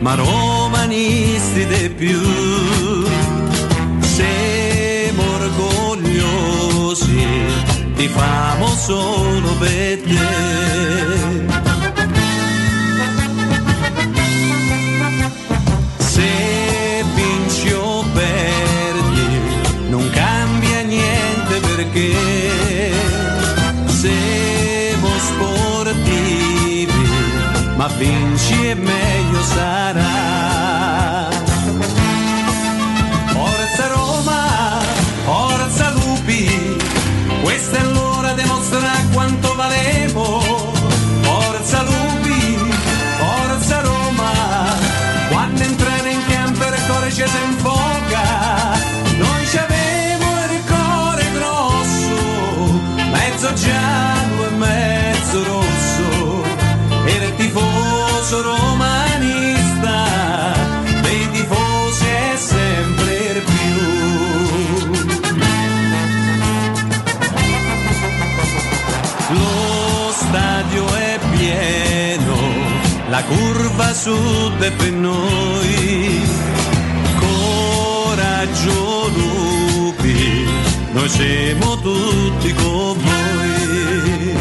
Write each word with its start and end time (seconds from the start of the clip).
ma 0.00 0.14
romanisti 0.14 1.66
di 1.66 1.88
più. 1.90 2.20
Siamo 4.00 5.22
orgogliosi, 5.34 7.26
ti 7.94 8.08
famo 8.08 8.66
solo 8.68 9.54
per 9.58 10.00
te. 10.02 11.46
Se 15.98 17.04
vinci 17.14 17.72
o 17.72 18.04
perdi, 18.12 19.40
non 19.88 20.08
cambia 20.10 20.82
niente 20.82 21.60
perché 21.60 22.92
siamo 23.86 25.08
sportivi, 25.18 27.08
ma 27.76 27.86
vinci 27.98 28.68
e 28.68 28.74
meglio 28.74 29.07
sarà. 29.58 31.30
Forza 33.34 33.84
Roma, 33.96 34.42
forza 35.24 35.90
Lupi, 35.90 36.76
questa 37.42 37.78
è 37.78 37.84
l'ora 37.96 38.32
di 38.34 38.44
mostrare 38.44 39.04
quanto 39.12 39.54
valemo. 39.54 40.24
Forza 41.22 41.82
Lupi, 41.82 42.56
forza 43.22 43.80
Roma, 43.80 44.32
quando 45.30 45.62
entrare 45.62 46.10
in 46.10 46.22
campo 46.28 46.64
il 46.64 46.82
cuore 46.86 47.10
ci 47.10 47.24
si 47.26 47.40
infoca. 47.50 48.26
Noi 49.24 49.46
ci 49.50 49.58
avevo 49.66 50.28
il 50.54 50.62
cuore 50.70 51.24
grosso, 51.36 52.16
mezzo 53.10 53.52
giallo 53.54 54.40
e 54.46 54.50
mezzo 54.66 55.36
rosso, 55.52 56.06
era 57.06 57.24
il 57.24 57.34
tifoso 57.36 58.42
romanista, 58.42 59.07
la 73.18 73.24
curva 73.24 73.92
sud 73.92 74.62
è 74.62 74.70
per 74.70 74.92
noi. 74.92 76.22
Coraggio 77.18 79.10
lupi, 79.16 80.46
noi 80.92 81.08
siamo 81.08 81.78
tutti 81.80 82.52
con 82.54 82.96
voi. 83.06 84.36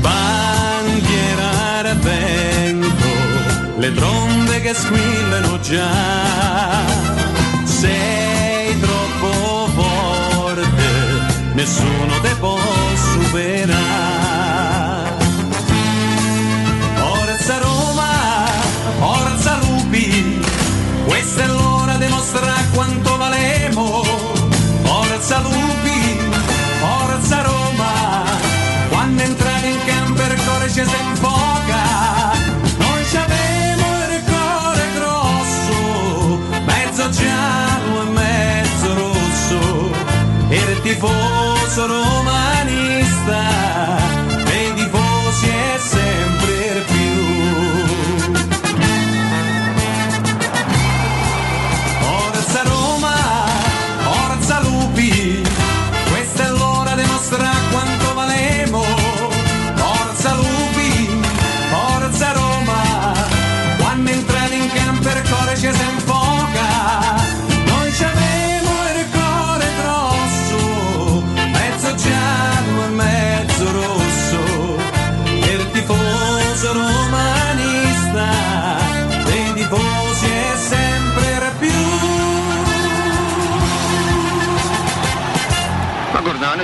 Bandiera 0.00 1.48
al 1.78 1.98
vento, 1.98 3.12
le 3.78 3.94
trombe 3.94 4.60
che 4.60 4.74
squillano 4.74 5.60
già. 5.60 6.84
Sei 7.64 8.78
troppo 8.80 9.68
forte, 9.74 10.88
nessuno 11.54 12.20
te 12.20 12.34
può 12.38 12.89
superare. 13.30 15.18
Forza 16.96 17.58
Roma, 17.58 18.46
forza 18.98 19.58
Lupi, 19.62 20.40
questa 21.06 21.44
è 21.44 21.46
l'ora 21.46 21.94
di 21.94 22.08
mostrare 22.08 22.66
quanto 22.74 23.16
valemo. 23.16 24.02
Forza 24.82 25.38
Lupi, 25.40 26.18
forza 26.80 27.42
Roma, 27.42 28.24
quando 28.88 29.22
entrare 29.22 29.68
in 29.68 29.78
campo 29.86 30.22
il 30.22 30.42
cuore 30.44 30.66
ci 30.68 30.84
si 30.84 30.96
infoca. 31.08 32.32
Noi 32.78 33.04
ci 33.08 33.16
abbiamo 33.16 33.86
il 34.10 34.22
cuore 34.24 34.84
grosso, 34.96 36.38
mezzo 36.64 37.08
giallo 37.10 38.02
e 38.02 38.10
mezzo 38.10 38.94
rosso, 38.94 39.90
il 40.48 40.80
tifoso 40.82 41.86
romanista, 41.86 42.59
dei 43.30 43.69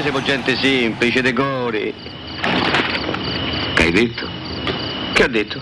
siamo 0.06 0.22
gente 0.22 0.56
semplice, 0.58 1.20
decori. 1.20 1.92
Che 3.74 3.82
hai 3.82 3.90
detto? 3.90 4.28
Che 5.12 5.24
ho 5.24 5.26
detto? 5.26 5.60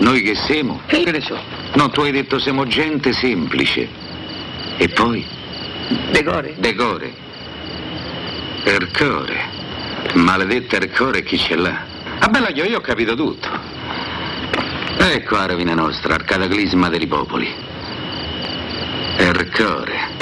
Noi 0.00 0.20
che 0.20 0.34
siamo? 0.34 0.82
Che 0.84 1.10
ne 1.10 1.20
so? 1.22 1.38
No, 1.76 1.88
tu 1.88 2.02
hai 2.02 2.10
detto 2.10 2.38
siamo 2.38 2.66
gente 2.66 3.14
semplice. 3.14 3.88
E 4.76 4.88
poi? 4.90 5.24
Decore. 6.10 6.56
Decore. 6.58 7.10
Ercore. 8.64 9.40
Maledetta 10.12 10.76
Ercore 10.76 11.22
chi 11.22 11.38
ce 11.38 11.56
l'ha? 11.56 11.84
Ah 12.18 12.28
bella 12.28 12.50
io, 12.50 12.64
io 12.64 12.76
ho 12.76 12.82
capito 12.82 13.14
tutto. 13.14 13.48
Ecco 14.98 15.36
la 15.36 15.46
rovina 15.46 15.72
nostra, 15.72 16.16
al 16.16 16.24
cataclisma 16.24 16.90
dei 16.90 17.06
popoli. 17.06 17.50
Ercore. 19.16 20.15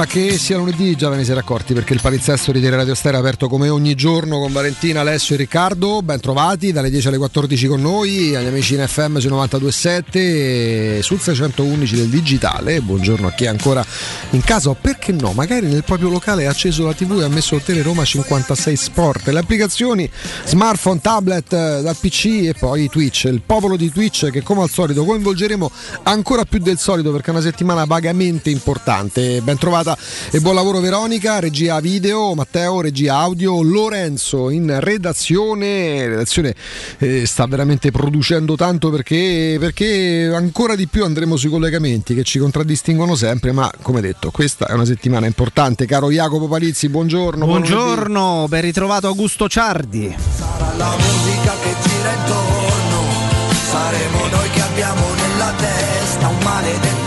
Ma 0.00 0.06
che 0.06 0.38
sia 0.38 0.56
lunedì 0.56 0.96
già 0.96 1.10
ve 1.10 1.16
ne 1.16 1.24
siete 1.24 1.40
accorti 1.40 1.74
perché 1.74 1.92
il 1.92 2.00
palinsesto 2.00 2.52
di 2.52 2.66
Radio 2.70 2.94
Stereo 2.94 3.18
è 3.18 3.20
aperto 3.20 3.50
come 3.50 3.68
ogni 3.68 3.94
giorno 3.94 4.38
con 4.38 4.50
Valentina, 4.50 5.00
Alessio 5.00 5.34
e 5.34 5.38
Riccardo. 5.38 6.00
Ben 6.00 6.18
trovati 6.18 6.72
dalle 6.72 6.88
10 6.88 7.08
alle 7.08 7.18
14 7.18 7.66
con 7.66 7.82
noi, 7.82 8.34
agli 8.34 8.46
amici 8.46 8.72
in 8.72 8.86
FM 8.88 9.18
su 9.18 9.28
92.7 9.28 10.02
e 10.12 11.00
sul 11.02 11.20
611 11.20 11.96
del 11.96 12.08
digitale. 12.08 12.80
Buongiorno 12.80 13.26
a 13.26 13.32
chi 13.32 13.44
è 13.44 13.48
ancora 13.48 13.84
in 14.30 14.40
casa 14.40 14.70
o 14.70 14.76
perché 14.80 15.12
no, 15.12 15.32
magari 15.32 15.66
nel 15.66 15.84
proprio 15.84 16.08
locale 16.08 16.46
ha 16.46 16.50
acceso 16.50 16.86
la 16.86 16.94
TV 16.94 17.20
e 17.20 17.24
ha 17.24 17.28
messo 17.28 17.54
il 17.54 17.62
Tele 17.62 17.82
Roma 17.82 18.02
56 18.02 18.76
Sport, 18.76 19.28
le 19.28 19.40
applicazioni 19.40 20.10
smartphone, 20.46 21.00
tablet, 21.02 21.52
eh, 21.52 21.82
dal 21.82 21.96
PC 22.00 22.46
e 22.46 22.54
poi 22.58 22.88
Twitch, 22.88 23.24
il 23.24 23.42
popolo 23.44 23.76
di 23.76 23.92
Twitch 23.92 24.30
che 24.30 24.42
come 24.42 24.62
al 24.62 24.70
solito 24.70 25.04
coinvolgeremo 25.04 25.70
ancora 26.04 26.46
più 26.46 26.58
del 26.58 26.78
solito 26.78 27.12
perché 27.12 27.26
è 27.26 27.30
una 27.32 27.42
settimana 27.42 27.84
vagamente 27.84 28.48
importante. 28.48 29.42
Ben 29.42 29.58
trovata 29.58 29.89
e 30.30 30.40
buon 30.40 30.54
lavoro 30.54 30.80
Veronica, 30.80 31.38
regia 31.38 31.80
video, 31.80 32.34
Matteo, 32.34 32.80
regia 32.80 33.16
audio, 33.16 33.62
Lorenzo 33.62 34.50
in 34.50 34.78
redazione. 34.80 36.06
Redazione 36.08 36.54
eh, 36.98 37.26
sta 37.26 37.46
veramente 37.46 37.90
producendo 37.90 38.56
tanto 38.56 38.90
perché, 38.90 39.56
perché 39.58 40.30
ancora 40.34 40.74
di 40.74 40.86
più 40.86 41.04
andremo 41.04 41.36
sui 41.36 41.50
collegamenti 41.50 42.14
che 42.14 42.22
ci 42.22 42.38
contraddistinguono 42.38 43.14
sempre, 43.14 43.52
ma 43.52 43.70
come 43.82 44.00
detto 44.00 44.30
questa 44.30 44.66
è 44.66 44.72
una 44.72 44.84
settimana 44.84 45.26
importante. 45.26 45.86
Caro 45.86 46.10
Jacopo 46.10 46.48
Palizzi, 46.48 46.88
buongiorno. 46.88 47.44
Buongiorno, 47.44 48.46
ben 48.48 48.62
ritrovato 48.62 49.06
Augusto 49.06 49.48
Ciardi. 49.48 50.14
Sarà 50.36 50.74
la 50.76 50.94
musica 50.96 51.54
che 51.62 51.74
gira 51.88 52.12
intorno, 52.12 53.02
saremo 53.70 54.26
noi 54.26 54.50
che 54.50 54.60
abbiamo 54.60 55.06
nella 55.14 55.52
testa 55.56 56.28
un 56.28 56.38
maledetto 56.42 56.99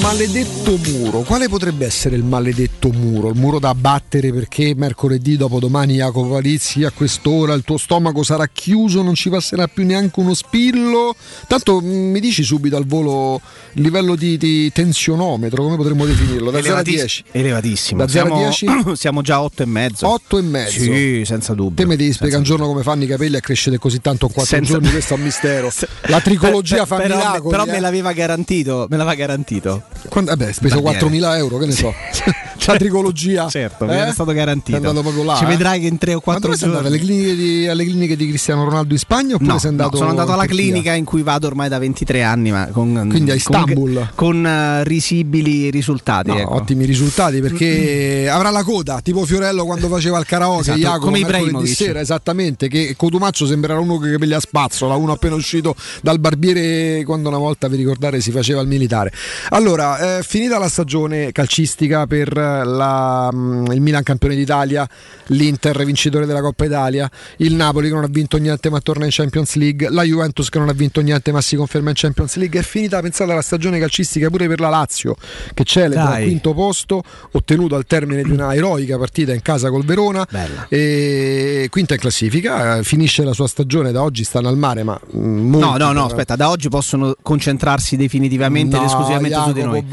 maledetto 0.00 0.78
muro. 0.88 1.20
Quale 1.20 1.48
potrebbe 1.48 1.86
essere 1.86 2.16
il 2.16 2.24
maledetto 2.24 2.90
muro? 2.90 3.28
Il 3.28 3.36
muro 3.36 3.58
da 3.58 3.74
battere 3.74 4.32
perché 4.32 4.74
mercoledì 4.74 5.36
dopodomani 5.36 5.94
Jacopo 5.94 6.30
Palizzi 6.30 6.84
a 6.84 6.90
quest'ora 6.90 7.54
il 7.54 7.62
tuo 7.62 7.76
stomaco 7.76 8.22
sarà 8.22 8.46
chiuso, 8.48 9.02
non 9.02 9.14
ci 9.14 9.28
passerà 9.28 9.66
più 9.66 9.84
neanche 9.84 10.20
uno 10.20 10.34
spillo. 10.34 11.14
Tanto 11.46 11.80
mm, 11.80 12.10
mi 12.10 12.20
dici 12.20 12.42
subito 12.42 12.76
al 12.76 12.86
volo 12.86 13.40
il 13.74 13.82
livello 13.82 14.16
di, 14.16 14.36
di 14.36 14.70
tensionometro, 14.72 15.62
come 15.62 15.76
potremmo 15.76 16.06
definirlo? 16.06 16.50
Da 16.50 16.62
0 16.62 16.76
a 16.76 16.82
10. 16.82 17.24
Elevatissimo. 17.32 18.04
Da 18.04 18.08
0 18.08 18.26
siamo, 18.26 18.44
a 18.44 18.48
10? 18.84 18.96
siamo 18.96 19.22
già 19.22 19.34
a 19.36 19.42
8 19.42 19.62
e 19.62 19.66
mezzo. 19.66 20.08
8 20.08 20.38
e 20.38 20.42
mezzo. 20.42 20.80
Sì, 20.80 21.22
senza 21.24 21.54
dubbio. 21.54 21.84
Te 21.84 21.86
mi 21.86 21.96
devi 21.96 22.12
spiegare 22.12 22.38
un 22.38 22.44
giorno 22.44 22.66
come 22.66 22.82
fanno 22.82 23.04
i 23.04 23.06
capelli 23.06 23.36
a 23.36 23.40
crescere 23.40 23.78
così 23.78 24.00
tanto 24.00 24.26
in 24.26 24.32
4 24.32 24.56
senza... 24.56 24.72
giorni, 24.72 24.90
questo 24.92 25.14
è 25.14 25.16
un 25.16 25.22
mistero. 25.22 25.70
La 26.02 26.20
tricologia 26.20 26.84
fa 26.86 26.96
però, 26.96 27.16
miracoli. 27.16 27.50
Però 27.50 27.64
eh. 27.64 27.70
me 27.70 27.80
l'aveva 27.80 28.12
garantito, 28.12 28.86
me 28.88 28.96
l'aveva 28.96 29.14
garantito. 29.14 29.85
Quando, 30.08 30.30
vabbè, 30.34 30.52
speso 30.52 30.78
4.000 30.78 31.36
euro, 31.36 31.58
che 31.58 31.66
ne 31.66 31.72
so. 31.72 31.92
La 32.66 32.76
tricologia. 32.76 33.48
Certo, 33.56 33.86
mi 33.86 33.94
era 33.94 34.12
stato 34.12 34.32
garantito. 34.32 34.76
È 34.76 34.80
andato 34.80 35.00
proprio 35.00 35.22
là. 35.22 35.36
Ci 35.36 35.44
eh? 35.44 35.46
vedrai 35.46 35.80
che 35.80 35.86
in 35.86 35.98
3 35.98 36.14
o 36.14 36.20
4 36.20 36.54
giorni. 36.54 36.74
Ma 36.74 36.80
alle 36.80 36.98
cliniche, 36.98 37.34
di, 37.34 37.66
alle 37.66 37.84
cliniche 37.84 38.16
di 38.16 38.28
Cristiano 38.28 38.64
Ronaldo 38.64 38.92
in 38.92 38.98
Spagna 38.98 39.34
oppure 39.36 39.52
no, 39.52 39.58
sei 39.58 39.70
andato 39.70 39.90
no, 39.92 39.96
sono 39.96 40.10
andato 40.10 40.32
alla 40.32 40.46
clinica 40.46 40.92
in 40.92 41.04
cui 41.04 41.22
vado 41.22 41.46
ormai 41.46 41.68
da 41.68 41.78
23 41.78 42.22
anni, 42.22 42.50
ma 42.50 42.66
con, 42.72 43.06
Quindi 43.08 43.30
a 43.30 43.34
Istanbul. 43.34 44.10
Con, 44.14 44.42
con 44.42 44.44
uh, 44.44 44.82
risibili 44.82 45.70
risultati. 45.70 46.30
No, 46.30 46.38
ecco. 46.38 46.54
Ottimi 46.54 46.84
risultati 46.84 47.40
perché 47.40 48.28
avrà 48.28 48.50
la 48.50 48.62
coda, 48.62 49.00
tipo 49.00 49.24
Fiorello 49.24 49.64
quando 49.64 49.88
faceva 49.88 50.18
il 50.18 50.26
karaoke, 50.26 50.62
esatto, 50.62 50.78
Jacopo, 50.78 51.04
come 51.06 51.20
mercoledì 51.20 51.66
sera, 51.66 52.00
esattamente, 52.00 52.68
che 52.68 52.94
Cotumaccio 52.96 53.46
sembrerà 53.46 53.78
uno 53.78 53.98
che 53.98 54.10
capelli 54.12 54.34
a 54.34 54.40
spazzola, 54.40 54.96
uno 54.96 55.12
appena 55.12 55.34
uscito 55.34 55.74
dal 56.02 56.18
barbiere 56.18 57.04
quando 57.04 57.28
una 57.28 57.38
volta, 57.38 57.68
vi 57.68 57.76
ricordate, 57.76 58.20
si 58.20 58.30
faceva 58.30 58.60
il 58.60 58.68
militare. 58.68 59.12
Allora, 59.50 59.75
eh, 59.78 60.22
finita 60.22 60.58
la 60.58 60.68
stagione 60.68 61.32
calcistica 61.32 62.06
per 62.06 62.34
la, 62.34 63.30
mm, 63.32 63.66
il 63.72 63.80
Milan 63.80 64.02
campione 64.02 64.34
d'Italia, 64.34 64.88
l'Inter 65.26 65.84
vincitore 65.84 66.26
della 66.26 66.40
Coppa 66.40 66.64
Italia, 66.64 67.10
il 67.38 67.54
Napoli 67.54 67.88
che 67.88 67.94
non 67.94 68.04
ha 68.04 68.08
vinto 68.08 68.36
niente 68.38 68.70
ma 68.70 68.80
torna 68.80 69.04
in 69.04 69.10
Champions 69.12 69.54
League, 69.54 69.88
la 69.90 70.02
Juventus 70.02 70.48
che 70.48 70.58
non 70.58 70.68
ha 70.68 70.72
vinto 70.72 71.00
niente 71.00 71.32
ma 71.32 71.40
si 71.40 71.56
conferma 71.56 71.90
in 71.90 71.94
Champions 71.96 72.36
League. 72.36 72.60
È 72.60 72.62
finita, 72.62 73.00
pensate, 73.00 73.32
la 73.32 73.42
stagione 73.42 73.78
calcistica 73.78 74.28
pure 74.30 74.48
per 74.48 74.60
la 74.60 74.68
Lazio 74.68 75.16
che 75.54 75.64
celebra 75.64 76.18
il 76.18 76.26
quinto 76.26 76.54
posto 76.54 77.02
ottenuto 77.32 77.74
al 77.74 77.86
termine 77.86 78.22
di 78.22 78.30
una 78.30 78.54
eroica 78.54 78.98
partita 78.98 79.32
in 79.32 79.42
casa 79.42 79.70
col 79.70 79.84
Verona. 79.84 80.26
E 80.68 81.68
quinta 81.70 81.94
in 81.94 82.00
classifica, 82.00 82.82
finisce 82.82 83.24
la 83.24 83.32
sua 83.32 83.48
stagione, 83.48 83.92
da 83.92 84.02
oggi 84.02 84.24
stanno 84.24 84.48
al 84.48 84.56
mare, 84.56 84.82
ma 84.82 84.98
no, 85.12 85.76
no, 85.76 85.92
no, 85.92 86.04
aspetta, 86.04 86.36
da 86.36 86.50
oggi 86.50 86.68
possono 86.68 87.14
concentrarsi 87.22 87.96
definitivamente 87.96 88.76
no, 88.76 88.82
ed 88.82 88.88
esclusivamente 88.88 89.36
Jacopo, 89.36 89.50
su 89.50 89.54
di 89.54 89.65
noi. 89.66 89.84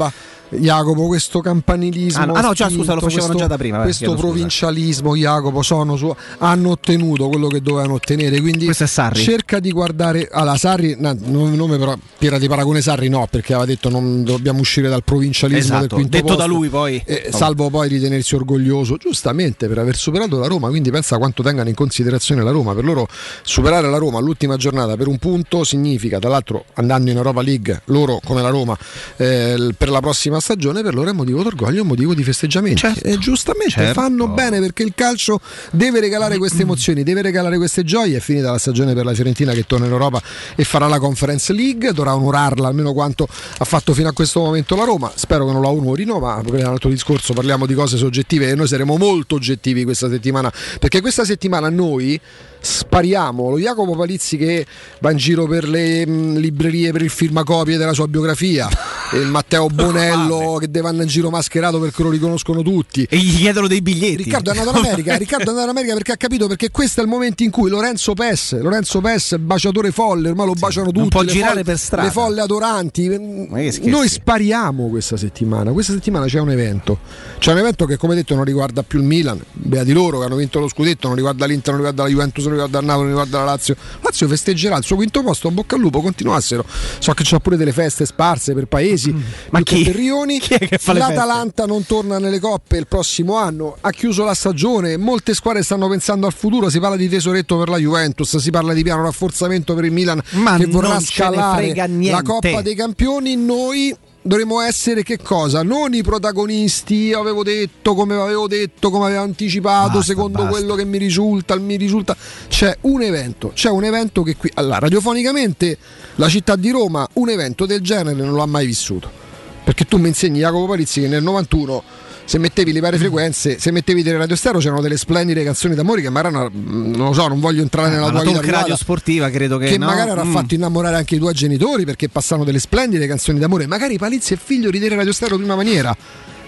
Jacopo, 0.50 1.06
questo 1.06 1.40
campanilismo. 1.40 2.22
Ah 2.22 2.26
no, 2.26 2.32
ah, 2.34 2.40
no 2.40 2.52
già 2.52 2.68
scusa, 2.68 2.94
lo 2.94 3.00
facevano 3.00 3.32
questo, 3.32 3.42
già 3.42 3.46
da 3.46 3.56
prima. 3.56 3.82
Questo 3.82 4.14
provincialismo, 4.14 5.16
Jacopo, 5.16 5.62
sono 5.62 5.96
su, 5.96 6.14
hanno 6.38 6.70
ottenuto 6.70 7.28
quello 7.28 7.48
che 7.48 7.60
dovevano 7.60 7.94
ottenere. 7.94 8.40
Quindi 8.40 8.70
cerca 9.12 9.60
di 9.60 9.70
guardare. 9.70 10.28
Allora, 10.30 10.56
Sarri, 10.56 10.96
no, 10.98 11.16
nome 11.24 11.78
però, 11.78 11.96
Piera 12.18 12.38
di 12.38 12.48
Paragone 12.48 12.80
Sarri, 12.80 13.08
no, 13.08 13.26
perché 13.30 13.54
aveva 13.54 13.66
detto 13.66 13.88
non 13.88 14.22
dobbiamo 14.24 14.60
uscire 14.60 14.88
dal 14.88 15.02
provincialismo 15.02 15.76
esatto, 15.76 15.80
del 15.80 15.88
quinto 15.88 16.16
detto 16.16 16.26
posto, 16.26 16.40
da 16.40 16.46
lui 16.46 16.68
poi. 16.68 17.02
Eh, 17.04 17.28
salvo 17.32 17.70
poi 17.70 17.88
ritenersi 17.88 18.34
orgoglioso, 18.34 18.96
giustamente 18.96 19.68
per 19.68 19.78
aver 19.78 19.96
superato 19.96 20.38
la 20.38 20.46
Roma. 20.46 20.68
Quindi 20.68 20.90
pensa 20.90 21.18
quanto 21.18 21.42
tengano 21.42 21.68
in 21.68 21.74
considerazione 21.74 22.42
la 22.42 22.50
Roma. 22.50 22.74
Per 22.74 22.84
loro 22.84 23.08
superare 23.42 23.88
la 23.88 23.98
Roma 23.98 24.18
all'ultima 24.18 24.56
giornata 24.56 24.96
per 24.96 25.08
un 25.08 25.18
punto 25.18 25.64
significa, 25.64 26.18
tra 26.18 26.28
l'altro, 26.28 26.64
andando 26.74 27.10
in 27.10 27.16
Europa 27.16 27.42
League, 27.42 27.82
loro 27.86 28.20
come 28.24 28.42
la 28.42 28.50
Roma, 28.50 28.76
eh, 29.16 29.74
per 29.76 29.90
la 29.90 30.00
prossima 30.00 30.33
stagione, 30.40 30.82
per 30.82 30.94
loro 30.94 31.10
è 31.10 31.12
motivo 31.12 31.42
d'orgoglio, 31.42 31.82
un 31.82 31.88
motivo 31.88 32.14
di 32.14 32.22
festeggiamento. 32.22 32.78
Certo. 32.80 33.06
E 33.06 33.18
giustamente 33.18 33.72
certo. 33.72 34.00
fanno 34.00 34.28
bene 34.28 34.60
perché 34.60 34.82
il 34.82 34.92
calcio 34.94 35.40
deve 35.70 36.00
regalare 36.00 36.38
queste 36.38 36.62
emozioni, 36.62 37.02
deve 37.02 37.22
regalare 37.22 37.56
queste 37.56 37.84
gioie. 37.84 38.16
È 38.16 38.20
finita 38.20 38.50
la 38.50 38.58
stagione 38.58 38.94
per 38.94 39.04
la 39.04 39.14
Fiorentina 39.14 39.52
che 39.52 39.64
torna 39.66 39.86
in 39.86 39.92
Europa 39.92 40.22
e 40.54 40.64
farà 40.64 40.86
la 40.86 40.98
Conference 40.98 41.52
League, 41.52 41.92
dovrà 41.92 42.14
onorarla 42.14 42.68
almeno 42.68 42.92
quanto 42.92 43.26
ha 43.58 43.64
fatto 43.64 43.94
fino 43.94 44.08
a 44.08 44.12
questo 44.12 44.40
momento 44.40 44.76
la 44.76 44.84
Roma. 44.84 45.10
Spero 45.14 45.46
che 45.46 45.52
non 45.52 45.62
la 45.62 45.68
onorino, 45.68 46.18
ma 46.18 46.40
per 46.44 46.54
un 46.54 46.64
altro 46.64 46.90
discorso 46.90 47.32
parliamo 47.32 47.66
di 47.66 47.74
cose 47.74 47.96
soggettive 47.96 48.48
e 48.48 48.54
noi 48.54 48.66
saremo 48.66 48.96
molto 48.96 49.34
oggettivi 49.34 49.84
questa 49.84 50.08
settimana 50.08 50.52
perché 50.78 51.00
questa 51.00 51.24
settimana 51.24 51.68
noi 51.70 52.20
spariamo. 52.64 53.50
Lo 53.50 53.58
Jacopo 53.58 53.94
Palizzi 53.94 54.36
che 54.36 54.66
va 55.00 55.10
in 55.10 55.18
giro 55.18 55.46
per 55.46 55.68
le 55.68 56.06
mh, 56.06 56.36
librerie 56.38 56.92
per 56.92 57.02
il 57.02 57.10
firmacopie 57.10 57.76
della 57.76 57.92
sua 57.92 58.08
biografia. 58.08 58.68
Il 59.12 59.26
Matteo 59.26 59.68
Bonello 59.68 60.56
che 60.58 60.70
deve 60.70 60.88
andare 60.88 61.04
in 61.04 61.10
giro 61.10 61.30
mascherato 61.30 61.78
perché 61.78 62.02
lo 62.02 62.10
riconoscono 62.10 62.62
tutti. 62.62 63.06
E 63.08 63.16
gli 63.18 63.36
chiedono 63.36 63.68
dei 63.68 63.82
biglietti. 63.82 64.24
Riccardo 64.24 64.52
è 64.52 64.58
andato 64.58 64.78
in 64.78 64.84
America 64.86 65.16
Riccardo 65.16 65.44
è 65.44 65.48
andato 65.48 65.64
in 65.64 65.76
America 65.76 65.94
perché 65.94 66.12
ha 66.12 66.16
capito 66.16 66.46
perché 66.48 66.70
questo 66.70 67.00
è 67.00 67.04
il 67.04 67.08
momento 67.08 67.42
in 67.42 67.50
cui 67.50 67.70
Lorenzo 67.70 68.14
Pes 68.14 68.58
Lorenzo 68.58 69.00
Pes 69.00 69.36
baciatore 69.38 69.90
folle 69.90 70.30
ormai 70.30 70.46
lo 70.46 70.54
baciano 70.54 70.90
tutti 70.90 71.08
può 71.08 71.22
le 71.22 71.32
girare 71.32 71.52
folle, 71.52 71.64
per 71.64 71.78
strada. 71.78 72.06
le 72.06 72.10
folle 72.10 72.40
adoranti. 72.40 73.08
Noi 73.08 74.08
spariamo 74.08 74.88
questa 74.88 75.16
settimana. 75.16 75.70
Questa 75.72 75.92
settimana 75.92 76.26
c'è 76.26 76.40
un 76.40 76.50
evento. 76.50 76.98
C'è 77.38 77.52
un 77.52 77.58
evento 77.58 77.84
che 77.84 77.96
come 77.96 78.14
detto 78.14 78.34
non 78.34 78.44
riguarda 78.44 78.82
più 78.82 78.98
il 78.98 79.04
Milan 79.04 79.42
beati 79.52 79.92
loro 79.92 80.18
che 80.18 80.24
hanno 80.24 80.36
vinto 80.36 80.58
lo 80.58 80.68
scudetto 80.68 81.06
non 81.06 81.16
riguarda 81.16 81.46
l'Inter 81.46 81.74
non 81.74 81.76
riguarda 81.76 82.02
la 82.02 82.08
Juventus 82.08 82.46
riguarda 82.54 82.78
il 82.80 82.84
Napoli 82.86 83.08
non 83.08 83.18
riguarda 83.18 83.44
la 83.44 83.52
Lazio. 83.52 83.76
Lazio 84.00 84.28
festeggerà 84.28 84.76
il 84.76 84.84
suo 84.84 84.96
quinto 84.96 85.22
posto 85.22 85.50
bocca 85.50 85.76
al 85.76 85.80
lupo 85.80 86.00
continuassero. 86.00 86.64
So 86.98 87.12
che 87.12 87.22
c'è 87.22 87.38
pure 87.40 87.56
delle 87.56 87.72
feste 87.72 88.06
sparse 88.06 88.54
per 88.54 88.66
paesi. 88.66 89.12
Mm. 89.12 89.22
ma 89.50 89.60
chi, 89.62 89.84
terrioni 89.84 90.38
chi 90.38 90.54
è 90.54 90.58
che 90.58 90.78
fa 90.78 90.92
l'Atalanta 90.92 91.66
non 91.66 91.84
torna 91.86 92.18
nelle 92.18 92.40
coppe 92.40 92.76
il 92.76 92.86
prossimo 92.86 93.36
anno. 93.36 93.76
Ha 93.80 93.90
chiuso 93.90 94.24
la 94.24 94.34
stagione. 94.34 94.96
Molte 94.96 95.34
squadre 95.34 95.62
stanno 95.62 95.88
pensando 95.88 96.26
al 96.26 96.32
futuro. 96.32 96.68
Si 96.70 96.80
parla 96.80 96.96
di 96.96 97.08
tesoretto 97.08 97.58
per 97.58 97.68
la 97.68 97.78
Juventus 97.78 98.36
si 98.36 98.50
parla 98.50 98.72
di 98.72 98.82
piano 98.82 99.02
rafforzamento 99.02 99.74
per 99.74 99.84
il 99.84 99.92
Milan 99.92 100.20
ma 100.32 100.56
che 100.56 100.66
vorrà 100.66 101.00
scalare 101.00 101.72
la 101.74 102.22
Coppa 102.22 102.62
dei 102.62 102.74
Campioni. 102.74 103.36
Noi 103.36 103.94
dovremmo 104.24 104.60
essere 104.60 105.02
che 105.02 105.18
cosa? 105.18 105.62
Non 105.62 105.94
i 105.94 106.02
protagonisti, 106.02 106.94
io 106.94 107.20
avevo 107.20 107.42
detto, 107.42 107.94
come 107.94 108.14
avevo 108.14 108.48
detto, 108.48 108.90
come 108.90 109.06
avevo 109.06 109.22
anticipato, 109.22 109.98
basta, 109.98 110.02
secondo 110.02 110.38
basta. 110.38 110.50
quello 110.50 110.74
che 110.74 110.84
mi 110.84 110.98
risulta, 110.98 111.56
mi 111.58 111.76
risulta. 111.76 112.16
C'è 112.48 112.76
un 112.82 113.02
evento, 113.02 113.52
c'è 113.54 113.68
un 113.68 113.84
evento 113.84 114.22
che 114.22 114.36
qui, 114.36 114.50
allora, 114.54 114.78
radiofonicamente 114.78 115.78
la 116.16 116.28
città 116.28 116.56
di 116.56 116.70
Roma 116.70 117.06
un 117.14 117.28
evento 117.28 117.66
del 117.66 117.80
genere 117.80 118.16
non 118.16 118.34
l'ha 118.34 118.46
mai 118.46 118.66
vissuto. 118.66 119.22
Perché 119.62 119.84
tu 119.84 119.98
mi 119.98 120.08
insegni 120.08 120.40
Jacopo 120.40 120.66
Palizzi 120.66 121.00
che 121.00 121.08
nel 121.08 121.22
91 121.22 121.82
se 122.26 122.38
mettevi 122.38 122.72
le 122.72 122.80
varie 122.80 122.98
frequenze, 122.98 123.58
se 123.58 123.70
mettevi 123.70 124.02
delle 124.02 124.16
radio 124.16 124.34
stereo 124.36 124.58
c'erano 124.60 124.80
delle 124.80 124.96
splendide 124.96 125.44
canzoni 125.44 125.74
d'amore 125.74 126.00
che 126.00 126.08
magari 126.10 126.34
erano, 126.34 126.50
non 126.54 127.06
lo 127.08 127.12
so, 127.12 127.28
non 127.28 127.38
voglio 127.40 127.62
entrare 127.62 127.90
nella 127.90 128.06
Ah, 128.06 128.10
tua 128.10 128.22
vita 128.22 128.40
talk 128.40 128.50
radio 128.50 128.76
sportiva 128.76 129.28
credo 129.30 129.58
che, 129.58 129.66
che 129.66 129.78
no? 129.78 129.86
magari 129.86 130.10
avrà 130.10 130.24
Mm. 130.24 130.32
fatto 130.32 130.54
innamorare 130.54 130.96
anche 130.96 131.14
i 131.16 131.18
tuoi 131.18 131.34
genitori 131.34 131.84
perché 131.84 132.08
passano 132.08 132.44
delle 132.44 132.58
splendide 132.58 133.06
canzoni 133.06 133.38
d'amore. 133.38 133.66
Magari 133.66 133.98
Palizzi 133.98 134.32
e 134.32 134.38
figlio 134.42 134.70
ridere 134.70 134.96
Radio 134.96 135.12
Stereo 135.12 135.36
di 135.36 135.42
una 135.44 135.54
maniera. 135.56 135.94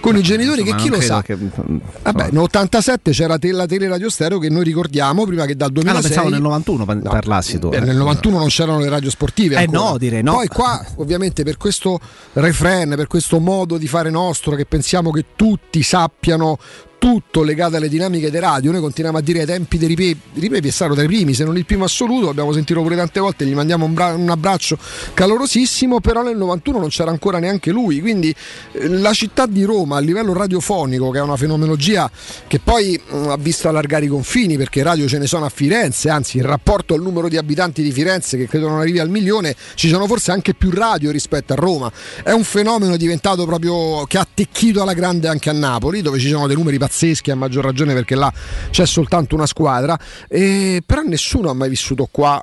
Con 0.01 0.17
i 0.17 0.23
genitori 0.23 0.61
Insomma, 0.61 0.77
che 0.77 0.83
chi 0.83 0.89
lo 0.89 1.01
sa. 1.01 1.23
che- 1.23 1.37
Vabbè, 1.37 2.31
nell'87 2.31 3.11
c'era 3.11 3.39
te- 3.39 3.51
la 3.53 3.67
teleradio 3.67 4.09
stereo 4.09 4.39
che 4.39 4.49
noi 4.49 4.65
ricordiamo 4.65 5.25
prima 5.27 5.45
che 5.47 5.57
dal 5.57 5.69
Ah, 5.71 5.73
no, 5.73 5.81
2006 5.83 6.03
pensavo 6.11 6.29
nel 6.29 6.41
91 6.43 6.85
pa- 6.85 6.95
No, 6.95 7.01
parlassi 7.11 7.59
tu. 7.59 7.71
eh. 7.73 7.81
nel 7.81 7.97
91 7.97 8.39
non 8.39 8.49
c'erano 8.49 8.79
le 8.79 8.89
radio 8.89 9.11
sportive. 9.11 9.57
Eh, 9.57 9.59
ancora. 9.65 9.79
no, 9.91 9.99
direi 9.99 10.23
no. 10.23 10.33
Poi 10.35 10.47
qua, 10.49 10.85
ovviamente, 10.97 11.43
per 11.43 11.57
questo 11.57 11.99
refrain, 12.35 12.95
per 12.97 13.07
questo 13.07 13.41
modo 13.41 13.79
di 13.79 13.89
fare 13.89 14.11
nostro, 14.11 14.55
che 14.55 14.65
pensiamo 14.67 15.11
che 15.11 15.25
tutti 15.35 15.83
sappiano 15.83 16.59
tutto 16.99 17.43
legato 17.43 17.77
alle 17.77 17.89
dinamiche 17.89 18.31
di 18.31 18.39
radio. 18.39 18.71
Noi 18.71 18.81
continuiamo 18.81 19.19
a 19.19 19.21
dire 19.21 19.41
ai 19.41 19.47
tempi 19.47 19.79
dei 19.79 19.89
ripevi, 19.89 20.21
ripevi 20.35 20.69
è 20.69 20.71
stato 20.71 20.95
tra 20.95 21.03
i 21.03 21.07
primi, 21.07 21.35
se 21.35 21.45
non 21.45 21.57
il 21.57 21.65
primo 21.65 21.85
assoluto. 21.85 22.29
Abbiamo 22.29 22.53
sentito 22.53 22.83
pure 22.83 22.97
tante 22.97 23.21
volte, 23.21 23.45
gli 23.45 23.55
mandiamo 23.55 23.85
un, 23.85 23.95
bra- 23.95 24.15
un 24.15 24.29
abbraccio 24.29 24.79
calorosissimo. 25.15 26.01
Però 26.01 26.23
nel 26.23 26.37
91 26.37 26.79
non 26.79 26.89
c'era 26.89 27.11
ancora 27.11 27.39
neanche 27.39 27.71
lui. 27.71 28.01
Quindi 28.01 28.35
eh, 28.73 28.89
la 28.89 29.13
città 29.13 29.47
di 29.47 29.65
Roma 29.65 29.97
a 29.97 30.01
livello 30.01 30.33
radiofonico, 30.33 31.11
che 31.11 31.19
è 31.19 31.23
una 31.23 31.37
fenomenologia 31.37 32.11
che 32.47 32.59
poi 32.59 33.01
mh, 33.05 33.29
ha 33.29 33.37
visto 33.37 33.69
allargare 33.69 34.07
i 34.07 34.09
confini, 34.09 34.57
perché 34.57 34.83
radio 34.83 35.07
ce 35.07 35.19
ne 35.19 35.27
sono 35.27 35.45
a 35.45 35.49
Firenze, 35.49 36.09
anzi, 36.09 36.39
in 36.39 36.47
rapporto 36.47 36.95
al 36.95 37.03
numero 37.03 37.29
di 37.29 37.37
abitanti 37.37 37.83
di 37.83 37.93
Firenze, 37.93 38.37
che 38.37 38.47
credo 38.47 38.69
non 38.69 38.81
arrivi 38.81 38.99
al 38.99 39.11
milione, 39.11 39.55
ci 39.75 39.89
sono 39.89 40.07
forse 40.07 40.33
anche 40.33 40.55
più 40.55 40.71
radio 40.71 41.11
rispetto 41.11 41.53
a 41.53 41.57
Roma. 41.57 41.91
È 42.23 42.33
un 42.33 42.45
fenomeno 42.45 42.97
diventato 42.97 43.45
proprio 43.47 44.05
che 44.05 44.19
ha 44.19 44.23
attecchito 44.23 44.83
alla 44.83 44.93
grande 44.93 45.29
anche 45.29 45.51
a 45.51 45.53
Napoli, 45.53 46.03
dove 46.03 46.19
ci 46.19 46.29
sono 46.29 46.47
dei 46.47 46.57
numeri 46.57 46.79
pazzeschi, 46.87 47.31
a 47.31 47.35
maggior 47.35 47.65
ragione 47.65 47.93
perché 47.93 48.15
là 48.15 48.33
c'è 48.71 48.87
soltanto 48.87 49.35
una 49.35 49.47
squadra. 49.47 49.99
E, 50.29 50.83
però 50.87 51.03
nessuno 51.03 51.51
ha 51.51 51.55
mai 51.55 51.69
vissuto 51.69 52.09
qua 52.11 52.43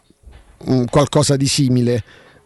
mh, 0.66 0.86
qualcosa 0.86 1.38
di 1.38 1.48
simile. 1.48 2.04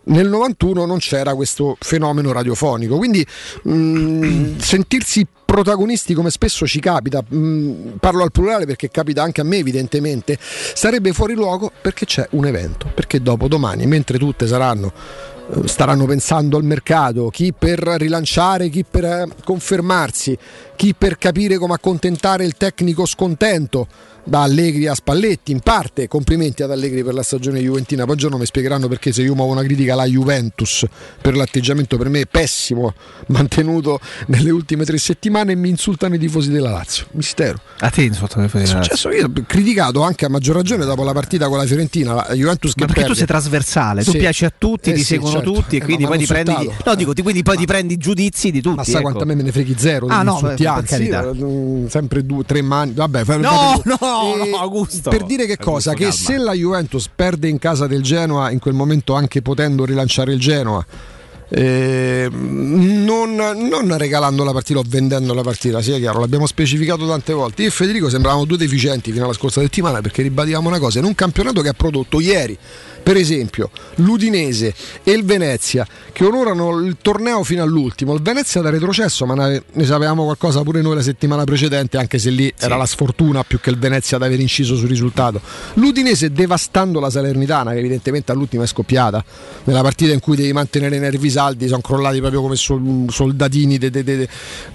Nel 0.10 0.28
91 0.28 0.86
non 0.86 1.00
c'era 1.00 1.36
questo 1.36 1.76
fenomeno 1.80 2.32
radiofonico, 2.32 2.98
quindi 2.98 3.26
mh, 3.64 4.58
sentirsi 4.60 5.26
protagonisti 5.46 6.14
come 6.14 6.30
spesso 6.30 6.68
ci 6.68 6.80
capita, 6.80 7.24
mh, 7.28 7.98
parlo 8.00 8.24
al 8.24 8.32
plurale 8.32 8.66
perché 8.66 8.90
capita 8.90 9.24
anche 9.24 9.42
a 9.42 9.44
me 9.44 9.58
evidentemente, 9.58 10.38
sarebbe 10.40 11.14
fuori 11.14 11.34
luogo 11.34 11.72
perché 11.82 12.06
c'è 12.06 12.28
un 12.32 12.46
evento, 12.46 12.90
perché 12.94 13.22
dopo 13.22 13.48
domani, 13.48 13.86
mentre 13.86 14.18
tutte 14.18 14.48
saranno 14.48 14.94
eh, 15.50 15.68
staranno 15.68 16.06
pensando 16.06 16.58
al 16.58 16.64
mercato, 16.64 17.30
chi 17.30 17.54
per 17.58 17.80
rilanciare, 17.80 18.70
chi 18.70 18.84
per 18.90 19.06
eh, 19.06 19.28
confermarsi, 19.44 20.38
chi 20.76 20.94
per 20.94 21.18
capire 21.18 21.58
come 21.58 21.74
accontentare 21.74 22.44
il 22.44 22.56
tecnico 22.58 23.06
scontento 23.06 23.88
da 24.28 24.42
Allegri 24.42 24.88
a 24.88 24.94
Spalletti 24.94 25.52
in 25.54 25.62
parte 25.62 26.08
complimenti 26.10 26.62
ad 26.62 26.72
Allegri 26.72 27.02
per 27.04 27.14
la 27.14 27.24
stagione 27.24 27.60
juventina 27.62 28.06
poi 28.06 28.18
giorno 28.18 28.38
mi 28.38 28.46
spiegheranno 28.46 28.88
perché 28.90 29.14
se 29.14 29.22
io 29.22 29.34
muovo 29.36 29.54
una 29.54 29.64
critica 29.64 29.94
alla 29.94 30.06
Juventus 30.06 30.86
per 31.22 31.36
l'atteggiamento 31.38 31.98
per 31.98 32.10
me 32.10 32.26
pessimo 32.26 32.94
mantenuto 33.28 34.00
nelle 34.28 34.50
ultime 34.50 34.84
tre 34.84 34.98
settimane 34.98 35.54
e 35.54 35.56
mi 35.56 35.70
insultano 35.70 36.16
i 36.16 36.20
tifosi 36.20 36.50
della 36.52 36.72
Lazio 36.72 37.06
mistero 37.12 37.60
A 37.80 37.90
te 37.90 38.12
sotto 38.14 38.42
che 38.42 38.50
fai 38.50 38.64
è 38.64 38.66
successo 38.66 39.10
io 39.12 39.28
ho 39.28 39.32
criticato 39.48 40.02
anche 40.02 40.26
a 40.26 40.30
maggior 40.30 40.56
ragione 40.56 40.84
dopo 40.84 41.04
la 41.04 41.14
partita 41.14 41.48
con 41.48 41.58
la 41.58 41.66
Fiorentina 41.66 42.14
la 42.14 42.28
Juventus 42.34 42.74
che 42.74 42.82
Ma 42.82 42.86
perché 42.88 43.02
tu 43.02 43.08
perde. 43.14 43.18
sei 43.18 43.28
trasversale, 43.28 44.04
tu 44.04 44.12
Sì. 44.12 44.18
piaci 44.18 44.44
a 44.46 44.54
tutti, 44.58 44.90
Eh 44.90 44.94
ti 44.94 45.00
sì, 45.00 45.06
seguono 45.06 45.36
certo. 45.36 45.52
tutti 45.54 45.76
e 45.78 45.80
Eh, 45.80 45.84
quindi 45.84 46.04
ma 46.04 46.10
poi 46.10 46.18
ti 46.20 46.26
prendi, 46.26 46.70
no, 46.86 46.96
dico, 46.96 47.14
ti- 47.14 47.22
quindi 47.22 47.44
poi 47.44 47.58
ti 47.58 47.66
prendi 47.66 47.94
i 47.94 47.98
giudizi 47.98 48.52
di 48.52 48.62
tutti. 48.62 48.76
ma 48.76 48.84
sai 48.84 48.94
ecco. 48.96 49.02
quanto 49.04 49.24
a 49.24 49.26
me 49.26 49.36
me 49.36 49.44
ne 49.44 49.52
freghi 49.52 49.76
zero 49.78 50.08
Ah, 50.08 50.22
no, 50.24 50.34
insulti, 50.34 50.64
per 50.64 50.72
anzi, 50.74 50.86
carità. 50.88 51.34
mm, 51.34 51.86
sempre 51.88 52.26
due, 52.26 52.44
tre 52.44 52.62
mani 52.62 52.92
vabbè 52.94 53.20
No, 53.20 53.26
fai- 53.26 53.82
no, 54.22 54.46
no, 54.46 54.58
Augusto. 54.58 55.10
per 55.10 55.24
dire 55.24 55.46
che 55.46 55.58
cosa 55.58 55.92
Augusto, 55.92 56.12
che 56.12 56.26
calma. 56.26 56.40
se 56.40 56.46
la 56.46 56.54
Juventus 56.54 57.10
perde 57.14 57.48
in 57.48 57.60
casa 57.60 57.88
del 57.88 58.02
Genoa 58.02 58.52
in 58.52 58.60
quel 58.60 58.74
momento 58.74 59.14
anche 59.14 59.42
potendo 59.42 59.86
rilanciare 59.86 60.34
il 60.34 60.40
Genoa 60.40 60.86
eh, 61.50 62.28
non, 62.30 63.36
non 63.36 63.98
regalando 63.98 64.44
la 64.44 64.52
partita 64.52 64.80
o 64.80 64.84
vendendo 64.86 65.34
la 65.34 65.44
partita, 65.44 65.82
sia 65.82 65.98
chiaro, 65.98 66.20
l'abbiamo 66.20 66.46
specificato 66.46 67.08
tante 67.08 67.32
volte. 67.34 67.62
Io 67.62 67.70
e 67.70 67.72
Federico 67.72 68.10
sembravamo 68.10 68.46
due 68.46 68.58
deficienti 68.58 69.12
fino 69.12 69.24
alla 69.24 69.34
scorsa 69.34 69.62
settimana 69.62 70.02
perché 70.02 70.22
ribadivamo 70.24 70.68
una 70.68 70.80
cosa: 70.80 71.00
in 71.00 71.06
un 71.06 71.16
campionato 71.16 71.62
che 71.62 71.70
ha 71.70 71.74
prodotto 71.74 72.20
ieri, 72.20 72.58
per 73.08 73.16
esempio, 73.16 73.70
l'Udinese 73.96 74.74
e 75.02 75.12
il 75.14 75.24
Venezia 75.24 75.88
che 76.12 76.26
onorano 76.26 76.78
il 76.80 76.98
torneo 77.02 77.42
fino 77.46 77.64
all'ultimo. 77.64 78.14
Il 78.14 78.22
Venezia 78.22 78.60
da 78.60 78.70
retrocesso, 78.70 79.26
ma 79.26 79.48
ne 79.48 79.86
sapevamo 79.86 80.26
qualcosa 80.26 80.62
pure 80.62 80.82
noi 80.82 80.96
la 80.96 81.02
settimana 81.02 81.46
precedente, 81.46 81.98
anche 81.98 82.20
se 82.20 82.32
lì 82.32 82.54
era 82.60 82.76
la 82.76 82.86
sfortuna 82.86 83.46
più 83.46 83.62
che 83.62 83.70
il 83.70 83.78
Venezia 83.78 84.18
ad 84.18 84.24
aver 84.24 84.42
inciso 84.42 84.76
sul 84.76 84.90
risultato. 84.90 85.40
L'Udinese 85.76 86.34
devastando 86.34 87.00
la 87.00 87.10
Salernitana, 87.10 87.72
che 87.72 87.78
evidentemente 87.78 88.34
all'ultima 88.34 88.64
è 88.64 88.68
scoppiata, 88.68 89.24
nella 89.64 89.84
partita 89.84 90.12
in 90.12 90.20
cui 90.20 90.36
devi 90.36 90.52
mantenere 90.52 90.98
i 90.98 91.00
nervi 91.00 91.30
saldi, 91.30 91.66
sono 91.70 91.80
crollati 91.80 92.20
proprio 92.20 92.42
come 92.42 92.58
sol- 92.58 93.06
soldatini 93.08 93.80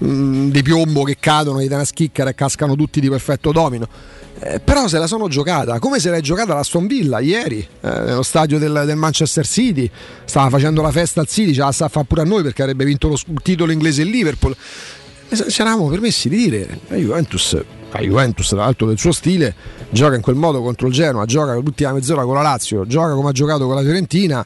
mm, 0.03 0.49
di 0.49 0.61
piombo 0.63 1.03
che 1.03 1.17
cadono, 1.19 1.61
gli 1.61 1.67
dà 1.67 1.75
una 1.75 1.85
schiccara 1.85 2.31
e 2.31 2.33
cascano 2.33 2.75
tutti 2.75 2.99
di 2.99 3.09
perfetto 3.09 3.51
domino. 3.51 3.87
Eh, 4.45 4.59
però 4.59 4.89
se 4.89 4.97
la 4.97 5.07
sono 5.07 5.29
giocata 5.29 5.79
come 5.79 5.99
se 5.99 6.09
l'è 6.09 6.19
giocata 6.19 6.53
la 6.53 6.63
Stone 6.63 6.87
Villa 6.87 7.19
ieri 7.19 7.59
eh, 7.59 7.87
nello 7.87 8.23
stadio 8.23 8.59
del, 8.59 8.83
del 8.85 8.97
Manchester 8.97 9.45
City. 9.47 9.89
Stava 10.25 10.49
facendo 10.49 10.81
la 10.81 10.91
festa 10.91 11.21
al 11.21 11.27
City 11.27 11.53
ce 11.53 11.61
la 11.61 11.71
sta 11.71 11.85
a 11.85 11.87
fare 11.87 12.05
pure 12.05 12.21
a 12.21 12.25
noi 12.25 12.43
perché 12.43 12.61
avrebbe 12.61 12.83
vinto 12.83 13.07
lo 13.07 13.15
s- 13.15 13.23
titolo 13.41 13.71
inglese 13.71 14.01
il 14.01 14.09
Liverpool. 14.09 14.55
Ci 15.29 15.61
eravamo 15.61 15.87
permessi 15.87 16.27
di 16.29 16.35
dire 16.35 16.79
la 16.87 16.97
Juventus 16.97 17.57
la 17.91 17.99
Juventus 17.99 18.47
tra 18.47 18.57
l'altro 18.57 18.87
del 18.87 18.97
suo 18.97 19.11
stile 19.11 19.55
gioca 19.91 20.15
in 20.15 20.21
quel 20.21 20.35
modo 20.35 20.61
contro 20.61 20.87
il 20.87 20.93
Genoa 20.93 21.25
gioca 21.25 21.53
l'ultima 21.53 21.93
mezz'ora 21.93 22.23
con 22.23 22.33
la 22.33 22.41
Lazio 22.41 22.87
gioca 22.87 23.13
come 23.13 23.29
ha 23.29 23.31
giocato 23.31 23.65
con 23.65 23.75
la 23.75 23.81
Fiorentina. 23.81 24.45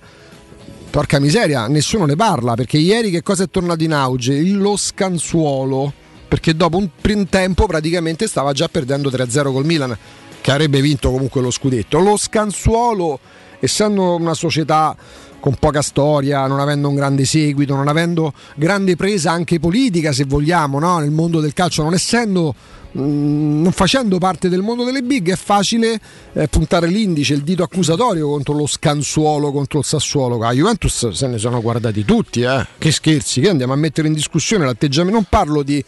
Porca 0.90 1.20
miseria, 1.20 1.68
nessuno 1.68 2.06
ne 2.06 2.16
parla 2.16 2.54
perché 2.56 2.78
ieri 2.78 3.10
che 3.10 3.22
cosa 3.24 3.44
è 3.44 3.50
tornato 3.50 3.84
in 3.84 3.94
auge? 3.94 4.42
Lo 4.52 4.78
scansuolo, 4.78 5.94
perché 6.28 6.56
dopo 6.56 6.78
un 6.78 6.90
prim 7.00 7.28
tempo 7.28 7.66
praticamente 7.66 8.28
stava 8.28 8.52
già 8.54 8.68
perdendo 8.68 9.10
3-0 9.10 9.52
col 9.52 9.66
Milan, 9.66 9.98
che 10.42 10.52
avrebbe 10.52 10.82
vinto 10.82 11.12
comunque 11.12 11.42
lo 11.42 11.52
scudetto. 11.52 12.00
Lo 12.00 12.18
scansuolo, 12.18 13.20
essendo 13.60 14.16
una 14.16 14.34
società 14.34 14.96
con 15.40 15.56
poca 15.56 15.82
storia, 15.82 16.46
non 16.48 16.60
avendo 16.60 16.90
un 16.90 16.96
grande 16.96 17.26
seguito, 17.26 17.76
non 17.76 17.88
avendo 17.88 18.34
grande 18.56 18.96
presa 18.96 19.32
anche 19.32 19.60
politica, 19.60 20.12
se 20.12 20.26
vogliamo, 20.26 20.80
no? 20.80 21.00
nel 21.00 21.12
mondo 21.12 21.40
del 21.40 21.54
calcio, 21.54 21.84
non 21.84 21.94
essendo 21.94 22.56
mm, 22.98 23.62
non 23.62 23.72
facendo 23.72 24.18
parte 24.18 24.50
del 24.50 24.62
mondo 24.62 24.84
delle 24.84 25.04
big 25.04 25.32
è 25.32 25.36
facile 25.36 26.00
eh, 26.34 26.48
puntare 26.48 26.88
l'indice, 26.88 27.34
il 27.34 27.44
dito 27.44 27.64
accusatorio 27.64 28.28
contro 28.28 28.56
lo 28.56 28.66
scansuolo, 28.66 29.52
contro 29.52 29.80
il 29.80 29.86
Sassuolo. 29.86 30.40
A 30.40 30.52
Juventus 30.52 31.10
se 31.10 31.28
ne 31.28 31.38
sono 31.38 31.62
guardati 31.62 32.04
tutti, 32.04 32.42
eh. 32.42 32.66
che 32.78 32.92
scherzi, 32.92 33.42
che 33.42 33.50
andiamo 33.50 33.74
a 33.74 33.78
mettere 33.78 34.08
in 34.08 34.14
discussione 34.14 34.66
l'atteggiamento. 34.66 35.16
Non 35.18 35.28
parlo 35.30 35.62
di, 35.62 35.84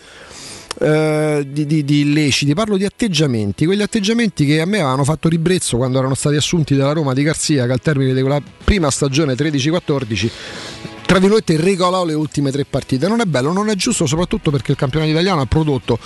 eh, 0.79 1.45
di, 1.47 1.65
di- 1.65 1.83
di 1.83 2.01
illeciti, 2.01 2.53
parlo 2.53 2.77
di 2.77 2.85
atteggiamenti, 2.85 3.65
quegli 3.65 3.81
atteggiamenti 3.81 4.45
che 4.45 4.61
a 4.61 4.65
me 4.65 4.79
avevano 4.79 5.03
fatto 5.03 5.27
ribrezzo 5.29 5.77
quando 5.77 5.97
erano 5.97 6.15
stati 6.15 6.35
assunti 6.35 6.75
dalla 6.75 6.93
Roma 6.93 7.13
di 7.13 7.23
Garzia, 7.23 7.65
che 7.65 7.71
al 7.71 7.81
termine 7.81 8.13
di 8.13 8.21
quella 8.21 8.41
prima 8.63 8.89
stagione 8.91 9.33
13-14 9.33 10.29
tra 11.09 11.17
virgolette 11.17 11.57
regolò 11.57 12.05
le 12.05 12.13
ultime 12.13 12.51
tre 12.51 12.65
partite. 12.65 13.07
Non 13.07 13.19
è 13.19 13.25
bello, 13.25 13.51
non 13.51 13.67
è 13.67 13.73
giusto, 13.73 14.05
soprattutto 14.05 14.51
perché 14.51 14.73
il 14.73 14.77
campionato 14.77 15.09
italiano 15.09 15.41
ha 15.41 15.47
prodotto 15.47 15.97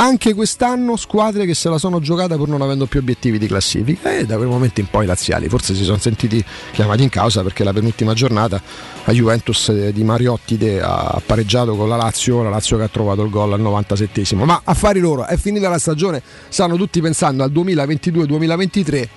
anche 0.00 0.32
quest'anno 0.32 0.96
squadre 0.96 1.44
che 1.44 1.52
se 1.52 1.68
la 1.68 1.76
sono 1.76 2.00
giocata 2.00 2.36
pur 2.36 2.48
non 2.48 2.62
avendo 2.62 2.86
più 2.86 3.00
obiettivi 3.00 3.38
di 3.38 3.46
classifica 3.46 4.16
e 4.16 4.24
da 4.24 4.36
quel 4.36 4.48
momento 4.48 4.80
in 4.80 4.86
poi 4.88 5.04
i 5.04 5.06
laziali 5.06 5.46
forse 5.50 5.74
si 5.74 5.84
sono 5.84 5.98
sentiti 5.98 6.42
chiamati 6.72 7.02
in 7.02 7.10
causa 7.10 7.42
perché 7.42 7.64
la 7.64 7.72
penultima 7.74 8.14
giornata 8.14 8.62
a 9.04 9.12
Juventus 9.12 9.68
eh, 9.68 9.92
di 9.92 10.02
Mariotti 10.02 10.56
de- 10.56 10.80
ha 10.80 11.20
pareggiato 11.24 11.76
con 11.76 11.86
la 11.86 11.96
Lazio, 11.96 12.42
la 12.42 12.48
Lazio 12.48 12.78
che 12.78 12.84
ha 12.84 12.88
trovato 12.88 13.22
il 13.22 13.30
gol 13.30 13.52
al 13.52 13.60
97esimo. 13.60 14.44
Ma 14.44 14.62
affari 14.64 15.00
loro, 15.00 15.26
è 15.26 15.36
finita 15.36 15.68
la 15.68 15.78
stagione, 15.78 16.22
stanno 16.48 16.76
tutti 16.76 17.00
pensando 17.02 17.42
al 17.42 17.52
2022-2023 17.52 19.08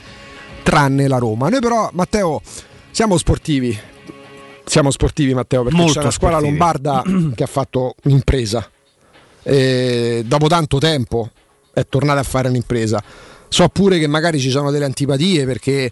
tranne 0.63 1.07
la 1.07 1.17
Roma. 1.17 1.47
Noi 1.47 1.61
però 1.61 1.89
Matteo 1.93 2.41
siamo 2.91 3.17
sportivi, 3.17 3.77
siamo 4.65 4.91
sportivi 4.91 5.33
Matteo 5.33 5.63
perché 5.63 5.77
Molto 5.77 5.93
c'è 5.93 5.99
una 6.01 6.11
squadra 6.11 6.39
lombarda 6.39 7.03
che 7.33 7.43
ha 7.43 7.47
fatto 7.47 7.95
un'impresa 8.03 8.67
e 9.43 10.23
dopo 10.25 10.47
tanto 10.47 10.77
tempo 10.77 11.29
è 11.73 11.85
tornata 11.87 12.19
a 12.19 12.23
fare 12.23 12.47
un'impresa. 12.47 13.03
So 13.49 13.67
pure 13.67 13.99
che 13.99 14.07
magari 14.07 14.39
ci 14.39 14.49
sono 14.49 14.71
delle 14.71 14.85
antipatie 14.85 15.45
perché 15.45 15.91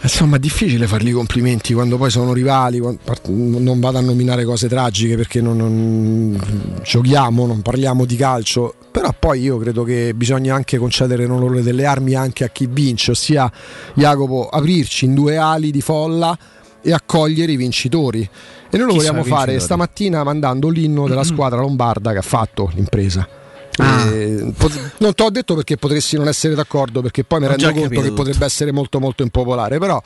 insomma 0.00 0.36
è 0.36 0.38
difficile 0.38 0.86
fargli 0.86 1.08
i 1.08 1.12
complimenti 1.12 1.72
quando 1.74 1.96
poi 1.96 2.08
sono 2.08 2.32
rivali 2.32 2.80
non 3.26 3.80
vado 3.80 3.98
a 3.98 4.00
nominare 4.00 4.44
cose 4.44 4.68
tragiche 4.68 5.16
perché 5.16 5.40
non, 5.40 5.56
non- 5.56 6.80
giochiamo 6.84 7.46
non 7.46 7.62
parliamo 7.62 8.04
di 8.04 8.16
calcio. 8.16 8.74
Però 8.90 9.14
poi 9.18 9.42
io 9.42 9.58
credo 9.58 9.84
che 9.84 10.12
bisogna 10.14 10.54
anche 10.54 10.76
concedere 10.78 11.24
l'onore 11.24 11.62
delle 11.62 11.84
armi 11.84 12.14
anche 12.14 12.44
a 12.44 12.48
chi 12.48 12.66
vince 12.66 13.12
ossia 13.12 13.50
Jacopo 13.94 14.48
aprirci 14.48 15.04
in 15.04 15.14
due 15.14 15.36
ali 15.36 15.70
di 15.70 15.80
folla 15.80 16.36
e 16.88 16.92
accogliere 16.92 17.52
i 17.52 17.56
vincitori 17.56 18.20
e 18.70 18.76
noi 18.76 18.86
lo 18.86 18.92
Chi 18.92 18.98
vogliamo 18.98 19.22
fare 19.24 19.52
vincitori? 19.52 19.60
stamattina 19.60 20.24
mandando 20.24 20.68
l'inno 20.68 21.06
della 21.08 21.24
squadra 21.24 21.60
lombarda 21.60 22.12
che 22.12 22.18
ha 22.18 22.22
fatto 22.22 22.70
l'impresa 22.74 23.28
Ah. 23.80 24.06
Eh, 24.10 24.52
pot- 24.56 24.94
non 24.98 25.14
te 25.14 25.22
l'ho 25.22 25.30
detto 25.30 25.54
perché 25.54 25.76
potresti 25.76 26.16
non 26.16 26.26
essere 26.26 26.56
d'accordo 26.56 27.00
perché 27.00 27.22
poi 27.22 27.38
mi 27.38 27.46
Ho 27.46 27.50
rendo 27.50 27.70
conto 27.70 27.88
che 28.00 28.08
tutto. 28.08 28.12
potrebbe 28.24 28.44
essere 28.44 28.72
molto 28.72 28.98
molto 28.98 29.22
impopolare 29.22 29.78
però 29.78 30.02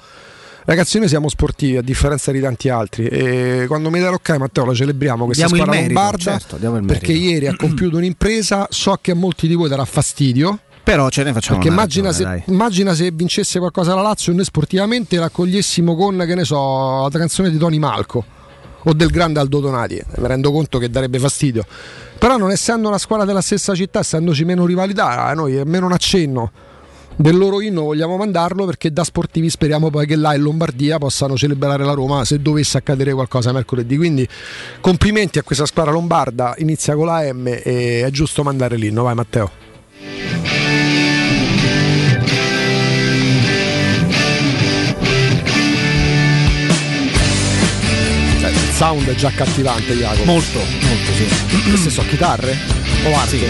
Ragazzi, 0.65 0.99
noi 1.01 1.09
siamo 1.09 1.29
sportivi 1.29 1.77
a 1.77 1.83
differenza 1.83 2.31
di 2.31 2.41
tanti 2.41 2.69
altri 2.69 3.07
e 3.07 3.65
quando 3.67 3.91
mi 3.91 3.99
dai 3.99 4.11
l'ok, 4.11 4.37
Matteo, 4.37 4.65
la 4.67 4.75
celebriamo 4.75 5.25
questa 5.25 5.47
Diamo 5.47 5.61
squadra 5.61 5.81
merito, 5.81 6.01
lombarda 6.01 6.39
certo, 6.39 6.57
perché 6.87 7.13
ieri 7.13 7.49
ha 7.49 7.57
compiuto 7.57 7.97
un'impresa. 7.97 8.69
So 8.71 8.97
che 9.01 9.11
a 9.11 9.15
molti 9.17 9.49
di 9.49 9.55
voi 9.55 9.69
darà 9.69 9.85
fastidio. 9.85 10.61
Però 10.85 11.09
ce 11.11 11.23
ne 11.23 11.33
facciamo 11.33 11.59
Perché 11.59 11.73
immagina 11.73 12.09
ragione, 12.09 12.43
se, 12.45 12.51
immagina 12.51 12.95
se 12.95 13.11
vincesse 13.13 13.59
qualcosa 13.59 13.95
la 13.95 14.03
Lazio 14.03 14.33
e 14.33 14.35
noi 14.35 14.45
sportivamente 14.45 15.17
l'accogliessimo 15.17 15.95
con, 15.95 16.25
che 16.27 16.35
ne 16.35 16.45
so, 16.45 17.03
la 17.03 17.19
canzone 17.19 17.51
di 17.51 17.57
Tony 17.57 17.79
Malco 17.79 18.25
o 18.85 18.93
del 18.93 19.11
grande 19.11 19.39
Aldo 19.39 19.61
Donati. 19.61 20.03
Mi 20.17 20.27
rendo 20.27 20.51
conto 20.51 20.79
che 20.79 20.91
darebbe 20.91 21.19
fastidio. 21.19 21.65
Però 22.19 22.37
non 22.37 22.51
essendo 22.51 22.89
una 22.89 22.99
squadra 22.99 23.25
della 23.25 23.41
stessa 23.41 23.75
città, 23.75 24.01
essendoci 24.01 24.45
meno 24.45 24.67
rivalità, 24.67 25.25
a 25.25 25.35
noi 25.35 25.57
almeno 25.57 25.87
un 25.87 25.93
accenno 25.93 26.51
del 27.17 27.37
loro 27.37 27.61
inno 27.61 27.83
vogliamo 27.83 28.17
mandarlo 28.17 28.65
perché 28.65 28.91
da 28.91 29.05
sportivi 29.05 29.51
speriamo 29.51 29.91
poi 29.91 30.07
che 30.07 30.17
là 30.17 30.35
in 30.35 30.43
Lombardia 30.43 30.99
possano 30.99 31.37
celebrare 31.37 31.85
la 31.85 31.93
Roma 31.93 32.25
se 32.25 32.41
dovesse 32.41 32.79
accadere 32.79 33.13
qualcosa 33.13 33.53
mercoledì. 33.53 33.97
Quindi 33.97 34.27
complimenti 34.81 35.39
a 35.39 35.43
questa 35.43 35.67
squadra 35.67 35.93
lombarda, 35.93 36.55
inizia 36.59 36.95
con 36.95 37.07
la 37.07 37.33
M 37.33 37.47
e 37.47 38.03
è 38.05 38.11
giusto 38.11 38.43
mandare 38.43 38.77
l'inno. 38.77 39.03
Vai 39.03 39.15
Matteo. 39.15 40.62
Sound 48.83 49.09
è 49.09 49.15
già 49.15 49.29
accattivante, 49.29 49.95
Jacopo. 49.95 50.25
Molto, 50.25 50.59
molto 50.59 51.13
sì. 51.15 51.25
Queste 51.71 51.89
sono 51.89 52.09
chitarre? 52.09 52.59
O 53.05 53.17
arte? 53.17 53.49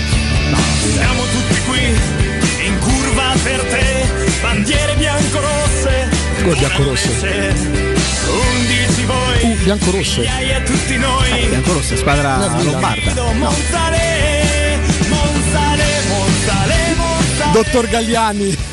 Siamo 0.93 1.23
tutti 1.23 1.61
qui 1.63 2.67
in 2.67 2.79
curva 2.79 3.33
per 3.43 3.63
te, 3.63 4.09
bandiere 4.43 4.95
bianco-rosse. 4.95 6.09
Come 6.43 6.55
bianco-rosse? 6.55 7.55
11 8.29 9.05
voi, 9.07 9.43
Uh, 9.43 9.57
bianco-rosse. 9.63 10.19
migliaia 10.19 10.59
a 10.59 10.61
tutti 10.61 10.97
noi. 10.99 11.47
Bianco 11.49 11.73
rossa, 11.73 11.97
squadra 11.97 12.37
No, 12.37 12.63
lombarda. 12.65 13.15
Monzale, 13.33 14.79
Monzale, 15.09 15.85
Monzale, 16.09 16.95
Monzale, 16.95 17.53
Dottor 17.53 17.89
bianco-rosso. 17.89 18.72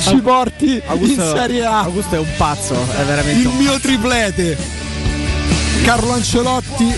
Ci 0.00 0.16
porti 0.16 0.74
in 0.74 0.82
Augusto, 0.86 1.36
Serie 1.36 1.64
A 1.64 1.80
Augusto 1.80 2.14
è 2.14 2.18
un 2.18 2.32
pazzo, 2.36 2.74
è 2.74 3.02
veramente 3.04 3.48
il 3.48 3.54
mio 3.54 3.78
triplete. 3.78 4.56
Carlo 5.82 6.12
Ancelotti 6.12 6.94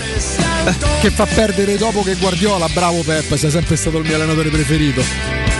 che 1.01 1.09
fa 1.09 1.25
perdere 1.25 1.77
dopo 1.77 2.03
che 2.03 2.15
Guardiola, 2.15 2.67
bravo 2.69 3.01
Pep, 3.01 3.35
sei 3.35 3.49
sempre 3.49 3.75
stato 3.75 3.97
il 3.97 4.05
mio 4.05 4.15
allenatore 4.15 4.49
preferito. 4.49 5.01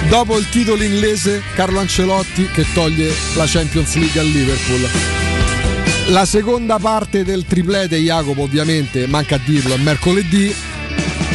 Dopo 0.08 0.38
il 0.38 0.48
titolo 0.50 0.84
inglese, 0.84 1.42
Carlo 1.56 1.80
Ancelotti 1.80 2.50
che 2.52 2.66
toglie 2.74 3.12
la 3.36 3.46
Champions 3.48 3.96
League 3.96 4.20
al 4.20 4.28
Liverpool. 4.28 4.90
La 6.08 6.25
seconda 6.25 6.80
parte 6.80 7.24
del 7.24 7.46
triplete, 7.48 7.96
Jacopo, 7.98 8.42
ovviamente, 8.42 9.08
manca 9.08 9.36
a 9.36 9.40
dirlo, 9.44 9.74
è 9.74 9.78
mercoledì. 9.78 10.54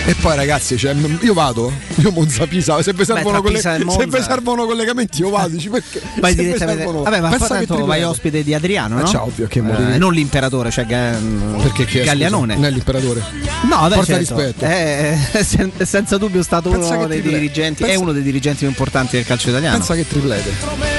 E 0.06 0.14
poi 0.14 0.36
ragazzi, 0.36 0.78
cioè, 0.78 0.94
io 1.20 1.34
vado, 1.34 1.70
io 1.96 2.10
Monza 2.10 2.46
Pisa, 2.46 2.80
se 2.82 2.94
vi 2.94 3.04
servono, 3.04 3.42
colle- 3.42 3.60
servono 3.60 4.64
collegamenti 4.64 5.20
io 5.20 5.28
vado, 5.28 5.56
perché? 5.70 6.00
Vai 6.18 6.34
direttamente. 6.34 6.82
servono- 6.82 7.02
Vabbè, 7.02 7.20
ma 7.20 7.28
pensa 7.28 7.46
tanto 7.48 7.84
vai 7.84 8.02
ospite 8.04 8.42
di 8.42 8.54
Adriano, 8.54 8.98
Eh, 8.98 9.02
no? 9.02 9.08
c'è 9.08 9.18
ovvio, 9.18 9.46
che 9.48 9.60
motivi. 9.60 9.92
Eh, 9.92 9.98
non 9.98 10.12
l'imperatore, 10.14 10.70
cioè 10.70 10.86
Perché 10.86 11.84
chi 11.84 11.98
è, 11.98 12.04
Gallianone. 12.04 12.54
scusa? 12.54 12.58
Non 12.58 12.64
è 12.64 12.70
l'imperatore. 12.74 13.22
No, 13.68 13.76
vabbè, 13.80 13.94
Porta 13.96 14.14
certo. 14.16 14.34
rispetto. 14.36 14.64
È 14.64 15.18
sen- 15.44 15.72
senza 15.82 16.16
dubbio 16.16 16.42
stato 16.42 16.70
Pensa 16.70 16.94
uno 16.96 17.06
dei 17.06 17.18
triplete. 17.20 17.38
dirigenti, 17.40 17.82
è 17.82 17.86
Pensa- 17.86 18.00
uno 18.02 18.12
dei 18.12 18.22
dirigenti 18.22 18.58
più 18.60 18.68
importanti 18.68 19.16
del 19.16 19.26
calcio 19.26 19.50
italiano. 19.50 19.76
Pensa 19.76 19.94
che 19.94 20.06
triplete. 20.08 20.50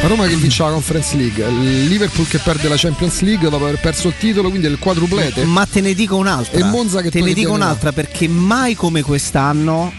La 0.01 0.07
Roma 0.07 0.27
che 0.27 0.35
vince 0.35 0.61
la 0.63 0.69
Conference 0.69 1.15
League, 1.17 1.43
il 1.47 1.87
Liverpool 1.87 2.27
che 2.27 2.37
perde 2.39 2.67
la 2.69 2.75
Champions 2.77 3.21
League 3.21 3.49
dopo 3.49 3.65
aver 3.65 3.79
perso 3.79 4.09
il 4.09 4.13
titolo, 4.19 4.49
quindi 4.49 4.67
è 4.67 4.69
il 4.69 4.77
quadruplete. 4.79 5.43
Ma 5.45 5.65
te 5.65 5.81
ne 5.81 5.93
dico 5.95 6.15
un'altra. 6.15 6.59
E 6.59 6.63
Monza 6.63 7.01
che 7.01 7.09
te 7.09 7.21
ne 7.21 7.33
dico 7.33 7.51
un'altra 7.53 7.91
perché 7.91 8.27
mai 8.27 8.75
come 8.79 9.01
quest'anno, 9.01 9.91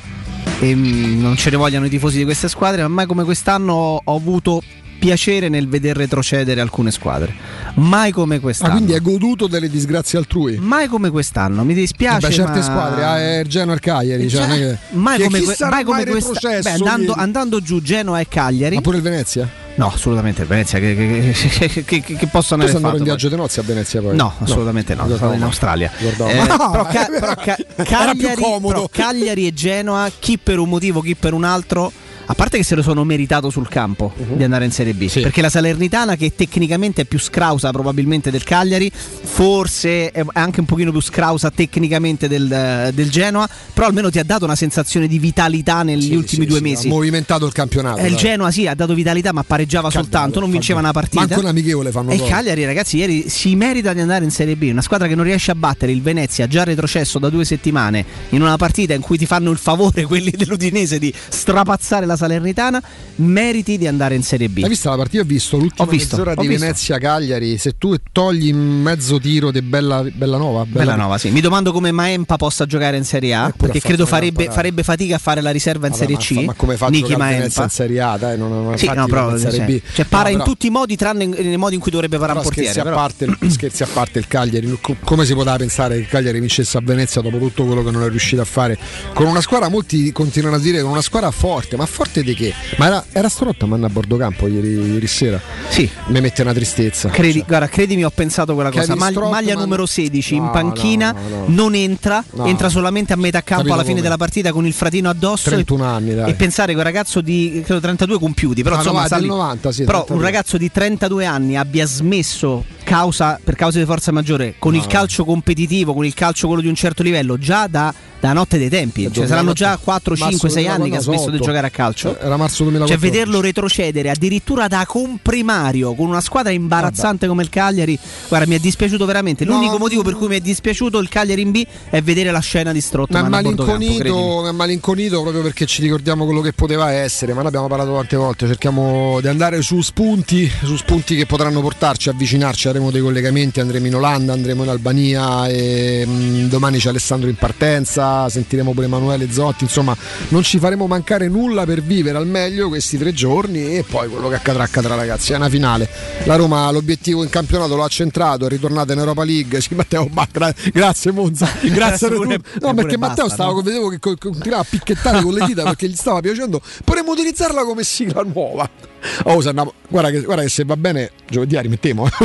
e 0.58 0.74
mm, 0.74 1.20
non 1.20 1.36
ce 1.36 1.50
ne 1.50 1.56
vogliano 1.56 1.84
i 1.84 1.90
tifosi 1.90 2.16
di 2.16 2.24
queste 2.24 2.48
squadre, 2.48 2.80
ma 2.80 2.88
mai 2.88 3.04
come 3.04 3.24
quest'anno 3.24 4.00
ho 4.02 4.16
avuto 4.16 4.62
piacere 5.00 5.48
nel 5.48 5.66
veder 5.68 5.96
retrocedere 5.96 6.60
alcune 6.60 6.92
squadre. 6.92 7.34
Mai 7.74 8.12
come 8.12 8.36
Ah, 8.36 8.40
quest'anno. 8.40 8.72
quindi 8.74 8.92
hai 8.92 9.00
goduto 9.00 9.48
delle 9.48 9.68
disgrazie 9.68 10.18
altrui. 10.18 10.58
Mai 10.60 10.86
come 10.86 11.10
quest'anno, 11.10 11.64
mi 11.64 11.74
dispiace. 11.74 12.28
Beh, 12.28 12.32
certe 12.32 12.58
ma- 12.58 12.62
squadre, 12.64 13.04
ah, 13.04 13.18
è 13.18 13.42
Genoa 13.46 13.74
e 13.74 13.78
Cagliari. 13.80 14.28
Cioè, 14.28 14.46
è 14.46 14.48
che- 14.58 14.78
mai 14.90 15.16
che 15.16 15.24
come, 15.24 15.38
mai 15.70 15.84
come 15.84 15.96
mai 16.04 16.10
questa 16.10 16.32
retrocesso 16.32 16.62
beh, 16.62 16.70
andando, 16.70 17.12
andando 17.14 17.60
giù 17.60 17.80
Genoa 17.82 18.20
e 18.20 18.28
Cagliari 18.28 18.74
Ma 18.76 18.80
pure 18.82 18.98
il 18.98 19.02
Venezia? 19.02 19.48
no 19.76 19.86
assolutamente 19.94 20.42
il 20.42 20.48
Venezia 20.48 20.78
che, 20.78 20.94
che, 20.94 21.82
che, 21.84 22.00
che- 22.02 22.16
che 22.16 22.26
possono 22.26 22.66
fatto 22.66 22.76
in 22.76 22.82
poi? 22.96 23.02
viaggio 23.02 23.28
di 23.30 23.36
nozze 23.36 23.60
a 23.60 23.62
Venezia 23.62 24.02
poi? 24.02 24.14
No, 24.14 24.34
assolutamente 24.40 24.94
no, 24.94 25.04
Ricordavo 25.04 25.30
sono 25.32 25.38
in. 25.38 25.42
Australia. 25.44 25.90
Eh, 25.98 26.04
però, 26.46 26.84
ca- 26.86 27.06
però 27.18 27.34
ca- 27.34 27.56
Era 27.76 27.84
Cagliari, 27.84 28.18
più 28.18 28.42
comodo. 28.42 28.68
però 28.74 28.88
Cagliari 28.90 29.46
e 29.46 29.54
Genoa, 29.54 30.10
chi 30.18 30.36
per 30.38 30.58
un 30.58 30.68
motivo, 30.68 31.00
chi 31.00 31.14
per 31.16 31.32
un 31.32 31.44
altro. 31.44 31.90
A 32.30 32.34
parte 32.34 32.58
che 32.58 32.62
se 32.62 32.76
lo 32.76 32.82
sono 32.82 33.02
meritato 33.02 33.50
sul 33.50 33.68
campo 33.68 34.12
di 34.16 34.44
andare 34.44 34.64
in 34.64 34.70
Serie 34.70 34.94
B. 34.94 35.08
Sì. 35.08 35.20
perché 35.20 35.42
la 35.42 35.48
Salernitana, 35.50 36.14
che 36.14 36.32
tecnicamente 36.36 37.02
è 37.02 37.04
più 37.04 37.18
scrausa 37.18 37.72
probabilmente 37.72 38.30
del 38.30 38.44
Cagliari, 38.44 38.88
forse 38.94 40.12
è 40.12 40.24
anche 40.34 40.60
un 40.60 40.66
pochino 40.66 40.92
più 40.92 41.00
scrausa 41.00 41.50
tecnicamente 41.50 42.28
del, 42.28 42.90
del 42.94 43.10
Genoa, 43.10 43.48
però 43.74 43.88
almeno 43.88 44.10
ti 44.10 44.20
ha 44.20 44.24
dato 44.24 44.44
una 44.44 44.54
sensazione 44.54 45.08
di 45.08 45.18
vitalità 45.18 45.82
negli 45.82 46.10
Sì, 46.10 46.14
ultimi 46.14 46.44
sì, 46.44 46.48
due 46.50 46.60
mesi. 46.60 46.86
Ha 46.86 46.90
movimentato 46.90 47.46
il 47.46 47.52
campionato. 47.52 47.98
Eh, 47.98 48.06
il. 48.06 48.14
Genoa 48.14 48.52
sì, 48.52 48.68
ha 48.68 48.74
dato 48.74 48.94
vitalità, 48.94 49.32
ma 49.32 49.42
pareggiava 49.42 49.88
Cagliari, 49.88 50.08
soltanto, 50.08 50.38
non 50.38 50.50
vinceva 50.52 50.78
una 50.78 50.92
partita. 50.92 51.24
Manco 51.24 51.40
un 51.40 51.46
amichevole 51.46 51.90
fanno 51.90 52.12
E 52.12 52.16
gol. 52.16 52.28
Cagliari, 52.28 52.64
ragazzi, 52.64 52.96
ieri 52.98 53.28
si 53.28 53.56
merita 53.56 53.92
di 53.92 54.00
andare 54.00 54.24
in 54.24 54.30
Serie 54.30 54.54
B. 54.54 54.68
Una 54.70 54.82
squadra 54.82 55.08
che 55.08 55.16
non 55.16 55.24
riesce 55.24 55.50
a 55.50 55.56
battere 55.56 55.90
il 55.90 56.00
Venezia, 56.00 56.46
già 56.46 56.62
retrocesso 56.62 57.18
da 57.18 57.28
due 57.28 57.44
settimane, 57.44 58.04
in 58.30 58.42
una 58.42 58.56
partita 58.56 58.94
in 58.94 59.00
cui 59.00 59.18
ti 59.18 59.26
fanno 59.26 59.50
il 59.50 59.58
favore 59.58 60.04
quelli 60.04 60.30
dell'Udinese 60.30 61.00
di 61.00 61.12
strapazzare 61.28 62.06
la 62.06 62.18
Salernitana, 62.20 62.82
meriti 63.16 63.78
di 63.78 63.86
andare 63.86 64.14
in 64.14 64.22
Serie 64.22 64.48
B. 64.48 64.60
Hai 64.62 64.68
visto 64.68 64.88
la 64.90 64.96
partita? 64.96 65.22
Ho 65.22 65.26
visto 65.26 65.56
l'ultima 65.56 65.88
Ho 65.88 65.90
visto, 65.90 66.16
mezz'ora 66.16 66.32
ho 66.36 66.40
di 66.40 66.46
visto. 66.48 66.62
Venezia-Cagliari. 66.64 67.58
Se 67.58 67.76
tu 67.78 67.94
togli 68.12 68.52
mezzo 68.52 69.18
tiro 69.18 69.50
di 69.50 69.62
Bella, 69.62 70.02
Bellanova, 70.12 70.64
Bella 70.66 70.94
nova, 70.96 71.18
sì. 71.18 71.30
Mi 71.30 71.40
domando 71.40 71.72
come 71.72 71.90
Maempa 71.92 72.36
possa 72.36 72.66
giocare 72.66 72.96
in 72.96 73.04
Serie 73.04 73.34
A, 73.34 73.52
perché 73.56 73.80
credo 73.80 74.06
farebbe, 74.06 74.50
farebbe 74.50 74.82
fatica 74.82 75.16
a 75.16 75.18
fare 75.18 75.40
la 75.40 75.50
riserva 75.50 75.86
in 75.86 75.92
Vabbè, 75.92 76.02
Serie 76.06 76.16
ma 76.16 76.22
C. 76.42 76.44
Ma 76.46 76.54
come 76.54 76.76
fa 76.76 76.86
a 76.86 76.90
Niki 76.90 77.08
giocare 77.10 77.34
Venezia 77.36 77.62
in 77.64 77.68
Serie 77.70 78.00
A? 78.00 78.16
Dai, 78.16 78.36
non, 78.38 78.50
non 78.50 78.76
Sì, 78.78 78.86
no, 78.92 79.06
però 79.06 79.30
in 79.30 79.38
Serie 79.38 79.66
sì. 79.66 79.72
B. 79.72 79.82
Cioè, 79.94 80.04
para 80.04 80.24
No, 80.24 80.28
in 80.30 80.36
però- 80.38 80.50
tutti 80.50 80.66
i 80.66 80.70
modi, 80.70 80.96
tranne 80.96 81.26
nei 81.26 81.56
modi 81.56 81.74
in 81.76 81.80
cui 81.80 81.90
dovrebbe 81.90 82.18
fare 82.18 82.32
un 82.32 82.42
portiere. 82.42 82.70
scherzi, 82.70 82.88
a 82.88 82.92
parte, 82.92 83.26
scherzi 83.48 83.82
a 83.82 83.88
parte 83.92 84.18
il 84.18 84.26
Cagliari, 84.28 84.78
co- 84.80 84.96
come 85.04 85.24
si 85.24 85.34
poteva 85.34 85.56
pensare 85.56 85.94
che 85.94 86.00
il 86.00 86.08
Cagliari 86.08 86.40
vincesse 86.40 86.76
a 86.76 86.80
Venezia 86.82 87.20
dopo 87.20 87.38
tutto 87.38 87.64
quello 87.64 87.82
che 87.84 87.90
non 87.90 88.02
è 88.02 88.08
riuscito 88.08 88.42
a 88.42 88.44
fare? 88.44 88.78
Con 89.14 89.26
una 89.26 89.40
squadra, 89.40 89.68
molti 89.68 90.10
continuano 90.12 90.56
a 90.56 90.58
dire 90.58 90.80
con 90.82 90.90
una 90.90 91.02
squadra 91.02 91.30
forte, 91.30 91.76
ma 91.76 91.86
forte 91.86 92.09
di 92.12 92.34
che? 92.34 92.52
Ma 92.78 92.86
era, 92.86 93.04
era 93.12 93.28
Strotta 93.28 93.66
manna 93.66 93.86
a 93.86 93.90
bordo 93.90 94.16
campo 94.16 94.48
ieri, 94.48 94.68
ieri 94.94 95.06
sera. 95.06 95.40
Sì. 95.68 95.88
Mi 96.06 96.20
mette 96.20 96.42
una 96.42 96.52
tristezza. 96.52 97.08
Credi, 97.10 97.38
Cioè, 97.38 97.46
guarda, 97.46 97.68
credimi, 97.68 98.04
ho 98.04 98.10
pensato 98.10 98.54
quella 98.54 98.70
cosa. 98.70 98.96
Mag- 98.96 99.28
maglia 99.28 99.54
numero 99.54 99.86
16 99.86 100.34
in 100.34 100.42
No, 100.44 100.50
panchina, 100.50 101.12
no, 101.12 101.28
no. 101.28 101.44
non 101.48 101.74
entra, 101.74 102.24
entra 102.44 102.68
solamente 102.68 103.12
a 103.12 103.16
metà 103.16 103.38
campo 103.42 103.56
Capito 103.62 103.72
alla 103.74 103.82
fine 103.82 103.94
come? 103.96 104.02
della 104.02 104.16
partita 104.16 104.50
con 104.52 104.66
il 104.66 104.72
fratino 104.72 105.08
addosso. 105.08 105.48
31 105.50 105.84
e, 105.84 105.86
anni, 105.86 106.14
dai. 106.14 106.30
e 106.30 106.34
pensare 106.34 106.72
che 106.72 106.78
un 106.78 106.84
ragazzo 106.84 107.20
di 107.20 107.62
credo 107.64 107.80
32 107.80 108.18
compiuti, 108.18 108.62
però 108.62 108.74
Ah, 108.74 108.78
insomma, 108.78 109.06
lì. 109.18 109.26
90, 109.26 109.70
sì, 109.72 109.84
però 109.84 110.04
32. 110.04 110.16
un 110.16 110.22
ragazzo 110.22 110.56
di 110.58 110.70
32 110.72 111.24
anni 111.26 111.56
abbia 111.56 111.86
smesso 111.86 112.64
causa, 112.82 113.38
per 113.42 113.54
causa 113.54 113.78
di 113.78 113.84
forza 113.84 114.10
maggiore 114.10 114.54
con 114.58 114.74
il 114.74 114.86
calcio 114.86 115.24
competitivo, 115.24 115.94
con 115.94 116.04
il 116.04 116.14
calcio 116.14 116.46
quello 116.48 116.62
di 116.62 116.68
un 116.68 116.74
certo 116.74 117.02
livello, 117.02 117.38
già 117.38 117.66
da, 117.68 117.94
da 118.20 118.32
notte 118.32 118.58
dei 118.58 118.68
tempi. 118.68 119.10
Cioè, 119.10 119.26
saranno 119.26 119.52
già 119.52 119.78
4, 119.82 120.14
5, 120.14 120.48
6 120.48 120.68
anni 120.68 120.90
che 120.90 120.96
ha 120.96 121.00
smesso 121.00 121.30
di 121.30 121.38
giocare 121.38 121.66
a 121.66 121.70
calcio. 121.70 122.18
Era 122.18 122.36
marzo 122.36 122.64
2014. 122.64 122.88
Cioè, 122.88 122.98
vederlo 122.98 123.40
retrocedere 123.40 124.10
addirittura 124.10 124.68
da 124.68 124.84
comprimario 124.86 125.94
con 125.94 126.08
una 126.08 126.20
squadra 126.20 126.52
imbarazzante 126.52 127.26
come 127.26 127.42
il 127.42 127.48
Cagliari, 127.48 127.98
guarda, 128.28 128.46
mi 128.46 128.56
è 128.56 128.58
dispiaciuto 128.58 129.04
veramente. 129.06 129.44
No, 129.44 129.54
L'unico 129.54 129.78
motivo 129.78 130.02
mm. 130.02 130.04
per 130.04 130.14
cui 130.14 130.28
mi 130.28 130.36
è 130.36 130.40
dispiaciuto 130.40 130.98
il 130.98 131.08
Cagliari 131.08 131.40
in 131.40 131.50
B 131.50 131.64
è 131.88 132.02
vedere 132.02 132.30
la 132.30 132.40
scena 132.40 132.72
di 132.72 132.78
Mi 132.78 132.84
è 132.84 132.86
Strottman 132.86 133.32
a 133.32 133.40
bordo 133.40 133.64
campo, 133.64 133.78
credimi. 133.78 133.98
malinconito, 133.98 134.42
mi 134.42 134.48
è 134.48 134.52
malinconito 134.52 135.22
proprio 135.22 135.42
perché 135.42 135.66
ci 135.66 135.82
ricordiamo 135.82 136.24
quello 136.24 136.40
che 136.40 136.52
poteva 136.52 136.92
essere, 136.92 137.32
ma 137.32 137.42
ne 137.42 137.48
abbiamo 137.48 137.68
parlato 137.68 137.94
tante 137.94 138.16
volte. 138.16 138.46
Cerchiamo 138.46 139.18
di 139.20 139.28
andare 139.28 139.62
su 139.62 139.80
spunti, 139.80 140.50
su 140.62 140.76
spunti 140.76 141.16
che 141.16 141.26
potranno 141.26 141.60
portarci, 141.60 142.08
avvicinarci. 142.08 142.68
Avremo 142.68 142.90
dei 142.90 143.00
collegamenti, 143.00 143.60
andremo 143.60 143.86
in 143.86 143.94
Olanda, 143.94 144.32
andremo 144.32 144.64
in 144.64 144.68
Albania. 144.68 145.48
E, 145.48 146.04
mm, 146.06 146.48
domani 146.48 146.78
c'è 146.78 146.90
Alessandro 146.90 147.28
in 147.28 147.36
partenza. 147.36 148.09
Sentiremo 148.28 148.72
pure 148.72 148.86
Emanuele 148.86 149.30
Zotti, 149.30 149.64
insomma 149.64 149.96
non 150.28 150.42
ci 150.42 150.58
faremo 150.58 150.86
mancare 150.86 151.28
nulla 151.28 151.64
per 151.64 151.82
vivere 151.82 152.18
al 152.18 152.26
meglio 152.26 152.68
questi 152.68 152.98
tre 152.98 153.12
giorni 153.12 153.76
e 153.76 153.84
poi 153.88 154.08
quello 154.08 154.28
che 154.28 154.36
accadrà 154.36 154.64
accadrà 154.64 154.94
ragazzi, 154.94 155.32
è 155.32 155.36
una 155.36 155.48
finale. 155.48 155.88
La 156.24 156.36
Roma 156.36 156.70
l'obiettivo 156.70 157.22
in 157.22 157.28
campionato 157.28 157.76
lo 157.76 157.84
ha 157.84 157.88
centrato, 157.88 158.46
è 158.46 158.48
ritornata 158.48 158.92
in 158.92 158.98
Europa 158.98 159.24
League, 159.24 159.60
sì, 159.60 159.74
Matteo, 159.74 160.06
ba- 160.06 160.28
gra- 160.30 160.54
grazie 160.72 161.12
Monza, 161.12 161.50
grazie 161.62 162.08
a 162.08 162.10
tutti. 162.10 162.38
No 162.60 162.74
perché 162.74 162.96
Matteo 162.96 163.26
basta, 163.26 163.42
stava, 163.42 163.52
no? 163.52 163.62
vedevo 163.62 163.88
che 163.88 163.98
co- 163.98 164.16
continuava 164.18 164.62
a 164.62 164.66
picchettare 164.68 165.22
con 165.22 165.32
le 165.32 165.44
dita 165.46 165.62
perché 165.70 165.88
gli 165.88 165.96
stava 165.96 166.20
piacendo, 166.20 166.60
potremmo 166.84 167.12
utilizzarla 167.12 167.64
come 167.64 167.82
sigla 167.82 168.22
nuova. 168.22 168.89
Oh, 169.24 169.36
andiamo- 169.44 169.72
guarda, 169.88 170.10
che, 170.10 170.20
guarda 170.20 170.42
che 170.42 170.48
se 170.48 170.64
va 170.64 170.76
bene 170.76 171.10
giovedì 171.28 171.54
la 171.54 171.60
rimettiamo. 171.62 172.08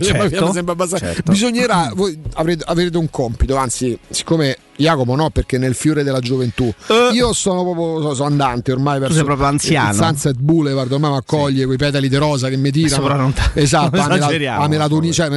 Certo, 0.00 0.52
certo. 0.98 1.30
Bisognerà, 1.32 1.90
voi 1.94 2.18
avrete, 2.34 2.64
avrete 2.66 2.96
un 2.96 3.10
compito, 3.10 3.56
anzi, 3.56 3.98
siccome 4.08 4.56
Jacopo 4.76 5.14
no, 5.14 5.28
perché 5.30 5.58
nel 5.58 5.74
fiore 5.74 6.02
della 6.02 6.20
gioventù. 6.20 6.72
Io 7.12 7.32
sono 7.32 7.62
proprio 7.62 8.00
so- 8.00 8.14
sono 8.14 8.28
andante 8.28 8.72
ormai 8.72 8.98
verso 8.98 9.16
sei 9.16 9.24
proprio 9.24 9.46
anziano. 9.46 9.90
il 9.90 9.94
Sunset 9.96 10.36
Boulevard, 10.38 10.90
ormai 10.92 11.10
mi 11.10 11.16
accoglie 11.18 11.64
quei 11.66 11.76
petali 11.76 12.08
di 12.08 12.16
rosa 12.16 12.48
che 12.48 12.56
mi 12.56 12.70
tirano. 12.70 13.02
esatto, 13.54 13.96
la 14.60 14.68
melatonina, 14.68 15.12
cioè 15.12 15.28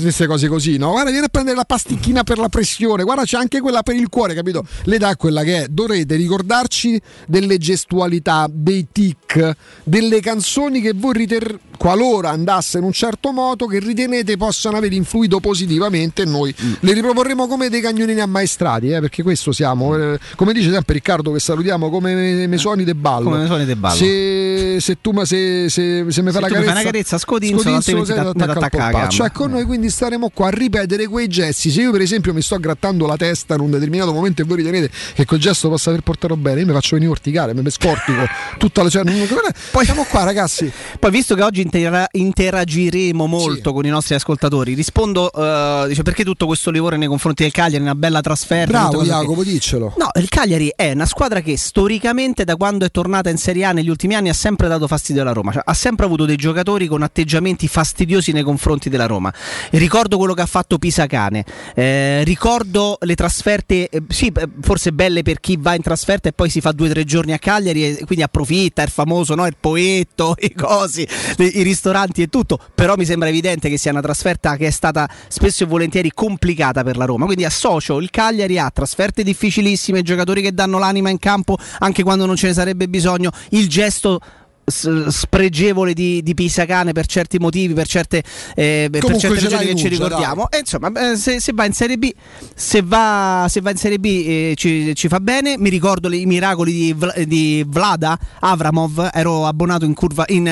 queste 0.00 0.26
cose 0.26 0.48
così, 0.48 0.78
no? 0.78 0.90
Guarda, 0.92 1.10
vieni 1.10 1.26
a 1.26 1.28
prendere 1.28 1.56
la 1.56 1.64
pasticchina 1.64 2.24
per 2.24 2.38
la 2.38 2.48
pressione, 2.48 3.02
guarda, 3.02 3.24
c'è 3.24 3.36
anche 3.36 3.60
quella 3.60 3.82
per 3.82 3.94
il 3.94 4.08
cuore, 4.08 4.34
capito? 4.34 4.64
Le 4.84 4.98
dà 4.98 5.14
quella 5.16 5.42
che 5.42 5.64
è. 5.64 5.66
Dovrete 5.68 6.16
ricordarci 6.16 7.00
delle 7.26 7.58
gestualità, 7.58 8.46
dei 8.50 8.86
tic, 8.90 9.54
delle 9.84 10.17
canzoni 10.20 10.80
che 10.80 10.92
voi 10.94 11.12
riter- 11.14 11.58
qualora 11.78 12.30
andasse 12.30 12.78
in 12.78 12.84
un 12.84 12.92
certo 12.92 13.30
modo 13.32 13.66
che 13.66 13.78
ritenete 13.78 14.36
possano 14.36 14.76
aver 14.78 14.92
influito 14.92 15.38
positivamente 15.40 16.24
noi 16.24 16.52
Mm. 16.60 16.72
le 16.80 16.92
riproporremo 16.92 17.46
come 17.46 17.68
dei 17.68 17.80
cagnolini 17.80 18.20
ammaestrati 18.20 18.90
eh, 18.90 18.98
perché 19.00 19.22
questo 19.22 19.52
siamo 19.52 19.94
eh, 19.96 20.18
come 20.34 20.52
dice 20.52 20.72
sempre 20.72 20.94
Riccardo 20.94 21.30
che 21.30 21.38
salutiamo 21.38 21.88
come 21.90 22.46
mesoni 22.48 22.82
de 22.84 22.94
ballo 22.96 23.24
Come 23.30 23.42
Mesoni 23.42 23.64
de 23.64 23.76
ballo. 23.76 23.94
se, 23.96 24.78
se 24.80 24.98
tu 25.00 25.10
ma 25.12 25.24
se, 25.24 25.68
se, 25.68 26.04
se 26.08 26.22
mi 26.22 26.30
fai 26.32 26.40
la 26.40 26.48
mi 26.48 26.54
fai 26.54 26.64
carezza 26.64 26.82
carezza, 26.82 27.18
scodinzo, 27.18 27.56
altrimenti 27.74 28.12
sai, 28.12 28.32
ti 28.34 28.42
attacca 28.42 28.90
gamba. 28.90 29.24
Ecco, 29.24 29.46
noi 29.46 29.64
quindi 29.64 29.88
staremo 29.90 30.30
qua 30.30 30.46
a 30.48 30.50
ripetere 30.50 31.06
quei 31.06 31.28
gesti. 31.28 31.70
Se 31.70 31.80
io, 31.82 31.90
per 31.92 32.00
esempio, 32.00 32.32
mi 32.32 32.42
sto 32.42 32.58
grattando 32.58 33.06
la 33.06 33.16
testa 33.16 33.54
in 33.54 33.60
un 33.60 33.70
determinato 33.70 34.12
momento 34.12 34.42
e 34.42 34.44
voi 34.44 34.56
ritenete 34.58 34.90
che 35.14 35.24
quel 35.26 35.38
gesto 35.40 35.68
possa 35.68 35.90
aver 35.90 36.02
portato 36.02 36.36
bene, 36.36 36.60
io 36.60 36.66
mi 36.66 36.72
faccio 36.72 36.94
venire 36.94 37.10
urticare, 37.12 37.54
mi 37.54 37.62
mi 37.62 37.70
scortico 37.70 38.22
tutta 38.58 38.82
la 38.82 38.88
cioè, 38.88 39.04
non- 39.04 39.26
Poi 39.70 39.84
siamo 39.84 40.04
qua, 40.10 40.24
ragazzi. 40.24 40.70
Poi, 40.98 41.10
visto 41.10 41.34
che 41.34 41.42
oggi 41.42 41.60
intera- 41.62 42.08
interagiremo 42.10 43.26
molto 43.26 43.68
Sì. 43.70 43.74
con 43.74 43.84
i 43.86 43.88
nostri 43.88 44.14
ascoltatori, 44.14 44.74
rispondo: 44.74 45.30
eh, 45.32 45.84
dice 45.88 46.02
perché 46.02 46.24
tutto 46.24 46.46
questo 46.46 46.70
livore 46.70 46.96
nei 46.96 47.08
confronti 47.08 47.42
del 47.42 47.52
Cagliari? 47.52 47.82
Una 47.82 47.94
bella 47.94 48.20
trasferta. 48.20 48.70
Bravo, 48.72 48.92
cose 48.98 49.10
che- 49.10 49.16
Jacopo, 49.16 49.44
diccelo. 49.44 49.94
No, 49.96 50.08
il 50.20 50.28
Cagliari 50.28 50.72
è 50.74 50.92
una 50.92 51.06
squadra 51.06 51.40
che 51.40 51.56
storicamente 51.56 52.44
da 52.44 52.56
quando 52.56 52.84
è 52.84 52.90
tornata 52.90 53.30
in 53.30 53.36
Serie 53.38 53.64
A 53.64 53.72
negli 53.72 53.88
ultimi 53.88 54.14
anni 54.14 54.28
ha 54.28 54.34
sempre 54.34 54.68
dato 54.68 54.86
fastidio 54.86 55.22
alla 55.22 55.32
Roma, 55.32 55.52
cioè, 55.52 55.62
ha 55.64 55.74
sempre 55.74 56.06
avuto 56.06 56.24
dei 56.24 56.36
giocatori 56.36 56.86
con 56.86 57.02
atteggiamenti 57.02 57.68
fastidiosi 57.68 58.32
nei 58.32 58.42
confronti 58.42 58.88
della 58.88 59.06
Roma. 59.06 59.32
Ricordo 59.70 60.16
quello 60.16 60.34
che 60.34 60.42
ha 60.42 60.46
fatto 60.46 60.78
Pisacane, 60.78 61.44
eh, 61.74 62.22
ricordo 62.24 62.98
le 63.00 63.14
trasferte, 63.14 63.88
eh, 63.88 64.02
sì, 64.08 64.32
eh, 64.34 64.48
forse 64.60 64.92
belle 64.92 65.22
per 65.22 65.40
chi 65.40 65.56
va 65.58 65.74
in 65.74 65.82
trasferta 65.82 66.28
e 66.28 66.32
poi 66.32 66.50
si 66.50 66.60
fa 66.60 66.72
due 66.72 66.88
o 66.88 66.90
tre 66.92 67.04
giorni 67.04 67.32
a 67.32 67.38
Cagliari 67.38 67.96
e 67.98 68.04
quindi 68.04 68.24
approfitta, 68.24 68.82
è 68.82 68.84
il 68.84 68.90
famoso, 68.90 69.34
no? 69.34 69.46
il 69.46 69.56
poetto, 69.98 70.34
i 70.40 70.52
cosi, 70.52 71.06
i 71.38 71.62
ristoranti 71.62 72.22
e 72.22 72.28
tutto, 72.28 72.58
però 72.74 72.94
mi 72.96 73.04
sembra 73.04 73.28
evidente 73.28 73.68
che 73.68 73.78
sia 73.78 73.90
una 73.90 74.00
trasferta 74.00 74.56
che 74.56 74.66
è 74.66 74.70
stata 74.70 75.08
spesso 75.28 75.64
e 75.64 75.66
volentieri 75.66 76.12
complicata 76.12 76.82
per 76.82 76.96
la 76.96 77.04
Roma, 77.04 77.24
quindi 77.24 77.44
associo 77.44 77.98
il 78.00 78.10
Cagliari 78.10 78.58
a 78.58 78.70
trasferte 78.70 79.22
difficilissime, 79.22 80.02
giocatori 80.02 80.42
che 80.42 80.52
danno 80.52 80.78
l'anima 80.78 81.10
in 81.10 81.18
campo 81.18 81.56
anche 81.78 82.02
quando 82.02 82.26
non 82.26 82.36
ce 82.36 82.48
ne 82.48 82.52
sarebbe 82.52 82.88
bisogno, 82.88 83.30
il 83.50 83.68
gesto 83.68 84.20
spregevole 84.68 85.92
di, 85.92 86.22
di 86.22 86.34
Pisacane 86.34 86.92
per 86.92 87.06
certi 87.06 87.38
motivi, 87.38 87.74
per 87.74 87.86
certe, 87.86 88.22
eh, 88.54 88.88
per 88.90 89.02
certe 89.16 89.40
ragioni 89.40 89.64
che 89.64 89.70
in 89.72 89.76
ci 89.76 89.88
ricordiamo. 89.88 90.50
E 90.50 90.58
insomma, 90.58 90.90
eh, 90.92 91.16
se, 91.16 91.40
se 91.40 91.52
va 91.54 91.64
in 91.64 91.72
Serie 91.72 91.96
B, 91.98 92.10
se 92.54 92.82
va, 92.82 93.46
se 93.48 93.60
va 93.60 93.70
in 93.70 93.76
Serie 93.76 93.98
B 93.98 94.04
eh, 94.06 94.54
ci, 94.56 94.94
ci 94.94 95.08
fa 95.08 95.20
bene. 95.20 95.56
Mi 95.58 95.68
ricordo 95.70 96.12
i 96.12 96.26
miracoli 96.26 96.72
di, 96.72 96.92
Vla- 96.96 97.14
di 97.26 97.64
Vlada 97.66 98.18
Avramov, 98.40 99.10
ero 99.12 99.46
abbonato 99.46 99.84
in 99.84 99.94
curva 99.94 100.24
in 100.28 100.44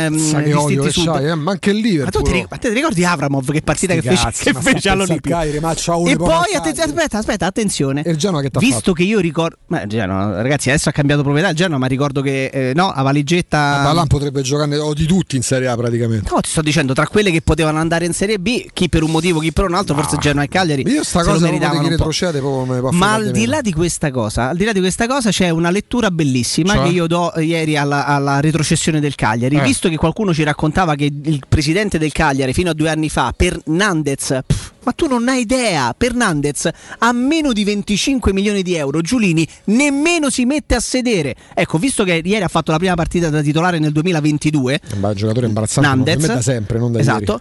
che 0.82 0.90
Sud. 0.90 1.04
c'hai, 1.06 1.28
eh, 1.28 1.34
ma 1.34 1.52
anche 1.52 1.70
il 1.70 2.02
Ma 2.02 2.10
tu 2.10 2.22
ti, 2.22 2.44
ma 2.48 2.56
te 2.56 2.68
ti 2.68 2.74
ricordi 2.74 3.04
Avramov 3.04 3.50
che 3.50 3.62
partita 3.62 3.94
che 3.94 4.02
fece, 4.02 4.22
cazzi, 4.22 4.44
che 4.44 4.52
fece 4.54 4.78
sta 4.78 4.92
all'Olimpico? 4.92 5.34
a 5.34 5.38
Cagliari, 5.40 5.60
ma 5.60 5.72
c'ha 5.76 5.94
uno 5.96 6.10
E 6.10 6.16
poi 6.16 6.28
al 6.28 6.40
atten- 6.40 6.60
Cagliari. 6.74 6.80
aspetta, 6.90 7.18
aspetta, 7.18 7.46
attenzione. 7.46 8.02
E 8.02 8.10
il 8.10 8.16
Genoa 8.16 8.40
che 8.40 8.50
t'ha 8.50 8.58
Visto 8.60 8.76
fatto? 8.76 8.92
che 8.92 9.02
io 9.04 9.18
ricordo, 9.20 9.56
ma 9.68 9.82
il 9.82 9.88
Genoa, 9.88 10.42
ragazzi, 10.42 10.68
adesso 10.68 10.88
ha 10.88 10.92
cambiato 10.92 11.22
proprietà 11.22 11.48
il 11.50 11.56
Genoa, 11.56 11.78
ma 11.78 11.86
ricordo 11.86 12.20
che 12.22 12.46
eh, 12.46 12.72
no, 12.74 12.90
a 12.90 13.02
valigetta 13.02 13.82
Balan 14.06 14.08
potrebbe 14.08 14.42
giocare 14.42 14.78
o 14.78 14.94
di 14.94 15.06
tutti 15.06 15.36
in 15.36 15.42
Serie 15.42 15.68
A 15.68 15.76
praticamente. 15.76 16.30
No, 16.32 16.40
ti 16.40 16.48
sto 16.48 16.62
dicendo 16.62 16.92
tra 16.94 17.06
quelle 17.06 17.30
che 17.30 17.42
potevano 17.42 17.78
andare 17.78 18.06
in 18.06 18.12
Serie 18.12 18.38
B, 18.38 18.66
chi 18.72 18.88
per 18.88 19.02
un 19.02 19.10
motivo, 19.10 19.40
chi 19.40 19.52
per 19.52 19.64
un 19.64 19.74
altro, 19.74 19.94
forse 19.94 20.16
Genoa 20.18 20.44
e 20.44 20.48
Cagliari. 20.48 20.82
Io 20.86 21.04
sta 21.04 21.22
cosa 21.22 21.48
un 21.48 21.58
po'. 21.58 21.88
retrocede 21.88 22.38
proprio 22.38 22.90
Ma 22.92 23.14
al 23.14 23.26
di 23.26 23.32
di 23.32 23.40
meno. 23.40 23.50
là 23.52 23.60
di 23.60 23.72
questa 23.72 24.10
cosa, 24.10 24.48
al 24.48 24.56
di 24.56 24.64
là 24.64 24.72
di 24.72 24.80
questa 24.80 25.06
cosa 25.06 25.30
c'è 25.30 25.50
una 25.50 25.70
lettura 25.70 26.10
bellissima 26.10 26.74
Cioè? 26.74 26.84
che 26.84 26.88
io 26.90 27.06
do 27.06 27.32
eh, 27.34 27.42
ieri 27.42 27.76
alla, 27.76 28.06
alla 28.06 28.40
retrocessione 28.40 29.00
del 29.00 29.14
Cagliari. 29.14 29.56
Eh. 29.56 29.62
Visto 29.62 29.88
che 29.88 29.96
qualcuno 29.96 30.32
ci 30.32 30.42
raccontava 30.42 30.94
che 30.94 31.04
il 31.12 31.40
presidente 31.48 31.98
del 31.98 32.12
Cagliari 32.12 32.52
fino 32.52 32.70
a 32.70 32.74
due 32.74 32.88
anni 32.88 33.08
fa, 33.08 33.32
per 33.36 33.58
Nandez, 33.66 34.38
pff, 34.46 34.70
ma 34.86 34.92
tu 34.92 35.08
non 35.08 35.26
hai 35.26 35.40
idea, 35.40 35.92
per 35.98 36.14
Nandez 36.14 36.70
a 36.98 37.12
meno 37.12 37.52
di 37.52 37.64
25 37.64 38.32
milioni 38.32 38.62
di 38.62 38.76
euro, 38.76 39.00
Giulini 39.00 39.46
nemmeno 39.64 40.30
si 40.30 40.44
mette 40.44 40.76
a 40.76 40.80
sedere. 40.80 41.34
Ecco, 41.54 41.76
visto 41.78 42.04
che 42.04 42.22
ieri 42.24 42.44
ha 42.44 42.48
fatto 42.48 42.70
la 42.70 42.78
prima 42.78 42.94
partita 42.94 43.28
da 43.28 43.42
titolare 43.42 43.80
nel 43.80 43.90
2022, 43.90 44.80
Ma 45.00 45.08
un 45.08 45.14
giocatore 45.14 45.46
imbarazzante 45.46 45.88
Nandez, 45.88 46.26
da 46.26 46.40
sempre, 46.40 46.78
non 46.78 46.92
da 46.92 47.00
esatto. 47.00 47.40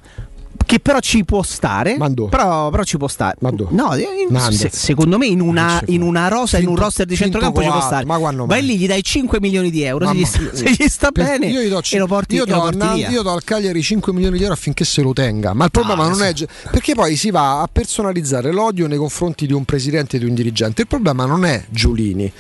Che 0.66 0.80
però 0.80 1.00
ci 1.00 1.24
può 1.24 1.44
stare. 1.44 1.96
Ma 1.98 2.10
dove? 2.10 2.30
Però, 2.30 2.70
però 2.72 2.84
ci 2.84 2.98
può 2.98 3.08
stare. 3.08 3.36
Ma 3.40 3.52
dove? 3.52 3.74
No, 3.76 3.96
in- 3.96 4.06
Nandez. 4.30 4.60
se- 4.60 4.70
secondo 4.72 5.18
me 5.18 5.28
in 5.28 5.40
una, 5.40 5.80
in 5.88 6.02
una 6.02 6.28
rosa, 6.28 6.58
in 6.58 6.68
un 6.68 6.76
roster 6.76 7.06
di 7.06 7.16
centrocampo 7.16 7.62
ci 7.62 7.70
può 7.70 7.82
stare. 7.82 8.06
ma 8.06 8.18
quando 8.18 8.46
Vai 8.46 8.64
lì, 8.66 8.78
gli 8.78 8.88
dai 8.88 9.04
5 9.04 9.40
milioni 9.40 9.70
di 9.70 9.84
euro. 9.84 10.08
Se 10.08 10.14
gli, 10.16 10.26
se 10.26 10.72
gli 10.72 10.88
sta 10.88 11.12
bene, 11.12 11.48
io 11.48 11.62
gli 11.62 11.70
do, 11.70 11.82
e 11.88 11.98
lo 11.98 12.08
porti, 12.08 12.36
io 12.36 12.46
e 12.46 12.50
lo 12.50 12.54
do, 12.56 12.62
porti 12.62 12.82
a 12.82 12.86
Nan- 12.86 12.96
via. 12.96 13.10
io 13.10 13.22
do 13.22 13.32
al 13.32 13.44
Cagliari 13.44 13.82
5 13.82 14.12
milioni 14.12 14.38
di 14.38 14.44
euro 14.44 14.56
affinché 14.56 14.84
se 14.86 15.02
lo 15.04 15.14
tenga. 15.14 15.54
Ma 15.54 15.66
il 15.66 15.72
problema 15.72 16.04
Ah, 16.06 16.10
non 16.10 16.24
è. 16.24 16.34
ge- 16.34 16.48
Perché 16.72 16.96
poi 16.96 17.16
si 17.16 17.30
va 17.30 17.62
a 17.62 17.70
personalizzare 17.72 18.52
l'odio 18.52 18.88
nei 18.88 18.98
confronti 18.98 19.46
di 19.46 19.54
un 19.54 19.66
presidente 19.66 20.16
e 20.18 20.20
di 20.20 20.26
un 20.26 20.34
dirigente. 20.34 20.82
Il 20.82 20.88
problema 20.88 21.26
non 21.26 21.46
è 21.46 21.64
Giulini. 21.70 22.32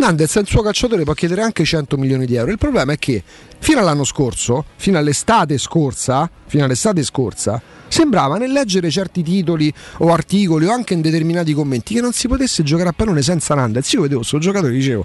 Nandez 0.00 0.34
un 0.36 0.46
suo 0.46 0.62
calciatore, 0.62 1.04
può 1.04 1.12
chiedere 1.12 1.42
anche 1.42 1.62
100 1.62 1.98
milioni 1.98 2.24
di 2.24 2.34
euro. 2.34 2.50
Il 2.50 2.56
problema 2.56 2.94
è 2.94 2.98
che 2.98 3.22
fino 3.58 3.80
all'anno 3.80 4.04
scorso, 4.04 4.64
fino 4.76 4.96
all'estate 4.96 5.58
scorsa, 5.58 6.28
fino 6.46 6.64
all'estate 6.64 7.02
scorsa, 7.02 7.60
sembrava 7.86 8.38
nel 8.38 8.50
leggere 8.50 8.90
certi 8.90 9.22
titoli 9.22 9.70
o 9.98 10.10
articoli 10.10 10.64
o 10.64 10.72
anche 10.72 10.94
in 10.94 11.02
determinati 11.02 11.52
commenti 11.52 11.92
che 11.92 12.00
non 12.00 12.12
si 12.12 12.28
potesse 12.28 12.62
giocare 12.62 12.88
a 12.88 12.92
pallone 12.92 13.20
senza 13.20 13.54
Nandez. 13.54 13.92
Io 13.92 14.00
vedevo 14.00 14.20
questo 14.20 14.38
giocatore 14.38 14.72
e 14.72 14.76
dicevo, 14.76 15.04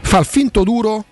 fa 0.00 0.18
il 0.18 0.26
finto 0.26 0.64
duro, 0.64 1.04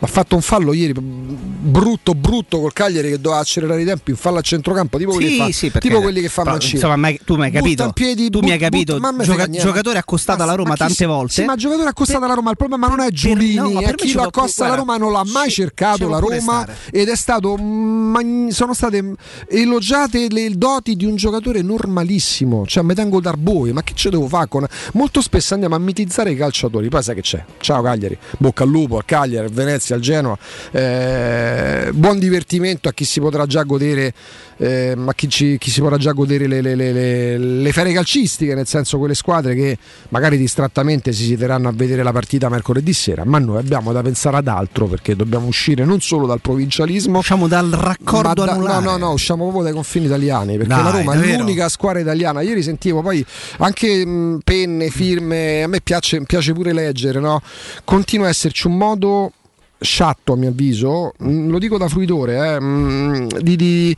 ha 0.00 0.06
fatto 0.06 0.34
un 0.36 0.42
fallo 0.42 0.72
ieri 0.72 0.94
brutto 0.96 2.14
brutto 2.14 2.60
col 2.60 2.72
Cagliari 2.72 3.10
che 3.10 3.20
doveva 3.20 3.40
accelerare 3.40 3.82
i 3.82 3.84
tempi, 3.84 4.12
un 4.12 4.16
fallo 4.16 4.38
a 4.38 4.40
centrocampo 4.40 4.96
tipo, 4.98 5.12
quelli, 5.12 5.36
che 5.36 5.36
fa, 5.44 5.50
sì, 5.50 5.70
tipo 5.78 6.00
quelli 6.00 6.20
che 6.20 6.28
fa 6.28 6.42
però, 6.42 6.52
Mancini. 6.54 6.74
Insomma, 6.74 6.96
mai- 6.96 7.20
tu 7.24 7.36
mi 7.36 7.42
hai 7.44 7.50
capito. 7.50 7.90
piedi, 7.92 8.30
tu 8.30 8.40
mi 8.40 8.50
hai 8.52 8.58
but- 8.58 8.70
capito. 8.70 8.98
but- 9.00 9.12
me 9.14 9.24
gioca- 9.24 9.48
giocatore 9.48 9.98
accostato 9.98 10.42
alla 10.42 10.52
Ma- 10.52 10.56
Roma 10.56 10.68
ma 10.68 10.74
chi 10.74 10.80
tante 10.80 10.94
si- 10.94 11.04
volte. 11.04 11.32
Sì, 11.32 11.44
ma 11.44 11.56
giocatore 11.56 11.88
accostato 11.88 12.24
alla 12.24 12.34
Roma. 12.34 12.50
Il 12.50 12.56
problema 12.56 12.86
non 12.86 13.00
è 13.00 13.10
Giulini, 13.10 13.54
no, 13.72 13.80
è 13.80 13.94
chi 13.94 14.12
lo 14.12 14.22
accosta 14.22 14.66
alla 14.66 14.76
Roma 14.76 14.96
non 14.96 15.12
l'ha 15.12 15.24
mai 15.24 15.50
cercato 15.50 16.08
la 16.08 16.18
Roma 16.18 16.66
ed 16.90 17.08
è 17.08 17.16
stato 17.16 17.56
magn- 17.56 18.50
sono 18.50 18.74
state 18.74 19.14
elogiate 19.48 20.28
le 20.30 20.50
doti 20.56 20.94
di 20.96 21.04
un 21.04 21.16
giocatore 21.16 21.62
normalissimo. 21.62 22.64
Cioè, 22.66 22.82
mi 22.84 22.94
tengo 22.94 23.20
d'arboi, 23.20 23.72
ma 23.72 23.82
che 23.82 23.92
ce 23.94 24.10
devo 24.10 24.28
fare 24.28 24.46
con 24.48 24.66
molto 24.92 25.20
spesso 25.20 25.54
andiamo 25.54 25.74
a 25.74 25.78
mitizzare 25.78 26.30
i 26.30 26.36
calciatori. 26.36 26.88
Poi 26.88 27.02
sai 27.02 27.14
che 27.16 27.22
c'è? 27.22 27.44
Ciao 27.58 27.82
Cagliari, 27.82 28.16
bocca 28.38 28.62
al 28.62 28.68
lupo, 28.70 28.96
al 28.96 29.04
Cagliari, 29.04 29.46
al 29.46 29.52
Venezia, 29.52 29.87
al 29.92 30.00
Genoa. 30.00 30.36
Eh, 30.70 31.90
buon 31.92 32.18
divertimento 32.18 32.88
a 32.88 32.92
chi 32.92 33.04
si 33.04 33.20
potrà 33.20 33.46
già 33.46 33.62
godere, 33.62 34.12
eh, 34.56 34.96
a 35.06 35.14
chi, 35.14 35.28
ci- 35.28 35.56
chi 35.58 35.70
si 35.70 35.80
potrà 35.80 35.96
già 35.96 36.12
godere 36.12 36.46
le, 36.46 36.60
le, 36.60 36.74
le, 36.74 36.92
le- 36.92 37.38
le 37.38 37.72
ferie 37.72 37.92
calcistiche, 37.92 38.54
nel 38.54 38.66
senso 38.66 38.98
quelle 38.98 39.14
squadre 39.14 39.54
che 39.54 39.78
magari 40.10 40.36
distrattamente 40.36 41.12
si 41.12 41.24
siederanno 41.24 41.68
a 41.68 41.72
vedere 41.72 42.02
la 42.02 42.12
partita 42.12 42.48
mercoledì 42.48 42.92
sera. 42.92 43.24
Ma 43.24 43.38
noi 43.38 43.58
abbiamo 43.58 43.92
da 43.92 44.02
pensare 44.02 44.36
ad 44.38 44.48
altro 44.48 44.86
perché 44.86 45.14
dobbiamo 45.16 45.46
uscire 45.46 45.84
non 45.84 46.00
solo 46.00 46.26
dal 46.26 46.40
provincialismo. 46.40 47.18
Usciamo 47.18 47.48
dal 47.48 47.70
raccordo 47.70 48.44
da- 48.44 48.52
anulare. 48.52 48.84
no, 48.84 48.90
no, 48.92 48.96
no, 48.96 49.10
usciamo 49.12 49.42
proprio 49.44 49.62
dai 49.64 49.72
confini 49.72 50.06
italiani 50.06 50.56
perché 50.56 50.68
Dai, 50.74 50.82
la 50.82 50.90
Roma 50.90 51.12
è 51.14 51.36
l'unica 51.36 51.68
squadra 51.68 52.00
italiana. 52.00 52.40
Ieri 52.40 52.62
sentivo 52.62 53.02
poi 53.02 53.24
anche 53.58 54.04
mh, 54.06 54.40
penne, 54.44 54.88
firme, 54.90 55.62
a 55.62 55.66
me 55.68 55.80
piace, 55.80 56.20
piace 56.22 56.52
pure 56.52 56.72
leggere, 56.72 57.20
no? 57.20 57.40
Continua 57.84 58.26
a 58.26 58.30
esserci 58.30 58.66
un 58.66 58.76
modo 58.76 59.32
sciatto 59.80 60.32
a 60.32 60.36
mio 60.36 60.48
avviso, 60.48 61.12
mh, 61.18 61.48
lo 61.48 61.58
dico 61.58 61.78
da 61.78 61.88
fruitore, 61.88 62.54
eh, 62.54 62.60
mh, 62.60 63.38
di, 63.40 63.56
di- 63.56 63.96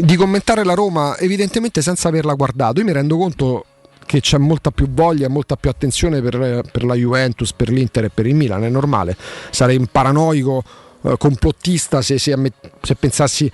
di 0.00 0.16
commentare 0.16 0.64
la 0.64 0.74
Roma 0.74 1.16
evidentemente 1.18 1.82
senza 1.82 2.08
averla 2.08 2.34
guardato. 2.34 2.80
Io 2.80 2.86
mi 2.86 2.92
rendo 2.92 3.16
conto 3.16 3.64
perché 3.98 4.20
c'è 4.20 4.38
molta 4.38 4.70
più 4.72 4.88
voglia, 4.90 5.28
molta 5.28 5.56
più 5.56 5.70
attenzione 5.70 6.20
per, 6.20 6.62
per 6.70 6.84
la 6.84 6.94
Juventus, 6.94 7.52
per 7.52 7.70
l'Inter 7.70 8.04
e 8.04 8.10
per 8.10 8.26
il 8.26 8.34
Milan, 8.34 8.64
è 8.64 8.68
normale. 8.68 9.16
Sarei 9.50 9.76
un 9.76 9.86
paranoico 9.86 10.64
eh, 11.02 11.14
complottista 11.16 12.02
se, 12.02 12.18
se, 12.18 12.36
se 12.82 12.94
pensassi 12.96 13.50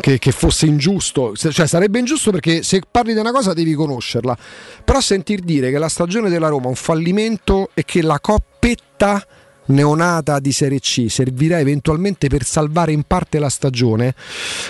che, 0.00 0.18
che 0.18 0.32
fosse 0.32 0.66
ingiusto, 0.66 1.36
cioè 1.36 1.66
sarebbe 1.66 2.00
ingiusto 2.00 2.32
perché 2.32 2.64
se 2.64 2.82
parli 2.90 3.12
di 3.14 3.20
una 3.20 3.30
cosa 3.30 3.52
devi 3.52 3.72
conoscerla, 3.74 4.36
però 4.84 5.00
sentir 5.00 5.40
dire 5.40 5.70
che 5.70 5.78
la 5.78 5.88
stagione 5.88 6.28
della 6.28 6.48
Roma 6.48 6.64
è 6.64 6.68
un 6.68 6.74
fallimento 6.74 7.70
e 7.74 7.84
che 7.84 8.02
la 8.02 8.18
coppetta 8.18 9.24
neonata 9.70 10.38
di 10.38 10.52
Serie 10.52 10.78
C 10.80 11.06
servirà 11.08 11.58
eventualmente 11.58 12.28
per 12.28 12.44
salvare 12.44 12.92
in 12.92 13.02
parte 13.06 13.38
la 13.38 13.48
stagione. 13.48 14.14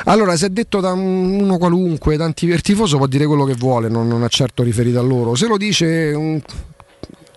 Allora, 0.04 0.36
se 0.36 0.46
è 0.46 0.50
detto 0.50 0.80
da 0.80 0.92
un- 0.92 1.40
uno 1.40 1.58
qualunque, 1.58 2.16
un 2.16 2.34
tif- 2.34 2.60
tifoso 2.62 2.96
può 2.96 3.06
dire 3.06 3.26
quello 3.26 3.44
che 3.44 3.54
vuole, 3.54 3.88
non, 3.88 4.06
non 4.08 4.24
è 4.24 4.28
certo 4.28 4.62
riferito 4.62 4.98
a 4.98 5.02
loro. 5.02 5.34
Se 5.34 5.46
lo 5.46 5.56
dice 5.56 6.12
un 6.14 6.40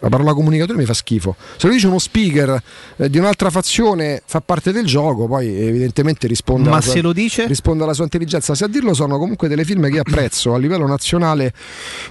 la 0.04 0.10
parola 0.10 0.34
comunicatore 0.34 0.78
mi 0.78 0.84
fa 0.84 0.94
schifo. 0.94 1.36
Se 1.56 1.66
lo 1.68 1.74
dice 1.74 1.88
uno 1.88 1.98
speaker 1.98 2.62
eh, 2.98 3.10
di 3.10 3.18
un'altra 3.18 3.50
fazione 3.50 4.22
fa 4.26 4.42
parte 4.42 4.74
del 4.74 4.86
gioco, 4.86 5.28
poi 5.28 5.48
evidentemente 5.48 6.28
risponde, 6.28 6.68
Ma 6.68 6.76
alla 6.76 6.82
sua, 6.82 6.92
se 6.92 7.02
lo 7.02 7.14
dice? 7.14 7.48
risponde 7.48 7.84
alla 7.84 7.94
sua 7.94 8.04
intelligenza. 8.04 8.54
Se 8.54 8.66
a 8.66 8.68
dirlo 8.68 8.94
sono 8.94 9.18
comunque 9.18 9.48
delle 9.48 9.64
firme 9.64 9.90
che 9.90 10.00
apprezzo 10.00 10.54
a 10.54 10.58
livello 10.58 10.86
nazionale, 10.88 11.54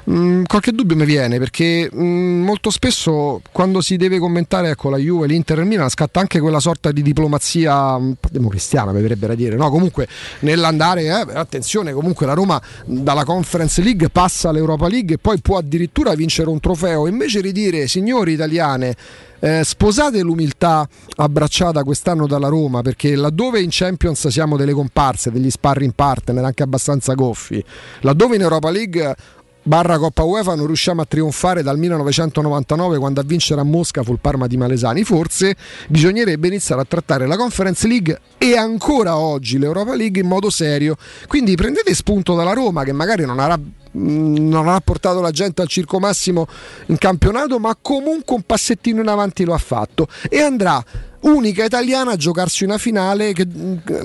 mh, 0.05 0.45
qualche 0.45 0.73
dubbio 0.73 0.97
mi 0.97 1.05
viene 1.05 1.39
perché 1.39 1.91
mh, 1.93 2.03
molto 2.03 2.71
spesso 2.71 3.43
quando 3.53 3.83
si 3.83 3.99
deve 3.99 4.19
commentare 4.19 4.71
ecco, 4.71 4.89
la 4.89 4.97
Juve, 4.97 5.27
l'Inter 5.27 5.59
e 5.59 5.61
il 5.61 5.69
Milan 5.69 5.91
scatta 5.91 6.19
anche 6.19 6.41
quella 6.41 6.61
sorta 6.61 6.93
di 6.93 7.03
diplomazia 7.03 7.97
un 7.97 8.15
po' 8.19 8.29
democristiana, 8.31 8.93
mi 8.93 9.03
verrebbe 9.03 9.27
da 9.27 9.35
dire. 9.35 9.55
No, 9.55 9.69
comunque 9.69 10.09
nell'andare, 10.41 11.03
eh, 11.03 11.11
attenzione, 11.11 11.93
comunque 11.93 12.25
la 12.25 12.33
Roma 12.33 12.61
dalla 12.87 13.25
Conference 13.25 13.83
League 13.83 14.09
passa 14.09 14.49
all'Europa 14.49 14.89
League 14.89 15.17
e 15.17 15.19
poi 15.19 15.39
può 15.41 15.59
addirittura 15.59 16.15
vincere 16.15 16.49
un 16.49 16.59
trofeo. 16.59 17.07
Invece 17.07 17.43
di 17.43 17.53
dire 17.53 17.81
signori 17.87 18.33
italiane, 18.33 18.95
eh, 19.41 19.63
sposate 19.65 20.21
l'umiltà 20.21 20.89
abbracciata 21.17 21.83
quest'anno 21.83 22.27
dalla 22.27 22.49
Roma 22.49 22.83
perché 22.83 23.17
laddove 23.17 23.61
in 23.61 23.69
Champions 23.71 24.29
siamo 24.29 24.57
delle 24.57 24.73
comparse, 24.73 25.31
degli 25.31 25.51
sparring 25.51 25.93
partner 25.95 26.45
anche 26.45 26.63
abbastanza 26.63 27.15
goffi, 27.15 27.63
laddove 28.01 28.37
in 28.37 28.43
Europa 28.43 28.71
League 28.71 29.17
barra 29.63 29.97
Coppa 29.99 30.25
UEFA 30.25 30.55
non 30.55 30.67
riusciamo 30.67 31.03
a 31.03 31.05
trionfare 31.05 31.63
dal 31.63 31.79
1999 31.79 32.99
quando 32.99 33.21
a 33.21 33.25
vincere 33.25 33.61
a 33.61 33.65
Mosca 33.65 34.03
fu 34.03 34.13
il 34.13 34.19
Parma 34.21 34.47
di 34.47 34.57
Malesani, 34.57 35.05
forse 35.05 35.55
bisognerebbe 35.89 36.49
iniziare 36.49 36.81
a 36.83 36.85
trattare 36.85 37.27
la 37.27 37.37
Conference 37.37 37.87
League 37.87 38.19
e 38.39 38.57
ancora 38.57 39.17
oggi 39.17 39.59
l'Europa 39.59 39.95
League 39.95 40.21
in 40.21 40.27
modo 40.27 40.51
serio. 40.51 40.97
Quindi 41.29 41.55
prendete 41.55 41.95
spunto 41.95 42.35
dalla 42.35 42.53
Roma 42.53 42.83
che 42.83 42.93
magari 42.93 43.25
non 43.25 43.39
avrà 43.39 43.59
non 43.93 44.69
ha 44.69 44.81
portato 44.81 45.21
la 45.21 45.31
gente 45.31 45.63
al 45.63 45.69
circo 45.69 45.99
massimo 45.99 46.47
in 46.87 46.99
campionato, 46.99 47.59
ma 47.59 47.77
comunque 47.81 48.35
un 48.37 48.43
passettino 48.43 49.01
in 49.01 49.09
avanti 49.09 49.45
lo 49.45 49.55
ha 49.55 49.59
fatto 49.59 50.09
e 50.29 50.41
andrà 50.41 50.83
unica 51.23 51.65
italiana 51.65 52.13
a 52.13 52.17
giocarsi 52.17 52.65
una 52.65 52.79
finale 52.79 53.33
che- 53.33 53.47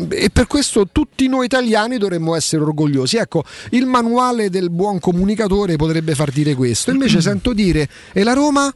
e 0.09 0.29
per 0.29 0.45
questo 0.45 0.87
tutti 0.91 1.27
noi 1.27 1.45
italiani 1.45 1.97
dovremmo 1.97 2.35
essere 2.35 2.61
orgogliosi. 2.61 3.17
Ecco, 3.17 3.43
il 3.71 3.85
manuale 3.85 4.49
del 4.49 4.69
buon 4.69 4.99
comunicatore 4.99 5.77
potrebbe 5.77 6.13
far 6.13 6.31
dire 6.31 6.53
questo. 6.53 6.91
Invece 6.91 7.21
sento 7.21 7.53
dire 7.53 7.87
e 8.13 8.23
la 8.23 8.33
Roma 8.33 8.71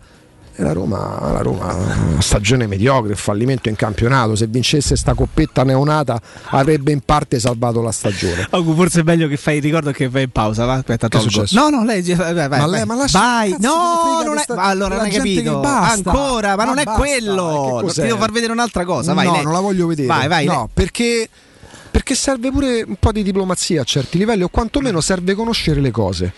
la 0.56 0.74
Roma, 0.74 1.18
la 1.32 1.42
Roma, 1.42 1.74
una 1.74 2.22
stagione 2.22 2.68
mediocre, 2.68 3.16
fallimento 3.16 3.70
in 3.70 3.76
campionato. 3.76 4.36
Se 4.36 4.48
vincesse 4.48 4.96
sta 4.96 5.14
coppetta 5.14 5.64
neonata 5.64 6.22
avrebbe 6.50 6.92
in 6.92 7.02
parte 7.02 7.40
salvato 7.40 7.82
la 7.82 7.92
stagione. 7.92 8.48
Ogu, 8.52 8.76
forse 8.76 9.00
è 9.00 9.04
meglio 9.04 9.28
che 9.28 9.38
fai 9.38 9.58
il 9.58 9.64
ricordo 9.64 9.92
che 9.92 10.10
vai 10.10 10.24
in 10.24 10.30
pausa. 10.30 10.66
Va? 10.66 10.74
Aspetta, 10.74 11.08
tolgo. 11.08 11.46
No, 11.52 11.70
no, 11.70 11.84
lei 11.84 12.02
vai, 12.02 12.34
vai, 12.34 12.48
Ma 12.48 12.58
vai. 12.58 12.70
lei- 12.70 12.86
ma 12.86 12.96
lascia- 12.96 13.20
vai. 13.20 13.56
No, 13.60 14.22
non 14.24 14.38
è. 14.38 14.44
ma 14.54 14.64
allora 14.64 14.96
non 14.96 15.06
hai 15.06 15.12
capito. 15.12 15.62
Ancora, 15.62 16.50
ma, 16.50 16.56
Ma 16.58 16.64
non 16.66 16.78
è 16.80 16.84
basta, 16.84 17.00
quello. 17.00 17.84
Ti 17.94 18.02
devo 18.02 18.18
far 18.18 18.32
vedere 18.32 18.52
un'altra 18.52 18.86
cosa. 18.86 19.14
Vai, 19.14 19.26
no, 19.26 19.34
lei. 19.34 19.44
non 19.44 19.54
la 19.54 19.60
voglio 19.60 19.88
vedere. 19.88 20.08
Vai, 20.08 20.28
vai. 20.28 20.46
No, 20.46 20.54
lei. 20.58 20.68
perché, 20.74 21.30
perché 21.90 22.14
serve 22.16 22.52
pure 22.52 22.84
un 22.86 22.96
po' 23.00 23.12
di 23.12 23.24
diplomazia 23.24 23.82
a 23.82 23.84
certi 23.84 24.18
livelli, 24.18 24.44
o 24.44 24.50
quantomeno 24.50 25.02
serve 25.02 25.34
conoscere 25.34 25.80
le 25.80 25.92
cose. 25.92 26.34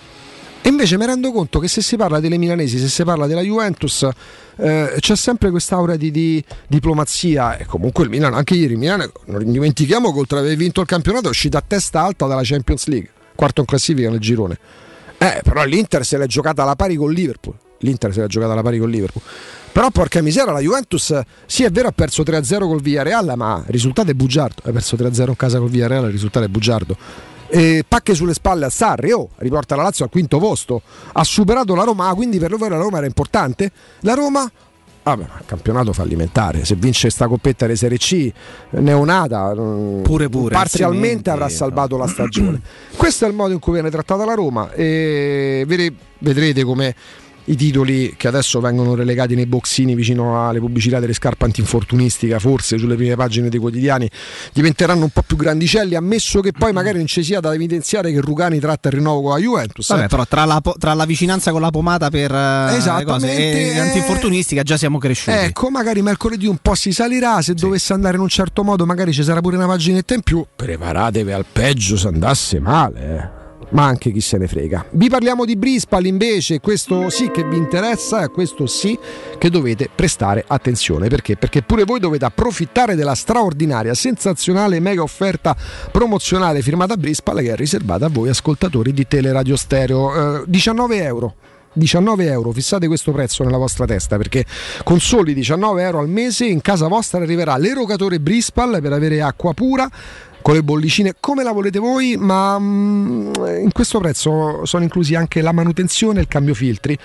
E 0.66 0.70
invece 0.70 0.98
mi 0.98 1.06
rendo 1.06 1.34
conto 1.34 1.60
che 1.60 1.68
se 1.68 1.82
si 1.82 1.98
parla 1.98 2.22
delle 2.22 2.38
milanesi, 2.38 2.78
se 2.78 2.88
si 2.88 3.04
parla 3.04 3.28
della 3.28 3.42
Juventus, 3.42 4.08
eh, 4.56 4.96
c'è 4.98 5.16
sempre 5.18 5.50
quest'aura 5.50 5.98
di, 5.98 6.10
di 6.10 6.42
diplomazia. 6.68 7.58
E 7.58 7.66
comunque 7.66 8.06
il 8.06 8.10
Milan, 8.10 8.34
anche 8.34 8.54
ieri, 8.56 8.76
il 8.76 9.12
non 9.26 9.52
dimentichiamo 9.52 10.14
che 10.14 10.20
oltre 10.20 10.40
ad 10.40 10.46
aver 10.46 10.56
vinto 10.56 10.80
il 10.80 10.88
campionato 10.88 11.26
è 11.26 11.30
uscita 11.30 11.58
a 11.58 11.64
testa 11.68 12.02
alta 12.02 12.28
dalla 12.28 12.44
Champions 12.46 12.88
League, 12.88 13.10
quarto 13.36 13.60
in 13.60 13.68
classifica 13.68 14.10
nel 14.10 14.22
girone. 14.22 14.58
Eh, 15.18 15.42
però 15.44 15.66
l'Inter 15.66 16.06
se 16.06 16.18
l'è 16.18 16.28
giocata 16.28 16.64
alla 16.64 16.78
pari 16.78 16.96
con 16.96 17.12
Liverpool. 17.12 17.56
L'Inter 17.80 18.14
se 18.14 18.22
l'è 18.22 18.28
giocata 18.28 18.54
alla 18.54 18.62
pari 18.62 18.80
con 18.80 18.90
Liverpool. 18.90 19.22
Però 19.70 19.90
porca 19.90 20.22
misera, 20.22 20.54
la 20.54 20.62
Juventus 20.62 21.20
sì 21.46 21.66
è 21.66 21.72
vero 21.72 21.90
ha 21.90 21.92
perso 21.92 22.24
3-0 22.24 22.60
col 22.60 22.80
Villarreal, 22.80 23.34
ma 23.36 23.62
il 23.66 23.72
risultato 23.72 24.12
è 24.12 24.14
bugiardo. 24.14 24.62
Ha 24.64 24.72
perso 24.72 24.96
3-0 24.96 25.28
in 25.28 25.36
casa 25.36 25.60
col 25.60 25.70
Villarreal, 25.70 26.06
il 26.06 26.12
risultato 26.12 26.46
è 26.46 26.48
bugiardo. 26.48 26.96
E 27.56 27.86
pacche 27.88 28.16
sulle 28.16 28.34
spalle 28.34 28.66
a 28.66 28.70
Sarri, 28.72 29.12
oh, 29.12 29.30
riporta 29.38 29.76
la 29.76 29.84
Lazio 29.84 30.06
al 30.06 30.10
quinto 30.10 30.40
posto. 30.40 30.82
Ha 31.12 31.24
superato 31.24 31.76
la 31.76 31.84
Roma, 31.84 32.08
ah, 32.08 32.16
quindi 32.16 32.40
per 32.40 32.50
loro 32.50 32.68
la 32.68 32.78
Roma 32.78 32.98
era 32.98 33.06
importante. 33.06 33.72
La 34.00 34.16
Roma 34.16 34.52
Vabbè, 35.04 35.24
ma 35.24 35.42
campionato 35.46 35.92
fallimentare. 35.92 36.64
Se 36.64 36.76
vince 36.76 37.10
sta 37.10 37.28
coppetta 37.28 37.68
di 37.68 37.76
Serie 37.76 37.98
C, 37.98 38.32
neonata, 38.70 39.54
mm, 39.54 40.02
Pure, 40.02 40.30
pure, 40.30 40.56
parzialmente 40.56 41.30
avrà 41.30 41.46
no. 41.46 41.52
salvato 41.52 41.98
la 41.98 42.08
stagione. 42.08 42.60
Questo 42.96 43.26
è 43.26 43.28
il 43.28 43.36
modo 43.36 43.54
in 43.54 43.60
cui 43.60 43.74
viene 43.74 43.90
trattata 43.92 44.24
la 44.24 44.34
Roma 44.34 44.72
e 44.72 45.64
vedrete 45.68 46.64
come 46.64 46.96
i 47.46 47.56
titoli 47.56 48.14
che 48.18 48.28
adesso 48.28 48.60
vengono 48.60 48.96
relegati 48.96 49.36
nei 49.36 49.46
boxini 49.46 49.96
vicino 49.96 50.48
alle 50.48 50.60
pubblicità 50.60 51.00
delle 51.00 51.14
scarpe 51.14 51.46
antinfortunistica, 51.46 52.40
forse 52.40 52.78
sulle 52.78 52.96
prime 52.96 53.16
pagine 53.16 53.50
dei 53.50 53.60
quotidiani, 53.60 54.10
diventeranno 54.54 55.04
un 55.04 55.10
po' 55.10 55.24
più 55.24 55.36
grandicelli, 55.36 55.96
ammesso 55.96 56.40
che 56.40 56.52
poi 56.52 56.72
magari 56.72 56.98
non 56.98 57.08
ci 57.08 57.24
sia 57.24 57.40
da 57.40 57.54
evidenziare 57.54 58.12
che 58.12 58.22
Rugani 58.22 58.60
tratta 58.60 58.90
il 58.90 58.96
rinnovo 58.96 59.22
con 59.22 59.32
la 59.32 59.38
Juventus. 59.38 59.90
Vabbè, 59.90 60.04
eh. 60.04 60.08
però 60.08 60.26
tra 60.26 60.46
la, 60.46 60.62
tra 60.78 60.94
la 60.94 61.06
vicinanza 61.06 61.52
con 61.52 61.62
la 61.62 61.70
pomata 61.70 62.10
per 62.10 62.32
eh, 62.32 63.04
cose 63.04 63.36
e 63.36 63.74
eh. 63.76 63.80
antinfortunistica 63.80 64.64
già 64.64 64.78
siamo 64.78 64.98
cresciuti. 64.98 65.38
Ecco, 65.38 65.70
magari 65.70 66.02
mercoledì 66.02 66.48
un 66.48 66.58
po' 66.62 66.76
si 66.76 66.92
salirà, 66.92 67.42
se 67.42 67.54
dovesse 67.54 67.94
andare 67.94 68.16
in 68.16 68.22
un 68.22 68.30
certo 68.30 68.64
modo 68.64 68.86
magari 68.86 69.12
ci 69.12 69.24
sarà 69.24 69.42
pure 69.42 69.58
una 69.58 69.68
paginetta 69.68 70.14
in 70.14 70.22
più. 70.22 70.46
Preparatevi 70.56 71.32
al 71.32 71.46
peggio 71.52 71.98
se 71.98 72.08
andasse 72.08 72.60
male. 72.60 73.00
eh. 73.00 73.43
Ma 73.74 73.86
anche 73.86 74.12
chi 74.12 74.22
se 74.22 74.38
ne 74.38 74.48
frega. 74.48 74.86
Vi 74.92 75.10
parliamo 75.10 75.46
di 75.46 75.56
Brispal 75.56 76.06
invece, 76.06 76.60
questo 76.60 77.10
sì 77.10 77.32
che 77.32 77.44
vi 77.44 77.58
interessa 77.58 78.20
a 78.20 78.30
questo 78.30 78.68
sì 78.68 78.98
che 79.40 79.50
dovete 79.50 79.90
prestare 79.94 80.44
attenzione. 80.46 81.08
Perché? 81.08 81.38
Perché 81.38 81.64
pure 81.64 81.84
voi 81.84 82.00
dovete 82.00 82.26
approfittare 82.26 82.94
della 82.94 83.16
straordinaria, 83.16 83.96
sensazionale 83.96 84.80
mega 84.80 85.02
offerta 85.02 85.56
promozionale 85.92 86.62
firmata 86.62 86.98
Brispal 86.98 87.40
che 87.40 87.52
è 87.52 87.56
riservata 87.56 88.06
a 88.06 88.10
voi 88.10 88.30
ascoltatori 88.30 88.94
di 88.94 89.08
Teleradio 89.08 89.56
Stereo. 89.56 90.42
Eh, 90.42 90.44
19 90.46 91.04
euro. 91.04 91.36
19 91.74 92.26
euro, 92.28 92.52
fissate 92.52 92.86
questo 92.86 93.12
prezzo 93.12 93.44
nella 93.44 93.58
vostra 93.58 93.86
testa 93.86 94.18
perché 94.18 94.46
con 94.84 95.00
soli 95.00 95.34
19 95.34 95.82
euro 95.82 96.00
al 96.00 96.08
mese 96.08 96.46
in 96.46 96.62
casa 96.62 96.88
vostra 96.88 97.22
arriverà 97.22 97.58
l'erogatore 97.58 98.20
Brispal 98.20 98.80
per 98.80 98.94
avere 98.94 99.24
acqua 99.24 99.54
pura 99.56 99.90
con 100.44 100.54
le 100.56 100.62
bollicine 100.62 101.16
come 101.20 101.42
la 101.42 101.54
volete 101.54 101.80
voi, 101.80 102.18
ma 102.18 102.60
mm, 102.60 103.34
in 103.62 103.72
questo 103.72 104.00
prezzo 104.00 104.66
sono 104.66 104.84
inclusi 104.84 105.16
anche 105.16 105.42
la 105.42 105.54
manutenzione 105.54 106.20
e 106.20 106.24
il 106.24 106.28
cambio 106.28 106.54
filtri 106.54 106.96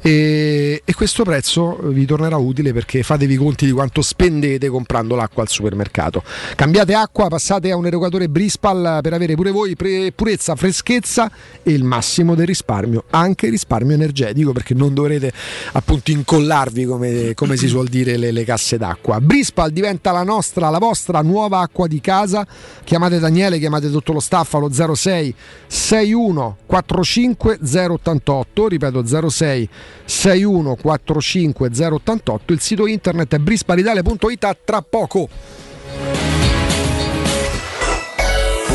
e, 0.00 0.82
e 0.84 0.94
questo 0.94 1.24
prezzo 1.24 1.78
vi 1.84 2.04
tornerà 2.04 2.36
utile 2.36 2.74
perché 2.74 3.02
fatevi 3.02 3.36
conti 3.36 3.64
di 3.64 3.72
quanto 3.72 4.02
spendete 4.02 4.68
comprando 4.68 5.16
l'acqua 5.16 5.42
al 5.42 5.48
supermercato. 5.48 6.22
Cambiate 6.54 6.92
acqua, 6.92 7.28
passate 7.28 7.70
a 7.70 7.76
un 7.76 7.86
erogatore 7.86 8.28
Brispal 8.28 8.98
per 9.02 9.14
avere 9.14 9.34
pure 9.36 9.50
voi 9.50 9.74
pre- 9.74 10.12
purezza, 10.12 10.54
freschezza 10.54 11.30
e 11.62 11.72
il 11.72 11.84
massimo 11.84 12.34
del 12.34 12.46
risparmio, 12.46 13.04
anche 13.08 13.48
risparmio 13.48 13.94
energetico 13.94 14.52
perché 14.52 14.74
non 14.74 14.92
dovrete 14.92 15.32
appunto 15.72 16.10
incollarvi 16.10 16.84
come, 16.84 17.32
come 17.34 17.56
si 17.56 17.68
suol 17.68 17.88
dire 17.88 18.18
le, 18.18 18.32
le 18.32 18.44
casse 18.44 18.76
d'acqua. 18.76 19.18
Brispal 19.18 19.70
diventa 19.70 20.12
la 20.12 20.24
nostra, 20.24 20.68
la 20.68 20.78
vostra 20.78 21.22
nuova 21.22 21.60
acqua 21.60 21.86
di 21.86 22.00
casa 22.02 22.46
chiamate 22.84 23.18
Daniele, 23.18 23.58
chiamate 23.58 23.90
tutto 23.90 24.12
lo 24.12 24.20
staff 24.20 24.54
allo 24.54 24.70
06 24.72 25.34
61 25.66 26.56
45 26.66 27.58
088, 27.62 28.68
ripeto 28.68 29.28
06 29.28 29.68
61 30.04 30.76
45 30.76 31.70
088, 31.74 32.52
il 32.52 32.60
sito 32.60 32.86
internet 32.86 33.34
è 33.34 33.38
brispalitalia.it 33.38 34.44
a 34.44 34.56
tra 34.64 34.82
poco. 34.82 35.28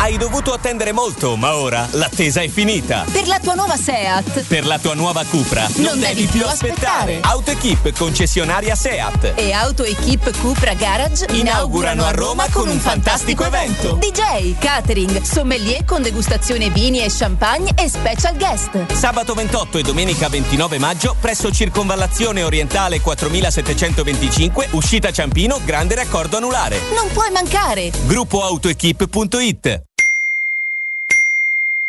Hai 0.00 0.16
dovuto 0.16 0.52
attendere 0.52 0.92
molto, 0.92 1.34
ma 1.34 1.56
ora 1.56 1.86
l'attesa 1.90 2.40
è 2.40 2.48
finita. 2.48 3.04
Per 3.10 3.26
la 3.26 3.40
tua 3.40 3.54
nuova 3.54 3.76
SEAT. 3.76 4.44
Per 4.44 4.64
la 4.64 4.78
tua 4.78 4.94
nuova 4.94 5.24
Cupra 5.24 5.68
Non 5.78 5.98
devi 5.98 6.24
più 6.26 6.46
aspettare. 6.46 7.18
AutoEquip 7.20 7.90
concessionaria 7.98 8.76
SEAT. 8.76 9.32
E 9.34 9.50
Auto 9.50 9.82
Equip 9.82 10.38
Cupra 10.38 10.74
Garage 10.74 11.26
Inaugurano 11.32 12.04
a 12.04 12.12
Roma 12.12 12.46
con 12.52 12.68
un 12.68 12.78
fantastico 12.78 13.44
evento. 13.44 13.94
DJ, 13.94 14.56
catering, 14.60 15.20
sommelier 15.22 15.84
con 15.84 16.00
degustazione 16.00 16.70
vini 16.70 17.00
e 17.00 17.08
champagne 17.10 17.72
e 17.74 17.88
special 17.88 18.36
guest. 18.36 18.92
Sabato 18.92 19.34
28 19.34 19.78
e 19.78 19.82
domenica 19.82 20.28
29 20.28 20.78
maggio 20.78 21.16
presso 21.20 21.50
Circonvallazione 21.50 22.44
Orientale 22.44 23.00
4725, 23.00 24.68
uscita 24.70 25.10
Ciampino, 25.10 25.60
grande 25.64 25.96
raccordo 25.96 26.36
anulare. 26.36 26.80
Non 26.94 27.08
puoi 27.12 27.30
mancare. 27.32 27.90
Gruppoautoequip.it 28.06 29.86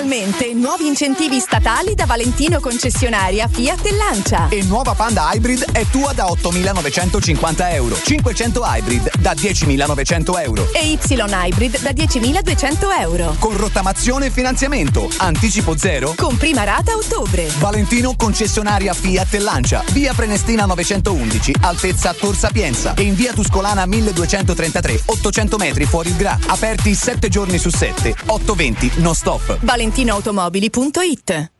Finalmente 0.00 0.54
nuovi 0.54 0.86
incentivi 0.86 1.40
statali 1.40 1.94
da 1.94 2.06
Valentino 2.06 2.58
concessionaria 2.58 3.46
Fiat 3.46 3.84
e 3.84 3.92
Lancia. 3.92 4.48
E 4.48 4.62
nuova 4.62 4.94
Panda 4.94 5.30
Hybrid 5.30 5.72
è 5.72 5.84
tua 5.90 6.14
da 6.14 6.24
8.950 6.24 7.74
euro. 7.74 8.00
500 8.02 8.62
Hybrid 8.64 9.10
da 9.18 9.32
10.900 9.34 10.42
euro. 10.42 10.72
E 10.72 10.92
Y 10.92 10.98
Hybrid 11.04 11.80
da 11.82 11.90
10.200 11.90 12.98
euro. 12.98 13.36
Con 13.38 13.54
rottamazione 13.58 14.26
e 14.26 14.30
finanziamento. 14.30 15.06
Anticipo 15.18 15.76
zero. 15.76 16.14
Con 16.16 16.38
prima 16.38 16.64
rata 16.64 16.92
a 16.92 16.96
ottobre. 16.96 17.50
Valentino 17.58 18.14
concessionaria 18.16 18.94
Fiat 18.94 19.34
e 19.34 19.38
Lancia. 19.38 19.84
Via 19.92 20.14
Prenestina 20.14 20.64
911, 20.64 21.56
altezza 21.60 22.14
Tor 22.14 22.34
Sapienza. 22.34 22.94
E 22.94 23.02
in 23.02 23.14
via 23.14 23.34
Tuscolana 23.34 23.84
1233, 23.84 25.02
800 25.04 25.58
metri 25.58 25.84
fuori 25.84 26.08
il 26.08 26.16
Gra. 26.16 26.38
Aperti 26.46 26.94
7 26.94 27.28
giorni 27.28 27.58
su 27.58 27.68
7. 27.68 28.14
820 28.24 28.92
non 29.02 29.14
stop. 29.14 29.58
ValentinoAutomobili.it 29.90 31.59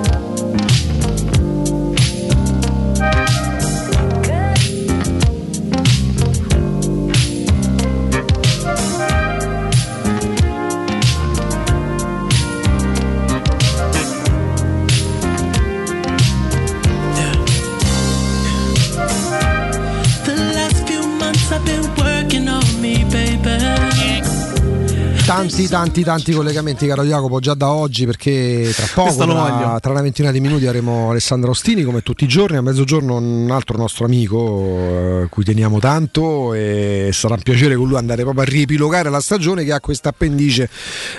Tanti, 25.33 25.65
tanti, 25.69 26.03
tanti 26.03 26.33
collegamenti, 26.33 26.85
caro 26.85 27.03
Jacopo, 27.03 27.39
già 27.39 27.53
da 27.53 27.71
oggi 27.71 28.05
perché 28.05 28.69
tra 28.75 28.85
poco, 28.93 29.15
tra, 29.15 29.79
tra 29.79 29.91
una 29.91 30.01
ventina 30.01 30.29
di 30.29 30.41
minuti 30.41 30.67
avremo 30.67 31.09
Alessandro 31.09 31.51
Ostini 31.51 31.83
come 31.83 32.01
tutti 32.01 32.25
i 32.25 32.27
giorni, 32.27 32.57
a 32.57 32.61
mezzogiorno 32.61 33.15
un 33.15 33.49
altro 33.49 33.77
nostro 33.77 34.03
amico 34.03 35.23
eh, 35.23 35.27
cui 35.29 35.45
teniamo 35.45 35.79
tanto 35.79 36.53
e 36.53 37.11
sarà 37.13 37.35
un 37.35 37.43
piacere 37.43 37.77
con 37.77 37.87
lui 37.87 37.97
andare 37.97 38.23
proprio 38.23 38.43
a 38.43 38.45
riepilogare 38.45 39.09
la 39.09 39.21
stagione 39.21 39.63
che 39.63 39.71
ha 39.71 39.79
questa 39.79 40.09
appendice 40.09 40.69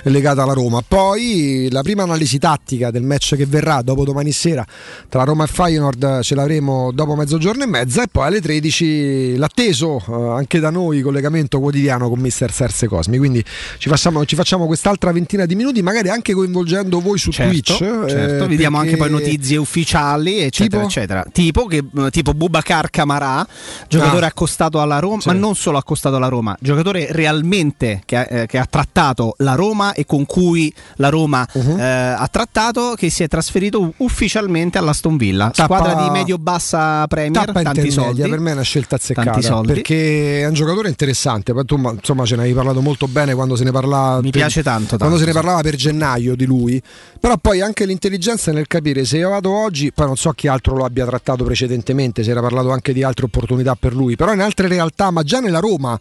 legata 0.03 0.43
alla 0.43 0.53
Roma. 0.53 0.83
Poi 0.87 1.69
la 1.71 1.81
prima 1.81 2.03
analisi 2.03 2.39
tattica 2.39 2.91
del 2.91 3.05
match 3.05 3.35
che 3.35 3.47
verrà 3.47 3.81
dopo 3.81 4.05
domani 4.05 4.31
sera 4.31 4.63
tra 5.09 5.25
Roma 5.25 5.45
e 5.45 5.47
Feyenoord 5.47 6.21
ce 6.21 6.35
l'avremo 6.35 6.93
dopo 6.93 7.17
mezzogiorno 7.17 7.63
e 7.63 7.67
mezza 7.67 8.03
e 8.03 8.09
poi 8.13 8.27
alle 8.27 8.43
13 8.43 9.37
l'atteso 9.39 10.05
eh, 10.07 10.13
anche 10.37 10.61
da 10.61 10.69
noi 10.69 11.01
collegamento 11.01 11.59
quotidiano 11.61 12.11
con 12.11 12.21
Mister 12.21 12.53
Serse 12.53 12.87
Cosmi, 12.87 13.17
quindi 13.17 13.43
ci 13.79 13.89
facciamo, 14.03 14.25
ci 14.25 14.35
facciamo 14.35 14.67
quest'altra 14.67 15.13
ventina 15.13 15.47
di 15.47 15.55
minuti 15.55 15.81
magari 15.83 16.09
anche 16.09 16.33
coinvolgendo 16.33 17.01
voi 17.01 17.19
su 17.19 17.31
Certo, 17.31 17.53
Twitch. 17.53 17.77
certo. 18.09 18.45
eh, 18.45 18.49
vi 18.49 18.57
diamo 18.57 18.79
anche 18.79 18.97
poi 18.97 19.11
notizie 19.11 19.57
ufficiali, 19.59 20.41
eccetera, 20.41 20.79
Tipo? 20.83 20.89
eccetera. 20.91 21.25
Tipo, 21.31 21.67
che, 21.67 21.85
eh, 21.97 22.11
tipo 22.11 22.35
Bubacar 22.35 22.91
Camarà, 22.91 23.47
giocatore 23.89 24.25
Ah. 24.25 24.29
accostato 24.29 24.81
alla 24.81 24.99
Roma, 24.99 25.21
Sì. 25.21 25.29
ma 25.29 25.35
non 25.35 25.55
solo 25.55 25.79
accostato 25.79 26.17
alla 26.17 26.27
Roma, 26.29 26.57
giocatore 26.61 27.07
realmente 27.11 28.03
che 28.05 28.17
ha, 28.17 28.27
eh, 28.29 28.47
che 28.47 28.59
ha 28.59 28.67
trattato 28.69 29.35
la 29.39 29.55
Roma 29.55 29.93
e 29.93 30.05
con 30.05 30.27
cui 30.27 30.73
la 30.97 31.09
Roma 31.09 31.47
Uh-huh. 31.53 31.79
eh, 31.79 31.83
ha 31.83 32.29
trattato, 32.31 32.95
che 32.97 33.09
si 33.11 33.23
è 33.23 33.29
trasferito 33.29 33.93
ufficialmente 33.99 34.79
all'Aston 34.79 35.17
Villa, 35.17 35.51
Tappa- 35.55 35.77
squadra 35.77 36.03
di 36.03 36.11
medio-bassa 36.11 37.07
Premier, 37.07 37.45
Tappa 37.45 37.63
tanti 37.63 37.91
soldi. 37.91 38.29
per 38.29 38.41
me 38.41 38.51
è 38.51 38.55
una 38.55 38.63
scelta 38.63 38.97
azzeccata 38.97 39.61
perché 39.63 40.41
è 40.41 40.47
un 40.47 40.55
giocatore 40.55 40.89
interessante. 40.89 41.53
Tu 41.65 41.77
ma, 41.77 41.93
insomma 41.93 42.25
ce 42.25 42.35
ne 42.35 42.41
avevi 42.43 42.57
parlato 42.57 42.81
molto 42.81 43.07
bene 43.07 43.35
quando 43.35 43.55
se 43.57 43.65
ne 43.65 43.71
parlava. 43.71 43.91
Mi 44.23 44.31
piace 44.31 44.63
tanto, 44.63 44.97
Quando 44.97 45.17
tanto, 45.17 45.19
se 45.19 45.27
ne 45.27 45.33
parlava 45.33 45.61
per 45.61 45.77
gennaio 45.77 46.35
di 46.35 46.45
lui, 46.45 46.83
però 47.21 47.37
poi 47.37 47.61
anche 47.61 47.85
l'intelligenza 47.85 48.53
nel 48.53 48.67
capire 48.67 49.05
se 49.05 49.19
io 49.19 49.31
vado 49.31 49.51
oggi, 49.51 49.93
poi 49.93 50.07
non 50.07 50.17
so 50.17 50.31
chi 50.31 50.49
altro 50.49 50.75
lo 50.77 50.85
abbia 50.85 51.05
trattato 51.07 51.45
precedentemente, 51.45 52.23
si 52.23 52.31
era 52.31 52.41
parlato 52.41 52.71
anche 52.71 52.93
di 52.93 53.03
altre 53.03 53.27
opportunità 53.27 53.75
per 53.75 53.95
lui, 53.95 54.17
però 54.17 54.33
in 54.33 54.41
altre 54.41 54.69
realtà, 54.69 55.11
ma 55.11 55.23
già 55.23 55.41
nella 55.41 55.61
Roma 55.61 55.99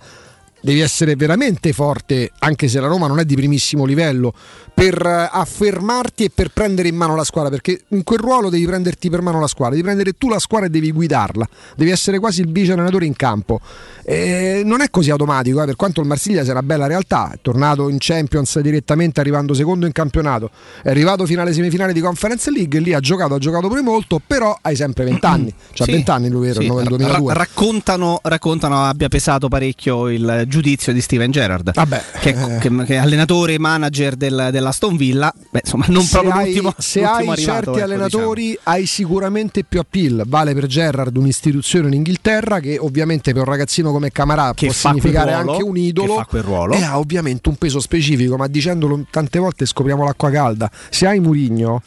devi 0.62 0.80
essere 0.80 1.16
veramente 1.16 1.74
forte, 1.74 2.32
anche 2.40 2.68
se 2.68 2.80
la 2.80 2.88
Roma 2.88 3.08
non 3.08 3.20
è 3.20 3.26
di 3.26 3.36
primissimo 3.36 3.86
livello, 3.86 4.34
per 4.74 5.06
eh, 5.06 5.30
affermarti 5.32 6.26
e 6.26 6.32
per 6.34 6.50
prendere 6.50 6.88
in 6.88 6.96
mano 6.96 7.16
la 7.16 7.24
squadra, 7.24 7.50
perché 7.50 7.82
in 7.90 8.04
quel 8.04 8.20
ruolo 8.20 8.50
devi 8.50 8.66
prenderti 8.66 9.10
per 9.10 9.22
mano 9.22 9.40
la 9.40 9.48
squadra, 9.48 9.72
devi 9.76 9.84
prendere 9.84 10.14
tu 10.18 10.30
la 10.30 10.40
squadra 10.40 10.68
e 10.68 10.70
devi 10.70 10.92
guidarla, 10.92 11.48
devi 11.76 11.92
essere 11.92 12.20
quasi 12.20 12.42
il 12.42 12.52
vice 12.52 12.72
allenatore 12.74 13.06
in 13.06 13.16
campo. 13.16 13.60
E 14.04 14.62
non 14.66 14.82
è 14.82 14.90
così 14.90 15.12
automatico, 15.12 15.62
eh, 15.62 15.66
per 15.66 15.76
quanto 15.76 16.02
il 16.02 16.08
Marsiglia 16.08 16.44
sia 16.44 16.54
una 16.54 16.64
bella 16.64 16.88
realtà, 16.88 17.32
è 17.34 17.40
tornato 17.42 17.90
in 17.90 17.98
Champions 18.00 18.60
direttamente 18.60 19.20
arrivando 19.20 19.54
secondo 19.54 19.86
in 19.86 19.92
campionato, 19.92 20.50
è 20.82 20.90
arrivato 20.90 21.26
fino 21.26 21.42
alle 21.42 21.54
semifinali 21.54 21.94
di 21.94 22.02
Conference 22.02 22.50
League, 22.52 22.80
lì 22.80 22.94
ha 22.94 23.00
giocato, 23.00 23.36
ha 23.36 23.40
giocato 23.40 23.68
pure 23.68 23.82
molto, 23.82 24.22
però 24.26 24.58
hai 24.62 24.76
sempre 24.76 25.04
20 25.04 25.26
anni, 25.26 25.54
cioè 25.74 25.86
Sì, 25.86 25.94
20 25.94 26.10
anni 26.12 26.30
lui 26.30 26.50
era 26.50 26.62
sì, 26.62 26.68
nel 26.68 26.78
ra- 26.78 26.84
2002. 26.84 27.34
raccontano, 27.34 28.20
raccontano 28.24 28.84
abbia 28.84 29.08
pesato 29.10 29.48
parecchio 29.48 30.10
il 30.10 30.46
giudizio 30.52 30.94
di 30.94 31.02
Steven 31.02 31.32
Gerrard, 31.32 31.72
che, 32.20 32.34
che- 32.60 32.70
che 32.86 32.94
è 32.94 32.98
allenatore 32.98 33.54
e 33.56 33.60
manager 33.60 34.16
del, 34.16 34.50
dell'Aston 34.52 34.96
Villa. 34.98 35.34
Beh, 35.50 35.62
insomma, 35.64 35.86
non 35.88 36.04
se 36.04 36.12
proprio 36.12 36.34
hai, 36.34 36.46
l'ultimo, 36.46 36.74
se 36.78 37.00
l'ultimo 37.00 37.32
hai 37.32 37.38
arrivato, 37.38 37.42
certi 37.64 37.70
ecco, 37.80 37.84
allenatori 37.84 38.60
hai 38.64 38.86
sicuramente 38.86 39.64
più 39.64 39.80
appeal 39.80 40.24
vale 40.28 40.54
per 40.54 40.68
Gerrard 40.68 41.16
un'istituzione 41.18 41.88
in 41.88 41.94
Inghilterra 41.94 42.60
che 42.60 42.78
ovviamente 42.78 43.32
per 43.34 43.44
un 43.44 43.48
ragazzino 43.48 43.92
come 43.92 44.12
Camarà 44.12 44.52
Che 44.54 44.66
può 44.68 44.76
significare 44.76 45.32
ruolo, 45.34 45.52
anche 45.52 45.64
un 45.64 45.78
idolo 45.78 46.14
che 46.16 46.20
fa 46.20 46.26
quel 46.26 46.44
ruolo. 46.44 46.74
e 46.76 46.84
ha 46.84 47.00
ovviamente 47.00 47.48
un 47.50 47.56
peso 47.56 47.80
specifico 47.80 48.36
ma 48.36 48.48
dicendolo 48.48 49.06
tante 49.10 49.40
volte 49.40 49.66
scopriamo 49.66 50.04
l'acqua 50.04 50.30
calda 50.30 50.70
se 50.90 51.08
hai 51.08 51.20
Murigno 51.22 51.82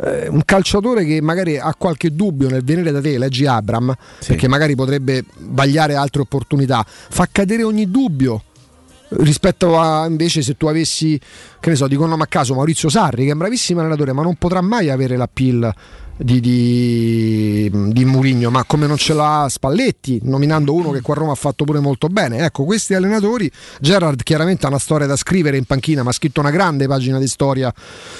eh, 0.00 0.28
un 0.28 0.42
calciatore 0.44 1.04
che 1.04 1.20
magari 1.20 1.58
ha 1.58 1.74
qualche 1.76 2.14
dubbio 2.14 2.48
nel 2.48 2.62
venire 2.64 2.92
da 2.92 3.00
te, 3.00 3.18
leggi 3.18 3.46
Abram, 3.46 3.94
perché 4.26 4.48
magari 4.48 4.74
potrebbe 4.74 5.24
vagliare 5.38 5.94
altre 5.94 6.22
opportunità, 6.22 6.84
fa 6.86 7.28
cadere 7.30 7.62
ogni 7.62 7.90
dubbio 7.90 8.42
rispetto 9.10 9.78
a 9.78 10.06
invece 10.06 10.42
se 10.42 10.56
tu 10.56 10.66
avessi 10.66 11.18
che 11.60 11.70
ne 11.70 11.76
so 11.76 11.86
dico 11.88 12.02
un 12.02 12.10
nome 12.10 12.24
a 12.24 12.26
caso 12.26 12.54
Maurizio 12.54 12.90
Sarri 12.90 13.24
che 13.24 13.30
è 13.30 13.32
un 13.32 13.38
bravissimo 13.38 13.80
allenatore 13.80 14.12
ma 14.12 14.22
non 14.22 14.34
potrà 14.34 14.60
mai 14.60 14.90
avere 14.90 15.16
l'appeal 15.16 15.74
di, 16.18 16.40
di, 16.40 17.70
di 17.92 18.04
Murigno 18.04 18.50
ma 18.50 18.64
come 18.64 18.86
non 18.86 18.96
ce 18.96 19.14
l'ha 19.14 19.46
Spalletti 19.48 20.20
nominando 20.24 20.74
uno 20.74 20.90
che 20.90 21.00
qua 21.00 21.14
a 21.14 21.18
Roma 21.18 21.32
ha 21.32 21.36
fatto 21.36 21.64
pure 21.64 21.78
molto 21.80 22.08
bene. 22.08 22.38
Ecco 22.38 22.64
questi 22.64 22.94
allenatori 22.94 23.50
Gerard 23.80 24.22
chiaramente 24.22 24.66
ha 24.66 24.68
una 24.68 24.78
storia 24.78 25.06
da 25.06 25.16
scrivere 25.16 25.56
in 25.56 25.64
panchina 25.64 26.02
ma 26.02 26.10
ha 26.10 26.12
scritto 26.12 26.40
una 26.40 26.50
grande 26.50 26.86
pagina 26.86 27.18
di 27.18 27.28
storia 27.28 27.72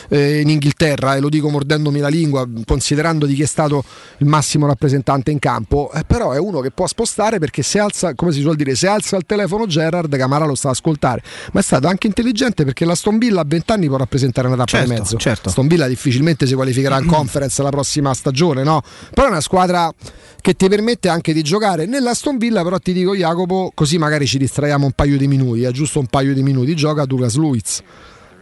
eh, 0.08 0.40
in 0.40 0.48
Inghilterra 0.48 1.16
e 1.16 1.20
lo 1.20 1.28
dico 1.28 1.48
mordendomi 1.50 1.98
la 1.98 2.08
lingua 2.08 2.48
considerando 2.64 3.26
di 3.26 3.34
chi 3.34 3.42
è 3.42 3.46
stato 3.46 3.82
il 4.18 4.26
massimo 4.26 4.66
rappresentante 4.66 5.30
in 5.30 5.38
campo. 5.38 5.90
Eh, 5.92 6.04
però 6.06 6.30
è 6.32 6.38
uno 6.38 6.60
che 6.60 6.70
può 6.70 6.86
spostare 6.86 7.38
perché 7.38 7.62
se 7.62 7.78
alza 7.80 8.14
come 8.14 8.32
si 8.32 8.40
suol 8.40 8.56
dire 8.56 8.74
se 8.74 8.86
alza 8.86 9.16
il 9.16 9.24
telefono 9.26 9.66
Gerard 9.66 10.16
Camara 10.16 10.44
lo 10.44 10.54
sta 10.54 10.68
a 10.68 10.70
ascoltare. 10.72 11.22
Ma 11.52 11.60
è 11.60 11.62
stato 11.62 11.88
anche 11.88 12.06
intelligente 12.06 12.64
perché 12.64 12.84
la 12.84 12.92
Aston 12.92 13.18
Villa 13.18 13.40
a 13.40 13.44
20 13.46 13.72
anni 13.72 13.86
può 13.88 13.96
rappresentare 13.96 14.46
una 14.46 14.56
tappa 14.56 14.70
Certo, 14.70 14.92
e 14.92 14.98
mezzo. 14.98 15.16
certo. 15.16 15.48
Aston 15.48 15.66
Villa 15.66 15.86
difficilmente 15.88 16.46
si 16.46 16.54
qualificherà 16.54 16.98
in 16.98 17.06
conference 17.10 17.60
la 17.62 17.70
prossima 17.70 17.86
stagione 18.14 18.62
no? 18.62 18.82
però 19.14 19.26
è 19.26 19.30
una 19.30 19.40
squadra 19.40 19.92
che 20.40 20.54
ti 20.54 20.68
permette 20.68 21.08
anche 21.08 21.32
di 21.32 21.42
giocare 21.42 21.86
nell'Aston 21.86 22.38
Villa 22.38 22.62
però 22.62 22.78
ti 22.78 22.92
dico 22.92 23.14
Jacopo 23.14 23.72
così 23.74 23.98
magari 23.98 24.26
ci 24.26 24.38
distraiamo 24.38 24.86
un 24.86 24.92
paio 24.92 25.16
di 25.16 25.26
minuti 25.26 25.62
è 25.62 25.70
giusto 25.70 25.98
un 25.98 26.06
paio 26.06 26.34
di 26.34 26.42
minuti 26.42 26.74
gioca 26.74 27.04
Douglas 27.04 27.36
Luiz 27.36 27.82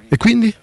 e 0.09 0.17
quindi? 0.17 0.55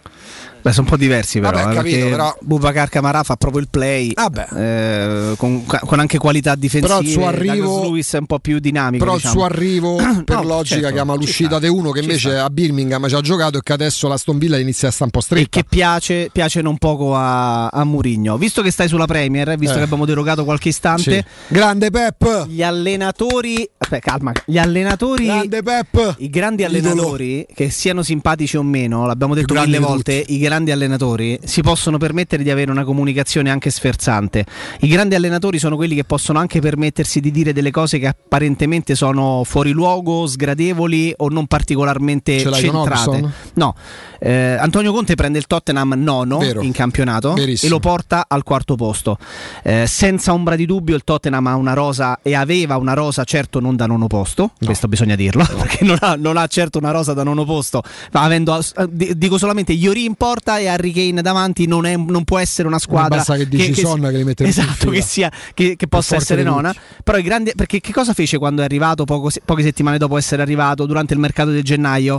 Beh, 0.63 0.71
sono 0.71 0.85
un 0.85 0.91
po' 0.93 0.97
diversi 0.97 1.39
però, 1.41 1.57
Vabbè, 1.57 1.71
eh, 1.71 1.75
capito, 1.75 2.07
però- 2.07 2.37
Boubacar 2.41 2.87
Camarà 2.89 3.23
fa 3.23 3.35
proprio 3.35 3.59
il 3.61 3.67
play 3.69 4.13
eh, 4.55 5.33
con, 5.37 5.63
con 5.65 5.99
anche 5.99 6.17
qualità 6.17 6.55
difensive. 6.55 6.87
Però 6.87 7.01
il 7.01 7.09
suo 7.09 7.27
arrivo- 7.27 7.81
Lewis 7.81 8.13
è 8.13 8.19
un 8.19 8.25
po' 8.25 8.39
più 8.39 8.59
dinamico. 8.59 9.03
Però 9.03 9.15
diciamo. 9.17 9.33
il 9.33 9.39
suo 9.39 9.45
arrivo 9.45 9.95
per 10.23 10.35
No, 10.37 10.43
logica 10.43 10.79
certo, 10.79 10.93
chiama 10.93 11.13
ci 11.15 11.19
l'uscita 11.19 11.59
di 11.59 11.67
uno 11.67 11.91
che 11.91 11.99
invece 11.99 12.29
sta. 12.31 12.45
a 12.45 12.49
Birmingham 12.49 13.07
ci 13.09 13.15
ha 13.15 13.19
giocato 13.21 13.57
e 13.57 13.61
che 13.61 13.73
adesso 13.73 14.07
l'Aston 14.07 14.37
Villa 14.37 14.57
inizia 14.57 14.87
a 14.87 14.91
stare 14.91 15.05
un 15.05 15.09
po' 15.11 15.19
e 15.19 15.21
stretta. 15.23 15.49
che 15.59 15.65
piace, 15.67 16.29
piace 16.31 16.61
non 16.61 16.77
poco 16.77 17.13
a, 17.13 17.67
a 17.67 17.83
Murigno. 17.83 18.37
Visto 18.37 18.61
che 18.61 18.71
stai 18.71 18.87
sulla 18.87 19.05
Premier, 19.05 19.49
eh, 19.49 19.57
visto 19.57 19.75
Eh. 19.75 19.79
che 19.79 19.83
abbiamo 19.83 20.05
derogato 20.05 20.45
qualche 20.45 20.69
istante, 20.69 21.25
Sì. 21.47 21.53
Grande 21.53 21.89
Pep! 21.91 22.47
gli 22.47 22.63
allenatori. 22.63 23.69
Aspetta, 23.77 24.11
calma. 24.11 24.31
Gli 24.45 24.57
allenatori. 24.57 25.25
Grande 25.25 25.61
Pep! 25.61 26.15
I 26.19 26.29
grandi 26.29 26.63
Idolo. 26.63 26.77
allenatori, 26.79 27.45
che 27.53 27.69
siano 27.69 28.01
simpatici 28.01 28.55
o 28.55 28.63
meno, 28.63 29.05
l'abbiamo 29.05 29.33
detto 29.33 29.53
mille 29.55 29.79
volte, 29.79 30.13
i 30.13 30.37
grandi 30.37 30.51
grandi 30.53 30.71
allenatori 30.71 31.39
si 31.45 31.61
possono 31.61 31.97
permettere 31.97 32.43
di 32.43 32.51
avere 32.51 32.69
una 32.69 32.83
comunicazione 32.83 33.49
anche 33.49 33.71
sferzante. 33.71 34.45
I 34.81 34.87
grandi 34.87 35.15
allenatori 35.15 35.57
sono 35.57 35.75
quelli 35.75 35.95
che 35.95 36.03
possono 36.03 36.37
anche 36.37 36.59
permettersi 36.59 37.19
di 37.19 37.31
dire 37.31 37.53
delle 37.53 37.71
cose 37.71 37.97
che 37.97 38.05
apparentemente 38.05 38.93
sono 38.93 39.41
fuori 39.45 39.71
luogo, 39.71 40.27
sgradevoli 40.27 41.11
o 41.17 41.29
non 41.29 41.47
particolarmente 41.47 42.37
Ce 42.37 42.51
centrate. 42.53 43.31
No, 43.55 43.73
eh, 44.19 44.55
Antonio 44.59 44.93
Conte 44.93 45.15
prende 45.15 45.39
il 45.39 45.47
Tottenham 45.47 45.95
nono 45.97 46.37
Vero. 46.37 46.61
in 46.61 46.71
campionato 46.71 47.33
Verissimo. 47.33 47.71
e 47.71 47.73
lo 47.73 47.79
porta 47.79 48.25
al 48.27 48.43
quarto 48.43 48.75
posto. 48.75 49.17
Eh, 49.63 49.87
senza 49.87 50.33
ombra 50.33 50.55
di 50.55 50.67
dubbio 50.67 50.95
il 50.95 51.03
Tottenham 51.03 51.47
ha 51.47 51.55
una 51.55 51.73
rosa 51.73 52.19
e 52.21 52.35
aveva 52.35 52.77
una 52.77 52.93
rosa 52.93 53.23
certo 53.23 53.59
non 53.59 53.75
da 53.75 53.87
nono 53.87 54.05
posto, 54.05 54.51
questo 54.63 54.87
bisogna 54.87 55.15
dirlo, 55.15 55.43
perché 55.57 55.83
non 55.83 55.97
ha, 55.99 56.15
non 56.15 56.37
ha 56.37 56.45
certo 56.45 56.77
una 56.77 56.91
rosa 56.91 57.13
da 57.13 57.23
nono 57.23 57.43
posto, 57.43 57.81
ma 58.11 58.21
avendo, 58.21 58.59
eh, 58.59 58.87
di- 58.89 59.17
dico 59.17 59.39
solamente 59.39 59.73
Iori 59.73 60.05
in 60.05 60.13
porta 60.13 60.42
e 60.57 60.67
Harry 60.67 60.91
Kane 60.91 61.21
davanti 61.21 61.65
non, 61.67 61.85
è- 61.85 61.95
non 61.95 62.23
può 62.23 62.37
essere 62.37 62.67
una 62.67 62.79
squadra 62.79 63.17
basta 63.17 63.35
che 63.35 63.47
dici 63.47 63.73
Son 63.75 64.01
che 64.01 64.11
li 64.11 64.23
mette 64.23 64.43
esatto, 64.45 64.89
che, 64.89 65.01
sia, 65.01 65.31
che, 65.53 65.75
che 65.75 65.87
possa 65.87 66.15
essere 66.15 66.43
nona, 66.43 66.73
però 67.03 67.17
i 67.17 67.21
grandi, 67.23 67.51
perché 67.55 67.79
che 67.79 67.91
cosa 67.91 68.13
fece 68.13 68.37
quando 68.37 68.61
è 68.61 68.65
arrivato 68.65 69.05
poco 69.05 69.29
poche 69.45 69.63
settimane 69.63 69.97
dopo 69.97 70.17
essere 70.17 70.41
arrivato 70.41 70.85
durante 70.85 71.13
il 71.13 71.19
mercato 71.19 71.51
di 71.51 71.61
gennaio? 71.63 72.17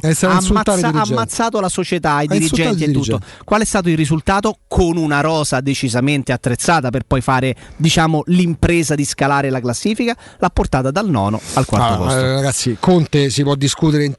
ha 0.84 0.88
dirigenti. 0.90 1.12
ammazzato 1.12 1.60
la 1.60 1.68
società, 1.68 2.20
i 2.22 2.26
dirigenti 2.26 2.84
e 2.84 2.90
tutto. 2.90 3.20
Qual 3.44 3.60
è 3.60 3.64
stato 3.64 3.88
il 3.88 3.96
risultato? 3.96 4.58
Con 4.66 4.96
una 4.96 5.20
rosa 5.20 5.60
decisamente 5.60 6.32
attrezzata 6.32 6.90
per 6.90 7.02
poi 7.06 7.20
fare, 7.20 7.54
diciamo, 7.76 8.22
l'impresa 8.26 8.94
di 8.94 9.04
scalare 9.04 9.50
la 9.50 9.60
classifica, 9.60 10.16
l'ha 10.38 10.50
portata 10.50 10.90
dal 10.90 11.08
nono 11.08 11.40
al 11.54 11.64
quarto 11.66 11.92
Ah, 11.94 11.96
posto. 11.96 12.20
ragazzi, 12.20 12.76
Conte 12.80 13.30
si 13.30 13.42
può 13.42 13.54
discutere 13.54 14.04
in- 14.04 14.14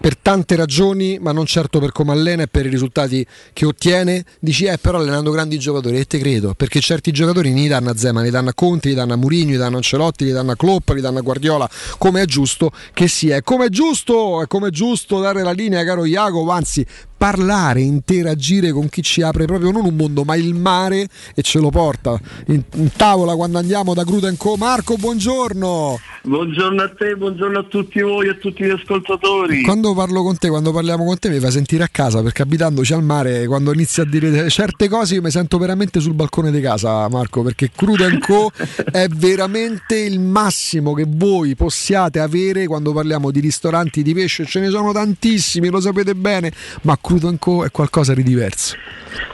per 0.00 0.16
tante 0.16 0.56
ragioni, 0.56 1.18
ma 1.20 1.30
non 1.30 1.44
certo 1.44 1.78
per 1.78 1.92
come 1.92 2.12
allena 2.12 2.44
e 2.44 2.48
per 2.48 2.64
i 2.64 2.70
risultati 2.70 3.24
che 3.52 3.66
ottiene. 3.66 4.24
Dici, 4.38 4.64
eh, 4.64 4.78
però 4.78 4.98
allenando 4.98 5.30
grandi 5.30 5.58
giocatori, 5.58 5.98
e 5.98 6.06
te 6.06 6.18
credo, 6.18 6.54
perché 6.54 6.80
certi 6.80 7.12
giocatori 7.12 7.52
ne 7.52 7.68
danno 7.68 7.90
a 7.90 7.96
Zema, 7.96 8.22
ne 8.22 8.30
danno 8.30 8.48
a 8.48 8.54
Conte, 8.54 8.88
li 8.88 8.94
danno 8.94 9.12
a 9.12 9.16
Mourinho, 9.16 9.50
li 9.50 9.56
danno 9.58 9.74
a 9.74 9.76
Ancelotti, 9.76 10.24
li 10.24 10.32
danno 10.32 10.52
a 10.52 10.56
Klopp, 10.56 10.88
li 10.90 11.02
danno 11.02 11.18
a 11.18 11.22
Guardiola, 11.22 11.68
come 11.98 12.22
è 12.22 12.24
giusto 12.24 12.72
che 12.94 13.08
sia. 13.08 13.36
E 13.36 13.42
come 13.42 13.66
è 13.66 13.68
giusto, 13.68 14.42
è 14.42 14.46
come 14.46 14.68
è 14.68 14.70
giusto 14.70 15.20
dare 15.20 15.42
la 15.42 15.52
linea, 15.52 15.84
caro 15.84 16.06
Jacopo, 16.06 16.50
anzi 16.50 16.86
parlare, 17.20 17.82
interagire 17.82 18.72
con 18.72 18.88
chi 18.88 19.02
ci 19.02 19.20
apre 19.20 19.44
proprio 19.44 19.70
non 19.70 19.84
un 19.84 19.94
mondo, 19.94 20.24
ma 20.24 20.36
il 20.36 20.54
mare 20.54 21.06
e 21.34 21.42
ce 21.42 21.58
lo 21.58 21.68
porta 21.68 22.18
in, 22.46 22.62
in 22.76 22.90
tavola 22.96 23.34
quando 23.34 23.58
andiamo 23.58 23.92
da 23.92 24.04
Crudo 24.04 24.32
Co. 24.38 24.56
Marco, 24.56 24.96
buongiorno. 24.96 25.98
Buongiorno 26.22 26.82
a 26.82 26.88
te, 26.88 27.16
buongiorno 27.16 27.58
a 27.58 27.62
tutti 27.64 28.00
voi 28.00 28.28
e 28.28 28.30
a 28.30 28.34
tutti 28.34 28.64
gli 28.64 28.70
ascoltatori. 28.70 29.60
Quando 29.60 29.89
parlo 29.94 30.22
con 30.22 30.36
te, 30.38 30.48
quando 30.48 30.72
parliamo 30.72 31.04
con 31.04 31.18
te, 31.18 31.28
mi 31.28 31.38
fai 31.38 31.50
sentire 31.50 31.82
a 31.84 31.88
casa 31.90 32.22
perché 32.22 32.42
abitandoci 32.42 32.92
al 32.92 33.02
mare, 33.02 33.46
quando 33.46 33.72
inizi 33.72 34.00
a 34.00 34.04
dire 34.04 34.48
certe 34.50 34.88
cose, 34.88 35.14
io 35.14 35.22
mi 35.22 35.30
sento 35.30 35.58
veramente 35.58 36.00
sul 36.00 36.14
balcone 36.14 36.50
di 36.50 36.60
casa, 36.60 37.08
Marco. 37.08 37.42
Perché 37.42 37.70
Crudo 37.74 38.06
Co 38.18 38.50
è 38.90 39.06
veramente 39.08 39.96
il 39.96 40.20
massimo 40.20 40.94
che 40.94 41.04
voi 41.06 41.54
possiate 41.54 42.18
avere 42.18 42.66
quando 42.66 42.92
parliamo 42.92 43.30
di 43.30 43.40
ristoranti 43.40 44.02
di 44.02 44.14
pesce. 44.14 44.44
Ce 44.44 44.60
ne 44.60 44.70
sono 44.70 44.92
tantissimi, 44.92 45.68
lo 45.68 45.80
sapete 45.80 46.14
bene, 46.14 46.52
ma 46.82 46.98
Crudo 47.00 47.34
Co 47.38 47.64
è 47.64 47.70
qualcosa 47.70 48.14
di 48.14 48.22
diverso. 48.22 48.76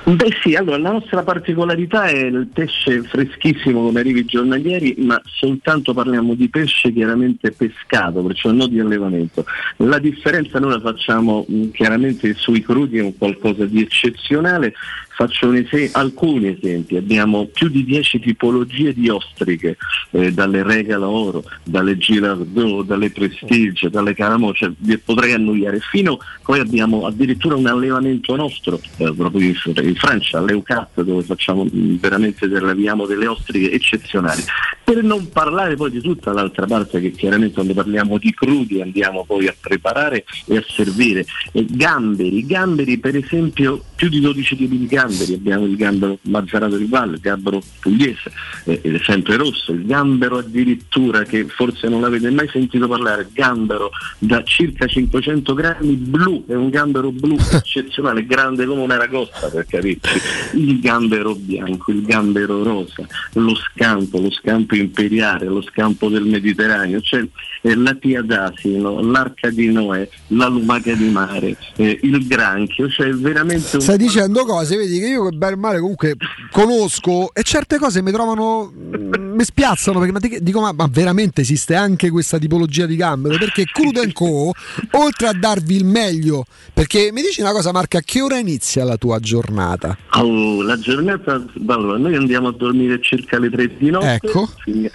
Beh 0.05 0.37
sì, 0.41 0.55
allora 0.55 0.79
la 0.79 0.93
nostra 0.93 1.23
particolarità 1.23 2.05
è 2.05 2.27
il 2.27 2.49
pesce 2.53 3.03
freschissimo 3.03 3.83
come 3.83 4.01
arrivi 4.01 4.25
giornalieri, 4.25 4.95
ma 4.99 5.21
soltanto 5.25 5.93
parliamo 5.93 6.35
di 6.35 6.49
pesce 6.49 6.93
chiaramente 6.93 7.51
pescato, 7.51 8.23
perciò 8.23 8.53
non 8.53 8.71
di 8.71 8.79
allevamento. 8.79 9.45
La 9.79 9.99
differenza 9.99 10.46
noi 10.59 10.73
la 10.73 10.81
facciamo 10.81 11.45
mh, 11.47 11.71
chiaramente 11.71 12.35
sui 12.35 12.63
crudi, 12.63 12.99
è 12.99 13.03
un 13.03 13.17
qualcosa 13.17 13.65
di 13.65 13.81
eccezionale. 13.81 14.75
Faccio 15.17 15.51
ese- 15.53 15.89
alcuni 15.93 16.49
esempi, 16.49 16.97
abbiamo 16.97 17.47
più 17.47 17.69
di 17.69 17.85
10 17.85 18.21
tipologie 18.21 18.93
di 18.93 19.09
ostriche, 19.09 19.79
eh, 20.11 20.31
dalle 20.31 20.62
regala 20.62 21.09
oro, 21.09 21.43
dalle 21.64 21.97
girardot, 21.97 22.85
dalle 22.85 23.11
prestige, 23.11 23.89
dalle 23.89 24.14
caramo, 24.14 24.53
cioè 24.53 24.71
potrei 25.03 25.33
annoiare, 25.33 25.81
fino 25.81 26.19
poi 26.43 26.61
abbiamo 26.61 27.07
addirittura 27.07 27.57
un 27.57 27.67
allevamento 27.67 28.37
nostro, 28.37 28.79
eh, 28.99 29.12
proprio 29.14 29.49
in, 29.49 29.55
in 29.83 29.95
Francia, 29.95 30.39
all'Eucat, 30.39 31.01
dove 31.03 31.23
facciamo 31.23 31.64
mh, 31.64 31.99
veramente 31.99 32.47
deriviamo 32.47 33.07
delle 33.07 33.27
ostriche 33.27 33.73
eccezionali. 33.73 34.43
Per 34.85 35.03
non 35.03 35.31
parlare 35.31 35.75
poi 35.75 35.91
di 35.91 36.01
tutta 36.01 36.33
l'altra 36.33 36.67
parte 36.67 37.01
che 37.01 37.11
chiaramente 37.11 37.55
quando 37.55 37.75
parliamo 37.75 38.19
di 38.19 38.33
crudi 38.33 38.81
andiamo 38.81 39.25
poi 39.25 39.49
a 39.49 39.55
preparare 39.59 40.25
e 40.47 40.59
a 40.59 40.64
servire. 40.69 41.25
Eh, 41.53 41.67
gamberi, 41.69 42.47
gamberi 42.47 42.99
per 42.99 43.17
esempio 43.17 43.83
più 43.97 44.09
di 44.09 44.21
12 44.21 44.57
tipi 44.57 44.79
di 44.79 44.87
gamberi, 44.87 45.06
abbiamo 45.07 45.65
il 45.65 45.77
gambero 45.77 46.19
mazzarato 46.23 46.77
di 46.77 46.87
valle, 46.87 47.17
il 47.17 47.21
gambero 47.21 47.61
pugliese, 47.81 48.31
eh, 48.65 49.01
sempre 49.05 49.37
rosso, 49.37 49.73
il 49.73 49.85
gambero 49.87 50.39
addirittura 50.39 51.23
che 51.25 51.47
forse 51.47 51.89
non 51.89 52.01
l'avete 52.01 52.31
mai 52.31 52.49
sentito 52.49 52.89
parlare, 52.89 53.29
gambero 53.33 53.91
da 54.19 54.43
circa 54.43 54.87
500 54.87 55.55
grammi 55.55 55.95
blu, 55.95 56.45
è 56.47 56.55
un 56.55 56.71
gambero 56.71 57.11
blu 57.11 57.37
eccezionale, 57.53 58.27
grande 58.27 58.67
come 58.67 58.83
una 58.83 58.97
ragosta 58.97 59.49
per 59.49 59.67
capirci, 59.67 60.21
il 60.55 60.81
gambero 60.81 61.35
bianco, 61.35 61.91
il 61.93 62.03
gambero 62.03 62.63
rosa, 62.63 63.07
lo 63.35 63.55
scampo, 63.55 64.21
lo 64.21 64.31
scampo 64.31 64.75
imperiale, 64.75 65.47
lo 65.47 65.63
scampo 65.63 66.09
del 66.09 66.25
Mediterraneo, 66.25 67.01
cioè 67.01 67.27
eh, 67.63 67.75
la 67.75 67.95
pia 67.95 68.23
d'asino, 68.23 69.01
l'arca 69.01 69.51
di 69.51 69.71
Noè, 69.73 70.09
la 70.29 70.49
lumaca 70.49 70.93
di 70.93 71.09
mare, 71.09 71.57
eh, 71.77 71.99
il 72.03 72.27
granchio, 72.27 72.89
cioè 72.89 73.11
veramente 73.11 73.77
un 73.77 73.83
Stai 73.83 73.99
dicendo 73.99 74.45
cose, 74.45 74.77
vedi 74.77 74.96
che 75.01 75.07
io 75.07 75.25
o 75.25 75.57
male 75.57 75.79
comunque 75.79 76.17
conosco 76.51 77.33
e 77.35 77.43
certe 77.43 77.79
cose 77.79 78.03
mi 78.03 78.11
trovano, 78.13 78.73
mi 78.73 79.45
spiazzano 79.45 79.99
perché 79.99 80.13
ma 80.13 80.21
ti- 80.21 80.39
dico 80.43 80.61
ma, 80.61 80.73
ma 80.73 80.89
veramente 80.91 81.43
esiste 81.43 81.75
anche 81.75 82.11
questa 82.11 82.39
tipologia 82.39 82.87
di 82.87 82.97
gambero? 82.97 83.37
Perché 83.39 83.65
Crudo 83.65 84.03
Co, 84.13 84.53
oltre 84.93 85.27
a 85.29 85.33
darvi 85.33 85.77
il 85.77 85.85
meglio, 85.85 86.47
perché 86.73 87.11
mi 87.13 87.23
dici 87.23 87.41
una 87.41 87.53
cosa 87.53 87.73
Marca, 87.73 87.99
a 87.99 88.03
che 88.05 88.21
ora 88.23 88.39
inizia 88.39 88.85
la 88.85 88.97
tua 88.97 89.19
giornata? 89.19 89.97
Oh, 90.13 90.63
la 90.63 90.79
giornata, 90.79 91.45
allora, 91.67 91.99
noi 91.99 92.15
andiamo 92.15 92.49
a 92.49 92.53
dormire 92.53 93.01
circa 93.03 93.37
alle 93.37 93.51
3 93.51 93.77
di 93.77 93.91
notte. 93.91 94.21
Ecco. 94.23 94.49
Quindi, 94.63 94.91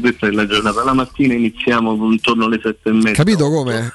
Questa 0.00 0.26
è 0.26 0.30
la 0.30 0.46
giornata. 0.46 0.84
La 0.84 0.92
mattina 0.92 1.34
iniziamo 1.34 1.94
intorno 2.10 2.46
alle 2.46 2.60
7 2.62 2.88
e 2.88 2.92
mezza. 2.92 3.12
Capito 3.12 3.48
come? 3.48 3.92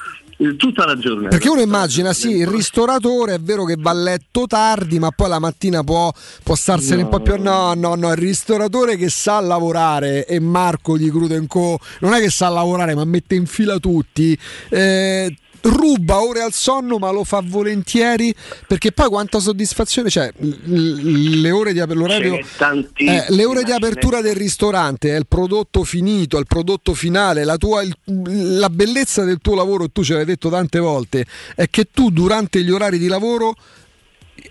Tutta 0.58 0.86
la 0.86 0.98
giornata. 0.98 1.30
Perché 1.30 1.50
uno 1.50 1.62
immagina, 1.62 2.12
sì, 2.12 2.38
il 2.38 2.48
ristoratore 2.48 3.36
è 3.36 3.40
vero 3.40 3.64
che 3.64 3.78
va 3.78 3.92
a 3.92 3.94
letto 3.94 4.46
tardi, 4.48 5.00
ma 5.00 5.12
poi 5.12 5.30
la 5.30 5.40
mattina 5.40 5.82
può, 5.82 6.12
può 6.44 6.56
starsene 6.56 7.04
un 7.04 7.10
po' 7.10 7.22
più. 7.22 7.42
No, 7.42 7.74
no, 7.74 7.96
no, 7.96 8.12
il 8.12 8.18
ristoratore 8.18 8.98
che 8.98 9.08
sa 9.10 9.40
lavorare 9.40 10.26
e 10.26 10.40
Marco 10.42 10.98
di 10.98 11.10
Crudo 11.10 11.42
Co 11.48 11.80
non 12.02 12.14
è 12.14 12.20
che 12.20 12.30
sa 12.30 12.50
lavorare, 12.50 12.96
ma 12.96 13.06
mette 13.06 13.36
in 13.36 13.46
fila 13.46 13.78
tutti. 13.80 14.38
eh, 14.70 15.34
ruba 15.66 16.22
ore 16.22 16.42
al 16.42 16.54
sonno 16.54 16.98
ma 16.98 17.10
lo 17.12 17.24
fa 17.24 17.42
volentieri 17.44 18.34
perché 18.68 18.92
poi 18.92 19.10
quanta 19.10 19.40
soddisfazione 19.40 20.10
c'è 20.10 20.32
l- 20.38 21.42
le 21.42 21.52
ore 21.52 21.74
di 21.74 21.80
eh, 22.96 23.26
le 23.30 23.46
ore 23.46 23.64
di 23.64 23.72
apertura 23.72 24.22
del 24.22 24.36
ristorante 24.36 25.16
è 25.16 25.18
il 25.18 25.26
prodotto 25.28 25.84
finito, 25.84 26.38
è 26.38 26.40
il 26.40 26.46
prodotto 26.48 26.94
finale, 26.94 27.44
la, 27.44 27.58
tua, 27.58 27.82
il- 27.82 27.96
la 28.60 28.70
bellezza 28.70 29.24
del 29.24 29.40
tuo 29.42 29.56
lavoro, 29.56 29.90
tu 29.90 30.04
ce 30.04 30.14
l'hai 30.14 30.26
detto 30.26 30.50
tante 30.50 30.80
volte, 30.80 31.26
è 31.56 31.68
che 31.70 31.88
tu 31.92 32.12
durante 32.12 32.64
gli 32.64 32.70
orari 32.70 32.98
di 33.00 33.08
lavoro 33.08 33.56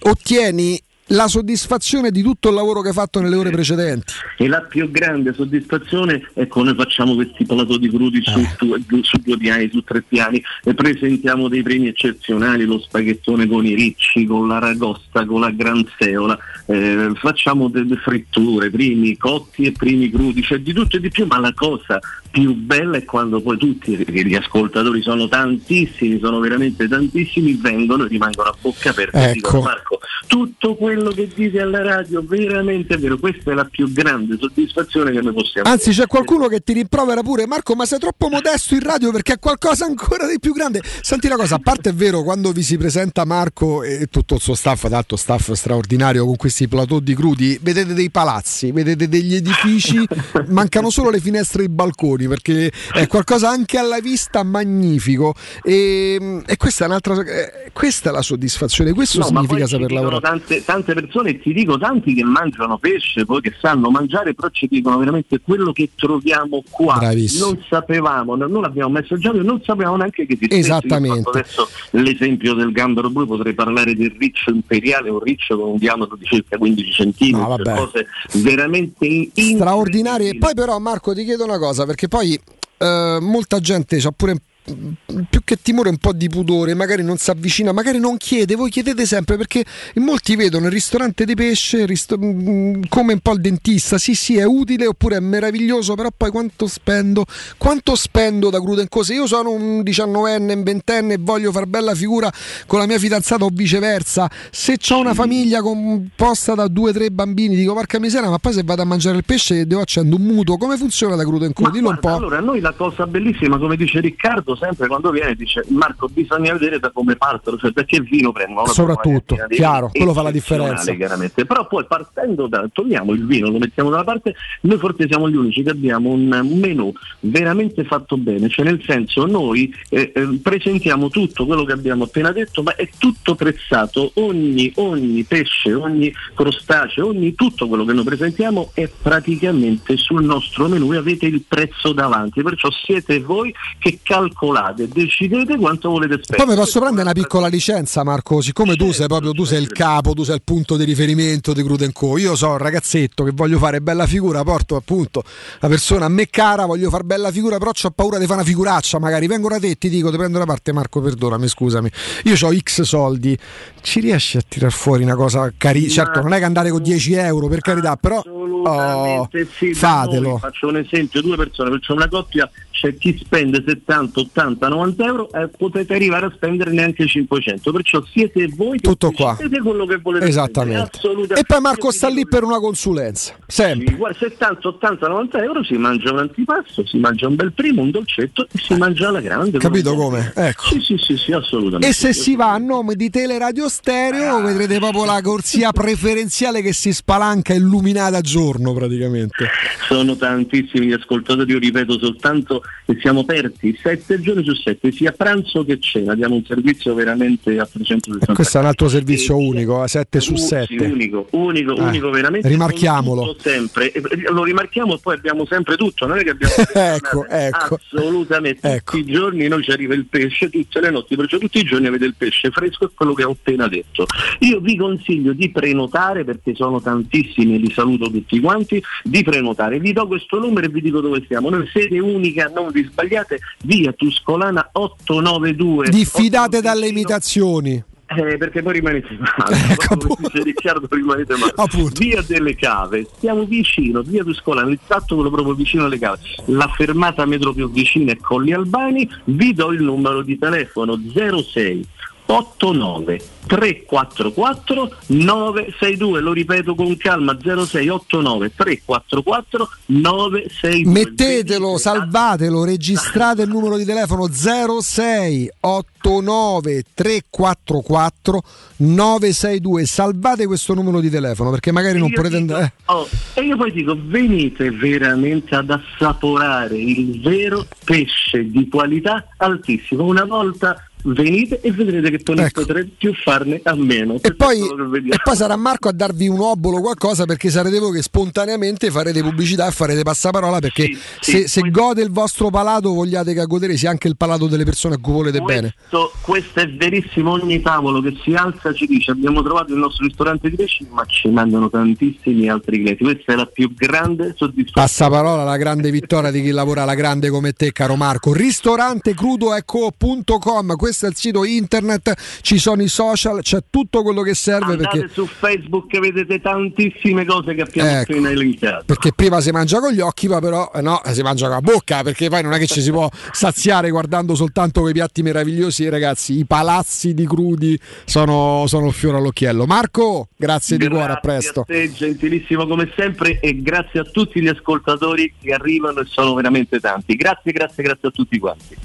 ottieni 0.02 0.80
la 1.08 1.28
soddisfazione 1.28 2.10
di 2.10 2.22
tutto 2.22 2.48
il 2.48 2.54
lavoro 2.54 2.80
che 2.80 2.88
hai 2.88 2.94
fatto 2.94 3.20
nelle 3.20 3.36
ore 3.36 3.50
precedenti. 3.50 4.12
E 4.38 4.48
la 4.48 4.62
più 4.62 4.90
grande 4.90 5.32
soddisfazione 5.34 6.28
è 6.34 6.46
quando 6.46 6.72
noi 6.72 6.82
facciamo 6.82 7.14
questi 7.14 7.44
plato 7.44 7.76
di 7.76 7.88
crudi 7.88 8.22
su, 8.24 8.38
Eh. 8.38 8.48
su- 8.58 9.02
su 9.02 9.16
due 9.18 9.36
piani, 9.36 9.68
su 9.70 9.82
tre 9.84 10.02
piani 10.02 10.42
e 10.64 10.74
presentiamo 10.74 11.48
dei 11.48 11.62
premi 11.62 11.88
eccezionali, 11.88 12.64
lo 12.64 12.78
spaghettone 12.80 13.46
con 13.46 13.66
i 13.66 13.74
ricci, 13.74 14.24
con 14.24 14.48
la 14.48 14.58
ragosta, 14.58 15.24
con 15.26 15.40
la 15.40 15.50
granzeola, 15.50 16.38
eh, 16.66 17.10
facciamo 17.16 17.68
delle 17.68 17.96
fritture, 17.96 18.70
primi 18.70 19.16
cotti 19.16 19.64
e 19.64 19.72
primi 19.72 20.10
crudi, 20.10 20.42
cioè 20.42 20.58
di 20.58 20.72
tutto 20.72 20.96
e 20.96 21.00
di 21.00 21.10
più, 21.10 21.26
ma 21.26 21.38
la 21.38 21.52
cosa 21.54 21.98
più 22.30 22.54
bella 22.54 22.96
è 22.96 23.04
quando 23.04 23.40
poi 23.40 23.56
tutti, 23.58 23.94
perché 23.96 24.24
gli 24.26 24.34
ascoltatori 24.34 25.02
sono 25.02 25.28
tantissimi, 25.28 26.18
sono 26.18 26.40
veramente 26.40 26.88
tantissimi, 26.88 27.54
vengono 27.60 28.04
e 28.04 28.08
rimangono 28.08 28.48
a 28.48 28.54
bocca 28.60 28.90
aperta 28.90 29.18
e 29.18 29.22
Ecco. 29.24 29.32
dicono 29.34 29.62
Marco, 29.62 30.00
tutto 30.26 30.74
quello 30.94 31.10
che 31.10 31.28
dici 31.34 31.58
alla 31.58 31.82
radio 31.82 32.22
veramente 32.24 32.94
è 32.94 32.98
vero, 32.98 33.18
questa 33.18 33.50
è 33.50 33.54
la 33.54 33.64
più 33.64 33.92
grande 33.92 34.36
soddisfazione 34.38 35.10
che 35.10 35.20
noi 35.20 35.32
possiamo 35.32 35.68
Anzi, 35.68 35.90
c'è 35.90 36.06
qualcuno 36.06 36.46
che 36.46 36.60
ti 36.60 36.72
rimprovera 36.72 37.22
pure 37.22 37.46
Marco, 37.46 37.74
ma 37.74 37.84
sei 37.84 37.98
troppo 37.98 38.28
modesto 38.28 38.74
in 38.74 38.80
radio 38.80 39.10
perché 39.10 39.34
è 39.34 39.38
qualcosa 39.38 39.84
ancora 39.84 40.26
di 40.26 40.38
più 40.38 40.52
grande. 40.52 40.82
Senti 41.00 41.26
una 41.26 41.36
cosa, 41.36 41.56
a 41.56 41.58
parte 41.58 41.90
è 41.90 41.94
vero, 41.94 42.22
quando 42.22 42.52
vi 42.52 42.62
si 42.62 42.76
presenta 42.76 43.24
Marco 43.24 43.82
e 43.82 44.06
tutto 44.06 44.36
il 44.36 44.40
suo 44.40 44.54
staff, 44.54 44.88
tanto 44.88 45.16
staff 45.16 45.52
straordinario 45.52 46.24
con 46.24 46.36
questi 46.36 46.68
plateau 46.68 47.00
di 47.00 47.14
crudi, 47.14 47.58
vedete 47.60 47.92
dei 47.92 48.10
palazzi, 48.10 48.70
vedete 48.70 49.08
degli 49.08 49.34
edifici, 49.34 50.06
mancano 50.48 50.90
solo 50.90 51.10
le 51.10 51.20
finestre 51.20 51.62
e 51.62 51.66
i 51.66 51.68
balconi 51.68 52.28
perché 52.28 52.70
è 52.92 53.06
qualcosa 53.06 53.48
anche 53.48 53.78
alla 53.78 53.98
vista 53.98 54.42
magnifico. 54.42 55.34
E, 55.62 56.42
e 56.46 56.56
questa 56.56 56.84
è 56.84 56.86
un'altra 56.86 57.14
eh, 57.20 57.70
questa 57.72 58.10
è 58.10 58.12
la 58.12 58.22
soddisfazione, 58.22 58.92
questo 58.92 59.18
No, 59.18 59.26
significa 59.26 59.66
saper 59.66 59.90
lavorare. 59.90 60.20
Tante, 60.20 60.64
tante 60.64 60.83
persone, 60.92 61.30
e 61.30 61.40
ti 61.40 61.52
dico 61.54 61.78
tanti 61.78 62.12
che 62.14 62.22
mangiano 62.22 62.76
pesce, 62.76 63.24
poi 63.24 63.40
che 63.40 63.54
sanno 63.58 63.88
mangiare, 63.90 64.34
però 64.34 64.48
ci 64.50 64.66
dicono 64.66 64.98
veramente 64.98 65.40
quello 65.40 65.72
che 65.72 65.90
troviamo 65.94 66.62
qua. 66.68 66.96
Bravissimo. 66.98 67.46
Non 67.46 67.64
sapevamo, 67.68 68.34
non 68.36 68.60
l'abbiamo 68.60 68.90
messo 68.90 69.16
già, 69.16 69.32
non 69.32 69.62
sapevamo 69.64 69.96
neanche 69.96 70.26
che 70.26 70.34
esistesse. 70.34 70.58
Esattamente. 70.60 71.28
Adesso 71.30 71.68
l'esempio 71.92 72.54
del 72.54 72.72
gambero 72.72 73.08
blu, 73.08 73.26
potrei 73.26 73.54
parlare 73.54 73.94
del 73.94 74.14
riccio 74.18 74.50
imperiale, 74.50 75.08
un 75.08 75.20
riccio 75.20 75.58
con 75.58 75.70
un 75.70 75.76
diametro 75.78 76.16
di 76.16 76.26
circa 76.26 76.58
15 76.58 77.12
cm, 77.12 77.36
No, 77.38 77.56
cose 77.56 78.06
veramente 78.34 79.06
in- 79.06 79.30
straordinarie. 79.56 80.30
E 80.30 80.38
poi 80.38 80.54
però 80.54 80.78
Marco 80.78 81.14
ti 81.14 81.24
chiedo 81.24 81.44
una 81.44 81.58
cosa, 81.58 81.86
perché 81.86 82.08
poi 82.08 82.38
eh, 82.78 83.18
molta 83.20 83.60
gente 83.60 83.96
ha 83.96 84.10
pure 84.10 84.36
più 84.64 85.40
che 85.44 85.58
timore 85.60 85.90
un 85.90 85.98
po' 85.98 86.12
di 86.12 86.28
pudore, 86.28 86.74
magari 86.74 87.02
non 87.02 87.18
si 87.18 87.30
avvicina, 87.30 87.72
magari 87.72 87.98
non 87.98 88.16
chiede, 88.16 88.54
voi 88.54 88.70
chiedete 88.70 89.04
sempre 89.04 89.36
perché 89.36 89.64
molti 89.96 90.36
vedono 90.36 90.66
il 90.66 90.72
ristorante 90.72 91.26
di 91.26 91.34
pesce 91.34 91.84
risto- 91.84 92.16
mm, 92.18 92.84
come 92.88 93.12
un 93.12 93.20
po' 93.20 93.32
il 93.32 93.40
dentista, 93.40 93.98
sì 93.98 94.14
sì 94.14 94.38
è 94.38 94.44
utile 94.44 94.86
oppure 94.86 95.16
è 95.16 95.20
meraviglioso, 95.20 95.94
però 95.94 96.08
poi 96.16 96.30
quanto 96.30 96.66
spendo, 96.66 97.26
quanto 97.58 97.94
spendo 97.94 98.48
da 98.48 98.58
crudo 98.58 98.80
in 98.80 98.88
cose? 98.88 99.12
Io 99.12 99.26
sono 99.26 99.50
un 99.50 99.82
diciannovenne, 99.82 100.54
un 100.54 100.62
ventenne 100.62 101.14
e 101.14 101.18
voglio 101.20 101.52
far 101.52 101.66
bella 101.66 101.94
figura 101.94 102.32
con 102.66 102.78
la 102.78 102.86
mia 102.86 102.98
fidanzata 102.98 103.44
o 103.44 103.50
viceversa, 103.52 104.30
se 104.50 104.78
ho 104.88 104.98
una 104.98 105.14
famiglia 105.14 105.60
composta 105.60 106.54
da 106.54 106.68
due 106.68 106.90
o 106.90 106.92
tre 106.92 107.10
bambini 107.10 107.54
dico 107.54 107.74
porca 107.74 107.98
miseria, 107.98 108.30
ma 108.30 108.38
poi 108.38 108.54
se 108.54 108.62
vado 108.62 108.80
a 108.80 108.86
mangiare 108.86 109.18
il 109.18 109.24
pesce 109.24 109.66
devo 109.66 109.82
accendere 109.82 110.20
un 110.20 110.26
mutuo, 110.26 110.56
come 110.56 110.76
funziona 110.78 111.16
da 111.16 111.24
crudo 111.24 111.44
in 111.44 111.52
Ma 111.54 111.68
co? 111.68 111.70
Dillo 111.70 111.88
un 111.90 111.98
guarda, 112.00 112.10
po'. 112.10 112.24
Allora, 112.24 112.38
a 112.38 112.40
noi 112.40 112.60
la 112.60 112.72
cosa 112.72 113.06
bellissima, 113.06 113.58
come 113.58 113.76
dice 113.76 114.00
Riccardo, 114.00 114.53
sempre 114.56 114.86
quando 114.86 115.10
viene 115.10 115.34
dice 115.34 115.64
Marco 115.68 116.08
bisogna 116.08 116.52
vedere 116.52 116.78
da 116.78 116.90
come 116.90 117.16
partono, 117.16 117.56
cioè 117.56 117.70
da 117.70 117.84
che 117.84 118.00
vino 118.00 118.32
prendono. 118.32 118.66
Soprattutto, 118.66 119.36
chiaro, 119.48 119.90
quello 119.92 120.12
fa 120.12 120.22
la 120.22 120.30
differenza. 120.30 120.92
Chiaramente. 120.94 121.44
Però 121.44 121.66
poi 121.66 121.84
partendo 121.86 122.46
da, 122.46 122.68
togliamo 122.72 123.12
il 123.12 123.26
vino, 123.26 123.50
lo 123.50 123.58
mettiamo 123.58 123.90
da 123.90 123.96
una 123.96 124.04
parte, 124.04 124.34
noi 124.62 124.78
forse 124.78 125.06
siamo 125.06 125.28
gli 125.28 125.36
unici 125.36 125.62
che 125.62 125.70
abbiamo 125.70 126.10
un 126.10 126.28
menù 126.60 126.92
veramente 127.20 127.84
fatto 127.84 128.16
bene, 128.16 128.48
cioè 128.48 128.64
nel 128.64 128.82
senso 128.84 129.26
noi 129.26 129.72
eh, 129.90 130.12
eh, 130.14 130.38
presentiamo 130.42 131.08
tutto 131.08 131.46
quello 131.46 131.64
che 131.64 131.72
abbiamo 131.72 132.04
appena 132.04 132.32
detto, 132.32 132.62
ma 132.62 132.74
è 132.74 132.88
tutto 132.98 133.34
prezzato, 133.34 134.12
ogni, 134.14 134.72
ogni 134.76 135.22
pesce, 135.24 135.74
ogni 135.74 136.12
crostaceo, 136.34 137.08
ogni 137.08 137.34
tutto 137.34 137.68
quello 137.68 137.84
che 137.84 137.92
noi 137.92 138.04
presentiamo 138.04 138.70
è 138.74 138.88
praticamente 138.88 139.96
sul 139.96 140.24
nostro 140.24 140.68
menù 140.68 140.92
e 140.92 140.96
avete 140.96 141.26
il 141.26 141.42
prezzo 141.46 141.92
davanti, 141.92 142.42
perciò 142.42 142.70
siete 142.70 143.20
voi 143.20 143.54
che 143.78 144.00
calcolate, 144.02 144.43
decidete 144.52 145.56
quanto 145.56 145.90
volete 145.90 146.14
spendere. 146.22 146.44
Poi 146.44 146.54
mi 146.54 146.60
posso 146.60 146.80
prendere 146.80 147.02
una 147.02 147.12
piccola 147.12 147.46
licenza, 147.46 148.02
Marco. 148.04 148.40
Siccome 148.40 148.76
tu 148.76 148.92
sei 148.92 149.06
proprio 149.06 149.32
tu 149.32 149.44
sei 149.44 149.60
il 149.60 149.68
capo, 149.68 150.12
tu 150.12 150.22
sei 150.22 150.36
il 150.36 150.42
punto 150.42 150.76
di 150.76 150.84
riferimento 150.84 151.52
di 151.52 151.62
Crude 151.62 151.90
Co. 151.92 152.18
Io 152.18 152.34
sono 152.36 152.52
un 152.52 152.58
ragazzetto 152.58 153.24
che 153.24 153.30
voglio 153.32 153.58
fare 153.58 153.80
bella 153.80 154.06
figura, 154.06 154.42
porto 154.42 154.76
appunto 154.76 155.22
la 155.60 155.68
persona 155.68 156.06
a 156.06 156.08
me 156.08 156.28
cara, 156.28 156.66
voglio 156.66 156.90
fare 156.90 157.04
bella 157.04 157.30
figura, 157.30 157.58
però 157.58 157.70
ho 157.70 157.90
paura 157.90 158.18
di 158.18 158.24
fare 158.24 158.40
una 158.40 158.48
figuraccia. 158.48 158.98
Magari 158.98 159.26
vengo 159.26 159.48
da 159.48 159.58
te, 159.58 159.76
ti 159.76 159.88
dico, 159.88 160.10
ti 160.10 160.16
prendo 160.16 160.38
da 160.38 160.44
parte, 160.44 160.72
Marco, 160.72 161.00
perdonami, 161.00 161.48
scusami. 161.48 161.90
Io 162.24 162.34
ho 162.40 162.52
X 162.54 162.82
soldi, 162.82 163.36
ci 163.80 164.00
riesci 164.00 164.36
a 164.36 164.42
tirar 164.46 164.72
fuori 164.72 165.02
una 165.02 165.16
cosa 165.16 165.52
carina? 165.56 165.88
Certo, 165.88 166.20
non 166.20 166.32
è 166.32 166.38
che 166.38 166.44
andare 166.44 166.70
con 166.70 166.82
10 166.82 167.12
euro, 167.14 167.48
per 167.48 167.60
carità, 167.60 167.96
però 167.96 168.18
oh, 168.18 169.28
sì, 169.56 169.74
fatelo. 169.74 170.30
noi, 170.30 170.38
faccio 170.38 170.68
un 170.68 170.76
esempio, 170.76 171.20
due 171.20 171.36
persone, 171.36 171.70
perciò 171.70 171.94
una 171.94 172.08
coppia 172.08 172.50
c'è 172.74 172.96
chi 172.96 173.16
spende 173.16 173.62
70, 173.64 174.18
80, 174.20 174.68
90 174.68 175.04
euro 175.04 175.32
e 175.32 175.48
potete 175.56 175.94
arrivare 175.94 176.26
a 176.26 176.32
spendere 176.34 176.72
neanche 176.72 177.06
500, 177.06 177.70
perciò 177.70 178.02
siete 178.10 178.48
voi 178.48 178.80
che 178.80 178.88
Tutto 178.88 179.12
qua. 179.12 179.36
decidete 179.38 179.62
quello 179.62 179.86
che 179.86 179.98
volete 179.98 180.26
Esattamente. 180.26 180.98
E 181.36 181.44
poi 181.46 181.60
Marco 181.60 181.92
sta 181.92 182.08
lì 182.08 182.26
per 182.26 182.42
una 182.42 182.58
consulenza. 182.58 183.36
Sempre. 183.46 183.90
Sì, 183.90 183.94
guarda, 183.94 184.18
70, 184.18 184.68
80, 184.68 185.06
90 185.06 185.42
euro 185.44 185.62
si 185.62 185.74
mangia 185.74 186.10
un 186.10 186.18
antipasto, 186.18 186.84
si 186.84 186.98
mangia 186.98 187.28
un 187.28 187.36
bel 187.36 187.52
primo, 187.52 187.82
un 187.82 187.92
dolcetto 187.92 188.48
e 188.50 188.58
si 188.58 188.74
mangia 188.74 189.08
alla 189.08 189.20
grande. 189.20 189.58
Capito 189.58 189.94
come? 189.94 190.32
Ecco. 190.34 190.64
Sì, 190.64 190.80
sì, 190.80 190.96
sì, 190.98 191.16
sì, 191.16 191.30
assolutamente. 191.32 191.86
E 191.86 191.92
se 191.92 192.12
si 192.12 192.34
va 192.34 192.52
a 192.54 192.58
nome 192.58 192.96
di 192.96 193.08
Teleradio 193.08 193.68
Stereo, 193.68 194.42
vedrete 194.42 194.78
proprio 194.78 195.04
la 195.04 195.20
corsia 195.22 195.70
preferenziale 195.70 196.60
che 196.60 196.72
si 196.72 196.92
spalanca 196.92 197.54
illuminata 197.54 198.16
a 198.16 198.20
giorno 198.20 198.72
praticamente. 198.72 199.46
Sono 199.86 200.16
tantissimi 200.16 200.86
gli 200.86 200.92
ascoltatori, 200.92 201.52
io 201.52 201.60
ripeto 201.60 201.98
soltanto 202.00 202.62
che 202.86 202.96
siamo 203.00 203.20
aperti 203.20 203.78
sette 203.82 204.20
giorni 204.20 204.44
su 204.44 204.54
sette, 204.54 204.92
sia 204.92 205.12
pranzo 205.12 205.64
che 205.64 205.78
cena, 205.80 206.14
diamo 206.14 206.34
un 206.34 206.44
servizio 206.44 206.92
veramente 206.94 207.58
a 207.58 207.66
360 207.66 208.34
Questo 208.34 208.58
è 208.58 208.60
un 208.60 208.66
altro 208.66 208.88
servizio 208.88 209.36
unico, 209.38 209.80
a 209.80 209.86
7 209.88 210.20
su 210.20 210.32
Uh, 210.34 210.36
sì, 210.36 210.44
7. 210.46 210.84
unico, 210.86 211.26
unico, 211.30 211.76
Eh, 211.76 211.80
unico 211.82 212.10
veramente. 212.10 212.48
rimarchiamolo. 212.48 213.36
Sempre. 213.38 213.90
E- 213.92 214.02
e 214.10 214.30
Lo 214.30 214.42
rimarchiamo 214.44 214.94
e 214.94 214.98
poi 215.00 215.14
abbiamo 215.14 215.46
sempre 215.46 215.76
tutto, 215.76 216.06
non 216.06 216.18
è 216.18 216.22
che 216.22 216.30
abbiamo 216.30 216.52
ecco, 216.74 217.26
ecco. 217.26 217.78
assolutamente 217.82 218.82
tutti 218.84 218.98
i 219.00 219.04
giorni 219.04 219.48
noi 219.48 219.62
ci 219.62 219.70
arriva 219.70 219.94
il 219.94 220.04
pesce, 220.06 220.50
tutte 220.50 220.80
le 220.80 220.90
notti, 220.90 221.16
perciò 221.16 221.38
tutti 221.38 221.58
i 221.58 221.62
giorni 221.64 221.86
avete 221.86 222.04
il 222.04 222.14
pesce 222.16 222.50
fresco 222.50 222.84
e 222.84 222.88
quello 222.94 223.14
che 223.14 223.24
ho 223.24 223.30
appena 223.30 223.66
detto. 223.68 224.06
Io 224.40 224.60
vi 224.60 224.76
consiglio 224.76 225.32
di 225.32 225.50
prenotare 225.50 226.24
perché 226.24 226.54
sono 226.54 226.80
tantissimi 226.80 227.54
e 227.54 227.58
li 227.58 227.70
saluto 227.70 228.10
tutti 228.10 228.38
quanti, 228.40 228.82
di 229.02 229.22
prenotare. 229.22 229.78
Vi 229.78 229.92
do 229.92 230.06
questo 230.06 230.38
numero 230.38 230.66
e 230.66 230.68
vi 230.70 230.80
dico 230.82 231.00
dove 231.00 231.22
siamo. 231.26 231.48
Noi 231.50 231.66
sede 231.72 231.98
unica, 231.98 232.50
non 232.54 232.70
vi 232.70 232.84
sbagliate, 232.84 233.40
via 233.62 233.92
Tuscolana 233.92 234.70
892. 234.72 235.88
Diffidate 235.88 236.60
dalle 236.60 236.88
imitazioni. 236.88 237.82
Eh, 238.06 238.36
perché 238.36 238.62
poi 238.62 238.74
rimanete 238.74 239.08
male, 239.18 239.56
Ecco, 239.70 240.16
dice 240.18 240.42
Riccardo 240.42 240.86
rimanete 240.90 241.34
male. 241.36 241.52
Via 241.98 242.22
delle 242.22 242.54
cave, 242.54 243.06
stiamo 243.16 243.44
vicino, 243.44 244.02
via 244.02 244.22
Tuscolana, 244.22 244.70
il 244.70 244.78
tratto 244.86 245.14
quello 245.14 245.30
proprio 245.30 245.54
vicino 245.54 245.84
alle 245.84 245.98
cave. 245.98 246.18
La 246.46 246.68
fermata 246.68 247.24
metro 247.24 247.52
più 247.52 247.70
vicina 247.70 248.12
è 248.12 248.16
Colli 248.18 248.52
Albani, 248.52 249.08
vi 249.24 249.52
do 249.54 249.72
il 249.72 249.82
numero 249.82 250.22
di 250.22 250.38
telefono 250.38 251.00
06 251.12 251.88
89 252.26 253.20
344 253.46 254.90
962, 255.06 256.20
lo 256.20 256.32
ripeto 256.32 256.74
con 256.74 256.96
calma 256.96 257.36
0689 257.38 258.54
344 258.54 259.68
962. 259.86 260.90
Mettetelo, 260.90 261.76
salvatelo, 261.76 262.64
registrate 262.64 263.42
il 263.42 263.50
numero 263.50 263.76
di 263.76 263.84
telefono 263.84 264.28
0689 264.28 266.84
344 266.94 268.42
962. 268.76 269.84
Salvate 269.84 270.46
questo 270.46 270.72
numero 270.72 271.00
di 271.00 271.10
telefono 271.10 271.50
perché 271.50 271.70
magari 271.70 271.98
non 271.98 272.10
potete 272.10 272.40
dico- 272.40 272.54
andare. 272.54 272.72
oh, 272.86 273.06
e 273.34 273.42
io 273.42 273.58
poi 273.58 273.72
dico, 273.72 273.94
venite 274.02 274.70
veramente 274.70 275.54
ad 275.54 275.68
assaporare 275.70 276.78
il 276.78 277.20
vero 277.20 277.66
pesce 277.84 278.50
di 278.50 278.66
qualità 278.68 279.28
altissima. 279.36 280.02
Una 280.02 280.24
volta 280.24 280.82
venite 281.04 281.60
e 281.60 281.72
vedrete 281.72 282.10
che 282.10 282.22
poi 282.22 282.36
non 282.36 282.48
potrete 282.52 282.90
più 282.96 283.12
farne 283.14 283.60
a 283.62 283.74
meno. 283.74 284.18
E 284.20 284.34
poi, 284.34 284.60
e 284.60 285.16
poi 285.22 285.36
sarà 285.36 285.56
Marco 285.56 285.88
a 285.88 285.92
darvi 285.92 286.28
un 286.28 286.40
obolo 286.40 286.80
qualcosa 286.80 287.24
perché 287.24 287.50
sarete 287.50 287.78
voi 287.78 287.92
che 287.92 288.02
spontaneamente 288.02 288.90
farete 288.90 289.22
pubblicità 289.22 289.66
e 289.66 289.70
farete 289.70 290.02
passaparola 290.02 290.58
perché 290.60 290.96
se, 291.20 291.48
se 291.48 291.60
gode 291.70 292.02
il 292.02 292.10
vostro 292.10 292.50
palato 292.50 292.92
vogliate 292.92 293.34
che 293.34 293.40
a 293.40 293.46
godere 293.46 293.76
sia 293.76 293.90
anche 293.90 294.08
il 294.08 294.16
palato 294.16 294.46
delle 294.46 294.64
persone 294.64 294.94
a 294.94 294.98
cui 294.98 295.12
volete 295.12 295.40
bene. 295.40 295.74
Questo, 295.76 296.12
questo 296.20 296.60
è 296.60 296.68
verissimo, 296.68 297.32
ogni 297.32 297.60
tavolo 297.60 298.00
che 298.00 298.16
si 298.22 298.32
alza 298.34 298.72
ci 298.72 298.86
dice 298.86 299.10
abbiamo 299.10 299.42
trovato 299.42 299.72
il 299.72 299.78
nostro 299.78 300.06
ristorante 300.06 300.50
di 300.50 300.56
pesce, 300.56 300.86
ma 300.90 301.04
ci 301.06 301.28
mandano 301.28 301.68
tantissimi 301.68 302.48
altri 302.48 302.80
clienti. 302.80 303.04
Questa 303.04 303.32
è 303.32 303.36
la 303.36 303.46
più 303.46 303.74
grande 303.74 304.34
soddisfazione. 304.36 304.86
Passaparola, 304.86 305.44
la 305.44 305.56
grande 305.56 305.90
vittoria 305.90 306.30
di 306.30 306.42
chi 306.42 306.50
lavora 306.50 306.82
alla 306.82 306.94
grande 306.94 307.30
come 307.30 307.52
te, 307.52 307.72
caro 307.72 307.96
Marco. 307.96 308.32
Ristorantecrudoeco.com, 308.32 310.76
è 311.02 311.08
il 311.08 311.16
sito 311.16 311.44
internet, 311.44 312.14
ci 312.42 312.58
sono 312.58 312.82
i 312.82 312.88
social, 312.88 313.40
c'è 313.42 313.60
tutto 313.70 314.02
quello 314.02 314.22
che 314.22 314.34
serve 314.34 314.72
Andate 314.72 314.98
perché, 314.98 315.12
su 315.12 315.26
Facebook 315.26 315.98
vedete 315.98 316.40
tantissime 316.40 317.24
cose 317.24 317.54
che 317.54 317.62
abbiamo 317.62 317.90
Ecco. 317.90 318.12
appena 318.12 318.30
elencato. 318.30 318.84
perché 318.86 319.12
prima 319.12 319.40
si 319.40 319.50
mangia 319.50 319.80
con 319.80 319.92
gli 319.92 320.00
occhi, 320.00 320.28
ma 320.28 320.40
però 320.40 320.70
eh, 320.74 320.80
no, 320.80 321.00
si 321.06 321.22
mangia 321.22 321.46
con 321.46 321.54
la 321.54 321.60
bocca, 321.60 322.02
perché 322.02 322.28
poi 322.28 322.42
non 322.42 322.52
è 322.52 322.58
che 322.58 322.66
ci 322.66 322.80
si 322.80 322.90
può 322.90 323.08
saziare 323.32 323.90
guardando 323.90 324.34
soltanto 324.34 324.80
quei 324.80 324.92
piatti 324.92 325.22
meravigliosi, 325.22 325.88
ragazzi, 325.88 326.38
i 326.38 326.44
palazzi 326.44 327.14
di 327.14 327.26
crudi 327.26 327.78
sono, 328.04 328.64
sono 328.66 328.88
il 328.88 328.92
fiore 328.92 329.18
all'occhiello. 329.18 329.66
Marco, 329.66 330.28
grazie 330.36 330.76
di 330.76 330.88
cuore, 330.88 331.12
a 331.12 331.16
presto. 331.16 331.60
a 331.60 331.64
te, 331.64 331.92
gentilissimo 331.92 332.66
come 332.66 332.92
sempre 332.96 333.40
e 333.40 333.60
grazie 333.62 334.00
a 334.00 334.04
tutti 334.04 334.40
gli 334.40 334.48
ascoltatori 334.48 335.34
che 335.40 335.52
arrivano 335.52 336.00
e 336.00 336.06
sono 336.06 336.34
veramente 336.34 336.80
tanti. 336.80 337.14
Grazie, 337.16 337.52
grazie, 337.52 337.82
grazie 337.82 338.08
a 338.08 338.10
tutti 338.10 338.38
quanti. 338.38 338.76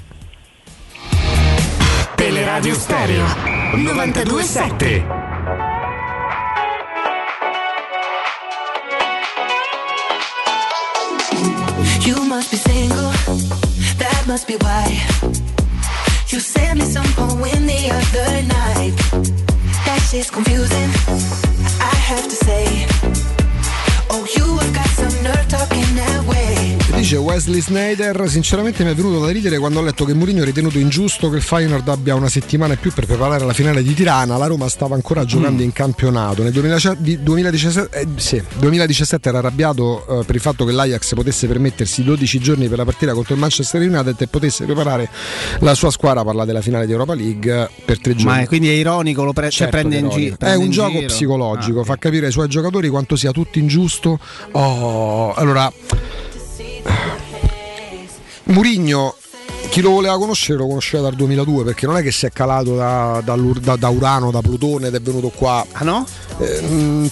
Teleradio 2.20 2.74
Stereo 2.74 3.24
927. 3.72 5.04
You 12.02 12.22
must 12.28 12.50
be 12.50 12.58
single, 12.58 13.10
that 13.96 14.24
must 14.26 14.46
be 14.46 14.56
why. 14.56 15.00
You 16.28 16.40
sent 16.40 16.78
me 16.78 16.84
some 16.84 17.10
poem 17.14 17.66
the 17.66 17.88
other 17.88 18.42
night. 18.58 18.92
That 19.86 20.06
shit's 20.10 20.30
confusing, 20.30 20.90
I 21.80 21.94
have 22.10 22.24
to 22.28 22.36
say. 22.44 22.86
Oh, 24.10 24.26
you 24.36 24.58
have 24.58 24.74
got 24.74 24.88
some 24.88 25.22
nerve 25.24 25.48
talking 25.48 25.88
that 25.96 26.22
way. 26.26 26.39
Dice 27.00 27.16
Wesley 27.16 27.62
Snyder, 27.62 28.28
sinceramente 28.28 28.84
mi 28.84 28.90
è 28.90 28.94
venuto 28.94 29.24
da 29.24 29.32
ridere 29.32 29.56
quando 29.56 29.78
ho 29.78 29.82
letto 29.82 30.04
che 30.04 30.12
Mourinho 30.12 30.42
ha 30.42 30.44
ritenuto 30.44 30.76
ingiusto 30.78 31.30
che 31.30 31.36
il 31.36 31.42
Feyenoord 31.42 31.88
abbia 31.88 32.14
una 32.14 32.28
settimana 32.28 32.74
in 32.74 32.78
più 32.78 32.92
per 32.92 33.06
preparare 33.06 33.42
la 33.46 33.54
finale 33.54 33.82
di 33.82 33.94
Tirana, 33.94 34.36
la 34.36 34.44
Roma 34.46 34.68
stava 34.68 34.96
ancora 34.96 35.24
giocando 35.24 35.62
in 35.62 35.72
campionato. 35.72 36.42
Nel 36.42 36.52
2000 36.52 36.94
di- 36.98 37.22
2017, 37.22 37.98
eh, 37.98 38.06
sì, 38.16 38.42
2017 38.58 39.28
era 39.30 39.38
arrabbiato 39.38 40.20
eh, 40.20 40.24
per 40.24 40.34
il 40.34 40.42
fatto 40.42 40.66
che 40.66 40.72
l'Ajax 40.72 41.14
potesse 41.14 41.46
permettersi 41.46 42.04
12 42.04 42.38
giorni 42.38 42.68
per 42.68 42.76
la 42.76 42.84
partita 42.84 43.14
contro 43.14 43.32
il 43.32 43.40
Manchester 43.40 43.80
United 43.80 44.16
e 44.18 44.26
potesse 44.26 44.66
preparare 44.66 45.08
la 45.60 45.72
sua 45.72 45.90
squadra, 45.90 46.22
parla 46.22 46.44
della 46.44 46.60
finale 46.60 46.84
di 46.84 46.92
Europa 46.92 47.14
League, 47.14 47.70
per 47.82 47.98
tre 47.98 48.14
giorni. 48.14 48.30
Ma 48.30 48.40
è- 48.42 48.46
quindi 48.46 48.68
è 48.68 48.72
ironico, 48.72 49.24
lo 49.24 49.32
pre- 49.32 49.48
cioè 49.48 49.70
Certo 49.70 49.76
prende 49.88 49.96
in 49.96 50.10
giro. 50.10 50.36
È 50.38 50.54
un 50.54 50.68
gioco 50.70 50.90
giro. 50.98 51.06
psicologico, 51.06 51.80
Ah, 51.80 51.84
fa 51.84 51.96
capire 51.96 52.26
ai 52.26 52.32
suoi 52.32 52.46
giocatori 52.48 52.90
quanto 52.90 53.16
sia 53.16 53.30
tutto 53.32 53.58
ingiusto. 53.58 54.18
Oh, 54.52 55.32
allora, 55.32 55.72
Murigno, 58.44 59.14
chi 59.70 59.80
lo 59.80 59.90
voleva 59.90 60.18
conoscere 60.18 60.58
lo 60.58 60.66
conosceva 60.66 61.04
dal 61.04 61.14
2002 61.14 61.64
perché 61.64 61.86
non 61.86 61.96
è 61.96 62.02
che 62.02 62.10
si 62.10 62.26
è 62.26 62.30
calato 62.30 62.74
da, 62.74 63.22
dall'Ur- 63.24 63.60
da- 63.60 63.76
da 63.76 63.88
Urano, 63.88 64.30
da 64.30 64.40
Plutone 64.40 64.88
ed 64.88 64.94
è 64.94 65.00
venuto 65.00 65.28
qua. 65.28 65.64
Ah 65.72 65.84
no? 65.84 66.06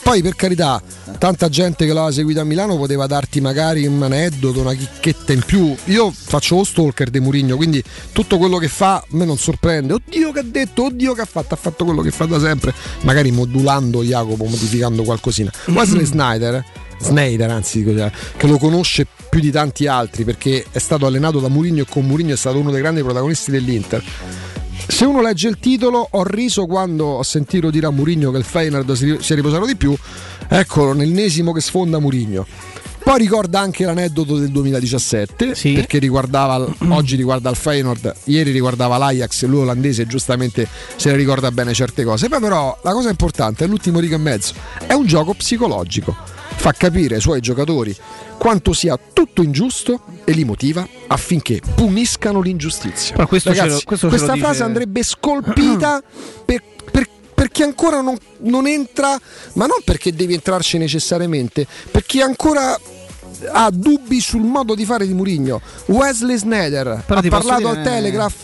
poi 0.03 0.23
per 0.23 0.35
carità, 0.35 0.81
tanta 1.19 1.51
gente 1.51 1.85
che 1.85 1.93
l'aveva 1.93 2.13
seguito 2.13 2.41
a 2.41 2.45
Milano 2.45 2.77
poteva 2.77 3.07
darti 3.07 3.43
magari 3.43 3.87
un 3.87 4.03
aneddoto, 4.03 4.61
una 4.61 4.73
chicchetta 4.73 5.33
in 5.33 5.43
più. 5.45 5.75
Io 5.85 6.11
faccio 6.11 6.57
lo 6.57 6.65
stalker 6.65 7.11
di 7.11 7.21
Murigno, 7.21 7.57
quindi 7.57 7.83
tutto 8.13 8.39
quello 8.39 8.57
che 8.57 8.69
fa 8.69 8.95
a 8.97 9.05
me 9.11 9.27
non 9.27 9.37
sorprende. 9.37 9.93
Oddio 9.93 10.33
che 10.33 10.39
ha 10.39 10.45
detto, 10.45 10.85
oddio 10.85 11.13
che 11.13 11.21
ha 11.21 11.27
fatto, 11.27 11.55
ha 11.55 11.59
fatto 11.59 11.85
quello 11.85 12.01
che 12.01 12.11
fa 12.11 12.25
da 12.25 12.41
sempre, 12.41 12.73
magari 13.03 13.31
modulando 13.31 14.03
Jacopo, 14.03 14.45
modificando 14.45 15.03
qualcosina. 15.03 15.53
Wesley 15.67 16.07
Snyder, 16.07 16.65
Snyder 16.99 17.51
anzi, 17.51 17.85
eh, 17.85 18.13
che 18.37 18.47
lo 18.47 18.59
conosce 18.59 19.07
più 19.29 19.41
di 19.41 19.51
tanti 19.51 19.87
altri 19.87 20.25
perché 20.25 20.65
è 20.71 20.79
stato 20.79 21.07
allenato 21.07 21.39
da 21.39 21.49
Murigno 21.49 21.83
e 21.83 21.87
con 21.89 22.05
Murigno 22.07 22.35
è 22.35 22.37
stato 22.37 22.59
uno 22.59 22.71
dei 22.71 22.81
grandi 22.81 23.03
protagonisti 23.03 23.51
dell'Inter. 23.51 24.03
Se 24.87 25.05
uno 25.05 25.21
legge 25.21 25.49
il 25.49 25.59
titolo, 25.59 26.09
ho 26.11 26.23
riso 26.25 26.67
quando 26.67 27.05
ho 27.05 27.23
sentito 27.23 27.71
dire 27.71 27.87
a 27.87 27.91
Murigno 27.91 28.31
che 28.31 28.39
il 28.39 28.45
Feyenoord 28.45 28.93
si, 28.93 29.33
è 29.33 29.35
riposato 29.35 29.67
di 29.67 29.77
più. 29.77 29.95
Eccolo, 30.49 30.93
nell'ennesimo 30.93 31.53
che 31.53 31.61
sfonda 31.61 31.99
Murigno. 31.99 32.47
Poi 33.09 33.19
ricorda 33.19 33.61
anche 33.61 33.85
l'aneddoto 33.85 34.37
del 34.37 34.51
2017, 34.51 35.55
perché 35.73 35.99
riguardava, 35.99 36.67
oggi 36.89 37.17
riguarda 37.17 37.49
il 37.49 37.57
Feyenoord, 37.57 38.15
ieri 38.25 38.51
riguardava 38.51 38.99
l'Ajax, 38.99 39.47
lui 39.47 39.61
olandese 39.61 40.07
giustamente 40.07 40.69
se 40.97 41.11
ne 41.11 41.17
ricorda 41.17 41.51
bene 41.51 41.73
certe 41.73 42.05
cose. 42.05 42.29
Poi 42.29 42.41
però 42.41 42.79
la 42.83 42.93
cosa 42.93 43.09
importante 43.09 43.65
è 43.65 43.69
l'ultimo 43.69 43.99
riga 43.99 44.17
e 44.17 44.19
mezzo, 44.19 44.53
è 44.87 44.93
un 44.93 45.07
gioco 45.07 45.33
psicologico, 45.33 46.15
fa 46.59 46.73
capire 46.73 47.15
ai 47.15 47.21
suoi 47.21 47.41
giocatori 47.41 47.97
quanto 48.37 48.73
sia 48.73 48.99
tutto 49.13 49.43
ingiusto 49.43 50.01
e 50.25 50.33
li 50.33 50.45
motiva 50.45 50.87
affinché 51.07 51.61
puniscano 51.75 52.41
l'ingiustizia. 52.41 53.15
Ragazzi, 53.51 53.85
lo 54.05 54.09
questa 54.09 54.33
dice- 54.33 54.45
frase 54.45 54.63
andrebbe 54.65 55.03
scolpita 55.03 56.03
per, 56.45 56.63
per- 56.91 57.09
per 57.35 57.49
chi 57.51 57.63
ancora 57.63 58.01
non, 58.01 58.17
non 58.41 58.67
entra, 58.67 59.17
ma 59.55 59.67
non 59.67 59.79
perché 59.85 60.13
devi 60.13 60.35
entrarci 60.35 60.77
necessariamente, 60.79 61.67
per 61.91 62.05
chi 62.05 62.21
ancora 62.21 62.77
ha 63.53 63.71
dubbi 63.73 64.21
sul 64.21 64.43
modo 64.43 64.75
di 64.75 64.85
fare 64.85 65.07
di 65.07 65.15
Murigno. 65.15 65.61
Wesley 65.87 66.37
Snyder 66.37 66.87
ha 66.89 67.03
parlato 67.07 67.57
dire- 67.59 67.69
al 67.69 67.83
Telegraph. 67.83 68.35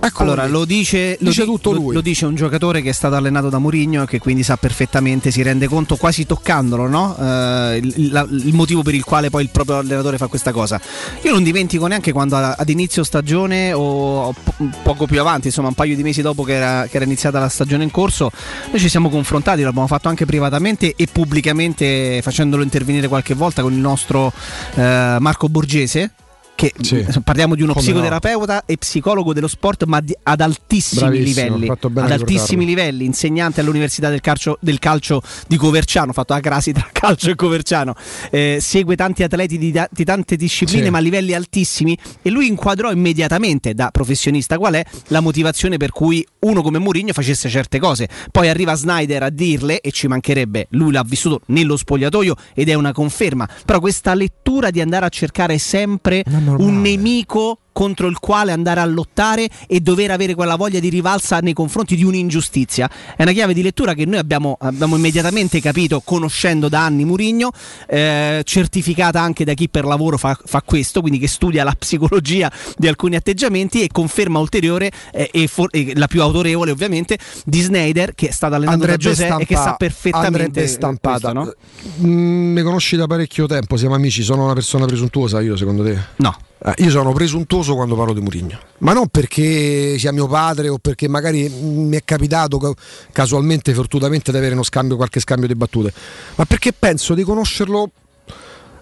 Eccolo 0.00 0.30
Allora, 0.32 0.46
lo 0.46 0.64
dice, 0.64 1.16
lo 1.20 1.30
Dice 1.30 1.40
di- 1.44 1.50
tutto 1.50 1.72
lo- 1.72 1.80
lui. 1.80 1.94
lo 1.94 2.00
dice 2.00 2.24
un 2.24 2.36
giocatore 2.36 2.82
che 2.82 2.90
è 2.90 2.92
stato 2.92 3.16
allenato 3.16 3.48
da 3.48 3.58
Mourinho 3.58 4.04
e 4.04 4.06
che 4.06 4.20
quindi 4.20 4.44
sa 4.44 4.56
perfettamente, 4.56 5.32
si 5.32 5.42
rende 5.42 5.66
conto 5.66 5.96
quasi 5.96 6.24
toccandolo, 6.24 6.86
no? 6.86 7.16
Eh, 7.18 7.80
il, 7.82 8.12
la- 8.12 8.26
il 8.30 8.54
motivo 8.54 8.82
per 8.82 8.94
il 8.94 9.02
quale 9.02 9.28
poi 9.28 9.42
il 9.42 9.48
proprio 9.50 9.78
allenatore 9.78 10.16
fa 10.16 10.28
questa 10.28 10.52
cosa. 10.52 10.80
Io 11.22 11.32
non 11.32 11.42
dimentico 11.42 11.86
neanche 11.88 12.12
quando 12.12 12.36
a- 12.36 12.54
ad 12.56 12.68
inizio 12.68 13.02
stagione 13.02 13.72
o 13.72 14.32
po- 14.32 14.54
poco 14.84 15.06
più 15.06 15.20
avanti, 15.20 15.48
insomma 15.48 15.68
un 15.68 15.74
paio 15.74 15.96
di 15.96 16.02
mesi 16.04 16.22
dopo 16.22 16.44
che 16.44 16.52
era, 16.54 16.86
che 16.88 16.94
era 16.96 17.04
iniziata 17.04 17.40
la 17.40 17.48
stagione 17.48 17.82
in 17.82 17.90
corso, 17.90 18.30
noi 18.70 18.78
ci 18.80 18.88
siamo 18.88 19.10
confrontati, 19.10 19.62
l'abbiamo 19.62 19.88
fatto 19.88 20.08
anche 20.08 20.26
privatamente 20.26 20.94
e 20.96 21.08
pubblicamente 21.10 22.20
facendolo 22.22 22.62
intervenire 22.62 23.08
qualche 23.08 23.34
volta 23.34 23.62
con 23.62 23.72
il 23.72 23.78
nostro 23.80 24.32
eh, 24.74 25.16
Marco 25.18 25.48
Borgese. 25.48 26.12
Che 26.58 26.72
insomma, 26.76 27.20
parliamo 27.22 27.54
di 27.54 27.62
uno 27.62 27.72
Come 27.72 27.84
psicoterapeuta 27.84 28.64
e 28.66 28.76
psicologo 28.78 29.32
dello 29.32 29.46
sport, 29.46 29.84
ma 29.84 30.00
di- 30.00 30.12
ad 30.24 30.40
altissimi 30.40 31.02
Bravissimo, 31.02 31.56
livelli. 31.56 31.68
Ad 31.68 32.10
a 32.10 32.14
altissimi 32.14 32.64
livelli, 32.64 33.04
insegnante 33.04 33.60
all'Università 33.60 34.08
del 34.08 34.20
calcio, 34.20 34.58
del 34.60 34.80
calcio 34.80 35.22
di 35.46 35.56
Coverciano, 35.56 36.12
fatto 36.12 36.32
la 36.34 36.40
crasi 36.40 36.72
tra 36.72 36.88
calcio 36.90 37.30
e 37.30 37.36
Coverciano. 37.36 37.94
Eh, 38.32 38.58
segue 38.60 38.96
tanti 38.96 39.22
atleti 39.22 39.56
di, 39.56 39.72
di 39.88 40.04
tante 40.04 40.34
discipline, 40.34 40.86
Sì. 40.86 40.90
ma 40.90 40.98
a 40.98 41.00
livelli 41.00 41.32
altissimi. 41.32 41.96
E 42.22 42.28
lui 42.28 42.48
inquadrò 42.48 42.90
immediatamente, 42.90 43.72
da 43.74 43.90
professionista 43.92 44.58
qual 44.58 44.74
è, 44.74 44.84
la 45.08 45.20
motivazione 45.20 45.76
per 45.76 45.92
cui 45.92 46.26
uno 46.40 46.60
come 46.62 46.78
Mourinho 46.80 47.12
facesse 47.12 47.48
certe 47.48 47.78
cose. 47.78 48.08
Poi 48.32 48.48
arriva 48.48 48.74
Snyder 48.74 49.22
a 49.22 49.30
dirle, 49.30 49.80
e 49.80 49.92
ci 49.92 50.08
mancherebbe, 50.08 50.66
lui 50.70 50.90
l'ha 50.90 51.04
vissuto 51.06 51.42
nello 51.46 51.76
spogliatoio 51.76 52.34
ed 52.52 52.68
è 52.68 52.74
una 52.74 52.90
conferma. 52.90 53.48
Però 53.64 53.78
questa 53.78 54.12
lettura 54.14 54.70
di 54.70 54.80
andare 54.80 55.06
a 55.06 55.08
cercare 55.08 55.56
sempre 55.58 56.24
un 56.56 56.82
nemico 56.82 57.58
contro 57.78 58.08
il 58.08 58.18
quale 58.18 58.50
andare 58.50 58.80
a 58.80 58.84
lottare 58.84 59.48
e 59.68 59.78
dover 59.78 60.10
avere 60.10 60.34
quella 60.34 60.56
voglia 60.56 60.80
di 60.80 60.88
rivalsa 60.88 61.38
nei 61.38 61.52
confronti 61.52 61.94
di 61.94 62.02
un'ingiustizia. 62.02 62.90
È 63.14 63.22
una 63.22 63.30
chiave 63.30 63.54
di 63.54 63.62
lettura 63.62 63.94
che 63.94 64.04
noi 64.04 64.18
abbiamo, 64.18 64.56
abbiamo 64.58 64.96
immediatamente 64.96 65.60
capito 65.60 66.02
conoscendo 66.04 66.68
da 66.68 66.84
anni 66.84 67.04
Murigno, 67.04 67.52
eh, 67.86 68.42
certificata 68.44 69.20
anche 69.20 69.44
da 69.44 69.54
chi 69.54 69.68
per 69.68 69.84
lavoro 69.84 70.18
fa, 70.18 70.36
fa 70.44 70.60
questo, 70.62 71.00
quindi 71.02 71.20
che 71.20 71.28
studia 71.28 71.62
la 71.62 71.76
psicologia 71.78 72.50
di 72.76 72.88
alcuni 72.88 73.14
atteggiamenti 73.14 73.84
e 73.84 73.86
conferma 73.92 74.40
ulteriore 74.40 74.90
eh, 75.12 75.30
e, 75.32 75.46
for- 75.46 75.70
e 75.70 75.92
la 75.94 76.08
più 76.08 76.20
autorevole 76.20 76.72
ovviamente 76.72 77.16
di 77.44 77.60
Snyder 77.60 78.16
che 78.16 78.26
è 78.26 78.32
stato 78.32 78.56
allenato 78.56 78.86
da 78.86 78.96
Giuseppe 78.96 79.42
e 79.42 79.46
che 79.46 79.54
sa 79.54 79.60
stampa- 79.60 79.76
perfettamente 79.76 80.66
stampata. 80.66 81.30
questo, 81.30 81.56
no? 82.02 82.08
Mm, 82.08 82.54
mi 82.54 82.62
conosci 82.62 82.96
da 82.96 83.06
parecchio 83.06 83.46
tempo, 83.46 83.76
siamo 83.76 83.94
amici, 83.94 84.24
sono 84.24 84.42
una 84.42 84.54
persona 84.54 84.84
presuntuosa 84.84 85.40
io 85.40 85.56
secondo 85.56 85.84
te? 85.84 85.96
No. 86.16 86.36
Eh, 86.64 86.74
io 86.78 86.90
sono 86.90 87.12
presuntuoso 87.12 87.74
quando 87.74 87.94
parlo 87.94 88.12
di 88.12 88.20
Murigno, 88.20 88.58
ma 88.78 88.92
non 88.92 89.06
perché 89.08 89.96
sia 89.96 90.10
mio 90.10 90.26
padre 90.26 90.68
o 90.68 90.78
perché 90.78 91.06
magari 91.06 91.48
mi 91.48 91.96
è 91.96 92.02
capitato 92.04 92.58
ca- 92.58 92.72
casualmente, 93.12 93.72
fortunatamente, 93.74 94.32
di 94.32 94.38
avere 94.38 94.60
scambio, 94.64 94.96
qualche 94.96 95.20
scambio 95.20 95.46
di 95.46 95.54
battute, 95.54 95.92
ma 96.34 96.44
perché 96.46 96.72
penso 96.72 97.14
di 97.14 97.22
conoscerlo, 97.22 97.90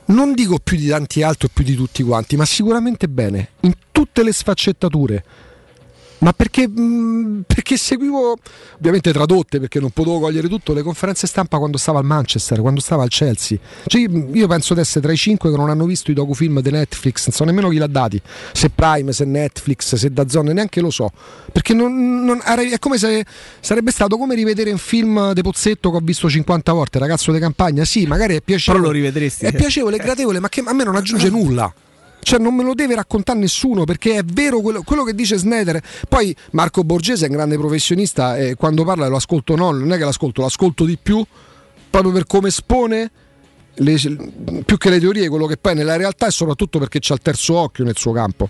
non 0.07 0.33
dico 0.33 0.59
più 0.63 0.79
di 0.79 0.89
tanti 0.89 1.23
altri 1.23 1.49
o 1.49 1.51
più 1.53 1.65
di 1.65 1.75
tutti 1.75 2.03
quanti, 2.03 2.37
ma 2.37 2.47
sicuramente 2.47 3.09
bene, 3.09 3.51
in 3.61 3.75
tutte 3.93 4.23
le 4.23 4.33
sfaccettature. 4.33 5.25
Ma 6.19 6.33
perché, 6.33 6.67
mh, 6.67 7.43
perché 7.47 7.77
seguivo, 7.77 8.37
ovviamente 8.79 9.13
tradotte 9.13 9.61
perché 9.61 9.81
non 9.81 9.91
potevo 9.91 10.19
cogliere 10.21 10.49
tutto, 10.49 10.73
le 10.73 10.83
conferenze 10.83 11.27
stampa 11.27 11.59
quando 11.59 11.77
stava 11.77 11.99
al 11.99 12.05
Manchester, 12.07 12.61
quando 12.61 12.81
stava 12.81 13.03
al 13.03 13.11
Chelsea. 13.11 13.59
Cioè, 13.87 14.01
io- 14.01 14.29
io 14.33 14.47
penso 14.47 14.73
di 14.75 14.81
essere 14.81 15.01
tra 15.01 15.13
i 15.13 15.17
cinque 15.17 15.51
che 15.51 15.57
non 15.57 15.69
hanno 15.69 15.85
visto 15.85 16.11
i 16.11 16.15
docufilm 16.15 16.61
di 16.61 16.71
Netflix, 16.71 17.27
non 17.27 17.35
so 17.37 17.45
nemmeno 17.45 17.69
chi 17.69 17.77
l'ha 17.77 17.87
dati, 17.87 18.21
se 18.53 18.71
Prime, 18.71 19.13
se 19.13 19.25
Netflix, 19.27 19.95
se 19.97 20.11
da 20.11 20.27
zone, 20.29 20.53
neanche 20.53 20.81
lo 20.81 20.91
so. 20.91 21.11
Perché 21.53 21.75
non- 21.75 22.25
non- 22.25 22.41
è 22.45 22.79
come 22.79 22.97
se 22.99 23.25
sarebbe 23.61 23.91
stato 23.91 24.17
come 24.17 24.35
rivedere 24.35 24.71
un 24.71 24.79
film 24.79 25.33
di 25.33 25.43
Pozzetto 25.43 25.91
che 25.91 25.97
ho 25.97 26.01
visto 26.03 26.29
50 26.31 26.73
volte, 26.73 26.99
ragazzo 26.99 27.31
di 27.31 27.39
campagna. 27.39 27.85
Sì, 27.85 28.07
magari 28.07 28.37
è 28.37 28.41
piacevole. 28.41 28.83
Però 28.83 28.93
lo 28.93 28.99
rivedresti. 28.99 29.45
È 29.47 29.53
piacevole, 29.53 29.97
è 29.97 30.01
gradevole, 30.03 30.41
ma 30.41 30.49
che 30.49 30.63
a 30.65 30.73
me 30.73 30.83
non 30.85 30.97
aggiunge 30.97 31.29
nulla. 31.29 31.73
Cioè 32.27 32.41
non 32.41 32.57
me 32.57 32.65
lo 32.65 32.75
deve 32.75 32.97
raccontare 32.97 33.39
nessuno 33.39 33.85
perché 33.85 34.17
è 34.17 34.25
vero 34.25 34.61
quello, 34.61 34.83
quello 34.83 35.05
che 35.05 35.15
dice 35.15 35.37
Snyder. 35.37 35.81
Poi 36.09 36.35
Marco 36.51 36.83
Borgese 36.83 37.27
è 37.27 37.29
un 37.29 37.37
grande 37.37 37.57
professionista 37.57 38.37
e 38.37 38.57
quando 38.57 38.83
parla 38.83 39.07
lo 39.07 39.15
ascolto 39.15 39.55
no, 39.55 39.71
non 39.71 39.93
è 39.93 39.97
che 39.97 40.03
l'ascolto, 40.03 40.43
l'ascolto 40.43 40.85
di 40.85 40.99
più 41.01 41.25
proprio 41.89 42.11
per 42.11 42.27
come 42.27 42.49
espone 42.49 43.11
le- 43.75 44.33
più 44.65 44.77
che 44.77 44.91
le 44.91 44.99
teorie, 44.99 45.29
quello 45.29 45.47
che 45.47 45.57
poi 45.57 45.77
nella 45.77 45.95
realtà 45.95 46.27
è 46.27 46.33
soprattutto 46.33 46.81
perché 46.81 46.99
c'ha 47.01 47.15
il 47.15 47.21
terzo 47.21 47.55
occhio 47.55 47.85
nel 47.85 47.97
suo 47.97 48.11
campo. 48.11 48.49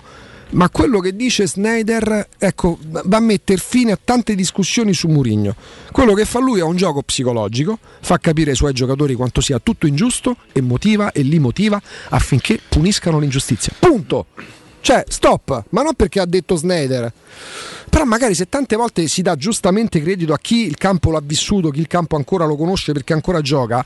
Ma 0.51 0.71
quello 0.71 1.01
che 1.01 1.17
dice 1.17 1.47
Snyder 1.47 2.29
ecco, 2.39 2.79
va 2.81 3.17
a 3.17 3.21
mettere 3.21 3.61
fine 3.61 3.93
a 3.93 3.99
tante 4.03 4.35
discussioni 4.35 4.95
su 4.95 5.09
Mourinho. 5.09 5.55
Quello 5.91 6.15
che 6.15 6.25
fa 6.25 6.39
lui 6.39 6.61
è 6.61 6.63
un 6.63 6.77
gioco 6.77 7.03
psicologico, 7.03 7.79
fa 8.01 8.19
capire 8.19 8.51
ai 8.51 8.57
suoi 8.57 8.73
giocatori 8.73 9.15
quanto 9.15 9.41
sia 9.41 9.59
tutto 9.59 9.87
ingiusto 9.87 10.37
e 10.53 10.61
motiva 10.61 11.11
e 11.13 11.23
li 11.23 11.39
motiva 11.39 11.81
affinché 12.11 12.61
puniscano 12.69 13.19
l'ingiustizia. 13.19 13.73
Punto! 13.79 14.27
Cioè, 14.87 15.05
stop, 15.09 15.65
ma 15.71 15.83
non 15.83 15.95
perché 15.95 16.21
ha 16.21 16.27
detto 16.27 16.55
Snyder. 16.55 17.13
Però 17.91 18.05
magari 18.05 18.37
se 18.37 18.49
tante 18.49 18.77
volte 18.77 19.09
si 19.09 19.21
dà 19.21 19.35
giustamente 19.35 20.01
credito 20.01 20.33
a 20.33 20.39
chi 20.39 20.65
il 20.65 20.77
campo 20.77 21.11
l'ha 21.11 21.21
vissuto, 21.21 21.71
chi 21.71 21.81
il 21.81 21.89
campo 21.89 22.15
ancora 22.15 22.45
lo 22.45 22.55
conosce 22.55 22.93
perché 22.93 23.13
ancora 23.13 23.41
gioca, 23.41 23.85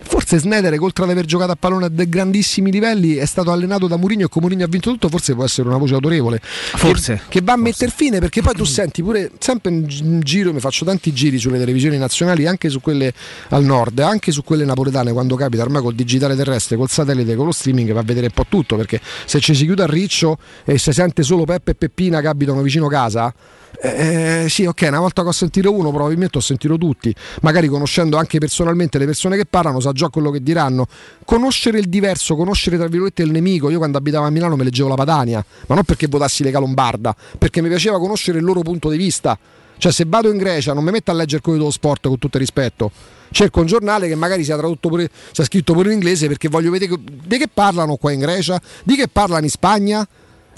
forse 0.00 0.38
Snyder, 0.38 0.78
oltre 0.80 1.04
ad 1.04 1.10
aver 1.10 1.24
giocato 1.24 1.52
a 1.52 1.56
pallone 1.56 1.86
a 1.86 1.90
grandissimi 1.90 2.70
livelli, 2.70 3.14
è 3.14 3.24
stato 3.24 3.50
allenato 3.50 3.86
da 3.86 3.96
Mourinho 3.96 4.26
e 4.26 4.28
con 4.28 4.42
Mourinho 4.42 4.64
ha 4.64 4.68
vinto 4.68 4.90
tutto, 4.90 5.08
forse 5.08 5.34
può 5.34 5.44
essere 5.44 5.68
una 5.68 5.76
voce 5.76 5.94
autorevole. 5.94 6.40
Forse. 6.42 7.22
Che, 7.28 7.38
che 7.38 7.40
va 7.42 7.52
a 7.52 7.56
mettere 7.56 7.90
fine, 7.94 8.18
perché 8.18 8.42
poi 8.42 8.54
tu 8.54 8.64
senti 8.64 9.02
pure, 9.02 9.30
sempre 9.38 9.70
in 9.70 10.20
giro, 10.22 10.52
mi 10.52 10.60
faccio 10.60 10.84
tanti 10.84 11.12
giri 11.12 11.38
sulle 11.38 11.58
televisioni 11.58 11.98
nazionali, 11.98 12.46
anche 12.46 12.68
su 12.68 12.80
quelle 12.80 13.12
al 13.48 13.64
nord, 13.64 13.98
anche 14.00 14.32
su 14.32 14.44
quelle 14.44 14.64
napoletane, 14.64 15.12
quando 15.12 15.34
capita, 15.36 15.62
ormai 15.62 15.82
col 15.82 15.94
digitale 15.94 16.36
terrestre, 16.36 16.76
col 16.76 16.88
satellite, 16.88 17.34
con 17.34 17.46
lo 17.46 17.52
streaming, 17.52 17.92
va 17.92 18.00
a 18.00 18.04
vedere 18.04 18.26
un 18.26 18.32
po' 18.32 18.46
tutto, 18.48 18.76
perché 18.76 19.00
se 19.24 19.40
ci 19.40 19.54
si 19.54 19.64
chiude 19.64 19.82
a 19.82 19.86
riccio 19.86 20.38
e 20.64 20.78
si 20.78 20.92
sente 20.92 21.22
solo 21.22 21.44
Peppe 21.44 21.72
e 21.72 21.74
Peppina 21.74 22.20
che 22.20 22.28
abitano 22.28 22.62
vicino 22.62 22.86
casa, 22.88 23.32
eh, 23.80 24.46
sì, 24.48 24.64
ok, 24.64 24.86
una 24.88 24.98
volta 24.98 25.22
che 25.22 25.28
ho 25.28 25.32
sentito 25.32 25.72
uno, 25.72 25.90
probabilmente 25.90 26.38
ho 26.38 26.40
sentito 26.40 26.76
tutti. 26.76 27.14
Magari 27.42 27.68
conoscendo 27.68 28.16
anche 28.16 28.38
personalmente 28.38 28.98
le 28.98 29.04
persone 29.04 29.36
che 29.36 29.46
parlano, 29.46 29.80
sa 29.80 29.92
già 29.92 30.08
quello 30.08 30.30
che 30.30 30.42
diranno. 30.42 30.86
Conoscere 31.24 31.78
il 31.78 31.88
diverso, 31.88 32.34
conoscere 32.34 32.76
tra 32.76 32.88
virgolette 32.88 33.22
il 33.22 33.30
nemico. 33.30 33.70
Io 33.70 33.78
quando 33.78 33.98
abitavo 33.98 34.26
a 34.26 34.30
Milano 34.30 34.56
me 34.56 34.64
leggevo 34.64 34.88
la 34.88 34.96
Padania, 34.96 35.44
ma 35.66 35.74
non 35.74 35.84
perché 35.84 36.08
votassi 36.08 36.42
Lega 36.42 36.58
Lombarda, 36.58 37.14
perché 37.38 37.62
mi 37.62 37.68
piaceva 37.68 37.98
conoscere 37.98 38.38
il 38.38 38.44
loro 38.44 38.62
punto 38.62 38.88
di 38.90 38.96
vista. 38.96 39.38
Cioè, 39.78 39.92
se 39.92 40.04
vado 40.08 40.28
in 40.28 40.38
Grecia, 40.38 40.72
non 40.72 40.82
mi 40.82 40.90
metto 40.90 41.12
a 41.12 41.14
leggere 41.14 41.40
quello 41.40 41.58
dello 41.58 41.70
sport 41.70 42.08
con 42.08 42.18
tutto 42.18 42.36
il 42.36 42.42
rispetto. 42.42 42.90
Cerco 43.30 43.60
un 43.60 43.66
giornale 43.66 44.08
che 44.08 44.16
magari 44.16 44.42
sia 44.42 44.56
tradotto 44.56 44.88
pure, 44.88 45.08
sia 45.30 45.44
scritto 45.44 45.72
pure 45.72 45.88
in 45.88 45.94
inglese 45.94 46.26
perché 46.26 46.48
voglio 46.48 46.70
vedere 46.70 46.96
di 46.98 47.38
che 47.38 47.46
parlano 47.52 47.94
qua 47.96 48.10
in 48.10 48.18
Grecia, 48.18 48.60
di 48.82 48.96
che 48.96 49.06
parlano 49.06 49.44
in 49.44 49.50
Spagna. 49.50 50.08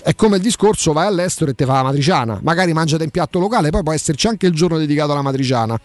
È 0.03 0.15
come 0.15 0.37
il 0.37 0.43
discorso, 0.43 0.93
vai 0.93 1.07
all'estero 1.07 1.51
e 1.51 1.55
te 1.55 1.65
fa 1.65 1.75
la 1.75 1.83
matriciana. 1.85 2.41
Magari 2.43 2.73
mangiate 2.73 3.05
in 3.05 3.11
piatto 3.11 3.39
locale, 3.39 3.71
poi 3.71 3.83
può 3.83 3.93
esserci 3.93 4.27
anche 4.27 4.47
il 4.47 4.55
giorno 4.55 4.79
dedicato 4.79 5.13
alla 5.13 5.23
matriciana. 5.23 5.79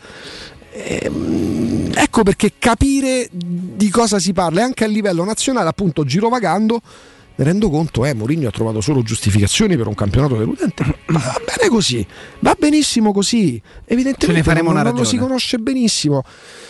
Ehm, 0.72 1.92
ecco 1.94 2.24
perché 2.24 2.54
capire 2.60 3.30
di 3.32 3.90
cosa 3.90 4.20
si 4.20 4.34
parla 4.34 4.60
e 4.60 4.64
anche 4.64 4.84
a 4.84 4.88
livello 4.88 5.24
nazionale, 5.24 5.70
appunto, 5.70 6.04
girovagando, 6.04 6.82
mi 7.38 7.44
rendo 7.44 7.70
conto, 7.70 8.06
eh, 8.06 8.14
Mourinho 8.14 8.48
ha 8.48 8.52
trovato 8.52 8.80
solo 8.80 9.02
giustificazioni 9.02 9.76
per 9.76 9.88
un 9.88 9.94
campionato 9.94 10.38
deludente. 10.38 10.84
Ma 11.08 11.20
va 11.20 11.42
bene 11.46 11.70
così, 11.70 12.06
va 12.40 12.56
benissimo 12.58 13.12
così. 13.12 13.62
Evidentemente 13.86 14.26
Ce 14.28 14.32
ne 14.32 14.44
faremo 14.44 14.72
non, 14.72 14.80
una 14.80 14.90
non 14.90 15.00
lo 15.00 15.04
si 15.04 15.18
conosce 15.18 15.58
benissimo. 15.58 16.24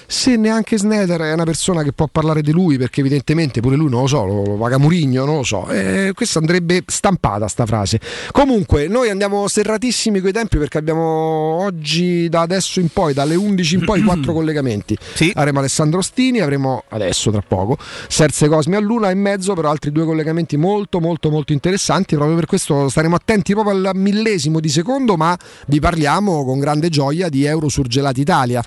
Se 0.07 0.35
neanche 0.35 0.77
Snyder 0.77 1.21
è 1.21 1.33
una 1.33 1.43
persona 1.43 1.83
che 1.83 1.91
può 1.91 2.07
parlare 2.11 2.41
di 2.41 2.51
lui, 2.51 2.77
perché 2.77 3.01
evidentemente 3.01 3.61
pure 3.61 3.75
lui 3.75 3.89
non 3.89 4.01
lo 4.01 4.07
so, 4.07 4.25
lo, 4.25 4.43
lo 4.43 4.55
paga 4.55 4.77
Murigno, 4.77 5.25
non 5.25 5.37
lo 5.37 5.43
so. 5.43 5.67
Eh, 5.67 6.11
questa 6.15 6.39
andrebbe 6.39 6.83
stampata 6.87 7.47
sta 7.47 7.65
frase. 7.65 7.99
Comunque, 8.31 8.87
noi 8.87 9.09
andiamo 9.09 9.47
serratissimi 9.47 10.19
coi 10.19 10.31
tempi 10.31 10.57
perché 10.57 10.79
abbiamo 10.79 11.03
oggi, 11.03 12.27
da 12.29 12.41
adesso 12.41 12.79
in 12.79 12.89
poi, 12.89 13.13
dalle 13.13 13.35
11 13.35 13.75
in 13.75 13.85
poi, 13.85 14.01
quattro 14.01 14.33
collegamenti. 14.33 14.97
Avremo 15.33 15.59
Alessandro 15.59 16.01
Stini, 16.01 16.39
avremo 16.39 16.83
adesso 16.89 17.29
tra 17.31 17.43
poco 17.47 17.77
Serse 18.07 18.47
Cosmi 18.47 18.75
all'una 18.75 19.09
e 19.09 19.15
mezzo, 19.15 19.53
però 19.53 19.69
altri 19.69 19.91
due 19.91 20.05
collegamenti 20.05 20.54
molto 20.57 20.99
molto 20.99 21.29
molto 21.29 21.53
interessanti. 21.53 22.15
Proprio 22.15 22.35
per 22.35 22.45
questo 22.45 22.89
staremo 22.89 23.15
attenti 23.15 23.53
proprio 23.53 23.75
al 23.75 23.91
millesimo 23.95 24.59
di 24.59 24.69
secondo, 24.69 25.15
ma 25.15 25.37
vi 25.67 25.79
parliamo 25.79 26.43
con 26.45 26.59
grande 26.59 26.89
gioia 26.89 27.29
di 27.29 27.45
Euro 27.45 27.69
Surgelati 27.69 28.21
Italia. 28.21 28.63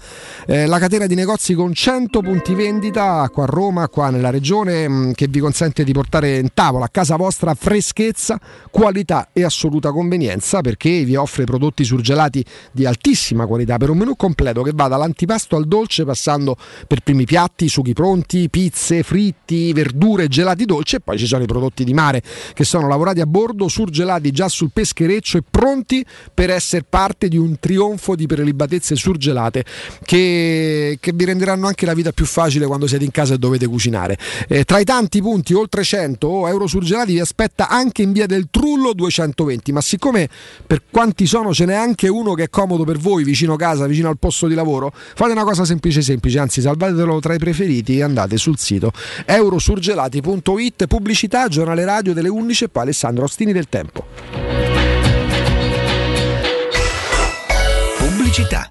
Eh, 0.47 0.67
la 0.67 0.79
catena 0.79 1.07
di 1.07 1.15
negozi 1.15 1.55
con 1.55 1.73
100 1.73 2.21
punti 2.21 2.55
vendita 2.55 3.29
qua 3.33 3.45
a 3.45 3.47
Roma, 3.47 3.89
qua 3.89 4.11
nella 4.11 4.31
regione, 4.31 4.89
mh, 4.89 5.13
che 5.13 5.29
vi 5.29 5.41
consente 5.41 5.85
di 5.85 5.93
portare 5.93 6.39
in 6.39 6.51
tavola 6.55 6.87
a 6.87 6.89
casa 6.89 7.17
vostra 7.17 7.55
freschezza, 7.55 8.39
qualità 8.71 9.29
e 9.33 9.45
assoluta 9.45 9.93
convenienza 9.93 10.61
perché 10.61 11.05
vi 11.05 11.17
offre 11.17 11.45
prodotti 11.45 11.85
surgelati 11.85 12.45
di 12.73 12.87
altissima 12.87 13.47
qualità 13.47 13.77
per 13.77 13.91
un 13.91 13.99
menù 13.99 14.17
completo 14.17 14.63
che 14.63 14.73
va 14.75 14.89
dall'antipasto 14.89 15.57
al 15.57 15.67
dolce 15.67 16.05
passando 16.05 16.57
per 16.87 17.01
primi 17.01 17.25
piatti, 17.25 17.69
sughi 17.69 17.93
pronti, 17.93 18.49
pizze, 18.49 19.03
fritti, 19.03 19.73
verdure, 19.73 20.29
gelati 20.29 20.65
dolci 20.65 20.97
e 20.97 21.01
poi 21.01 21.19
ci 21.19 21.27
sono 21.27 21.43
i 21.43 21.47
prodotti 21.47 21.78
di 21.85 21.95
mare 21.95 22.23
che 22.55 22.65
sono 22.65 22.89
lavorati 22.89 23.21
a 23.21 23.27
bordo, 23.27 23.69
surgelati 23.69 24.31
già 24.31 24.49
sul 24.49 24.71
peschereccio 24.73 25.39
e 25.39 25.43
pronti 25.49 26.05
per 26.33 26.51
essere 26.51 26.85
parte 26.89 27.29
di 27.29 27.37
un 27.37 27.59
trionfo 27.59 28.15
di 28.15 28.27
prelibatezze 28.27 28.97
surgelate 28.97 29.65
che, 30.05 30.99
che 31.01 31.13
vi 31.13 31.25
renderanno 31.25 31.67
anche 31.67 31.87
la 31.87 31.95
vita 31.95 32.13
più 32.13 32.27
facile 32.27 32.67
quando 32.67 32.87
siete 32.87 33.05
in 33.05 33.11
casa 33.11 33.35
e 33.35 33.39
dovete 33.39 33.67
cucinare. 33.67 34.19
Eh, 34.49 34.65
tra 34.65 34.79
i 34.79 34.85
tanti 34.85 35.21
punti, 35.21 35.55
oltre 35.55 35.83
100 35.83 36.49
euro 36.49 36.67
surgelati, 36.67 37.13
vi 37.13 37.21
aspetta 37.21 37.69
anche 37.69 38.03
in 38.03 38.13
via 38.13 38.27
del 38.27 38.49
Trullo 38.51 38.93
220, 38.93 39.73
ma 39.73 39.81
siccome 39.81 40.29
per 40.67 40.83
quanti 40.91 41.27
sono 41.27 41.53
ce 41.53 41.65
n'è 41.65 41.75
anche 41.75 42.09
uno 42.09 42.35
che 42.35 42.45
è 42.45 42.49
comodo 42.49 42.85
per 42.85 42.99
voi, 42.99 43.25
vicino 43.25 43.57
casa, 43.57 43.87
vicino 43.87 44.09
al 44.09 44.19
posto 44.19 44.47
di 44.47 44.55
lavoro, 44.55 44.93
fate 44.95 45.33
una 45.33 45.45
cosa 45.45 45.65
semplice 45.65 46.03
semplice, 46.03 46.39
anzi 46.39 46.61
salvatelo 46.61 47.21
tra 47.21 47.35
i 47.35 47.39
preferiti 47.39 47.99
e 47.99 48.03
andate 48.03 48.37
sul 48.37 48.59
sito 48.59 48.93
eurosurgelati.it, 49.25 50.87
pubblicità, 50.87 51.49
giornale 51.69 51.85
radio 51.85 52.15
delle 52.15 52.29
11 52.29 52.65
e 52.65 52.69
poi 52.69 52.83
Alessandro 52.83 53.25
Ostini 53.25 53.53
del 53.53 53.69
Tempo. 53.69 54.07
Pubblicità. 57.99 58.71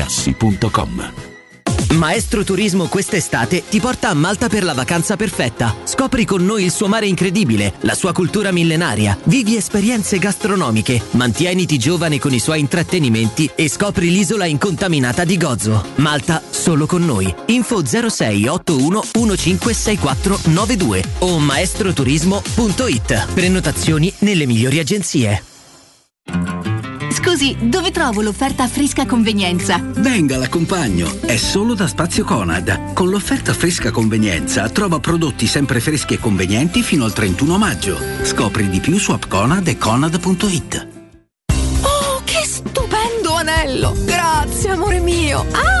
Maestro 1.91 2.43
Turismo 2.43 2.87
quest'estate 2.87 3.63
ti 3.67 3.79
porta 3.79 4.09
a 4.09 4.13
Malta 4.13 4.47
per 4.47 4.63
la 4.63 4.73
vacanza 4.73 5.15
perfetta. 5.17 5.75
Scopri 5.83 6.25
con 6.25 6.43
noi 6.45 6.63
il 6.63 6.71
suo 6.71 6.87
mare 6.87 7.05
incredibile, 7.05 7.73
la 7.81 7.95
sua 7.95 8.13
cultura 8.13 8.51
millenaria, 8.51 9.17
vivi 9.25 9.57
esperienze 9.57 10.17
gastronomiche, 10.17 11.01
mantieniti 11.11 11.77
giovane 11.77 12.17
con 12.17 12.33
i 12.33 12.39
suoi 12.39 12.61
intrattenimenti 12.61 13.49
e 13.55 13.69
scopri 13.69 14.09
l'isola 14.09 14.45
incontaminata 14.45 15.25
di 15.25 15.37
Gozo. 15.37 15.85
Malta 15.95 16.41
solo 16.49 16.85
con 16.85 17.05
noi. 17.05 17.33
Info 17.47 17.85
06 17.85 18.47
81 18.47 19.03
156492 19.13 21.03
o 21.19 21.39
maestroturismo.it. 21.39 23.33
Prenotazioni 23.33 24.11
nelle 24.19 24.45
migliori 24.45 24.79
agenzie. 24.79 25.43
Scusi, 27.23 27.55
dove 27.61 27.91
trovo 27.91 28.21
l'offerta 28.21 28.67
fresca 28.67 29.05
convenienza? 29.05 29.79
Venga, 29.79 30.37
l'accompagno. 30.37 31.07
È 31.21 31.37
solo 31.37 31.75
da 31.75 31.85
Spazio 31.85 32.23
Conad. 32.23 32.93
Con 32.93 33.09
l'offerta 33.09 33.53
fresca 33.53 33.91
convenienza 33.91 34.67
trova 34.69 34.99
prodotti 34.99 35.45
sempre 35.45 35.79
freschi 35.79 36.15
e 36.15 36.19
convenienti 36.19 36.81
fino 36.81 37.05
al 37.05 37.13
31 37.13 37.59
maggio. 37.59 37.95
Scopri 38.23 38.69
di 38.69 38.79
più 38.79 38.97
su 38.97 39.11
appconad 39.11 39.67
e 39.67 39.77
conad.it. 39.77 40.87
Oh, 41.83 42.21
che 42.23 42.43
stupendo 42.43 43.35
anello! 43.35 43.95
Grazie, 44.03 44.71
amore 44.71 44.99
mio! 44.99 45.45
Ah, 45.51 45.80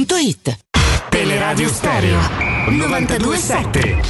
otticasalvagente.it. 0.00 0.58
Teleradio 1.08 1.68
Stereo 1.68 2.18
927. 2.68 4.02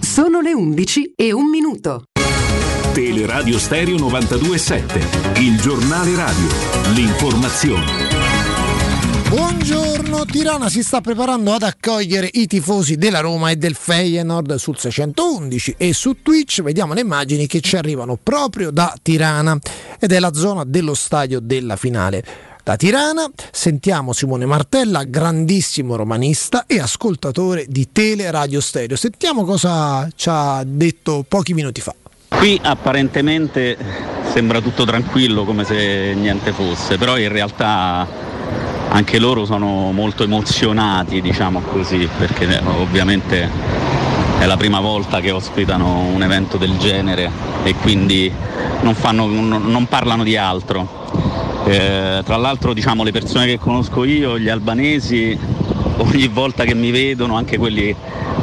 Sono 0.00 0.40
le 0.40 0.54
11 0.54 1.12
e 1.16 1.32
un 1.32 1.48
minuto. 1.48 2.04
Teleradio 2.92 3.58
Stereo 3.58 3.98
927, 3.98 5.40
il 5.40 5.60
giornale 5.60 6.14
radio, 6.14 6.46
l'informazione. 6.94 8.43
Buongiorno, 9.34 10.26
Tirana 10.26 10.68
si 10.68 10.84
sta 10.84 11.00
preparando 11.00 11.54
ad 11.54 11.64
accogliere 11.64 12.28
i 12.34 12.46
tifosi 12.46 12.94
della 12.94 13.18
Roma 13.18 13.50
e 13.50 13.56
del 13.56 13.74
Feyenoord 13.74 14.54
sul 14.54 14.78
611 14.78 15.74
e 15.76 15.92
su 15.92 16.22
Twitch 16.22 16.62
vediamo 16.62 16.94
le 16.94 17.00
immagini 17.00 17.48
che 17.48 17.58
ci 17.60 17.76
arrivano 17.76 18.16
proprio 18.22 18.70
da 18.70 18.94
Tirana 19.02 19.58
ed 19.98 20.12
è 20.12 20.20
la 20.20 20.32
zona 20.34 20.62
dello 20.64 20.94
stadio 20.94 21.40
della 21.40 21.74
finale. 21.74 22.24
Da 22.62 22.76
Tirana 22.76 23.28
sentiamo 23.50 24.12
Simone 24.12 24.46
Martella, 24.46 25.02
grandissimo 25.02 25.96
romanista 25.96 26.66
e 26.68 26.78
ascoltatore 26.78 27.66
di 27.68 27.88
Tele 27.90 28.30
Radio 28.30 28.60
Stereo. 28.60 28.96
Sentiamo 28.96 29.44
cosa 29.44 30.08
ci 30.14 30.28
ha 30.30 30.62
detto 30.64 31.24
pochi 31.26 31.54
minuti 31.54 31.80
fa. 31.80 31.92
Qui 32.28 32.60
apparentemente 32.62 33.76
sembra 34.32 34.60
tutto 34.60 34.84
tranquillo 34.84 35.44
come 35.44 35.64
se 35.64 36.14
niente 36.14 36.52
fosse, 36.52 36.98
però 36.98 37.18
in 37.18 37.30
realtà 37.30 38.33
anche 38.94 39.18
loro 39.18 39.44
sono 39.44 39.90
molto 39.90 40.22
emozionati, 40.22 41.20
diciamo 41.20 41.60
così, 41.60 42.08
perché 42.16 42.46
eh, 42.46 42.62
ovviamente 42.80 43.50
è 44.38 44.46
la 44.46 44.56
prima 44.56 44.78
volta 44.78 45.20
che 45.20 45.32
ospitano 45.32 45.98
un 46.14 46.22
evento 46.22 46.56
del 46.58 46.76
genere 46.78 47.28
e 47.64 47.74
quindi 47.74 48.32
non, 48.82 48.94
fanno- 48.94 49.26
non- 49.26 49.86
parlano 49.88 50.22
di 50.22 50.36
altro. 50.36 51.02
Eh, 51.64 52.20
tra 52.24 52.36
l'altro 52.36 52.72
diciamo 52.72 53.02
le 53.02 53.10
persone 53.10 53.46
che 53.46 53.58
conosco 53.58 54.04
io, 54.04 54.38
gli 54.38 54.48
albanesi, 54.48 55.36
ogni 55.96 56.28
volta 56.28 56.62
che 56.62 56.74
mi 56.74 56.92
vedono, 56.92 57.34
anche 57.36 57.58
quelli 57.58 57.92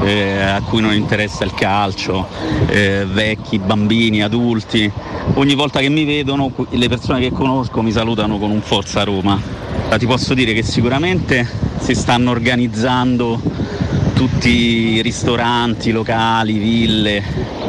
eh, 0.04 0.42
a 0.42 0.62
cui 0.64 0.82
non 0.82 0.94
interessa 0.94 1.46
il 1.46 1.54
calcio, 1.54 2.28
eh, 2.68 3.06
vecchi, 3.10 3.58
bambini, 3.58 4.22
adulti, 4.22 4.92
ogni 5.36 5.56
volta 5.56 5.80
che 5.80 5.88
mi 5.88 6.04
vedono 6.04 6.52
le 6.72 6.90
persone 6.90 7.22
che 7.22 7.32
conosco 7.32 7.82
mi 7.82 7.92
salutano 7.92 8.38
con 8.38 8.52
un 8.52 8.60
Forza 8.62 9.04
Roma. 9.06 9.61
Ti 9.98 10.08
posso 10.08 10.34
dire 10.34 10.54
che 10.54 10.64
sicuramente 10.64 11.48
si 11.80 11.94
stanno 11.94 12.32
organizzando 12.32 13.40
tutti 14.22 14.50
i 14.50 15.02
ristoranti, 15.02 15.90
locali, 15.90 16.60
ville 16.60 17.24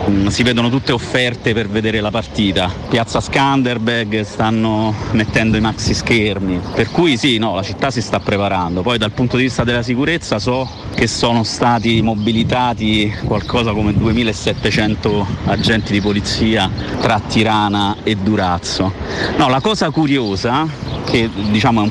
mm, 0.07 0.26
si 0.26 0.42
vedono 0.42 0.68
tutte 0.68 0.92
offerte 0.92 1.55
per 1.55 1.66
vedere 1.66 2.03
la 2.03 2.11
partita. 2.11 2.70
Piazza 2.90 3.22
Skanderbeg 3.22 4.20
stanno 4.20 4.94
mettendo 5.12 5.57
i 5.57 5.62
maxi 5.62 5.94
schermi, 5.94 6.61
per 6.74 6.90
cui 6.90 7.16
sì, 7.16 7.38
no, 7.38 7.55
la 7.55 7.62
città 7.62 7.90
si 7.90 8.03
sta 8.03 8.20
preparando. 8.20 8.82
Poi 8.82 8.98
dal 8.98 9.12
punto 9.12 9.38
di 9.38 9.44
vista 9.44 9.64
della 9.64 9.82
sicurezza 9.82 10.38
so 10.38 10.68
che 10.94 11.07
sono 11.07 11.42
stati 11.42 12.03
mobilitati 12.03 13.11
qualcosa 13.24 13.72
come 13.72 13.94
2700 13.94 15.26
agenti 15.46 15.92
di 15.92 16.03
polizia 16.03 16.70
tra 17.00 17.18
Tirana 17.18 17.96
e 18.03 18.14
Durazzo. 18.14 18.92
No, 19.38 19.48
la 19.48 19.61
cosa 19.61 19.88
curiosa 19.88 20.68
che 21.05 21.28
diciamo 21.50 21.82
un 21.82 21.90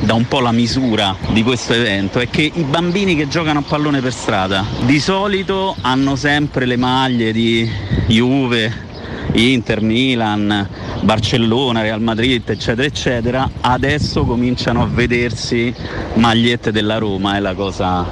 dà 0.00 0.14
un 0.14 0.26
po' 0.26 0.40
la 0.40 0.52
misura 0.52 1.14
di 1.28 1.42
questo 1.42 1.72
evento 1.74 2.18
è 2.18 2.28
che 2.28 2.50
i 2.52 2.62
bambini 2.62 3.14
che 3.14 3.28
giocano 3.28 3.58
a 3.58 3.62
pallone 3.62 3.93
per 4.00 4.12
strada 4.12 4.64
di 4.80 4.98
solito 5.00 5.74
hanno 5.80 6.16
sempre 6.16 6.66
le 6.66 6.76
maglie 6.76 7.32
di 7.32 7.68
Juve, 8.06 8.72
Inter, 9.32 9.80
Milan, 9.80 10.68
Barcellona, 11.00 11.82
Real 11.82 12.00
Madrid, 12.00 12.48
eccetera, 12.48 12.86
eccetera, 12.86 13.50
adesso 13.60 14.24
cominciano 14.24 14.82
a 14.82 14.86
vedersi 14.86 15.74
magliette 16.14 16.72
della 16.72 16.98
Roma 16.98 17.36
e 17.36 17.40
la 17.40 17.54
cosa, 17.54 18.06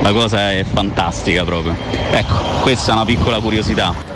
la 0.00 0.12
cosa 0.12 0.52
è 0.52 0.64
fantastica 0.64 1.44
proprio. 1.44 1.76
Ecco, 2.10 2.34
questa 2.62 2.92
è 2.92 2.94
una 2.94 3.04
piccola 3.04 3.40
curiosità. 3.40 4.11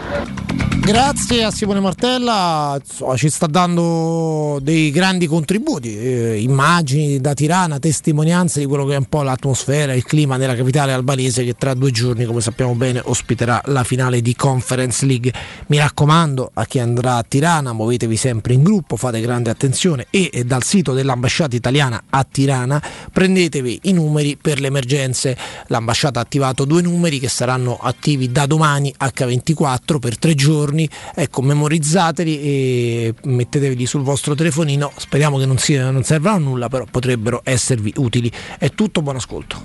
Grazie 0.87 1.43
a 1.43 1.51
Simone 1.51 1.80
Martella, 1.80 2.78
insomma, 2.80 3.16
ci 3.16 3.28
sta 3.28 3.49
dando 3.49 4.61
dei 4.62 4.93
grandi 4.93 5.26
contributi, 5.26 5.99
eh, 5.99 6.41
immagini 6.41 7.20
da 7.20 7.34
Tirana, 7.34 7.80
testimonianze 7.80 8.61
di 8.61 8.66
quello 8.66 8.84
che 8.84 8.95
è 8.95 8.97
un 8.97 9.07
po' 9.07 9.22
l'atmosfera, 9.22 9.95
il 9.95 10.05
clima 10.05 10.37
nella 10.37 10.55
capitale 10.55 10.93
albanese 10.93 11.43
che 11.43 11.55
tra 11.55 11.74
due 11.74 11.91
giorni, 11.91 12.24
come 12.24 12.41
sappiamo 12.41 12.76
bene, 12.76 13.03
ospiterà 13.05 13.61
la 13.64 13.82
finale 13.82 14.22
di 14.22 14.37
Conference 14.37 15.05
League. 15.05 15.32
Mi 15.66 15.78
raccomando 15.78 16.53
a 16.55 16.64
chi 16.66 16.78
andrà 16.78 17.16
a 17.16 17.24
Tirana, 17.26 17.72
muovetevi 17.72 18.16
sempre 18.16 18.55
in 18.55 18.62
gruppo, 18.62 18.95
fate 18.95 19.20
grande 19.20 19.51
attenzione 19.51 20.07
e, 20.11 20.30
e 20.32 20.45
dal 20.45 20.62
sito 20.62 20.93
dell'ambasciata 20.93 21.57
italiana 21.57 22.01
a 22.11 22.22
Tirana 22.22 22.80
prendetevi 23.12 23.80
i 23.84 23.93
numeri 23.93 24.39
per 24.41 24.61
le 24.61 24.68
emergenze. 24.68 25.37
L'ambasciata 25.66 26.20
ha 26.20 26.22
attivato 26.22 26.64
due 26.64 26.80
numeri 26.80 27.18
che 27.18 27.28
saranno 27.28 27.76
attivi 27.76 28.30
da 28.30 28.47
domani 28.47 28.95
H24 28.97 29.99
per 29.99 30.16
tre 30.16 30.37
giorni 30.37 30.74
ecco 31.14 31.43
memorizzateli 31.43 32.41
e 32.41 33.14
mettetevi 33.24 33.87
sul 33.87 34.03
vostro 34.03 34.35
telefonino 34.35 34.91
speriamo 34.97 35.39
che 35.39 35.47
non, 35.47 35.59
sia, 35.59 35.91
non 35.91 36.03
servano 36.03 36.37
a 36.37 36.41
nulla 36.41 36.68
però 36.68 36.85
potrebbero 36.91 37.41
esservi 37.45 37.93
utili 37.97 38.31
è 38.59 38.70
tutto 38.70 39.03
buon 39.03 39.16
ascolto 39.16 39.61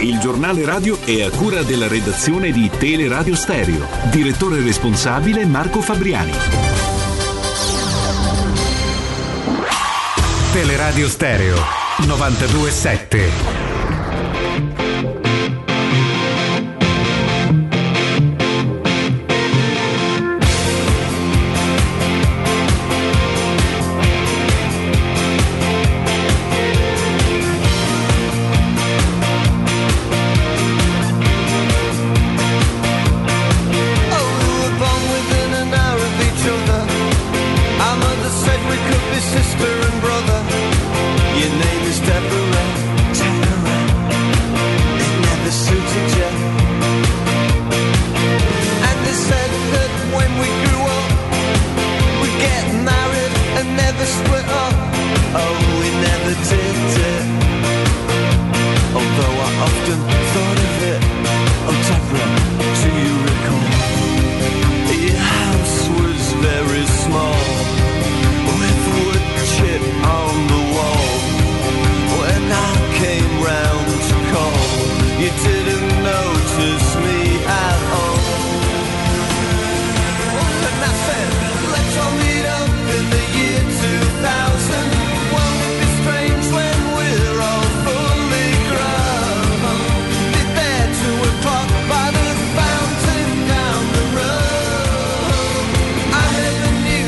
Il 0.00 0.18
giornale 0.18 0.64
radio 0.64 0.98
è 1.04 1.22
a 1.22 1.30
cura 1.30 1.62
della 1.62 1.88
redazione 1.88 2.52
di 2.52 2.70
Teleradio 2.78 3.34
Stereo. 3.34 3.86
Direttore 4.10 4.60
responsabile 4.60 5.46
Marco 5.46 5.80
Fabriani. 5.80 6.32
Teleradio 10.52 11.08
Stereo 11.08 11.56
927. 12.06 14.85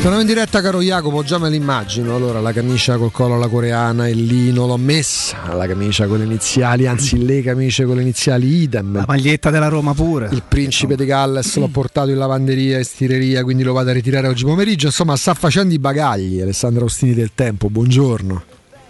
Torniamo 0.08 0.26
in 0.26 0.34
diretta 0.34 0.62
caro 0.62 0.80
Jacopo, 0.80 1.22
già 1.22 1.36
me 1.36 1.50
l'immagino. 1.50 2.16
Allora 2.16 2.40
la 2.40 2.50
camicia 2.50 2.96
col 2.96 3.10
collo 3.10 3.34
alla 3.34 3.46
coreana, 3.46 4.08
il 4.08 4.24
lino 4.24 4.66
l'ho 4.66 4.78
messa, 4.78 5.52
la 5.52 5.66
camicia 5.66 6.06
con 6.06 6.16
le 6.16 6.24
iniziali, 6.24 6.86
anzi 6.86 7.22
le 7.22 7.42
camicie 7.42 7.84
con 7.84 7.96
le 7.96 8.00
iniziali 8.00 8.62
idem. 8.62 8.94
La 8.94 9.04
maglietta 9.06 9.50
della 9.50 9.68
Roma 9.68 9.92
pure. 9.92 10.30
Il 10.32 10.44
principe 10.48 10.96
di 10.96 11.04
Galles 11.04 11.54
l'ho 11.56 11.68
portato 11.68 12.08
in 12.08 12.16
lavanderia 12.16 12.78
e 12.78 12.84
stireria, 12.84 13.42
quindi 13.42 13.62
lo 13.62 13.74
vado 13.74 13.90
a 13.90 13.92
ritirare 13.92 14.28
oggi 14.28 14.44
pomeriggio. 14.44 14.86
Insomma, 14.86 15.14
sta 15.14 15.34
facendo 15.34 15.74
i 15.74 15.78
bagagli 15.78 16.40
Alessandro 16.40 16.86
Ostini 16.86 17.12
del 17.12 17.32
Tempo. 17.34 17.68
Buongiorno. 17.68 18.42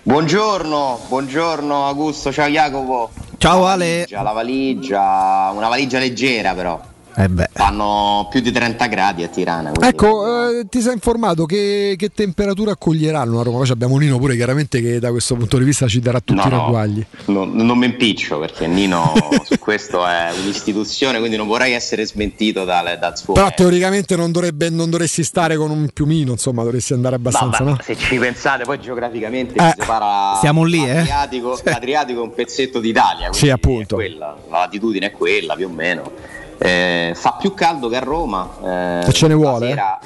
Buongiorno, 0.05 1.01
buongiorno 1.09 1.85
Augusto, 1.85 2.31
ciao 2.31 2.47
Jacopo. 2.47 3.11
Ciao 3.39 3.65
La 3.65 3.73
Ale. 3.73 4.07
valigia, 4.07 4.23
La 4.23 4.31
valigia, 4.31 5.53
una 5.53 5.67
valigia 5.67 5.99
leggera 5.99 6.55
però. 6.55 6.81
Eh. 7.19 7.49
Fanno 7.53 8.29
più 8.31 8.41
di 8.41 8.53
30 8.53 8.87
gradi 8.87 9.25
a 9.25 9.29
Tirana. 9.29 9.71
quindi- 9.73 9.89
Ecco, 9.89 10.51
eh, 10.61 10.67
ti 10.69 10.81
sei 10.81 10.93
informato 10.93 11.47
che, 11.47 11.95
che 11.99 12.11
temperatura 12.11 12.71
accoglieranno 12.73 13.41
a 13.41 13.43
Roma? 13.43 13.59
Poi 13.59 13.71
abbiamo 13.71 13.97
Nino 13.99 14.19
pure 14.19 14.37
chiaramente 14.37 14.81
che 14.81 15.01
da 15.01 15.11
questo 15.11 15.35
punto 15.35 15.59
di 15.59 15.65
vista 15.65 15.89
ci 15.89 15.99
darà 16.01 16.21
tutti 16.21 16.35
No, 16.41 16.47
i 16.47 16.51
no. 16.51 16.57
ragguagli. 16.59 17.05
Non, 17.27 17.51
non 17.55 17.77
mi 17.77 17.87
impiccio 17.87 18.39
perché 18.39 18.67
Nino 18.69 19.13
su 19.45 19.59
questo 19.59 20.07
è 20.07 20.29
un'istituzione, 20.41 21.19
quindi 21.19 21.37
non 21.37 21.49
vorrei 21.49 21.73
essere 21.73 22.07
smentito 22.07 22.65
dal, 22.65 22.97
dal 23.01 23.19
suo. 23.19 23.33
Però 23.35 23.51
teoricamente 23.55 24.15
non, 24.15 24.31
dovrebbe, 24.31 24.71
non 24.71 24.89
dovresti 24.89 25.25
stare 25.25 25.57
con 25.57 25.71
un 25.71 25.89
piumino, 25.93 26.31
insomma, 26.33 26.63
dovresti 26.63 26.93
andare 26.93 27.17
abbastanza, 27.17 27.65
Vabbè, 27.65 27.71
no? 27.77 27.83
Se 27.83 27.97
ci 27.97 28.17
pensate, 28.17 28.63
poi 28.65 28.79
geograficamente 28.81 29.55
Eh, 29.59 29.73
si 29.75 29.81
separa 29.81 30.37
siamo 30.41 30.63
lì, 30.63 30.85
eh? 30.89 30.95
l'Adriatico, 30.95 31.59
l'Adriatico 31.65 32.21
è 32.21 32.23
un 32.23 32.35
pezzetto 32.35 32.79
d'Italia. 32.79 33.33
Sì, 33.33 33.51
appunto. 33.51 33.95
è 33.97 34.07
quella, 34.07 34.37
la 34.49 34.59
latitudine 34.59 35.07
è 35.07 35.11
quella 35.11 35.55
più 35.57 35.67
o 35.67 35.71
meno. 35.71 36.37
Eh, 36.59 37.13
fa 37.15 37.37
più 37.39 37.55
caldo 37.55 37.89
che 37.89 37.97
a 37.97 38.01
Roma. 38.01 38.49
eh, 38.65 39.07
E 39.09 39.13
ce 39.13 39.27
ne 39.29 39.35
vuole? 39.35 39.69
sera- 39.69 39.99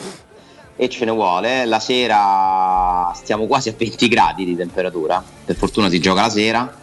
e 0.76 0.88
ce 0.88 1.04
ne 1.04 1.10
vuole. 1.10 1.64
La 1.64 1.78
sera 1.80 3.12
stiamo 3.14 3.46
quasi 3.46 3.68
a 3.68 3.74
20 3.76 4.08
gradi 4.08 4.44
di 4.44 4.56
temperatura. 4.56 5.22
Per 5.44 5.56
fortuna 5.56 5.88
si 5.88 5.98
gioca 6.00 6.22
la 6.22 6.30
sera. 6.30 6.74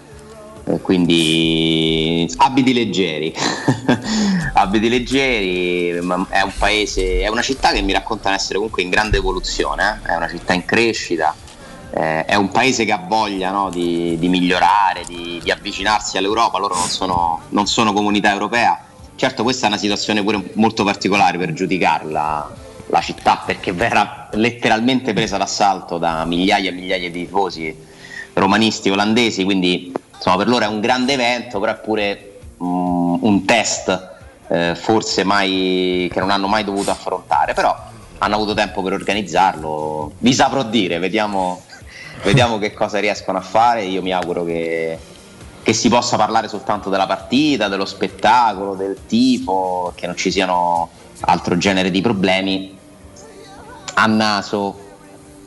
eh, 0.66 0.80
Quindi 0.82 2.32
abiti 2.38 2.74
leggeri, 2.74 3.34
abiti 4.54 4.90
leggeri, 4.90 5.90
è 5.90 6.42
un 6.42 6.54
paese, 6.58 7.22
è 7.22 7.28
una 7.28 7.42
città 7.42 7.72
che 7.72 7.82
mi 7.82 7.92
raccontano 7.94 8.36
essere 8.36 8.56
comunque 8.56 8.82
in 8.84 8.90
grande 8.90 9.18
evoluzione, 9.18 10.02
eh, 10.06 10.12
è 10.12 10.16
una 10.16 10.28
città 10.30 10.54
in 10.54 10.66
crescita, 10.66 11.34
eh, 11.92 12.24
è 12.26 12.36
un 12.36 12.50
paese 12.50 12.86
che 12.86 12.92
ha 12.92 13.02
voglia 13.06 13.50
no, 13.52 13.70
di, 13.72 14.18
di 14.20 14.28
migliorare, 14.30 15.04
di, 15.08 15.40
di 15.44 15.50
avvicinarsi 15.52 16.18
all'Europa, 16.18 16.60
loro 16.60 16.76
non 16.76 16.88
sono, 16.88 17.42
non 17.50 17.66
sono 17.66 17.92
comunità 17.94 18.32
europea. 18.32 18.84
Certo 19.20 19.44
questa 19.44 19.66
è 19.66 19.68
una 19.68 19.78
situazione 19.78 20.24
pure 20.24 20.42
molto 20.54 20.86
particolare 20.86 21.38
per 21.38 21.52
giudicarla 21.52 22.56
la 22.86 23.02
città 23.02 23.44
perché 23.46 23.74
verrà 23.74 24.30
letteralmente 24.32 25.12
presa 25.12 25.36
d'assalto 25.36 25.98
da 25.98 26.24
migliaia 26.24 26.70
e 26.70 26.72
migliaia 26.72 27.12
di 27.12 27.26
tifosi 27.26 27.78
romanisti 28.32 28.90
olandesi, 28.90 29.44
quindi 29.44 29.92
insomma 30.16 30.38
per 30.38 30.48
loro 30.48 30.64
è 30.64 30.68
un 30.70 30.80
grande 30.80 31.12
evento, 31.12 31.60
però 31.60 31.74
è 31.74 31.76
pure 31.76 32.38
mm, 32.64 33.16
un 33.20 33.44
test 33.44 34.10
eh, 34.48 34.74
forse 34.76 35.26
mai, 35.26 36.10
che 36.14 36.22
non 36.22 36.30
hanno 36.30 36.48
mai 36.48 36.64
dovuto 36.64 36.92
affrontare, 36.92 37.54
però 37.54 37.78
hanno 38.20 38.36
avuto 38.36 38.54
tempo 38.54 38.82
per 38.82 38.94
organizzarlo, 38.94 40.14
vi 40.20 40.34
saprò 40.34 40.64
dire, 40.64 40.98
vediamo, 40.98 41.64
vediamo 42.24 42.58
che 42.58 42.72
cosa 42.72 43.00
riescono 43.00 43.38
a 43.38 43.42
fare, 43.42 43.84
io 43.84 44.02
mi 44.02 44.14
auguro 44.14 44.46
che, 44.46 44.98
che 45.62 45.74
si 45.74 45.90
possa 45.90 46.18
parlare 46.18 46.48
soltanto 46.48 46.90
della 46.90 47.06
partita, 47.06 47.68
dello 47.68 47.86
spettacolo, 47.86 48.76
del 48.76 48.98
tifo, 49.06 49.92
che 49.96 50.06
non 50.06 50.16
ci 50.16 50.32
siano 50.32 50.90
altro 51.22 51.58
genere 51.58 51.92
di 51.92 52.02
problemi, 52.02 52.78
a 53.96 54.06
naso 54.06 54.88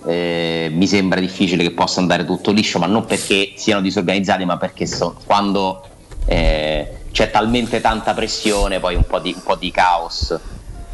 eh, 0.04 0.70
mi 0.72 0.86
sembra 0.86 1.20
difficile 1.20 1.62
che 1.62 1.72
possa 1.72 2.00
andare 2.00 2.24
tutto 2.24 2.50
liscio, 2.50 2.78
ma 2.78 2.86
non 2.86 3.04
perché 3.04 3.52
siano 3.56 3.80
disorganizzati, 3.80 4.44
ma 4.44 4.56
perché 4.56 4.86
so- 4.86 5.16
quando 5.24 5.84
eh, 6.26 6.98
c'è 7.10 7.30
talmente 7.30 7.80
tanta 7.80 8.14
pressione, 8.14 8.80
poi 8.80 8.94
un 8.94 9.06
po' 9.06 9.18
di, 9.18 9.32
un 9.34 9.42
po' 9.42 9.56
di 9.56 9.70
caos 9.70 10.38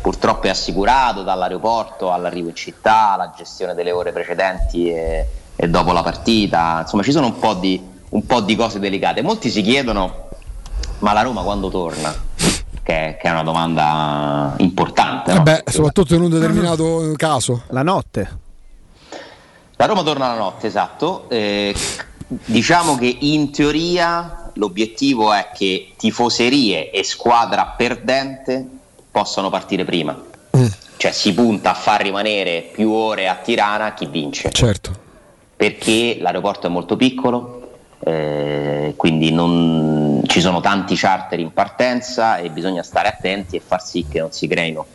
purtroppo 0.00 0.46
è 0.46 0.50
assicurato 0.50 1.22
dall'aeroporto 1.22 2.12
all'arrivo 2.12 2.48
in 2.48 2.54
città, 2.54 3.14
la 3.16 3.32
gestione 3.36 3.74
delle 3.74 3.90
ore 3.90 4.12
precedenti 4.12 4.88
e, 4.90 5.26
e 5.54 5.68
dopo 5.68 5.92
la 5.92 6.02
partita, 6.02 6.78
insomma 6.82 7.02
ci 7.02 7.12
sono 7.12 7.26
un 7.26 7.38
po, 7.38 7.54
di, 7.54 7.82
un 8.10 8.26
po' 8.26 8.40
di 8.40 8.56
cose 8.56 8.78
delicate. 8.78 9.22
Molti 9.22 9.50
si 9.50 9.62
chiedono, 9.62 10.28
ma 11.00 11.12
la 11.12 11.22
Roma 11.22 11.42
quando 11.42 11.68
torna? 11.68 12.14
Che, 12.36 13.16
che 13.20 13.28
è 13.28 13.30
una 13.30 13.42
domanda 13.42 14.54
importante. 14.58 15.32
no? 15.32 15.42
Vabbè, 15.42 15.64
soprattutto 15.66 16.14
in 16.14 16.22
un 16.22 16.30
determinato 16.30 17.12
caso. 17.16 17.64
La 17.68 17.82
notte. 17.82 18.38
La 19.76 19.86
Roma 19.86 20.02
torna 20.02 20.28
la 20.28 20.38
notte, 20.38 20.66
esatto. 20.66 21.28
Eh, 21.28 21.74
diciamo 22.26 22.96
che 22.96 23.14
in 23.20 23.50
teoria 23.52 24.50
l'obiettivo 24.54 25.32
è 25.32 25.50
che 25.54 25.92
tifoserie 25.96 26.90
e 26.90 27.04
squadra 27.04 27.74
perdente 27.76 28.66
possano 29.10 29.50
partire 29.50 29.84
prima. 29.84 30.20
Cioè 30.96 31.12
si 31.12 31.32
punta 31.32 31.70
a 31.70 31.74
far 31.74 32.02
rimanere 32.02 32.70
più 32.72 32.90
ore 32.90 33.28
a 33.28 33.36
Tirana 33.36 33.94
chi 33.94 34.06
vince. 34.06 34.50
Certo. 34.50 35.06
Perché 35.54 36.18
l'aeroporto 36.20 36.66
è 36.66 36.70
molto 36.70 36.96
piccolo, 36.96 37.57
eh, 38.08 38.94
quindi 38.96 39.30
non- 39.32 40.22
ci 40.26 40.40
sono 40.40 40.60
tanti 40.60 40.94
charter 40.96 41.38
in 41.38 41.52
partenza 41.52 42.38
e 42.38 42.48
bisogna 42.50 42.82
stare 42.82 43.08
attenti 43.08 43.56
e 43.56 43.62
far 43.64 43.82
sì 43.84 44.06
che 44.08 44.20
non 44.20 44.32
si 44.32 44.46
creino 44.48 44.86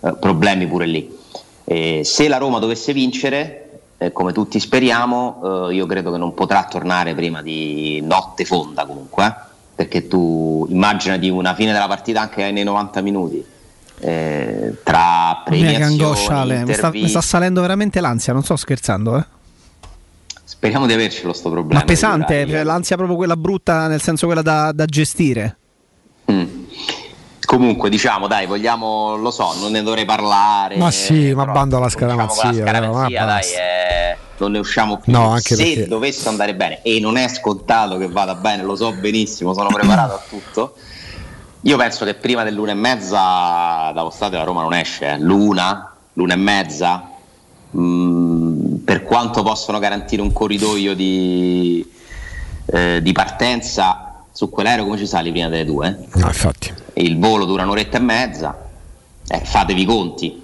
eh, 0.00 0.14
problemi 0.18 0.66
pure 0.66 0.86
lì. 0.86 1.16
Eh, 1.64 2.02
se 2.04 2.28
la 2.28 2.38
Roma 2.38 2.58
dovesse 2.58 2.92
vincere, 2.92 3.68
eh, 3.98 4.12
come 4.12 4.32
tutti 4.32 4.58
speriamo, 4.58 5.68
eh, 5.68 5.74
io 5.74 5.86
credo 5.86 6.10
che 6.12 6.18
non 6.18 6.34
potrà 6.34 6.64
tornare 6.68 7.14
prima 7.14 7.42
di 7.42 8.00
notte 8.02 8.44
fonda 8.44 8.86
comunque, 8.86 9.34
perché 9.74 10.06
tu 10.08 10.66
immaginati 10.70 11.28
una 11.28 11.54
fine 11.54 11.72
della 11.72 11.86
partita 11.88 12.20
anche 12.22 12.50
nei 12.50 12.64
90 12.64 13.00
minuti. 13.00 13.44
eh, 14.00 14.76
tra 14.84 14.98
Mia 15.00 15.42
che 15.42 15.50
premiazioni, 15.50 15.82
angoscia, 16.02 16.36
Ale. 16.36 16.64
Mi 16.64 16.72
sta, 16.72 16.90
mi 16.92 17.08
sta 17.08 17.20
salendo 17.20 17.60
veramente 17.60 18.00
l'ansia, 18.00 18.32
non 18.32 18.44
sto 18.44 18.54
scherzando, 18.54 19.16
eh. 19.18 19.24
Speriamo 20.58 20.86
di 20.86 20.92
avercelo 20.92 21.32
sto 21.32 21.50
problema 21.50 21.78
Ma 21.78 21.84
pesante, 21.86 22.44
cioè, 22.48 22.64
l'ansia 22.64 22.96
proprio 22.96 23.16
quella 23.16 23.36
brutta, 23.36 23.86
nel 23.86 24.02
senso 24.02 24.26
quella 24.26 24.42
da, 24.42 24.72
da 24.72 24.86
gestire. 24.86 25.56
Comunque, 27.44 27.88
diciamo, 27.88 28.26
dai, 28.26 28.46
vogliamo, 28.46 29.16
lo 29.16 29.30
so, 29.30 29.54
non 29.60 29.70
ne 29.70 29.82
dovrei 29.82 30.04
parlare. 30.04 30.76
Ma 30.76 30.90
sì, 30.90 31.32
ma 31.32 31.46
bando 31.46 31.76
alla 31.76 31.88
cominciamo 31.88 32.26
con 32.26 32.36
la 32.36 32.52
scaramazia. 32.52 32.64
però, 32.64 32.92
ma 32.92 33.08
scaramazia, 33.08 33.24
dai, 33.24 33.42
eh, 34.12 34.16
non 34.38 34.50
ne 34.50 34.58
usciamo 34.58 34.98
più. 34.98 35.12
No, 35.12 35.28
anche 35.30 35.54
Se 35.54 35.62
perché- 35.62 35.88
dovesse 35.88 36.28
andare 36.28 36.54
bene, 36.54 36.82
e 36.82 36.98
non 37.00 37.16
è 37.16 37.28
scontato 37.28 37.96
che 37.96 38.08
vada 38.08 38.34
bene, 38.34 38.64
lo 38.64 38.76
so 38.76 38.92
benissimo, 38.92 39.54
sono 39.54 39.68
preparato 39.68 40.14
a 40.14 40.22
tutto. 40.28 40.74
Io 41.62 41.76
penso 41.76 42.04
che 42.04 42.14
prima 42.14 42.42
dell'una 42.42 42.72
e 42.72 42.74
mezza 42.74 43.92
dallo 43.94 44.10
stadio 44.10 44.38
la 44.38 44.44
Roma 44.44 44.62
non 44.62 44.74
esce, 44.74 45.12
eh. 45.12 45.18
l'una, 45.18 45.94
l'una 46.14 46.34
e 46.34 46.36
mezza, 46.36 47.10
mm, 47.76 48.74
per 48.84 49.02
quanto 49.02 49.42
possono 49.42 49.78
garantire 49.78 50.22
un 50.22 50.32
corridoio 50.32 50.94
di, 50.94 51.84
eh, 52.66 53.00
di 53.02 53.12
partenza, 53.12 54.24
su 54.32 54.48
quell'aereo 54.50 54.84
come 54.84 54.96
ci 54.98 55.06
sali 55.06 55.30
prima 55.30 55.48
delle 55.48 55.64
due? 55.64 56.06
No, 56.14 56.26
infatti. 56.26 56.72
il 56.94 57.18
volo 57.18 57.44
dura 57.44 57.62
un'oretta 57.64 57.98
e 57.98 58.00
mezza, 58.00 58.68
eh, 59.26 59.40
fatevi 59.44 59.82
i 59.82 59.84
conti. 59.84 60.42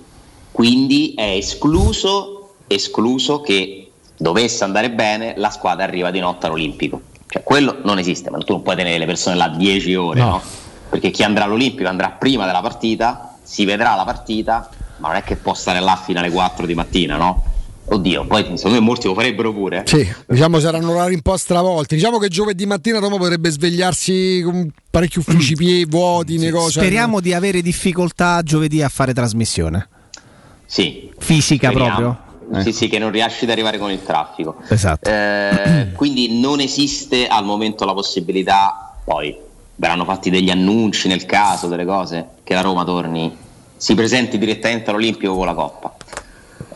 Quindi 0.51 1.15
è 1.17 1.31
escluso, 1.37 2.55
escluso 2.67 3.41
che 3.41 3.91
dovesse 4.17 4.63
andare 4.65 4.91
bene 4.91 5.35
la 5.37 5.51
squadra 5.51 5.85
arriva 5.85 6.11
di 6.11 6.21
notte 6.21 6.47
all'Olimpico. 6.47 7.01
Cioè 7.27 7.43
quello 7.43 7.79
non 7.83 7.99
esiste, 7.99 8.31
ma 8.31 8.39
tu 8.39 8.53
non 8.53 8.63
puoi 8.63 8.77
tenere 8.77 8.99
le 8.99 9.07
persone 9.07 9.35
là 9.37 9.49
10 9.49 9.95
ore, 9.95 10.21
No. 10.21 10.29
no? 10.29 10.43
Perché 10.91 11.11
chi 11.11 11.25
andrà 11.25 11.45
all'Olimpico 11.45 11.89
andrà 11.89 12.11
prima 12.11 12.47
della 12.47 12.61
partita, 12.61 13.37
si 13.43 13.65
vedrà 13.65 13.97
la 13.97 14.05
partita, 14.05 14.69
ma 14.99 15.09
non 15.09 15.17
è 15.17 15.23
che 15.23 15.37
può 15.37 15.55
stare 15.55 15.81
là 15.81 16.01
fino 16.03 16.21
alle 16.21 16.31
4 16.31 16.67
di 16.67 16.75
mattina, 16.75 17.17
no? 17.17 17.53
Oddio, 17.87 18.27
poi 18.27 18.43
secondo 18.57 18.79
me 18.79 18.81
molti 18.81 19.07
lo 19.07 19.15
farebbero 19.15 19.53
pure. 19.53 19.83
Sì, 19.87 20.11
diciamo 20.27 20.59
saranno 20.59 20.93
orari 20.93 21.15
un 21.15 21.21
po' 21.21 21.37
stravolti. 21.37 21.97
Diciamo 21.97 22.19
che 22.19 22.29
giovedì 22.29 22.65
mattina 22.65 22.99
Roma 22.99 23.19
potrebbe 23.19 23.51
svegliarsi 23.51 24.41
con 24.43 24.71
parecchi 24.91 25.19
uffici 25.19 25.55
pie- 25.55 25.85
vuoti, 25.85 26.39
negozi. 26.39 26.79
Speriamo 26.79 27.21
di 27.21 27.35
avere 27.35 27.61
difficoltà 27.61 28.41
giovedì 28.43 28.83
a 28.83 28.89
fare 28.89 29.13
trasmissione. 29.13 29.89
Sì. 30.65 31.13
Fisica 31.19 31.69
Speriamo. 31.69 31.95
proprio. 31.95 32.63
Sì, 32.63 32.73
sì, 32.73 32.89
che 32.89 32.99
non 32.99 33.11
riesci 33.11 33.45
ad 33.45 33.51
arrivare 33.51 33.79
con 33.79 33.91
il 33.91 34.03
traffico. 34.03 34.57
Esatto. 34.69 35.09
Eh, 35.09 35.93
quindi 35.95 36.41
non 36.41 36.61
esiste 36.61 37.27
al 37.27 37.45
momento 37.45 37.85
la 37.85 37.93
possibilità, 37.95 38.97
poi 39.05 39.37
verranno 39.77 40.05
fatti 40.05 40.31
degli 40.31 40.51
annunci 40.51 41.09
nel 41.09 41.27
caso, 41.27 41.69
delle 41.69 41.85
cose, 41.85 42.27
che 42.45 42.55
la 42.55 42.61
Roma 42.61 42.85
torni, 42.85 43.35
si 43.77 43.95
presenti 43.95 44.39
direttamente 44.39 44.91
all'Olimpico 44.91 45.35
con 45.35 45.47
la 45.47 45.55
Coppa. 45.55 45.95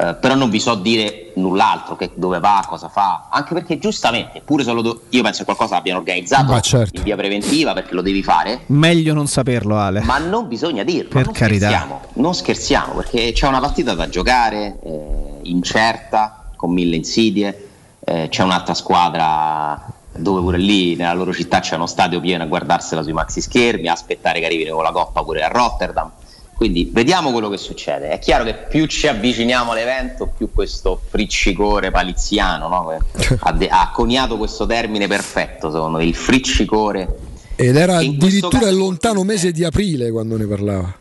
Eh, 0.00 0.14
però 0.14 0.34
non 0.36 0.48
vi 0.48 0.60
so 0.60 0.76
dire 0.76 1.32
null'altro, 1.36 1.96
che 1.96 2.10
dove 2.14 2.38
va, 2.38 2.64
cosa 2.68 2.88
fa, 2.88 3.26
anche 3.30 3.52
perché 3.52 3.78
giustamente, 3.78 4.40
pure 4.44 4.62
se 4.62 4.70
lo 4.72 4.80
do- 4.80 5.02
io 5.08 5.22
penso 5.22 5.38
che 5.40 5.44
qualcosa 5.44 5.76
abbiano 5.76 5.98
organizzato 5.98 6.60
certo. 6.60 6.96
in 6.98 7.02
via 7.02 7.16
preventiva 7.16 7.72
perché 7.72 7.94
lo 7.94 8.02
devi 8.02 8.22
fare, 8.22 8.60
Meglio 8.66 9.12
non 9.12 9.26
saperlo, 9.26 9.76
Ale. 9.76 10.00
ma 10.02 10.18
non 10.18 10.46
bisogna 10.46 10.84
dirlo. 10.84 11.08
Per 11.10 11.24
non 11.24 11.34
carità. 11.34 11.66
Scherziamo, 11.68 12.00
non 12.14 12.34
scherziamo 12.34 12.92
perché 12.94 13.32
c'è 13.32 13.48
una 13.48 13.58
partita 13.58 13.94
da 13.94 14.08
giocare, 14.08 14.78
eh, 14.84 15.38
incerta, 15.42 16.50
con 16.54 16.72
mille 16.72 16.94
insidie. 16.96 17.64
eh, 18.04 18.28
c'è 18.30 18.42
un'altra 18.42 18.74
squadra 18.74 19.84
dove 20.16 20.40
pure 20.40 20.58
lì 20.58 20.96
nella 20.96 21.12
loro 21.12 21.32
città 21.32 21.60
c'è 21.60 21.74
uno 21.74 21.86
stadio 21.86 22.20
pieno 22.20 22.42
a 22.42 22.46
guardarsela 22.46 23.02
sui 23.02 23.12
maxi 23.12 23.40
schermi, 23.40 23.86
a 23.88 23.92
aspettare 23.92 24.38
che 24.40 24.46
arrivino 24.46 24.74
con 24.74 24.82
la 24.84 24.92
coppa 24.92 25.22
pure 25.22 25.42
a 25.42 25.48
Rotterdam. 25.48 26.10
Quindi 26.59 26.90
vediamo 26.93 27.30
quello 27.30 27.48
che 27.48 27.56
succede. 27.56 28.09
È 28.09 28.18
chiaro 28.18 28.43
che 28.43 28.52
più 28.55 28.86
ci 28.86 29.06
avviciniamo 29.06 29.70
all'evento, 29.70 30.26
più 30.26 30.51
questo 30.52 31.01
friccicore 31.09 31.93
paliziano 31.93 32.66
no? 32.66 33.01
che 33.14 33.39
ha, 33.39 33.52
de- 33.52 33.68
ha 33.68 33.93
coniato 33.93 34.36
questo 34.36 34.66
termine 34.66 35.06
perfetto, 35.06 35.70
secondo 35.70 35.98
me, 35.98 36.05
il 36.05 36.16
friccicore 36.16 37.16
Ed 37.55 37.76
era 37.76 37.98
addirittura 37.98 38.59
caso 38.59 38.72
il 38.72 38.76
lontano 38.76 39.22
mese 39.22 39.52
di 39.52 39.62
aprile 39.62 40.10
quando 40.10 40.36
ne 40.36 40.47
parlava. 40.47 40.93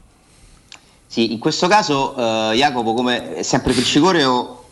Sì, 1.08 1.34
in 1.34 1.40
questo 1.40 1.68
caso, 1.68 2.16
eh, 2.16 2.56
Jacopo, 2.56 2.94
come 2.94 3.38
è 3.38 3.42
sempre 3.42 3.74
friccicore 3.74 4.24
o 4.26 4.64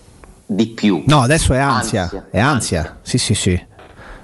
di 0.45 0.67
più? 0.67 1.01
No, 1.07 1.21
adesso 1.21 1.51
è 1.53 1.57
ansia. 1.57 2.03
Ansia. 2.03 2.27
È 2.29 2.39
ansia. 2.39 2.99
Sì, 3.01 3.17
sì, 3.17 3.33
sì. 3.33 3.59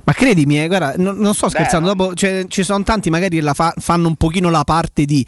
Ma 0.04 0.14
credimi, 0.14 0.62
eh, 0.62 0.68
guarda, 0.68 0.94
non, 0.98 1.18
non 1.18 1.34
sto 1.34 1.50
scherzando. 1.50 1.94
Dopo 1.94 2.14
cioè, 2.14 2.46
ci 2.48 2.64
sono 2.64 2.84
tanti 2.84 3.10
magari 3.10 3.40
la 3.40 3.56
fa- 3.56 3.74
fanno 3.78 4.08
un 4.08 4.16
pochino 4.16 4.52
la 4.52 4.64
parte 4.64 5.06
di. 5.06 5.26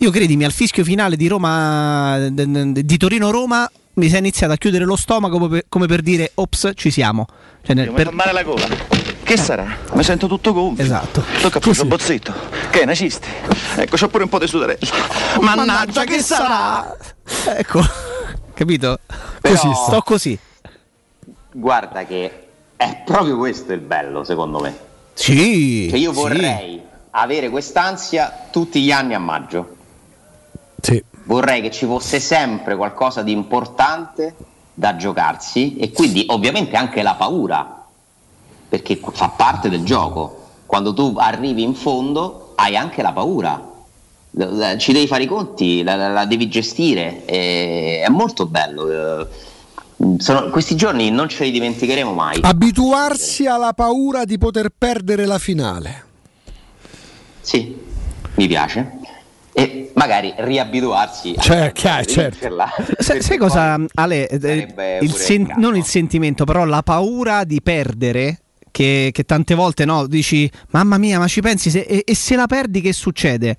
Io 0.00 0.10
credimi, 0.10 0.44
al 0.44 0.52
fischio 0.52 0.84
finale 0.84 1.16
di 1.16 1.26
Roma, 1.26 2.18
di 2.30 2.96
Torino-Roma, 2.96 3.68
mi 3.94 4.08
si 4.08 4.14
è 4.14 4.18
iniziato 4.18 4.52
a 4.52 4.56
chiudere 4.56 4.84
lo 4.84 4.94
stomaco 4.94 5.38
come 5.38 5.48
per, 5.48 5.64
come 5.68 5.86
per 5.86 6.02
dire, 6.02 6.30
ops, 6.34 6.70
ci 6.76 6.90
siamo. 6.92 7.26
Cioè, 7.62 7.74
nel- 7.74 7.88
Mi 7.88 7.94
per- 7.94 8.06
fa 8.06 8.12
male 8.12 8.32
la 8.32 8.42
gola. 8.44 8.66
Che 9.24 9.36
sarà? 9.36 9.66
Mi 9.94 10.04
sento 10.04 10.28
tutto 10.28 10.52
gonfio. 10.52 10.84
Esatto. 10.84 11.24
Tocca 11.42 11.58
più 11.58 11.84
bozzito. 11.84 12.32
Che 12.70 12.80
è 12.80 12.82
una 12.84 12.94
cisti? 12.94 13.26
Ecco, 13.76 13.96
c'ho 13.96 14.08
pure 14.08 14.22
un 14.22 14.28
po' 14.28 14.38
di 14.38 14.46
sudarella. 14.46 14.78
Mannaggia, 15.40 16.04
che 16.04 16.20
sarà? 16.22 16.96
Ecco, 17.56 17.80
capito? 18.54 19.00
Però- 19.40 19.54
Così, 19.54 19.74
sto 19.74 20.00
così. 20.02 20.38
Guarda 21.52 22.04
che 22.04 22.46
è 22.76 23.02
proprio 23.04 23.36
questo 23.36 23.72
il 23.72 23.80
bello, 23.80 24.22
secondo 24.22 24.60
me. 24.60 24.78
Sì. 25.14 25.88
Cioè 25.90 25.98
io 25.98 26.12
sì. 26.12 26.18
vorrei 26.20 26.80
avere 27.10 27.48
quest'ansia 27.50 28.46
tutti 28.52 28.80
gli 28.80 28.92
anni 28.92 29.14
a 29.14 29.18
maggio. 29.18 29.74
Sì. 30.80 31.02
Vorrei 31.24 31.60
che 31.60 31.70
ci 31.70 31.86
fosse 31.86 32.20
sempre 32.20 32.76
qualcosa 32.76 33.22
di 33.22 33.32
importante 33.32 34.34
da 34.74 34.96
giocarsi 34.96 35.76
e 35.76 35.90
quindi 35.92 36.24
ovviamente 36.28 36.76
anche 36.76 37.02
la 37.02 37.14
paura, 37.14 37.84
perché 38.68 38.98
fa 39.12 39.28
parte 39.28 39.68
del 39.68 39.84
gioco. 39.84 40.36
Quando 40.66 40.94
tu 40.94 41.14
arrivi 41.18 41.62
in 41.62 41.74
fondo 41.74 42.52
hai 42.56 42.76
anche 42.76 43.02
la 43.02 43.12
paura. 43.12 43.66
Ci 44.76 44.92
devi 44.92 45.06
fare 45.06 45.24
i 45.24 45.26
conti, 45.26 45.82
la, 45.82 45.96
la- 45.96 46.08
la 46.10 46.24
devi 46.26 46.48
gestire, 46.48 47.24
e- 47.24 48.02
è 48.04 48.08
molto 48.08 48.46
bello. 48.46 49.20
eh. 49.20 49.26
Sono- 50.18 50.48
questi 50.50 50.76
giorni 50.76 51.10
non 51.10 51.28
ce 51.28 51.44
li 51.44 51.50
dimenticheremo 51.50 52.12
mai. 52.12 52.38
Abituarsi 52.42 53.46
alla 53.46 53.72
paura 53.72 54.24
di 54.24 54.38
poter 54.38 54.68
perdere 54.76 55.26
la 55.26 55.38
finale. 55.38 56.04
Sì, 57.40 57.76
mi 58.34 58.46
piace. 58.46 58.97
E 59.58 59.90
magari 59.94 60.32
riabituarsi 60.36 61.34
a 61.36 61.40
Cioè, 61.40 61.72
chiaro, 61.72 62.04
certo. 62.04 62.48
Sai, 62.98 63.20
sai 63.20 63.36
cosa, 63.36 63.76
Ale? 63.94 64.28
eh, 64.28 64.98
il 65.00 65.12
sen- 65.12 65.52
non 65.56 65.74
il 65.76 65.84
sentimento, 65.84 66.44
però 66.44 66.64
la 66.64 66.82
paura 66.84 67.42
di 67.42 67.60
perdere 67.60 68.38
che, 68.70 69.10
che 69.12 69.24
tante 69.24 69.54
volte 69.54 69.84
no, 69.84 70.06
dici 70.06 70.48
mamma 70.70 70.96
mia, 70.96 71.18
ma 71.18 71.26
ci 71.26 71.40
pensi 71.40 71.70
se, 71.70 71.80
e, 71.80 72.02
e 72.06 72.14
se 72.14 72.36
la 72.36 72.46
perdi 72.46 72.80
che 72.80 72.92
succede? 72.92 73.56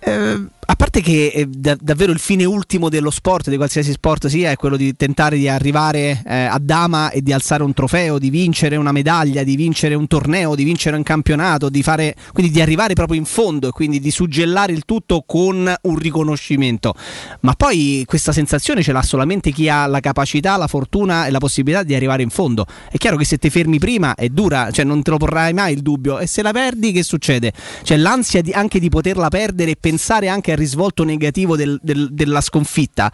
Eh, 0.00 0.44
a 0.70 0.76
parte 0.76 1.00
che 1.00 1.32
eh, 1.34 1.46
da- 1.46 1.78
davvero 1.80 2.12
il 2.12 2.18
fine 2.18 2.44
ultimo 2.44 2.90
dello 2.90 3.10
sport, 3.10 3.48
di 3.48 3.56
qualsiasi 3.56 3.90
sport 3.92 4.26
sia, 4.26 4.50
è 4.50 4.56
quello 4.56 4.76
di 4.76 4.94
tentare 4.96 5.38
di 5.38 5.48
arrivare 5.48 6.22
eh, 6.26 6.44
a 6.44 6.58
dama 6.60 7.08
e 7.10 7.22
di 7.22 7.32
alzare 7.32 7.62
un 7.62 7.72
trofeo, 7.72 8.18
di 8.18 8.28
vincere 8.28 8.76
una 8.76 8.92
medaglia, 8.92 9.44
di 9.44 9.56
vincere 9.56 9.94
un 9.94 10.06
torneo, 10.06 10.54
di 10.54 10.64
vincere 10.64 10.94
un 10.96 11.02
campionato, 11.02 11.70
di 11.70 11.82
fare, 11.82 12.14
quindi 12.34 12.52
di 12.52 12.60
arrivare 12.60 12.92
proprio 12.92 13.18
in 13.18 13.24
fondo 13.24 13.68
e 13.68 13.70
quindi 13.70 13.98
di 13.98 14.10
suggellare 14.10 14.72
il 14.72 14.84
tutto 14.84 15.24
con 15.24 15.74
un 15.80 15.96
riconoscimento. 15.96 16.94
Ma 17.40 17.54
poi 17.54 18.04
questa 18.06 18.32
sensazione 18.32 18.82
ce 18.82 18.92
l'ha 18.92 19.02
solamente 19.02 19.52
chi 19.52 19.70
ha 19.70 19.86
la 19.86 20.00
capacità, 20.00 20.58
la 20.58 20.66
fortuna 20.66 21.24
e 21.24 21.30
la 21.30 21.38
possibilità 21.38 21.82
di 21.82 21.94
arrivare 21.94 22.22
in 22.22 22.28
fondo. 22.28 22.66
È 22.90 22.98
chiaro 22.98 23.16
che 23.16 23.24
se 23.24 23.38
ti 23.38 23.48
fermi 23.48 23.78
prima 23.78 24.14
è 24.14 24.28
dura, 24.28 24.70
cioè 24.70 24.84
non 24.84 25.00
te 25.00 25.12
lo 25.12 25.16
porrai 25.16 25.54
mai 25.54 25.72
il 25.72 25.80
dubbio. 25.80 26.18
E 26.18 26.26
se 26.26 26.42
la 26.42 26.52
perdi, 26.52 26.92
che 26.92 27.02
succede? 27.02 27.54
C'è 27.82 27.96
l'ansia 27.96 28.42
di- 28.42 28.52
anche 28.52 28.78
di 28.78 28.90
poterla 28.90 29.28
perdere 29.28 29.70
e 29.70 29.76
pensare 29.80 30.28
anche 30.28 30.52
al 30.52 30.56
risvolto 30.58 31.04
negativo 31.04 31.56
del- 31.56 31.78
del- 31.82 32.08
della 32.10 32.40
sconfitta. 32.40 33.10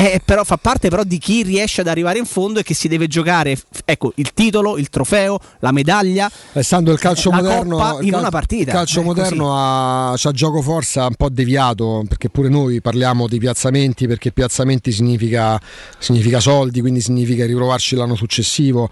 Eh, 0.00 0.20
però 0.24 0.44
fa 0.44 0.56
parte 0.58 0.90
però 0.90 1.02
di 1.02 1.18
chi 1.18 1.42
riesce 1.42 1.80
ad 1.80 1.88
arrivare 1.88 2.20
in 2.20 2.24
fondo 2.24 2.60
e 2.60 2.62
che 2.62 2.72
si 2.72 2.86
deve 2.86 3.08
giocare 3.08 3.58
ecco, 3.84 4.12
il 4.14 4.32
titolo, 4.32 4.78
il 4.78 4.90
trofeo, 4.90 5.40
la 5.58 5.72
medaglia. 5.72 6.30
Essendo 6.52 6.92
il 6.92 7.00
calcio 7.00 7.32
moderno, 7.32 7.78
coppa 7.78 8.02
in 8.02 8.10
cal- 8.10 8.20
una 8.20 8.30
partita. 8.30 8.70
il 8.70 8.76
calcio 8.76 9.02
così. 9.02 9.06
moderno 9.06 9.56
ha, 9.56 10.14
c'ha 10.16 10.30
gioco 10.30 10.62
forza 10.62 11.06
un 11.06 11.16
po' 11.16 11.28
deviato 11.28 12.04
perché 12.06 12.28
pure 12.28 12.48
noi 12.48 12.80
parliamo 12.80 13.26
di 13.26 13.40
piazzamenti 13.40 14.06
perché 14.06 14.30
piazzamenti 14.30 14.92
significa, 14.92 15.60
significa 15.98 16.38
soldi, 16.38 16.80
quindi 16.80 17.00
significa 17.00 17.44
riprovarci 17.44 17.96
l'anno 17.96 18.14
successivo. 18.14 18.88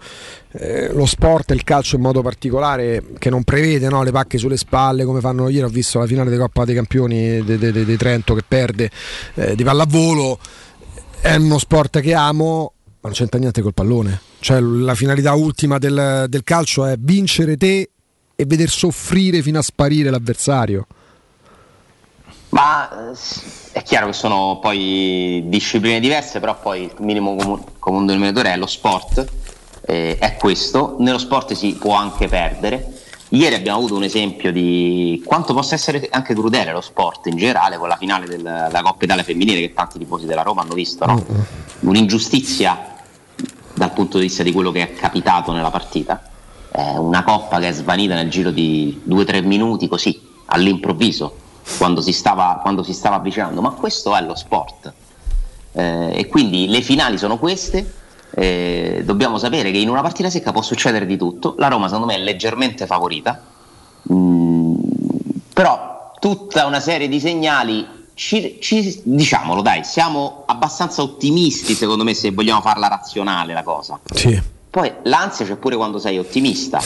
Eh, 0.51 0.91
lo 0.91 1.05
sport 1.05 1.51
e 1.51 1.53
il 1.53 1.63
calcio 1.63 1.95
in 1.95 2.01
modo 2.01 2.21
particolare 2.21 3.01
che 3.17 3.29
non 3.29 3.43
prevede 3.43 3.87
no, 3.87 4.03
le 4.03 4.11
pacche 4.11 4.37
sulle 4.37 4.57
spalle 4.57 5.05
come 5.05 5.21
fanno 5.21 5.47
ieri 5.47 5.65
ho 5.65 5.69
visto 5.69 5.99
la 5.99 6.05
finale 6.05 6.31
di 6.31 6.37
Coppa 6.37 6.65
dei 6.65 6.73
Campioni 6.73 7.43
di 7.43 7.57
de, 7.57 7.71
de- 7.71 7.85
de 7.85 7.97
Trento 7.97 8.33
che 8.33 8.43
perde 8.45 8.89
eh, 9.35 9.55
di 9.55 9.63
pallavolo 9.63 10.39
è 11.21 11.35
uno 11.35 11.57
sport 11.57 11.99
che 11.99 12.13
amo 12.13 12.73
ma 12.99 13.09
non 13.09 13.13
c'entra 13.13 13.39
niente 13.39 13.61
col 13.61 13.73
pallone 13.73 14.21
cioè 14.39 14.59
la 14.59 14.95
finalità 14.95 15.33
ultima 15.33 15.77
del, 15.77 16.25
del 16.27 16.43
calcio 16.43 16.85
è 16.85 16.95
vincere 16.97 17.57
te 17.57 17.89
e 18.35 18.45
veder 18.45 18.69
soffrire 18.69 19.41
fino 19.41 19.59
a 19.59 19.63
sparire 19.63 20.09
l'avversario 20.09 20.87
Ma 22.49 23.11
eh, 23.11 23.17
è 23.73 23.83
chiaro 23.83 24.07
che 24.07 24.13
sono 24.13 24.59
poi 24.61 25.43
discipline 25.47 25.99
diverse, 25.99 26.39
però 26.39 26.57
poi 26.59 26.83
il 26.83 26.93
minimo 26.99 27.35
comu- 27.35 27.63
comune 27.77 28.05
denominatore 28.05 28.53
è 28.53 28.57
lo 28.57 28.67
sport, 28.67 29.25
eh, 29.85 30.17
è 30.17 30.35
questo. 30.37 30.95
Nello 30.99 31.17
sport 31.17 31.53
si 31.53 31.75
può 31.75 31.93
anche 31.93 32.27
perdere. 32.27 32.96
Ieri 33.29 33.55
abbiamo 33.55 33.79
avuto 33.79 33.95
un 33.95 34.03
esempio 34.03 34.53
di 34.53 35.21
quanto 35.25 35.53
possa 35.53 35.75
essere 35.75 36.07
anche 36.11 36.33
crudele 36.33 36.71
lo 36.71 36.79
sport 36.79 37.25
in 37.27 37.35
generale 37.35 37.77
con 37.77 37.89
la 37.89 37.97
finale 37.97 38.25
del- 38.25 38.41
della 38.41 38.81
Coppa 38.81 39.03
Italia 39.03 39.23
femminile 39.23 39.59
che 39.59 39.73
tanti 39.73 39.99
tifosi 39.99 40.25
della 40.25 40.43
Roma 40.43 40.61
hanno 40.61 40.73
visto, 40.73 41.05
no? 41.05 41.25
un'ingiustizia 41.81 42.95
dal 43.73 43.91
punto 43.91 44.17
di 44.17 44.23
vista 44.27 44.43
di 44.43 44.53
quello 44.53 44.71
che 44.71 44.81
è 44.81 44.93
capitato 44.93 45.51
nella 45.51 45.69
partita. 45.69 46.21
È 46.71 46.95
una 46.95 47.23
coppa 47.23 47.59
che 47.59 47.67
è 47.67 47.71
svanita 47.73 48.15
nel 48.15 48.29
giro 48.29 48.49
di 48.51 49.01
2-3 49.07 49.43
minuti 49.45 49.87
così, 49.89 50.19
all'improvviso, 50.45 51.35
quando 51.77 52.01
si 52.01 52.13
stava, 52.13 52.59
quando 52.61 52.81
si 52.81 52.93
stava 52.93 53.17
avvicinando. 53.17 53.61
Ma 53.61 53.71
questo 53.71 54.15
è 54.15 54.21
lo 54.21 54.35
sport. 54.35 54.93
Eh, 55.73 56.11
e 56.13 56.27
quindi 56.27 56.67
le 56.67 56.81
finali 56.81 57.17
sono 57.17 57.37
queste. 57.37 57.93
Eh, 58.39 59.01
dobbiamo 59.03 59.39
sapere 59.39 59.71
che 59.71 59.79
in 59.79 59.89
una 59.89 60.01
partita 60.01 60.29
secca 60.29 60.51
può 60.51 60.61
succedere 60.61 61.07
di 61.07 61.17
tutto. 61.17 61.55
La 61.57 61.69
Roma, 61.69 61.87
secondo 61.87 62.05
me, 62.05 62.15
è 62.15 62.19
leggermente 62.19 62.85
favorita. 62.85 63.41
Mm, 64.13 64.75
però 65.53 66.13
tutta 66.19 66.67
una 66.67 66.79
serie 66.79 67.07
di 67.07 67.19
segnali. 67.19 67.95
Ci, 68.13 68.57
ci- 68.61 69.01
diciamolo 69.03 69.61
dai, 69.61 69.83
siamo 69.83 70.43
abbastanza 70.47 71.03
ottimisti 71.03 71.75
secondo 71.75 72.03
me 72.03 72.15
se 72.15 72.31
vogliamo 72.31 72.61
farla 72.61 72.87
razionale 72.87 73.53
la 73.53 73.63
cosa. 73.63 73.99
Sì. 74.13 74.39
Poi 74.69 74.91
l'ansia 75.03 75.45
c'è 75.45 75.55
pure 75.55 75.75
quando 75.75 75.97
sei 75.97 76.19
ottimista. 76.19 76.79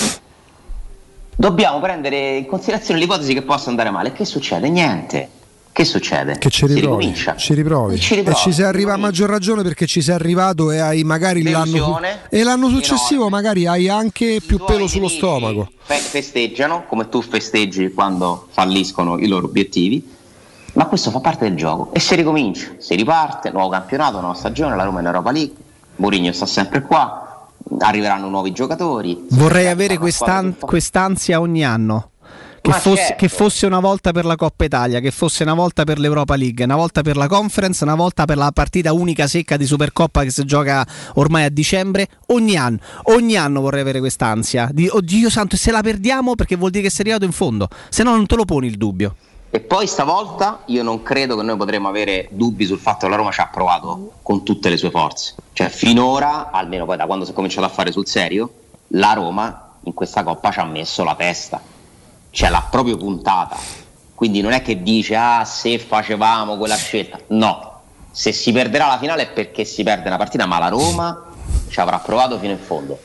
Dobbiamo 1.35 1.79
prendere 1.81 2.37
in 2.37 2.45
considerazione 2.45 2.99
l'ipotesi 2.99 3.33
che 3.33 3.41
possa 3.41 3.69
andare 3.69 3.89
male. 3.91 4.13
Che 4.13 4.23
succede? 4.23 4.69
Niente. 4.69 5.29
Che 5.73 5.85
succede? 5.85 6.37
Che 6.37 6.49
ci 6.49 6.67
Si 6.67 6.73
riprovi, 6.73 7.13
ci 7.15 7.53
riprovi. 7.53 7.99
Ci 7.99 8.15
riprovi, 8.15 8.37
e 8.37 8.41
ci 8.41 8.51
sei 8.51 8.65
arrivato 8.65 8.97
a 8.97 9.01
maggior 9.01 9.29
ragione 9.29 9.63
perché 9.63 9.87
ci 9.87 10.01
sei 10.01 10.13
arrivato 10.15 10.69
e 10.71 10.79
hai 10.79 11.03
magari 11.03 11.43
l'anno, 11.43 11.99
e 12.29 12.43
l'anno 12.43 12.67
successivo 12.69 13.29
magari 13.29 13.65
hai 13.67 13.87
anche 13.87 14.41
più 14.45 14.59
pelo 14.63 14.87
sullo 14.87 15.07
stomaco. 15.07 15.69
Fe- 15.83 15.95
festeggiano 15.95 16.83
come 16.87 17.07
tu 17.07 17.21
festeggi 17.21 17.91
quando 17.93 18.47
falliscono 18.51 19.17
i 19.17 19.27
loro 19.27 19.45
obiettivi. 19.47 20.19
Ma 20.73 20.85
questo 20.85 21.11
fa 21.11 21.19
parte 21.19 21.47
del 21.47 21.57
gioco 21.57 21.91
e 21.93 21.99
si 21.99 22.15
ricomincia, 22.15 22.67
si 22.77 22.95
riparte, 22.95 23.49
nuovo 23.51 23.69
campionato, 23.69 24.19
nuova 24.19 24.35
stagione, 24.35 24.75
la 24.75 24.83
Roma 24.83 25.01
in 25.01 25.05
Europa 25.05 25.31
League, 25.31 25.53
Mourinho 25.97 26.31
sta 26.31 26.45
sempre 26.45 26.81
qua, 26.81 27.47
arriveranno 27.79 28.29
nuovi 28.29 28.51
giocatori. 28.53 29.25
Vorrei 29.31 29.67
avere 29.67 29.97
quest'an- 29.97 30.55
quest'ansia 30.59 31.41
ogni 31.41 31.65
anno. 31.65 32.10
Che 32.61 32.71
fosse, 32.73 32.95
certo. 32.95 33.15
che 33.15 33.27
fosse 33.27 33.65
una 33.65 33.79
volta 33.79 34.11
per 34.11 34.23
la 34.23 34.35
Coppa 34.35 34.65
Italia, 34.65 34.99
che 34.99 35.09
fosse 35.09 35.41
una 35.41 35.55
volta 35.55 35.83
per 35.83 35.97
l'Europa 35.97 36.35
League, 36.35 36.63
una 36.63 36.75
volta 36.75 37.01
per 37.01 37.17
la 37.17 37.27
Conference, 37.27 37.83
una 37.83 37.95
volta 37.95 38.25
per 38.25 38.37
la 38.37 38.51
partita 38.51 38.93
unica 38.93 39.25
secca 39.25 39.57
di 39.57 39.65
Supercoppa 39.65 40.21
che 40.21 40.29
si 40.29 40.45
gioca 40.45 40.85
ormai 41.15 41.45
a 41.45 41.49
dicembre. 41.49 42.07
Ogni 42.27 42.57
anno, 42.57 42.77
ogni 43.05 43.35
anno 43.35 43.61
vorrei 43.61 43.81
avere 43.81 43.99
quest'ansia 43.99 44.69
di 44.71 44.87
oddio 44.87 45.31
santo, 45.31 45.55
e 45.55 45.57
se 45.57 45.71
la 45.71 45.81
perdiamo 45.81 46.35
perché 46.35 46.55
vuol 46.55 46.69
dire 46.69 46.83
che 46.83 46.91
sei 46.91 47.01
arrivato 47.01 47.25
in 47.25 47.31
fondo, 47.31 47.67
se 47.89 48.03
no 48.03 48.11
non 48.11 48.27
te 48.27 48.35
lo 48.35 48.45
poni 48.45 48.67
il 48.67 48.77
dubbio. 48.77 49.15
E 49.49 49.59
poi 49.59 49.87
stavolta 49.87 50.61
io 50.67 50.83
non 50.83 51.01
credo 51.01 51.35
che 51.35 51.41
noi 51.41 51.57
potremo 51.57 51.89
avere 51.89 52.29
dubbi 52.31 52.65
sul 52.65 52.77
fatto 52.77 53.05
che 53.05 53.09
la 53.09 53.17
Roma 53.17 53.31
ci 53.31 53.41
ha 53.41 53.49
provato 53.51 54.13
con 54.21 54.43
tutte 54.43 54.69
le 54.69 54.77
sue 54.77 54.91
forze. 54.91 55.33
Cioè 55.51 55.67
finora, 55.67 56.51
almeno 56.51 56.85
poi 56.85 56.95
da 56.95 57.07
quando 57.07 57.25
si 57.25 57.31
è 57.31 57.33
cominciato 57.33 57.65
a 57.65 57.69
fare 57.69 57.91
sul 57.91 58.07
serio, 58.07 58.53
la 58.89 59.13
Roma 59.13 59.77
in 59.83 59.93
questa 59.93 60.23
coppa 60.23 60.51
ci 60.51 60.59
ha 60.59 60.65
messo 60.65 61.03
la 61.03 61.15
testa. 61.15 61.79
Cioè 62.31 62.49
l'ha 62.49 62.65
proprio 62.69 62.97
puntata. 62.97 63.57
Quindi 64.15 64.41
non 64.41 64.51
è 64.51 64.61
che 64.61 64.81
dice 64.81 65.15
ah 65.15 65.45
se 65.45 65.77
facevamo 65.77 66.57
quella 66.57 66.75
scelta. 66.75 67.19
No. 67.27 67.69
Se 68.11 68.31
si 68.31 68.51
perderà 68.51 68.87
la 68.87 68.97
finale 68.97 69.23
è 69.23 69.29
perché 69.29 69.63
si 69.63 69.83
perde 69.83 70.07
una 70.07 70.17
partita, 70.17 70.45
ma 70.45 70.59
la 70.59 70.67
Roma 70.67 71.25
ci 71.69 71.79
avrà 71.79 71.99
provato 71.99 72.37
fino 72.39 72.51
in 72.51 72.59
fondo. 72.59 72.99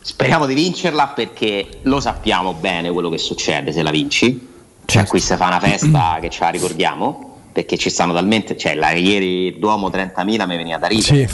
Speriamo 0.00 0.46
di 0.46 0.54
vincerla 0.54 1.08
perché 1.08 1.80
lo 1.82 2.00
sappiamo 2.00 2.54
bene 2.54 2.90
quello 2.90 3.08
che 3.08 3.18
succede 3.18 3.72
se 3.72 3.82
la 3.82 3.90
vinci. 3.90 4.48
Cioè, 4.84 5.06
qui 5.06 5.20
si 5.20 5.36
fa 5.36 5.46
una 5.46 5.60
festa 5.60 6.18
che 6.20 6.28
ce 6.28 6.40
la 6.40 6.50
ricordiamo 6.50 7.38
perché 7.52 7.76
ci 7.76 7.90
stanno 7.90 8.12
talmente. 8.12 8.56
Cioè, 8.56 8.74
la, 8.74 8.90
ieri 8.90 9.58
Duomo 9.58 9.88
30.000 9.88 10.24
mi 10.24 10.56
veniva 10.56 10.78
da 10.78 10.86
ridere 10.86 11.16
Sì, 11.18 11.26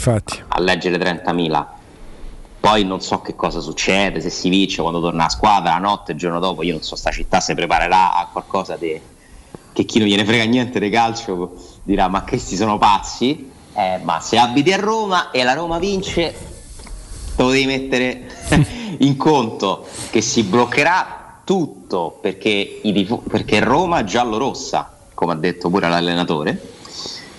a 0.49 0.59
leggere 0.59 0.97
30.000. 0.97 1.65
Poi 2.59 2.83
non 2.83 3.01
so 3.01 3.21
che 3.21 3.35
cosa 3.35 3.61
succede, 3.61 4.19
se 4.21 4.29
si 4.29 4.49
vince 4.49 4.81
quando 4.81 4.99
torna 4.99 5.25
a 5.25 5.29
squadra, 5.29 5.71
la 5.71 5.77
notte, 5.77 6.11
il 6.11 6.17
giorno 6.17 6.39
dopo, 6.39 6.61
io 6.63 6.73
non 6.73 6.81
so, 6.83 6.95
sta 6.95 7.09
città 7.09 7.39
si 7.39 7.53
preparerà 7.55 8.13
a 8.15 8.27
qualcosa 8.31 8.75
di- 8.75 8.99
che 9.71 9.83
chi 9.85 9.99
non 9.99 10.07
gliene 10.07 10.25
frega 10.25 10.43
niente 10.43 10.79
di 10.79 10.89
calcio 10.89 11.53
dirà 11.83 12.07
ma 12.09 12.23
questi 12.23 12.55
sono 12.55 12.77
pazzi, 12.77 13.47
Eh, 13.73 13.99
ma 14.03 14.19
se 14.19 14.37
abiti 14.37 14.73
a 14.73 14.77
Roma 14.77 15.31
e 15.31 15.41
la 15.43 15.53
Roma 15.53 15.77
vince, 15.79 16.35
te 17.35 17.41
lo 17.41 17.49
devi 17.49 17.65
mettere 17.65 18.27
in 18.99 19.15
conto 19.15 19.85
che 20.09 20.19
si 20.19 20.43
bloccherà 20.43 21.41
tutto 21.45 22.17
perché, 22.19 22.81
i 22.83 23.19
perché 23.29 23.59
Roma 23.61 23.99
è 23.99 24.03
giallo-rossa, 24.03 24.97
come 25.13 25.31
ha 25.31 25.35
detto 25.35 25.69
pure 25.69 25.87
l'allenatore, 25.87 26.61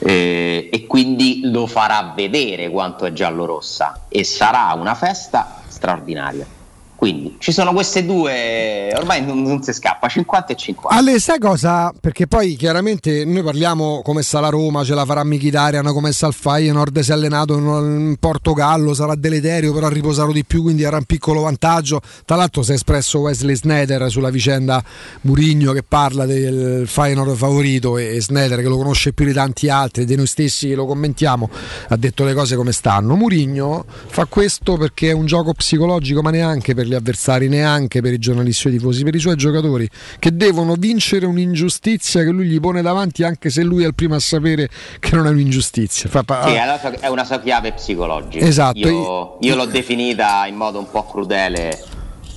eh, 0.01 0.69
e 0.73 0.87
quindi 0.87 1.41
lo 1.45 1.67
farà 1.67 2.13
vedere 2.15 2.71
quanto 2.71 3.05
è 3.05 3.13
giallo-rossa 3.13 4.07
e 4.09 4.25
sarà 4.25 4.73
una 4.75 4.95
festa 4.95 5.63
straordinaria. 5.69 6.60
Quindi 7.01 7.37
ci 7.39 7.51
sono 7.51 7.73
queste 7.73 8.05
due, 8.05 8.93
ormai 8.95 9.25
non, 9.25 9.41
non 9.41 9.63
si 9.63 9.73
scappa, 9.73 10.07
50 10.07 10.53
e 10.53 10.55
50. 10.55 10.95
Ale, 10.95 11.19
sai 11.19 11.39
cosa? 11.39 11.95
Perché 11.99 12.27
poi 12.27 12.57
chiaramente 12.57 13.25
noi 13.25 13.43
parliamo 13.43 14.03
come 14.03 14.21
sta 14.21 14.39
la 14.39 14.51
Roma, 14.51 14.85
ce 14.85 14.95
la 14.95 15.07
farà 15.07 15.25
Mkhitaryan, 15.25 15.95
come 15.95 16.13
sta 16.13 16.27
il 16.27 16.35
Feyenoord, 16.35 16.99
si 16.99 17.11
è 17.11 17.15
allenato 17.15 17.57
in, 17.57 18.17
Portogallo, 18.21 18.93
sarà 18.93 19.15
deleterio, 19.15 19.73
però 19.73 19.87
ha 19.87 19.89
riposato 19.89 20.31
di 20.31 20.45
più, 20.45 20.61
quindi 20.61 20.83
era 20.83 20.99
un 20.99 21.05
piccolo 21.05 21.41
vantaggio. 21.41 22.03
Tra 22.27 22.37
l'altro 22.37 22.63
si 22.63 22.73
è 22.73 22.75
espresso 22.75 23.21
Wesley 23.21 23.57
Sneder 23.57 24.11
sulla 24.11 24.29
vicenda 24.29 24.85
Murigno 25.23 25.73
che 25.73 25.83
parla 25.83 26.27
del 26.27 26.87
Feyenoord 26.87 27.35
favorito 27.35 27.97
e, 27.97 28.21
Sneder 28.21 28.61
che 28.61 28.69
lo 28.69 28.77
conosce 28.77 29.15
più 29.15 29.25
di 29.25 29.33
tanti 29.33 29.71
altri, 29.71 30.05
di 30.05 30.17
noi 30.17 30.27
stessi 30.27 30.69
che 30.69 30.75
lo 30.75 30.85
commentiamo, 30.85 31.49
ha 31.89 31.97
detto 31.97 32.25
le 32.25 32.35
cose 32.35 32.57
come 32.57 32.73
stanno. 32.73 33.17
Murigno 33.17 33.87
fa 33.89 34.27
questo 34.27 34.77
perché 34.77 35.09
è 35.09 35.13
un 35.13 35.25
gioco 35.25 35.55
psicologico, 35.55 36.21
ma 36.21 36.29
neanche 36.29 36.75
per 36.75 36.89
gli 36.91 36.95
avversari, 36.95 37.49
neanche 37.49 38.01
per 38.03 38.13
i 38.13 38.19
giornalisti 38.19 38.67
o 38.67 38.71
i 38.71 38.73
tifosi, 38.75 39.05
per 39.05 39.15
i 39.15 39.19
suoi 39.19 39.37
giocatori 39.37 39.89
che 40.19 40.35
devono 40.37 40.75
vincere 40.77 41.27
un'ingiustizia 41.27 42.23
che 42.25 42.31
lui 42.31 42.47
gli 42.47 42.61
pone 42.61 42.83
davanti, 42.83 43.23
anche 43.23 43.49
se 43.51 43.63
lui 43.63 43.85
è 43.85 43.87
il 43.87 43.95
primo 43.95 44.15
a 44.17 44.21
sapere 44.21 44.69
che 44.99 45.15
non 45.15 45.27
è 45.27 45.31
un'ingiustizia. 45.31 46.09
Fa 46.11 46.23
pa- 46.23 46.47
Sì, 46.47 46.55
è 46.55 46.63
una 46.65 46.79
sua- 46.79 46.91
è 47.01 47.09
una 47.09 47.25
sua 47.25 47.41
chiave 47.41 47.73
psicologica. 47.73 48.45
Esatto, 48.45 48.79
Io, 48.79 49.37
io 49.41 49.55
l'ho 49.55 49.67
definita 49.67 50.47
in 50.47 50.57
modo 50.57 50.79
un 50.79 50.91
po' 50.91 51.07
crudele 51.07 51.83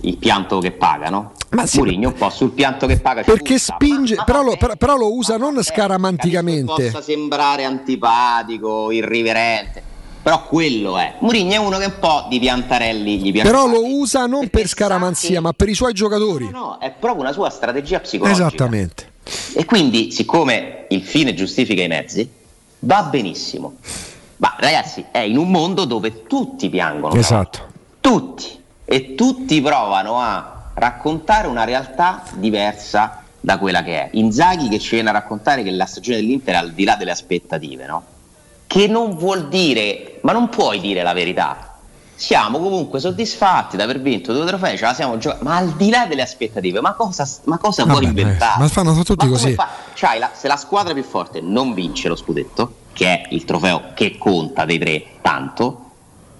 il 0.01 0.17
pianto 0.17 0.59
che 0.59 0.71
paga, 0.71 1.09
no? 1.09 1.31
Mourinho 1.75 2.09
un 2.09 2.13
po' 2.15 2.29
sul 2.29 2.51
pianto 2.51 2.87
che 2.87 2.99
paga. 2.99 3.21
Perché 3.23 3.55
punta, 3.55 3.75
spinge, 3.75 4.15
però 4.25 4.43
lo, 4.43 4.55
però- 4.57 4.75
però 4.75 4.97
lo 4.97 5.13
usa 5.15 5.37
non 5.37 5.61
scaramanticamente. 5.63 6.65
possa 6.65 7.01
sembrare 7.01 7.63
antipatico, 7.63 8.91
irriverente. 8.91 9.91
Però 10.23 10.45
quello 10.45 10.97
è. 10.97 11.15
Mourinho 11.19 11.51
è 11.51 11.57
uno 11.57 11.77
che 11.77 11.85
un 11.85 11.99
po' 11.99 12.27
di 12.29 12.39
piantarelli 12.39 13.19
gli 13.19 13.31
piace. 13.33 13.49
Però 13.49 13.67
lo 13.67 13.85
usa 13.85 14.25
non 14.25 14.47
per 14.47 14.67
scaramanzia, 14.67 15.41
ma 15.41 15.51
per 15.51 15.67
i 15.67 15.73
suoi 15.73 15.91
giocatori. 15.91 16.49
No, 16.49 16.77
è 16.79 16.91
proprio 16.91 17.23
una 17.23 17.33
sua 17.33 17.49
strategia 17.49 17.99
psicologica. 17.99 18.47
Esattamente. 18.47 19.11
E 19.53 19.65
quindi, 19.65 20.11
siccome 20.11 20.85
il 20.89 21.03
fine 21.03 21.33
giustifica 21.33 21.83
i 21.83 21.87
mezzi, 21.89 22.29
va 22.79 23.03
benissimo. 23.03 23.75
Ma 24.37 24.55
ragazzi, 24.57 25.05
è 25.11 25.19
in 25.19 25.37
un 25.37 25.51
mondo 25.51 25.83
dove 25.83 26.23
tutti 26.23 26.69
piangono. 26.69 27.15
Esatto. 27.15 27.67
Tutti. 27.99 28.61
E 28.85 29.15
tutti 29.15 29.61
provano 29.61 30.19
a 30.19 30.71
raccontare 30.73 31.47
una 31.47 31.65
realtà 31.65 32.23
diversa 32.35 33.23
da 33.41 33.57
quella 33.57 33.83
che 33.83 34.03
è. 34.03 34.09
Inzaghi 34.13 34.69
che 34.69 34.79
ci 34.79 34.95
viene 34.95 35.09
a 35.09 35.11
raccontare 35.11 35.63
che 35.63 35.71
la 35.71 35.85
stagione 35.85 36.17
dell'Inter 36.17 36.55
è 36.55 36.57
al 36.59 36.71
di 36.71 36.85
là 36.85 36.95
delle 36.95 37.11
aspettative, 37.11 37.85
no? 37.85 38.03
Che 38.67 38.87
non 38.87 39.15
vuol 39.15 39.47
dire, 39.49 40.17
ma 40.21 40.31
non 40.31 40.49
puoi 40.49 40.79
dire 40.79 41.03
la 41.03 41.13
verità. 41.13 41.67
Siamo 42.15 42.59
comunque 42.59 42.99
soddisfatti 42.99 43.75
di 43.75 43.81
aver 43.81 43.99
vinto 44.01 44.33
due 44.33 44.45
trofei, 44.45 44.77
ce 44.77 44.85
la 44.85 44.93
siamo 44.93 45.17
giocati, 45.17 45.43
ma 45.43 45.57
al 45.57 45.71
di 45.73 45.89
là 45.89 46.05
delle 46.05 46.21
aspettative, 46.21 46.79
ma 46.79 46.93
cosa, 46.93 47.27
ma 47.45 47.57
cosa 47.57 47.83
Vabbè, 47.83 47.97
vuoi 47.99 48.05
inventare? 48.05 48.59
ma 48.61 48.67
fanno 48.69 48.93
tutti 49.03 49.25
Ma 49.25 49.31
così. 49.31 49.53
fa- 49.53 49.67
C'hai 49.93 50.19
la- 50.19 50.29
se 50.33 50.47
la 50.47 50.55
squadra 50.55 50.93
più 50.93 51.03
forte 51.03 51.41
non 51.41 51.73
vince 51.73 52.07
lo 52.07 52.15
scudetto, 52.15 52.75
che 52.93 53.05
è 53.07 53.27
il 53.31 53.43
trofeo 53.45 53.91
che 53.93 54.17
conta 54.17 54.63
dei 54.65 54.77
tre 54.79 55.05
tanto, 55.21 55.79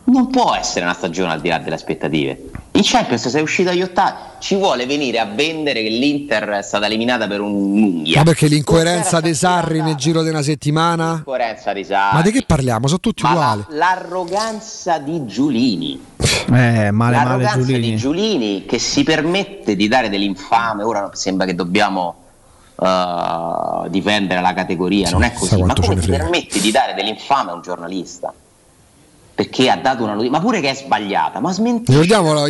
non 0.06 0.28
può 0.30 0.54
essere 0.56 0.86
una 0.86 0.94
stagione 0.94 1.34
al 1.34 1.42
di 1.42 1.50
là 1.50 1.58
delle 1.58 1.76
aspettative. 1.76 2.50
In 2.76 2.82
Champions 2.84 3.28
sei 3.28 3.42
uscito 3.44 3.70
agli 3.70 3.84
ottavi, 3.84 4.18
ci 4.40 4.56
vuole 4.56 4.88
venire 4.88 5.20
a 5.20 5.26
vendere 5.26 5.84
che 5.84 5.90
l'Inter 5.90 6.44
è 6.50 6.62
stata 6.64 6.88
eliminata 6.88 7.28
per 7.28 7.40
un'unghia. 7.40 8.18
Ma 8.18 8.24
perché 8.24 8.48
l'incoerenza 8.48 9.20
dei 9.20 9.36
Sarri 9.36 9.80
nel 9.82 9.94
giro 9.96 10.24
di 10.24 10.30
una 10.30 10.42
settimana? 10.42 11.22
Coerenza 11.24 11.72
di 11.72 11.84
Sarri. 11.84 12.16
Ma 12.16 12.22
di 12.24 12.32
che 12.32 12.44
parliamo? 12.48 12.88
Sono 12.88 13.00
tutti 13.00 13.22
Ma 13.22 13.34
la- 13.34 13.36
uguali. 13.36 13.66
l'arroganza 13.78 14.98
di 14.98 15.24
Giulini. 15.28 16.04
Eh, 16.18 16.52
male 16.52 16.92
male 16.92 17.16
l'arroganza 17.16 17.60
Giulini. 17.60 17.90
di 17.92 17.96
Giulini 17.96 18.66
che 18.66 18.80
si 18.80 19.04
permette 19.04 19.76
di 19.76 19.88
dare 19.88 20.10
dell'infame. 20.10 20.82
Ora 20.84 21.12
sembra 21.14 21.46
che 21.46 21.54
dobbiamo 21.54 22.16
eh, 22.82 23.90
difendere 23.90 24.42
la 24.42 24.54
categoria, 24.54 25.12
non 25.12 25.22
è 25.22 25.32
così. 25.32 25.62
Ma 25.62 25.74
come 25.76 25.96
ti 25.96 26.08
frega. 26.08 26.24
permetti 26.24 26.60
di 26.60 26.72
dare 26.72 26.96
dell'infame 26.96 27.52
a 27.52 27.54
un 27.54 27.62
giornalista? 27.62 28.34
Perché 29.36 29.70
ha 29.70 29.78
dato 29.78 30.04
una 30.04 30.14
notizia, 30.14 30.32
ma 30.32 30.40
pure 30.40 30.62
che 30.62 30.70
è 30.70 30.76
sbagliata, 30.76 31.40
ma 31.40 31.52
smentisce. 31.52 32.00
Ricordiamolo, 32.00 32.44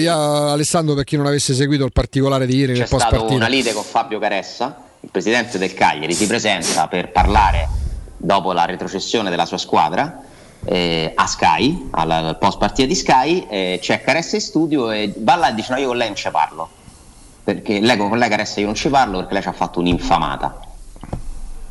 Alessandro, 0.52 0.96
per 0.96 1.06
chi 1.06 1.16
non 1.16 1.26
avesse 1.26 1.54
seguito 1.54 1.86
il 1.86 1.94
particolare 1.94 2.46
di 2.46 2.58
ieri 2.58 2.74
C'è 2.74 2.80
nel 2.80 2.90
post 2.90 3.08
stata 3.08 3.24
una 3.24 3.48
lite 3.48 3.72
con 3.72 3.84
Fabio 3.84 4.20
Caressa, 4.20 4.84
il 5.00 5.10
presidente 5.10 5.58
del 5.58 5.74
Cagliari, 5.74 6.14
si 6.14 6.28
presenta 6.28 6.88
per 6.88 7.12
parlare 7.12 7.70
dopo 8.18 8.52
la 8.52 8.66
retrocessione 8.66 9.30
della 9.30 9.46
sua 9.46 9.58
squadra 9.58 10.24
eh, 10.66 11.12
a 11.16 11.28
Sky, 11.28 11.90
al, 11.92 12.10
al 12.10 12.38
post 12.38 12.58
partita 12.58 12.88
di 12.88 12.96
Sky, 12.96 13.48
eh, 13.50 13.80
c'è 13.82 14.02
Caressa 14.02 14.36
in 14.36 14.42
studio 14.42 14.92
e 14.92 15.14
va 15.18 15.36
là 15.36 15.50
e 15.50 15.54
dice 15.54 15.74
no 15.74 15.80
io 15.80 15.88
con 15.88 15.98
lei 15.98 16.08
non 16.08 16.16
ci 16.16 16.30
parlo, 16.32 16.70
perché 17.44 17.80
lei 17.80 17.98
con 17.98 18.18
lei 18.18 18.30
Caressa 18.30 18.60
io 18.60 18.66
non 18.68 18.76
ci 18.76 18.90
parlo 18.90 19.18
perché 19.20 19.34
lei 19.34 19.42
ci 19.42 19.50
ha 19.50 19.54
fatto 19.54 19.80
un'infamata. 19.80 20.60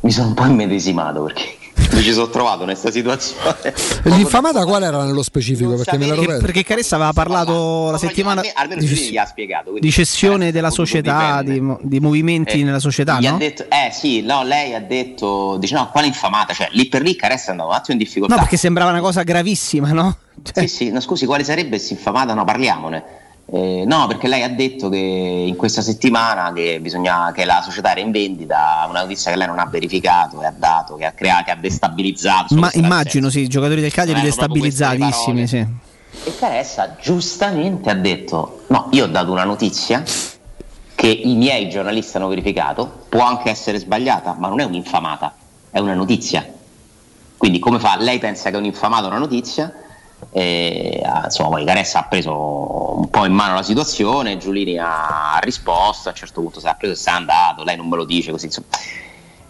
Mi 0.01 0.11
sono 0.11 0.27
un 0.27 0.33
po' 0.33 0.45
immedesimato 0.45 1.23
perché 1.23 1.57
mi 1.75 2.01
ci 2.01 2.11
sono 2.13 2.29
trovato 2.29 2.59
in 2.59 2.65
questa 2.65 2.91
situazione. 2.91 3.55
E 3.63 4.09
L'infamata 4.11 4.63
qual 4.65 4.83
era 4.83 5.03
nello 5.05 5.23
specifico? 5.23 5.75
Perché 5.75 5.97
me 5.97 6.07
Perché, 6.07 6.37
perché 6.37 6.63
Caressa 6.63 6.95
aveva 6.95 7.13
parlato 7.13 7.89
la 7.91 7.97
settimana 7.97 8.41
almeno 8.53 8.81
di, 8.81 8.87
gli 8.87 9.17
ha 9.17 9.25
spiegato. 9.25 9.69
quindi 9.71 9.81
di 9.87 9.91
cessione 9.91 10.51
della 10.51 10.69
potuto 10.69 10.85
società, 10.85 11.41
di, 11.41 11.61
di 11.81 11.99
movimenti 11.99 12.59
Eh, 12.61 12.63
nella 12.63 12.79
società, 12.79 13.19
gli 13.19 13.25
ha 13.25 13.31
no? 13.31 13.37
detto, 13.37 13.63
eh 13.63 13.91
sì, 13.91 14.21
no, 14.21 14.43
lei 14.43 14.73
ha 14.73 14.81
detto, 14.81 15.57
dice 15.57 15.75
no, 15.75 15.89
quale 15.89 16.07
infamata, 16.07 16.53
cioè 16.53 16.67
lì 16.71 16.87
per 16.87 17.01
lì 17.01 17.15
Caressa 17.15 17.47
è 17.47 17.51
andato 17.51 17.69
un 17.69 17.75
attimo 17.75 17.97
in 17.97 18.03
difficoltà. 18.03 18.35
No, 18.35 18.41
perché 18.41 18.57
sembrava 18.57 18.91
una 18.91 19.01
cosa 19.01 19.23
gravissima, 19.23 19.91
no? 19.91 20.17
Sì, 20.53 20.67
sì, 20.67 20.89
no, 20.91 20.99
scusi, 20.99 21.25
quale 21.25 21.43
sarebbe 21.43 21.69
questa 21.69 21.93
infamata? 21.93 22.33
No, 22.33 22.43
parliamone. 22.43 23.03
Eh, 23.45 23.83
no, 23.85 24.07
perché 24.07 24.27
lei 24.27 24.41
ha 24.41 24.49
detto 24.49 24.89
che 24.89 24.97
in 24.97 25.55
questa 25.57 25.81
settimana 25.81 26.53
che, 26.53 26.79
bisogna, 26.81 27.31
che 27.33 27.43
la 27.43 27.61
società 27.61 27.91
era 27.91 27.99
in 27.99 28.11
vendita, 28.11 28.85
una 28.89 29.01
notizia 29.01 29.31
che 29.31 29.37
lei 29.37 29.47
non 29.47 29.59
ha 29.59 29.65
verificato, 29.65 30.39
che 30.39 30.45
ha 30.45 30.53
dato, 30.55 30.95
che 30.95 31.05
ha 31.05 31.11
creato, 31.11 31.43
che 31.43 31.51
ha 31.51 31.55
destabilizzato. 31.55 32.55
Ma 32.55 32.71
immagino, 32.73 33.29
sì, 33.29 33.41
i 33.41 33.47
giocatori 33.47 33.81
del 33.81 33.91
Cagliari 33.91 34.21
destabilizzatissimi, 34.21 35.47
sì. 35.47 35.57
e 35.57 36.35
Caressa 36.39 36.95
giustamente 36.99 37.89
ha 37.89 37.95
detto: 37.95 38.63
No, 38.67 38.87
io 38.91 39.03
ho 39.03 39.07
dato 39.07 39.31
una 39.31 39.43
notizia 39.43 40.03
che 40.95 41.07
i 41.07 41.35
miei 41.35 41.69
giornalisti 41.69 42.15
hanno 42.15 42.29
verificato, 42.29 43.05
può 43.09 43.23
anche 43.23 43.49
essere 43.49 43.77
sbagliata, 43.77 44.35
ma 44.39 44.47
non 44.47 44.61
è 44.61 44.63
un'infamata, 44.63 45.35
è 45.69 45.79
una 45.79 45.93
notizia. 45.93 46.47
Quindi, 47.35 47.59
come 47.59 47.77
fa? 47.77 47.97
Lei 47.99 48.19
pensa 48.19 48.49
che 48.49 48.55
è 48.55 48.59
un'infamata 48.59 49.07
una 49.07 49.17
notizia? 49.17 49.82
E, 50.35 50.99
ah, 51.05 51.25
insomma, 51.25 51.49
poi 51.49 51.63
Caressa 51.63 51.99
ha 51.99 52.03
preso 52.05 52.97
un 52.97 53.07
po' 53.09 53.25
in 53.25 53.33
mano 53.33 53.53
la 53.53 53.61
situazione, 53.61 54.37
Giulini 54.37 54.79
ha 54.79 55.37
risposto, 55.41 56.09
a 56.09 56.11
un 56.11 56.17
certo 56.17 56.41
punto 56.41 56.59
si 56.59 56.65
è 56.65 56.75
preso 56.75 56.93
e 56.93 56.95
se 56.95 57.11
n'è 57.11 57.17
andato, 57.17 57.63
lei 57.63 57.77
non 57.77 57.87
me 57.87 57.97
lo 57.97 58.03
dice 58.03 58.31
così 58.31 58.45
insomma. 58.45 58.67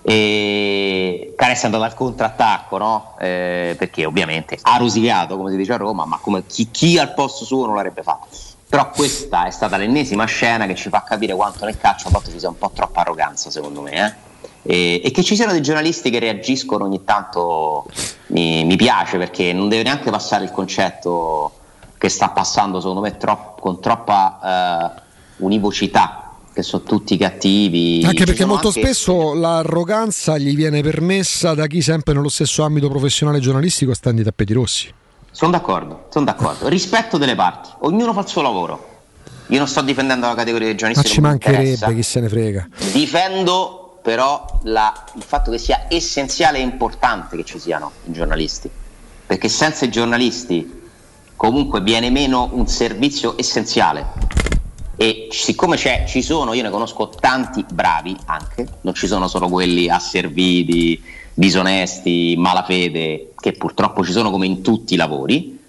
E 0.01 1.33
Caressa 1.37 1.63
è 1.63 1.65
andato 1.67 1.85
al 1.85 1.93
contrattacco, 1.93 2.77
no? 2.77 3.15
Eh, 3.17 3.75
perché 3.77 4.05
ovviamente 4.05 4.59
ha 4.61 4.75
rosicato, 4.75 5.37
come 5.37 5.51
si 5.51 5.55
dice 5.55 5.71
a 5.71 5.77
Roma, 5.77 6.03
ma 6.05 6.19
chi, 6.45 6.69
chi 6.69 6.99
al 6.99 7.13
posto 7.13 7.45
suo 7.45 7.65
non 7.65 7.75
l'avrebbe 7.75 8.03
fatto. 8.03 8.27
Però 8.67 8.89
questa 8.89 9.45
è 9.45 9.51
stata 9.51 9.77
l'ennesima 9.77 10.25
scena 10.25 10.65
che 10.65 10.75
ci 10.75 10.89
fa 10.89 11.03
capire 11.03 11.33
quanto 11.33 11.63
nel 11.63 11.77
calcio 11.77 12.07
a 12.09 12.11
volte 12.11 12.31
ci 12.31 12.39
sia 12.39 12.49
un 12.49 12.57
po' 12.57 12.71
troppa 12.73 13.01
arroganza, 13.01 13.49
secondo 13.49 13.81
me. 13.81 13.91
eh. 13.91 14.31
E, 14.65 15.01
e 15.03 15.11
che 15.11 15.23
ci 15.23 15.35
siano 15.35 15.51
dei 15.51 15.61
giornalisti 15.61 16.09
che 16.09 16.19
reagiscono 16.19 16.85
ogni 16.85 17.03
tanto 17.03 17.85
mi, 18.27 18.63
mi 18.63 18.75
piace 18.77 19.17
perché 19.17 19.51
non 19.51 19.67
deve 19.67 19.83
neanche 19.83 20.09
passare 20.09 20.45
il 20.45 20.51
concetto 20.51 21.51
che 21.97 22.07
sta 22.09 22.29
passando, 22.29 22.79
secondo 22.79 23.01
me, 23.01 23.17
tro- 23.17 23.55
con 23.59 23.79
troppa 23.81 24.93
eh, 24.97 25.01
univocità, 25.37 26.31
che 26.53 26.61
sono 26.61 26.83
tutti 26.83 27.17
cattivi. 27.17 28.01
Anche 28.05 28.17
Ci 28.19 28.23
perché 28.25 28.45
molto 28.45 28.67
anche- 28.67 28.81
spesso 28.81 29.33
l'arroganza 29.33 30.37
gli 30.37 30.55
viene 30.55 30.81
permessa 30.81 31.53
da 31.53 31.67
chi 31.67 31.81
sempre 31.81 32.13
nello 32.13 32.29
stesso 32.29 32.63
ambito 32.63 32.87
professionale 32.89 33.39
giornalistico 33.39 33.93
sta 33.93 34.11
nei 34.11 34.23
tappeti 34.23 34.53
rossi. 34.53 34.93
Sono 35.31 35.51
d'accordo, 35.51 36.05
sono 36.11 36.25
d'accordo. 36.25 36.67
Rispetto 36.67 37.17
delle 37.17 37.35
parti, 37.35 37.69
ognuno 37.79 38.13
fa 38.13 38.19
il 38.21 38.27
suo 38.27 38.41
lavoro. 38.41 38.89
Io 39.47 39.57
non 39.57 39.67
sto 39.67 39.81
difendendo 39.81 40.27
la 40.27 40.35
categoria 40.35 40.67
dei 40.67 40.75
Ma 40.75 40.79
giornalisti. 40.79 41.13
ci 41.15 41.21
mi 41.21 41.29
interessa. 41.31 41.61
mancherebbe, 41.63 41.95
chi 41.95 42.03
se 42.03 42.19
ne 42.19 42.29
frega. 42.29 42.67
Difendo 42.91 43.82
però 44.03 44.59
la- 44.63 44.93
il 45.15 45.23
fatto 45.23 45.49
che 45.49 45.57
sia 45.57 45.85
essenziale 45.87 46.57
e 46.57 46.61
importante 46.61 47.37
che 47.37 47.45
ci 47.45 47.57
siano 47.57 47.93
i 48.05 48.11
giornalisti, 48.11 48.69
perché 49.25 49.47
senza 49.47 49.85
i 49.85 49.89
giornalisti 49.89 50.81
comunque 51.37 51.79
viene 51.79 52.09
meno 52.09 52.49
un 52.51 52.67
servizio 52.67 53.35
essenziale. 53.37 54.05
E 54.97 55.29
siccome 55.31 55.77
ci 55.77 56.21
sono, 56.21 56.53
io 56.53 56.61
ne 56.61 56.69
conosco 56.69 57.09
tanti 57.09 57.65
bravi 57.71 58.15
anche, 58.25 58.67
non 58.81 58.93
ci 58.93 59.07
sono 59.07 59.27
solo 59.29 59.47
quelli 59.47 59.89
asserviti, 59.89 61.01
disonesti, 61.33 62.35
malafede, 62.37 63.31
che 63.39 63.53
purtroppo 63.53 64.03
ci 64.03 64.11
sono 64.11 64.29
come 64.29 64.45
in 64.45 64.61
tutti 64.61 64.93
i 64.93 64.97
lavori, 64.97 65.59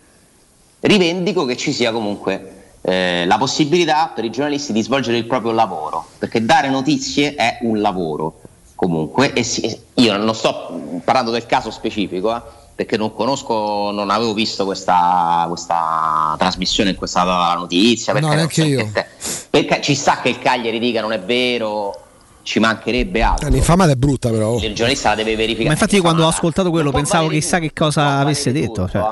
rivendico 0.80 1.44
che 1.44 1.56
ci 1.56 1.72
sia 1.72 1.92
comunque 1.92 2.53
eh, 2.86 3.24
la 3.26 3.38
possibilità 3.38 4.12
per 4.14 4.24
i 4.24 4.30
giornalisti 4.30 4.72
di 4.74 4.82
svolgere 4.82 5.16
il 5.16 5.24
proprio 5.24 5.52
lavoro, 5.52 6.04
perché 6.18 6.44
dare 6.44 6.68
notizie 6.68 7.34
è 7.34 7.58
un 7.62 7.80
lavoro 7.80 8.40
comunque. 8.74 9.32
E 9.32 9.42
si- 9.42 9.74
io 9.94 10.16
non 10.18 10.34
sto 10.34 10.98
parlando 11.02 11.30
del 11.30 11.46
caso 11.46 11.70
specifico, 11.70 12.36
eh, 12.36 12.42
perché 12.74 12.98
non 12.98 13.14
conosco, 13.14 13.90
non 13.90 14.10
avevo 14.10 14.34
visto 14.34 14.64
questa, 14.66 15.46
questa 15.48 16.34
trasmissione 16.38 16.94
la 17.00 17.54
notizia. 17.56 18.12
No, 18.12 18.18
perché 18.18 18.26
non 18.34 18.36
neanche 18.36 18.62
so 18.62 18.66
io. 18.68 18.90
te- 18.92 19.06
perché 19.48 19.80
ci 19.80 19.94
sta 19.94 20.18
che 20.20 20.28
il 20.28 20.38
Cagliari 20.38 20.78
dica 20.78 21.00
non 21.00 21.12
è 21.12 21.20
vero, 21.20 21.94
ci 22.42 22.58
mancherebbe 22.58 23.22
altro. 23.22 23.46
Eh, 23.46 23.50
L'infamata 23.50 23.92
è 23.92 23.96
brutta 23.96 24.28
però. 24.28 24.56
Il 24.58 24.74
giornalista 24.74 25.10
la 25.10 25.14
deve 25.14 25.36
verificare. 25.36 25.68
Ma 25.68 25.72
infatti 25.74 25.94
io 25.96 26.02
quando 26.02 26.24
ho 26.24 26.28
ascoltato 26.28 26.68
quello 26.68 26.90
Non 26.90 27.00
pensavo 27.00 27.28
chissà 27.28 27.58
che 27.60 27.72
cosa 27.72 28.18
avesse 28.18 28.52
detto. 28.52 28.86
cioè. 28.90 29.02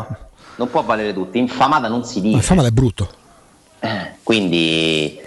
Non 0.56 0.68
può 0.68 0.82
valere 0.82 1.14
tutto, 1.14 1.38
infamata 1.38 1.88
non 1.88 2.04
si 2.04 2.20
dice. 2.20 2.34
L'infamata 2.34 2.68
è 2.68 2.72
brutto. 2.72 3.08
Quindi 4.22 5.18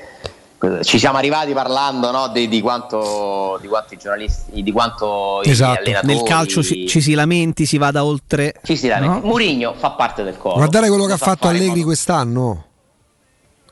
ci 0.82 0.98
siamo 0.98 1.18
arrivati 1.18 1.54
parlando 1.54 2.10
no, 2.12 2.28
di, 2.30 2.48
di 2.48 2.62
quanto, 2.62 3.58
di 3.62 3.68
quanto 3.68 3.94
i 3.94 3.98
giornalisti, 3.98 4.64
di 4.64 4.72
quanto 4.72 5.42
gli 5.44 5.50
Esatto. 5.50 5.80
allenatori 5.82 6.14
Nel 6.16 6.24
calcio 6.24 6.64
ci, 6.64 6.88
ci 6.88 7.02
si 7.02 7.14
lamenti, 7.14 7.66
si 7.66 7.78
vada 7.78 8.04
oltre. 8.04 8.56
ci 8.64 8.76
si 8.76 8.88
lamenta. 8.88 9.16
no? 9.16 9.22
Murigno 9.22 9.74
fa 9.78 9.92
parte 9.92 10.24
del 10.24 10.38
coro. 10.38 10.56
Guardate 10.56 10.88
quello 10.88 11.06
che 11.06 11.14
ha 11.14 11.18
fatto 11.18 11.48
Allegri 11.48 11.68
modo- 11.70 11.84
quest'anno. 11.84 12.66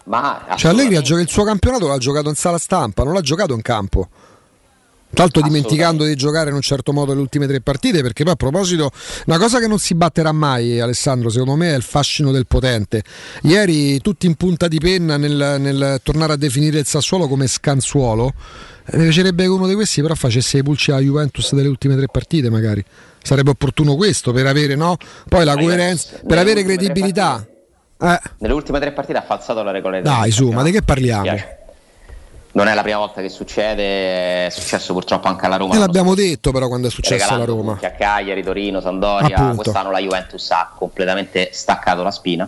Ma 0.06 0.44
Cioè 0.58 0.72
Allegri 0.72 0.98
ha 0.98 1.02
giocato 1.02 1.24
il 1.26 1.30
suo 1.32 1.44
campionato, 1.46 1.88
l'ha 1.88 1.98
giocato 1.98 2.28
in 2.28 2.36
sala 2.36 2.58
stampa, 2.58 3.04
non 3.04 3.14
l'ha 3.14 3.22
giocato 3.22 3.54
in 3.54 3.62
campo. 3.62 4.10
Tra 5.14 5.26
l'altro 5.26 5.44
dimenticando 5.44 6.06
di 6.06 6.16
giocare 6.16 6.50
in 6.50 6.56
un 6.56 6.62
certo 6.62 6.92
modo 6.92 7.14
le 7.14 7.20
ultime 7.20 7.46
tre 7.46 7.62
partite, 7.62 8.02
perché 8.02 8.24
poi 8.24 8.34
a 8.34 8.36
proposito, 8.36 8.90
una 9.28 9.38
cosa 9.38 9.60
che 9.60 9.68
non 9.68 9.78
si 9.78 9.94
batterà 9.94 10.32
mai, 10.32 10.80
Alessandro, 10.80 11.30
secondo 11.30 11.56
me 11.56 11.72
è 11.72 11.76
il 11.76 11.84
fascino 11.84 12.32
del 12.32 12.48
potente. 12.48 13.04
Ieri 13.44 14.00
tutti 14.02 14.26
in 14.26 14.34
punta 14.34 14.68
di 14.68 14.80
penna 14.80 15.18
nel, 15.18 15.58
nel 15.60 16.00
tornare 16.02 16.34
a 16.34 16.36
definire 16.36 16.80
il 16.80 16.88
Sassuolo 16.88 17.28
come 17.28 17.46
scansuolo. 17.46 18.34
Eh, 18.88 18.98
Mi 18.98 19.04
piacerebbe 19.04 19.44
che 19.44 19.50
uno 19.50 19.68
di 19.68 19.76
questi 19.76 20.02
però 20.02 20.16
facesse 20.16 20.58
i 20.58 20.64
pulci 20.64 20.90
alla 20.90 21.02
Juventus 21.02 21.54
delle 21.54 21.68
ultime 21.68 21.96
tre 21.96 22.08
partite, 22.12 22.50
magari. 22.50 22.84
Sarebbe 23.22 23.52
opportuno 23.52 23.96
questo 23.96 24.32
per 24.32 24.48
avere, 24.48 24.74
no? 24.76 24.98
Poi 25.30 25.46
la 25.46 25.56
coerenza, 25.56 26.22
per 26.26 26.40
avere 26.40 26.64
credibilità. 26.64 27.46
Eh, 28.02 28.20
Nelle 28.40 28.54
ultime 28.54 28.80
tre 28.80 28.92
partite 28.92 29.20
ha 29.20 29.24
falsato 29.24 29.62
la 29.62 29.70
regolarità. 29.70 30.10
dai, 30.10 30.32
su, 30.32 30.50
ma 30.50 30.64
di 30.64 30.72
che 30.72 30.82
parliamo? 30.82 31.62
Non 32.56 32.68
è 32.68 32.74
la 32.76 32.84
prima 32.84 33.00
volta 33.00 33.22
che 33.22 33.30
succede, 33.30 34.46
è 34.46 34.50
successo 34.52 34.94
purtroppo 34.94 35.28
anche 35.28 35.46
alla 35.48 35.58
Roma. 35.58 35.74
E 35.74 35.80
l'abbiamo 35.80 36.14
detto 36.14 36.52
però 36.52 36.68
quando 36.68 36.88
è 36.88 36.92
successo 36.92 37.34
alla 37.34 37.46
Roma. 37.46 37.80
a 37.82 37.92
Cagliari, 37.92 38.44
Torino, 38.44 38.80
Sandoria. 38.80 39.36
Appunto. 39.36 39.64
Quest'anno 39.64 39.90
la 39.90 40.00
Juventus 40.00 40.52
ha 40.52 40.72
completamente 40.76 41.50
staccato 41.52 42.04
la 42.04 42.12
spina 42.12 42.48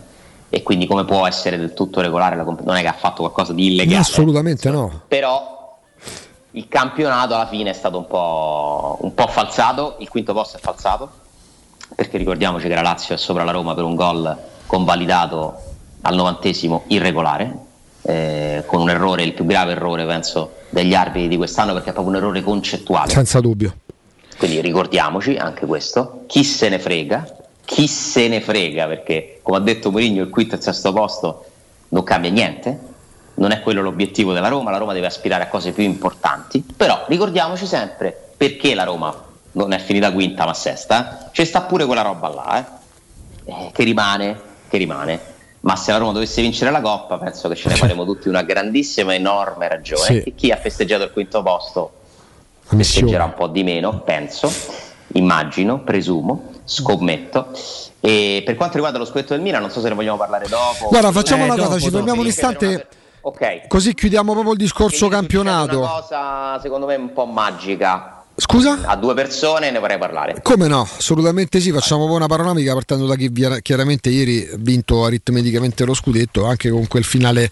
e 0.49 0.61
quindi 0.61 0.85
come 0.85 1.05
può 1.05 1.25
essere 1.25 1.57
del 1.57 1.73
tutto 1.73 2.01
regolare 2.01 2.35
la 2.35 2.43
comp- 2.43 2.61
non 2.61 2.75
è 2.75 2.81
che 2.81 2.87
ha 2.87 2.93
fatto 2.93 3.21
qualcosa 3.21 3.51
di 3.51 3.65
illegale. 3.65 3.97
Assolutamente 3.97 4.69
no. 4.69 5.01
Però 5.07 5.79
il 6.51 6.67
campionato 6.67 7.33
alla 7.33 7.47
fine 7.47 7.71
è 7.71 7.73
stato 7.73 7.97
un 7.97 8.05
po', 8.05 8.97
un 9.01 9.13
po' 9.13 9.27
falsato, 9.27 9.95
il 9.99 10.09
quinto 10.09 10.33
posto 10.33 10.57
è 10.57 10.59
falsato, 10.59 11.09
perché 11.95 12.17
ricordiamoci 12.17 12.67
che 12.67 12.75
la 12.75 12.81
Lazio 12.81 13.15
è 13.15 13.17
sopra 13.17 13.43
la 13.43 13.51
Roma 13.51 13.73
per 13.73 13.83
un 13.83 13.95
gol 13.95 14.37
convalidato 14.67 15.61
al 16.01 16.15
novantesimo 16.15 16.83
irregolare, 16.87 17.57
eh, 18.07 18.63
con 18.65 18.81
un 18.81 18.89
errore, 18.89 19.23
il 19.23 19.33
più 19.33 19.45
grave 19.45 19.71
errore 19.71 20.05
penso 20.05 20.57
degli 20.69 20.93
arbitri 20.93 21.27
di 21.27 21.37
quest'anno 21.37 21.73
perché 21.73 21.89
è 21.89 21.93
proprio 21.93 22.15
un 22.15 22.21
errore 22.21 22.41
concettuale. 22.41 23.11
Senza 23.11 23.39
dubbio. 23.39 23.75
Quindi 24.37 24.61
ricordiamoci 24.61 25.35
anche 25.35 25.65
questo, 25.65 26.23
chi 26.27 26.43
se 26.43 26.69
ne 26.69 26.77
frega, 26.79 27.25
chi 27.63 27.87
se 27.87 28.27
ne 28.27 28.41
frega? 28.41 28.85
Perché 28.85 29.39
come 29.41 29.57
ha 29.57 29.61
detto 29.61 29.91
Mourinho 29.91 30.21
il 30.21 30.29
quinto 30.29 30.55
e 30.55 30.57
il 30.57 30.63
sesto 30.63 30.91
posto 30.93 31.45
non 31.89 32.03
cambia 32.03 32.29
niente, 32.29 32.79
non 33.35 33.51
è 33.51 33.61
quello 33.61 33.81
l'obiettivo 33.81 34.33
della 34.33 34.49
Roma, 34.49 34.71
la 34.71 34.77
Roma 34.77 34.93
deve 34.93 35.07
aspirare 35.07 35.43
a 35.43 35.47
cose 35.47 35.71
più 35.71 35.83
importanti, 35.83 36.63
però 36.75 37.05
ricordiamoci 37.07 37.65
sempre 37.65 38.33
perché 38.35 38.75
la 38.75 38.83
Roma 38.83 39.23
non 39.53 39.71
è 39.71 39.79
finita 39.79 40.11
quinta 40.11 40.45
ma 40.45 40.53
sesta, 40.53 41.29
c'è 41.31 41.45
sta 41.45 41.61
pure 41.61 41.85
quella 41.85 42.01
roba 42.01 42.27
là, 42.27 42.79
eh, 43.45 43.51
eh, 43.51 43.71
che 43.73 43.83
rimane, 43.83 44.39
che 44.67 44.77
rimane. 44.77 45.33
Ma 45.65 45.75
se 45.75 45.91
la 45.91 45.97
Roma 45.97 46.11
dovesse 46.11 46.43
vincere 46.43 46.69
la 46.69 46.79
Coppa, 46.79 47.17
penso 47.17 47.49
che 47.49 47.55
ce 47.55 47.69
ne 47.69 47.75
faremo 47.75 48.05
tutti 48.05 48.27
una 48.29 48.43
grandissima, 48.43 49.15
enorme 49.15 49.67
ragione. 49.67 50.03
Sì. 50.03 50.21
E 50.21 50.35
chi 50.35 50.51
ha 50.51 50.57
festeggiato 50.57 51.03
il 51.05 51.11
quinto 51.11 51.41
posto 51.41 51.91
festeggerà 52.67 53.23
un 53.23 53.33
po' 53.33 53.47
di 53.47 53.63
meno, 53.63 54.01
penso, 54.01 54.51
immagino, 55.13 55.79
presumo, 55.79 56.51
scommetto. 56.65 57.47
E 57.99 58.43
per 58.45 58.55
quanto 58.55 58.75
riguarda 58.75 58.99
lo 58.99 59.05
scudetto 59.05 59.33
del 59.33 59.41
Milan, 59.41 59.61
non 59.61 59.71
so 59.71 59.81
se 59.81 59.89
ne 59.89 59.95
vogliamo 59.95 60.17
parlare 60.17 60.47
dopo. 60.47 60.87
Guarda, 60.89 61.11
facciamo 61.11 61.41
Eh, 61.41 61.45
una 61.45 61.55
dopo, 61.55 61.67
cosa, 61.69 61.79
ci 61.79 61.85
dopo. 61.85 61.95
fermiamo 61.97 62.21
un 62.21 62.27
istante, 62.27 62.65
una- 62.67 62.85
Ok. 63.21 63.67
così 63.67 63.95
chiudiamo 63.95 64.33
proprio 64.33 64.51
il 64.53 64.59
discorso 64.59 65.07
Una 65.07 65.15
campionato. 65.15 65.79
cosa 65.79 66.59
secondo 66.61 66.85
me 66.85 66.93
un 66.93 67.11
po' 67.11 67.25
magica. 67.25 68.14
Scusa? 68.37 68.81
A 68.83 68.97
due 68.97 69.13
persone 69.13 69.71
ne 69.71 69.79
vorrei 69.79 69.97
parlare. 69.97 70.41
Come 70.41 70.67
no? 70.67 70.81
Assolutamente 70.81 71.61
sì, 71.61 71.71
facciamo 71.71 72.03
una 72.13 72.27
panoramica 72.27 72.73
partendo 72.73 73.05
da 73.05 73.15
chi 73.15 73.31
chiaramente 73.61 74.09
ieri 74.09 74.45
ha 74.51 74.57
vinto 74.59 75.05
aritmeticamente 75.05 75.85
lo 75.85 75.93
scudetto, 75.93 76.45
anche 76.45 76.69
con 76.69 76.85
quel 76.87 77.05
finale 77.05 77.49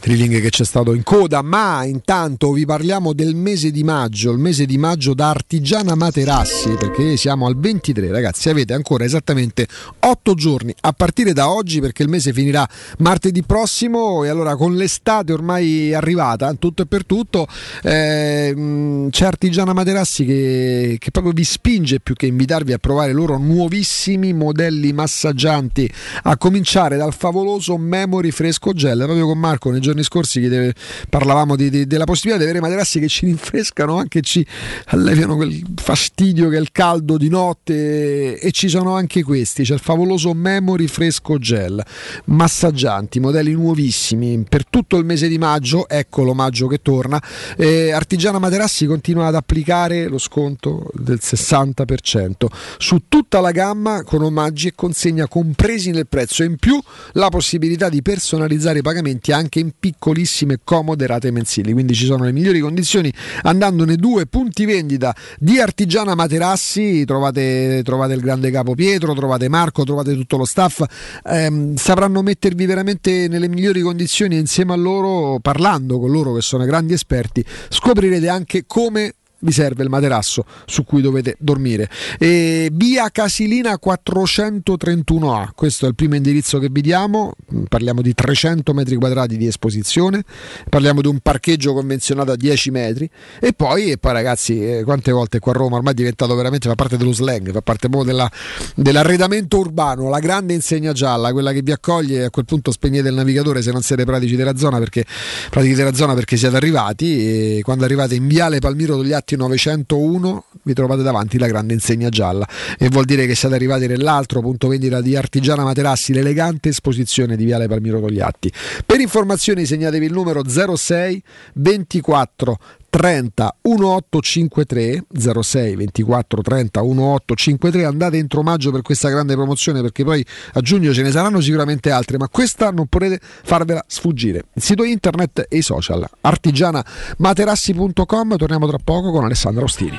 thrilling 0.00 0.40
che 0.40 0.50
c'è 0.50 0.64
stato 0.64 0.92
in 0.92 1.04
coda, 1.04 1.40
ma 1.42 1.84
intanto 1.84 2.50
vi 2.50 2.66
parliamo 2.66 3.12
del 3.12 3.36
mese 3.36 3.70
di 3.70 3.84
maggio, 3.84 4.32
il 4.32 4.38
mese 4.38 4.66
di 4.66 4.76
maggio 4.76 5.14
da 5.14 5.30
Artigiana 5.30 5.94
Materassi, 5.94 6.70
perché 6.70 7.16
siamo 7.16 7.46
al 7.46 7.56
23, 7.56 8.10
ragazzi, 8.10 8.48
avete 8.48 8.74
ancora 8.74 9.04
esattamente 9.04 9.68
8 10.00 10.34
giorni 10.34 10.74
a 10.80 10.92
partire 10.92 11.32
da 11.32 11.48
oggi 11.48 11.80
perché 11.80 12.02
il 12.02 12.08
mese 12.08 12.32
finirà 12.32 12.68
martedì 12.98 13.44
prossimo 13.44 14.24
e 14.24 14.30
allora 14.30 14.56
con 14.56 14.74
l'estate 14.74 15.32
ormai 15.32 15.94
arrivata, 15.94 16.52
tutto 16.54 16.82
e 16.82 16.86
per 16.86 17.06
tutto, 17.06 17.46
eh, 17.84 19.06
c'è 19.10 19.24
Artigiana 19.24 19.72
Materassi 19.72 20.23
che, 20.24 20.96
che 20.98 21.10
proprio 21.10 21.32
vi 21.32 21.44
spinge 21.44 22.00
più 22.00 22.14
che 22.14 22.26
invitarvi 22.26 22.72
a 22.72 22.78
provare 22.78 23.10
i 23.10 23.14
loro 23.14 23.38
nuovissimi 23.38 24.32
modelli 24.32 24.92
massaggianti, 24.92 25.90
a 26.24 26.36
cominciare 26.36 26.96
dal 26.96 27.14
favoloso 27.14 27.76
Memory 27.76 28.30
Fresco 28.30 28.72
Gel. 28.72 28.98
Proprio 28.98 29.26
con 29.26 29.38
Marco 29.38 29.70
nei 29.70 29.80
giorni 29.80 30.02
scorsi 30.02 30.40
deve- 30.40 30.74
parlavamo 31.08 31.56
di- 31.56 31.70
di- 31.70 31.86
della 31.86 32.04
possibilità 32.04 32.42
di 32.42 32.48
avere 32.48 32.60
materassi 32.64 33.00
che 33.00 33.08
ci 33.08 33.26
rinfrescano, 33.26 33.96
anche 33.98 34.20
ci 34.20 34.44
alleviano 34.86 35.36
quel 35.36 35.62
fastidio 35.76 36.48
che 36.48 36.56
è 36.56 36.60
il 36.60 36.72
caldo 36.72 37.16
di 37.16 37.28
notte 37.28 38.38
e 38.38 38.50
ci 38.50 38.68
sono 38.68 38.94
anche 38.94 39.22
questi, 39.22 39.62
c'è 39.62 39.74
il 39.74 39.80
favoloso 39.80 40.32
Memory 40.34 40.86
Fresco 40.86 41.38
Gel, 41.38 41.82
massaggianti, 42.26 43.20
modelli 43.20 43.52
nuovissimi 43.52 44.44
per 44.48 44.66
tutto 44.66 44.96
il 44.96 45.04
mese 45.04 45.28
di 45.28 45.38
maggio, 45.38 45.88
ecco 45.88 46.22
l'omaggio 46.22 46.66
che 46.66 46.80
torna. 46.82 47.22
Eh, 47.56 47.92
Artigiana 47.92 48.38
Materassi 48.38 48.86
continua 48.86 49.26
ad 49.26 49.34
applicare 49.34 50.08
lo 50.14 50.18
sconto 50.18 50.90
del 50.94 51.18
60% 51.20 52.46
su 52.78 53.02
tutta 53.08 53.40
la 53.40 53.50
gamma 53.50 54.02
con 54.04 54.22
omaggi 54.22 54.68
e 54.68 54.72
consegna 54.74 55.28
compresi 55.28 55.90
nel 55.90 56.06
prezzo. 56.06 56.42
E 56.42 56.46
in 56.46 56.56
più 56.56 56.80
la 57.12 57.28
possibilità 57.28 57.88
di 57.88 58.02
personalizzare 58.02 58.78
i 58.78 58.82
pagamenti 58.82 59.32
anche 59.32 59.58
in 59.58 59.72
piccolissime 59.78 60.60
comode 60.62 61.06
rate 61.06 61.30
mensili. 61.30 61.72
Quindi 61.72 61.94
ci 61.94 62.06
sono 62.06 62.24
le 62.24 62.32
migliori 62.32 62.60
condizioni. 62.60 63.12
Andando 63.42 63.84
nei 63.84 63.96
due 63.96 64.26
punti 64.26 64.64
vendita 64.64 65.14
di 65.38 65.58
Artigiana 65.58 66.14
Materassi, 66.14 67.04
trovate, 67.04 67.82
trovate 67.84 68.14
il 68.14 68.20
grande 68.20 68.50
capo 68.50 68.74
Pietro, 68.74 69.14
trovate 69.14 69.48
Marco, 69.48 69.84
trovate 69.84 70.14
tutto 70.14 70.36
lo 70.36 70.44
staff, 70.44 70.82
ehm, 71.24 71.74
sapranno 71.76 72.22
mettervi 72.22 72.66
veramente 72.66 73.28
nelle 73.28 73.48
migliori 73.48 73.80
condizioni 73.80 74.36
e 74.36 74.38
insieme 74.38 74.72
a 74.72 74.76
loro, 74.76 75.38
parlando 75.40 75.98
con 75.98 76.10
loro 76.10 76.32
che 76.34 76.40
sono 76.40 76.64
grandi 76.64 76.92
esperti, 76.92 77.44
scoprirete 77.68 78.28
anche 78.28 78.64
come 78.66 79.14
vi 79.44 79.52
serve 79.52 79.82
il 79.82 79.90
materasso 79.90 80.44
su 80.66 80.84
cui 80.84 81.02
dovete 81.02 81.36
dormire. 81.38 81.88
E 82.18 82.70
via 82.72 83.10
Casilina 83.10 83.78
431A, 83.82 85.50
questo 85.54 85.84
è 85.84 85.88
il 85.88 85.94
primo 85.94 86.16
indirizzo 86.16 86.58
che 86.58 86.68
vi 86.70 86.80
diamo, 86.80 87.34
parliamo 87.68 88.00
di 88.00 88.14
300 88.14 88.72
metri 88.72 88.96
quadrati 88.96 89.36
di 89.36 89.46
esposizione, 89.46 90.24
parliamo 90.68 91.00
di 91.00 91.08
un 91.08 91.18
parcheggio 91.20 91.74
convenzionato 91.74 92.32
a 92.32 92.36
10 92.36 92.70
metri 92.70 93.08
e 93.38 93.52
poi, 93.52 93.90
e 93.90 93.98
poi 93.98 94.12
ragazzi, 94.12 94.64
eh, 94.64 94.82
quante 94.82 95.12
volte 95.12 95.38
qua 95.38 95.52
a 95.52 95.56
Roma 95.56 95.76
ormai 95.76 95.92
è 95.92 95.96
diventato 95.96 96.34
veramente, 96.34 96.68
fa 96.68 96.74
parte 96.74 96.96
dello 96.96 97.12
slang, 97.12 97.52
fa 97.52 97.60
parte 97.60 97.88
proprio 97.88 98.10
della- 98.10 98.30
dell'arredamento 98.74 99.58
urbano, 99.58 100.08
la 100.08 100.20
grande 100.20 100.54
insegna 100.54 100.92
gialla, 100.92 101.32
quella 101.32 101.52
che 101.52 101.60
vi 101.62 101.72
accoglie 101.72 102.24
a 102.24 102.30
quel 102.30 102.46
punto 102.46 102.70
spegnete 102.70 103.08
il 103.08 103.14
navigatore 103.14 103.60
se 103.60 103.70
non 103.70 103.82
siete 103.82 104.04
pratici 104.04 104.36
della 104.36 104.56
zona 104.56 104.78
perché, 104.78 105.04
pratici 105.50 105.74
della 105.74 105.92
zona 105.92 106.14
perché 106.14 106.36
siete 106.36 106.56
arrivati 106.56 107.56
e 107.58 107.60
quando 107.62 107.84
arrivate 107.84 108.14
in 108.14 108.26
Viale 108.26 108.58
Palmiro 108.58 108.96
Togliatti 108.96 109.33
901 109.36 110.44
vi 110.62 110.72
trovate 110.72 111.02
davanti 111.02 111.38
la 111.38 111.46
grande 111.46 111.74
insegna 111.74 112.08
gialla 112.08 112.46
e 112.78 112.88
vuol 112.88 113.04
dire 113.04 113.26
che 113.26 113.34
siete 113.34 113.54
arrivati 113.54 113.86
nell'altro 113.86 114.40
punto 114.40 114.68
vendita 114.68 115.00
di 115.00 115.16
Artigiana 115.16 115.64
Materassi, 115.64 116.12
l'elegante 116.12 116.70
esposizione 116.70 117.36
di 117.36 117.44
Viale 117.44 117.68
Palmiro 117.68 118.00
Togliatti. 118.00 118.52
Per 118.84 119.00
informazioni 119.00 119.66
segnatevi 119.66 120.06
il 120.06 120.12
numero 120.12 120.42
06 120.44 121.22
24 121.54 122.58
30 122.94 123.56
1853 123.62 125.06
06 125.42 125.74
24 125.74 126.42
30 126.42 126.80
1853 126.80 127.84
andate 127.84 128.18
entro 128.18 128.44
maggio 128.44 128.70
per 128.70 128.82
questa 128.82 129.08
grande 129.08 129.34
promozione 129.34 129.80
perché 129.80 130.04
poi 130.04 130.24
a 130.52 130.60
giugno 130.60 130.92
ce 130.92 131.02
ne 131.02 131.10
saranno 131.10 131.40
sicuramente 131.40 131.90
altre 131.90 132.18
ma 132.18 132.28
questa 132.28 132.70
non 132.70 132.86
potete 132.86 133.18
farvela 133.20 133.82
sfuggire. 133.88 134.44
Il 134.52 134.62
sito 134.62 134.84
internet 134.84 135.46
e 135.48 135.56
i 135.56 135.62
social. 135.62 136.08
Artigianamaterassi.com 136.20 138.36
torniamo 138.36 138.68
tra 138.68 138.78
poco 138.78 139.10
con 139.10 139.24
Alessandro 139.24 139.64
Ostini 139.64 139.98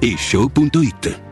whatishow.it. 0.00 1.31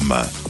www.radioscoop.com. 0.00 0.43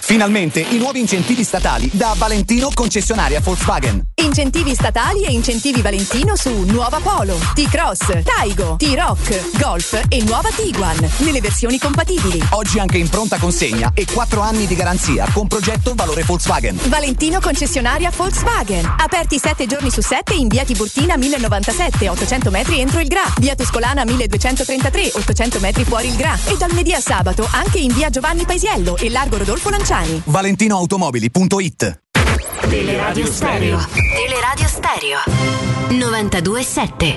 Finalmente 0.00 0.60
i 0.60 0.78
nuovi 0.78 1.00
incentivi 1.00 1.44
statali 1.44 1.90
da 1.92 2.14
Valentino 2.16 2.70
concessionaria 2.72 3.40
Volkswagen. 3.40 4.06
Incentivi 4.14 4.74
statali 4.74 5.24
e 5.24 5.32
incentivi 5.32 5.82
Valentino 5.82 6.34
su 6.36 6.50
Nuova 6.64 6.98
Polo, 7.00 7.38
T-Cross, 7.54 8.22
Taigo, 8.22 8.76
T-Rock, 8.76 9.58
Golf 9.58 10.02
e 10.08 10.22
nuova 10.22 10.48
Tiguan 10.54 10.96
nelle 11.18 11.40
versioni 11.40 11.78
compatibili. 11.78 12.42
Oggi 12.50 12.78
anche 12.78 12.98
in 12.98 13.08
pronta 13.08 13.38
consegna 13.38 13.90
e 13.94 14.06
4 14.10 14.40
anni 14.40 14.66
di 14.66 14.74
garanzia 14.74 15.26
con 15.32 15.46
progetto 15.46 15.94
valore 15.94 16.22
Volkswagen. 16.22 16.78
Valentino 16.84 17.40
concessionaria 17.40 18.10
Volkswagen. 18.14 18.94
Aperti 18.98 19.38
7 19.38 19.66
giorni 19.66 19.90
su 19.90 20.00
7 20.00 20.34
in 20.34 20.48
via 20.48 20.64
Tiburtina 20.64 21.16
1097, 21.16 22.08
800 22.08 22.50
metri 22.50 22.80
entro 22.80 23.00
il 23.00 23.08
Gra. 23.08 23.24
Via 23.38 23.54
Tuscolana 23.54 24.04
1233, 24.04 25.12
800 25.14 25.60
metri 25.60 25.84
fuori 25.84 26.08
il 26.08 26.16
Gra. 26.16 26.38
E 26.46 26.56
dal 26.56 26.70
lunedì 26.70 26.92
a 26.92 27.00
sabato 27.00 27.46
anche 27.50 27.78
in 27.78 27.92
via 27.92 28.10
Giovanni 28.10 28.44
Paisiello 28.44 28.96
e 28.96 29.10
largo 29.10 29.38
Rodolfo 29.38 29.68
Lanciani 29.70 29.87
speciali. 29.88 30.22
ValentinoAutomobili.it 30.30 32.00
Teleradio 32.70 33.26
Stereo. 33.26 33.80
Teleradio 34.12 34.68
Stereo. 34.68 35.18
927. 35.88 37.16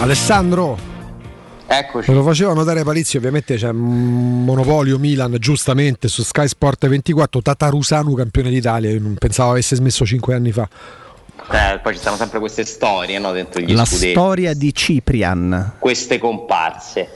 Alessandro 0.00 0.78
Eccoci. 1.70 2.10
Me 2.10 2.16
lo 2.16 2.22
faceva 2.22 2.54
notare 2.54 2.82
Palizzi, 2.82 3.18
ovviamente 3.18 3.56
c'è 3.56 3.68
un 3.68 4.42
monopolio 4.44 4.98
Milan, 4.98 5.36
giustamente 5.38 6.08
su 6.08 6.22
Sky 6.22 6.48
Sport 6.48 6.88
24, 6.88 7.42
Tatarusanu 7.42 8.14
campione 8.14 8.48
d'Italia, 8.48 8.90
io 8.90 9.00
non 9.00 9.16
pensavo 9.18 9.50
avesse 9.50 9.76
smesso 9.76 10.06
5 10.06 10.34
anni 10.34 10.50
fa. 10.50 10.66
Eh, 11.50 11.78
poi 11.82 11.92
ci 11.92 11.98
stanno 12.00 12.16
sempre 12.16 12.38
queste 12.38 12.64
storie 12.64 13.18
no, 13.18 13.32
dentro 13.32 13.60
gli 13.60 13.74
La 13.74 13.84
scudetti. 13.84 14.10
storia 14.12 14.54
di 14.54 14.74
Ciprian. 14.74 15.74
queste 15.78 16.18
comparse. 16.18 17.08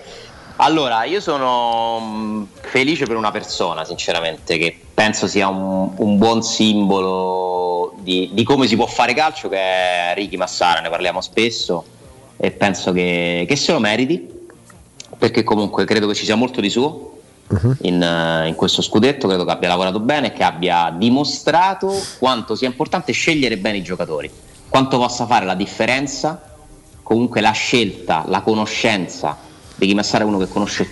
Allora, 0.57 1.05
io 1.05 1.21
sono 1.21 1.99
mm, 2.01 2.43
felice 2.61 3.07
per 3.07 3.17
una 3.17 3.31
persona, 3.31 3.85
sinceramente, 3.87 4.59
che 4.59 4.79
penso 4.93 5.27
sia 5.27 5.49
un, 5.49 5.93
un 5.97 6.19
buon 6.19 6.43
simbolo 6.43 7.95
di, 8.01 8.31
di 8.33 8.45
come 8.45 8.67
si 8.67 8.77
può 8.77 8.87
fare 8.87 9.15
calcio, 9.15 9.49
che 9.49 9.57
è 9.57 10.13
Ricky 10.15 10.37
Massara, 10.37 10.81
ne 10.81 10.91
parliamo 10.91 11.23
spesso 11.23 11.85
e 12.37 12.51
penso 12.51 12.93
che, 12.93 13.45
che 13.49 13.57
se 13.57 13.73
lo 13.73 13.81
meriti, 13.81 14.42
perché 15.23 15.45
comunque 15.45 15.85
credo 15.85 16.09
che 16.09 16.15
ci 16.15 16.25
sia 16.25 16.35
molto 16.35 16.61
di 16.61 16.69
suo 16.69 17.19
in, 17.83 18.03
eh, 18.03 18.49
in 18.49 18.57
questo 18.57 18.83
scudetto, 18.83 19.29
credo 19.29 19.45
che 19.45 19.53
abbia 19.53 19.69
lavorato 19.69 20.01
bene 20.01 20.27
e 20.27 20.33
che 20.33 20.43
abbia 20.43 20.93
dimostrato 20.99 21.95
quanto 22.19 22.57
sia 22.57 22.67
importante 22.67 23.13
scegliere 23.13 23.57
bene 23.57 23.77
i 23.77 23.83
giocatori, 23.85 24.29
quanto 24.69 24.99
possa 24.99 25.25
fare 25.25 25.47
la 25.47 25.55
differenza 25.55 26.57
comunque 27.05 27.41
la 27.41 27.53
scelta, 27.53 28.25
la 28.27 28.41
conoscenza 28.41 29.39
di 29.77 29.87
Chi 29.87 29.95
Massara 29.95 30.25
è 30.25 30.27
uno 30.27 30.39
che 30.39 30.49
conosce 30.49 30.89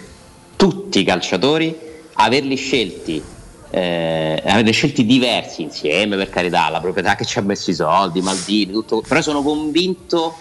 tutti 0.54 1.00
i 1.00 1.04
calciatori, 1.04 1.76
averli 2.12 2.54
scelti, 2.54 3.20
eh, 3.70 4.42
averli 4.46 4.70
scelti 4.70 5.04
diversi 5.04 5.62
insieme, 5.62 6.14
per 6.14 6.30
carità, 6.30 6.68
la 6.68 6.78
proprietà 6.78 7.16
che 7.16 7.24
ci 7.24 7.40
ha 7.40 7.42
messo 7.42 7.70
i 7.70 7.74
soldi, 7.74 8.20
Maldini, 8.20 8.70
tutto, 8.70 9.00
però 9.00 9.20
sono 9.22 9.42
convinto 9.42 10.36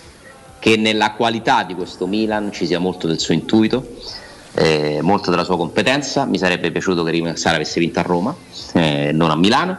che 0.59 0.75
nella 0.75 1.13
qualità 1.13 1.63
di 1.63 1.73
questo 1.73 2.05
Milan 2.05 2.51
ci 2.51 2.65
sia 2.65 2.79
molto 2.79 3.07
del 3.07 3.19
suo 3.19 3.33
intuito, 3.33 3.95
eh, 4.53 4.99
molto 5.01 5.29
della 5.31 5.43
sua 5.43 5.57
competenza. 5.57 6.25
Mi 6.25 6.37
sarebbe 6.37 6.71
piaciuto 6.71 7.03
che 7.03 7.11
Rimassara 7.11 7.55
avesse 7.55 7.79
vinto 7.79 7.99
a 7.99 8.03
Roma, 8.03 8.35
eh, 8.73 9.11
non 9.13 9.31
a 9.31 9.35
Milano, 9.35 9.77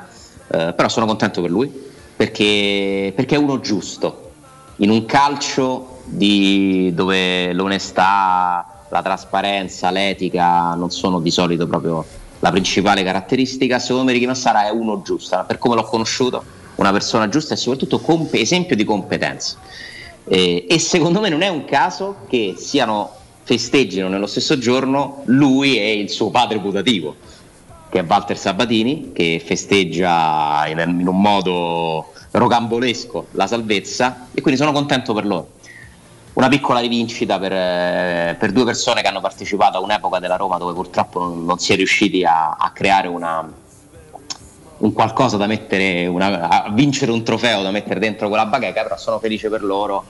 eh, 0.53 0.73
però 0.75 0.89
sono 0.89 1.07
contento 1.07 1.41
per 1.43 1.51
lui 1.51 1.89
perché, 2.21 3.15
perché 3.17 3.37
è 3.37 3.39
uno 3.39 3.61
giusto 3.61 4.33
in 4.77 4.91
un 4.91 5.07
calcio 5.07 6.01
dove 6.05 7.53
l'onestà, 7.55 8.85
la 8.91 9.03
trasparenza, 9.03 9.91
l'etica 9.91 10.75
non 10.75 10.91
sono 10.91 11.21
di 11.21 11.31
solito 11.31 11.67
proprio 11.67 12.05
la 12.41 12.51
principale 12.51 13.03
caratteristica, 13.03 13.79
secondo 13.79 14.05
me 14.05 14.13
Ricky 14.13 14.27
Massara 14.27 14.67
è 14.67 14.71
uno 14.71 15.01
giusto, 15.03 15.43
per 15.47 15.57
come 15.57 15.77
l'ho 15.77 15.85
conosciuto, 15.85 16.45
una 16.75 16.93
persona 16.93 17.29
giusta 17.29 17.55
e 17.55 17.57
soprattutto 17.57 18.01
comp- 18.01 18.35
esempio 18.35 18.77
di 18.77 18.85
competenza. 18.85 19.57
Eh, 20.25 20.67
e 20.69 20.79
secondo 20.79 21.21
me 21.21 21.29
non 21.29 21.43
è 21.43 21.49
un 21.49 21.65
caso 21.65 22.17
che 22.29 22.55
siano 22.57 23.19
festeggino 23.43 24.09
nello 24.09 24.27
stesso 24.27 24.59
giorno 24.59 25.23
lui 25.27 25.77
e 25.79 25.99
il 25.99 26.09
suo 26.11 26.31
padre 26.31 26.61
putativo, 26.61 27.17
che 27.89 27.99
è 27.99 28.05
Walter 28.07 28.39
Sabatini, 28.39 29.11
che 29.13 29.43
festeggia 29.45 30.67
in, 30.69 30.79
in 30.79 31.07
un 31.07 31.21
modo 31.21 32.13
rocambolesco 32.31 33.27
la 33.33 33.47
salvezza 33.47 34.29
e 34.33 34.41
quindi 34.41 34.61
sono 34.61 34.73
contento 34.73 35.13
per 35.13 35.27
loro. 35.27 35.49
Una 36.35 36.49
piccola 36.49 36.79
rivincita 36.79 37.41
per, 37.41 37.53
eh, 37.53 38.37
per 38.39 38.53
due 38.53 38.65
persone 38.65 39.03
che 39.03 39.09
hanno 39.09 39.21
partecipato 39.21 39.79
a 39.79 39.81
un'epoca 39.81 40.21
della 40.21 40.37
Roma 40.37 40.59
dove 40.59 40.73
purtroppo 40.73 41.19
non, 41.19 41.45
non 41.45 41.59
si 41.59 41.73
è 41.73 41.77
riusciti 41.77 42.25
a, 42.25 42.53
a 42.53 42.71
creare 42.71 43.09
una, 43.09 43.53
un 44.81 44.93
qualcosa 44.93 45.37
da 45.37 45.47
mettere, 45.47 46.07
una- 46.07 46.49
a 46.49 46.71
vincere 46.73 47.13
un 47.13 47.23
trofeo 47.23 47.63
da 47.63 47.71
mettere 47.71 48.01
dentro 48.01 48.29
quella 48.29 48.47
bacheca, 48.47 48.83
però 48.83 48.97
sono 48.97 49.19
felice 49.19 49.49
per 49.49 49.63
loro, 49.63 50.05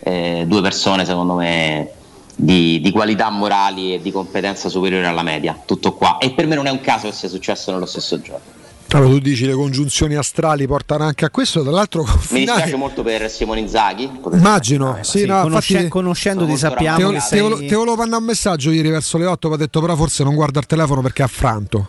eh, 0.00 0.44
due 0.46 0.60
persone 0.62 1.04
secondo 1.04 1.34
me 1.34 1.90
di, 2.34 2.80
di 2.80 2.90
qualità 2.90 3.30
morali 3.30 3.94
e 3.94 4.00
di 4.00 4.10
competenza 4.10 4.68
superiore 4.68 5.06
alla 5.06 5.22
media, 5.22 5.56
tutto 5.64 5.92
qua. 5.94 6.18
E 6.18 6.30
per 6.32 6.46
me 6.46 6.54
non 6.54 6.66
è 6.66 6.70
un 6.70 6.80
caso 6.80 7.08
che 7.08 7.14
sia 7.14 7.28
successo 7.28 7.72
nello 7.72 7.86
stesso 7.86 8.20
giorno. 8.20 8.60
Allora, 8.94 9.08
tu 9.10 9.20
dici 9.20 9.46
le 9.46 9.54
congiunzioni 9.54 10.16
astrali 10.16 10.66
portano 10.66 11.04
anche 11.04 11.24
a 11.24 11.30
questo, 11.30 11.62
tra 11.62 11.70
l'altro 11.70 12.02
Mi 12.02 12.10
finale- 12.20 12.44
dispiace 12.44 12.76
molto 12.76 13.02
per 13.02 13.30
Simone 13.30 13.60
Inzaghi. 13.60 14.10
Immagino, 14.32 14.98
sì, 15.00 15.24
no, 15.24 15.40
conosce- 15.42 15.72
infatti- 15.72 15.88
conoscendoti 15.90 16.56
sappiamo 16.58 17.08
Te, 17.08 17.14
te, 17.14 17.20
sei... 17.20 17.40
volevo- 17.40 17.60
te 17.66 17.74
volevo 17.74 17.96
mandare 17.96 18.20
un 18.20 18.26
messaggio 18.28 18.70
ieri 18.70 18.90
verso 18.90 19.16
le 19.16 19.24
8, 19.26 19.48
mi 19.48 19.54
ha 19.54 19.56
detto 19.56 19.80
però 19.80 19.96
forse 19.96 20.24
non 20.24 20.34
guarda 20.34 20.58
il 20.60 20.66
telefono 20.66 21.00
perché 21.00 21.22
è 21.22 21.24
affranto. 21.24 21.88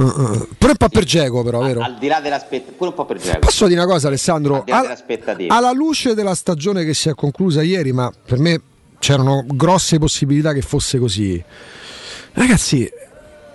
Uh, 0.00 0.04
uh. 0.04 0.48
Pure 0.56 0.70
un 0.70 0.76
po' 0.78 0.88
per 0.88 1.04
Geco 1.04 1.42
però, 1.42 1.60
vero? 1.60 1.82
Al 1.82 1.98
di 1.98 2.06
là 2.06 2.20
delle 2.20 2.36
aspettative, 2.36 2.72
pure 2.72 2.88
un 2.88 2.96
po' 2.96 3.04
per 3.04 3.18
Gego. 3.18 3.38
Posso 3.40 3.66
dire 3.66 3.80
una 3.80 3.92
cosa 3.92 4.08
Alessandro? 4.08 4.56
Al 4.56 4.64
di 4.64 4.70
là 4.70 4.76
Al- 4.76 4.82
delle 4.82 4.94
aspettative. 4.94 5.54
alla 5.54 5.72
luce 5.72 6.14
della 6.14 6.34
stagione 6.34 6.84
che 6.84 6.94
si 6.94 7.10
è 7.10 7.14
conclusa 7.14 7.60
ieri, 7.60 7.92
ma 7.92 8.10
per 8.24 8.38
me 8.38 8.60
c'erano 8.98 9.44
grosse 9.46 9.98
possibilità 9.98 10.54
che 10.54 10.62
fosse 10.62 10.98
così. 10.98 11.42
Ragazzi, 12.32 12.90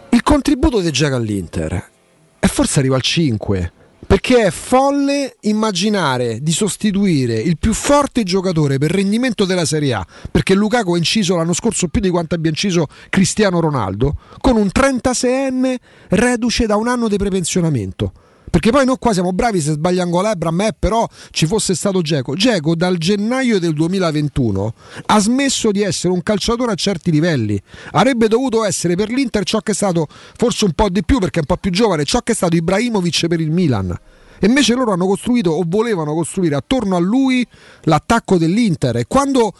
il 0.09 0.21
contributo 0.21 0.81
di 0.81 0.91
Geco 0.91 1.15
all'Inter 1.15 1.89
e 2.39 2.47
forse 2.47 2.77
arriva 2.79 2.95
al 2.95 3.01
5. 3.01 3.73
Perché 4.07 4.45
è 4.45 4.51
folle 4.51 5.37
immaginare 5.41 6.39
di 6.41 6.51
sostituire 6.51 7.35
il 7.35 7.57
più 7.57 7.73
forte 7.73 8.23
giocatore 8.23 8.77
per 8.77 8.91
rendimento 8.91 9.45
della 9.45 9.65
Serie 9.65 9.93
A, 9.93 10.07
perché 10.31 10.53
Lukaku 10.53 10.93
ha 10.93 10.97
inciso 10.97 11.35
l'anno 11.35 11.53
scorso 11.53 11.87
più 11.87 12.01
di 12.01 12.09
quanto 12.09 12.35
abbia 12.35 12.49
inciso 12.49 12.87
Cristiano 13.09 13.59
Ronaldo, 13.59 14.15
con 14.39 14.57
un 14.57 14.69
36enne 14.73 15.75
reduce 16.09 16.65
da 16.65 16.75
un 16.75 16.87
anno 16.87 17.07
di 17.07 17.17
prepensionamento. 17.17 18.13
Perché 18.55 18.71
poi 18.71 18.85
noi 18.85 18.95
qua 18.97 19.11
siamo 19.11 19.33
bravi 19.33 19.59
se 19.59 19.73
sbagliamo 19.73 20.11
gol 20.11 20.27
Ebram, 20.27 20.61
eh, 20.61 20.73
però 20.79 21.05
ci 21.31 21.45
fosse 21.45 21.75
stato 21.75 21.99
Geco. 21.99 22.35
Geco 22.35 22.73
dal 22.73 22.95
gennaio 22.95 23.59
del 23.59 23.73
2021 23.73 24.73
ha 25.07 25.19
smesso 25.19 25.71
di 25.71 25.81
essere 25.81 26.13
un 26.13 26.23
calciatore 26.23 26.71
a 26.71 26.75
certi 26.75 27.11
livelli. 27.11 27.61
Avrebbe 27.91 28.29
dovuto 28.29 28.63
essere 28.63 28.95
per 28.95 29.09
l'Inter 29.09 29.43
ciò 29.43 29.59
che 29.59 29.73
è 29.73 29.75
stato, 29.75 30.07
forse 30.37 30.63
un 30.63 30.71
po' 30.71 30.87
di 30.87 31.03
più 31.03 31.19
perché 31.19 31.39
è 31.39 31.41
un 31.41 31.47
po' 31.47 31.57
più 31.57 31.69
giovane, 31.69 32.05
ciò 32.05 32.21
che 32.21 32.31
è 32.31 32.35
stato 32.35 32.55
Ibrahimovic 32.55 33.27
per 33.27 33.41
il 33.41 33.51
Milan. 33.51 33.93
E 34.39 34.47
invece 34.47 34.73
loro 34.73 34.93
hanno 34.93 35.05
costruito 35.05 35.51
o 35.51 35.65
volevano 35.67 36.13
costruire 36.13 36.55
attorno 36.55 36.95
a 36.95 36.99
lui 36.99 37.45
l'attacco 37.81 38.37
dell'Inter. 38.37 38.95
E 38.95 39.05
quando 39.05 39.53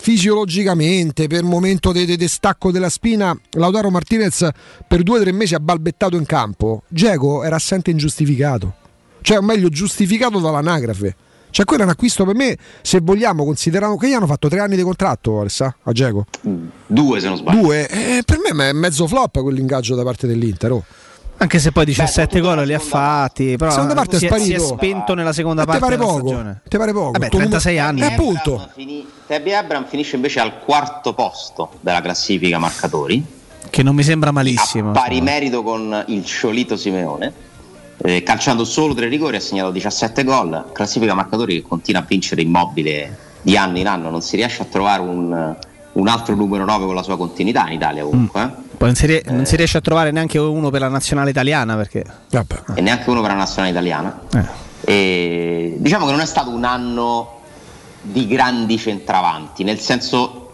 fisiologicamente, 0.00 1.26
per 1.26 1.42
momento 1.42 1.90
di 1.92 2.28
stacco 2.28 2.70
della 2.70 2.88
spina, 2.88 3.38
Lautaro 3.52 3.90
Martinez 3.90 4.48
per 4.86 5.02
due 5.02 5.18
o 5.18 5.22
tre 5.22 5.32
mesi 5.32 5.54
ha 5.54 5.60
balbettato 5.60 6.16
in 6.16 6.24
campo, 6.24 6.82
Geco 6.88 7.42
era 7.42 7.56
assente 7.56 7.90
ingiustificato. 7.90 8.74
Cioè, 9.20 9.38
o 9.38 9.42
meglio, 9.42 9.68
giustificato 9.68 10.38
dall'anagrafe. 10.38 11.16
Cioè, 11.50 11.64
quello 11.64 11.82
è 11.82 11.84
un 11.86 11.90
acquisto 11.92 12.24
per 12.24 12.34
me, 12.34 12.56
se 12.80 13.00
vogliamo, 13.00 13.44
considerando 13.44 13.96
che 13.96 14.08
gli 14.08 14.12
hanno 14.12 14.26
fatto 14.26 14.48
tre 14.48 14.60
anni 14.60 14.76
di 14.76 14.82
contratto, 14.82 15.40
Alessà, 15.40 15.74
a 15.82 15.92
Geco. 15.92 16.26
Due 16.86 17.20
se 17.20 17.26
non 17.26 17.36
sbaglio. 17.36 17.60
Due, 17.60 17.88
eh, 17.88 18.22
per 18.24 18.38
me 18.38 18.68
è 18.68 18.72
mezzo 18.72 19.06
flop 19.08 19.40
quell'ingaggio 19.42 19.94
da 19.94 20.04
parte 20.04 20.26
dell'Inter. 20.26 20.72
oh. 20.72 20.84
Anche 21.40 21.60
se 21.60 21.70
poi 21.70 21.84
17 21.84 22.40
gol 22.40 22.66
li 22.66 22.74
ha 22.74 22.80
fatti, 22.80 23.56
però 23.56 23.70
Seconda 23.70 23.94
parte 23.94 24.16
è 24.16 24.18
si, 24.18 24.26
sparito. 24.26 24.46
si 24.46 24.54
è 24.54 24.58
spento 24.58 25.14
nella 25.14 25.32
seconda 25.32 25.62
te 25.62 25.68
parte 25.68 25.84
pare 25.84 25.96
della 25.96 26.08
poco? 26.08 26.18
stagione. 26.26 26.60
Te 26.68 26.78
pare 26.78 26.92
poco? 26.92 27.10
Vabbè, 27.12 27.28
Tu- 27.28 27.36
36 27.36 27.78
anni. 27.78 28.00
E 28.00 28.04
appunto. 28.06 28.68
Tebby 29.26 29.52
Abram 29.52 29.86
finisce 29.86 30.16
invece 30.16 30.40
al 30.40 30.58
quarto 30.58 31.14
posto 31.14 31.70
della 31.80 32.00
classifica 32.00 32.58
marcatori, 32.58 33.24
Che 33.70 33.82
non 33.84 33.94
mi 33.94 34.02
sembra 34.02 34.32
malissimo. 34.32 34.90
pari 34.92 35.20
merito 35.20 35.62
con 35.62 36.04
il 36.08 36.24
Ciolito 36.24 36.76
Simeone. 36.76 37.32
eh, 38.00 38.22
calciando 38.22 38.64
solo 38.64 38.94
tre 38.94 39.08
rigori 39.08 39.36
ha 39.36 39.40
segnato 39.40 39.70
17 39.72 40.22
gol, 40.24 40.66
classifica 40.72 41.14
marcatori 41.14 41.54
che 41.60 41.62
continua 41.66 42.00
a 42.00 42.04
vincere 42.06 42.42
immobile 42.42 43.16
di 43.42 43.56
anno 43.56 43.78
in 43.78 43.86
anno, 43.88 44.08
non 44.10 44.22
si 44.22 44.36
riesce 44.36 44.62
a 44.62 44.66
trovare 44.66 45.02
un, 45.02 45.56
un 45.98 46.08
altro 46.08 46.34
numero 46.34 46.64
9 46.64 46.86
con 46.86 46.94
la 46.94 47.02
sua 47.02 47.16
continuità 47.16 47.66
in 47.66 47.72
Italia 47.74 48.04
comunque. 48.04 48.42
eh. 48.42 48.66
Poi 48.78 48.86
non 48.88 48.94
si, 48.96 49.06
rie- 49.06 49.22
non 49.26 49.44
si 49.44 49.56
riesce 49.56 49.78
a 49.78 49.80
trovare 49.80 50.10
neanche 50.12 50.38
uno 50.38 50.70
per 50.70 50.80
la 50.80 50.88
nazionale 50.88 51.30
italiana 51.30 51.74
perché 51.76 52.04
e 52.74 52.80
neanche 52.80 53.10
uno 53.10 53.20
per 53.20 53.30
la 53.30 53.36
nazionale 53.36 53.70
italiana. 53.72 54.20
E 54.84 55.74
diciamo 55.78 56.04
che 56.06 56.12
non 56.12 56.20
è 56.20 56.26
stato 56.26 56.50
un 56.50 56.64
anno 56.64 57.40
di 58.00 58.26
grandi 58.28 58.78
centravanti, 58.78 59.64
nel 59.64 59.80
senso 59.80 60.52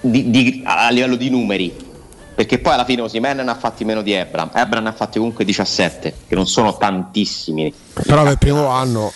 di- 0.00 0.30
di- 0.30 0.62
a 0.64 0.88
livello 0.90 1.16
di 1.16 1.28
numeri, 1.28 1.76
perché 2.34 2.58
poi 2.58 2.72
alla 2.72 2.84
fine 2.86 3.02
Osimen 3.02 3.36
ne 3.36 3.50
ha 3.50 3.54
fatti 3.54 3.84
meno 3.84 4.00
di 4.00 4.12
Ebram, 4.12 4.50
Ebram 4.54 4.82
ne 4.84 4.88
ha 4.88 4.92
fatti 4.92 5.18
comunque 5.18 5.44
17, 5.44 6.14
che 6.26 6.34
non 6.34 6.46
sono 6.46 6.76
tantissimi. 6.78 7.72
Però 7.92 8.22
per 8.22 8.32
il 8.32 8.38
primo 8.38 8.68
anno. 8.68 9.12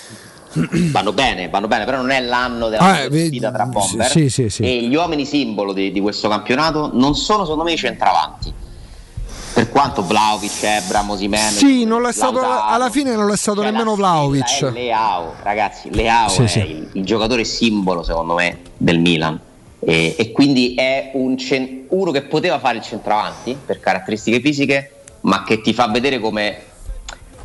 Vanno 0.93 1.13
bene, 1.13 1.49
vanno 1.49 1.67
bene, 1.67 1.85
però 1.85 1.99
non 1.99 2.11
è 2.11 2.21
l'anno 2.21 2.69
della 2.69 2.83
Ah, 2.83 2.99
eh, 3.01 3.27
sfida 3.27 3.51
tra 3.51 3.65
bomber. 3.67 4.07
sì, 4.11 4.29
sì, 4.29 4.49
sì. 4.51 4.63
E 4.63 4.83
gli 4.87 4.95
uomini 4.95 5.25
simbolo 5.25 5.73
di, 5.73 5.91
di 5.93 6.01
questo 6.01 6.29
campionato 6.29 6.91
non 6.93 7.15
sono 7.15 7.43
secondo 7.45 7.65
me 7.65 7.73
i 7.73 7.77
centravanti. 7.77 8.53
Per 9.55 9.69
quanto 9.69 10.03
Vlaovic, 10.03 10.63
Ebram, 10.63 11.11
Osimen 11.11 11.51
Sì, 11.51 11.85
non 11.85 12.07
è 12.07 12.13
stato, 12.13 12.41
alla 12.41 12.89
fine 12.91 13.15
non 13.15 13.31
è 13.31 13.37
stato 13.37 13.63
nemmeno 13.63 13.93
è 13.93 13.97
Vlaovic. 13.97 14.71
Leao, 14.73 15.35
ragazzi, 15.43 15.95
Leao 15.95 16.29
Sì, 16.29 16.43
è 16.43 16.47
sì. 16.47 16.59
Il, 16.61 16.89
il 16.93 17.05
giocatore 17.05 17.45
simbolo 17.45 18.03
secondo 18.03 18.35
me 18.35 18.59
del 18.79 18.99
Milan 18.99 19.39
e, 19.79 20.15
e 20.19 20.33
quindi 20.33 20.75
è 20.75 21.11
un 21.15 21.37
cen- 21.37 21.85
uno 21.89 22.11
che 22.13 22.23
poteva 22.23 22.59
fare 22.61 22.79
il 22.79 22.83
centravanti 22.83 23.59
per 23.67 23.79
caratteristiche 23.79 24.41
fisiche 24.41 24.91
ma 25.23 25.45
che 25.45 25.61
ti 25.61 25.75
fa 25.75 25.87
vedere 25.89 26.19
come 26.19 26.57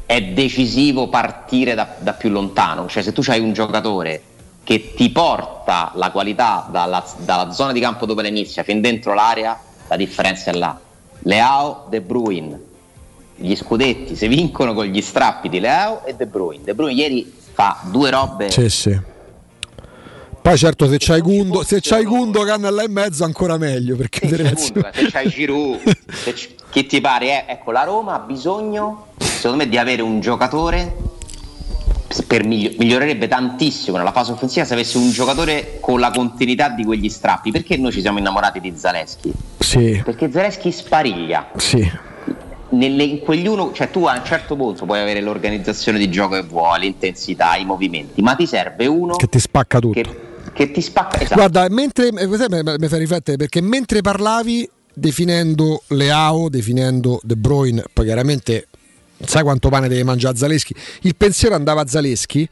è 0.07 0.21
decisivo 0.23 1.09
partire 1.09 1.75
da, 1.75 1.95
da 1.99 2.13
più 2.13 2.29
lontano, 2.29 2.87
cioè 2.87 3.03
se 3.03 3.11
tu 3.11 3.21
hai 3.27 3.41
un 3.41 3.51
giocatore 3.51 4.21
che 4.63 4.93
ti 4.95 5.09
porta 5.09 5.91
la 5.95 6.11
qualità 6.11 6.67
dalla, 6.71 7.05
dalla 7.17 7.51
zona 7.51 7.73
di 7.73 7.79
campo 7.79 8.05
dove 8.05 8.21
la 8.21 8.29
inizia 8.29 8.63
fin 8.63 8.81
dentro 8.81 9.13
l'area, 9.13 9.59
la 9.87 9.95
differenza 9.97 10.49
è 10.49 10.53
là. 10.53 10.79
Leao, 11.23 11.87
De 11.89 11.99
Bruyne, 11.99 12.59
gli 13.35 13.53
scudetti 13.53 14.15
si 14.15 14.27
vincono 14.27 14.73
con 14.73 14.85
gli 14.85 15.01
strappi 15.01 15.49
di 15.49 15.59
Leao 15.59 16.05
e 16.05 16.15
De 16.15 16.25
Bruyne. 16.25 16.63
De 16.63 16.73
Bruyne 16.73 16.99
ieri 16.99 17.33
fa 17.53 17.81
due 17.91 18.09
robe 18.09 18.49
Sì, 18.49 18.69
sì. 18.69 18.99
Poi 20.47 20.57
certo 20.57 20.87
se 20.87 20.95
c'hai 20.97 21.19
Gundo, 21.19 21.61
se 21.65 21.79
c'hai 21.81 22.05
Gundogan 22.05 22.61
là 22.73 22.83
in 22.83 22.91
mezzo 22.93 23.25
ancora 23.25 23.57
meglio 23.57 23.97
perché 23.97 24.29
le 24.29 24.37
relazioni- 24.37 24.71
Comunque, 24.81 25.01
se 25.03 25.11
c'hai 25.11 25.27
Giroud, 25.27 25.79
se 26.09 26.33
c- 26.33 26.49
chi 26.69 26.85
ti 26.85 27.01
pare, 27.01 27.25
eh, 27.45 27.51
ecco, 27.51 27.71
la 27.71 27.83
Roma 27.83 28.13
ha 28.13 28.19
bisogno, 28.19 29.07
secondo 29.17 29.57
me, 29.57 29.67
di 29.67 29.77
avere 29.77 30.01
un 30.01 30.21
giocatore 30.21 30.95
per 32.27 32.45
miglio- 32.45 32.71
migliorerebbe 32.77 33.27
tantissimo 33.27 33.97
nella 33.97 34.13
fase 34.13 34.31
offensiva 34.31 34.63
se 34.63 34.71
avesse 34.73 34.97
un 34.97 35.11
giocatore 35.11 35.79
con 35.81 35.99
la 35.99 36.11
continuità 36.11 36.69
di 36.69 36.85
quegli 36.85 37.09
strappi. 37.09 37.51
Perché 37.51 37.75
noi 37.75 37.91
ci 37.91 37.99
siamo 37.99 38.19
innamorati 38.19 38.61
di 38.61 38.71
Zaleschi? 38.73 39.29
Sì, 39.59 40.01
Perché 40.05 40.31
Zaleschi 40.31 40.71
spariglia. 40.71 41.49
sì. 41.57 42.05
Nelle- 42.69 43.03
in 43.03 43.19
quegli 43.19 43.47
uno, 43.47 43.71
cioè 43.73 43.89
tu 43.91 44.05
a 44.05 44.13
un 44.13 44.23
certo 44.25 44.55
punto 44.55 44.85
puoi 44.85 44.99
avere 45.01 45.19
l'organizzazione 45.21 45.97
di 45.97 46.09
gioco 46.09 46.35
che 46.35 46.43
vuoi, 46.43 46.79
l'intensità, 46.81 47.55
i 47.55 47.63
movimenti, 47.65 48.21
ma 48.21 48.33
ti 48.35 48.45
serve 48.45 48.85
uno 48.87 49.15
Che 49.15 49.27
ti 49.27 49.39
spacca 49.39 49.79
tutto. 49.79 49.99
che, 50.01 50.05
che 50.57 50.71
ti 50.71 50.81
spacca. 50.81 51.19
Esatto. 51.19 51.35
Guarda, 51.35 51.67
mentre 51.69 52.07
eh, 52.07 52.27
mi 52.27 52.87
fa 52.87 52.97
riflettere 52.97 53.37
perché 53.37 53.61
mentre 53.61 54.01
parlavi 54.01 54.67
definendo 54.91 55.83
Leao, 55.89 56.49
definendo 56.49 57.19
De 57.21 57.35
Bruyne, 57.35 57.83
poi 57.93 58.05
chiaramente 58.05 58.67
sai 59.23 59.43
quanto 59.43 59.69
pane 59.69 59.87
deve 59.87 60.03
mangiare 60.03 60.35
Zaleschi, 60.35 60.75
il 61.01 61.15
pensiero 61.15 61.53
andava 61.53 61.81
a 61.81 61.87
Zaleschi, 61.87 62.49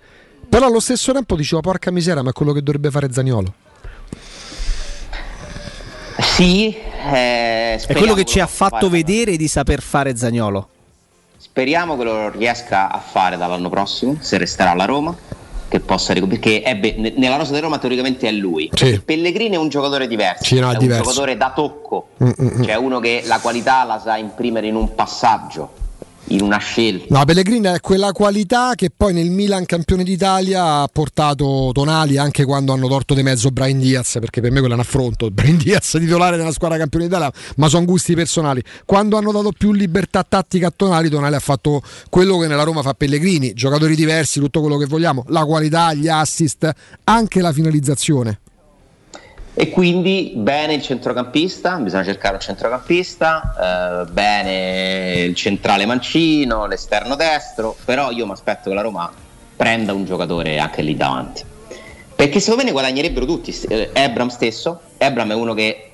però 0.48 0.68
allo 0.68 0.80
stesso 0.80 1.12
tempo 1.12 1.36
dicevo 1.36 1.62
porca 1.62 1.90
misera, 1.90 2.22
ma 2.22 2.30
è 2.30 2.34
quello 2.34 2.54
che 2.54 2.62
dovrebbe 2.62 2.92
fare 2.92 3.12
Zaniolo. 3.12 3.54
Sì, 6.20 6.76
eh, 7.12 7.76
È 7.76 7.94
quello 7.94 8.14
che 8.14 8.24
ci 8.24 8.40
ha 8.40 8.48
fatto 8.48 8.90
vedere 8.90 9.36
di 9.36 9.48
saper 9.48 9.82
fare 9.82 10.16
Zagnolo. 10.16 10.70
Speriamo 11.38 11.98
che 11.98 12.04
lo 12.04 12.30
riesca 12.30 12.90
a 12.90 13.00
fare 13.00 13.36
dall'anno 13.36 13.70
prossimo, 13.70 14.18
se 14.22 14.38
resterà 14.38 14.72
alla 14.72 14.86
Roma, 14.86 15.16
che 15.78 15.80
possa 15.82 16.14
recuperare, 16.14 16.42
perché 16.42 16.64
ebbe- 16.64 16.96
ne- 16.98 17.14
nella 17.18 17.36
rosa 17.36 17.54
di 17.54 17.60
Roma 17.60 17.78
teoricamente 17.78 18.28
è 18.28 18.32
lui. 18.32 18.70
Sì. 18.74 19.00
Pellegrini 19.04 19.56
è 19.56 19.60
un 19.60 19.70
giocatore 19.70 20.08
diverso, 20.08 20.44
Sì, 20.44 20.60
no, 20.60 20.72
è 20.72 20.76
è 20.76 20.78
diverso. 20.78 21.02
un 21.04 21.08
giocatore 21.10 21.38
da 21.38 21.52
tocco, 21.56 22.08
Mm, 22.24 22.28
mm, 22.28 22.48
mm. 22.60 22.64
cioè 22.64 22.76
uno 22.76 23.00
che 23.00 23.24
la 23.26 23.40
qualità 23.40 23.84
la 23.84 24.00
sa 24.00 24.18
imprimere 24.18 24.68
in 24.68 24.76
un 24.76 24.94
passaggio, 24.96 25.70
in 26.28 26.42
una 26.42 26.58
scelta. 26.58 27.06
No, 27.10 27.26
Pellegrini 27.26 27.68
è 27.68 27.80
quella 27.80 28.12
qualità 28.12 28.74
che 28.76 28.90
poi 28.96 29.14
nel 29.14 29.30
Milan 29.30 29.66
campione 29.66 30.04
d'Italia 30.04 30.82
ha 30.82 30.90
portato 30.92 31.70
Tonali 31.74 32.18
anche 32.18 32.46
quando 32.46 32.74
hanno 32.74 32.88
torto 32.88 33.14
di 33.14 33.24
mezzo 33.24 33.50
Brian 33.52 33.80
Diaz, 33.80 34.18
perché 34.20 34.42
per 34.42 34.52
me 34.52 34.60
quello 34.60 34.74
è 34.74 34.78
un 34.78 34.84
affronto. 34.84 35.30
Brian 35.32 35.58
Diaz 35.58 35.98
titolare 36.00 36.38
della 36.38 36.52
squadra 36.52 36.78
campione 36.78 37.06
d'Italia, 37.06 37.32
ma 37.58 37.68
sono 37.68 37.86
gusti 37.86 38.16
personali. 38.16 38.64
Quando 38.86 39.18
hanno 39.18 39.32
dato 39.32 39.52
più 39.52 39.72
libertà 39.72 40.26
tattica 40.28 40.68
a 40.68 40.74
Tonali, 40.76 41.10
Tonali 41.10 41.36
ha 41.36 41.40
fatto 41.40 41.82
quello 42.10 42.38
che 42.38 42.48
nella 42.48 42.64
Roma 42.64 42.82
fa 42.82 42.94
Pellegrini, 42.94 43.54
giocatori 43.54 43.96
diversi, 43.96 44.40
tutto 44.40 44.62
quello 44.62 44.78
che 44.78 44.86
vogliamo, 44.86 45.24
la 45.28 45.46
qualità, 45.46 45.94
gli 45.94 46.08
assist, 46.08 46.72
anche 47.04 47.42
la 47.42 47.52
finalizzazione. 47.52 48.40
E 49.58 49.70
quindi 49.70 50.34
bene 50.36 50.74
il 50.74 50.82
centrocampista, 50.82 51.78
bisogna 51.78 52.04
cercare 52.04 52.36
un 52.36 52.42
centrocampista, 52.42 54.04
eh, 54.04 54.12
bene 54.12 55.22
il 55.24 55.34
centrale 55.34 55.86
mancino, 55.86 56.66
l'esterno 56.66 57.16
destro, 57.16 57.74
però 57.86 58.12
io 58.12 58.26
mi 58.26 58.34
aspetto 58.34 58.70
che 58.70 58.76
la 58.76 58.82
Roma 58.82 59.10
prenda 59.56 59.94
un 59.94 60.04
giocatore 60.04 60.60
anche 60.60 60.82
lì 60.82 60.98
davanti. 60.98 61.44
Perché 62.14 62.42
secondo 62.42 62.64
me 62.64 62.66
ne 62.66 62.72
guadagnerebbero 62.74 63.26
tutti. 63.26 63.56
Eh, 63.70 63.92
Ebram 63.94 64.28
stesso, 64.28 64.82
Ebram 64.98 65.32
è 65.32 65.36
uno 65.36 65.54
che 65.54 65.90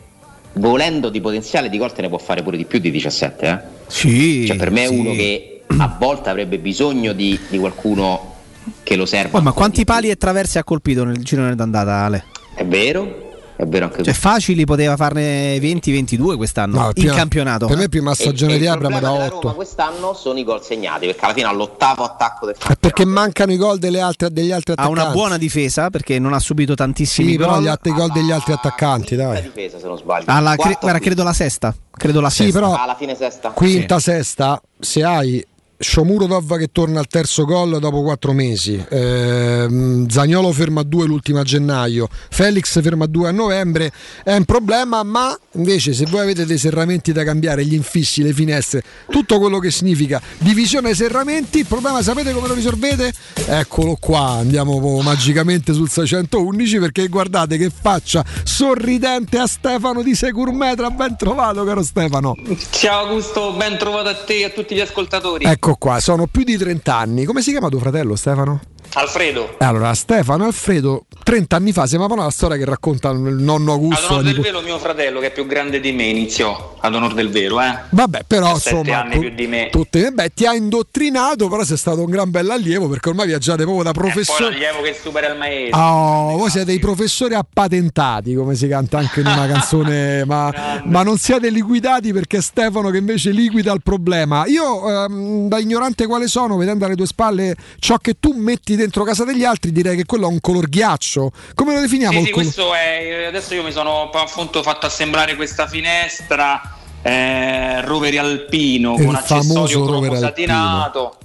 volendo 0.53 1.09
di 1.09 1.21
potenziale 1.21 1.69
di 1.69 1.77
gol 1.77 1.93
te 1.93 2.01
ne 2.01 2.09
può 2.09 2.17
fare 2.17 2.41
pure 2.41 2.57
di 2.57 2.65
più 2.65 2.79
di 2.79 2.89
17. 2.89 3.45
Eh? 3.47 3.59
Sì. 3.85 4.45
Cioè, 4.47 4.57
per 4.57 4.71
me 4.71 4.85
è 4.85 4.87
sì. 4.87 4.95
uno 4.95 5.11
che 5.11 5.61
a 5.67 5.95
volte 5.99 6.29
avrebbe 6.29 6.57
bisogno 6.57 7.13
di, 7.13 7.39
di 7.47 7.59
qualcuno 7.59 8.37
che 8.81 8.95
lo 8.95 9.05
serva. 9.05 9.29
Poi, 9.29 9.43
ma 9.43 9.51
quanti 9.51 9.85
pali 9.85 10.09
e 10.09 10.15
traverse 10.15 10.57
ha 10.57 10.63
colpito 10.63 11.03
nel 11.03 11.23
girone 11.23 11.53
d'andata, 11.53 11.93
Ale? 11.93 12.25
È 12.55 12.65
vero, 12.65 13.30
è 13.61 13.67
vero 13.67 13.85
anche 13.85 14.01
Cioè, 14.03 14.13
facili 14.13 14.65
poteva 14.65 14.95
farne 14.95 15.57
20-22 15.57 16.35
quest'anno 16.35 16.79
No, 16.79 16.85
in 16.87 16.93
prima- 16.93 17.13
campionato. 17.13 17.67
Per 17.67 17.77
me 17.77 17.89
prima 17.89 18.13
stagione 18.15 18.57
di 18.57 18.63
il 18.63 18.67
Abram 18.69 18.89
problema 18.89 18.99
da 19.07 19.13
della 19.13 19.29
Roma 19.29 19.47
8. 19.49 19.55
quest'anno 19.55 20.13
sono 20.13 20.39
i 20.39 20.43
gol 20.43 20.63
segnati 20.63 21.05
perché 21.05 21.23
alla 21.25 21.33
fine 21.33 21.45
all'ottavo 21.47 22.03
attacco 22.03 22.45
del 22.47 22.55
È 22.55 22.75
perché 22.79 23.05
mancano 23.05 23.51
i 23.51 23.57
gol 23.57 23.77
delle 23.77 24.01
altre- 24.01 24.31
degli 24.31 24.51
altri 24.51 24.71
ha 24.71 24.75
attaccanti. 24.81 25.01
una 25.01 25.11
buona 25.11 25.37
difesa 25.37 25.89
perché 25.89 26.17
non 26.17 26.33
ha 26.33 26.39
subito 26.39 26.73
tantissimi 26.73 27.31
Sì, 27.31 27.37
però 27.37 27.53
gol. 27.53 27.63
gli 27.63 27.67
altri 27.67 27.91
gol 27.91 28.11
degli 28.11 28.31
altri 28.31 28.53
attaccanti, 28.53 29.15
dai. 29.15 29.41
difesa 29.43 29.77
se 29.79 29.85
non 29.85 29.97
sbaglio. 29.97 30.25
Alla, 30.27 30.55
cre- 30.55 30.77
guarda, 30.81 30.99
credo 30.99 31.23
la 31.23 31.33
sesta. 31.33 31.75
Credo 31.91 32.19
la 32.21 32.29
Sì, 32.29 32.43
sesta. 32.45 32.59
però- 32.59 32.75
alla 32.81 32.95
fine 32.95 33.15
sesta. 33.15 33.49
Quinta, 33.49 33.99
sesta, 33.99 34.59
se 34.79 35.03
hai 35.03 35.45
Shomurodov 35.81 36.57
che 36.57 36.69
torna 36.71 36.99
al 36.99 37.07
terzo 37.07 37.43
gol 37.43 37.79
dopo 37.79 38.03
quattro 38.03 38.33
mesi, 38.33 38.83
ehm, 38.87 40.07
Zagnolo 40.07 40.51
ferma 40.51 40.81
a 40.81 40.83
due 40.83 41.07
l'ultima 41.07 41.39
a 41.39 41.43
gennaio, 41.43 42.07
Felix 42.29 42.79
ferma 42.81 43.05
a 43.05 43.07
due 43.07 43.29
a 43.29 43.31
novembre, 43.31 43.91
è 44.23 44.35
un 44.35 44.45
problema, 44.45 45.01
ma 45.03 45.37
invece 45.53 45.93
se 45.93 46.05
voi 46.05 46.21
avete 46.21 46.45
dei 46.45 46.59
serramenti 46.59 47.11
da 47.11 47.23
cambiare, 47.23 47.65
gli 47.65 47.73
infissi, 47.73 48.21
le 48.21 48.31
finestre, 48.31 48.83
tutto 49.09 49.39
quello 49.39 49.57
che 49.57 49.71
significa 49.71 50.21
divisione 50.37 50.93
serramenti, 50.93 51.59
il 51.59 51.65
problema 51.65 52.03
sapete 52.03 52.31
come 52.31 52.47
lo 52.47 52.53
risolvete? 52.53 53.11
Eccolo 53.47 53.97
qua, 53.99 54.37
andiamo 54.39 55.01
magicamente 55.01 55.73
sul 55.73 55.89
611 55.89 56.77
perché 56.77 57.07
guardate 57.07 57.57
che 57.57 57.71
faccia 57.71 58.23
sorridente 58.43 59.39
a 59.39 59.47
Stefano 59.47 60.03
di 60.03 60.13
Securmetra, 60.13 60.91
ben 60.91 61.17
trovato 61.17 61.63
caro 61.63 61.81
Stefano. 61.81 62.35
Ciao 62.69 63.07
Augusto, 63.07 63.53
ben 63.53 63.79
trovato 63.79 64.09
a 64.09 64.15
te 64.15 64.39
e 64.39 64.43
a 64.45 64.49
tutti 64.49 64.75
gli 64.75 64.79
ascoltatori. 64.79 65.45
Ecco 65.45 65.70
qua, 65.77 65.99
sono 65.99 66.27
più 66.27 66.43
di 66.43 66.57
30 66.57 66.95
anni. 66.95 67.25
Come 67.25 67.41
si 67.41 67.51
chiama 67.51 67.69
tuo 67.69 67.79
fratello 67.79 68.15
Stefano? 68.15 68.59
Alfredo, 68.93 69.55
Eh, 69.59 69.65
Allora, 69.65 69.93
Stefano 69.93 70.45
Alfredo, 70.45 71.05
30 71.23 71.55
anni 71.55 71.71
fa, 71.71 71.85
sembrava 71.87 72.15
la 72.23 72.29
storia 72.29 72.57
che 72.57 72.65
racconta 72.65 73.09
il 73.11 73.17
nonno 73.19 73.71
ad 73.73 73.79
Augusto. 73.79 74.13
onor 74.13 74.25
la 74.25 74.31
del 74.31 74.41
vero 74.41 74.61
mio 74.61 74.77
fratello 74.79 75.19
che 75.19 75.27
è 75.27 75.31
più 75.31 75.45
grande 75.45 75.79
di 75.79 75.91
me 75.93 76.03
iniziò, 76.05 76.75
ad 76.79 76.93
onor 76.93 77.13
del 77.13 77.29
vero, 77.29 77.61
eh. 77.61 77.73
Vabbè, 77.89 78.21
però 78.27 78.51
insomma, 78.51 79.01
anni 79.03 79.17
più 79.19 79.29
di 79.33 79.47
me. 79.47 79.69
tutte- 79.71 80.11
beh, 80.11 80.31
ti 80.33 80.45
ha 80.45 80.53
indottrinato, 80.53 81.47
però 81.47 81.63
sei 81.63 81.77
stato 81.77 82.03
un 82.03 82.09
gran 82.09 82.29
bell'allievo 82.31 82.87
perché 82.89 83.09
ormai 83.09 83.27
viaggiate 83.27 83.63
proprio 83.63 83.83
da 83.83 83.91
professore. 83.91 84.49
l'allievo 84.51 84.81
che 84.81 84.97
supera 85.01 85.31
il 85.31 85.37
maestro. 85.37 85.79
Oh, 85.79 86.37
voi 86.37 86.49
siete 86.49 86.71
i 86.73 86.79
professori 86.79 87.33
appatentati, 87.33 88.33
come 88.33 88.55
si 88.55 88.67
canta 88.67 88.97
anche 88.97 89.21
in 89.21 89.27
una 89.27 89.47
canzone, 89.47 90.23
ma, 90.27 90.81
ma 90.85 91.03
non 91.03 91.17
siete 91.17 91.49
liquidati 91.49 92.11
perché 92.11 92.37
è 92.37 92.41
Stefano 92.41 92.89
che 92.89 92.97
invece 92.97 93.29
liquida 93.31 93.71
il 93.71 93.81
problema. 93.81 94.45
Io, 94.47 95.05
ehm, 95.05 95.47
da 95.47 95.59
ignorante 95.59 96.05
quale 96.07 96.27
sono, 96.27 96.57
vedendo 96.57 96.83
alle 96.85 96.95
tue 96.95 97.05
spalle 97.05 97.55
ciò 97.79 97.97
che 97.97 98.15
tu 98.19 98.33
metti 98.35 98.75
dentro 98.81 99.03
casa 99.03 99.23
degli 99.23 99.43
altri, 99.43 99.71
direi 99.71 99.95
che 99.95 100.05
quello 100.05 100.27
è 100.27 100.29
un 100.29 100.39
color 100.39 100.67
ghiaccio. 100.67 101.31
Come 101.53 101.73
lo 101.73 101.81
definiamo 101.81 102.19
Sì, 102.19 102.25
sì, 102.25 102.31
color? 102.31 102.45
questo 102.45 102.73
è. 102.73 103.25
Adesso 103.25 103.53
io 103.53 103.63
mi 103.63 103.71
sono 103.71 104.09
appunto 104.09 104.61
fatto 104.63 104.85
assemblare 104.85 105.35
questa 105.35 105.67
finestra 105.67 106.77
eh, 107.01 107.81
rovere 107.81 108.19
alpino 108.19 108.95
Il 108.95 109.05
con 109.05 109.15
accessorio 109.15 109.85
cromo 109.85 110.15
satinato. 110.15 111.17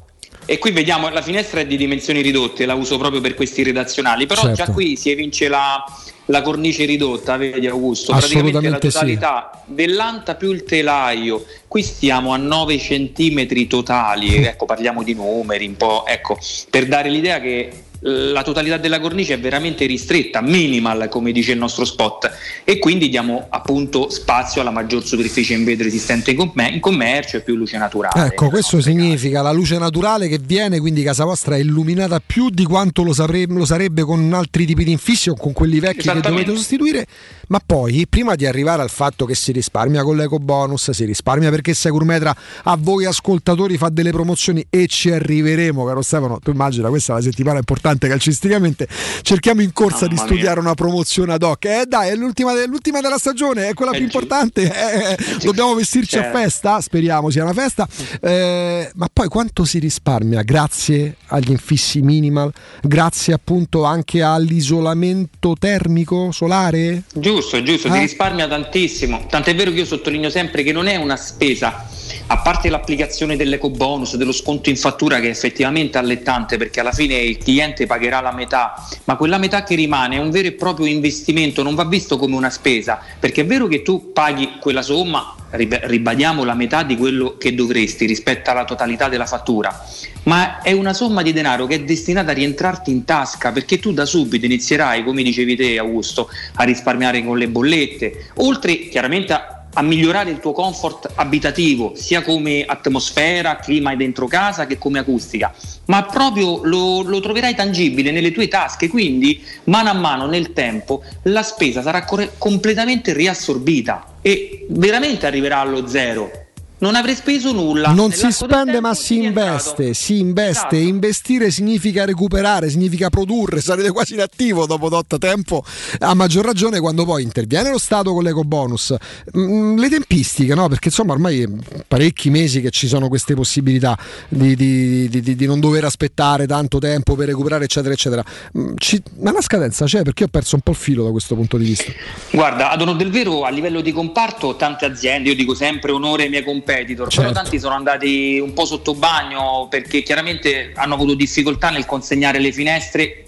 E 0.48 0.58
qui 0.58 0.70
vediamo 0.70 1.08
la 1.08 1.22
finestra 1.22 1.60
è 1.60 1.66
di 1.66 1.76
dimensioni 1.76 2.20
ridotte, 2.20 2.66
la 2.66 2.74
uso 2.74 2.98
proprio 2.98 3.20
per 3.20 3.34
questi 3.34 3.64
redazionali, 3.64 4.26
però 4.26 4.42
già 4.42 4.54
Certo. 4.54 4.72
qui 4.72 4.96
si 4.96 5.10
evince 5.10 5.48
la, 5.48 5.84
la 6.26 6.40
cornice 6.40 6.84
ridotta, 6.84 7.36
vedi 7.36 7.66
Augusto, 7.66 8.12
praticamente 8.12 8.52
la 8.68 8.76
Assolutamente 8.76 8.90
sì. 8.90 8.94
totalità 8.94 9.62
dell'anta 9.66 10.36
più 10.36 10.52
il 10.52 10.62
telaio. 10.62 11.44
Qui 11.66 11.82
stiamo 11.82 12.32
a 12.32 12.36
9 12.36 12.78
centimetri 12.78 13.66
totali, 13.66 14.36
ecco 14.36 14.66
parliamo 14.66 15.02
di 15.02 15.14
numeri 15.14 15.66
un 15.66 15.76
po', 15.76 16.06
ecco, 16.06 16.38
per 16.70 16.86
dare 16.86 17.08
l'idea 17.08 17.40
che 17.40 17.85
la 18.00 18.42
totalità 18.42 18.76
della 18.76 19.00
cornice 19.00 19.34
è 19.34 19.40
veramente 19.40 19.86
ristretta, 19.86 20.40
minimal 20.40 21.08
come 21.08 21.32
dice 21.32 21.52
il 21.52 21.58
nostro 21.58 21.84
spot 21.84 22.30
e 22.64 22.78
quindi 22.78 23.08
diamo 23.08 23.46
appunto 23.48 24.10
spazio 24.10 24.60
alla 24.60 24.70
maggior 24.70 25.04
superficie 25.04 25.54
in 25.54 25.64
vetro 25.64 25.86
esistente 25.86 26.32
in, 26.32 26.36
commer- 26.36 26.72
in 26.72 26.80
commercio 26.80 27.38
e 27.38 27.40
più 27.40 27.54
luce 27.54 27.78
naturale. 27.78 28.26
Ecco, 28.26 28.48
questo 28.48 28.80
significa 28.80 29.42
la 29.42 29.52
luce 29.52 29.78
naturale 29.78 30.28
che 30.28 30.38
viene, 30.38 30.78
quindi 30.78 31.02
casa 31.02 31.24
vostra 31.24 31.56
è 31.56 31.60
illuminata 31.60 32.20
più 32.24 32.50
di 32.50 32.64
quanto 32.64 33.02
lo, 33.02 33.12
sapre- 33.12 33.46
lo 33.46 33.64
sarebbe 33.64 34.02
con 34.02 34.32
altri 34.32 34.66
tipi 34.66 34.84
di 34.84 34.92
infissi 34.92 35.30
o 35.30 35.34
con 35.34 35.52
quelli 35.52 35.80
vecchi 35.80 36.08
che 36.08 36.20
dovete 36.20 36.54
sostituire. 36.54 37.06
Ma 37.48 37.60
poi, 37.64 38.06
prima 38.08 38.34
di 38.34 38.44
arrivare 38.44 38.82
al 38.82 38.90
fatto 38.90 39.24
che 39.24 39.34
si 39.34 39.52
risparmia 39.52 40.02
con 40.02 40.16
l'eco 40.16 40.38
bonus, 40.38 40.90
si 40.90 41.04
risparmia 41.04 41.50
perché 41.50 41.74
Securmetra 41.74 42.34
a 42.64 42.76
voi 42.78 43.04
ascoltatori 43.04 43.76
fa 43.76 43.88
delle 43.88 44.10
promozioni 44.10 44.66
e 44.68 44.86
ci 44.88 45.10
arriveremo, 45.10 45.84
caro 45.84 46.02
Stefano. 46.02 46.38
Tu 46.42 46.50
immagina, 46.50 46.88
questa 46.88 47.12
è 47.12 47.16
la 47.16 47.22
settimana 47.22 47.58
importante 47.58 47.85
importante 47.86 48.08
calcisticamente. 48.08 48.88
Cerchiamo 49.22 49.62
in 49.62 49.72
corsa 49.72 50.06
di 50.06 50.14
Mamma 50.14 50.26
studiare 50.26 50.60
una 50.60 50.74
promozione 50.74 51.32
ad 51.34 51.42
hoc. 51.42 51.64
Eh 51.66 51.84
dai, 51.86 52.10
è 52.10 52.16
l'ultima, 52.16 52.52
de- 52.52 52.66
l'ultima 52.66 53.00
della 53.00 53.18
stagione, 53.18 53.68
è 53.68 53.74
quella 53.74 53.92
più 53.92 54.02
importante. 54.02 54.64
Eh, 54.66 55.16
dobbiamo 55.42 55.74
vestirci 55.74 56.18
a 56.18 56.22
Certo. 56.22 56.38
festa, 56.38 56.80
speriamo 56.80 57.30
sia 57.30 57.44
una 57.44 57.52
festa. 57.52 57.86
Eh, 58.20 58.90
ma 58.94 59.08
poi 59.12 59.28
quanto 59.28 59.64
si 59.64 59.78
risparmia 59.78 60.42
grazie 60.42 61.16
agli 61.28 61.50
infissi 61.50 62.00
minimal, 62.00 62.52
grazie 62.82 63.34
appunto 63.34 63.84
anche 63.84 64.22
all'isolamento 64.22 65.54
termico 65.58 66.32
solare? 66.32 67.02
Giusto, 67.14 67.62
giusto, 67.62 67.88
Eh? 67.88 67.92
ti 67.92 67.98
risparmia 67.98 68.48
tantissimo. 68.48 69.26
Tant'è 69.28 69.54
vero 69.54 69.70
che 69.70 69.78
io 69.78 69.84
sottolineo 69.84 70.30
sempre 70.30 70.62
che 70.62 70.72
non 70.72 70.86
è 70.88 70.96
una 70.96 71.16
spesa, 71.16 71.86
a 72.28 72.38
parte 72.38 72.68
l'applicazione 72.68 73.36
dell'eco 73.36 73.70
bonus, 73.70 74.16
dello 74.16 74.32
sconto 74.32 74.68
in 74.68 74.76
fattura 74.76 75.20
che 75.20 75.26
è 75.26 75.30
effettivamente 75.30 75.98
allettante 75.98 76.56
perché 76.56 76.80
alla 76.80 76.92
fine 76.92 77.16
il 77.16 77.38
cliente 77.38 77.86
pagherà 77.86 78.20
la 78.20 78.32
metà, 78.32 78.74
ma 79.04 79.16
quella 79.16 79.38
metà 79.38 79.62
che 79.62 79.74
rimane 79.74 80.16
è 80.16 80.20
un 80.20 80.30
vero 80.30 80.48
e 80.48 80.52
proprio 80.52 80.86
investimento, 80.86 81.62
non 81.62 81.74
va 81.74 81.84
visto 81.84 82.16
come 82.16 82.36
una 82.36 82.50
spesa, 82.50 83.00
perché 83.18 83.42
è 83.42 83.46
vero 83.46 83.66
che 83.66 83.82
tu 83.82 84.12
paghi 84.12 84.56
quella 84.60 84.82
somma, 84.82 85.34
rib- 85.50 85.84
ribadiamo 85.84 86.44
la 86.44 86.54
metà 86.54 86.82
di 86.82 86.96
quello 86.96 87.36
che 87.36 87.54
dovresti 87.54 88.06
rispetto 88.06 88.50
alla 88.50 88.64
totalità 88.64 89.08
della 89.08 89.26
fattura, 89.26 89.84
ma 90.24 90.60
è 90.62 90.72
una 90.72 90.92
somma 90.92 91.22
di 91.22 91.32
denaro 91.32 91.66
che 91.66 91.76
è 91.76 91.82
destinata 91.82 92.30
a 92.32 92.34
rientrarti 92.34 92.90
in 92.90 93.04
tasca 93.04 93.52
perché 93.52 93.78
tu 93.78 93.92
da 93.92 94.04
subito 94.04 94.44
inizierai, 94.44 95.04
come 95.04 95.22
dicevi 95.22 95.56
te 95.56 95.78
Augusto, 95.78 96.28
a 96.54 96.64
risparmiare 96.64 97.24
con 97.24 97.38
le 97.38 97.48
bollette, 97.48 98.30
oltre 98.36 98.88
chiaramente 98.88 99.32
a, 99.32 99.55
a 99.78 99.82
migliorare 99.82 100.30
il 100.30 100.40
tuo 100.40 100.52
comfort 100.52 101.12
abitativo, 101.14 101.92
sia 101.94 102.22
come 102.22 102.64
atmosfera, 102.64 103.56
clima 103.56 103.94
dentro 103.94 104.26
casa 104.26 104.66
che 104.66 104.78
come 104.78 104.98
acustica, 104.98 105.52
ma 105.86 106.04
proprio 106.04 106.60
lo, 106.64 107.02
lo 107.02 107.20
troverai 107.20 107.54
tangibile 107.54 108.10
nelle 108.10 108.32
tue 108.32 108.48
tasche, 108.48 108.88
quindi 108.88 109.42
mano 109.64 109.90
a 109.90 109.94
mano 109.94 110.26
nel 110.26 110.52
tempo 110.52 111.02
la 111.24 111.42
spesa 111.42 111.82
sarà 111.82 112.06
completamente 112.38 113.12
riassorbita 113.12 114.16
e 114.22 114.66
veramente 114.70 115.26
arriverà 115.26 115.58
allo 115.58 115.86
zero. 115.86 116.45
Non 116.78 116.94
avrai 116.94 117.14
speso 117.14 117.52
nulla. 117.52 117.90
Non 117.92 118.12
si 118.12 118.30
spende 118.30 118.80
ma 118.80 118.92
si 118.94 119.22
investe, 119.24 119.94
si 119.94 120.18
investe, 120.18 120.50
Esatto. 120.50 120.74
investire 120.76 121.50
significa 121.50 122.04
recuperare, 122.04 122.68
significa 122.68 123.08
produrre, 123.08 123.62
sarete 123.62 123.90
quasi 123.92 124.12
inattivo 124.14 124.66
dopo 124.66 124.90
tot 124.90 125.16
tempo, 125.18 125.64
a 126.00 126.12
maggior 126.14 126.44
ragione 126.44 126.78
quando 126.80 127.04
poi 127.06 127.22
interviene 127.22 127.70
lo 127.70 127.78
Stato 127.78 128.12
con 128.12 128.22
l'eco 128.22 128.42
bonus. 128.42 128.94
Mm, 129.36 129.78
le 129.78 129.88
tempistiche, 129.88 130.54
no? 130.54 130.68
perché 130.68 130.88
insomma 130.88 131.12
ormai 131.14 131.40
è 131.42 131.48
parecchi 131.88 132.28
mesi 132.28 132.60
che 132.60 132.70
ci 132.70 132.88
sono 132.88 133.08
queste 133.08 133.34
possibilità 133.34 133.96
di, 134.28 134.54
di- 134.54 135.08
di- 135.08 135.20
di- 135.22 135.34
di 135.36 135.46
non 135.46 135.60
dover 135.60 135.84
aspettare 135.84 136.46
tanto 136.46 136.78
tempo 136.78 137.14
per 137.14 137.28
recuperare 137.28 137.64
eccetera 137.64 137.94
eccetera. 137.94 138.22
Mm, 138.58 138.74
ci- 138.76 139.02
ma 139.20 139.32
la 139.32 139.40
scadenza 139.40 139.86
c'è 139.86 140.02
perché 140.02 140.24
io 140.24 140.28
ho 140.28 140.30
perso 140.32 140.56
un 140.56 140.60
po' 140.60 140.72
il 140.72 140.76
filo 140.76 141.04
da 141.04 141.10
questo 141.10 141.34
punto 141.34 141.56
di 141.56 141.64
vista. 141.64 141.90
Guarda, 142.32 142.70
ad 142.70 142.80
onor 142.82 142.96
del 142.96 143.10
vero, 143.10 143.44
a 143.44 143.50
livello 143.50 143.80
di 143.80 143.92
comparto, 143.92 144.56
tante 144.56 144.84
aziende, 144.84 145.30
io 145.30 145.34
dico 145.34 145.54
sempre 145.54 145.92
onore 145.92 146.24
ai 146.24 146.28
miei 146.28 146.42
competitor, 146.66 147.08
Certo. 147.08 147.30
però 147.30 147.32
tanti 147.42 147.58
sono 147.60 147.74
andati 147.74 148.38
un 148.42 148.52
po' 148.52 148.64
sotto 148.64 148.94
bagno 148.94 149.68
perché 149.70 150.02
chiaramente 150.02 150.72
hanno 150.74 150.94
avuto 150.94 151.14
difficoltà 151.14 151.70
nel 151.70 151.86
consegnare 151.86 152.40
le 152.40 152.50
finestre. 152.52 153.20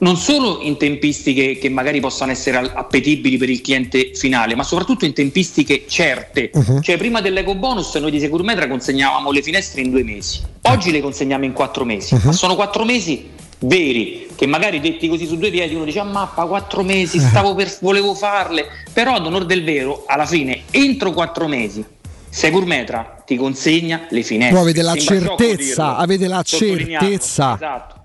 Non 0.00 0.16
solo 0.16 0.60
in 0.62 0.78
tempistiche 0.78 1.58
che 1.58 1.68
magari 1.68 2.00
possano 2.00 2.32
essere 2.32 2.56
appetibili 2.56 3.36
per 3.36 3.50
il 3.50 3.60
cliente 3.60 4.12
finale, 4.14 4.54
ma 4.54 4.62
soprattutto 4.62 5.04
in 5.04 5.12
tempistiche 5.12 5.84
certe. 5.86 6.50
Mhm. 6.54 6.80
Cioè, 6.80 6.96
prima 6.96 7.20
dell'eco 7.20 7.54
bonus, 7.54 7.94
noi 7.96 8.10
di 8.10 8.18
Securmetra 8.18 8.66
consegnavamo 8.66 9.30
le 9.30 9.42
finestre 9.42 9.82
in 9.82 9.90
due 9.90 10.02
mesi, 10.02 10.40
oggi 10.62 10.90
le 10.90 11.02
consegniamo 11.02 11.44
in 11.44 11.52
quattro 11.52 11.84
mesi, 11.84 12.14
Mhm. 12.14 12.20
ma 12.24 12.32
sono 12.32 12.54
quattro 12.54 12.84
mesi 12.84 13.28
veri 13.62 14.28
che 14.34 14.46
magari 14.46 14.80
detti 14.80 15.06
così 15.06 15.26
su 15.26 15.36
due 15.36 15.50
piedi 15.50 15.74
uno 15.74 15.84
dice 15.84 15.98
a 15.98 16.04
mappa 16.04 16.46
quattro 16.46 16.82
mesi 16.82 17.18
stavo 17.20 17.54
per, 17.54 17.70
volevo 17.82 18.14
farle 18.14 18.64
però 18.90 19.12
ad 19.16 19.26
onor 19.26 19.44
del 19.44 19.62
vero 19.64 20.04
alla 20.06 20.24
fine 20.24 20.62
entro 20.70 21.12
quattro 21.12 21.46
mesi 21.46 21.84
Securmetra 22.30 23.22
ti 23.26 23.36
consegna 23.36 24.06
le 24.08 24.22
finestre. 24.22 24.56
Voi 24.56 24.70
avete 24.70 24.82
la 24.82 24.94
Sembra 24.96 25.36
certezza, 25.36 25.96
avete 25.96 26.26
la 26.28 26.42
certezza. 26.42 27.54
esatto. 27.54 27.98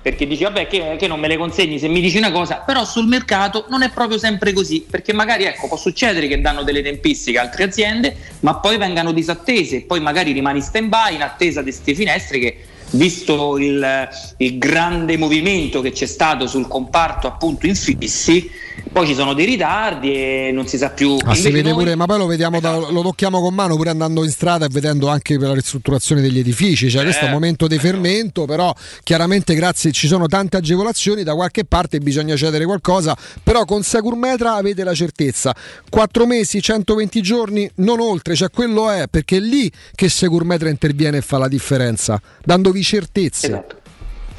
Perché 0.00 0.26
dici 0.26 0.42
vabbè 0.42 0.66
che, 0.66 0.96
che 0.98 1.06
non 1.06 1.20
me 1.20 1.28
le 1.28 1.36
consegni 1.36 1.78
se 1.78 1.86
mi 1.88 2.00
dici 2.00 2.18
una 2.18 2.32
cosa. 2.32 2.62
Però 2.66 2.84
sul 2.84 3.06
mercato 3.06 3.66
non 3.68 3.82
è 3.82 3.90
proprio 3.90 4.18
sempre 4.18 4.52
così 4.52 4.84
perché 4.88 5.12
magari 5.12 5.44
ecco 5.44 5.68
può 5.68 5.76
succedere 5.76 6.26
che 6.28 6.40
danno 6.40 6.62
delle 6.62 6.82
tempistiche 6.82 7.38
a 7.38 7.42
altre 7.42 7.64
aziende 7.64 8.16
ma 8.40 8.56
poi 8.56 8.78
vengano 8.78 9.12
disattese 9.12 9.76
e 9.76 9.80
poi 9.82 10.00
magari 10.00 10.32
rimani 10.32 10.60
stand 10.60 10.88
by 10.88 11.14
in 11.14 11.22
attesa 11.22 11.62
di 11.62 11.70
queste 11.70 11.94
finestre 11.94 12.38
che 12.38 12.64
visto 12.90 13.58
il, 13.58 14.08
il 14.38 14.58
grande 14.58 15.16
movimento 15.16 15.80
che 15.80 15.90
c'è 15.92 16.06
stato 16.06 16.46
sul 16.46 16.66
comparto 16.66 17.26
appunto 17.26 17.66
infissi 17.66 18.50
poi 18.90 19.06
ci 19.06 19.14
sono 19.14 19.34
dei 19.34 19.44
ritardi 19.44 20.12
e 20.14 20.50
non 20.52 20.66
si 20.66 20.78
sa 20.78 20.90
più 20.90 21.16
Ah, 21.24 21.34
si 21.34 21.50
vede 21.50 21.70
noi- 21.70 21.82
pure, 21.82 21.94
ma 21.94 22.06
poi 22.06 22.18
lo 22.18 22.26
vediamo, 22.26 22.58
da- 22.60 22.76
Esatto. 22.76 22.92
lo 22.92 23.02
tocchiamo 23.02 23.40
con 23.40 23.52
mano 23.52 23.76
pure 23.76 23.90
andando 23.90 24.24
in 24.24 24.30
strada 24.30 24.64
e 24.64 24.68
vedendo 24.70 25.08
anche 25.08 25.36
per 25.38 25.48
la 25.48 25.54
ristrutturazione 25.54 26.20
degli 26.22 26.38
edifici. 26.38 26.88
Cioè, 26.88 27.02
questo 27.02 27.24
è 27.24 27.26
un 27.26 27.32
momento 27.34 27.66
di 27.66 27.78
fermento, 27.78 28.44
però 28.46 28.72
chiaramente 29.02 29.54
grazie 29.54 29.92
ci 29.92 30.06
sono 30.06 30.26
tante 30.26 30.56
agevolazioni, 30.56 31.22
da 31.22 31.34
qualche 31.34 31.64
parte 31.64 31.98
bisogna 31.98 32.34
cedere 32.36 32.64
qualcosa, 32.64 33.16
però 33.42 33.64
con 33.64 33.82
Securmetra 33.82 34.54
avete 34.54 34.84
la 34.84 34.94
certezza. 34.94 35.54
4 35.90 36.26
mesi, 36.26 36.62
120 36.62 37.20
giorni, 37.20 37.70
non 37.76 38.00
oltre, 38.00 38.34
cioè 38.36 38.48
quello 38.48 38.90
è, 38.90 39.04
perché 39.10 39.36
è 39.36 39.40
lì 39.40 39.70
che 39.94 40.08
Securmetra 40.08 40.68
interviene 40.70 41.18
e 41.18 41.22
fa 41.22 41.36
la 41.38 41.48
differenza, 41.48 42.20
dandovi 42.42 42.77
certezze. 42.82 43.46
Esatto. 43.46 43.77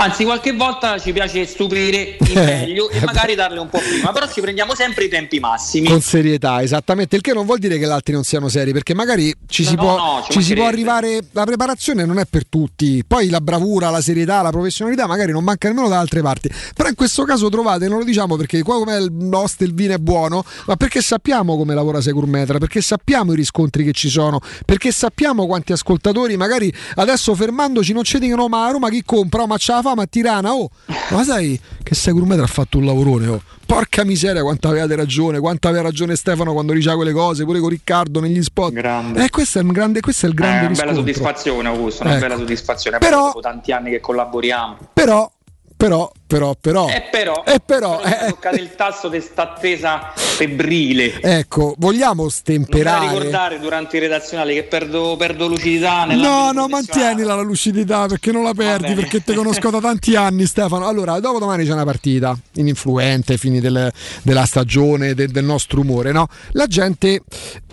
Anzi, 0.01 0.23
qualche 0.23 0.53
volta 0.53 0.97
ci 0.97 1.11
piace 1.11 1.45
stupire 1.45 2.17
in 2.25 2.33
meglio 2.33 2.89
e 2.89 3.01
magari 3.03 3.35
darle 3.35 3.59
un 3.59 3.69
po' 3.69 3.79
prima, 3.79 4.11
però 4.11 4.29
ci 4.29 4.39
prendiamo 4.39 4.73
sempre 4.73 5.03
i 5.03 5.09
tempi 5.09 5.39
massimi. 5.39 5.87
Con 5.87 6.01
serietà, 6.01 6.61
esattamente. 6.61 7.17
Il 7.17 7.21
che 7.21 7.33
non 7.33 7.45
vuol 7.45 7.59
dire 7.59 7.77
che 7.77 7.85
gli 7.85 7.89
altri 7.89 8.13
non 8.13 8.23
siano 8.23 8.47
seri, 8.47 8.71
perché 8.71 8.93
magari 8.93 9.35
ci, 9.47 9.65
si, 9.65 9.75
No, 9.75 9.81
può, 9.81 9.97
no, 9.97 10.25
ci 10.29 10.41
si 10.41 10.53
può 10.53 10.65
arrivare. 10.65 11.19
La 11.31 11.43
preparazione 11.43 12.05
non 12.05 12.17
è 12.17 12.25
per 12.25 12.47
tutti. 12.47 13.03
Poi 13.05 13.29
la 13.29 13.41
bravura, 13.41 13.89
la 13.89 14.01
serietà, 14.01 14.41
la 14.41 14.51
professionalità 14.51 15.05
magari 15.05 15.31
non 15.33 15.43
manca 15.43 15.67
nemmeno 15.67 15.89
da 15.89 15.99
altre 15.99 16.21
parti. 16.21 16.49
Però 16.73 16.87
in 16.87 16.95
questo 16.95 17.23
caso 17.25 17.49
trovate, 17.49 17.87
non 17.87 17.99
lo 17.99 18.05
diciamo 18.05 18.37
perché 18.37 18.61
qua 18.63 18.77
come 18.77 18.95
il 18.95 19.11
l'host 19.29 19.61
il 19.61 19.73
vino 19.73 19.93
è 19.93 19.97
buono, 19.97 20.43
ma 20.65 20.75
perché 20.75 21.01
sappiamo 21.01 21.57
come 21.57 21.73
lavora 21.73 22.01
Securmetra, 22.01 22.57
perché 22.57 22.81
sappiamo 22.81 23.33
i 23.33 23.35
riscontri 23.35 23.83
che 23.83 23.91
ci 23.91 24.09
sono, 24.09 24.39
perché 24.65 24.91
sappiamo 24.91 25.45
quanti 25.45 25.71
ascoltatori 25.71 26.37
magari 26.37 26.73
adesso 26.95 27.35
fermandoci 27.35 27.93
non 27.93 28.03
ci 28.03 28.19
dicono 28.19 28.47
ma 28.47 28.65
a 28.65 28.71
Roma 28.71 28.89
chi 28.89 29.03
compra, 29.03 29.45
ma 29.45 29.55
c'ha 29.57 29.75
la 29.75 29.81
fama 29.89 30.03
a 30.03 30.05
Tirana, 30.07 30.53
oh, 30.53 30.69
ma 31.09 31.23
sai 31.23 31.59
che 31.83 31.95
Securmetra 31.95 32.43
ha 32.43 32.47
fatto 32.47 32.77
un 32.77 32.85
lavorone, 32.85 33.27
oh. 33.27 33.41
Porca 33.65 34.03
miseria, 34.03 34.41
quanto 34.41 34.67
avevate 34.67 34.95
ragione, 34.95 35.39
quanto 35.39 35.67
aveva 35.67 35.83
ragione 35.83 36.15
Stefano 36.15 36.53
quando 36.53 36.73
diceva 36.73 36.95
quelle 36.95 37.11
cose, 37.11 37.45
pure 37.45 37.59
con 37.59 37.69
Riccardo 37.69 38.19
negli 38.19 38.41
spot. 38.41 38.71
Grande. 38.71 39.23
Eh, 39.23 39.29
questo 39.29 39.59
è 39.59 39.61
il 39.61 39.71
grande, 39.71 39.99
questo 39.99 40.25
è 40.25 40.29
il 40.29 40.33
Eh, 40.35 40.37
grande 40.37 40.65
una 40.65 40.75
bella 40.75 40.93
soddisfazione, 40.93 41.67
Augusto, 41.67 42.01
una 42.03 42.13
Ecco. 42.13 42.21
bella 42.21 42.37
soddisfazione. 42.37 42.97
Però 42.97 43.25
dopo 43.25 43.41
tanti 43.41 43.71
anni 43.71 43.91
che 43.91 43.99
collaboriamo. 43.99 44.77
Però, 44.91 45.31
però, 45.79 46.11
però, 46.27 46.55
però. 46.59 46.89
E 46.89 47.07
però, 47.09 47.41
E 47.45 47.61
però, 47.65 47.99
però 48.01 48.03
eh, 48.03 48.27
toccate 48.31 48.57
il 48.59 48.75
tasto 48.75 49.07
di 49.07 49.21
sta 49.21 49.53
attesa 49.53 50.11
febbrile. 50.13 51.21
ecco, 51.21 51.73
vogliamo 51.77 52.23
Non 52.23 52.31
stemperare. 52.31 53.07
ricordare 53.07 53.59
durante 53.61 53.95
i 53.95 54.01
redazionali 54.01 54.55
che 54.55 54.63
perdo, 54.63 55.15
perdo 55.17 55.47
lucidità 55.47 56.03
No, 56.03 56.51
no, 56.51 56.67
mantienila 56.67 57.33
la 57.33 57.43
lucidità 57.43 58.07
perché 58.07 58.33
non 58.33 58.43
la 58.43 58.53
perdi, 58.53 58.93
perché 58.93 59.23
te 59.23 59.33
conosco 59.33 59.69
da 59.69 59.79
tanti 59.79 60.17
anni 60.17 60.45
Stefano. 60.47 60.85
Allora, 60.85 61.17
dopo 61.21 61.39
domani 61.39 61.65
c'è 61.65 61.71
una 61.71 61.85
partita 61.85 62.37
ininfluente, 62.55 63.31
ai 63.31 63.37
fini 63.37 63.61
del- 63.61 63.89
della 64.23 64.45
stagione, 64.45 65.13
de- 65.13 65.27
del 65.29 65.45
nostro 65.45 65.79
umore, 65.79 66.11
no? 66.11 66.27
La 66.51 66.67
gente 66.67 67.21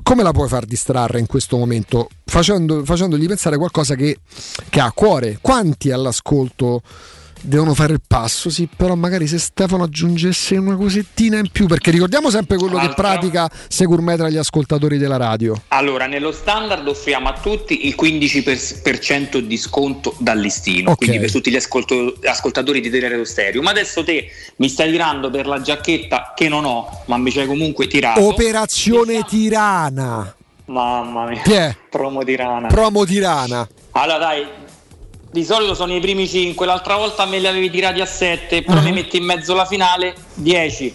come 0.05 0.23
la 0.23 0.31
puoi 0.31 0.47
far 0.49 0.65
distrarre 0.65 1.19
in 1.19 1.27
questo 1.27 1.57
momento? 1.57 2.09
Facendo- 2.25 2.85
facendogli 2.85 3.27
pensare 3.27 3.57
qualcosa 3.57 3.97
che, 3.97 4.19
che 4.71 4.79
ha 4.79 4.85
a 4.85 4.93
cuore. 4.93 5.39
Quanti 5.41 5.91
all'ascolto 5.91 6.83
devono 7.47 7.75
fare 7.75 7.93
il 7.95 8.01
passo? 8.07 8.51
Sì, 8.51 8.69
però 8.75 8.95
magari 8.95 9.27
se 9.27 9.39
Stefano 9.39 9.85
aggiungesse 9.85 10.57
una 10.57 10.77
cosettina 10.77 11.39
in 11.39 11.49
più, 11.51 11.67
perché 11.67 11.91
ricordiamo 11.91 12.31
sempre 12.31 12.57
quello 12.57 12.77
che 12.79 12.87
Altra. 12.87 13.03
pratica 13.17 13.51
Securmetra 13.69 14.27
agli 14.27 14.37
ascoltatori 14.37 14.99
della 14.99 15.17
radio. 15.17 15.61
Allora, 15.69 16.07
nello 16.07 16.33
standard 16.33 16.87
offriamo 16.87 17.29
a 17.29 17.33
tutti 17.41 17.87
il 17.87 17.95
15% 17.99 19.39
di 19.39 19.57
sconto 19.57 20.15
dal 20.19 20.39
listino, 20.39 20.91
Ok. 20.91 20.99
quindi 20.99 21.19
per 21.19 21.31
tutti 21.31 21.51
gli 21.51 21.57
ascolto- 21.57 22.17
ascoltatori 22.25 22.81
di 22.81 22.91
Teleradio 22.91 23.25
Stereo. 23.25 23.63
Ma 23.63 23.71
adesso 23.71 24.03
te 24.05 24.29
mi 24.57 24.69
stai 24.69 24.91
tirando 24.91 25.31
per 25.31 25.47
la 25.47 25.61
giacchetta 25.61 26.33
che 26.35 26.49
non 26.49 26.65
ho, 26.65 27.03
ma 27.07 27.17
mi 27.17 27.31
c'hai 27.31 27.47
comunque 27.47 27.87
tirato. 27.87 28.21
Operazione 28.25 29.23
Tirana. 29.25 30.35
Mamma 30.69 31.29
mia, 31.29 31.77
promo 31.89 32.25
tirana. 32.25 32.67
Promo 32.67 33.05
Tirana. 33.05 33.69
allora 33.93 34.19
dai, 34.19 34.45
di 35.37 35.45
solito 35.45 35.75
sono 35.75 35.95
i 35.95 36.01
primi 36.01 36.27
5, 36.27 36.65
l'altra 36.65 36.97
volta 36.97 37.27
me 37.27 37.39
li 37.39 37.47
avevi 37.47 37.69
tirati 37.69 38.01
a 38.01 38.07
7, 38.07 38.63
però 38.63 38.79
Mhm. 38.79 38.85
mi 38.85 38.93
metti 38.93 39.19
in 39.19 39.25
mezzo 39.25 39.53
la 39.55 39.67
finale 39.67 40.15
10. 40.33 40.95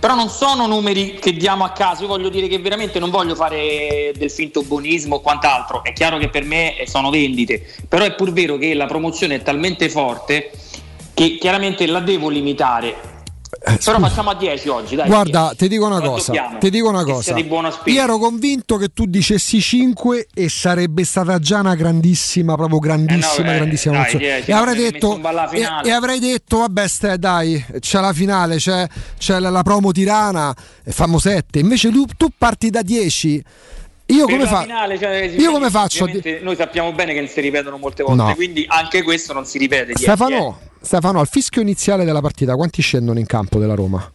Però 0.00 0.14
non 0.14 0.30
sono 0.30 0.66
numeri 0.66 1.18
che 1.20 1.34
diamo 1.34 1.62
a 1.62 1.68
caso, 1.72 2.02
io 2.02 2.08
voglio 2.08 2.30
dire 2.30 2.48
che 2.48 2.58
veramente 2.58 2.98
non 2.98 3.10
voglio 3.10 3.34
fare 3.34 4.12
del 4.16 4.30
finto 4.30 4.62
buonismo 4.62 5.16
o 5.16 5.20
quant'altro, 5.20 5.84
è 5.84 5.92
chiaro 5.92 6.16
che 6.16 6.30
per 6.30 6.44
me 6.44 6.84
sono 6.86 7.10
vendite, 7.10 7.66
però 7.86 8.04
è 8.04 8.14
pur 8.14 8.32
vero 8.32 8.56
che 8.56 8.72
la 8.72 8.86
promozione 8.86 9.34
è 9.34 9.42
talmente 9.42 9.90
forte 9.90 10.50
che 11.12 11.36
chiaramente 11.36 11.86
la 11.86 12.00
devo 12.00 12.30
limitare. 12.30 13.12
Però 13.64 13.98
facciamo 13.98 14.28
a 14.30 14.34
10 14.34 14.68
oggi, 14.68 14.94
dai. 14.94 15.06
Guarda, 15.06 15.54
ti 15.56 15.68
dico 15.68 15.86
una 15.86 16.00
cosa, 16.00 16.32
ti 16.58 16.68
dico 16.68 16.88
una 16.88 17.02
cosa. 17.02 17.34
Io 17.38 18.02
ero 18.02 18.18
convinto 18.18 18.76
che 18.76 18.88
tu 18.92 19.06
dicessi 19.06 19.58
5 19.60 20.28
e 20.34 20.48
sarebbe 20.50 21.02
stata 21.04 21.38
già 21.38 21.60
una 21.60 21.74
grandissima, 21.74 22.56
proprio 22.56 22.78
grandissima, 22.78 23.46
Eh 23.46 23.48
no, 23.48 23.52
eh, 23.52 23.56
grandissima 23.56 24.02
dai. 24.02 24.16
10, 24.18 24.50
e, 24.50 24.52
avrei 24.52 24.76
detto, 24.76 25.18
e, 25.52 25.66
e 25.84 25.90
avrei 25.90 26.18
detto, 26.18 26.58
vabbè, 26.58 26.86
ste, 26.86 27.18
dai, 27.18 27.64
c'è 27.80 28.00
la 28.00 28.12
finale, 28.12 28.56
c'è, 28.56 28.86
c'è 29.16 29.38
la, 29.38 29.48
la 29.48 29.62
promo 29.62 29.92
tirana, 29.92 30.54
fammo 30.84 31.18
7. 31.18 31.58
Invece 31.58 31.90
tu, 31.90 32.04
tu 32.18 32.28
parti 32.36 32.68
da 32.68 32.82
10. 32.82 33.44
Io 34.08 34.26
come, 34.26 34.44
fa- 34.44 34.60
finale, 34.60 34.98
cioè, 34.98 35.32
io 35.38 35.50
come 35.50 35.70
faccio? 35.70 36.06
Noi 36.42 36.56
sappiamo 36.56 36.92
bene 36.92 37.14
che 37.14 37.20
non 37.20 37.28
si 37.28 37.40
ripetono 37.40 37.78
molte 37.78 38.02
volte, 38.02 38.22
No. 38.22 38.34
quindi 38.34 38.66
anche 38.68 39.02
questo 39.02 39.32
non 39.32 39.46
si 39.46 39.56
ripete. 39.56 39.94
10, 39.94 40.02
Stefano, 40.02 40.58
Stefano, 40.84 41.18
al 41.18 41.26
fischio 41.28 41.62
iniziale 41.62 42.04
della 42.04 42.20
partita, 42.20 42.54
quanti 42.56 42.82
scendono 42.82 43.18
in 43.18 43.24
campo 43.24 43.58
della 43.58 43.74
Roma? 43.74 44.06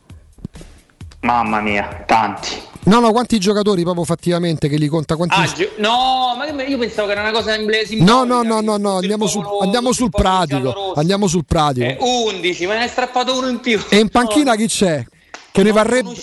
Mamma 1.22 1.62
mia, 1.62 2.04
tanti. 2.06 2.50
No, 2.84 3.00
no, 3.00 3.12
quanti 3.12 3.40
giocatori 3.40 3.82
proprio 3.82 4.06
fattivamente 4.06 4.70
che 4.70 4.78
li 4.78 4.88
conta? 4.88 5.16
Quanti... 5.16 5.36
Ah, 5.36 5.46
gio- 5.48 5.72
no, 5.78 6.36
ma 6.38 6.46
io 6.64 6.78
pensavo 6.78 7.08
che 7.08 7.14
era 7.14 7.22
una 7.22 7.32
cosa 7.32 7.56
emblesica. 7.56 8.04
No, 8.04 8.24
no, 8.24 8.44
no, 8.44 8.62
no, 8.62 8.78
no, 8.78 8.98
andiamo 8.98 9.26
sul, 9.26 9.44
andiamo 9.62 9.92
sul 9.92 10.10
pratico. 10.12 10.94
Andiamo 10.94 11.28
sul 11.28 11.44
pratico. 11.44 11.86
Eh, 11.86 11.98
11, 12.00 12.66
ma 12.68 12.74
ne 12.76 12.84
hai 12.84 12.88
strappato 12.88 13.36
uno 13.38 13.48
in 13.50 13.60
più. 13.60 13.82
E 13.90 13.98
in 13.98 14.10
panchina 14.10 14.56
chi 14.56 14.68
c'è? 14.68 15.04
Che 15.52 15.64
ne 15.64 15.72
varrebbe. 15.72 16.14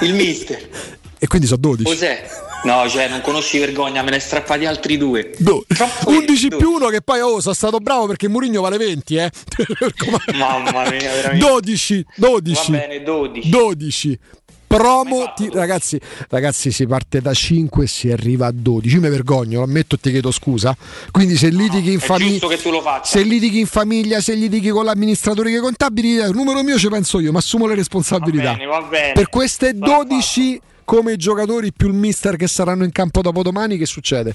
Il 0.00 0.14
mister. 0.14 0.68
E 1.16 1.26
quindi 1.26 1.46
sono 1.46 1.60
12. 1.60 1.84
Cos'è? 1.84 2.28
No, 2.64 2.88
cioè, 2.88 3.08
non 3.08 3.20
conosci 3.20 3.58
vergogna, 3.58 4.02
me 4.02 4.08
ne 4.10 4.16
hai 4.16 4.22
strappati 4.22 4.64
altri 4.64 4.96
due. 4.96 5.32
Do- 5.38 5.66
11 6.06 6.48
più 6.56 6.70
1 6.72 6.88
che 6.88 7.02
poi 7.02 7.20
oh, 7.20 7.40
sono 7.40 7.54
stato 7.54 7.78
bravo 7.78 8.06
perché 8.06 8.26
Mourinho 8.26 8.62
vale 8.62 8.78
20, 8.78 9.16
eh. 9.16 9.30
Mamma 10.34 10.88
mia, 10.88 11.12
veramente. 11.12 11.46
12, 11.46 12.06
12. 12.16 12.72
Va 12.72 12.78
bene, 12.78 13.02
12. 13.02 13.48
12. 13.50 14.18
Promo, 14.66 15.32
ti- 15.36 15.50
ragazzi, 15.52 16.00
ragazzi, 16.30 16.72
si 16.72 16.86
parte 16.86 17.20
da 17.20 17.32
5 17.34 17.84
e 17.84 17.86
si 17.86 18.10
arriva 18.10 18.46
a 18.46 18.52
12. 18.52 18.94
Io 18.94 19.00
mi 19.02 19.08
vergogno, 19.10 19.58
lo 19.58 19.64
ammetto 19.64 19.94
e 19.96 19.98
ti 19.98 20.10
chiedo 20.10 20.32
scusa. 20.32 20.74
Quindi 21.12 21.36
se 21.36 21.50
litighi 21.50 21.92
in 21.92 22.00
famiglia. 22.00 22.48
Se 23.02 23.22
litighi 23.22 23.60
in 23.60 23.66
famiglia, 23.66 24.20
se 24.20 24.34
litighi 24.34 24.70
con 24.70 24.86
l'amministratore 24.86 25.50
che 25.52 25.60
contabili, 25.60 26.14
il 26.14 26.32
numero 26.32 26.62
mio 26.62 26.78
ci 26.78 26.88
penso 26.88 27.20
io, 27.20 27.30
ma 27.30 27.38
assumo 27.38 27.66
le 27.66 27.74
responsabilità. 27.74 28.52
Va 28.52 28.56
bene, 28.56 28.66
va 28.66 28.82
bene. 28.82 29.12
Per 29.12 29.28
queste 29.28 29.74
12 29.74 30.60
come 30.84 31.12
i 31.12 31.16
giocatori 31.16 31.72
più 31.72 31.88
il 31.88 31.94
mister 31.94 32.36
che 32.36 32.46
saranno 32.46 32.84
in 32.84 32.92
campo 32.92 33.20
dopodomani, 33.20 33.76
che 33.76 33.86
succede? 33.86 34.34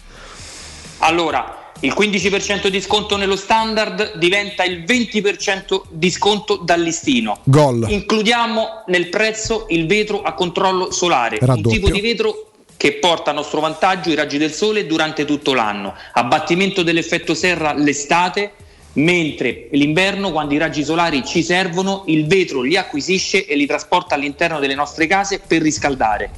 Allora, 0.99 1.71
il 1.81 1.93
15% 1.97 2.67
di 2.67 2.81
sconto 2.81 3.15
nello 3.15 3.37
standard 3.37 4.17
diventa 4.17 4.63
il 4.63 4.83
20% 4.83 5.83
di 5.89 6.11
sconto 6.11 6.57
dal 6.57 6.81
listino. 6.81 7.39
Gol. 7.43 7.85
Includiamo 7.87 8.83
nel 8.87 9.07
prezzo 9.07 9.65
il 9.69 9.87
vetro 9.87 10.21
a 10.21 10.33
controllo 10.33 10.91
solare, 10.91 11.37
Raddoppio. 11.39 11.69
un 11.69 11.75
tipo 11.75 11.89
di 11.89 12.01
vetro 12.01 12.51
che 12.75 12.93
porta 12.93 13.31
a 13.31 13.33
nostro 13.33 13.59
vantaggio 13.59 14.09
i 14.09 14.15
raggi 14.15 14.37
del 14.37 14.53
sole 14.53 14.85
durante 14.85 15.25
tutto 15.25 15.53
l'anno, 15.53 15.93
abbattimento 16.13 16.81
dell'effetto 16.81 17.33
serra 17.33 17.73
l'estate, 17.73 18.53
mentre 18.93 19.67
l'inverno 19.71 20.31
quando 20.31 20.53
i 20.53 20.57
raggi 20.57 20.83
solari 20.83 21.23
ci 21.25 21.43
servono 21.43 22.03
il 22.07 22.25
vetro 22.25 22.61
li 22.61 22.75
acquisisce 22.75 23.45
e 23.45 23.55
li 23.55 23.65
trasporta 23.65 24.15
all'interno 24.15 24.59
delle 24.59 24.75
nostre 24.75 25.07
case 25.07 25.39
per 25.45 25.61
riscaldare. 25.61 26.29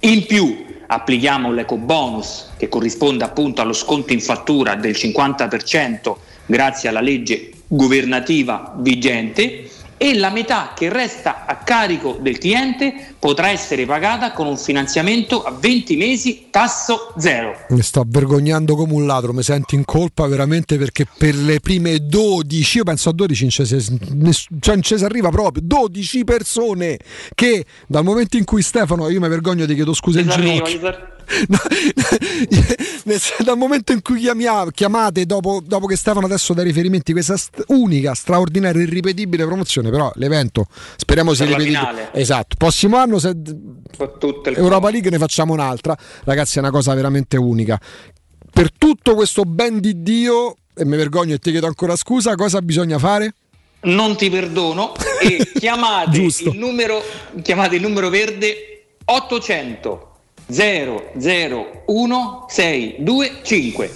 In 0.00 0.26
più 0.26 0.64
applichiamo 0.86 1.52
l'eco 1.52 1.76
bonus 1.76 2.50
che 2.56 2.68
corrisponde 2.68 3.24
appunto 3.24 3.60
allo 3.60 3.72
sconto 3.72 4.12
in 4.12 4.20
fattura 4.20 4.74
del 4.74 4.92
50% 4.92 6.14
grazie 6.46 6.88
alla 6.88 7.00
legge 7.00 7.50
governativa 7.66 8.74
vigente 8.78 9.68
e 9.96 10.14
la 10.14 10.30
metà 10.30 10.72
che 10.74 10.88
resta 10.88 11.46
a 11.46 11.56
carico 11.56 12.18
del 12.20 12.38
cliente 12.38 13.14
potrà 13.18 13.48
essere 13.48 13.86
pagata 13.86 14.32
con 14.32 14.46
un 14.46 14.56
finanziamento 14.56 15.42
a 15.42 15.50
20 15.50 15.96
mesi 15.96 16.46
tasso 16.50 17.14
zero. 17.18 17.56
Mi 17.70 17.82
sto 17.82 18.04
vergognando 18.06 18.76
come 18.76 18.92
un 18.92 19.06
ladro, 19.06 19.32
mi 19.32 19.42
sento 19.42 19.74
in 19.74 19.84
colpa 19.84 20.26
veramente 20.26 20.76
perché 20.76 21.06
per 21.16 21.34
le 21.34 21.60
prime 21.60 21.98
12, 21.98 22.78
io 22.78 22.84
penso 22.84 23.08
a 23.08 23.12
12 23.12 23.42
non 23.42 23.50
ci 23.50 23.64
si, 23.64 23.98
ness- 24.12 24.46
cioè 24.60 24.78
ci 24.80 24.98
si 24.98 25.04
arriva 25.04 25.30
proprio, 25.30 25.62
12 25.64 26.24
persone 26.24 26.98
che 27.34 27.64
dal 27.86 28.04
momento 28.04 28.36
in 28.36 28.44
cui 28.44 28.62
Stefano, 28.62 29.08
io 29.08 29.20
mi 29.20 29.28
vergogno 29.28 29.66
ti 29.66 29.74
chiedo 29.74 29.94
scusa 29.94 30.20
in 30.20 30.30
arriva, 30.30 30.64
ginocchio, 30.66 31.14
sen- 33.18 33.44
dal 33.44 33.56
momento 33.56 33.92
in 33.92 34.02
cui 34.02 34.20
chiamia- 34.20 34.66
chiamate 34.72 35.26
dopo, 35.26 35.60
dopo 35.64 35.86
che 35.86 35.96
Stefano 35.96 36.26
adesso 36.26 36.52
dà 36.54 36.62
riferimenti 36.62 37.12
questa 37.12 37.36
st- 37.36 37.64
unica, 37.68 38.14
straordinaria, 38.14 38.82
irripetibile 38.82 39.44
promozione, 39.44 39.90
però 39.90 40.10
l'evento 40.16 40.66
speriamo 40.96 41.34
sia 41.34 41.46
ripetibile. 41.46 41.78
finale. 41.78 42.08
Esatto, 42.12 42.56
prossimo 42.56 42.96
anno 42.96 43.18
se 43.18 43.34
Europa 44.54 44.90
League 44.90 45.10
ne 45.10 45.18
facciamo 45.18 45.52
un'altra, 45.52 45.96
ragazzi 46.24 46.58
è 46.58 46.60
una 46.60 46.70
cosa 46.70 46.94
veramente 46.94 47.36
unica. 47.36 47.80
Per 48.50 48.72
tutto 48.72 49.14
questo 49.14 49.42
ben 49.42 49.80
di 49.80 50.02
Dio, 50.02 50.56
e 50.74 50.84
mi 50.84 50.96
vergogno 50.96 51.34
e 51.34 51.38
ti 51.38 51.50
chiedo 51.50 51.66
ancora 51.66 51.96
scusa, 51.96 52.34
cosa 52.34 52.60
bisogna 52.62 52.98
fare? 52.98 53.34
non 53.78 54.16
ti 54.16 54.28
perdono 54.30 54.94
e 55.20 55.46
chiamate 55.60 56.18
il 56.18 56.50
numero 56.54 57.00
chiamate 57.42 57.76
il 57.76 57.82
numero 57.82 58.08
verde 58.08 58.86
800 59.04 60.15
001 60.46 62.46
625 62.48 63.90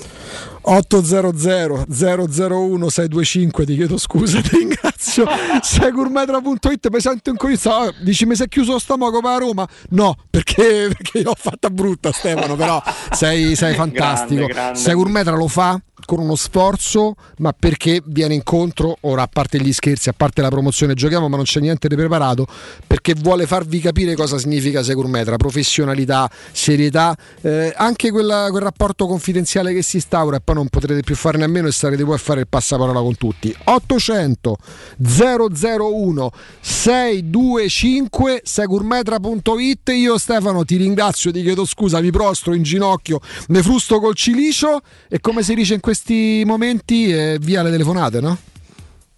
800 0.62 1.86
001 1.88 2.90
625 2.90 3.64
ti 3.64 3.74
chiedo 3.74 3.96
scusa 3.96 4.40
ti 4.42 4.58
ringrazio. 4.58 5.26
Segurmetra.it 5.62 6.88
mi 6.90 7.00
sento 7.00 7.30
in 7.30 7.36
cognizza 7.36 7.90
dici 8.02 8.26
mi 8.26 8.34
sei 8.34 8.48
chiuso 8.48 8.72
lo 8.72 8.78
stomaco 8.78 9.20
per 9.20 9.38
Roma? 9.38 9.66
No 9.90 10.16
perché, 10.28 10.88
perché 10.88 11.20
io 11.20 11.30
ho 11.30 11.36
fatta 11.36 11.70
brutta 11.70 12.12
Stefano 12.12 12.56
però 12.56 12.82
sei, 13.12 13.56
sei 13.56 13.74
fantastico. 13.80 14.46
Segurmetra 14.74 15.34
lo 15.34 15.48
fa 15.48 15.80
con 16.10 16.18
uno 16.18 16.34
sforzo 16.34 17.14
ma 17.36 17.54
perché 17.56 18.02
viene 18.04 18.34
incontro 18.34 18.96
ora 19.02 19.22
a 19.22 19.28
parte 19.32 19.60
gli 19.60 19.72
scherzi 19.72 20.08
a 20.08 20.12
parte 20.12 20.42
la 20.42 20.48
promozione 20.48 20.94
giochiamo 20.94 21.28
ma 21.28 21.36
non 21.36 21.44
c'è 21.44 21.60
niente 21.60 21.86
di 21.86 21.94
preparato 21.94 22.48
perché 22.84 23.14
vuole 23.14 23.46
farvi 23.46 23.78
capire 23.78 24.16
cosa 24.16 24.36
significa 24.36 24.82
Segurmetra 24.82 25.36
professionalità 25.36 26.28
serietà 26.50 27.16
eh, 27.42 27.72
anche 27.76 28.10
quella- 28.10 28.48
quel 28.50 28.62
rapporto 28.62 29.06
confidenziale 29.06 29.72
che 29.72 29.82
si 29.82 29.96
instaura 29.96 30.38
e 30.38 30.40
poi 30.40 30.56
non 30.56 30.68
potrete 30.68 31.02
più 31.02 31.14
farne 31.14 31.44
a 31.44 31.46
meno 31.46 31.68
e 31.68 31.72
sarete 31.72 32.02
voi 32.02 32.16
a 32.16 32.18
fare 32.18 32.40
il 32.40 32.48
passaparola 32.48 33.00
con 33.00 33.16
tutti. 33.16 33.54
800 33.64 34.56
001 34.98 36.30
625 36.60 38.40
segurmetra.it 38.42 39.88
io 39.90 40.18
Stefano 40.18 40.64
ti 40.64 40.76
ringrazio 40.76 41.30
ti 41.30 41.42
chiedo 41.42 41.64
scusa 41.64 42.00
mi 42.00 42.10
prostro 42.10 42.52
in 42.52 42.64
ginocchio 42.64 43.20
ne 43.48 43.62
frusto 43.62 44.00
col 44.00 44.16
cilicio 44.16 44.80
e 45.08 45.20
come 45.20 45.44
si 45.44 45.54
dice 45.54 45.74
in 45.74 45.80
questi 46.00 46.42
momenti 46.46 47.12
eh, 47.12 47.38
via 47.38 47.62
le 47.62 47.70
telefonate 47.70 48.20
no? 48.20 48.38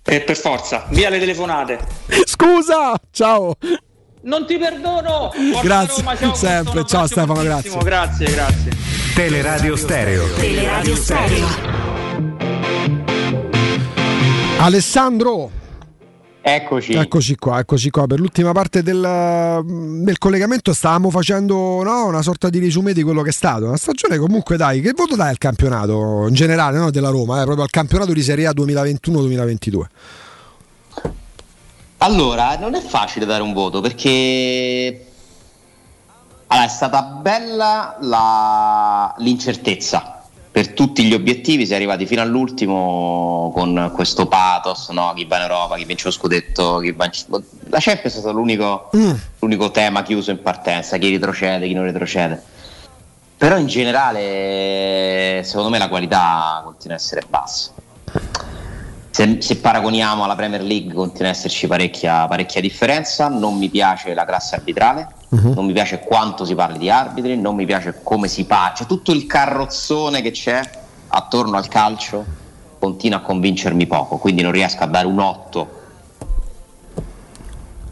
e 0.04 0.20
per 0.22 0.36
forza 0.36 0.86
via 0.90 1.08
le 1.10 1.20
telefonate 1.20 1.78
scusa 2.24 2.94
ciao 3.12 3.54
non 4.22 4.46
ti 4.46 4.58
perdono 4.58 5.30
Forza 5.32 5.60
Grazie, 5.62 6.02
Roma, 6.02 6.16
ciao, 6.16 6.34
sempre. 6.34 6.84
Ciao, 6.84 7.06
Stefano, 7.06 7.34
fortissimo, 7.34 7.82
grazie 7.82 8.26
grazie 8.26 8.70
Teleradio 9.14 9.76
Stereo. 9.76 10.32
Teleradio 10.34 10.96
Stereo. 10.96 11.46
Alessandro 14.58 15.50
Eccoci. 16.44 16.92
Eccoci 16.94 17.36
qua, 17.36 17.60
eccoci 17.60 17.88
qua. 17.90 18.06
Per 18.08 18.18
l'ultima 18.18 18.50
parte 18.50 18.82
del, 18.82 19.62
del 20.02 20.18
collegamento 20.18 20.74
stavamo 20.74 21.08
facendo 21.08 21.82
no, 21.84 22.06
una 22.06 22.20
sorta 22.20 22.50
di 22.50 22.58
resume 22.58 22.92
di 22.92 23.04
quello 23.04 23.22
che 23.22 23.30
è 23.30 23.32
stato. 23.32 23.66
Una 23.66 23.76
stagione 23.76 24.18
comunque 24.18 24.56
dai, 24.56 24.80
che 24.80 24.92
voto 24.92 25.14
dai 25.14 25.30
al 25.30 25.38
campionato 25.38 26.26
in 26.26 26.34
generale, 26.34 26.78
no, 26.78 26.90
della 26.90 27.10
Roma, 27.10 27.40
eh, 27.40 27.44
proprio 27.44 27.62
al 27.62 27.70
campionato 27.70 28.12
di 28.12 28.22
Serie 28.22 28.48
A 28.48 28.52
2021-2022? 28.52 29.82
Allora, 31.98 32.56
non 32.56 32.74
è 32.74 32.80
facile 32.80 33.24
dare 33.24 33.44
un 33.44 33.52
voto 33.52 33.80
perché 33.80 35.06
allora, 36.48 36.66
è 36.66 36.68
stata 36.68 37.02
bella 37.02 37.96
la- 38.00 39.14
l'incertezza. 39.18 40.11
Per 40.52 40.74
tutti 40.74 41.04
gli 41.04 41.14
obiettivi 41.14 41.64
si 41.64 41.72
è 41.72 41.76
arrivati 41.76 42.04
fino 42.04 42.20
all'ultimo 42.20 43.50
con 43.54 43.90
questo 43.94 44.26
pathos, 44.26 44.90
no? 44.90 45.10
chi 45.16 45.24
va 45.24 45.36
in 45.36 45.42
Europa, 45.42 45.76
chi 45.76 45.86
vince 45.86 46.04
lo 46.04 46.10
scudetto, 46.10 46.78
chi 46.78 46.92
va 46.92 47.06
in... 47.06 47.10
La 47.70 47.78
Champions 47.80 48.16
è 48.16 48.18
stato 48.18 48.34
l'unico, 48.34 48.90
l'unico 49.38 49.70
tema 49.70 50.02
chiuso 50.02 50.30
in 50.30 50.42
partenza, 50.42 50.98
chi 50.98 51.10
retrocede, 51.10 51.66
chi 51.66 51.72
non 51.72 51.84
retrocede. 51.84 52.42
Però 53.38 53.56
in 53.56 53.66
generale 53.66 55.42
secondo 55.42 55.70
me 55.70 55.78
la 55.78 55.88
qualità 55.88 56.60
continua 56.62 56.96
a 56.96 57.00
essere 57.00 57.22
bassa. 57.26 57.72
Se, 59.14 59.36
se 59.42 59.56
paragoniamo 59.56 60.24
alla 60.24 60.34
Premier 60.34 60.62
League 60.62 60.94
continua 60.94 61.28
ad 61.28 61.34
esserci 61.36 61.66
parecchia, 61.66 62.26
parecchia 62.26 62.62
differenza, 62.62 63.28
non 63.28 63.58
mi 63.58 63.68
piace 63.68 64.14
la 64.14 64.24
classe 64.24 64.54
arbitrale, 64.54 65.06
Mhm. 65.28 65.52
non 65.52 65.66
mi 65.66 65.72
piace 65.74 65.98
quanto 66.00 66.46
si 66.46 66.54
parli 66.54 66.78
di 66.78 66.88
arbitri, 66.88 67.38
non 67.38 67.54
mi 67.54 67.66
piace 67.66 68.00
come 68.02 68.26
si 68.26 68.44
parla, 68.44 68.72
c'è 68.72 68.86
tutto 68.86 69.12
il 69.12 69.26
carrozzone 69.26 70.22
che 70.22 70.30
c'è 70.30 70.62
attorno 71.08 71.58
al 71.58 71.68
calcio 71.68 72.24
continua 72.78 73.18
a 73.18 73.20
convincermi 73.20 73.86
poco, 73.86 74.16
quindi 74.16 74.40
non 74.40 74.50
riesco 74.50 74.82
a 74.82 74.86
dare 74.86 75.06
un 75.06 75.18
8. 75.18 75.80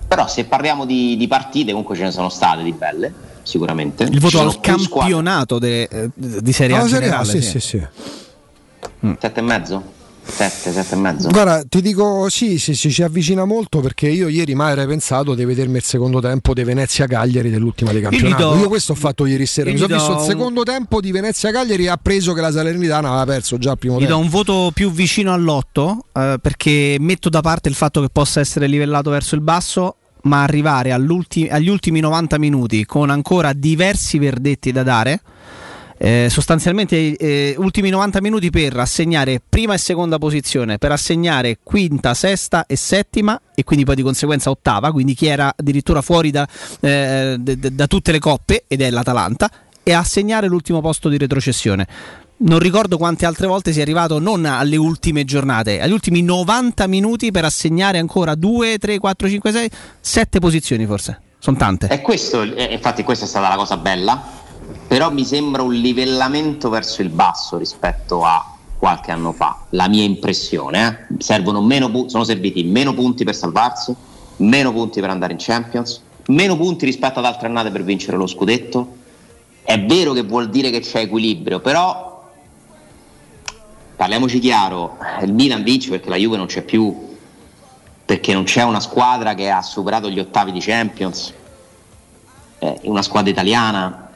Però 0.09 0.27
se 0.27 0.45
parliamo 0.47 0.87
di, 0.87 1.17
di 1.19 1.29
partite, 1.29 1.71
comunque 1.71 1.97
ce 1.97 2.03
ne 2.05 2.11
sono 2.13 2.31
state 2.31 2.63
di 2.63 2.73
belle, 2.73 3.13
sicuramente. 3.43 4.05
Il 4.05 4.19
voto 4.21 4.41
al 4.41 4.59
campionato 4.59 5.59
de- 5.59 5.83
eh, 5.83 6.11
di 6.15 6.53
Serie 6.53 6.77
A 6.77 6.81
No, 6.81 6.87
Serie 6.89 7.09
A, 7.09 7.23
generale, 7.23 7.41
sì, 7.41 7.43
sì, 7.43 7.61
sì. 7.61 7.87
Sette 9.19 9.41
e 10.27 10.31
mezzo? 10.31 10.33
Sette, 10.33 10.73
sette 10.73 10.95
e 10.95 10.99
mezzo. 10.99 11.29
Guarda, 11.29 11.63
ti 11.69 11.81
dico 11.81 12.29
sì, 12.29 12.59
sì, 12.59 12.75
sì, 12.75 12.91
ci 12.91 13.03
avvicina 13.03 13.45
molto 13.45 13.81
perché 13.81 14.09
io 14.09 14.29
ieri 14.29 14.55
mai 14.55 14.71
avrei 14.73 14.87
pensato 14.87 15.35
di 15.35 15.45
vedermi 15.45 15.77
il 15.77 15.83
secondo 15.83 16.21
tempo 16.21 16.55
di 16.55 16.63
Venezia-Cagliari 16.65 17.51
dell'ultima 17.51 17.93
di 17.93 18.01
campionato. 18.01 18.51
do- 18.55 18.61
Io 18.61 18.69
questo 18.69 18.93
ho 18.93 18.97
fatto 18.97 19.27
ieri 19.27 19.47
sera. 19.47 19.71
io 19.71 19.75
Mi 19.77 19.81
sono 19.81 19.95
visto 19.95 20.09
do 20.13 20.15
il 20.15 20.21
un- 20.21 20.27
secondo 20.29 20.63
tempo 20.63 21.01
di 21.01 21.11
Venezia-Cagliari 21.13 21.85
e 21.85 21.89
ha 21.89 21.97
preso 21.97 22.33
che 22.33 22.41
la 22.41 22.53
Salernitana 22.53 23.09
aveva 23.09 23.25
perso 23.25 23.59
già 23.59 23.73
il 23.73 23.79
primo 23.79 23.97
Gli 23.97 24.01
do 24.03 24.07
tempo. 24.09 24.23
un 24.23 24.29
voto 24.29 24.71
più 24.73 24.91
vicino 24.91 25.33
all'8 25.33 25.97
eh, 26.15 26.37
perché 26.41 26.97
metto 27.01 27.29
da 27.29 27.41
parte 27.41 27.69
il 27.69 27.75
fatto 27.75 28.01
che 28.01 28.09
possa 28.13 28.41
essere 28.41 28.67
livellato 28.67 29.11
verso 29.11 29.35
il 29.35 29.41
basso, 29.41 29.97
ma 30.23 30.43
arrivare 30.43 30.93
agli 30.93 31.69
ultimi 31.69 32.01
90 32.01 32.39
minuti 32.39 32.85
con 32.85 33.09
ancora 33.11 33.53
diversi 33.53 34.19
verdetti 34.19 34.71
da 34.73 34.83
dare. 34.83 35.21
Eh, 36.03 36.29
sostanzialmente 36.31 37.15
eh, 37.15 37.55
ultimi 37.59 37.91
90 37.91 38.23
minuti 38.23 38.49
per 38.49 38.75
assegnare 38.79 39.39
prima 39.47 39.75
e 39.75 39.79
seconda 39.79 40.17
posizione, 40.17 40.79
per 40.79 40.93
assegnare 40.93 41.59
quinta, 41.63 42.15
sesta 42.15 42.65
e 42.67 42.75
settima 42.77 43.39
e 43.55 43.65
quindi 43.65 43.85
poi 43.85 43.97
di 43.97 44.03
conseguenza 44.03 44.49
ottava, 44.49 44.93
quindi 44.93 45.13
chi 45.13 45.27
era 45.27 45.53
addirittura 45.55 46.01
fuori 46.01 46.31
da, 46.31 46.49
eh, 46.81 47.37
d- 47.39 47.55
d- 47.55 47.69
da 47.69 47.87
tutte 47.87 48.13
le 48.13 48.19
coppe 48.19 48.65
ed 48.67 48.81
è 48.81 48.89
l'Atalanta 48.89 49.51
e 49.83 49.93
assegnare 49.93 50.49
l'ultimo 50.49 50.81
posto 50.81 51.11
di 51.11 51.19
retrocessione. 51.19 51.87
Non 52.39 52.61
ricordo 52.61 52.97
quante 52.97 53.27
altre 53.27 53.47
volte 53.47 53.71
sia 53.71 53.83
arrivato 53.83 54.19
non 54.19 54.47
alle 54.47 54.77
ultime 54.77 55.27
giornate, 55.27 55.83
agli 55.83 55.93
ultimi 55.93 56.23
90 56.23 56.87
minuti 56.87 57.31
per 57.31 57.45
assegnare 57.45 57.99
ancora 57.99 58.35
2, 58.35 58.79
3, 58.79 58.99
4, 58.99 59.29
5, 59.29 59.53
6, 59.53 59.71
7 60.01 60.39
posizioni 60.39 60.87
forse. 60.87 61.21
Sono 61.39 61.59
tante. 61.59 61.89
E 61.89 62.01
questo, 62.01 62.41
eh, 62.41 62.73
infatti, 62.73 63.03
questa 63.03 63.27
è 63.27 63.29
stata 63.29 63.49
la 63.49 63.57
cosa 63.57 63.77
bella. 63.77 64.39
Però 64.91 65.09
mi 65.13 65.25
sembra 65.25 65.63
un 65.63 65.73
livellamento 65.73 66.69
verso 66.69 67.01
il 67.01 67.11
basso 67.11 67.57
rispetto 67.57 68.25
a 68.25 68.57
qualche 68.77 69.13
anno 69.13 69.31
fa. 69.31 69.67
La 69.69 69.87
mia 69.87 70.03
impressione, 70.03 71.07
eh. 71.09 71.23
Servono 71.23 71.63
meno 71.63 71.89
pu- 71.93 72.09
sono 72.09 72.25
serviti 72.25 72.65
meno 72.65 72.93
punti 72.93 73.23
per 73.23 73.37
salvarsi, 73.37 73.95
meno 74.39 74.73
punti 74.73 74.99
per 74.99 75.11
andare 75.11 75.31
in 75.33 75.39
Champions, 75.39 76.03
meno 76.27 76.57
punti 76.57 76.87
rispetto 76.87 77.21
ad 77.21 77.25
altre 77.25 77.47
annate 77.47 77.71
per 77.71 77.85
vincere 77.85 78.17
lo 78.17 78.27
scudetto. 78.27 78.97
È 79.63 79.81
vero 79.81 80.13
che 80.13 80.25
vuol 80.25 80.51
dire 80.51 80.71
che 80.71 80.81
c'è 80.81 81.03
equilibrio, 81.03 81.61
però 81.61 82.29
parliamoci 83.95 84.41
chiaro, 84.41 84.97
il 85.23 85.33
Milan 85.33 85.63
vince 85.63 85.89
perché 85.89 86.09
la 86.09 86.17
Juve 86.17 86.37
non 86.37 86.47
c'è 86.47 86.63
più, 86.63 87.15
perché 88.05 88.35
non 88.35 88.43
c'è 88.43 88.65
una 88.65 88.81
squadra 88.81 89.35
che 89.35 89.51
ha 89.51 89.63
superato 89.63 90.11
gli 90.11 90.19
ottavi 90.19 90.51
di 90.51 90.59
Champions, 90.59 91.33
eh, 92.59 92.81
una 92.83 93.03
squadra 93.03 93.31
italiana 93.31 94.10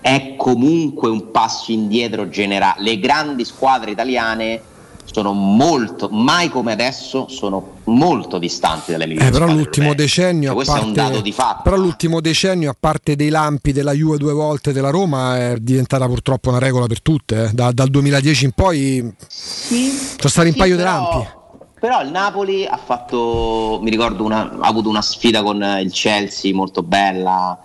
è 0.00 0.34
comunque 0.36 1.08
un 1.08 1.30
passo 1.30 1.70
indietro 1.72 2.28
generale. 2.28 2.82
Le 2.82 2.98
grandi 2.98 3.44
squadre 3.44 3.90
italiane 3.92 4.62
sono 5.04 5.32
molto, 5.32 6.08
mai 6.10 6.48
come 6.50 6.70
adesso, 6.72 7.26
sono 7.28 7.78
molto 7.84 8.38
distanti 8.38 8.92
dalle 8.92 9.06
migliori 9.06 9.26
Eh, 9.26 9.30
però 9.30 9.46
l'ultimo 9.46 9.92
decennio, 9.94 10.42
Cioè, 10.42 10.50
a 10.52 10.54
questo 10.54 10.76
è 10.76 10.80
un 10.82 10.92
parte, 10.92 11.10
dato 11.10 11.20
di 11.22 11.32
fatto. 11.32 11.62
però 11.64 11.76
l'ultimo 11.76 12.20
decennio, 12.20 12.70
a 12.70 12.76
parte 12.78 13.16
dei 13.16 13.28
lampi 13.28 13.72
della 13.72 13.90
Juve 13.92 14.18
due 14.18 14.32
volte 14.32 14.72
della 14.72 14.90
Roma, 14.90 15.36
è 15.36 15.56
diventata 15.58 16.06
purtroppo 16.06 16.50
una 16.50 16.58
regola 16.60 16.86
per 16.86 17.02
tutte. 17.02 17.44
eh. 17.46 17.50
Da- 17.52 17.72
dal 17.72 17.88
2010 17.88 18.44
in 18.44 18.52
poi 18.52 19.14
sono 19.28 20.28
stati 20.28 20.46
un 20.48 20.52
Sì, 20.52 20.58
paio 20.58 20.76
di 20.76 20.82
però- 20.82 20.92
lampi. 21.10 21.28
Però 21.80 22.02
il 22.02 22.10
Napoli 22.10 22.66
ha 22.66 22.76
fatto, 22.76 23.78
mi 23.82 23.88
ricordo, 23.90 24.22
una- 24.22 24.50
ha 24.60 24.68
avuto 24.68 24.88
una 24.90 25.00
sfida 25.02 25.42
con 25.42 25.62
eh, 25.62 25.80
il 25.80 25.90
Chelsea 25.92 26.54
molto 26.54 26.82
bella. 26.82 27.58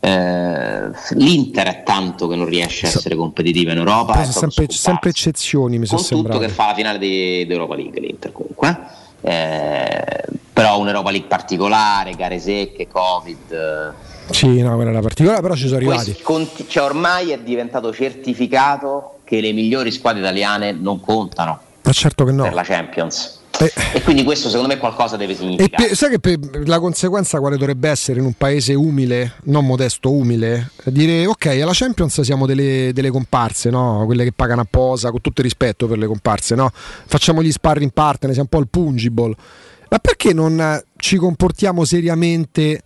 Eh, 0.00 0.90
L'Inter 1.14 1.66
è 1.66 1.82
tanto 1.82 2.28
che 2.28 2.36
non 2.36 2.46
riesce 2.46 2.86
a 2.86 2.88
essere 2.88 3.16
competitiva 3.16 3.72
in 3.72 3.78
Europa. 3.78 4.12
Poi 4.14 4.22
è 4.22 4.26
sempre, 4.26 4.66
sempre 4.70 5.10
eccezioni, 5.10 5.78
mi 5.78 5.86
sono 5.86 6.00
sembrato. 6.00 6.38
che 6.38 6.48
fa 6.48 6.66
la 6.68 6.74
finale 6.74 6.98
di, 6.98 7.44
di 7.46 7.52
Europa 7.52 7.74
League 7.74 8.00
l'Inter 8.00 8.32
comunque 8.32 8.78
Eh, 9.20 10.04
però 10.52 10.78
un'Europa 10.78 11.10
League 11.10 11.28
particolare 11.28 12.12
gare 12.12 12.38
secche 12.38 12.86
Covid 12.88 13.52
eh, 13.52 14.32
Sì, 14.32 14.60
no, 14.62 14.74
quella 14.76 14.90
era 14.90 15.00
particolare, 15.00 15.40
però 15.42 15.54
ci 15.54 15.64
sono 15.66 15.76
arrivati. 15.76 16.16
conti- 16.22 16.66
cioè, 16.68 16.84
ormai 16.84 17.30
è 17.32 17.38
diventato 17.40 17.92
certificato 17.92 19.18
che 19.24 19.40
le 19.40 19.52
migliori 19.52 19.90
squadre 19.90 20.20
italiane 20.20 20.72
non 20.72 21.00
contano 21.00 21.60
Ma 21.82 21.92
certo 21.92 22.24
che 22.24 22.32
no. 22.32 22.44
per 22.44 22.54
la 22.54 22.62
Champions 22.62 23.37
Eh. 23.60 23.72
e 23.94 24.02
quindi 24.02 24.22
questo 24.24 24.48
secondo 24.48 24.72
me 24.72 24.78
qualcosa 24.78 25.16
deve 25.16 25.34
significare 25.34 25.88
pe- 25.88 25.94
sai 25.94 26.10
che 26.10 26.18
per- 26.20 26.66
la 26.68 26.78
conseguenza 26.78 27.38
quale 27.40 27.56
dovrebbe 27.56 27.88
essere 27.88 28.20
in 28.20 28.26
un 28.26 28.34
paese 28.34 28.74
umile, 28.74 29.34
non 29.44 29.66
modesto, 29.66 30.12
umile? 30.12 30.70
Dire 30.84 31.26
ok, 31.26 31.46
alla 31.46 31.72
Champions 31.72 32.20
siamo 32.20 32.46
delle, 32.46 32.92
delle 32.92 33.10
comparse, 33.10 33.70
no? 33.70 34.02
quelle 34.06 34.24
che 34.24 34.32
pagano 34.32 34.60
a 34.60 34.66
posa, 34.68 35.10
con 35.10 35.20
tutto 35.20 35.40
il 35.40 35.46
rispetto 35.46 35.86
per 35.86 35.98
le 35.98 36.06
comparse, 36.06 36.54
no? 36.54 36.70
facciamo 36.72 37.42
gli 37.42 37.50
sparring 37.50 37.92
partner, 37.92 38.32
siamo 38.32 38.48
un 38.50 38.58
po' 38.58 38.62
il 38.62 38.68
pungible. 38.70 39.34
Ma 39.90 39.98
perché 39.98 40.34
non 40.34 40.82
ci 40.96 41.16
comportiamo 41.16 41.84
seriamente 41.84 42.82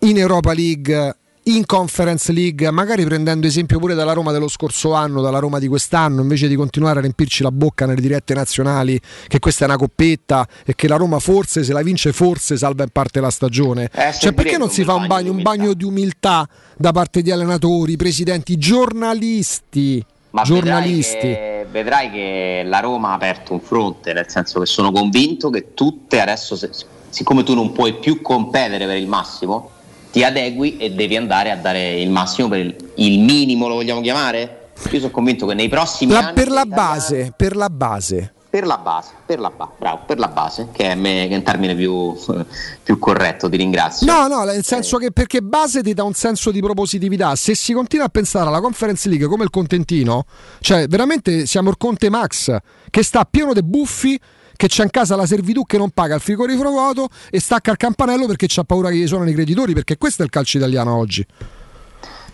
in 0.00 0.18
Europa 0.18 0.52
League, 0.52 1.16
in 1.44 1.66
Conference 1.66 2.32
League, 2.32 2.70
magari 2.70 3.04
prendendo 3.04 3.46
esempio 3.46 3.78
pure 3.78 3.94
dalla 3.94 4.12
Roma 4.12 4.32
dello 4.32 4.48
scorso 4.48 4.94
anno, 4.94 5.20
dalla 5.20 5.38
Roma 5.38 5.58
di 5.58 5.66
quest'anno, 5.66 6.22
invece 6.22 6.48
di 6.48 6.54
continuare 6.54 6.98
a 6.98 7.02
riempirci 7.02 7.42
la 7.42 7.50
bocca 7.50 7.84
nelle 7.84 8.00
dirette 8.00 8.32
nazionali 8.32 8.98
che 9.26 9.38
questa 9.40 9.64
è 9.64 9.68
una 9.68 9.76
coppetta 9.76 10.46
e 10.64 10.74
che 10.74 10.88
la 10.88 10.96
Roma 10.96 11.18
forse 11.18 11.62
se 11.62 11.72
la 11.72 11.82
vince 11.82 12.12
forse 12.12 12.56
salva 12.56 12.84
in 12.84 12.90
parte 12.90 13.20
la 13.20 13.30
stagione. 13.30 13.90
Eh, 13.92 14.12
cioè 14.14 14.32
perché 14.32 14.56
non 14.56 14.70
si 14.70 14.84
fa 14.84 14.94
un 14.94 15.06
bagno, 15.06 15.32
un 15.32 15.42
bagno 15.42 15.74
di 15.74 15.84
umiltà 15.84 16.48
da 16.76 16.92
parte 16.92 17.20
di 17.20 17.30
allenatori, 17.30 17.96
presidenti, 17.96 18.56
giornalisti? 18.56 20.04
Ma 20.30 20.42
giornalisti. 20.42 21.28
Vedrai 21.28 21.34
che, 21.34 21.66
vedrai 21.70 22.10
che 22.10 22.62
la 22.64 22.80
Roma 22.80 23.10
ha 23.10 23.14
aperto 23.14 23.52
un 23.52 23.60
fronte, 23.60 24.12
nel 24.12 24.26
senso 24.28 24.60
che 24.60 24.66
sono 24.66 24.90
convinto 24.90 25.50
che 25.50 25.74
tutte 25.74 26.20
adesso, 26.20 26.56
se- 26.56 26.70
siccome 27.10 27.44
tu 27.44 27.54
non 27.54 27.70
puoi 27.72 27.94
più 27.98 28.20
competere 28.20 28.86
per 28.86 28.96
il 28.96 29.06
massimo, 29.06 29.70
ti 30.14 30.22
adegui 30.22 30.76
e 30.76 30.92
devi 30.92 31.16
andare 31.16 31.50
a 31.50 31.56
dare 31.56 32.00
il 32.00 32.08
massimo 32.08 32.46
per 32.46 32.60
il, 32.60 32.76
il 32.94 33.18
minimo, 33.18 33.66
lo 33.66 33.74
vogliamo 33.74 34.00
chiamare? 34.00 34.68
Io 34.92 34.98
sono 35.00 35.10
convinto 35.10 35.44
che 35.44 35.54
nei 35.54 35.68
prossimi 35.68 36.12
La- 36.12 36.18
anni 36.26 36.34
per 36.34 36.50
la 36.50 36.64
base, 36.66 37.32
per 37.36 37.56
la 37.56 37.68
base. 37.68 38.32
per 38.48 38.64
la 38.64 38.78
base, 38.78 39.10
per 39.26 39.40
la, 39.40 39.50
ba- 39.50 39.72
bravo, 39.76 40.02
per 40.06 40.20
la 40.20 40.28
base, 40.28 40.68
che 40.70 40.92
è, 40.92 40.94
me- 40.94 41.26
che 41.26 41.34
è 41.34 41.36
un 41.36 41.42
termine 41.42 41.74
più, 41.74 42.14
più 42.84 42.98
corretto, 43.00 43.48
ti 43.48 43.56
ringrazio. 43.56 44.06
No, 44.06 44.28
no, 44.28 44.44
nel 44.44 44.62
senso 44.64 44.98
che 44.98 45.10
perché 45.10 45.40
base 45.42 45.82
ti 45.82 45.94
dà 45.94 46.04
un 46.04 46.12
senso 46.14 46.52
di 46.52 46.60
propositività. 46.60 47.34
Se 47.34 47.56
si 47.56 47.72
continua 47.72 48.06
a 48.06 48.08
pensare 48.08 48.46
alla 48.46 48.60
Conference 48.60 49.08
League 49.08 49.26
come 49.26 49.42
il 49.42 49.50
contentino, 49.50 50.26
cioè 50.60 50.86
veramente 50.86 51.44
siamo 51.46 51.70
il 51.70 51.76
Conte 51.76 52.08
Max 52.08 52.56
che 52.88 53.02
sta 53.02 53.26
pieno 53.28 53.52
di 53.52 53.64
buffi. 53.64 54.20
Che 54.56 54.68
c'è 54.68 54.84
in 54.84 54.90
casa 54.90 55.16
la 55.16 55.26
servitù 55.26 55.64
che 55.64 55.78
non 55.78 55.90
paga 55.90 56.14
il 56.14 56.20
frigorifero 56.20 56.70
vuoto 56.70 57.08
e 57.30 57.40
stacca 57.40 57.70
il 57.70 57.76
campanello 57.76 58.26
perché 58.26 58.46
c'ha 58.48 58.64
paura 58.64 58.88
che 58.88 58.96
gli 58.96 59.06
suonano 59.06 59.30
i 59.30 59.34
creditori. 59.34 59.72
Perché 59.74 59.98
questo 59.98 60.22
è 60.22 60.24
il 60.24 60.30
calcio 60.30 60.58
italiano 60.58 60.96
oggi. 60.96 61.26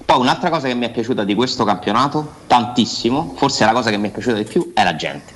Poi 0.05 0.19
un'altra 0.19 0.51
cosa 0.51 0.67
che 0.67 0.75
mi 0.75 0.87
è 0.87 0.91
piaciuta 0.91 1.23
di 1.23 1.35
questo 1.35 1.65
campionato, 1.65 2.33
tantissimo, 2.49 3.35
forse 3.37 3.65
la 3.65 3.73
cosa 3.73 3.91
che 3.91 3.97
mi 3.97 4.09
è 4.09 4.11
piaciuta 4.11 4.37
di 4.37 4.45
più, 4.45 4.73
è 4.75 4.83
la 4.83 4.97
gente. 4.97 5.33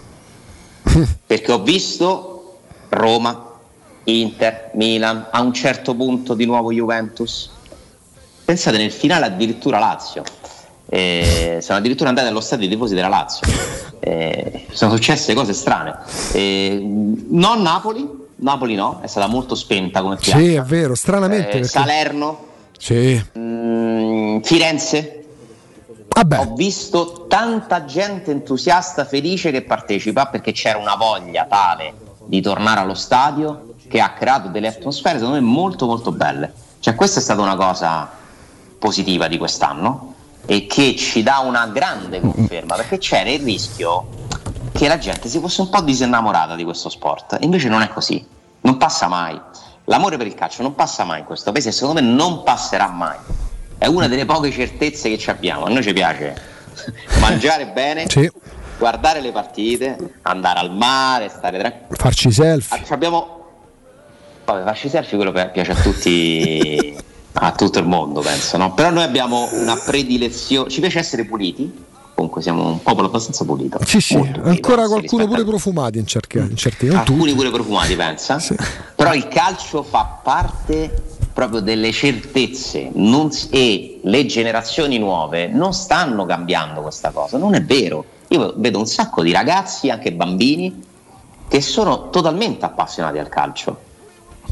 Perché 1.27 1.53
ho 1.53 1.63
visto 1.63 2.59
Roma, 2.89 3.53
Inter, 4.05 4.71
Milan, 4.75 5.29
a 5.31 5.41
un 5.41 5.53
certo 5.53 5.95
punto 5.95 6.35
di 6.35 6.45
nuovo 6.45 6.73
Juventus. 6.73 7.51
Pensate 8.45 8.77
nel 8.77 8.91
finale 8.91 9.27
addirittura 9.27 9.79
Lazio. 9.79 10.25
Eh, 10.87 11.59
sono 11.63 11.79
addirittura 11.79 12.09
andati 12.09 12.29
allo 12.29 12.41
stadio 12.41 12.67
i 12.67 12.69
tifosi 12.69 12.95
della 12.95 13.09
Lazio. 13.09 13.47
Eh, 14.07 14.67
sono 14.71 14.91
successe 14.95 15.33
cose 15.33 15.55
strane. 15.55 15.97
Eh, 16.33 16.79
non 16.83 17.63
Napoli, 17.63 18.07
Napoli 18.37 18.75
no, 18.75 19.01
è 19.01 19.07
stata 19.07 19.27
molto 19.29 19.55
spenta 19.55 20.03
come 20.03 20.17
piazza. 20.17 20.37
Sì, 20.37 20.53
è 20.53 20.61
vero, 20.61 20.95
stranamente. 20.95 21.47
Eh, 21.49 21.51
perché- 21.53 21.67
Salerno, 21.69 22.47
Sì. 22.79 23.25
Mm, 23.39 24.41
Firenze. 24.41 25.21
Ho 26.37 26.55
visto 26.55 27.25
tanta 27.29 27.87
gente 27.87 28.31
entusiasta, 28.31 29.05
felice 29.07 29.51
che 29.51 29.63
partecipa 29.63 30.27
perché 30.27 30.53
c'era 30.53 30.79
una 30.79 30.95
voglia 30.97 31.47
tale 31.47 31.95
di 32.27 32.41
tornare 32.43 32.81
allo 32.81 32.95
stadio 32.95 33.75
che 33.89 34.01
ha 34.01 34.11
creato 34.13 34.49
delle 34.49 34.69
atmosfere 34.69 35.19
secondo 35.19 35.41
me 35.41 35.45
molto 35.47 35.87
molto 35.87 36.13
belle. 36.13 36.53
Cioè 36.79 36.95
questa 36.95 37.19
è 37.21 37.23
stata 37.23 37.41
una 37.41 37.57
cosa 37.57 38.09
positiva 38.79 39.27
di 39.29 39.39
quest'anno 39.39 40.14
e 40.47 40.67
che 40.67 40.95
ci 40.97 41.23
dà 41.23 41.39
una 41.39 41.67
grande 41.67 42.21
conferma 42.21 42.77
perché 42.77 42.99
c'era 42.99 43.31
il 43.31 43.43
rischio 43.43 44.09
che 44.73 44.89
la 44.89 44.99
gente 44.99 45.29
si 45.29 45.39
fosse 45.39 45.61
un 45.63 45.71
po' 45.71 45.81
disinnamorata 45.81 46.55
di 46.57 46.65
questo 46.65 46.89
sport. 46.89 47.39
Invece 47.41 47.69
non 47.69 47.81
è 47.83 47.89
così, 47.89 48.25
non 48.63 48.77
passa 48.77 49.07
mai. 49.09 49.41
L'amore 49.85 50.17
per 50.17 50.27
il 50.27 50.35
calcio 50.35 50.63
non 50.63 50.75
passa 50.75 51.05
mai 51.05 51.21
in 51.21 51.25
questo 51.27 51.53
paese 51.53 51.69
e 51.69 51.73
secondo 51.73 52.01
me 52.01 52.07
non 52.07 52.43
passerà 52.43 52.89
mai. 52.89 53.17
È 53.79 53.87
una 53.87 54.09
delle 54.09 54.25
poche 54.25 54.51
certezze 54.51 55.09
che 55.11 55.19
ci 55.19 55.31
abbiamo. 55.31 55.65
A 55.67 55.69
noi 55.69 55.83
ci 55.83 55.93
piace 55.93 56.35
mangiare 57.21 57.67
bene, 57.67 58.09
Sì. 58.09 58.31
guardare 58.79 59.21
le 59.21 59.31
partite, 59.31 59.97
andare 60.23 60.59
al 60.59 60.73
mare, 60.73 61.29
stare 61.29 61.59
tranquilli. 61.59 61.97
Farci 61.97 62.31
selfie. 62.33 62.77
Ah, 62.79 62.95
Abbiamo. 62.95 63.43
Vabbè, 64.45 64.65
farci 64.65 64.89
selfie 64.89 65.17
quello 65.17 65.33
che 65.33 65.49
piace 65.51 65.71
a 65.73 65.75
tutti, 65.77 66.97
a 67.37 67.53
tutto 67.53 67.79
il 67.79 67.87
mondo, 67.87 68.21
penso, 68.21 68.57
no? 68.57 68.75
Però 68.75 68.91
noi 68.91 69.03
abbiamo 69.03 69.49
una 69.53 69.77
predilezione, 69.77 70.71
ci 70.71 70.81
piace 70.81 70.99
essere 71.01 71.25
puliti. 71.25 71.93
Comunque 72.15 72.43
siamo 72.43 72.69
un 72.69 72.81
popolo 72.81 73.09
abbastanza 73.09 73.45
pulito. 73.45 73.79
Sì, 73.85 74.01
sì, 74.01 74.15
ancora 74.15 74.87
qualcuno 74.87 75.27
pure 75.27 75.41
a- 75.43 75.45
profumati 75.45 75.99
in 75.99 76.07
certi, 76.07 76.39
in 76.39 76.57
certi 76.57 76.87
non 76.87 76.99
tutti. 76.99 77.11
alcuni 77.13 77.35
pure 77.35 77.51
profumati, 77.51 77.97
pensa. 77.97 78.41
Però 78.95 79.13
il 79.15 79.27
calcio 79.27 79.83
fa 79.83 80.21
parte 80.23 81.03
proprio 81.33 81.59
delle 81.59 81.91
certezze 81.91 82.91
non 82.95 83.31
e 83.51 83.99
le 84.05 84.27
generazioni 84.27 84.99
nuove 84.99 85.49
non 85.49 85.75
stanno 85.75 86.25
cambiando 86.25 86.83
questa 86.83 87.11
cosa, 87.11 87.37
non 87.37 87.55
è 87.55 87.63
vero. 87.65 88.05
Io 88.29 88.55
vedo 88.59 88.79
un 88.79 88.87
sacco 88.87 89.21
di 89.21 89.33
ragazzi, 89.33 89.91
anche 89.91 90.13
bambini, 90.13 90.83
che 91.49 91.61
sono 91.61 92.11
totalmente 92.11 92.65
appassionati 92.65 93.19
al 93.19 93.29
calcio. 93.29 93.77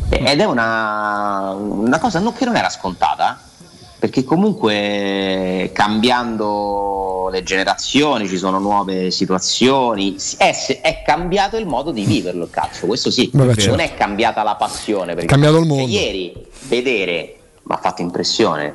Ed 0.09 0.41
è 0.41 0.45
una, 0.45 1.51
una 1.57 1.99
cosa 1.99 2.19
non- 2.19 2.33
che 2.35 2.45
non 2.45 2.57
era 2.57 2.69
scontata, 2.69 3.41
perché 3.99 4.25
comunque 4.25 5.71
cambiando 5.73 7.29
le 7.31 7.43
generazioni 7.43 8.27
ci 8.29 8.37
sono 8.37 8.59
nuove 8.59 9.11
situazioni, 9.11 10.19
si- 10.19 10.37
è, 10.37 10.55
è 10.83 11.03
cambiato 11.05 11.57
il 11.57 11.67
modo 11.67 11.91
di 11.93 12.05
viverlo 12.05 12.45
il 12.45 12.51
calcio, 12.51 12.87
questo 12.87 13.11
sì, 13.11 13.31
Vabbè, 13.33 13.47
non 13.47 13.55
certo. 13.57 13.79
è 13.83 13.95
cambiata 13.95 14.43
la 14.43 14.55
passione. 14.57 15.13
Perché 15.15 15.27
cambiato 15.29 15.59
il 15.59 15.67
cioè, 15.67 15.77
mondo. 15.77 15.93
ieri 15.93 16.47
vedere, 16.69 17.37
mi 17.63 17.75
ha 17.75 17.79
fatto 17.79 18.03
impressione, 18.03 18.75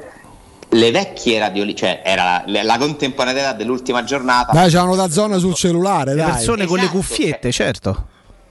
le 0.69 0.91
vecchie 0.91 1.39
radioli, 1.39 1.76
cioè 1.76 2.02
era 2.03 2.44
la, 2.45 2.64
la 2.64 2.77
contemporaneità 2.77 3.53
dell'ultima 3.53 4.03
giornata. 4.03 4.52
Dai, 4.53 4.69
c'hanno 4.72 4.95
da 4.95 5.10
zona 5.10 5.38
sul 5.38 5.53
cellulare, 5.56 6.14
Le 6.14 6.22
dai. 6.23 6.31
persone 6.31 6.65
con 6.65 6.77
le 6.77 6.84
Esatto, 6.84 6.98
cuffiette, 6.98 7.52
certo. 7.52 8.06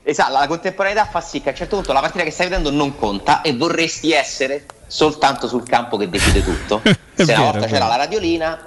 Esatto, 0.09 0.31
la 0.31 0.47
contemporaneità 0.47 1.05
fa 1.05 1.19
sì 1.19 1.41
che 1.41 1.49
a 1.49 1.51
un 1.51 1.57
certo 1.57 1.75
punto 1.75 1.91
la 1.91 1.99
partita 1.99 2.23
che 2.23 2.31
stai 2.31 2.47
vedendo 2.47 2.71
non 2.71 2.95
conta 2.95 3.41
e 3.41 3.53
vorresti 3.53 4.13
essere 4.13 4.63
soltanto 4.87 5.47
sul 5.47 5.63
campo 5.63 5.97
che 5.97 6.09
decide 6.09 6.43
tutto. 6.43 6.81
Se 7.17 7.25
vero, 7.25 7.41
una 7.41 7.51
volta 7.51 7.67
c'era 7.67 7.87
la 7.87 7.95
radiolina, 7.95 8.59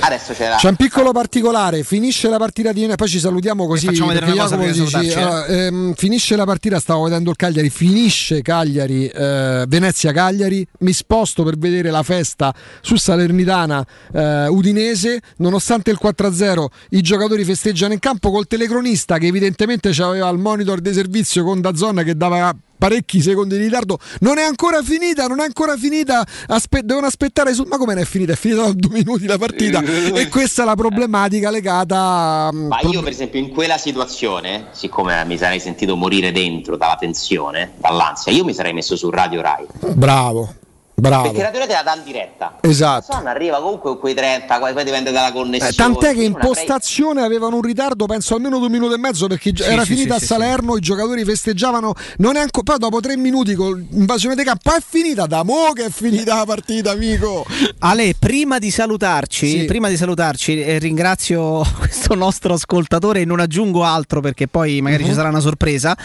adesso 0.00 0.34
c'era. 0.34 0.56
C'è 0.56 0.68
un 0.68 0.76
piccolo 0.76 1.12
particolare, 1.12 1.82
finisce 1.82 2.28
la 2.28 2.36
partita 2.36 2.72
di 2.72 2.86
poi 2.94 3.08
ci 3.08 3.18
salutiamo 3.18 3.66
così. 3.66 3.86
facciamo 3.86 4.08
vedere 4.08 4.26
perché 4.26 4.40
una 4.40 4.50
cosa 4.50 4.56
dici, 4.66 4.90
salutarci, 4.90 5.18
allora, 5.18 5.46
ehm, 5.46 5.94
finisce 5.94 6.36
la 6.36 6.44
partita, 6.44 6.78
stavo 6.78 7.04
vedendo 7.04 7.30
il 7.30 7.36
Cagliari, 7.36 7.70
finisce 7.70 8.42
Cagliari, 8.42 9.08
eh, 9.08 9.64
Venezia-Cagliari, 9.66 10.66
mi 10.80 10.92
sposto 10.92 11.42
per 11.42 11.56
vedere 11.56 11.90
la 11.90 12.02
festa 12.02 12.54
su 12.82 12.96
Salernitana 12.96 13.86
eh, 14.12 14.46
Udinese, 14.48 15.22
nonostante 15.38 15.90
il 15.90 15.98
4-0 16.00 16.66
i 16.90 17.00
giocatori 17.00 17.44
festeggiano 17.44 17.94
in 17.94 17.98
campo 17.98 18.30
col 18.30 18.46
telecronista 18.46 19.16
che 19.16 19.26
evidentemente 19.26 19.88
aveva 20.02 20.28
il 20.28 20.38
monitor 20.38 20.80
di 20.80 20.92
servizio 20.92 21.44
con 21.44 21.62
Dazzon 21.62 22.02
che 22.04 22.14
dava 22.14 22.54
parecchi 22.78 23.20
secondi 23.20 23.56
di 23.56 23.64
ritardo. 23.64 23.98
Non 24.20 24.38
è 24.38 24.42
ancora 24.42 24.82
finita 24.82 25.26
non 25.26 25.40
è 25.40 25.44
ancora 25.44 25.76
finita. 25.76 26.24
Aspe- 26.46 26.82
devono 26.84 27.06
aspettare 27.06 27.52
su- 27.54 27.64
ma 27.68 27.76
come 27.76 27.94
non 27.94 28.02
è 28.02 28.06
finita? 28.06 28.32
È 28.32 28.36
finita 28.36 28.62
da 28.62 28.72
due 28.72 28.92
minuti 28.92 29.26
la 29.26 29.38
partita. 29.38 29.82
E 30.16 30.28
questa 30.28 30.62
è 30.62 30.64
la 30.64 30.74
problematica 30.74 31.50
legata 31.50 32.50
mm, 32.52 32.66
Ma 32.68 32.78
pro- 32.78 32.90
io, 32.90 33.02
per 33.02 33.12
esempio, 33.12 33.38
in 33.38 33.50
quella 33.50 33.76
situazione, 33.78 34.68
siccome 34.72 35.24
mi 35.24 35.36
sarei 35.36 35.60
sentito 35.60 35.96
morire 35.96 36.32
dentro 36.32 36.76
dalla 36.76 36.96
tensione, 36.96 37.72
dall'ansia, 37.78 38.32
io 38.32 38.44
mi 38.44 38.54
sarei 38.54 38.72
messo 38.72 38.96
su 38.96 39.10
Radio 39.10 39.40
Rai. 39.42 39.66
bravo 39.94 40.54
bravo 40.98 41.22
Perché 41.24 41.42
Radio 41.42 41.58
Rai 41.58 41.68
te 41.68 41.74
la 41.74 41.82
dà 41.82 41.94
in 41.94 42.02
diretta. 42.04 42.56
Esatto. 42.62 43.06
La 43.12 43.18
Son 43.18 43.26
arriva 43.26 43.58
comunque 43.58 43.90
con 43.90 43.98
quei 44.00 44.14
30, 44.14 44.58
poi 44.58 44.84
dipende 44.84 45.12
dalla 45.12 45.30
connessione. 45.32 45.70
Eh, 45.70 45.74
tant'è 45.74 46.14
che 46.14 46.24
in 46.24 46.32
non 46.32 46.40
postazione 46.40 47.22
avevano 47.22 47.56
un 47.56 47.62
ritardo, 47.62 48.06
penso 48.06 48.34
almeno 48.34 48.58
due 48.58 48.68
minuti 48.70 48.94
e 48.94 48.98
mezzo, 48.98 49.26
perché 49.26 49.52
Sì, 49.54 49.62
era 49.62 49.82
sì, 49.82 49.94
finita 49.94 50.14
sì, 50.16 50.16
a 50.16 50.18
sì, 50.20 50.26
Salerno, 50.26 50.76
i 50.76 50.80
giocatori 50.80 51.24
festeggiavano. 51.24 51.92
Non 52.18 52.36
è 52.36 52.40
ancora. 52.40 52.64
Poi 52.66 52.78
dopo 52.78 53.00
tre 53.00 53.16
minuti 53.16 53.54
con 53.54 53.86
invasione 53.90 54.34
di 54.34 54.42
campo 54.42 54.72
è 54.74 54.78
finita. 54.84 55.26
Da 55.26 55.44
mo' 55.44 55.72
che 55.74 55.84
è 55.84 55.90
finita 55.90 56.36
la 56.36 56.44
partita, 56.46 56.92
amico. 56.92 57.44
Ale, 57.80 58.14
prima 58.18 58.58
di 58.58 58.70
salutarci, 58.70 59.46
Sì. 59.60 59.64
prima 59.66 59.88
di 59.88 59.96
salutarci 59.96 60.60
eh, 60.62 60.78
ringrazio 60.78 61.62
questo 61.78 62.14
nostro 62.14 62.54
ascoltatore 62.54 63.20
e 63.20 63.24
non 63.24 63.38
aggiungo 63.40 63.84
altro 63.84 64.20
perché 64.20 64.48
poi 64.48 64.80
magari 64.80 65.02
Mhm. 65.02 65.08
ci 65.10 65.14
sarà 65.14 65.28
una 65.28 65.40
sorpresa. 65.40 65.96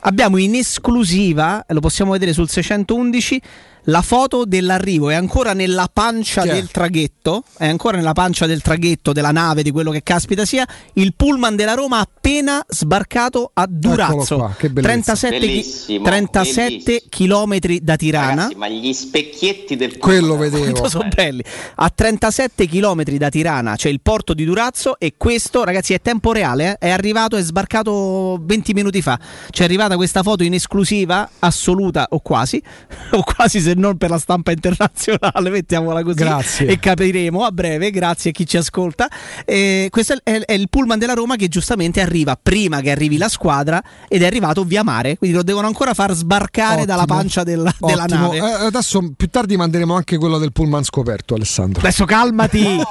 Abbiamo 0.00 0.38
in 0.38 0.54
esclusiva, 0.54 1.64
lo 1.68 1.80
possiamo 1.80 2.12
vedere 2.12 2.32
sul 2.32 2.48
611, 2.48 3.40
la 3.88 4.02
foto 4.02 4.44
dell'arrivo 4.44 5.08
è 5.08 5.14
ancora 5.14 5.54
nella 5.54 5.88
pancia 5.90 6.42
Chi 6.42 6.48
è? 6.48 6.52
del 6.54 6.70
traghetto, 6.70 7.42
è 7.56 7.66
ancora 7.66 7.96
nella 7.96 8.12
pancia 8.12 8.44
del 8.46 8.60
traghetto, 8.60 9.12
della 9.12 9.30
nave, 9.30 9.62
di 9.62 9.70
quello 9.70 9.90
che 9.90 10.02
caspita 10.02 10.44
sia, 10.44 10.66
il 10.94 11.14
pullman 11.16 11.56
della 11.56 11.72
Roma 11.74 11.98
appena 12.00 12.62
sbarcato 12.68 13.50
a 13.54 13.66
Durazzo. 13.68 14.36
qua, 14.36 14.54
che 14.58 14.68
bellezza. 14.68 15.14
37, 15.14 15.38
chi- 15.38 15.46
Bellissimo, 15.46 16.04
37 16.04 17.02
chilometri 17.08 17.80
da 17.82 17.96
Tirana. 17.96 18.28
Ragazzi, 18.42 18.54
ma 18.56 18.68
gli 18.68 18.92
specchietti 18.92 19.76
del 19.76 19.96
Quello 19.96 20.34
pullman- 20.36 20.50
vedevo. 20.50 20.70
Quanto 20.72 20.88
sono 20.90 21.08
belli. 21.14 21.42
A 21.76 21.88
37 21.90 22.66
km 22.68 23.02
da 23.16 23.28
Tirana 23.30 23.74
c'è 23.76 23.88
il 23.88 24.00
porto 24.02 24.34
di 24.34 24.44
Durazzo 24.44 24.98
e 24.98 25.14
questo, 25.16 25.64
ragazzi, 25.64 25.94
è 25.94 26.00
tempo 26.02 26.32
reale. 26.32 26.72
eh. 26.72 26.88
È 26.88 26.90
arrivato, 26.90 27.36
è 27.36 27.42
sbarcato 27.42 28.38
20 28.42 28.74
minuti 28.74 29.00
fa. 29.00 29.18
Ci 29.50 29.62
è 29.62 29.64
arrivata 29.64 29.96
questa 29.96 30.22
foto 30.22 30.42
in 30.42 30.52
esclusiva 30.52 31.28
assoluta 31.38 32.08
o 32.10 32.20
quasi, 32.20 32.62
o 33.12 33.22
quasi 33.22 33.60
se 33.60 33.76
non 33.78 33.96
per 33.96 34.10
la 34.10 34.18
stampa 34.18 34.50
internazionale, 34.52 35.50
mettiamola 35.50 36.02
così. 36.02 36.16
Grazie. 36.16 36.66
E 36.66 36.78
capiremo 36.78 37.44
a 37.44 37.50
breve, 37.50 37.90
grazie 37.90 38.30
a 38.30 38.32
chi 38.32 38.46
ci 38.46 38.56
ascolta. 38.56 39.08
Eh, 39.44 39.88
questo 39.90 40.14
è, 40.22 40.38
è 40.40 40.52
il 40.52 40.68
pullman 40.68 40.98
della 40.98 41.14
Roma 41.14 41.36
che 41.36 41.48
giustamente 41.48 42.00
arriva 42.00 42.38
prima 42.40 42.80
che 42.80 42.90
arrivi 42.90 43.16
la 43.16 43.28
squadra 43.28 43.82
ed 44.08 44.22
è 44.22 44.26
arrivato 44.26 44.64
via 44.64 44.82
mare, 44.82 45.16
quindi 45.16 45.36
lo 45.36 45.42
devono 45.42 45.66
ancora 45.66 45.94
far 45.94 46.12
sbarcare 46.12 46.84
dalla 46.84 47.02
Ottimo. 47.02 47.18
pancia 47.18 47.42
della, 47.44 47.72
della 47.78 48.04
nave. 48.04 48.36
Eh, 48.36 48.40
adesso 48.66 49.12
più 49.16 49.28
tardi 49.28 49.56
manderemo 49.56 49.94
anche 49.94 50.18
quello 50.18 50.38
del 50.38 50.52
pullman 50.52 50.84
scoperto, 50.84 51.34
Alessandro. 51.34 51.80
Adesso 51.80 52.04
calmati, 52.04 52.64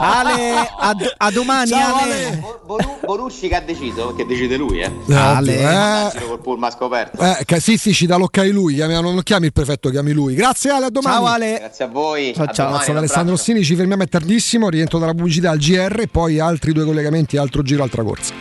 Ale, 0.00 0.50
a, 0.78 0.94
a 1.16 1.30
domani. 1.30 1.68
Ciao, 1.70 1.96
Ale. 1.96 2.26
Ale. 2.26 2.36
Bo- 2.38 2.60
Bonu- 2.66 3.04
Bonucci 3.04 3.48
che 3.48 3.54
ha 3.56 3.60
deciso, 3.60 4.08
perché 4.08 4.26
decide 4.26 4.56
lui, 4.56 4.80
eh. 4.80 4.90
Ale. 5.12 6.12
Eh, 6.14 6.24
col 6.26 6.40
pullman 6.40 6.70
scoperto. 6.70 7.20
Eh, 7.22 7.44
che- 7.44 7.60
sì, 7.60 7.76
sì, 7.76 7.92
ci 7.92 8.06
dà 8.06 8.16
l'ok 8.16 8.36
lui. 8.52 8.76
non 8.76 9.22
chiami 9.22 9.46
il 9.46 9.52
prefetto, 9.52 9.90
chiami 9.90 10.12
lui. 10.12 10.34
Grazie, 10.36 10.70
Ale. 10.70 10.86
A 10.86 10.90
domani. 10.90 11.16
Ciao 11.16 11.26
Ale. 11.26 11.58
Grazie 11.58 11.84
a 11.84 11.88
voi. 11.88 12.32
Ciao, 12.34 12.44
a 12.44 12.52
ciao. 12.52 12.66
domani, 12.66 12.90
un 12.90 12.96
Alessandro. 12.98 13.34
Rossini, 13.34 13.64
ci 13.64 13.74
fermiamo 13.74 14.02
è 14.02 14.06
tardissimo, 14.08 14.68
rientro 14.68 14.98
dalla 14.98 15.14
pubblicità 15.14 15.50
al 15.50 15.58
GR, 15.58 16.08
poi 16.10 16.38
altri 16.38 16.72
due 16.72 16.84
collegamenti, 16.84 17.38
altro 17.38 17.62
giro, 17.62 17.82
altra 17.82 18.02
corsa. 18.02 18.34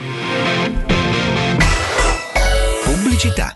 Pubblicità. 2.84 3.56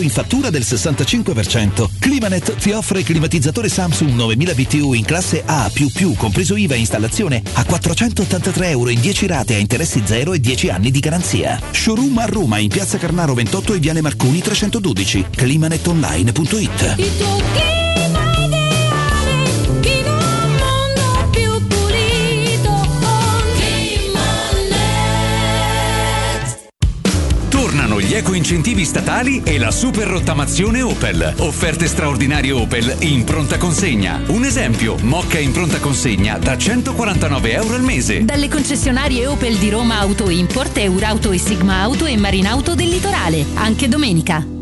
in 0.00 0.10
fattura 0.10 0.50
del 0.50 0.62
65%. 0.62 1.88
Climanet 1.98 2.56
ti 2.56 2.70
offre 2.70 3.02
climatizzatore 3.02 3.68
Samsung 3.68 4.12
9000 4.12 4.54
BTU 4.54 4.92
in 4.92 5.04
classe 5.04 5.42
A++, 5.44 5.70
compreso 6.16 6.56
IVA 6.56 6.74
e 6.74 6.78
installazione, 6.78 7.42
a 7.54 7.64
483 7.64 8.70
euro 8.70 8.90
in 8.90 9.00
10 9.00 9.26
rate 9.26 9.54
a 9.54 9.58
interessi 9.58 10.02
zero 10.04 10.32
e 10.32 10.40
10 10.40 10.70
anni 10.70 10.90
di 10.90 11.00
garanzia. 11.00 11.60
Showroom 11.70 12.18
a 12.18 12.26
Roma 12.26 12.58
in 12.58 12.68
piazza 12.68 12.98
Carnaro 12.98 13.34
28 13.34 13.74
e 13.74 13.78
Viale 13.78 14.00
Marconi 14.00 14.40
312. 14.40 15.26
Climanetonline.it 15.30 17.91
eco-incentivi 28.00 28.84
statali 28.84 29.42
e 29.44 29.58
la 29.58 29.70
super 29.70 30.06
rottamazione 30.06 30.80
Opel. 30.82 31.34
Offerte 31.38 31.86
straordinarie 31.86 32.52
Opel 32.52 32.96
in 33.00 33.24
pronta 33.24 33.58
consegna. 33.58 34.20
Un 34.28 34.44
esempio, 34.44 34.96
Mocca 35.02 35.38
in 35.38 35.52
pronta 35.52 35.78
consegna 35.78 36.38
da 36.38 36.56
149 36.56 37.52
euro 37.52 37.74
al 37.74 37.82
mese. 37.82 38.24
Dalle 38.24 38.48
concessionarie 38.48 39.26
Opel 39.26 39.56
di 39.56 39.70
Roma 39.70 39.98
Auto 39.98 40.30
Import, 40.30 40.76
Eurauto 40.78 41.32
e 41.32 41.38
Sigma 41.38 41.80
Auto 41.80 42.06
e 42.06 42.16
Marinauto 42.16 42.74
del 42.74 42.88
Litorale. 42.88 43.44
Anche 43.54 43.88
domenica. 43.88 44.61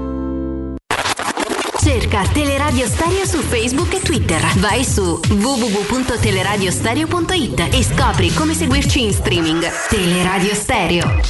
Cerca 2.11 2.29
Teleradio 2.33 2.85
Stereo 2.87 3.25
su 3.25 3.37
Facebook 3.37 3.93
e 3.93 4.01
Twitter. 4.01 4.41
Vai 4.57 4.83
su 4.83 5.17
www.teleradiostereo.it 5.29 7.69
e 7.71 7.81
scopri 7.83 8.33
come 8.33 8.53
seguirci 8.53 9.05
in 9.05 9.13
streaming. 9.13 9.65
Teleradio 9.87 10.53
Stereo. 10.53 11.21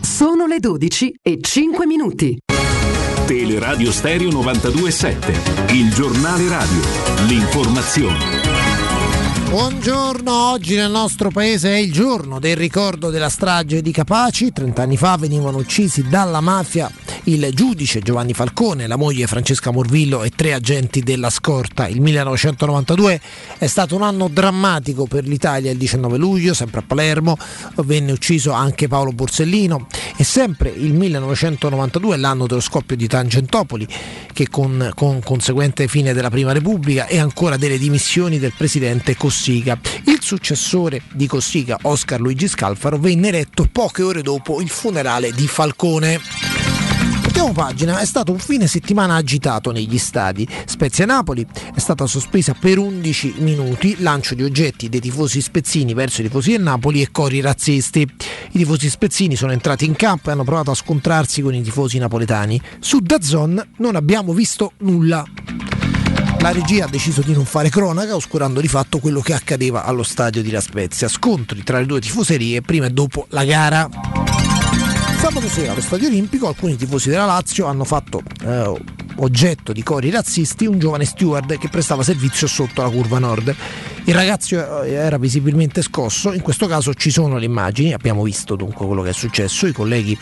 Sono 0.00 0.46
le 0.46 0.60
12 0.60 1.18
e 1.20 1.38
5 1.40 1.84
minuti. 1.84 2.38
Teleradio 3.26 3.90
Stereo 3.90 4.30
927, 4.30 5.72
il 5.72 5.92
giornale 5.92 6.48
radio, 6.48 6.80
l'informazione. 7.26 8.35
Buongiorno, 9.48 10.50
oggi 10.50 10.74
nel 10.74 10.90
nostro 10.90 11.30
paese 11.30 11.70
è 11.70 11.76
il 11.76 11.92
giorno 11.92 12.40
del 12.40 12.56
ricordo 12.56 13.10
della 13.10 13.28
strage 13.28 13.80
di 13.80 13.92
Capaci. 13.92 14.52
30 14.52 14.82
anni 14.82 14.96
fa 14.96 15.16
venivano 15.16 15.58
uccisi 15.58 16.06
dalla 16.08 16.40
mafia 16.40 16.90
il 17.28 17.48
giudice 17.52 18.00
Giovanni 18.00 18.34
Falcone, 18.34 18.86
la 18.86 18.96
moglie 18.96 19.26
Francesca 19.26 19.72
Morvillo 19.72 20.22
e 20.22 20.30
tre 20.30 20.52
agenti 20.52 21.00
della 21.00 21.30
scorta. 21.30 21.88
Il 21.88 22.00
1992 22.00 23.20
è 23.58 23.66
stato 23.66 23.96
un 23.96 24.02
anno 24.02 24.28
drammatico 24.28 25.06
per 25.06 25.26
l'Italia. 25.26 25.72
Il 25.72 25.78
19 25.78 26.18
luglio, 26.18 26.54
sempre 26.54 26.80
a 26.80 26.84
Palermo, 26.86 27.36
venne 27.76 28.12
ucciso 28.12 28.52
anche 28.52 28.86
Paolo 28.86 29.10
Borsellino 29.10 29.88
e 30.16 30.22
sempre 30.22 30.70
il 30.70 30.92
1992 30.92 32.14
è 32.14 32.18
l'anno 32.18 32.46
dello 32.46 32.60
scoppio 32.60 32.94
di 32.94 33.08
Tangentopoli 33.08 33.86
che 34.32 34.48
con, 34.48 34.90
con 34.94 35.20
conseguente 35.20 35.88
fine 35.88 36.12
della 36.12 36.30
Prima 36.30 36.52
Repubblica 36.52 37.06
e 37.06 37.18
ancora 37.18 37.56
delle 37.56 37.78
dimissioni 37.78 38.38
del 38.38 38.52
presidente 38.56 39.16
Cossiga. 39.36 39.78
Il 40.06 40.22
successore 40.22 41.02
di 41.12 41.26
Cossiga, 41.26 41.76
Oscar 41.82 42.18
Luigi 42.18 42.48
Scalfaro, 42.48 42.96
venne 42.96 43.28
eletto 43.28 43.68
poche 43.70 44.02
ore 44.02 44.22
dopo 44.22 44.62
il 44.62 44.70
funerale 44.70 45.30
di 45.30 45.46
Falcone. 45.46 46.18
Mettiamo 47.22 47.52
pagina, 47.52 47.98
è 47.98 48.06
stato 48.06 48.32
un 48.32 48.38
fine 48.38 48.66
settimana 48.66 49.14
agitato 49.16 49.72
negli 49.72 49.98
stadi. 49.98 50.48
Spezia 50.64 51.04
Napoli 51.04 51.46
è 51.74 51.78
stata 51.78 52.06
sospesa 52.06 52.54
per 52.58 52.78
11 52.78 53.34
minuti, 53.40 53.96
lancio 53.98 54.34
di 54.34 54.42
oggetti 54.42 54.88
dei 54.88 55.00
tifosi 55.00 55.42
spezzini 55.42 55.92
verso 55.92 56.22
i 56.22 56.24
tifosi 56.24 56.52
del 56.52 56.62
Napoli 56.62 57.02
e 57.02 57.10
cori 57.10 57.42
razzisti. 57.42 58.00
I 58.00 58.58
tifosi 58.58 58.88
spezzini 58.88 59.36
sono 59.36 59.52
entrati 59.52 59.84
in 59.84 59.96
campo 59.96 60.30
e 60.30 60.32
hanno 60.32 60.44
provato 60.44 60.70
a 60.70 60.74
scontrarsi 60.74 61.42
con 61.42 61.52
i 61.52 61.60
tifosi 61.60 61.98
napoletani. 61.98 62.58
Su 62.78 63.00
Dazzon 63.00 63.72
non 63.76 63.96
abbiamo 63.96 64.32
visto 64.32 64.72
nulla. 64.78 65.22
La 66.46 66.52
regia 66.52 66.84
ha 66.84 66.88
deciso 66.88 67.22
di 67.22 67.32
non 67.32 67.44
fare 67.44 67.70
cronaca, 67.70 68.14
oscurando 68.14 68.60
di 68.60 68.68
fatto 68.68 69.00
quello 69.00 69.20
che 69.20 69.32
accadeva 69.32 69.82
allo 69.82 70.04
stadio 70.04 70.42
di 70.42 70.52
La 70.52 70.60
Spezia. 70.60 71.08
Scontri 71.08 71.64
tra 71.64 71.80
le 71.80 71.86
due 71.86 71.98
tifoserie 71.98 72.60
prima 72.60 72.86
e 72.86 72.90
dopo 72.90 73.26
la 73.30 73.44
gara. 73.44 73.88
Sabato 75.18 75.48
sera 75.48 75.72
allo 75.72 75.80
Stadio 75.80 76.06
Olimpico 76.06 76.46
alcuni 76.46 76.76
tifosi 76.76 77.08
della 77.08 77.24
Lazio 77.24 77.66
hanno 77.66 77.82
fatto 77.82 78.22
eh, 78.44 78.72
oggetto 79.16 79.72
di 79.72 79.82
cori 79.82 80.08
razzisti 80.10 80.66
un 80.66 80.78
giovane 80.78 81.04
steward 81.04 81.58
che 81.58 81.68
prestava 81.68 82.04
servizio 82.04 82.46
sotto 82.46 82.80
la 82.80 82.90
curva 82.90 83.18
nord. 83.18 83.52
Il 84.04 84.14
ragazzo 84.14 84.82
eh, 84.82 84.92
era 84.92 85.18
visibilmente 85.18 85.82
scosso, 85.82 86.32
in 86.32 86.42
questo 86.42 86.68
caso 86.68 86.94
ci 86.94 87.10
sono 87.10 87.38
le 87.38 87.44
immagini, 87.44 87.92
abbiamo 87.92 88.22
visto 88.22 88.54
dunque 88.54 88.86
quello 88.86 89.02
che 89.02 89.08
è 89.08 89.14
successo, 89.14 89.66
i 89.66 89.72
colleghi 89.72 90.16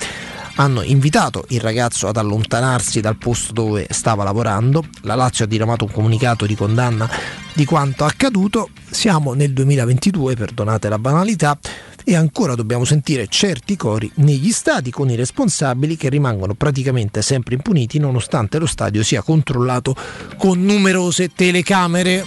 hanno 0.56 0.82
invitato 0.82 1.44
il 1.48 1.60
ragazzo 1.60 2.08
ad 2.08 2.16
allontanarsi 2.16 3.00
dal 3.00 3.16
posto 3.16 3.52
dove 3.52 3.86
stava 3.90 4.24
lavorando, 4.24 4.84
la 5.02 5.14
Lazio 5.14 5.44
ha 5.44 5.48
diramato 5.48 5.84
un 5.84 5.90
comunicato 5.90 6.46
di 6.46 6.54
condanna 6.54 7.08
di 7.52 7.64
quanto 7.64 8.04
accaduto, 8.04 8.70
siamo 8.90 9.34
nel 9.34 9.52
2022, 9.52 10.34
perdonate 10.34 10.88
la 10.88 10.98
banalità, 10.98 11.58
e 12.04 12.14
ancora 12.14 12.54
dobbiamo 12.54 12.84
sentire 12.84 13.26
certi 13.28 13.76
cori 13.76 14.10
negli 14.16 14.52
stadi 14.52 14.90
con 14.90 15.08
i 15.08 15.14
responsabili 15.14 15.96
che 15.96 16.10
rimangono 16.10 16.54
praticamente 16.54 17.22
sempre 17.22 17.54
impuniti 17.54 17.98
nonostante 17.98 18.58
lo 18.58 18.66
stadio 18.66 19.02
sia 19.02 19.22
controllato 19.22 19.96
con 20.36 20.62
numerose 20.62 21.30
telecamere. 21.34 22.24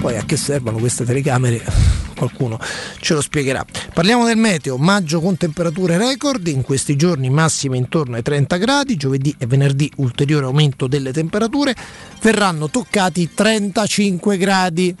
Poi 0.00 0.16
a 0.16 0.24
che 0.24 0.36
servono 0.36 0.78
queste 0.78 1.04
telecamere? 1.04 2.01
Qualcuno 2.14 2.58
ce 3.00 3.14
lo 3.14 3.20
spiegherà. 3.20 3.64
Parliamo 3.92 4.24
del 4.24 4.36
meteo, 4.36 4.76
maggio 4.76 5.20
con 5.20 5.36
temperature 5.36 5.96
record, 5.98 6.46
in 6.46 6.62
questi 6.62 6.96
giorni 6.96 7.30
massime 7.30 7.76
intorno 7.76 8.16
ai 8.16 8.22
30 8.22 8.56
gradi, 8.56 8.96
giovedì 8.96 9.34
e 9.38 9.46
venerdì 9.46 9.90
ulteriore 9.96 10.46
aumento 10.46 10.86
delle 10.86 11.12
temperature, 11.12 11.74
verranno 12.20 12.68
toccati 12.70 13.30
35 13.34 14.36
gradi. 14.36 14.94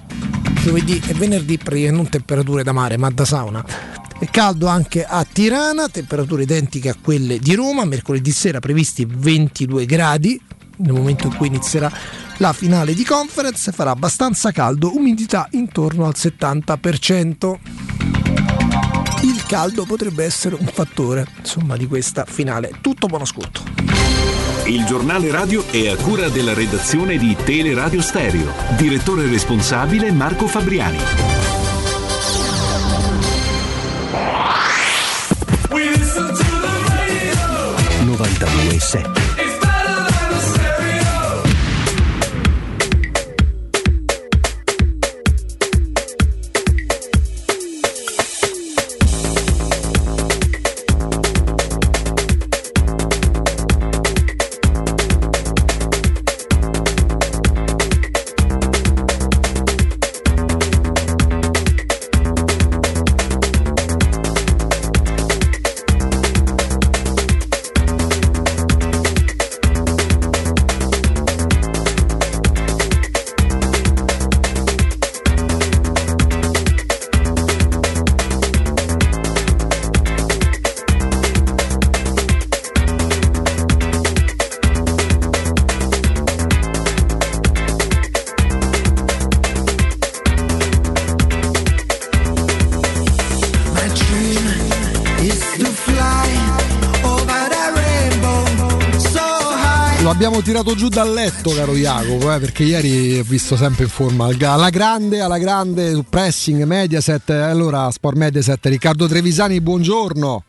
Giovedì 0.62 1.02
e 1.08 1.14
venerdì 1.14 1.58
non 1.90 2.08
temperature 2.08 2.62
da 2.62 2.72
mare 2.72 2.96
ma 2.96 3.10
da 3.10 3.24
sauna. 3.24 3.64
È 4.22 4.26
caldo 4.30 4.68
anche 4.68 5.04
a 5.04 5.24
Tirana, 5.24 5.88
temperature 5.88 6.44
identiche 6.44 6.88
a 6.88 6.96
quelle 7.00 7.40
di 7.40 7.54
Roma, 7.54 7.84
mercoledì 7.84 8.30
sera 8.30 8.60
previsti 8.60 9.04
22 9.04 9.84
gradi, 9.84 10.40
nel 10.76 10.92
momento 10.92 11.26
in 11.26 11.36
cui 11.36 11.48
inizierà 11.48 11.90
la 12.42 12.52
finale 12.52 12.92
di 12.92 13.04
conference 13.04 13.70
farà 13.70 13.92
abbastanza 13.92 14.50
caldo, 14.50 14.96
umidità 14.96 15.46
intorno 15.52 16.06
al 16.06 16.14
70%. 16.16 17.54
Il 19.22 19.44
caldo 19.46 19.84
potrebbe 19.84 20.24
essere 20.24 20.56
un 20.58 20.66
fattore 20.66 21.24
insomma, 21.38 21.76
di 21.76 21.86
questa 21.86 22.24
finale. 22.24 22.72
Tutto 22.80 23.06
buon 23.06 23.22
ascolto. 23.22 23.62
Il 24.64 24.84
giornale 24.86 25.30
radio 25.30 25.64
è 25.70 25.86
a 25.86 25.94
cura 25.94 26.28
della 26.30 26.52
redazione 26.52 27.16
di 27.16 27.36
Teleradio 27.44 28.02
Stereo. 28.02 28.52
Direttore 28.76 29.28
responsabile 29.28 30.10
Marco 30.10 30.48
Fabriani. 30.48 30.98
We 35.70 35.90
listen 35.90 36.26
to 36.26 36.42
the 36.42 36.82
radio. 36.88 38.16
92.7 38.16 39.31
tirato 100.42 100.74
giù 100.74 100.88
dal 100.88 101.12
letto, 101.12 101.50
caro 101.50 101.72
Jacopo, 101.74 102.32
eh, 102.32 102.38
perché 102.38 102.64
ieri 102.64 103.18
ho 103.18 103.22
visto 103.24 103.56
sempre 103.56 103.84
in 103.84 103.90
forma 103.90 104.26
al- 104.26 104.36
alla 104.42 104.70
grande, 104.70 105.20
alla 105.20 105.38
grande 105.38 105.92
su 105.92 106.04
pressing 106.08 106.64
Mediaset. 106.64 107.30
eh, 107.30 107.34
Allora, 107.34 107.90
Sport 107.90 108.16
Mediaset, 108.16 108.64
Riccardo 108.66 109.06
Trevisani, 109.06 109.60
buongiorno. 109.60 110.44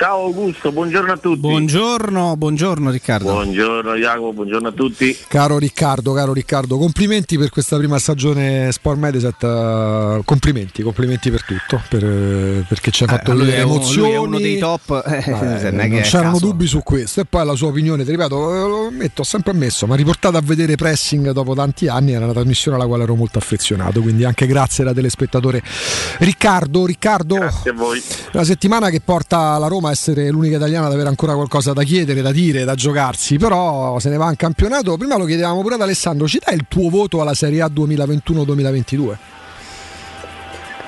Ciao 0.00 0.22
Augusto, 0.24 0.72
buongiorno 0.72 1.12
a 1.12 1.16
tutti. 1.18 1.40
Buongiorno, 1.40 2.34
buongiorno 2.34 2.90
Riccardo. 2.90 3.32
Buongiorno 3.32 3.96
Jacopo, 3.96 4.32
buongiorno 4.32 4.68
a 4.68 4.72
tutti. 4.72 5.14
Caro 5.28 5.58
Riccardo, 5.58 6.14
caro 6.14 6.32
Riccardo, 6.32 6.78
complimenti 6.78 7.36
per 7.36 7.50
questa 7.50 7.76
prima 7.76 7.98
stagione 7.98 8.72
Sport 8.72 8.96
Mediaset. 8.96 9.42
eh, 9.44 10.22
complimenti, 10.24 10.82
complimenti 10.82 11.30
per 11.30 11.44
tutto, 11.44 11.82
per- 11.90 12.02
eh, 12.02 12.64
perché 12.66 12.90
ci 12.92 13.02
hai 13.02 13.10
fatto 13.10 13.32
lui 13.32 13.40
vedere 13.44 13.58
è 13.58 13.62
un- 13.64 13.72
emozioni. 13.72 14.06
lui 14.08 14.10
è 14.12 14.16
uno 14.16 14.38
dei 14.38 14.58
top, 14.58 15.02
eh, 15.06 15.16
Eh, 15.18 15.70
non 15.70 16.00
c'erano 16.00 16.32
caso. 16.32 16.46
dubbi 16.46 16.66
su 16.66 16.82
questo. 16.82 17.20
E 17.20 17.24
poi 17.26 17.44
la 17.44 17.54
sua 17.54 17.68
opinione, 17.68 18.02
ti 18.02 18.10
ripeto, 18.10 18.54
eh, 18.54 18.58
lo 18.68 18.86
ammetto, 18.86 19.20
ho 19.20 19.24
sempre 19.24 19.50
ammesso, 19.52 19.86
ma 19.86 19.96
riportata 19.96 20.38
a 20.38 20.42
vedere 20.42 20.76
pressing 20.76 21.30
dopo 21.32 21.52
tanti 21.54 21.88
anni 21.88 22.12
era 22.12 22.24
una 22.24 22.32
trasmissione 22.32 22.78
alla 22.78 22.86
quale 22.86 23.02
ero 23.02 23.16
molto 23.16 23.36
affezionato. 23.36 24.00
Quindi 24.00 24.24
anche 24.24 24.46
grazie 24.46 24.82
da 24.82 24.94
telespettatore. 24.94 25.62
Riccardo, 26.20 26.86
Riccardo, 26.86 27.34
Grazie 27.34 27.70
a 27.70 27.74
voi. 27.74 28.02
una 28.32 28.44
settimana 28.44 28.88
che 28.88 29.02
porta 29.04 29.58
la 29.58 29.66
Roma 29.66 29.88
essere 29.90 30.30
l'unica 30.30 30.56
italiana 30.56 30.86
ad 30.86 30.92
avere 30.92 31.08
ancora 31.08 31.34
qualcosa 31.34 31.72
da 31.72 31.82
chiedere, 31.82 32.22
da 32.22 32.32
dire, 32.32 32.64
da 32.64 32.74
giocarsi, 32.74 33.36
però 33.36 33.98
se 33.98 34.08
ne 34.08 34.16
va 34.16 34.28
in 34.28 34.36
campionato. 34.36 34.96
Prima 34.96 35.16
lo 35.16 35.24
chiedevamo 35.24 35.60
pure 35.62 35.74
ad 35.74 35.82
Alessandro, 35.82 36.26
ci 36.26 36.40
dai 36.44 36.54
il 36.54 36.66
tuo 36.68 36.90
voto 36.90 37.20
alla 37.20 37.34
Serie 37.34 37.62
A 37.62 37.66
2021-2022? 37.66 39.16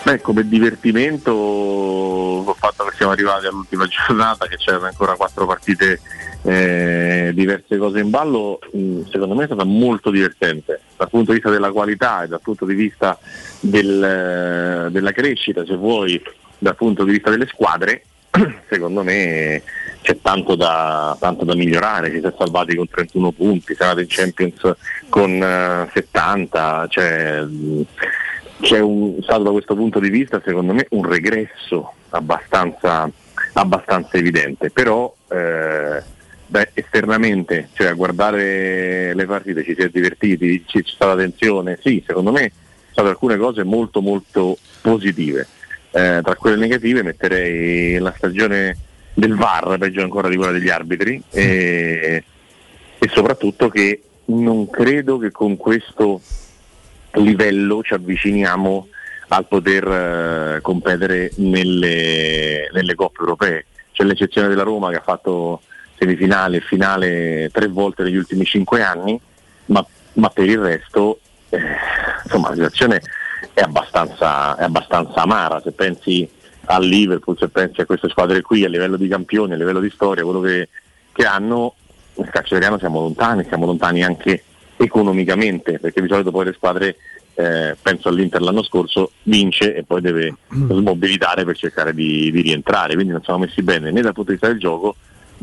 Beh, 0.04 0.20
come 0.20 0.48
divertimento 0.48 1.32
col 2.44 2.56
fatto 2.56 2.84
che 2.84 2.96
siamo 2.96 3.12
arrivati 3.12 3.46
all'ultima 3.46 3.86
giornata, 4.06 4.46
che 4.46 4.56
c'erano 4.56 4.86
ancora 4.86 5.14
quattro 5.14 5.46
partite, 5.46 6.00
eh, 6.42 7.30
diverse 7.32 7.78
cose 7.78 8.00
in 8.00 8.10
ballo, 8.10 8.58
mh, 8.72 9.02
secondo 9.10 9.34
me 9.34 9.44
è 9.44 9.46
stata 9.46 9.64
molto 9.64 10.10
divertente 10.10 10.80
dal 10.96 11.08
punto 11.08 11.30
di 11.30 11.38
vista 11.38 11.50
della 11.50 11.70
qualità 11.70 12.24
e 12.24 12.28
dal 12.28 12.40
punto 12.40 12.64
di 12.64 12.74
vista 12.74 13.16
del, 13.60 14.02
eh, 14.02 14.90
della 14.90 15.12
crescita, 15.12 15.64
se 15.64 15.76
vuoi, 15.76 16.20
dal 16.58 16.74
punto 16.74 17.04
di 17.04 17.12
vista 17.12 17.30
delle 17.30 17.46
squadre, 17.46 18.04
secondo 18.68 19.02
me 19.02 19.62
c'è 20.00 20.18
tanto 20.20 20.54
da, 20.56 21.16
tanto 21.20 21.44
da 21.44 21.54
migliorare, 21.54 22.10
ci 22.10 22.20
si 22.20 22.26
è 22.26 22.32
salvati 22.36 22.74
con 22.74 22.88
31 22.88 23.32
punti, 23.32 23.74
siamo 23.74 23.92
andati 23.92 24.08
in 24.08 24.16
Champions 24.34 24.76
con 25.08 25.30
eh, 25.30 25.90
70, 25.92 26.86
cioè, 26.88 27.44
c'è 28.60 28.78
un, 28.80 29.18
stato 29.22 29.42
da 29.42 29.50
questo 29.50 29.74
punto 29.74 30.00
di 30.00 30.08
vista 30.08 30.40
secondo 30.44 30.72
me 30.72 30.86
un 30.90 31.06
regresso 31.06 31.92
abbastanza, 32.10 33.08
abbastanza 33.52 34.16
evidente, 34.16 34.70
però 34.70 35.14
eh, 35.28 36.02
beh, 36.46 36.70
esternamente, 36.72 37.68
cioè 37.74 37.88
a 37.88 37.94
guardare 37.94 39.14
le 39.14 39.26
partite 39.26 39.62
ci 39.62 39.74
si 39.74 39.82
è 39.82 39.88
divertiti, 39.88 40.64
ci- 40.66 40.82
c'è 40.82 40.90
stata 40.90 41.16
tensione, 41.16 41.78
sì, 41.82 42.02
secondo 42.06 42.32
me 42.32 42.50
sono 42.92 42.92
state 42.92 43.08
alcune 43.08 43.36
cose 43.36 43.62
molto 43.62 44.00
molto 44.00 44.56
positive. 44.80 45.46
Eh, 45.94 46.20
tra 46.22 46.36
quelle 46.36 46.56
negative 46.56 47.02
metterei 47.02 47.98
la 47.98 48.14
stagione 48.16 48.76
del 49.12 49.34
VAR, 49.34 49.76
peggio 49.76 50.02
ancora 50.02 50.28
di 50.28 50.36
quella 50.36 50.52
degli 50.52 50.70
arbitri, 50.70 51.22
e, 51.30 52.24
e 52.98 53.08
soprattutto 53.08 53.68
che 53.68 54.02
non 54.26 54.70
credo 54.70 55.18
che 55.18 55.30
con 55.30 55.58
questo 55.58 56.20
livello 57.12 57.82
ci 57.82 57.92
avviciniamo 57.92 58.88
al 59.28 59.46
poter 59.46 59.86
eh, 59.86 60.60
competere 60.62 61.30
nelle, 61.36 62.70
nelle 62.72 62.94
coppe 62.94 63.20
europee. 63.20 63.66
C'è 63.92 64.04
l'eccezione 64.04 64.48
della 64.48 64.62
Roma 64.62 64.88
che 64.90 64.96
ha 64.96 65.02
fatto 65.02 65.60
semifinale 65.98 66.56
e 66.56 66.60
finale 66.60 67.50
tre 67.52 67.68
volte 67.68 68.02
negli 68.02 68.16
ultimi 68.16 68.46
cinque 68.46 68.82
anni, 68.82 69.20
ma, 69.66 69.84
ma 70.14 70.30
per 70.30 70.48
il 70.48 70.58
resto 70.58 71.20
eh, 71.50 71.58
insomma, 72.24 72.48
la 72.48 72.54
situazione 72.54 73.02
è 73.52 73.60
abbastanza, 73.60 74.56
è 74.56 74.64
abbastanza 74.64 75.22
amara. 75.22 75.60
Se 75.60 75.72
pensi 75.72 76.28
al 76.66 76.84
Liverpool, 76.84 77.36
se 77.38 77.48
pensi 77.48 77.80
a 77.80 77.86
queste 77.86 78.08
squadre 78.08 78.40
qui 78.42 78.64
a 78.64 78.68
livello 78.68 78.96
di 78.96 79.08
campioni, 79.08 79.52
a 79.52 79.56
livello 79.56 79.80
di 79.80 79.90
storia, 79.90 80.24
quello 80.24 80.40
che, 80.40 80.68
che 81.12 81.24
hanno, 81.24 81.74
nel 82.14 82.30
calcio 82.30 82.54
italiano 82.54 82.78
siamo 82.78 83.00
lontani, 83.00 83.44
siamo 83.44 83.66
lontani 83.66 84.02
anche 84.02 84.44
economicamente, 84.76 85.78
perché 85.78 86.00
di 86.00 86.08
solito 86.08 86.30
poi 86.30 86.46
le 86.46 86.52
squadre, 86.52 86.96
eh, 87.34 87.76
penso 87.80 88.08
all'Inter 88.08 88.40
l'anno 88.42 88.62
scorso, 88.62 89.12
vince 89.24 89.74
e 89.74 89.84
poi 89.84 90.00
deve 90.00 90.34
smobilitare 90.48 91.44
per 91.44 91.56
cercare 91.56 91.94
di, 91.94 92.30
di 92.30 92.40
rientrare, 92.40 92.94
quindi 92.94 93.12
non 93.12 93.22
siamo 93.22 93.40
messi 93.40 93.62
bene 93.62 93.90
né 93.90 94.00
dal 94.00 94.12
punto 94.12 94.30
di 94.30 94.36
vista 94.36 94.48
del 94.48 94.58
gioco 94.58 94.96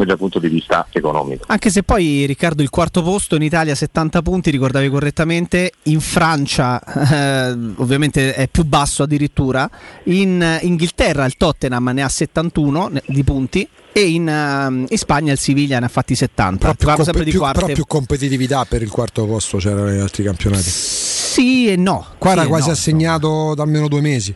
dal 0.06 0.18
punto 0.18 0.40
di 0.40 0.48
vista 0.48 0.88
economico. 0.92 1.46
Anche 1.48 1.70
se 1.70 1.84
poi 1.84 2.26
Riccardo 2.26 2.62
il 2.62 2.70
quarto 2.70 3.02
posto 3.04 3.36
in 3.36 3.42
Italia 3.42 3.76
70 3.76 4.22
punti, 4.22 4.52
ricordavi 4.52 4.90
correttamente, 4.90 5.72
in 5.84 6.00
Francia 6.00 6.82
eh, 6.82 7.58
ovviamente 7.76 8.34
è 8.34 8.48
più 8.48 8.64
basso 8.64 9.04
addirittura, 9.04 9.70
in 10.06 10.60
Inghilterra 10.62 11.26
il 11.26 11.36
Tottenham 11.38 11.90
ne 11.94 12.04
ha 12.04 12.10
71 12.10 12.88
ne- 12.88 13.04
di 13.08 13.24
punti 13.24 13.68
e 13.92 14.02
in, 14.02 14.28
ehm, 14.28 14.86
in 14.88 14.98
Spagna 14.98 15.32
il 15.32 15.40
Siviglia 15.40 15.80
ne 15.80 15.86
ha 15.86 15.90
fatti 15.90 16.16
70. 16.16 16.74
Parlo 16.74 16.86
Compe- 16.86 17.04
sempre 17.04 17.24
di 17.24 17.32
più, 17.32 17.42
però 17.42 17.66
più 17.68 17.86
competitività 17.86 18.66
per 18.66 18.82
il 18.82 18.90
quarto 18.90 19.26
posto 19.26 19.58
c'erano 19.58 19.86
negli 19.86 20.00
altri 20.00 20.24
campionati. 20.24 20.70
Sì 20.70 21.70
e 21.70 21.76
no. 21.76 22.06
Qua 22.18 22.32
Sì 22.32 22.38
era 22.38 22.48
quasi 22.48 22.68
no. 22.68 22.74
assegnato 22.74 23.54
da 23.56 23.64
almeno 23.64 23.88
due 23.88 24.02
mesi. 24.02 24.36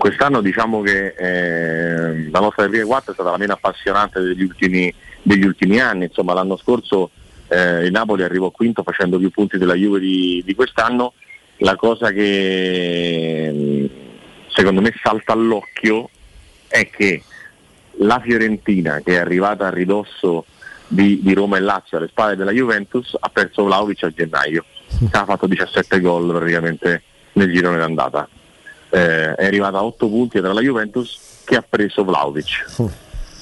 Quest'anno 0.00 0.40
diciamo 0.40 0.80
che 0.80 1.14
eh, 1.14 2.30
la 2.30 2.40
nostra 2.40 2.64
Serie 2.64 2.84
4 2.84 3.10
è 3.10 3.14
stata 3.14 3.32
la 3.32 3.36
meno 3.36 3.52
appassionante 3.52 4.18
degli 4.22 4.44
ultimi, 4.44 4.90
degli 5.20 5.44
ultimi 5.44 5.78
anni, 5.78 6.04
insomma 6.04 6.32
l'anno 6.32 6.56
scorso 6.56 7.10
eh, 7.48 7.84
il 7.84 7.90
Napoli 7.90 8.22
arrivò 8.22 8.50
quinto 8.50 8.82
facendo 8.82 9.18
più 9.18 9.28
punti 9.28 9.58
della 9.58 9.74
Juve 9.74 10.00
di, 10.00 10.42
di 10.42 10.54
quest'anno, 10.54 11.12
la 11.58 11.76
cosa 11.76 12.12
che 12.12 13.50
mm, 13.52 13.86
secondo 14.48 14.80
me 14.80 14.90
salta 15.02 15.34
all'occhio 15.34 16.08
è 16.66 16.88
che 16.88 17.22
la 17.98 18.20
Fiorentina 18.20 19.02
che 19.04 19.16
è 19.16 19.18
arrivata 19.18 19.66
a 19.66 19.70
ridosso 19.70 20.46
di, 20.88 21.20
di 21.22 21.34
Roma 21.34 21.58
e 21.58 21.60
Lazio 21.60 21.98
alle 21.98 22.08
spalle 22.08 22.36
della 22.36 22.52
Juventus 22.52 23.14
ha 23.20 23.28
perso 23.28 23.64
Vlaovic 23.64 24.04
a 24.04 24.10
gennaio, 24.10 24.64
ha 25.10 25.24
fatto 25.26 25.46
17 25.46 26.00
gol 26.00 26.32
praticamente 26.34 27.02
nel 27.34 27.52
girone 27.52 27.76
d'andata 27.76 28.26
eh, 28.90 29.34
è 29.34 29.46
arrivata 29.46 29.78
a 29.78 29.84
8 29.84 30.08
punti 30.08 30.40
dalla 30.40 30.60
Juventus 30.60 31.18
che 31.44 31.56
ha 31.56 31.64
preso 31.66 32.04
Vlaovic. 32.04 32.64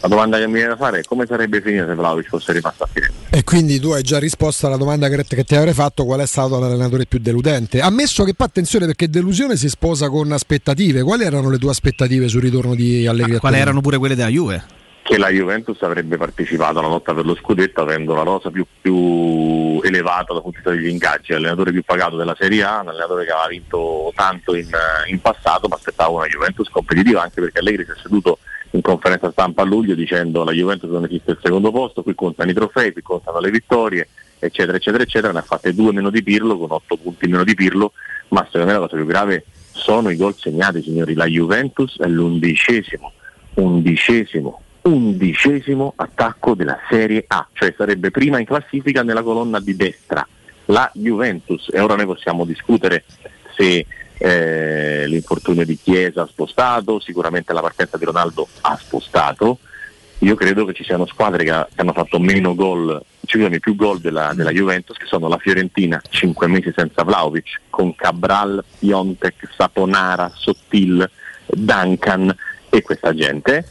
La 0.01 0.07
domanda 0.07 0.39
che 0.39 0.47
mi 0.47 0.55
viene 0.55 0.69
da 0.69 0.77
fare 0.77 1.01
è 1.01 1.03
come 1.03 1.27
sarebbe 1.27 1.61
finita 1.61 1.85
se 1.87 1.95
Vlaovic 1.95 2.29
fosse 2.29 2.53
rimasto 2.53 2.85
a 2.85 2.89
Firenze? 2.91 3.17
E 3.31 3.43
quindi 3.43 3.81
tu 3.81 3.91
hai 3.91 4.03
già 4.03 4.21
risposto 4.21 4.69
alla 4.69 4.77
domanda 4.77 5.09
che, 5.09 5.25
che 5.25 5.43
ti 5.43 5.57
avrei 5.57 5.75
fatto 5.75 6.05
qual 6.05 6.21
è 6.21 6.27
stato 6.27 6.59
l'allenatore 6.59 7.07
più 7.07 7.19
deludente. 7.19 7.81
Ammesso 7.81 8.23
che 8.23 8.35
poi 8.35 8.47
attenzione 8.47 8.87
perché 8.87 9.11
delusione 9.11 9.57
si 9.57 9.69
sposa 9.69 10.09
con 10.09 10.31
aspettative. 10.31 11.03
Quali 11.03 11.25
erano 11.25 11.51
le 11.51 11.59
tue 11.59 11.71
aspettative 11.71 12.29
sul 12.29 12.43
ritorno 12.43 12.77
di 12.77 13.09
Allegri? 13.09 13.37
a 13.37 13.41
Quali 13.41 13.59
erano 13.59 13.81
pure 13.81 13.99
quelle 13.99 14.15
della 14.15 14.29
Juve? 14.29 14.77
Che 15.09 15.17
la 15.17 15.31
Juventus 15.31 15.81
avrebbe 15.81 16.19
partecipato 16.19 16.81
alla 16.81 16.89
lotta 16.89 17.15
per 17.15 17.25
lo 17.25 17.35
scudetto 17.35 17.81
avendo 17.81 18.13
la 18.13 18.25
rosa 18.25 18.51
più, 18.51 18.67
più 18.79 19.81
elevata 19.83 20.35
dal 20.35 20.43
punto 20.43 20.51
di 20.51 20.57
vista 20.57 20.71
degli 20.71 20.89
ingaggi, 20.89 21.33
l'allenatore 21.33 21.73
più 21.73 21.83
pagato 21.83 22.17
della 22.17 22.37
Serie 22.39 22.63
A, 22.63 22.81
un 22.83 22.89
allenatore 22.89 23.25
che 23.25 23.31
aveva 23.31 23.49
vinto 23.49 24.13
tanto 24.15 24.55
in, 24.55 24.69
in 25.07 25.19
passato, 25.23 25.67
ma 25.67 25.77
aspettava 25.77 26.11
una 26.11 26.27
Juventus 26.27 26.69
competitiva 26.69 27.23
anche 27.23 27.41
perché 27.41 27.61
Allegri 27.61 27.87
si 27.87 27.93
è 27.93 27.95
seduto 28.03 28.41
in 28.73 28.83
conferenza 28.83 29.31
stampa 29.31 29.63
a 29.63 29.65
luglio 29.65 29.95
dicendo 29.95 30.45
la 30.45 30.53
Juventus 30.53 30.91
non 30.91 31.05
esiste 31.05 31.31
il 31.31 31.39
secondo 31.43 31.71
posto, 31.71 32.03
qui 32.03 32.15
contano 32.15 32.51
i 32.51 32.55
trofei, 32.55 32.93
qui 32.93 33.01
contano 33.01 33.41
le 33.41 33.51
vittorie, 33.51 34.09
eccetera, 34.39 34.77
eccetera, 34.77 35.05
eccetera, 35.05 35.33
ne 35.33 35.39
ha 35.39 35.43
fatte 35.43 35.75
due 35.75 35.91
meno 35.91 36.11
di 36.11 36.23
Pirlo, 36.23 36.59
con 36.59 36.71
otto 36.71 36.99
punti 36.99 37.29
meno 37.29 37.45
di 37.45 37.55
Pirlo, 37.55 37.93
ma 38.29 38.45
secondo 38.45 38.67
me 38.67 38.73
la 38.75 38.81
cosa 38.81 38.97
più 38.97 39.07
grave 39.07 39.47
sono 39.73 40.11
i 40.11 40.17
gol 40.17 40.37
segnati, 40.37 40.83
signori. 40.83 41.15
La 41.15 41.25
Juventus 41.25 41.99
è 41.99 42.07
l'undicesimo, 42.07 43.11
undicesimo, 43.55 44.65
undicesimo 44.89 45.93
attacco 45.97 46.55
della 46.55 46.79
Serie 46.89 47.25
A, 47.27 47.47
cioè 47.53 47.75
sarebbe 47.77 48.11
prima 48.11 48.39
in 48.39 48.47
classifica 48.47 49.03
nella 49.03 49.23
colonna 49.23 49.61
di 49.61 49.77
destra. 49.77 50.27
La 50.67 50.91
Juventus, 50.95 51.69
e 51.71 51.81
ora 51.81 51.95
noi 51.95 52.07
possiamo 52.07 52.45
discutere 52.45 53.05
se 53.57 53.87
eh, 54.19 55.05
l'infortunio 55.07 55.65
di 55.65 55.79
Chiesa 55.79 56.23
ha 56.23 56.27
spostato, 56.27 57.01
sicuramente 57.01 57.53
la 57.53 57.61
partenza 57.61 57.97
di 57.97 58.05
Ronaldo 58.05 58.49
ha 58.63 58.77
spostato. 58.77 59.59
Io 60.21 60.35
credo 60.35 60.65
che 60.65 60.73
ci 60.73 60.85
siano 60.85 61.07
squadre 61.07 61.45
che, 61.45 61.51
ha- 61.51 61.69
che 61.73 61.81
hanno 61.81 61.93
fatto 61.93 62.19
meno 62.19 62.55
gol, 62.55 63.01
scusami, 63.25 63.61
più 63.61 63.77
gol 63.77 64.01
della, 64.01 64.33
della 64.35 64.51
Juventus, 64.51 64.97
che 64.97 65.07
sono 65.07 65.29
la 65.29 65.39
Fiorentina, 65.39 66.01
5 66.07 66.47
mesi 66.49 66.73
senza 66.75 67.05
Vlaovic, 67.05 67.61
con 67.71 67.95
Cabral, 67.95 68.65
Piontek, 68.79 69.49
Saponara, 69.57 70.31
Sottil, 70.35 71.09
Duncan 71.47 72.35
e 72.69 72.83
questa 72.83 73.15
gente. 73.15 73.65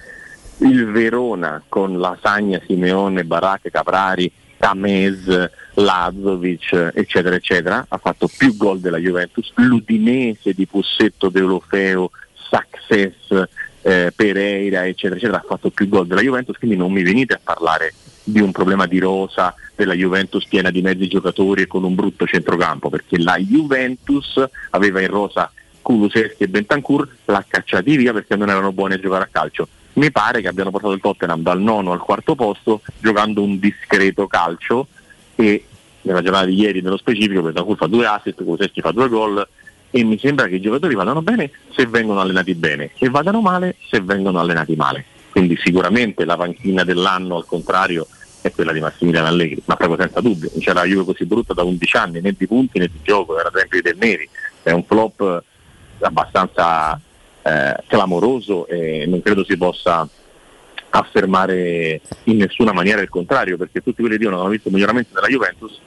Il 0.59 0.87
Verona 0.91 1.61
con 1.67 1.99
Lasagna, 1.99 2.59
Simeone, 2.65 3.23
Baracche, 3.23 3.69
Caprari, 3.69 4.31
Tamez, 4.57 5.49
Lazovic, 5.75 6.91
eccetera, 6.93 7.35
eccetera, 7.35 7.85
ha 7.87 7.97
fatto 7.97 8.27
più 8.27 8.57
gol 8.57 8.79
della 8.79 8.97
Juventus. 8.97 9.51
L'Udinese 9.55 10.53
di 10.53 10.65
Pussetto, 10.65 11.29
Deulofeo, 11.29 12.09
Success, 12.33 13.47
eh, 13.81 14.11
Pereira, 14.15 14.85
eccetera, 14.85 15.15
eccetera, 15.15 15.37
ha 15.37 15.45
fatto 15.47 15.69
più 15.69 15.87
gol 15.87 16.07
della 16.07 16.21
Juventus, 16.21 16.57
quindi 16.57 16.75
non 16.75 16.91
mi 16.91 17.03
venite 17.03 17.33
a 17.35 17.39
parlare 17.41 17.93
di 18.23 18.41
un 18.41 18.51
problema 18.51 18.87
di 18.87 18.99
rosa 18.99 19.53
della 19.75 19.93
Juventus 19.93 20.45
piena 20.47 20.71
di 20.71 20.81
mezzi 20.81 21.07
giocatori 21.07 21.61
e 21.61 21.67
con 21.67 21.83
un 21.83 21.93
brutto 21.93 22.25
centrocampo, 22.25 22.89
perché 22.89 23.19
la 23.19 23.37
Juventus 23.37 24.43
aveva 24.71 25.01
in 25.01 25.07
rosa 25.07 25.51
Kuluseschi 25.81 26.43
e 26.43 26.47
Bentancur, 26.49 27.07
l'ha 27.25 27.45
cacciati 27.47 27.95
via 27.95 28.11
perché 28.11 28.35
non 28.35 28.49
erano 28.49 28.73
buoni 28.73 28.95
a 28.95 28.99
giocare 28.99 29.23
a 29.23 29.29
calcio. 29.31 29.67
Mi 29.97 30.11
pare 30.11 30.41
che 30.41 30.47
abbiano 30.47 30.69
portato 30.69 30.93
il 30.93 31.01
Tottenham 31.01 31.41
dal 31.41 31.59
nono 31.59 31.91
al 31.91 31.99
quarto 31.99 32.35
posto 32.35 32.81
giocando 32.99 33.41
un 33.41 33.57
discreto 33.57 34.27
calcio 34.27 34.85
e 35.35 35.65
nella 36.03 36.21
giornata 36.21 36.45
di 36.45 36.53
ieri 36.53 36.81
nello 36.81 36.97
specifico 36.97 37.41
Bentancur 37.41 37.77
fa 37.77 37.87
due 37.87 38.05
assist, 38.05 38.43
Kuluseschi 38.43 38.79
fa 38.79 38.91
due 38.91 39.09
gol 39.09 39.47
e 39.89 40.03
mi 40.03 40.19
sembra 40.19 40.45
che 40.45 40.55
i 40.55 40.61
giocatori 40.61 40.93
vadano 40.93 41.23
bene 41.23 41.49
se 41.75 41.87
vengono 41.87 42.19
allenati 42.19 42.53
bene 42.53 42.91
e 42.99 43.09
vadano 43.09 43.41
male 43.41 43.75
se 43.89 43.99
vengono 44.01 44.39
allenati 44.39 44.75
male. 44.75 45.03
Quindi 45.31 45.57
sicuramente 45.57 46.25
la 46.25 46.37
panchina 46.37 46.83
dell'anno 46.83 47.35
al 47.35 47.45
contrario 47.47 48.05
è 48.41 48.51
quella 48.51 48.73
di 48.73 48.79
Massimiliano 48.79 49.27
Allegri, 49.27 49.63
ma 49.65 49.75
proprio 49.75 49.97
senza 49.99 50.21
dubbio, 50.21 50.49
non 50.53 50.61
c'era 50.61 50.81
la 50.81 50.85
Juve 50.85 51.05
così 51.05 51.25
brutta 51.25 51.55
da 51.55 51.63
11 51.63 51.97
anni, 51.97 52.21
né 52.21 52.35
di 52.37 52.45
punti 52.45 52.77
né 52.77 52.85
di 52.85 52.99
gioco, 53.01 53.39
era 53.39 53.51
sempre 53.51 53.81
del 53.81 53.97
Neri, 53.97 54.29
è 54.61 54.69
un 54.69 54.83
flop 54.83 55.43
abbastanza 56.01 57.01
eh, 57.47 57.83
clamoroso 57.87 58.67
e 58.67 59.05
non 59.07 59.21
credo 59.21 59.45
si 59.45 59.57
possa 59.57 60.07
affermare 60.89 62.01
in 62.23 62.37
nessuna 62.37 62.73
maniera 62.73 63.01
il 63.01 63.09
contrario, 63.09 63.57
perché 63.57 63.81
tutti 63.81 64.01
quelli 64.01 64.11
che 64.11 64.17
dicono 64.17 64.37
che 64.37 64.41
hanno 64.41 64.51
visto 64.51 64.69
miglioramenti 64.69 65.13
della 65.13 65.27
Juventus, 65.27 65.79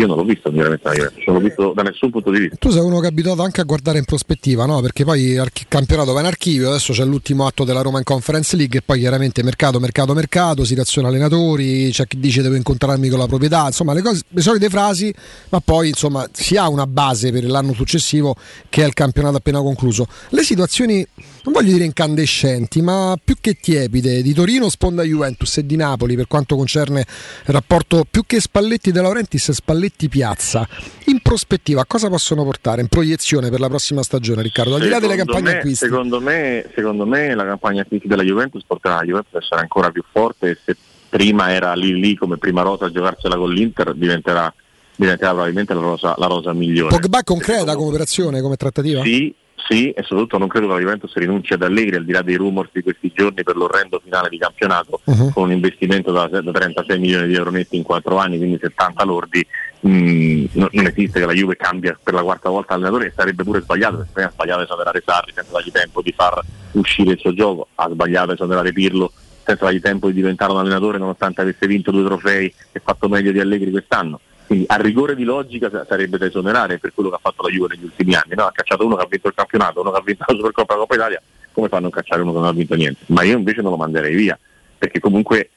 io 0.00 0.06
non 0.06 0.16
l'ho 0.16 0.24
visto 0.24 0.48
il 0.48 0.54
miglioramento 0.54 0.88
della 0.88 1.02
Juventus, 1.02 1.26
non 1.26 1.36
l'ho 1.36 1.42
visto 1.42 1.72
da 1.74 1.82
nessun 1.82 2.10
punto 2.10 2.30
di 2.30 2.38
vista. 2.40 2.56
Tu 2.58 2.70
sei 2.70 2.80
uno 2.80 3.00
che 3.00 3.06
è 3.06 3.10
abituato 3.10 3.42
anche 3.42 3.60
a 3.60 3.64
guardare 3.64 3.98
in 3.98 4.04
prospettiva, 4.04 4.64
no? 4.64 4.80
Perché 4.80 5.04
poi 5.04 5.22
il 5.22 5.50
campionato 5.68 6.12
va 6.12 6.20
in 6.20 6.26
archivio, 6.26 6.70
adesso 6.70 6.94
c'è 6.94 7.04
l'ultimo 7.04 7.46
atto 7.46 7.64
della 7.64 7.82
Roma 7.82 7.98
in 7.98 8.04
Conference 8.04 8.56
League 8.56 8.78
e 8.78 8.82
poi 8.82 8.98
chiaramente 8.98 9.42
mercato, 9.42 9.78
mercato, 9.78 10.14
mercato, 10.14 10.64
situazione 10.64 11.08
allenatori, 11.08 11.90
c'è 11.92 12.06
chi 12.06 12.18
dice 12.18 12.40
devo 12.40 12.54
incontrarmi 12.54 13.08
con 13.10 13.18
la 13.18 13.26
proprietà, 13.26 13.66
insomma 13.66 13.92
le, 13.92 14.00
cose, 14.00 14.22
le 14.28 14.40
solite 14.40 14.70
frasi, 14.70 15.12
ma 15.50 15.60
poi 15.60 15.88
insomma 15.88 16.26
si 16.32 16.56
ha 16.56 16.66
una 16.68 16.86
base 16.86 17.30
per 17.30 17.44
l'anno 17.44 17.74
successivo 17.74 18.36
che 18.70 18.82
è 18.82 18.86
il 18.86 18.94
campionato 18.94 19.36
appena 19.36 19.60
concluso. 19.60 20.06
Le 20.30 20.42
situazioni, 20.42 21.06
non 21.44 21.52
voglio 21.52 21.72
dire 21.72 21.84
incandescenti, 21.84 22.80
ma 22.80 23.18
più 23.22 23.36
che 23.38 23.58
tiepide, 23.60 24.22
di 24.22 24.32
Torino 24.32 24.70
sponda 24.70 25.02
Juventus 25.02 25.58
e 25.58 25.66
di 25.66 25.76
Napoli 25.76 26.16
per 26.16 26.26
quanto 26.26 26.56
concerne 26.56 27.00
il 27.00 27.52
rapporto 27.52 28.06
più 28.10 28.22
che 28.24 28.40
Spalletti 28.40 28.92
De 28.92 29.02
Laurentiis, 29.02 29.50
Spalletti 29.50 29.88
Piazza. 30.08 30.66
In 31.06 31.20
prospettiva, 31.22 31.84
cosa 31.86 32.08
possono 32.08 32.44
portare 32.44 32.80
in 32.80 32.88
proiezione 32.88 33.50
per 33.50 33.60
la 33.60 33.68
prossima 33.68 34.02
stagione, 34.02 34.42
Riccardo? 34.42 34.74
Al 34.76 34.80
di 34.82 34.88
là 34.88 34.98
delle 35.00 35.16
campagne 35.16 35.42
me- 35.52 35.56
acquisti. 35.58 35.86
Secondo 35.86 36.20
me, 36.20 36.64
secondo 36.74 37.06
me 37.06 37.34
la 37.34 37.44
campagna 37.44 37.82
acquisti 37.82 38.08
della 38.08 38.22
Juventus 38.22 38.62
porterà 38.66 38.96
la 38.96 39.02
Juventus 39.04 39.34
ad 39.34 39.42
essere 39.42 39.60
ancora 39.60 39.90
più 39.90 40.02
forte 40.10 40.58
se 40.64 40.76
prima 41.08 41.52
era 41.52 41.74
lì 41.74 41.98
lì 41.98 42.14
come 42.14 42.36
prima 42.36 42.62
rosa 42.62 42.86
a 42.86 42.90
giocarsela 42.92 43.36
con 43.36 43.52
l'Inter 43.52 43.94
diventerà, 43.94 44.52
diventerà 44.94 45.30
probabilmente 45.30 45.74
la 45.74 45.80
rosa, 45.80 46.14
la 46.18 46.26
rosa 46.26 46.52
migliore. 46.52 46.96
Pogba 46.96 47.22
concreta 47.24 47.74
come 47.74 47.88
operazione, 47.88 48.40
come 48.40 48.54
trattativa? 48.56 49.02
Sì, 49.02 49.34
sì, 49.68 49.90
e 49.90 50.02
soprattutto 50.02 50.38
non 50.38 50.46
credo 50.48 50.66
che 50.68 50.72
la 50.74 50.78
Juventus 50.78 51.12
rinunci 51.14 51.52
ad 51.52 51.62
Allegri 51.62 51.96
al 51.96 52.04
di 52.04 52.12
là 52.12 52.22
dei 52.22 52.36
rumors 52.36 52.70
di 52.72 52.82
questi 52.82 53.10
giorni 53.14 53.42
per 53.42 53.56
l'orrendo 53.56 54.00
finale 54.02 54.28
di 54.28 54.38
campionato 54.38 55.00
Mhm. 55.04 55.30
con 55.32 55.44
un 55.44 55.52
investimento 55.52 56.12
da, 56.12 56.26
da 56.28 56.50
36 56.52 56.98
milioni 56.98 57.26
di 57.26 57.34
euro 57.34 57.50
netti 57.50 57.76
in 57.76 57.82
4 57.82 58.16
anni, 58.16 58.36
quindi 58.38 58.58
70 58.60 59.04
lordi. 59.04 59.44
Mm, 59.86 60.44
no- 60.52 60.68
non 60.72 60.86
esiste 60.86 61.20
che 61.20 61.26
la 61.26 61.32
Juve 61.32 61.56
cambia 61.56 61.98
per 62.02 62.12
la 62.12 62.22
quarta 62.22 62.50
volta 62.50 62.74
allenatore 62.74 63.06
e 63.06 63.12
sarebbe 63.16 63.44
pure 63.44 63.62
sbagliato, 63.62 63.96
perché 63.96 64.10
prima 64.12 64.28
ha 64.28 64.32
sbagliato 64.32 64.62
esonerare 64.62 65.02
Sarri 65.04 65.32
senza 65.34 65.52
dargli 65.52 65.70
tempo 65.70 66.02
di 66.02 66.12
far 66.14 66.38
uscire 66.72 67.12
il 67.12 67.18
suo 67.18 67.32
gioco, 67.32 67.68
ha 67.76 67.88
sbagliato 67.88 68.32
esonerare 68.32 68.72
Pirlo 68.72 69.10
senza 69.42 69.64
dargli 69.64 69.80
tempo 69.80 70.08
di 70.08 70.12
diventare 70.12 70.52
un 70.52 70.58
allenatore 70.58 70.98
nonostante 70.98 71.40
avesse 71.40 71.66
vinto 71.66 71.90
due 71.92 72.04
trofei 72.04 72.52
e 72.72 72.80
fatto 72.84 73.08
meglio 73.08 73.32
di 73.32 73.40
Allegri 73.40 73.70
quest'anno. 73.70 74.20
Quindi 74.46 74.66
a 74.68 74.76
rigore 74.76 75.14
di 75.16 75.24
logica 75.24 75.70
sa- 75.70 75.86
sarebbe 75.88 76.18
da 76.18 76.26
esonerare 76.26 76.78
per 76.78 76.92
quello 76.92 77.08
che 77.08 77.16
ha 77.16 77.20
fatto 77.22 77.42
la 77.44 77.48
Juve 77.48 77.74
negli 77.74 77.84
ultimi 77.84 78.14
anni. 78.14 78.34
No? 78.34 78.44
Ha 78.46 78.52
cacciato 78.52 78.84
uno 78.84 78.96
che 78.96 79.02
ha 79.02 79.06
vinto 79.08 79.28
il 79.28 79.34
campionato, 79.34 79.80
uno 79.80 79.92
che 79.92 79.96
ha 79.98 80.02
vinto 80.04 80.24
la 80.26 80.34
Supercoppa 80.34 80.74
Coppa 80.74 80.94
Italia, 80.94 81.22
come 81.52 81.68
fanno 81.68 81.86
a 81.86 81.90
cacciare 81.90 82.20
uno 82.20 82.32
che 82.32 82.38
non 82.38 82.48
ha 82.48 82.52
vinto 82.52 82.74
niente? 82.74 83.04
Ma 83.06 83.22
io 83.22 83.38
invece 83.38 83.62
non 83.62 83.70
lo 83.70 83.76
manderei 83.78 84.14
via, 84.14 84.38
perché 84.76 84.98
comunque 85.00 85.50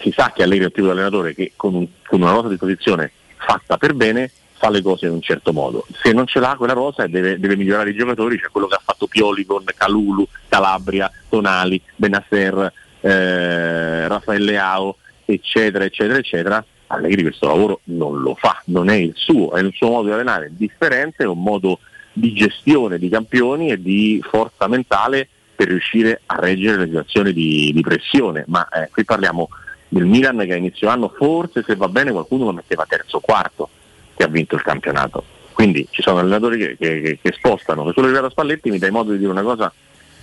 si 0.00 0.10
sa 0.12 0.32
che 0.34 0.42
Allegri 0.42 0.62
è 0.64 0.66
un 0.68 0.72
tipo 0.72 0.86
di 0.86 0.92
allenatore 0.92 1.34
che 1.34 1.52
con, 1.56 1.74
un- 1.74 1.86
con 2.06 2.22
una 2.22 2.32
rosa 2.32 2.48
di 2.48 2.56
posizione 2.56 3.10
fatta 3.36 3.76
per 3.76 3.94
bene 3.94 4.30
fa 4.58 4.70
le 4.70 4.82
cose 4.82 5.06
in 5.06 5.12
un 5.12 5.20
certo 5.20 5.52
modo. 5.52 5.86
Se 6.02 6.12
non 6.12 6.26
ce 6.26 6.40
l'ha 6.40 6.54
quella 6.56 6.72
rosa 6.72 7.04
e 7.04 7.08
deve, 7.08 7.38
deve 7.38 7.56
migliorare 7.56 7.90
i 7.90 7.96
giocatori, 7.96 8.40
c'è 8.40 8.48
quello 8.50 8.66
che 8.66 8.74
ha 8.74 8.82
fatto 8.82 9.06
Pioli 9.06 9.44
con 9.44 9.64
Calulu, 9.76 10.26
Calabria, 10.48 11.10
Tonali, 11.28 11.80
Benasser, 11.94 12.72
eh, 13.00 14.08
Raffaele 14.08 14.58
Ao, 14.58 14.96
eccetera, 15.24 15.84
eccetera, 15.84 16.18
eccetera, 16.18 16.64
Allegri 16.88 17.22
questo 17.22 17.46
lavoro 17.46 17.80
non 17.84 18.20
lo 18.20 18.34
fa, 18.34 18.62
non 18.66 18.88
è 18.88 18.94
il 18.94 19.12
suo, 19.14 19.52
è 19.52 19.60
il 19.60 19.72
suo 19.74 19.90
modo 19.90 20.06
di 20.06 20.12
allenare 20.12 20.50
differente, 20.52 21.24
è 21.24 21.26
un 21.26 21.42
modo 21.42 21.80
di 22.12 22.32
gestione 22.32 22.98
di 22.98 23.08
campioni 23.08 23.70
e 23.70 23.80
di 23.80 24.22
forza 24.26 24.68
mentale 24.68 25.28
per 25.54 25.68
riuscire 25.68 26.22
a 26.26 26.36
reggere 26.36 26.78
le 26.78 26.86
situazioni 26.86 27.32
di, 27.32 27.72
di 27.74 27.80
pressione. 27.80 28.44
Ma 28.46 28.68
eh, 28.68 28.88
qui 28.90 29.04
parliamo 29.04 29.48
del 29.88 30.04
Milan 30.04 30.38
che 30.38 30.52
a 30.52 30.56
inizio 30.56 30.88
anno 30.88 31.12
forse 31.16 31.62
se 31.66 31.76
va 31.76 31.88
bene 31.88 32.10
qualcuno 32.10 32.44
lo 32.44 32.52
metteva 32.52 32.86
terzo 32.88 33.18
o 33.18 33.20
quarto 33.20 33.68
che 34.14 34.24
ha 34.24 34.28
vinto 34.28 34.54
il 34.54 34.62
campionato. 34.62 35.24
Quindi 35.52 35.86
ci 35.90 36.02
sono 36.02 36.18
allenatori 36.18 36.58
che, 36.58 36.76
che, 36.76 37.00
che, 37.00 37.18
che 37.22 37.32
spostano. 37.32 37.84
Per 37.84 37.94
quello 37.94 38.08
che 38.08 38.14
riguarda 38.14 38.30
Spalletti 38.30 38.70
mi 38.70 38.78
dai 38.78 38.90
modo 38.90 39.12
di 39.12 39.18
dire 39.18 39.30
una 39.30 39.42
cosa 39.42 39.72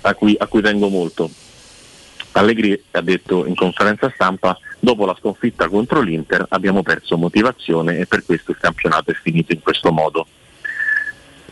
a 0.01 0.14
cui, 0.14 0.35
a 0.38 0.48
cui 0.48 0.61
tengo 0.61 0.90
molto. 0.90 1.30
Allegri 2.33 2.82
ha 2.92 3.01
detto 3.01 3.45
in 3.45 3.56
conferenza 3.56 4.11
stampa 4.14 4.58
dopo 4.80 5.06
la 5.06 5.16
sconfitta 5.19 5.69
contro 5.69 6.01
l'Inter 6.01 6.45
abbiamo 6.50 6.82
perso 6.82 7.16
motivazione 7.16 8.00
e 8.00 8.06
per 8.08 8.25
questo 8.25 8.51
il 8.51 8.58
campionato 8.59 9.11
è 9.11 9.14
finito 9.14 9.53
in 9.53 9.61
questo 9.61 9.92
modo. 9.92 10.25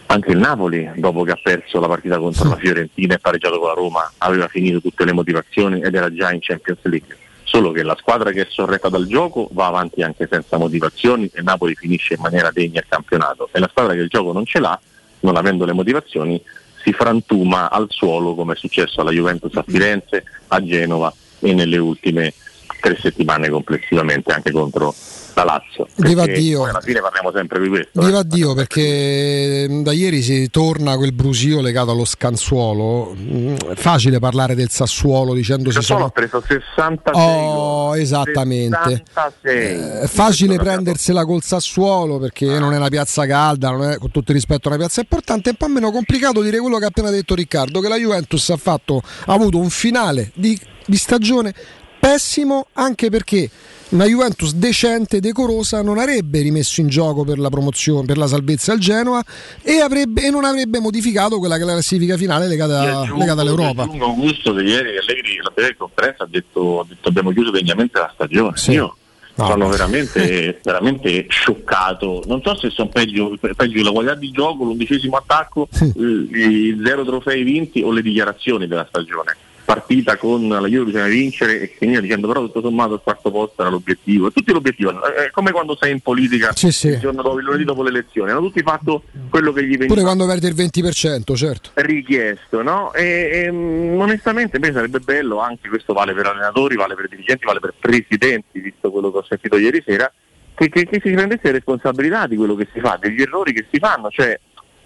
Anche 0.08 0.32
il 0.32 0.40
Napoli, 0.40 0.90
dopo 0.96 1.24
che 1.24 1.32
ha 1.32 1.40
perso 1.42 1.80
la 1.80 1.88
partita 1.88 2.18
contro 2.18 2.50
la 2.50 2.58
Fiorentina 2.62 3.16
e 3.16 3.20
pareggiato 3.20 3.60
con 3.60 3.68
la 3.68 3.74
Roma, 3.74 4.12
aveva 4.18 4.48
finito 4.48 4.82
tutte 4.82 5.06
le 5.06 5.14
motivazioni 5.14 5.82
ed 5.82 5.94
era 5.94 6.12
già 6.14 6.32
in 6.32 6.40
Champions 6.42 6.80
League. 6.84 7.18
Solo 7.52 7.72
che 7.72 7.84
la 7.84 7.98
squadra 8.00 8.32
che 8.32 8.44
è 8.44 8.48
sorretta 8.50 8.88
dal 8.88 9.06
gioco 9.08 9.50
va 9.52 9.66
avanti 9.66 10.02
anche 10.04 10.26
senza 10.32 10.56
motivazioni 10.56 11.30
e 11.34 11.42
Napoli 11.42 11.76
finisce 11.76 12.14
in 12.14 12.22
maniera 12.22 12.50
degna 12.50 12.80
il 12.80 12.86
campionato. 12.88 13.50
E 13.52 13.60
la 13.60 13.68
squadra 13.70 13.94
che 13.94 14.00
il 14.00 14.08
gioco 14.08 14.32
non 14.32 14.46
ce 14.46 14.62
l'ha, 14.62 14.80
non 15.20 15.36
avendo 15.36 15.66
le 15.66 15.74
motivazioni, 15.74 16.42
si 16.82 16.94
frantuma 16.94 17.70
al 17.70 17.88
suolo 17.90 18.36
come 18.36 18.54
è 18.54 18.56
successo 18.56 19.02
alla 19.02 19.12
Juventus 19.12 19.54
a 19.58 19.66
Firenze, 19.68 20.24
a 20.48 20.64
Genova 20.64 21.14
e 21.40 21.54
nelle 21.54 21.78
ultime 21.78 22.34
tre 22.80 22.98
settimane 22.98 23.50
complessivamente 23.50 24.32
anche 24.32 24.52
contro 24.52 24.96
la 25.36 25.44
Lazio. 25.44 25.88
Viva 25.98 26.26
Dio. 26.26 26.64
alla 26.66 26.82
fine 26.82 27.00
parliamo 27.02 27.32
sempre 27.34 27.60
di 27.60 27.68
questo. 27.70 28.00
eh. 28.02 28.06
Viva 28.06 28.24
Dio 28.24 28.54
perché 28.54 29.68
mm, 29.70 29.84
da 29.84 29.92
ieri 29.92 30.22
si 30.22 30.50
torna 30.50 30.96
quel 30.98 31.14
brusio 31.14 31.62
legato 31.62 31.92
allo 31.92 32.06
scansuolo. 32.06 33.16
Mm, 33.18 33.56
È 33.56 33.76
facile 33.76 34.20
parlare 34.20 34.56
del 34.56 34.70
Sassuolo 34.70 35.34
dicendo 35.34 35.72
Sassuolo 35.72 36.06
ha 36.06 36.12
sono... 36.16 36.28
preso 36.28 36.44
66 36.46 37.14
Oh, 37.16 37.98
esattamente. 37.98 39.04
66. 39.14 39.58
Eh, 39.58 40.00
È 40.02 40.08
facile 40.08 40.58
prendersela 40.58 41.26
col 41.26 41.42
Sassuolo 41.42 42.18
perché 42.20 42.46
non 42.60 42.74
è 42.74 42.78
una 42.78 42.90
piazza 42.90 43.26
calda, 43.26 43.70
non 43.72 43.90
è 43.90 43.98
con 43.98 44.12
tutto 44.12 44.32
il 44.32 44.38
rispetto 44.38 44.68
una 44.68 44.78
piazza 44.78 45.02
importante, 45.02 45.50
è 45.50 45.52
un 45.52 45.58
po' 45.58 45.68
meno 45.74 45.92
complicato 45.92 46.42
dire 46.42 46.60
quello 46.60 46.78
che 46.78 46.86
ha 46.86 46.88
appena 46.88 47.10
detto 47.10 47.36
Riccardo, 47.36 47.80
che 47.80 47.88
la 47.88 47.98
Juventus 47.98 48.50
ha, 48.50 48.58
fatto, 48.58 49.02
ha 49.26 49.34
avuto 49.34 49.58
un 49.58 49.70
finale 49.70 50.32
di, 50.36 50.60
di 50.86 50.98
stagione 50.98 51.54
pessimo 52.02 52.66
anche 52.74 53.10
perché 53.12 53.48
una 53.90 54.06
Juventus 54.06 54.54
decente, 54.54 55.20
decorosa, 55.20 55.82
non 55.82 55.98
avrebbe 56.00 56.42
rimesso 56.42 56.80
in 56.82 56.88
gioco 56.88 57.24
per 57.26 57.38
la 57.38 57.50
promozione, 57.50 58.06
per 58.06 58.18
la 58.18 58.26
salvezza 58.26 58.74
il 58.74 58.80
Genoa 58.80 59.22
e, 59.62 59.80
avrebbe- 59.82 60.24
e 60.24 60.30
non 60.32 60.46
avrebbe 60.46 60.80
modificato 60.80 61.38
quella 61.40 61.58
che 61.58 61.64
è 61.64 61.66
la 61.66 61.74
classifica 61.74 62.16
finale 62.18 62.48
legata, 62.48 63.02
aggiungo- 63.02 63.20
legata 63.20 63.42
all'Europa. 63.42 63.84
aggiungo 63.84 64.06
Augusto 64.06 64.54
che 64.54 64.62
ieri 64.64 64.98
Allegri 64.98 65.40
breve 65.54 65.76
conferenza 65.78 66.24
ha 66.24 66.28
detto, 66.30 66.80
ha 66.80 66.86
detto 66.88 67.10
abbiamo 67.10 67.32
chiuso 67.32 67.52
degnamente 67.52 68.00
la 68.00 68.10
stagione. 68.14 68.58
Sì. 68.58 68.72
Io 68.72 68.96
No, 69.34 69.46
sono 69.48 69.70
veramente, 69.70 70.60
veramente 70.64 71.26
scioccato. 71.30 72.24
Non 72.28 72.42
so 72.44 72.54
se 72.58 72.70
sono 72.70 72.90
peggio, 72.90 73.34
peggio 73.56 73.82
la 73.82 73.92
qualità 73.92 74.16
di 74.16 74.30
gioco, 74.30 74.66
l'undicesimo 74.66 75.16
attacco, 75.16 75.70
i 75.96 76.02
i 76.02 76.82
zero 76.84 77.06
trofei 77.06 77.42
vinti 77.44 77.82
o 77.82 77.92
le 77.92 78.02
dichiarazioni 78.02 78.68
della 78.68 78.86
stagione. 78.88 79.36
Partita 79.74 80.18
con 80.18 80.50
la 80.50 80.68
Juve 80.68 80.84
bisogna 80.86 81.06
vincere 81.08 81.62
e 81.62 81.74
finire 81.78 82.02
dicendo 82.02 82.28
però 82.28 82.42
tutto 82.42 82.60
sommato 82.62 82.96
il 82.96 83.00
quarto 83.02 83.32
posto 83.32 83.62
era 83.62 83.70
l'obiettivo. 83.70 84.30
Tutti 84.30 84.52
l'obiettivo, 84.52 85.02
è 85.02 85.30
come 85.32 85.52
quando 85.52 85.78
sei 85.80 85.92
in 85.94 86.02
politica 86.02 86.52
Sì, 86.54 86.72
sì. 86.74 86.88
il 86.90 87.00
giorno 87.00 87.22
dopo, 87.22 87.40
il 87.40 87.46
lunedì 87.46 87.64
dopo 87.64 87.82
le 87.82 87.90
elezioni, 87.90 88.32
hanno 88.32 88.42
tutti 88.42 88.62
fatto 88.64 89.04
quello 89.30 89.54
che 89.54 89.62
gli 89.64 89.72
veniva 89.78 89.86
Pure 89.94 90.02
quando 90.02 90.26
perde 90.26 90.50
il 90.50 90.56
20%, 90.56 91.34
certo. 91.36 91.72
richiesto, 91.76 92.62
no? 92.62 92.92
E, 92.94 93.44
e, 93.46 93.52
mh, 93.52 93.98
onestamente 94.00 94.58
invece 94.58 94.74
sarebbe 94.74 95.00
bello, 95.00 95.40
anche 95.40 95.70
questo 95.70 95.94
vale 95.94 96.14
per 96.14 96.26
allenatori, 96.26 96.76
vale 96.76 96.96
per 96.96 97.08
dirigenti, 97.08 97.46
vale 97.46 97.62
per 97.62 97.74
presidenti, 97.80 98.60
visto 98.60 98.92
quello 98.92 99.10
che 99.10 99.18
ho 99.20 99.26
sentito 99.28 99.58
ieri 99.58 99.82
sera, 99.86 100.12
che, 100.54 100.68
che- 100.68 100.86
che 100.86 101.00
si 101.02 101.12
prendesse 101.14 101.50
responsabilità 101.50 102.28
di 102.28 102.36
quello 102.36 102.56
che 102.56 102.68
si 102.74 102.82
fa, 102.82 102.98
degli 103.00 103.22
errori 103.22 103.54
che 103.54 103.66
si 103.72 103.80
fanno, 103.80 104.10
cioè, 104.10 104.38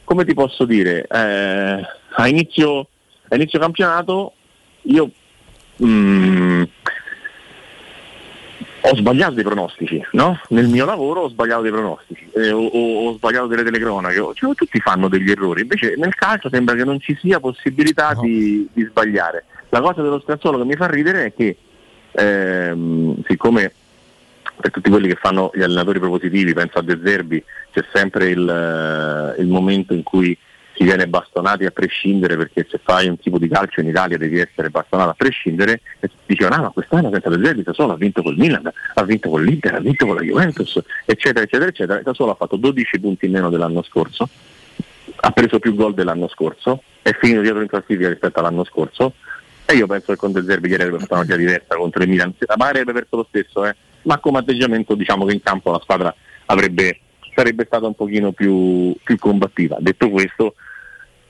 come 0.04 0.26
ti 0.26 0.36
posso 0.36 0.64
dire, 0.66 1.08
eh, 1.10 1.80
a, 2.18 2.28
inizio, 2.28 2.88
a 3.30 3.36
inizio 3.36 3.58
campionato 3.58 4.34
io 4.86 5.10
mh, 5.78 6.64
ho 8.82 8.96
sbagliato 8.96 9.34
dei 9.34 9.44
pronostici, 9.44 10.04
no? 10.12 10.40
Nel 10.50 10.68
mio 10.68 10.86
lavoro 10.86 11.22
ho 11.22 11.30
sbagliato 11.30 11.64
dei 11.64 11.72
pronostici, 11.72 12.30
eh, 12.36 12.52
ho, 12.52 12.66
ho- 12.66 13.08
ho 13.08 13.14
sbagliato 13.14 13.48
delle 13.48 13.64
telecronache, 13.64 14.16
cioè, 14.34 14.54
tutti 14.54 14.80
fanno 14.80 15.08
degli 15.08 15.32
errori, 15.32 15.62
invece 15.62 15.96
nel 15.98 16.14
calcio 16.14 16.50
sembra 16.50 16.76
che 16.76 16.84
non 16.84 17.00
ci 17.00 17.18
sia 17.20 17.40
possibilità 17.40 18.14
di, 18.20 18.68
di 18.72 18.84
sbagliare. 18.84 19.46
La 19.70 19.82
cosa 19.82 20.02
dello 20.02 20.22
Scazzolo 20.22 20.60
che 20.60 20.66
mi 20.66 20.76
fa 20.76 20.88
ridere 20.88 21.26
è 21.26 21.34
che 21.34 21.58
ehm, 22.12 23.24
siccome 23.28 23.74
per 24.58 24.72
tutti 24.72 24.90
quelli 24.90 25.08
che 25.08 25.18
fanno 25.20 25.52
gli 25.54 25.64
allenatori 25.64 26.00
propositivi, 26.00 26.54
penso 26.54 26.78
a 26.78 26.82
De 26.82 27.00
Zerbi, 27.04 27.44
c'è 27.74 27.84
sempre 27.94 28.30
il, 28.30 28.48
eh, 28.48 29.42
il 29.42 29.48
momento 29.48 29.94
in 29.94 30.04
cui 30.04 30.38
si 30.76 30.84
viene 30.84 31.08
bastonati 31.08 31.66
a 31.66 31.72
prescindere 31.72 32.36
perché 32.36 32.68
se 32.70 32.80
fai 32.84 33.08
un 33.08 33.18
tipo 33.18 33.38
di 33.38 33.48
calcio 33.48 33.80
in 33.80 33.88
Italia 33.88 34.18
devi 34.18 34.40
essere 34.40 34.70
bastonato 34.70 35.12
a 35.12 35.14
prescindere 35.14 35.82
e 36.00 36.10
dicevano 36.26 36.56
ah 36.56 36.62
ma 36.64 36.70
quest'anno 36.70 37.10
senza 37.12 37.30
De 37.30 37.64
Sassuolo 37.64 37.94
ha 37.94 37.98
vinto 37.98 38.22
col 38.22 38.36
Milan, 38.38 38.70
ha 38.94 39.04
vinto 39.04 39.30
con 39.30 39.44
l'Inter, 39.44 39.76
ha 39.76 39.80
vinto 39.80 40.06
con 40.06 40.16
la 40.16 40.22
Juventus 40.22 40.82
eccetera 41.06 41.44
eccetera 41.44 41.70
eccetera. 41.70 42.02
Sassuolo 42.04 42.34
ha 42.34 42.36
fatto 42.36 42.58
12 42.58 43.00
punti 43.00 43.26
in 43.26 43.32
meno 43.32 43.50
dell'anno 43.50 43.82
scorso 43.84 44.30
ha 45.18 45.32
preso 45.32 45.60
più 45.60 45.76
gol 45.76 45.94
dell'anno 45.94 46.28
scorso 46.28 46.82
è 47.02 47.16
finito 47.20 47.42
dietro 47.42 47.62
in 47.62 47.68
classifica 47.68 48.10
rispetto 48.10 48.40
all'anno 48.40 48.64
scorso 48.64 49.14
e 49.66 49.76
io 49.76 49.88
penso 49.88 50.12
che 50.12 50.18
con 50.18 50.32
De 50.32 50.44
Zerbi 50.44 50.70
ieri 50.70 50.84
avrebbe 50.84 51.00
fatto 51.00 51.14
una 51.14 51.26
partita 51.26 51.40
diversa 51.40 51.76
contro 51.76 52.04
il 52.04 52.10
Milan. 52.10 52.34
Magari 52.56 52.80
avrebbe 52.80 52.94
perso 52.94 53.16
lo 53.16 53.26
stesso 53.30 53.66
eh, 53.66 53.76
ma 54.04 54.20
come 54.20 54.40
atteggiamento 54.40 54.96
diciamo 54.96 55.26
che 55.26 55.34
in 55.34 55.42
campo 55.42 55.72
la 55.72 55.80
squadra 55.82 56.14
avrebbe, 56.46 57.00
sarebbe 57.36 57.66
stata 57.66 57.86
un 57.86 57.96
pochino 57.96 58.32
più, 58.32 58.96
più 59.04 59.18
combattiva. 59.18 59.78
Detto 59.80 60.10
questo 60.10 60.56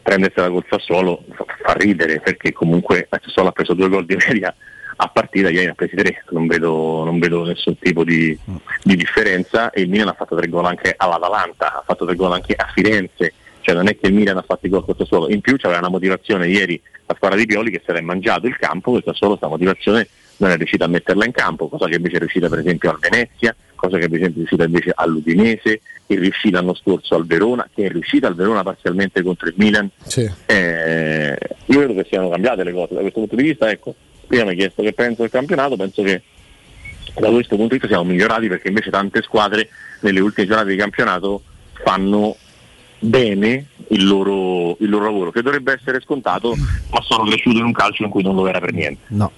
prendersela 0.01 0.49
col 0.49 0.65
Sassuolo 0.69 1.23
fa, 1.63 1.73
ridere 1.73 2.19
perché 2.19 2.53
comunque 2.53 3.07
il 3.11 3.19
Sassuolo 3.23 3.49
ha 3.49 3.51
preso 3.51 3.73
due 3.73 3.89
gol 3.89 4.05
di 4.05 4.15
media 4.15 4.55
a 4.97 5.07
partita, 5.07 5.49
ieri 5.49 5.65
ne 5.65 5.71
ha 5.71 5.73
presi 5.73 5.95
tre, 5.95 6.23
non 6.29 6.47
vedo, 6.47 7.03
non 7.03 7.19
vedo 7.19 7.43
nessun 7.43 7.77
tipo 7.79 8.03
di, 8.03 8.37
di 8.83 8.95
differenza. 8.95 9.71
E 9.71 9.81
il 9.81 9.89
Milan 9.89 10.09
ha 10.09 10.13
fatto 10.13 10.35
tre 10.35 10.47
gol 10.47 10.65
anche 10.65 10.93
all'Atalanta, 10.95 11.79
ha 11.79 11.83
fatto 11.85 12.05
tre 12.05 12.15
gol 12.15 12.31
anche 12.31 12.53
a 12.53 12.69
Firenze, 12.73 13.33
cioè 13.61 13.75
non 13.75 13.87
è 13.87 13.97
che 13.97 14.07
il 14.07 14.13
Milan 14.13 14.37
ha 14.37 14.43
fatto 14.43 14.67
i 14.67 14.69
gol 14.69 14.85
col 14.85 14.95
Sassuolo, 14.97 15.29
in 15.29 15.41
più 15.41 15.57
c'aveva 15.57 15.79
una 15.79 15.89
motivazione 15.89 16.47
ieri 16.47 16.81
la 17.07 17.15
squadra 17.15 17.37
di 17.37 17.45
Pioli 17.45 17.71
che 17.71 17.81
si 17.83 17.89
era 17.89 18.01
mangiato 18.01 18.47
il 18.47 18.57
campo, 18.57 18.95
il 18.95 19.03
Sassuolo 19.05 19.37
questa 19.37 19.49
motivazione 19.49 20.07
non 20.37 20.51
è 20.51 20.57
riuscita 20.57 20.85
a 20.85 20.87
metterla 20.87 21.25
in 21.25 21.31
campo, 21.31 21.67
cosa 21.67 21.87
che 21.87 21.95
invece 21.95 22.17
è 22.17 22.19
riuscita 22.19 22.49
per 22.49 22.59
esempio 22.59 22.89
al 22.89 22.99
Venezia, 22.99 23.55
cosa 23.75 23.97
che 23.97 24.07
per 24.07 24.17
esempio 24.17 24.35
è 24.35 24.45
riuscita 24.45 24.63
invece 24.63 24.91
all'Udinese, 24.93 25.81
che 26.05 26.15
è 26.15 26.17
riuscita 26.17 26.59
l'anno 26.59 26.75
scorso 26.75 27.15
al 27.15 27.25
Verona, 27.25 27.67
che 27.73 27.85
è 27.85 27.89
riuscita 27.89 28.27
al 28.27 28.35
Verona 28.35 28.63
parzialmente 28.63 29.21
contro 29.21 29.47
il 29.47 29.53
Milan. 29.57 29.89
Sì. 30.03 30.29
Eh, 30.45 31.37
io 31.65 31.77
credo 31.77 31.93
che 31.93 32.07
siano 32.09 32.29
cambiate 32.29 32.63
le 32.63 32.73
cose 32.73 32.93
da 32.93 33.01
questo 33.01 33.19
punto 33.19 33.35
di 33.35 33.43
vista. 33.43 33.69
Ecco, 33.69 33.95
prima 34.27 34.43
mi 34.43 34.49
hai 34.49 34.55
chiesto 34.55 34.81
che 34.81 34.93
penso 34.93 35.21
del 35.21 35.31
campionato, 35.31 35.75
penso 35.75 36.03
che 36.03 36.21
da 37.19 37.29
questo 37.29 37.55
punto 37.55 37.75
di 37.75 37.79
vista 37.79 37.87
siamo 37.87 38.03
migliorati 38.03 38.47
perché 38.47 38.67
invece 38.67 38.89
tante 38.89 39.21
squadre 39.21 39.69
nelle 40.01 40.19
ultime 40.19 40.47
giornate 40.47 40.69
di 40.69 40.75
campionato 40.75 41.43
fanno 41.83 42.35
bene 42.99 43.67
il 43.89 44.05
loro, 44.05 44.77
il 44.79 44.89
loro 44.89 45.05
lavoro, 45.05 45.31
che 45.31 45.41
dovrebbe 45.41 45.73
essere 45.73 46.01
scontato, 46.01 46.55
ma 46.55 47.01
sono 47.01 47.23
cresciuto 47.23 47.57
in 47.57 47.65
un 47.65 47.71
calcio 47.71 48.03
in 48.03 48.09
cui 48.09 48.23
non 48.23 48.35
lo 48.35 48.47
era 48.47 48.59
per 48.59 48.73
niente. 48.73 49.01
No. 49.07 49.31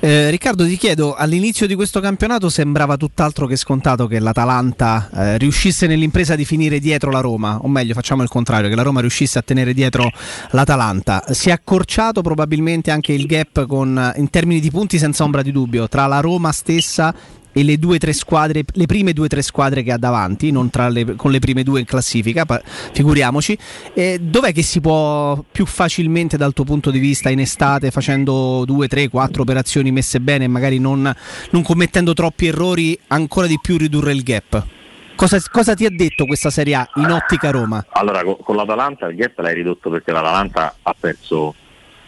Eh, 0.00 0.30
Riccardo, 0.30 0.66
ti 0.66 0.76
chiedo, 0.76 1.14
all'inizio 1.14 1.66
di 1.66 1.76
questo 1.76 2.00
campionato 2.00 2.48
sembrava 2.48 2.96
tutt'altro 2.96 3.46
che 3.46 3.54
scontato 3.54 4.08
che 4.08 4.18
l'Atalanta 4.18 5.08
eh, 5.14 5.38
riuscisse 5.38 5.86
nell'impresa 5.86 6.34
di 6.34 6.44
finire 6.44 6.80
dietro 6.80 7.10
la 7.10 7.20
Roma, 7.20 7.58
o 7.62 7.68
meglio, 7.68 7.94
facciamo 7.94 8.22
il 8.22 8.28
contrario, 8.28 8.68
che 8.68 8.74
la 8.74 8.82
Roma 8.82 9.00
riuscisse 9.00 9.38
a 9.38 9.42
tenere 9.42 9.72
dietro 9.72 10.10
l'Atalanta. 10.50 11.22
Si 11.30 11.50
è 11.50 11.52
accorciato 11.52 12.20
probabilmente 12.20 12.90
anche 12.90 13.12
il 13.12 13.26
gap 13.26 13.66
con, 13.66 14.12
in 14.16 14.28
termini 14.28 14.58
di 14.58 14.70
punti 14.70 14.98
senza 14.98 15.22
ombra 15.22 15.42
di 15.42 15.52
dubbio 15.52 15.88
tra 15.88 16.06
la 16.06 16.18
Roma 16.20 16.50
stessa 16.50 17.14
e 17.52 17.62
le 17.62 17.78
due 17.78 17.98
tre 17.98 18.12
squadre, 18.12 18.64
le 18.72 18.86
prime 18.86 19.12
due 19.12 19.26
o 19.26 19.28
tre 19.28 19.42
squadre 19.42 19.82
che 19.82 19.92
ha 19.92 19.98
davanti, 19.98 20.50
non 20.50 20.70
le- 20.88 21.14
con 21.16 21.30
le 21.30 21.38
prime 21.38 21.62
due 21.62 21.80
in 21.80 21.86
classifica, 21.86 22.44
figuriamoci. 22.92 23.56
E 23.94 24.18
dov'è 24.20 24.52
che 24.52 24.62
si 24.62 24.80
può 24.80 25.42
più 25.50 25.66
facilmente 25.66 26.36
dal 26.36 26.52
tuo 26.52 26.64
punto 26.64 26.90
di 26.90 26.98
vista 26.98 27.28
in 27.28 27.40
estate, 27.40 27.90
facendo 27.90 28.64
due, 28.64 28.88
tre, 28.88 29.08
quattro 29.08 29.42
operazioni 29.42 29.90
messe 29.92 30.20
bene 30.20 30.44
e 30.44 30.48
magari 30.48 30.78
non, 30.78 31.12
non 31.50 31.62
commettendo 31.62 32.14
troppi 32.14 32.46
errori, 32.46 32.98
ancora 33.08 33.46
di 33.46 33.58
più 33.60 33.76
ridurre 33.76 34.12
il 34.12 34.22
gap? 34.22 34.66
Cosa, 35.14 35.38
cosa 35.50 35.74
ti 35.74 35.84
ha 35.84 35.90
detto 35.90 36.24
questa 36.24 36.50
Serie 36.50 36.74
A 36.74 36.88
in 36.96 37.10
ottica 37.10 37.50
Roma? 37.50 37.84
Allora, 37.92 38.24
co- 38.24 38.36
con, 38.36 38.56
l'Atalanta 38.56 39.06
il 39.06 39.14
gap 39.14 39.38
l'hai 39.38 39.54
ridotto 39.54 39.90
perché 39.90 40.10
l'Atalanta 40.10 40.74
ha 40.82 40.94
perso 40.98 41.54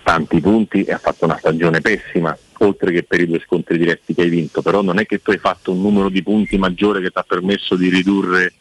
tanti 0.05 0.41
punti 0.41 0.85
e 0.85 0.93
ha 0.93 0.99
fatto 0.99 1.25
una 1.25 1.39
stagione 1.39 1.81
pessima, 1.81 2.37
oltre 2.59 2.93
che 2.93 3.03
per 3.03 3.21
i 3.21 3.27
due 3.27 3.43
scontri 3.45 3.79
diretti 3.79 4.15
che 4.15 4.23
hai 4.23 4.29
vinto, 4.29 4.63
però 4.63 4.83
non 4.83 4.99
è 4.99 5.07
che 5.07 5.23
tu 5.23 5.31
hai 5.31 5.39
fatto 5.39 5.73
un 5.73 5.81
numero 5.81 6.09
di 6.09 6.23
punti 6.23 6.59
maggiore 6.59 7.01
che 7.01 7.11
ti 7.11 7.19
ha 7.19 7.25
permesso 7.27 7.75
di 7.75 7.89
ridurre 7.89 8.53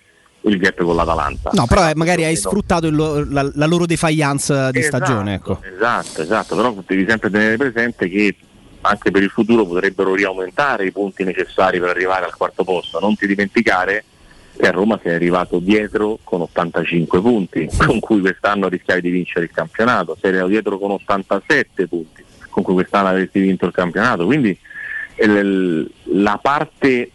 il 0.46 0.58
gap 0.58 0.82
con 0.82 0.96
l'Atalanta. 0.96 1.52
No, 1.54 1.68
però 1.68 1.90
eh, 1.90 1.96
magari 1.96 2.24
hai 2.24 2.36
sfruttato 2.36 2.88
il 2.88 2.96
la, 3.30 3.50
la 3.54 3.66
loro 3.66 3.86
defiance 3.86 4.72
di 4.72 4.80
Esatto, 4.80 5.06
stagione. 5.06 5.34
Ecco. 5.36 5.62
Esatto, 5.62 6.22
esatto, 6.22 6.56
però 6.56 6.76
devi 6.86 7.06
sempre 7.08 7.30
tenere 7.30 7.58
presente 7.58 8.10
che 8.10 8.36
anche 8.82 9.12
per 9.12 9.24
il 9.24 9.30
futuro 9.30 9.66
potrebbero 9.66 10.14
riaumentare 10.14 10.86
i 10.86 10.92
punti 10.92 11.24
necessari 11.24 11.80
per 11.80 11.90
arrivare 11.90 12.26
al 12.26 12.36
quarto 12.36 12.64
posto. 12.64 13.00
Non 13.00 13.16
ti 13.16 13.28
dimenticare 13.28 14.04
che 14.56 14.68
a 14.68 14.72
Roma 14.72 15.00
sei 15.02 15.14
arrivato 15.16 15.60
dietro 15.60 16.20
con 16.24 16.42
85 16.42 17.22
punti, 17.22 17.70
con 17.86 18.00
cui 18.00 18.22
quest'anno 18.22 18.68
rischiavi 18.68 19.02
di 19.02 19.10
vincere 19.10 19.46
il 19.46 19.52
campionato, 19.52 20.16
sei 20.20 20.30
arrivato 20.30 20.50
dietro 20.50 20.78
con 20.78 20.92
87 20.92 21.88
punti, 21.88 22.24
con 22.50 22.64
cui 22.64 22.74
quest'anno 22.74 23.10
avresti 23.10 23.40
vinto 23.40 23.66
il 23.66 23.72
campionato. 23.74 24.26
Quindi 24.26 24.58
il- 25.18 25.90
la 26.04 26.40
parte 26.42 27.12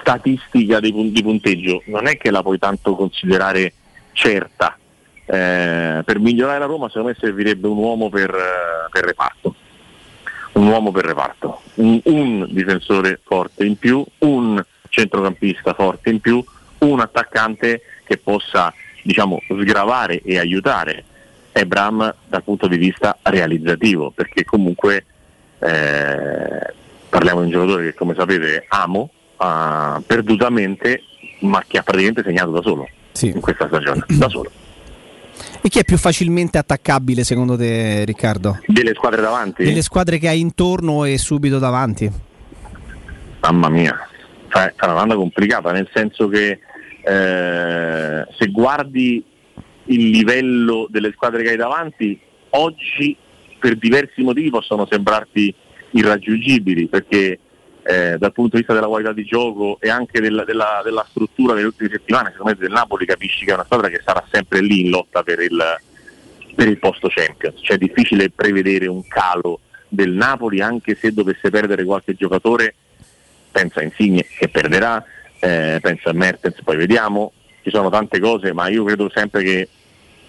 statistica 0.00 0.80
di 0.80 0.92
punteggio 0.92 1.82
non 1.86 2.06
è 2.06 2.16
che 2.16 2.30
la 2.30 2.42
puoi 2.42 2.58
tanto 2.58 2.94
considerare 2.94 3.72
certa. 4.12 4.76
Eh, 5.26 6.02
per 6.04 6.18
migliorare 6.18 6.58
la 6.58 6.66
Roma 6.66 6.88
secondo 6.88 7.08
me 7.08 7.16
servirebbe 7.18 7.66
un 7.66 7.78
uomo 7.78 8.10
per, 8.10 8.28
eh, 8.28 8.88
per 8.90 9.04
reparto 9.04 9.54
un 10.54 10.68
uomo 10.68 10.92
per 10.92 11.04
reparto, 11.04 11.62
un, 11.76 12.00
un 12.04 12.46
difensore 12.50 13.18
forte 13.24 13.64
in 13.64 13.76
più, 13.76 14.04
un 14.18 14.62
centrocampista 14.88 15.74
forte 15.74 16.10
in 16.10 16.20
più, 16.20 16.44
un 16.90 17.00
attaccante 17.00 17.82
che 18.04 18.16
possa 18.18 18.72
diciamo, 19.02 19.40
sgravare 19.48 20.20
e 20.22 20.38
aiutare 20.38 21.04
Ebram 21.52 22.14
dal 22.26 22.42
punto 22.42 22.66
di 22.66 22.76
vista 22.76 23.16
realizzativo, 23.22 24.10
perché 24.10 24.44
comunque 24.44 25.04
eh, 25.60 26.72
parliamo 27.08 27.40
di 27.40 27.46
un 27.46 27.50
giocatore 27.52 27.84
che 27.84 27.94
come 27.94 28.14
sapete 28.16 28.64
amo 28.68 29.10
ah, 29.36 30.02
perdutamente, 30.04 31.02
ma 31.40 31.62
che 31.66 31.78
ha 31.78 31.82
praticamente 31.82 32.22
segnato 32.24 32.50
da 32.50 32.60
solo 32.60 32.88
in 33.20 33.40
questa 33.40 33.68
stagione, 33.68 34.04
da 34.08 34.28
solo. 34.28 34.50
E 35.60 35.68
chi 35.68 35.78
è 35.78 35.84
più 35.84 35.96
facilmente 35.96 36.58
attaccabile 36.58 37.22
secondo 37.22 37.56
te, 37.56 38.04
Riccardo? 38.04 38.58
Delle 38.66 38.94
squadre 38.94 39.20
davanti? 39.20 39.64
Delle 39.64 39.82
squadre 39.82 40.18
che 40.18 40.28
hai 40.28 40.40
intorno 40.40 41.04
e 41.04 41.18
subito 41.18 41.58
davanti? 41.58 42.10
Mamma 43.40 43.68
mia, 43.68 44.08
è 44.48 44.72
una 44.80 44.92
domanda 44.92 45.14
complicata, 45.14 45.70
nel 45.70 45.88
senso 45.92 46.28
che 46.28 46.58
eh, 47.04 48.26
se 48.36 48.46
guardi 48.50 49.22
il 49.86 50.08
livello 50.08 50.86
delle 50.88 51.12
squadre 51.12 51.42
che 51.42 51.50
hai 51.50 51.56
davanti, 51.56 52.18
oggi 52.50 53.16
per 53.58 53.76
diversi 53.76 54.22
motivi 54.22 54.50
possono 54.50 54.86
sembrarti 54.90 55.54
irraggiungibili, 55.90 56.86
perché 56.86 57.38
eh, 57.82 58.16
dal 58.18 58.32
punto 58.32 58.52
di 58.52 58.58
vista 58.58 58.72
della 58.72 58.86
qualità 58.86 59.12
di 59.12 59.24
gioco 59.24 59.78
e 59.80 59.90
anche 59.90 60.20
della, 60.20 60.44
della- 60.44 60.80
della 60.82 61.06
struttura 61.08 61.52
delle 61.52 61.66
ultime 61.66 61.90
settimane, 61.90 62.30
secondo 62.30 62.52
me 62.52 62.58
del 62.58 62.72
Napoli 62.72 63.04
capisci 63.04 63.44
che 63.44 63.50
è 63.50 63.54
una 63.54 63.64
squadra 63.64 63.88
che 63.88 64.00
sarà 64.02 64.24
sempre 64.32 64.60
lì 64.60 64.80
in 64.80 64.90
lotta 64.90 65.22
per 65.22 65.40
il, 65.40 65.60
per 66.54 66.68
il 66.68 66.78
posto 66.78 67.08
Champions, 67.08 67.60
cioè 67.62 67.76
è 67.76 67.78
difficile 67.78 68.30
prevedere 68.30 68.86
un 68.86 69.06
calo 69.06 69.60
del 69.88 70.10
Napoli 70.10 70.60
anche 70.60 70.96
se 70.96 71.12
dovesse 71.12 71.50
perdere 71.50 71.84
qualche 71.84 72.14
giocatore, 72.14 72.74
pensa 73.52 73.80
a 73.80 73.84
Insigne 73.84 74.24
che 74.38 74.48
perderà, 74.48 75.04
eh, 75.44 75.78
pensa 75.80 76.10
a 76.10 76.12
Mertens, 76.14 76.60
poi 76.62 76.76
vediamo, 76.76 77.32
ci 77.62 77.70
sono 77.70 77.90
tante 77.90 78.18
cose, 78.18 78.52
ma 78.52 78.68
io 78.68 78.82
credo 78.84 79.10
sempre 79.12 79.42
che 79.42 79.68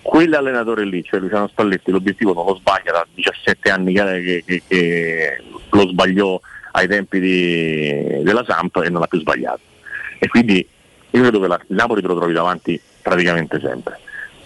quell'allenatore 0.01 0.85
lì, 0.85 1.03
cioè 1.03 1.19
Luciano 1.19 1.47
Spalletti, 1.47 1.89
l'obiettivo 1.91 2.33
non 2.33 2.45
lo 2.45 2.55
sbaglia 2.55 2.91
da 2.91 3.07
17 3.13 3.69
anni 3.69 3.93
che, 3.93 4.43
che- 4.45 4.61
che 4.67 5.41
lo 5.71 5.87
sbagliò 5.87 6.39
ai 6.73 6.87
tempi 6.87 7.19
di- 7.19 8.21
della 8.23 8.43
Samp 8.47 8.75
e 8.83 8.89
non 8.89 8.99
l'ha 9.01 9.07
più 9.07 9.19
sbagliato. 9.19 9.61
E 10.19 10.27
quindi 10.27 10.67
io 11.11 11.21
credo 11.21 11.39
che 11.39 11.47
la- 11.47 11.59
il 11.67 11.75
Napoli 11.75 12.01
te 12.01 12.07
lo 12.07 12.15
trovi 12.17 12.33
davanti 12.33 12.79
praticamente 13.01 13.59
sempre. 13.59 13.99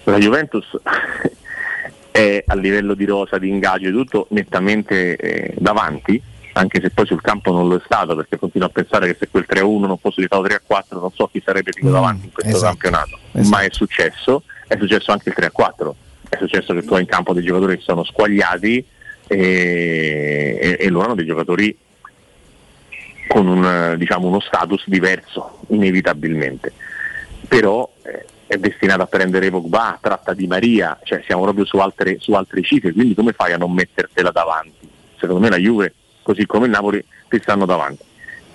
La 0.04 0.18
Juventus 0.18 0.66
è 2.12 2.44
a 2.46 2.56
livello 2.56 2.94
di 2.94 3.06
rosa, 3.06 3.38
di 3.38 3.50
ingaggio 3.50 3.88
e 3.88 3.92
tutto 3.92 4.28
nettamente 4.30 5.16
eh, 5.16 5.54
davanti, 5.58 6.22
anche 6.60 6.82
se 6.82 6.90
poi 6.90 7.06
sul 7.06 7.22
campo 7.22 7.52
non 7.52 7.68
lo 7.68 7.78
è 7.78 7.82
stato, 7.84 8.16
perché 8.16 8.38
continuo 8.38 8.68
a 8.68 8.72
pensare 8.72 9.08
che 9.08 9.18
se 9.20 9.30
quel 9.30 9.46
3-1 9.48 9.80
non 9.80 9.98
fosse 9.98 10.22
diventato 10.22 10.44
3-4 10.44 11.00
non 11.00 11.12
so 11.14 11.28
chi 11.32 11.42
sarebbe 11.44 11.72
più 11.72 11.90
davanti 11.90 12.26
in 12.26 12.32
questo 12.32 12.56
esatto. 12.56 12.78
campionato, 12.78 13.20
ma 13.50 13.62
è 13.62 13.70
successo, 13.72 14.44
è 14.68 14.78
successo 14.78 15.12
anche 15.12 15.30
il 15.30 15.36
3-4, 15.38 15.92
è 16.30 16.38
successo 16.38 16.74
che 16.74 16.84
tu 16.84 16.94
hai 16.94 17.02
in 17.02 17.08
campo 17.08 17.34
dei 17.34 17.44
giocatori 17.44 17.78
che 17.78 17.84
sono 17.84 18.04
squagliati 18.04 18.86
e, 19.28 20.58
e- 20.62 20.78
e 20.80 20.90
loro 20.90 21.06
hanno 21.06 21.16
dei 21.16 21.26
giocatori 21.26 21.78
con 23.28 23.48
un, 23.48 23.96
diciamo, 23.98 24.28
uno 24.28 24.40
status 24.40 24.84
diverso, 24.88 25.60
inevitabilmente. 25.68 26.74
Però 27.48 27.90
eh, 28.02 28.26
è 28.48 28.58
destinato 28.58 29.04
a 29.04 29.06
prendere 29.06 29.52
Pogba, 29.52 30.00
tratta 30.02 30.34
di 30.34 30.48
Maria, 30.48 31.00
cioè 31.04 31.22
siamo 31.26 31.44
proprio 31.44 31.66
su 31.66 31.78
altre, 31.78 32.18
su 32.20 32.34
altre 32.34 32.64
cifre, 32.64 32.92
quindi 32.92 33.14
come 33.14 33.34
fai 33.34 33.54
a 33.54 33.58
non 33.58 33.72
mettertela 33.72 34.32
davanti? 34.32 34.90
Secondo 35.20 35.42
me 35.42 35.50
la 35.50 35.58
Juve, 35.58 35.94
così 36.30 36.46
come 36.46 36.66
il 36.66 36.72
Napoli, 36.72 37.04
ti 37.28 37.40
stanno 37.42 37.66
davanti. 37.66 38.04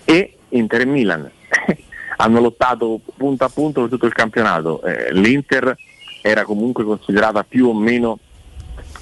E 0.04 0.36
Inter 0.50 0.82
e 0.82 0.84
Milan 0.84 1.28
hanno 2.18 2.40
lottato 2.40 3.00
punto 3.16 3.44
a 3.44 3.48
punto 3.48 3.80
per 3.80 3.90
tutto 3.90 4.06
il 4.06 4.12
campionato. 4.12 4.80
Eh, 4.84 5.12
L'Inter 5.12 5.76
era 6.22 6.44
comunque 6.44 6.84
considerata 6.84 7.42
più 7.42 7.66
o 7.66 7.74
meno 7.74 8.20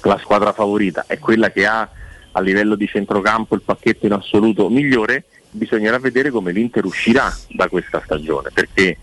la 0.01 0.17
squadra 0.17 0.53
favorita, 0.53 1.05
è 1.07 1.19
quella 1.19 1.51
che 1.51 1.67
ha 1.67 1.87
a 2.31 2.41
livello 2.41 2.73
di 2.73 2.87
centrocampo 2.87 3.53
il 3.53 3.61
pacchetto 3.61 4.07
in 4.07 4.13
assoluto 4.13 4.67
migliore, 4.69 5.25
bisognerà 5.51 5.99
vedere 5.99 6.31
come 6.31 6.51
l'Inter 6.51 6.83
uscirà 6.83 7.31
da 7.49 7.67
questa 7.67 8.01
stagione, 8.03 8.49
perché 8.51 8.97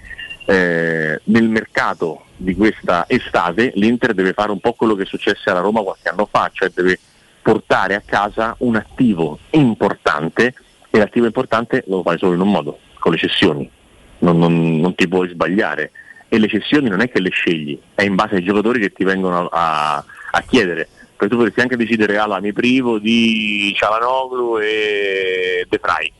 eh, 0.46 1.20
nel 1.22 1.48
mercato 1.48 2.24
di 2.36 2.56
questa 2.56 3.04
estate 3.06 3.70
l'Inter 3.76 4.14
deve 4.14 4.32
fare 4.32 4.50
un 4.50 4.58
po' 4.58 4.72
quello 4.72 4.96
che 4.96 5.04
successe 5.04 5.48
alla 5.48 5.60
Roma 5.60 5.80
qualche 5.80 6.08
anno 6.08 6.26
fa, 6.26 6.50
cioè 6.52 6.70
deve 6.74 6.98
portare 7.42 7.94
a 7.94 8.02
casa 8.04 8.54
un 8.58 8.76
attivo 8.76 9.38
importante 9.50 10.54
e 10.90 10.98
l'attivo 10.98 11.26
importante 11.26 11.84
lo 11.86 12.02
fai 12.02 12.18
solo 12.18 12.34
in 12.34 12.40
un 12.40 12.50
modo, 12.50 12.78
con 12.98 13.12
le 13.12 13.18
cessioni, 13.18 13.70
non, 14.18 14.38
non- 14.38 14.78
non 14.80 14.94
ti 14.94 15.08
puoi 15.08 15.28
sbagliare 15.28 15.92
e 16.28 16.38
le 16.38 16.48
cessioni 16.48 16.88
non 16.88 17.00
è 17.00 17.10
che 17.10 17.20
le 17.20 17.30
scegli, 17.30 17.78
è 17.94 18.02
in 18.02 18.14
base 18.14 18.36
ai 18.36 18.44
giocatori 18.44 18.80
che 18.80 18.92
ti 18.92 19.04
vengono 19.04 19.48
a, 19.48 19.96
a 19.96 20.40
chiedere. 20.46 20.88
Perché 21.16 21.34
tu 21.34 21.36
potresti 21.36 21.60
anche 21.60 21.76
decidere, 21.76 22.16
allora 22.16 22.40
mi 22.40 22.52
privo 22.52 22.98
di 22.98 23.74
Cialanoglu 23.76 24.58
e 24.58 25.66
De 25.68 25.78
Frey, 25.82 26.10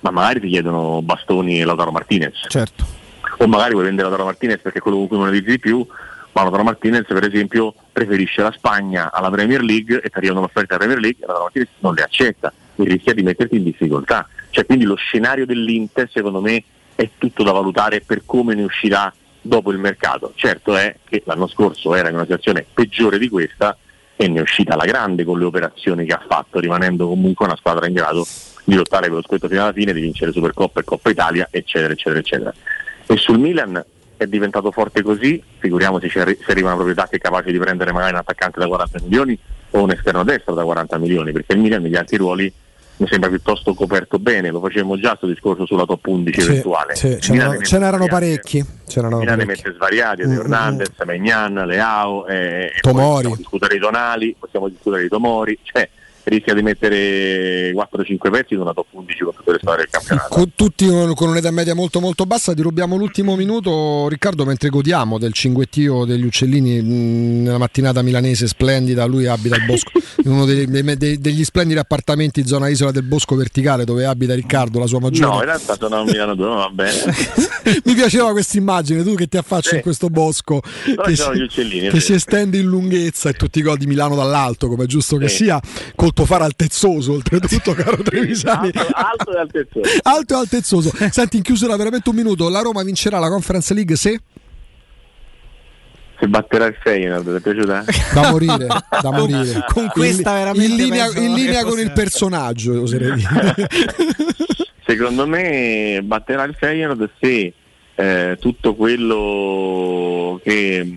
ma 0.00 0.10
magari 0.10 0.40
ti 0.40 0.48
chiedono 0.48 1.02
Bastoni 1.02 1.60
e 1.60 1.64
Lautaro 1.64 1.90
Martinez. 1.90 2.46
Certo. 2.48 2.84
O 3.38 3.46
magari 3.46 3.72
vuoi 3.72 3.84
vendere 3.84 4.08
Lautaro 4.08 4.28
Martinez 4.28 4.60
perché 4.62 4.78
è 4.78 4.80
quello 4.80 4.96
con 4.98 5.08
cui 5.08 5.18
monetizzi 5.18 5.50
di 5.50 5.58
più, 5.58 5.86
Lautaro 6.42 6.64
Martinez 6.64 7.06
per 7.06 7.24
esempio 7.24 7.74
preferisce 7.92 8.42
la 8.42 8.52
Spagna 8.52 9.12
alla 9.12 9.30
Premier 9.30 9.62
League 9.62 10.00
e 10.00 10.08
ti 10.08 10.16
arrivano 10.16 10.40
un'offerta 10.40 10.74
alla 10.74 10.84
Premier 10.84 11.00
League 11.00 11.22
e 11.22 11.26
Lautaro 11.26 11.44
Martinez 11.44 11.68
non 11.80 11.94
le 11.94 12.02
accetta 12.02 12.52
e 12.76 12.84
rischia 12.84 13.14
di 13.14 13.22
metterti 13.22 13.56
in 13.56 13.64
difficoltà. 13.64 14.28
Cioè 14.50 14.64
quindi 14.66 14.84
lo 14.84 14.94
scenario 14.94 15.46
dell'Inter 15.46 16.08
secondo 16.10 16.40
me 16.40 16.62
è 16.94 17.10
tutto 17.18 17.42
da 17.42 17.52
valutare 17.52 18.00
per 18.00 18.22
come 18.24 18.54
ne 18.54 18.64
uscirà 18.64 19.12
dopo 19.40 19.70
il 19.70 19.78
mercato. 19.78 20.32
Certo 20.34 20.76
è 20.76 20.96
che 21.08 21.22
l'anno 21.26 21.46
scorso 21.46 21.94
era 21.94 22.08
in 22.08 22.14
una 22.14 22.24
situazione 22.24 22.66
peggiore 22.72 23.18
di 23.18 23.28
questa 23.28 23.76
e 24.16 24.28
ne 24.28 24.38
è 24.38 24.42
uscita 24.42 24.74
alla 24.74 24.84
grande 24.84 25.24
con 25.24 25.38
le 25.38 25.44
operazioni 25.44 26.04
che 26.04 26.12
ha 26.12 26.22
fatto, 26.26 26.58
rimanendo 26.58 27.06
comunque 27.06 27.46
una 27.46 27.56
squadra 27.56 27.86
in 27.86 27.94
grado 27.94 28.26
di 28.64 28.74
lottare 28.74 29.06
per 29.06 29.16
lo 29.16 29.22
scudetto 29.22 29.48
fino 29.48 29.62
alla 29.62 29.72
fine, 29.72 29.92
di 29.92 30.00
vincere 30.00 30.32
Supercoppa 30.32 30.80
e 30.80 30.84
Coppa 30.84 31.10
Italia, 31.10 31.48
eccetera, 31.50 31.92
eccetera, 31.92 32.18
eccetera. 32.18 32.52
E 33.06 33.16
sul 33.16 33.38
Milan 33.38 33.82
è 34.18 34.26
diventato 34.26 34.70
forte 34.70 35.02
così, 35.02 35.42
figuriamoci 35.58 36.08
se 36.10 36.20
arri- 36.20 36.38
se 36.44 36.50
arriva 36.50 36.66
una 36.68 36.76
proprietà 36.76 37.06
che 37.08 37.16
è 37.16 37.18
capace 37.20 37.50
di 37.50 37.58
prendere 37.58 37.92
magari 37.92 38.12
un 38.12 38.18
attaccante 38.18 38.58
da 38.60 38.66
40 38.66 38.98
milioni 39.02 39.38
o 39.70 39.82
un 39.82 39.90
esterno 39.90 40.24
destro 40.24 40.54
da 40.54 40.64
40 40.64 40.98
milioni, 40.98 41.32
perché 41.32 41.54
il 41.54 41.60
Milan 41.60 41.82
negli 41.82 41.96
altri 41.96 42.16
ruoli 42.16 42.52
mi 43.00 43.06
sembra 43.06 43.28
piuttosto 43.28 43.74
coperto 43.74 44.18
bene, 44.18 44.50
lo 44.50 44.58
facevamo 44.60 44.96
già 44.98 45.10
questo 45.10 45.26
discorso 45.28 45.64
sulla 45.66 45.84
top 45.84 46.04
11 46.04 46.40
Sì, 46.40 46.48
eventuale. 46.50 46.94
sì, 46.96 47.16
ce 47.20 47.32
n'erano, 47.32 47.52
ne 47.58 47.64
ce 47.64 47.78
n'erano 47.78 48.06
parecchi. 48.06 48.58
Ce 48.88 49.00
n'erano 49.00 49.18
il 49.18 49.20
Milan 49.22 49.38
ne 49.38 49.44
parecchi. 49.44 49.62
mette 49.66 49.76
svariati, 49.76 50.22
Mm, 50.22 50.26
De 50.28 50.34
mm, 50.34 50.38
Hernandez, 50.40 50.90
Megnan, 51.06 51.54
Leao, 51.66 52.26
eh, 52.26 52.72
Tomori. 52.80 53.12
possiamo 53.12 53.36
discutere 53.36 53.74
di 53.74 53.80
Tonali, 53.80 54.36
possiamo 54.36 54.68
discutere 54.68 55.02
di 55.02 55.08
Tomori, 55.08 55.56
cioè 55.62 55.88
rischia 56.24 56.54
di 56.54 56.62
mettere 56.62 57.72
4-5 57.72 58.30
pezzi 58.30 58.54
in 58.54 58.60
una 58.60 58.72
top 58.72 58.86
11 58.90 59.18
con 59.24 59.34
tutte 59.34 59.52
le 59.52 59.58
storie 59.60 59.78
del 59.84 59.90
campionato. 59.90 60.28
Con 60.34 60.52
tutti 60.54 60.86
con, 60.86 61.28
un'età 61.28 61.50
media 61.50 61.74
molto 61.74 62.00
molto 62.00 62.24
bassa, 62.24 62.54
ti 62.54 62.62
rubiamo 62.62 62.96
l'ultimo 62.96 63.36
minuto, 63.36 64.08
Riccardo, 64.08 64.44
mentre 64.44 64.68
godiamo 64.68 65.18
del 65.18 65.32
cinguettio 65.32 66.04
degli 66.04 66.24
uccellini 66.24 66.80
mh, 66.82 67.42
nella 67.42 67.58
mattinata 67.58 68.02
milanese 68.02 68.46
splendida, 68.46 69.04
lui 69.06 69.26
abita 69.26 69.54
al 69.56 69.64
bosco, 69.64 69.90
in 70.24 70.30
uno 70.30 70.44
dei- 70.44 70.66
dei- 70.96 71.18
degli 71.18 71.44
splendidi 71.44 71.78
appartamenti 71.78 72.46
zona 72.46 72.68
isola 72.68 72.90
del 72.90 73.04
bosco 73.04 73.34
verticale 73.34 73.84
dove 73.84 74.04
abita 74.04 74.34
Riccardo, 74.34 74.78
la 74.78 74.86
sua 74.86 75.00
maggiore. 75.00 75.30
No, 75.30 75.38
in 75.38 75.44
realtà 75.46 75.76
sono 75.78 76.00
a 76.00 76.04
Milano 76.04 76.34
2, 76.34 76.46
va 76.46 76.68
bene. 76.70 76.98
Mi 77.84 77.94
piaceva 77.94 78.30
questa 78.32 78.56
immagine, 78.58 79.02
tu 79.02 79.14
che 79.14 79.26
ti 79.26 79.36
affacci 79.36 79.74
in 79.76 79.80
questo 79.82 80.08
bosco 80.08 80.60
Però 80.84 81.02
che, 81.02 81.16
si, 81.16 81.46
che 81.48 81.64
vero. 81.64 82.00
si 82.00 82.12
estende 82.14 82.58
in 82.58 82.66
lunghezza 82.66 83.28
e 83.28 83.34
tutti 83.34 83.58
i 83.58 83.62
gol 83.62 83.76
di 83.76 83.86
Milano 83.86 84.14
dall'alto, 84.14 84.68
come 84.68 84.84
è 84.84 84.86
giusto 84.86 85.16
che 85.16 85.28
Sì. 85.28 85.44
sia, 85.44 85.60
col 85.94 86.12
tuo 86.18 86.26
fare 86.26 86.42
altezzoso 86.42 87.12
oltretutto, 87.12 87.72
caro 87.78 88.02
Trevisani. 88.02 88.72
Alto, 88.74 88.92
alto 88.92 89.32
e 89.32 89.38
altezzoso. 89.38 89.90
Alto 90.02 90.34
e 90.34 90.36
altezzoso. 90.36 90.90
Senti, 91.10 91.36
in 91.36 91.42
chiusura 91.44 91.76
veramente 91.76 92.08
un 92.08 92.16
minuto, 92.16 92.48
la 92.48 92.60
Roma 92.60 92.82
vincerà 92.82 93.20
la 93.20 93.28
Conference 93.28 93.72
League 93.72 93.94
se? 93.94 94.20
Se 96.18 96.26
batterà 96.26 96.66
il 96.66 96.76
Feyenoord, 96.82 97.24
ti 97.24 97.36
è 97.36 97.40
piaciuta? 97.40 97.84
Da 98.12 98.30
morire, 98.32 98.66
da 98.66 99.10
morire. 99.12 99.64
Con 99.72 99.84
In- 99.84 99.90
questa 99.90 100.32
veramente 100.32 100.72
in 100.72 100.76
linea, 100.76 101.06
in 101.14 101.34
linea 101.34 101.62
con 101.62 101.78
il 101.78 101.92
personaggio, 101.92 102.82
oserei 102.82 103.14
dire. 103.14 103.54
Secondo 104.84 105.26
me 105.28 106.00
batterà 106.02 106.42
il 106.42 106.56
Feyenoord 106.58 107.10
se 107.20 107.52
eh, 107.94 108.36
tutto 108.40 108.74
quello 108.74 110.40
che 110.42 110.96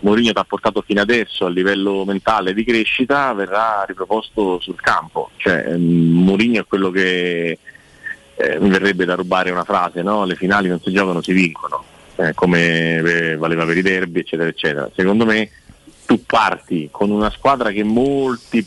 Mourinho 0.00 0.32
ti 0.32 0.38
ha 0.38 0.44
portato 0.44 0.82
fino 0.82 1.00
adesso 1.00 1.46
a 1.46 1.50
livello 1.50 2.04
mentale 2.04 2.54
di 2.54 2.64
crescita 2.64 3.32
verrà 3.32 3.84
riproposto 3.86 4.58
sul 4.60 4.80
campo. 4.80 5.30
Cioè, 5.36 5.76
mh, 5.76 6.22
Mourinho 6.24 6.60
è 6.60 6.66
quello 6.66 6.90
che 6.90 7.58
eh, 8.36 8.58
mi 8.58 8.70
verrebbe 8.70 9.04
da 9.04 9.14
rubare 9.14 9.50
una 9.50 9.64
frase, 9.64 10.02
no? 10.02 10.24
le 10.24 10.36
finali 10.36 10.68
non 10.68 10.80
si 10.80 10.92
giocano, 10.92 11.20
si 11.20 11.32
vincono, 11.32 11.84
eh, 12.16 12.32
come 12.34 12.96
eh, 12.96 13.36
valeva 13.36 13.66
per 13.66 13.76
i 13.76 13.82
derby, 13.82 14.20
eccetera, 14.20 14.48
eccetera. 14.48 14.90
Secondo 14.94 15.26
me 15.26 15.50
tu 16.06 16.24
parti 16.24 16.88
con 16.90 17.10
una 17.10 17.30
squadra 17.30 17.70
che 17.70 17.84
molti 17.84 18.66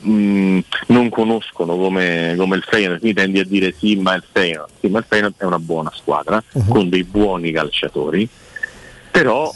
mh, 0.00 0.58
non 0.88 1.08
conoscono 1.08 1.76
come, 1.76 2.34
come 2.36 2.56
il 2.56 2.62
Feyenoord, 2.62 3.00
quindi 3.00 3.20
tendi 3.20 3.38
a 3.40 3.44
dire 3.44 3.74
sì 3.76 3.96
ma 3.96 4.14
il 4.14 4.24
Feyenoord, 4.30 4.70
sì 4.80 4.88
ma 4.88 4.98
il 4.98 5.04
Feyenoord 5.06 5.34
è 5.36 5.44
una 5.44 5.58
buona 5.58 5.92
squadra 5.94 6.42
con 6.68 6.88
dei 6.88 7.04
buoni 7.04 7.52
calciatori, 7.52 8.28
però 9.10 9.52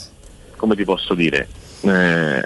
come 0.59 0.77
ti 0.77 0.85
posso 0.85 1.15
dire, 1.15 1.49
eh, 1.83 2.43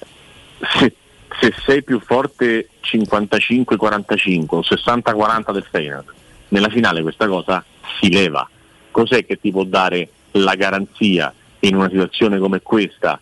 se, 0.78 0.94
se 1.40 1.52
sei 1.64 1.82
più 1.82 1.98
forte 1.98 2.68
55-45 2.82 4.44
o 4.48 4.60
60-40 4.60 5.52
del 5.52 5.66
Feyenoord, 5.68 6.12
nella 6.48 6.68
finale 6.68 7.02
questa 7.02 7.26
cosa 7.26 7.64
si 8.00 8.12
leva. 8.12 8.48
Cos'è 8.90 9.24
che 9.24 9.40
ti 9.40 9.50
può 9.50 9.64
dare 9.64 10.08
la 10.32 10.54
garanzia 10.54 11.32
in 11.60 11.74
una 11.74 11.88
situazione 11.88 12.38
come 12.38 12.60
questa? 12.60 13.18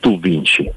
Tu 0.00 0.18
vinci. 0.18 0.70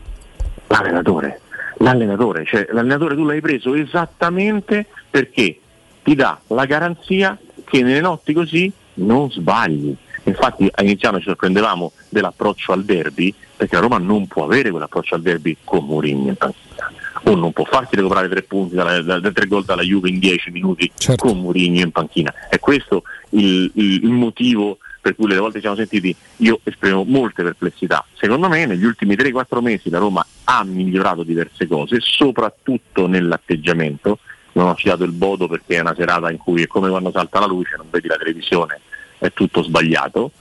L'allenatore. 0.68 1.42
L'allenatore, 1.78 2.46
cioè 2.46 2.68
l'allenatore 2.70 3.16
tu 3.16 3.26
l'hai 3.26 3.42
preso 3.42 3.74
esattamente 3.74 4.86
perché 5.10 5.60
ti 6.04 6.14
dà 6.14 6.40
la 6.48 6.66
garanzia 6.66 7.38
che 7.66 7.82
nelle 7.82 8.02
notti 8.02 8.34
così 8.34 8.72
non 8.96 9.32
sbagli. 9.32 9.96
Infatti 10.24 10.70
a 10.72 10.84
inizio 10.84 11.18
ci 11.18 11.24
sorprendevamo 11.26 11.92
dell'approccio 12.10 12.72
al 12.74 12.84
derby, 12.84 13.34
perché 13.56 13.76
la 13.76 13.82
Roma 13.82 13.98
non 13.98 14.28
può 14.28 14.44
avere 14.44 14.70
quell'approccio 14.70 15.16
al 15.16 15.22
derby 15.22 15.58
con 15.64 15.86
Mourinho 15.86 16.30
in 16.30 16.36
panchina. 16.36 16.92
O 17.24 17.36
non 17.36 17.52
può 17.54 17.66
farsi 17.66 17.96
recuperare 17.96 18.30
tre 18.30 18.42
punti 18.44 18.76
dalla, 18.76 19.02
da, 19.02 19.20
da 19.20 19.32
tre 19.32 19.46
gol 19.48 19.64
dalla 19.66 19.82
Juve 19.84 20.10
in 20.10 20.20
dieci 20.20 20.50
minuti 20.50 20.90
con 21.18 21.40
Mourinho 21.40 21.80
in 21.82 21.92
panchina. 21.92 22.34
È 22.50 22.60
questo 22.60 23.04
il, 23.30 23.70
il- 23.76 24.04
il 24.04 24.10
motivo 24.10 24.78
per 25.02 25.16
cui 25.16 25.28
le 25.28 25.38
volte 25.38 25.56
ci 25.56 25.62
siamo 25.62 25.76
sentiti 25.76 26.16
io 26.38 26.60
esprimo 26.64 27.04
molte 27.04 27.42
perplessità. 27.44 28.06
Secondo 28.14 28.48
me 28.48 28.66
negli 28.68 28.84
ultimi 28.86 29.16
3-4 29.16 29.60
mesi 29.60 29.90
la 29.90 29.98
Roma 29.98 30.24
ha 30.44 30.64
migliorato 30.64 31.24
diverse 31.24 31.68
cose, 31.68 31.98
soprattutto 32.00 33.08
nell'atteggiamento. 33.08 34.20
Non 34.54 34.68
ho 34.68 34.76
citato 34.76 35.04
il 35.04 35.12
Bodo 35.12 35.48
perché 35.48 35.78
è 35.78 35.80
una 35.80 35.96
serata 35.96 36.30
in 36.30 36.38
cui 36.38 36.62
è 36.64 36.68
come 36.68 36.90
quando 36.90 37.10
salta 37.12 37.40
la 37.40 37.48
luce, 37.48 37.76
non 37.78 37.88
vedi 37.90 38.08
la 38.08 38.18
televisione, 38.18 38.80
è 39.22 39.32
tutto 39.34 39.62
sbagliato. 39.62 40.32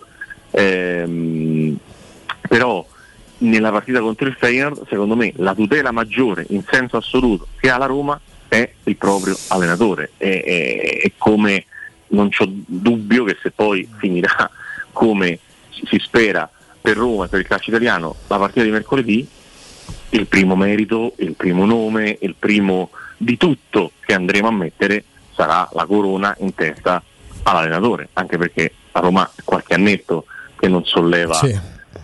Ehm, 0.53 1.77
però 2.49 2.85
nella 3.39 3.71
partita 3.71 4.01
contro 4.01 4.27
il 4.27 4.35
Feyenoord, 4.35 4.89
secondo 4.89 5.15
me, 5.17 5.33
la 5.37 5.55
tutela 5.55 5.91
maggiore 5.91 6.47
in 6.49 6.65
senso 6.69 6.97
assoluto 6.97 7.47
che 7.59 7.71
ha 7.71 7.77
la 7.77 7.87
Roma 7.87 8.19
è 8.49 8.69
il 8.85 8.97
proprio 8.97 9.37
allenatore. 9.49 10.13
E, 10.17 10.43
e- 10.45 11.01
e 11.05 11.13
come 11.19 11.67
non 12.09 12.31
c'ho 12.31 12.47
dubbio 12.49 13.25
che 13.25 13.37
se 13.41 13.51
poi 13.51 13.89
finirà 13.99 14.51
come 14.93 15.39
si 15.71 15.99
spera 15.99 16.51
per 16.81 16.97
Roma 16.97 17.27
e 17.27 17.29
per 17.29 17.41
il 17.41 17.47
calcio 17.47 17.71
italiano 17.71 18.17
la 18.27 18.39
partita 18.39 18.65
di 18.65 18.71
mercoledì, 18.71 19.27
il 20.11 20.27
primo 20.27 20.57
merito, 20.57 21.13
il 21.19 21.35
primo 21.35 21.67
nome, 21.67 22.17
il 22.23 22.35
primo 22.37 22.91
di 23.17 23.37
tutto 23.37 23.93
che 24.01 24.15
andremo 24.15 24.49
a 24.49 24.53
mettere 24.53 25.05
sarà 25.35 25.69
la 25.73 25.85
corona 25.85 26.35
in 26.41 26.55
testa 26.55 27.03
all'allenatore, 27.43 28.09
anche 28.15 28.37
perché 28.39 28.73
a 28.93 29.01
Roma 29.01 29.29
è 29.35 29.43
qualche 29.45 29.75
annetto 29.75 30.27
che 30.59 30.69
non 30.69 30.85
solleva 30.85 31.35
Sì. 31.35 31.59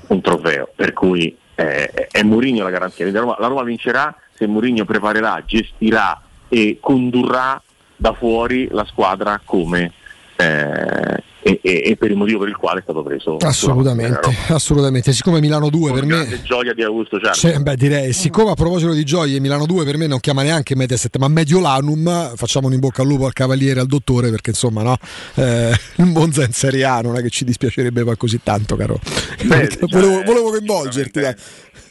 un 0.09 0.21
trofeo, 0.21 0.69
per 0.75 0.93
cui 0.93 1.37
eh, 1.55 1.89
è 2.11 2.23
Mourinho 2.23 2.63
la 2.63 2.71
garanzia. 2.71 3.11
La 3.11 3.21
Roma, 3.21 3.37
la 3.39 3.47
Roma 3.47 3.63
vincerà 3.63 4.15
se 4.35 4.47
Mourinho 4.47 4.85
preparerà, 4.85 5.43
gestirà 5.45 6.21
e 6.49 6.79
condurrà 6.81 7.61
da 7.97 8.13
fuori 8.13 8.69
la 8.71 8.85
squadra 8.85 9.41
come 9.45 9.93
eh, 10.37 11.23
e, 11.43 11.61
e- 11.63 11.97
per 11.97 12.11
il 12.11 12.17
motivo 12.17 12.41
per 12.41 12.49
il 12.49 12.57
quale 12.57 12.81
è 12.81 12.83
stato 12.83 13.03
preso. 13.03 13.37
Assolutamente, 13.37 14.37
assolutamente. 14.49 15.13
Siccome 15.13 15.41
Milano 15.41 15.71
2 15.71 15.93
per 15.93 16.05
me 16.05 16.41
gioia 16.43 16.75
di 16.75 16.83
Augusto 16.83 17.19
Ciardi. 17.21 17.39
Sì, 17.39 17.63
beh, 17.63 17.77
direi, 17.77 18.13
siccome 18.13 18.51
a 18.51 18.55
proposito 18.55 18.93
di 18.93 19.05
gioie, 19.05 19.39
Milano 19.39 19.67
2 19.67 19.85
per 19.85 19.97
me 19.97 20.07
non 20.07 20.19
chiama 20.21 20.43
neanche 20.43 20.75
Mediaset, 20.75 21.17
ma 21.19 21.29
Mediolanum, 21.29 22.35
facciamo 22.35 22.67
un 22.67 22.73
in 22.73 22.81
bocca 22.81 23.03
al 23.03 23.09
lupo 23.09 23.27
al 23.27 23.33
cavaliere 23.33 23.81
al 23.81 23.87
dottore, 23.87 24.31
perché 24.31 24.51
insomma, 24.51 24.83
no, 24.83 24.97
eh, 25.35 25.73
il 25.97 26.07
Monza 26.07 26.43
in 26.45 26.53
Serie 26.53 26.85
A 26.85 27.01
non 27.01 27.17
è 27.17 27.23
che 27.23 27.31
ci 27.31 27.45
dispiacerebbe 27.45 28.05
così 28.17 28.41
tanto, 28.43 28.77
caro. 28.77 28.99
volevo, 29.89 30.23
volevo 30.23 30.51
coinvolgerti, 30.51 31.21
dai. 31.21 31.35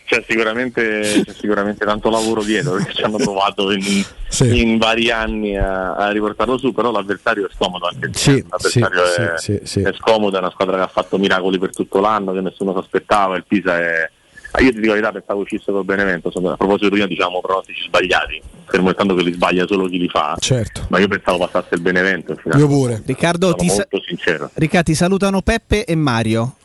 C'è 0.06 0.24
sicuramente, 0.28 1.24
c'è 1.26 1.34
sicuramente 1.40 1.84
tanto 1.84 2.10
lavoro 2.12 2.44
dietro 2.44 2.74
perché 2.74 2.94
ci 2.94 3.02
hanno 3.04 3.18
provato 3.18 3.72
in, 3.72 3.82
Sì. 4.28 4.62
in 4.62 4.78
vari 4.78 5.10
anni 5.10 5.58
a, 5.58 5.96
a 5.96 6.12
riportarlo 6.12 6.58
su, 6.60 6.72
però 6.74 6.92
l'avversario 6.92 7.48
è 7.48 7.50
scomodo 7.56 7.88
anche 7.88 8.06
il 8.08 8.16
Sì, 8.16 8.46
l'avversario 8.48 9.06
sì, 9.08 9.22
è, 9.22 9.34
sì, 9.38 9.60
sì, 9.64 9.66
sì. 9.66 9.82
è 9.82 9.92
scomodo, 9.94 10.36
è 10.36 10.40
una 10.40 10.52
squadra 10.52 10.76
che 10.78 10.84
ha 10.84 10.88
fatto 10.88 11.18
miracoli 11.18 11.58
per 11.58 11.72
tutto 11.74 12.00
l'anno, 12.00 12.34
che 12.34 12.42
nessuno 12.42 12.74
si 12.74 12.80
aspettava, 12.80 13.36
il 13.36 13.46
Pisa 13.48 13.80
è... 13.80 14.10
ah, 14.52 14.62
Io 14.62 14.70
ti 14.72 14.76
dico 14.80 14.88
la 14.94 14.94
verità, 15.00 15.12
pensavo 15.12 15.40
uscisse 15.42 15.72
col 15.72 15.86
Benevento, 15.86 16.28
insomma, 16.28 16.52
a 16.54 16.56
proposito 16.58 16.90
prima 16.90 17.08
diciamo 17.08 17.42
pronostici 17.42 17.82
sbagliati, 17.88 18.42
fermo 18.66 18.90
restando 18.90 19.16
che 19.16 19.24
li 19.24 19.34
sbaglia 19.34 19.66
solo 19.66 19.88
chi 19.88 19.98
li 19.98 20.08
fa, 20.10 20.36
Certo. 20.38 20.86
ma 20.90 21.00
io 21.00 21.08
pensavo 21.08 21.40
passasse 21.40 21.74
il 21.74 21.82
Benevento. 21.82 22.40
Io 22.56 22.68
pure. 22.68 23.02
Riccardo, 23.04 23.48
Sono 23.48 23.58
ti 23.58 23.68
sa- 23.70 23.88
molto 23.90 24.02
sincero. 24.06 24.52
Riccardo, 24.54 24.92
ti 24.92 24.96
salutano 24.96 25.42
Peppe 25.42 25.84
e 25.84 25.96
Mario. 25.96 26.58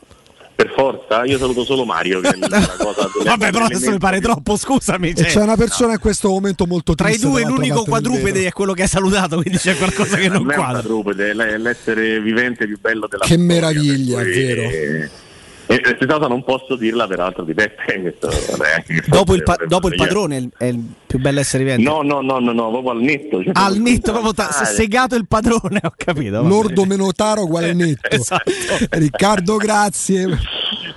Per 0.61 0.73
forza, 0.77 1.25
io 1.25 1.39
saluto 1.39 1.65
solo 1.65 1.87
Mario 1.87 2.21
che 2.21 2.29
è 2.29 2.37
la 2.39 2.49
cosa 2.77 3.09
delle- 3.15 3.31
Vabbè, 3.31 3.51
però 3.51 3.65
adesso 3.65 3.91
mi 3.91 3.97
pare 3.99 4.21
troppo, 4.21 4.57
scusami. 4.59 5.15
Cioè. 5.15 5.27
c'è 5.27 5.41
una 5.41 5.57
persona 5.57 5.93
in 5.95 5.99
questo 6.01 6.29
momento 6.29 6.67
molto 6.67 6.95
Tra 6.95 7.09
i 7.09 7.13
triste. 7.13 7.27
due 7.29 7.45
l'unico 7.45 7.85
quadrupede 7.85 8.47
è 8.47 8.53
quello 8.53 8.75
che 8.75 8.83
hai 8.83 8.89
salutato, 8.89 9.41
quindi 9.41 9.59
c'è 9.59 9.75
qualcosa 9.77 10.17
che 10.17 10.29
non 10.29 10.43
non 10.45 10.53
quadra. 10.55 10.73
quadrupede, 10.83 11.31
è 11.31 11.57
l'essere 11.57 12.21
vivente 12.21 12.67
più 12.67 12.79
bello 12.79 13.07
della 13.09 13.25
Che 13.25 13.35
storia, 13.39 13.55
meraviglia, 13.55 14.21
è 14.21 14.25
vero. 14.25 15.09
E 15.71 15.81
questa 15.81 16.05
cosa 16.07 16.27
non 16.27 16.43
posso 16.43 16.75
dirla 16.75 17.07
peraltro 17.07 17.45
di 17.45 17.55
Peppe. 17.55 17.85
che 17.85 19.03
Dopo 19.07 19.35
il, 19.37 19.45
pa- 19.45 19.57
dopo 19.69 19.87
il 19.87 19.95
padrone 19.95 20.49
è 20.59 20.65
il, 20.65 20.85
più 21.07 21.21
bello 21.21 21.39
essere 21.39 21.63
vivente. 21.63 21.89
No, 21.89 22.03
no, 22.03 22.21
no, 22.21 22.41
no, 22.41 22.53
no, 22.53 22.71
proprio 22.71 22.91
al 22.91 23.01
netto. 23.01 23.43
cioè, 23.43 23.53
Al 23.55 23.75
proprio 23.75 23.83
netto, 23.83 24.11
proprio 24.13 24.33
ta- 24.35 24.51
segato 24.65 25.15
il 25.15 25.29
padrone, 25.29 25.79
ho 25.85 25.93
capito. 25.97 26.39
vabbè. 26.39 26.49
Lordo 26.49 26.85
Menotaro 26.85 27.43
uguale 27.45 27.73
netto. 27.73 28.09
Esatto. 28.11 28.51
Riccardo, 28.91 29.57
grazie. 29.57 30.27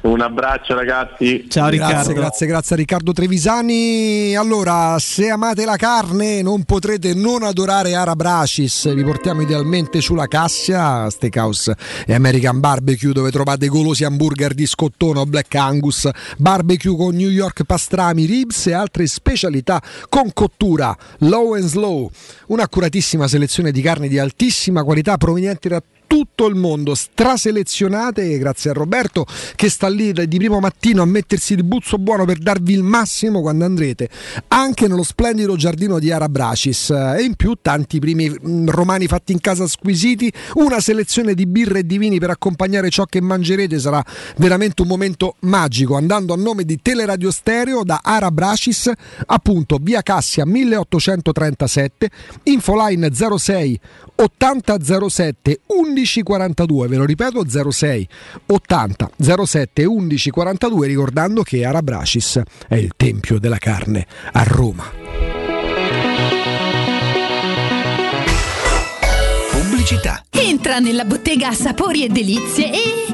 Un 0.03 0.19
abbraccio 0.19 0.75
ragazzi. 0.75 1.45
Ciao 1.47 1.69
Grazie, 1.69 2.13
grazie, 2.13 2.45
grazie 2.45 2.75
a 2.75 2.77
Riccardo 2.77 3.13
Trevisani. 3.13 4.35
Allora, 4.35 4.97
se 4.99 5.29
amate 5.29 5.63
la 5.63 5.77
carne, 5.77 6.41
non 6.41 6.63
potrete 6.63 7.13
non 7.13 7.41
adorare 7.43 7.95
Arabracis. 7.95 8.93
Vi 8.93 9.01
portiamo 9.01 9.43
idealmente 9.43 10.01
sulla 10.01 10.27
Cassia, 10.27 11.09
Steakhouse 11.09 11.77
e 12.05 12.13
American 12.13 12.59
Barbecue, 12.59 13.13
dove 13.13 13.31
trovate 13.31 13.67
golosi 13.67 14.03
hamburger 14.03 14.53
di 14.53 14.65
scottone 14.65 15.19
o 15.19 15.25
Black 15.25 15.55
Angus, 15.55 16.09
barbecue 16.35 16.97
con 16.97 17.15
New 17.15 17.29
York 17.29 17.63
pastrami, 17.63 18.25
ribs 18.25 18.67
e 18.67 18.73
altre 18.73 19.07
specialità 19.07 19.81
con 20.09 20.33
cottura 20.33 20.93
low 21.19 21.53
and 21.53 21.63
slow. 21.63 22.11
Un'accuratissima 22.47 23.25
selezione 23.29 23.71
di 23.71 23.81
carni 23.81 24.09
di 24.09 24.19
altissima 24.19 24.83
qualità 24.83 25.15
provenienti 25.15 25.69
da 25.69 25.81
tutto 26.13 26.45
il 26.45 26.53
mondo, 26.53 26.93
straselezionate 26.93 28.37
grazie 28.37 28.69
a 28.69 28.73
Roberto 28.73 29.25
che 29.55 29.67
sta 29.67 29.89
lì 29.89 30.13
di 30.13 30.37
primo 30.37 30.59
mattino 30.59 31.01
a 31.01 31.05
mettersi 31.05 31.53
il 31.53 31.63
buzzo 31.63 31.97
buono 31.97 32.23
per 32.23 32.37
darvi 32.37 32.71
il 32.71 32.83
massimo 32.83 33.41
quando 33.41 33.65
andrete 33.65 34.09
anche 34.49 34.87
nello 34.87 35.01
splendido 35.01 35.55
giardino 35.55 35.97
di 35.97 36.11
Arabracis. 36.11 36.91
Eh, 36.91 37.15
e 37.17 37.23
in 37.23 37.33
più 37.33 37.55
tanti 37.59 37.97
primi 37.97 38.29
mm, 38.29 38.67
romani 38.67 39.07
fatti 39.07 39.31
in 39.31 39.39
casa 39.39 39.65
squisiti, 39.65 40.31
una 40.53 40.79
selezione 40.79 41.33
di 41.33 41.47
birre 41.47 41.79
e 41.79 41.85
di 41.87 41.97
vini 41.97 42.19
per 42.19 42.29
accompagnare 42.29 42.91
ciò 42.91 43.05
che 43.05 43.19
mangerete 43.19 43.79
sarà 43.79 44.05
veramente 44.37 44.83
un 44.83 44.89
momento 44.89 45.37
magico 45.39 45.95
andando 45.95 46.33
a 46.33 46.37
nome 46.37 46.63
di 46.63 46.79
Teleradio 46.79 47.31
Stereo 47.31 47.83
da 47.83 48.01
Arabracis 48.03 48.91
appunto 49.25 49.79
via 49.81 50.03
Cassia 50.03 50.45
1837 50.45 52.09
infoline 52.43 53.09
06 53.11 53.79
80 54.15 54.77
07 55.09 55.59
11 55.65 56.02
42 56.23 56.87
ve 56.87 56.97
lo 56.97 57.05
ripeto 57.05 57.43
06 57.69 58.07
80 58.47 59.11
07 59.43 59.85
11 59.85 60.29
42 60.29 60.87
ricordando 60.87 61.43
che 61.43 61.65
Arabracis 61.65 62.41
è 62.67 62.75
il 62.75 62.91
tempio 62.95 63.39
della 63.39 63.57
carne 63.57 64.05
a 64.33 64.43
Roma 64.43 64.91
Pubblicità. 69.51 70.23
Entra 70.29 70.79
nella 70.79 71.03
bottega 71.03 71.51
sapori 71.51 72.05
e 72.05 72.09
delizie 72.09 72.71
e 72.71 73.13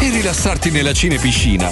e 0.00 0.10
rilassarti 0.10 0.70
nella 0.70 0.92
cinepiscina. 0.94 1.70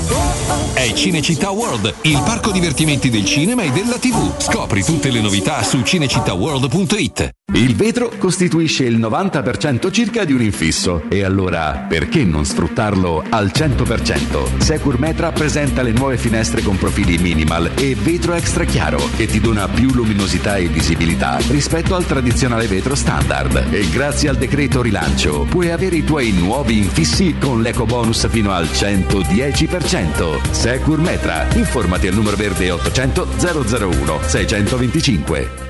È 0.75 0.93
Cinecittà 0.93 1.51
World, 1.51 1.95
il 2.03 2.23
parco 2.25 2.51
divertimenti 2.51 3.09
del 3.09 3.25
cinema 3.25 3.63
e 3.63 3.71
della 3.71 3.97
TV. 3.97 4.39
Scopri 4.39 4.85
tutte 4.85 5.11
le 5.11 5.21
novità 5.21 5.63
su 5.63 5.81
cinecittàworld.it. 5.81 7.31
Il 7.55 7.77
vetro 7.77 8.13
costituisce 8.19 8.85
il 8.85 8.99
90% 8.99 9.91
circa 9.91 10.25
di 10.25 10.35
un 10.35 10.43
infisso 10.43 11.05
e 11.09 11.25
allora 11.25 11.87
perché 11.89 12.23
non 12.23 12.45
sfruttarlo 12.45 13.25
al 13.31 13.51
100%? 13.55 14.59
Secur 14.59 14.99
Metra 14.99 15.33
presenta 15.33 15.81
le 15.81 15.93
nuove 15.93 16.19
finestre 16.19 16.61
con 16.61 16.77
profili 16.77 17.17
minimal 17.17 17.71
e 17.75 17.95
vetro 17.95 18.35
extra 18.35 18.65
chiaro 18.65 19.01
che 19.17 19.27
ti 19.27 19.41
dona 19.41 19.67
più 19.67 19.89
luminosità 19.95 20.57
e 20.57 20.67
visibilità 20.67 21.39
rispetto 21.49 21.95
al 21.95 22.05
tradizionale 22.05 22.67
vetro 22.67 22.95
standard 22.95 23.69
e 23.71 23.89
grazie 23.89 24.29
al 24.29 24.37
decreto 24.37 24.83
rilancio 24.83 25.47
puoi 25.49 25.71
avere 25.71 25.97
i 25.97 26.05
tuoi 26.05 26.33
nuovi 26.33 26.77
infissi 26.77 27.37
con 27.41 27.63
l'eco 27.63 27.87
bonus 27.87 28.18
fino 28.27 28.51
al 28.51 28.65
110%. 28.65 30.51
Secur 30.51 30.99
Metra, 30.99 31.47
informati 31.55 32.09
al 32.09 32.15
numero 32.15 32.37
verde 32.37 32.73
800 32.73 33.29
001 33.39 34.21
625. 34.27 35.67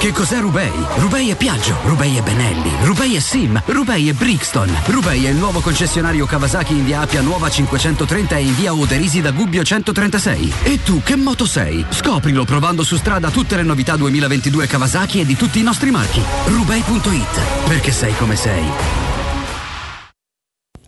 Che 0.00 0.12
cos'è 0.12 0.40
Rubei? 0.40 0.72
Rubei 0.96 1.28
è 1.28 1.34
Piaggio, 1.34 1.76
Rubei 1.84 2.16
è 2.16 2.22
Benelli, 2.22 2.70
Rubei 2.84 3.16
è 3.16 3.20
Sim, 3.20 3.60
Rubei 3.66 4.08
è 4.08 4.14
Brixton. 4.14 4.74
Rubei 4.86 5.26
è 5.26 5.28
il 5.28 5.36
nuovo 5.36 5.60
concessionario 5.60 6.24
Kawasaki 6.24 6.72
in 6.72 6.86
via 6.86 7.02
Appia 7.02 7.20
Nuova 7.20 7.50
530 7.50 8.36
e 8.36 8.40
in 8.40 8.54
via 8.54 8.72
Oderisi 8.72 9.20
da 9.20 9.30
Gubbio 9.30 9.62
136. 9.62 10.52
E 10.62 10.82
tu 10.82 11.02
che 11.02 11.16
moto 11.16 11.44
sei? 11.44 11.84
Scoprilo 11.90 12.46
provando 12.46 12.82
su 12.82 12.96
strada 12.96 13.28
tutte 13.28 13.56
le 13.56 13.62
novità 13.62 13.96
2022 13.96 14.66
Kawasaki 14.66 15.20
e 15.20 15.26
di 15.26 15.36
tutti 15.36 15.58
i 15.58 15.62
nostri 15.62 15.90
marchi. 15.90 16.22
Rubei.it, 16.46 17.66
perché 17.66 17.92
sei 17.92 18.16
come 18.16 18.36
sei. 18.36 19.09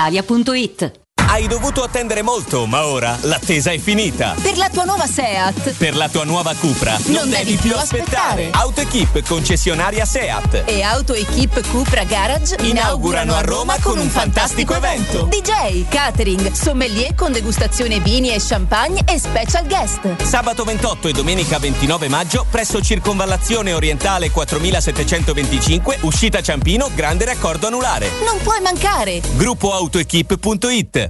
brispalitalia.it. 0.00 0.98
Hai 1.28 1.46
dovuto 1.46 1.82
attendere 1.82 2.22
molto, 2.22 2.66
ma 2.66 2.86
ora 2.86 3.16
l'attesa 3.22 3.70
è 3.70 3.78
finita. 3.78 4.34
Per 4.40 4.56
la 4.56 4.68
tua 4.68 4.84
nuova 4.84 5.06
SEAT. 5.06 5.74
Per 5.76 5.96
la 5.96 6.08
tua 6.08 6.24
nuova 6.24 6.54
Cupra 6.54 6.98
Non 7.06 7.30
devi 7.30 7.54
più 7.56 7.74
aspettare. 7.74 8.50
AutoEquip, 8.50 9.22
concessionaria 9.26 10.04
SEAT. 10.04 10.64
E 10.66 10.82
Auto 10.82 11.14
Equip 11.14 11.66
Cupra 11.68 12.04
Garage 12.04 12.56
Inaugurano 12.62 13.34
a 13.34 13.40
Roma 13.40 13.76
con 13.80 13.98
un 13.98 14.08
fantastico 14.08 14.74
evento. 14.74 15.28
DJ, 15.30 15.88
catering, 15.88 16.52
sommelier 16.52 17.14
con 17.14 17.32
degustazione 17.32 18.00
vini 18.00 18.30
e 18.30 18.40
champagne 18.40 19.02
e 19.06 19.18
special 19.18 19.66
guest. 19.66 20.22
Sabato 20.22 20.64
28 20.64 21.08
e 21.08 21.12
domenica 21.12 21.58
29 21.58 22.08
maggio 22.08 22.46
presso 22.50 22.80
Circonvallazione 22.80 23.72
Orientale 23.72 24.30
4725, 24.30 25.98
uscita 26.02 26.42
Ciampino, 26.42 26.90
grande 26.94 27.24
raccordo 27.24 27.66
anulare. 27.66 28.10
Non 28.24 28.38
puoi 28.42 28.60
mancare. 28.60 29.20
Gruppoautoequip.it 29.36 31.09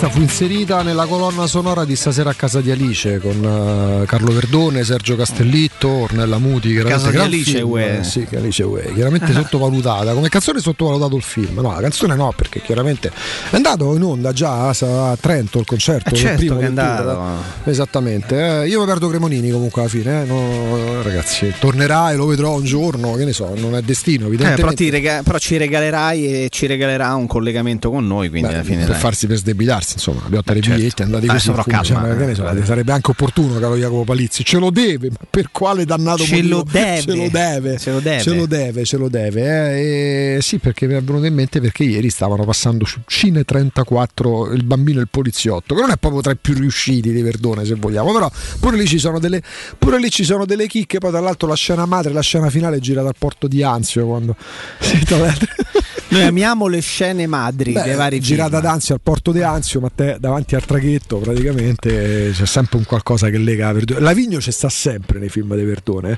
Questa 0.00 0.16
fu 0.16 0.22
inserita 0.24 0.80
nella 0.82 1.04
colonna 1.04 1.46
sonora 1.46 1.84
di 1.84 1.94
Stasera 1.94 2.30
a 2.30 2.32
casa 2.34 2.62
di 2.62 2.70
Alice 2.70 3.18
con 3.18 4.00
eh, 4.02 4.06
Carlo 4.06 4.32
Verdone, 4.32 4.82
Sergio 4.82 5.14
Castellitto, 5.14 5.88
Ornella 5.90 6.38
Muti. 6.38 6.70
chiaramente 6.70 7.02
Casa 7.04 7.10
di 7.10 7.16
Alice 7.18 7.60
Uè. 7.60 7.98
eh, 7.98 8.04
Sì, 8.04 8.24
che 8.24 8.38
Alice 8.38 8.62
Uè, 8.62 8.94
chiaramente 8.94 9.30
sottovalutata. 9.34 10.14
Come 10.14 10.30
canzone 10.30 10.58
è 10.60 10.62
sottovalutato 10.62 11.16
il 11.16 11.22
film. 11.22 11.60
No, 11.60 11.72
la 11.74 11.82
canzone 11.82 12.14
no, 12.14 12.32
perché 12.34 12.62
chiaramente 12.62 13.08
è 13.50 13.56
andato 13.56 13.94
in 13.94 14.02
onda 14.02 14.32
già 14.32 14.68
a 14.70 15.16
Trento 15.20 15.58
il 15.58 15.66
concerto. 15.66 16.08
Eh, 16.08 16.12
il 16.14 16.18
certo 16.18 16.36
primo 16.38 16.56
che 16.56 16.62
è 16.64 16.68
andato. 16.68 17.20
eh. 17.66 17.70
Esattamente. 17.70 18.62
Eh, 18.62 18.68
io 18.68 18.80
mi 18.80 18.86
perdo 18.86 19.06
Cremonini 19.08 19.50
comunque 19.50 19.82
alla 19.82 19.90
fine. 19.90 20.22
eh. 20.22 20.24
No, 20.24 21.02
ragazzi, 21.02 21.52
tornerà 21.58 22.10
e 22.10 22.16
lo 22.16 22.24
vedrò 22.24 22.54
un 22.54 22.64
giorno, 22.64 23.16
che 23.16 23.26
ne 23.26 23.34
so, 23.34 23.52
non 23.54 23.76
è 23.76 23.82
destino, 23.82 24.24
Eh, 24.24 24.28
evidentemente. 24.28 24.62
però, 24.62 24.72
ti 24.74 24.88
rega- 24.88 25.22
però 25.22 25.36
ci 25.36 25.58
regalerai 25.58 26.44
e 26.44 26.48
ci 26.48 26.64
regalerà 26.66 27.14
un 27.16 27.26
collegamento 27.26 27.90
con 27.90 28.06
noi. 28.06 28.30
Quindi 28.30 28.48
Beh, 28.48 28.54
alla 28.54 28.64
fine 28.64 28.78
per 28.78 28.92
dai. 28.92 28.98
farsi 29.00 29.26
per 29.26 29.36
sdebitarsi, 29.36 29.88
insomma, 29.94 30.20
abbiamo 30.24 30.42
tre 30.42 30.60
certo. 30.60 30.76
biglietti 30.76 31.02
andati 31.02 31.26
così. 31.26 31.48
Adesso 31.50 31.50
però 31.52 31.62
calma, 31.64 31.84
cioè, 32.14 32.26
ne 32.26 32.34
so, 32.34 32.48
eh. 32.48 32.64
sarebbe 32.64 32.92
anche 32.92 33.10
opportuno, 33.10 33.58
caro 33.58 33.76
Jacopo 33.76 34.04
Palizzi. 34.04 34.44
Ce 34.44 34.58
lo 34.58 34.70
deve, 34.70 35.10
ma 35.10 35.16
per 35.28 35.50
quale 35.50 35.84
dannato 35.84 36.24
Ce 36.24 36.34
motivo? 36.36 36.56
lo 36.58 36.66
deve. 36.70 36.98
Ce 37.00 37.14
lo 37.16 37.28
deve. 37.28 37.78
Ce 37.78 37.90
lo 37.90 38.00
deve. 38.00 38.20
Ce 38.22 38.34
lo 38.34 38.46
deve, 38.46 38.84
ce 38.84 38.96
lo 38.96 39.08
deve. 39.08 39.42
eh. 39.42 40.36
E 40.36 40.38
sì, 40.42 40.58
perché 40.58 40.86
mi 40.86 40.94
è 40.94 41.02
venuto 41.02 41.26
in 41.26 41.34
mente 41.34 41.60
perché 41.60 41.84
ieri 41.84 42.10
stavano 42.10 42.44
passando 42.44 42.84
su 42.84 43.00
Cine 43.06 43.44
34 43.44 44.52
il 44.52 44.64
bambino 44.64 44.98
e 44.98 45.02
il 45.02 45.08
poliziotto, 45.10 45.74
che 45.74 45.80
non 45.80 45.90
è 45.90 45.96
proprio 45.96 46.20
tra 46.20 46.32
i 46.32 46.36
più 46.40 46.54
riusciti 46.54 47.12
di 47.12 47.22
Verdone, 47.22 47.64
se 47.64 47.74
vogliamo, 47.74 48.12
però 48.12 48.30
pure 48.60 48.76
lì 48.76 48.86
ci 48.86 48.98
sono 48.98 49.18
delle, 49.18 49.42
pure 49.78 49.98
lì 49.98 50.10
ci 50.10 50.24
sono 50.24 50.44
delle 50.44 50.66
chicche. 50.66 50.98
Poi, 50.98 51.10
tra 51.10 51.20
l'altro, 51.20 51.48
la 51.48 51.54
scena 51.54 51.86
madre, 51.86 52.12
la 52.12 52.20
scena 52.22 52.50
finale 52.50 52.76
è 52.76 52.80
girata 52.80 53.08
al 53.08 53.14
porto 53.18 53.46
di 53.48 53.62
Anzio. 53.62 54.06
Quando 54.06 54.36
l'altro- 55.08 55.48
Noi 56.08 56.22
amiamo 56.24 56.66
le 56.66 56.80
scene 56.80 57.26
madri 57.26 57.72
Beh, 57.72 57.82
dei 57.82 57.94
vari 57.94 58.20
girata 58.20 58.56
film. 58.56 58.58
ad 58.60 58.64
Anzio 58.66 58.94
al 58.94 59.00
porto 59.02 59.32
di 59.32 59.42
Anzio, 59.42 59.79
ma 59.80 59.90
te 59.94 60.16
davanti 60.20 60.54
al 60.54 60.64
traghetto 60.64 61.18
praticamente 61.18 62.28
eh, 62.28 62.30
c'è 62.32 62.46
sempre 62.46 62.78
un 62.78 62.84
qualcosa 62.84 63.28
che 63.30 63.38
lega 63.38 63.72
Verdone. 63.72 64.00
Lavigno 64.00 64.40
ci 64.40 64.50
sta 64.52 64.68
sempre 64.68 65.18
nei 65.18 65.28
film 65.28 65.54
di 65.56 65.64
Verdone. 65.64 66.12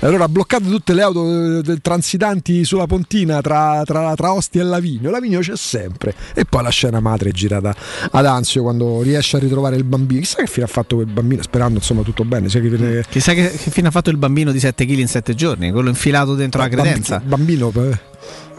eh. 0.00 0.06
Allora 0.06 0.24
ha 0.24 0.28
bloccato 0.28 0.64
tutte 0.68 0.92
le 0.92 1.02
auto 1.02 1.58
eh, 1.60 1.80
transitanti 1.80 2.64
sulla 2.64 2.86
pontina 2.86 3.40
tra, 3.40 3.82
tra, 3.84 4.14
tra 4.14 4.32
Ostia 4.32 4.60
e 4.60 4.64
Lavigno. 4.64 5.10
Lavigno 5.10 5.40
c'è 5.40 5.56
sempre. 5.56 6.14
E 6.34 6.44
poi 6.44 6.62
la 6.62 6.70
scena 6.70 7.00
madre 7.00 7.30
è 7.30 7.32
girata 7.32 7.74
ad 8.10 8.26
Anzio 8.26 8.62
quando 8.62 9.02
riesce 9.02 9.36
a 9.36 9.40
ritrovare 9.40 9.76
il 9.76 9.84
bambino. 9.84 10.20
Chissà 10.20 10.36
che 10.38 10.46
fine 10.46 10.66
ha 10.66 10.68
fatto 10.68 10.96
quel 10.96 11.08
bambino, 11.08 11.42
sperando 11.42 11.78
insomma 11.78 12.02
tutto 12.02 12.24
bene. 12.24 12.48
Sai 12.48 12.60
che- 12.68 13.04
Chissà 13.08 13.32
che, 13.32 13.48
fine 13.48 13.88
ha 13.88 13.90
fatto 13.90 14.10
il 14.10 14.16
bambino 14.16 14.52
di 14.52 14.60
7 14.60 14.84
kg 14.86 14.98
in 14.98 15.08
7 15.08 15.34
giorni, 15.34 15.70
quello 15.70 15.88
infilato 15.88 16.34
dentro 16.34 16.60
la 16.60 16.68
credenza. 16.68 17.20
Bambino, 17.24 17.72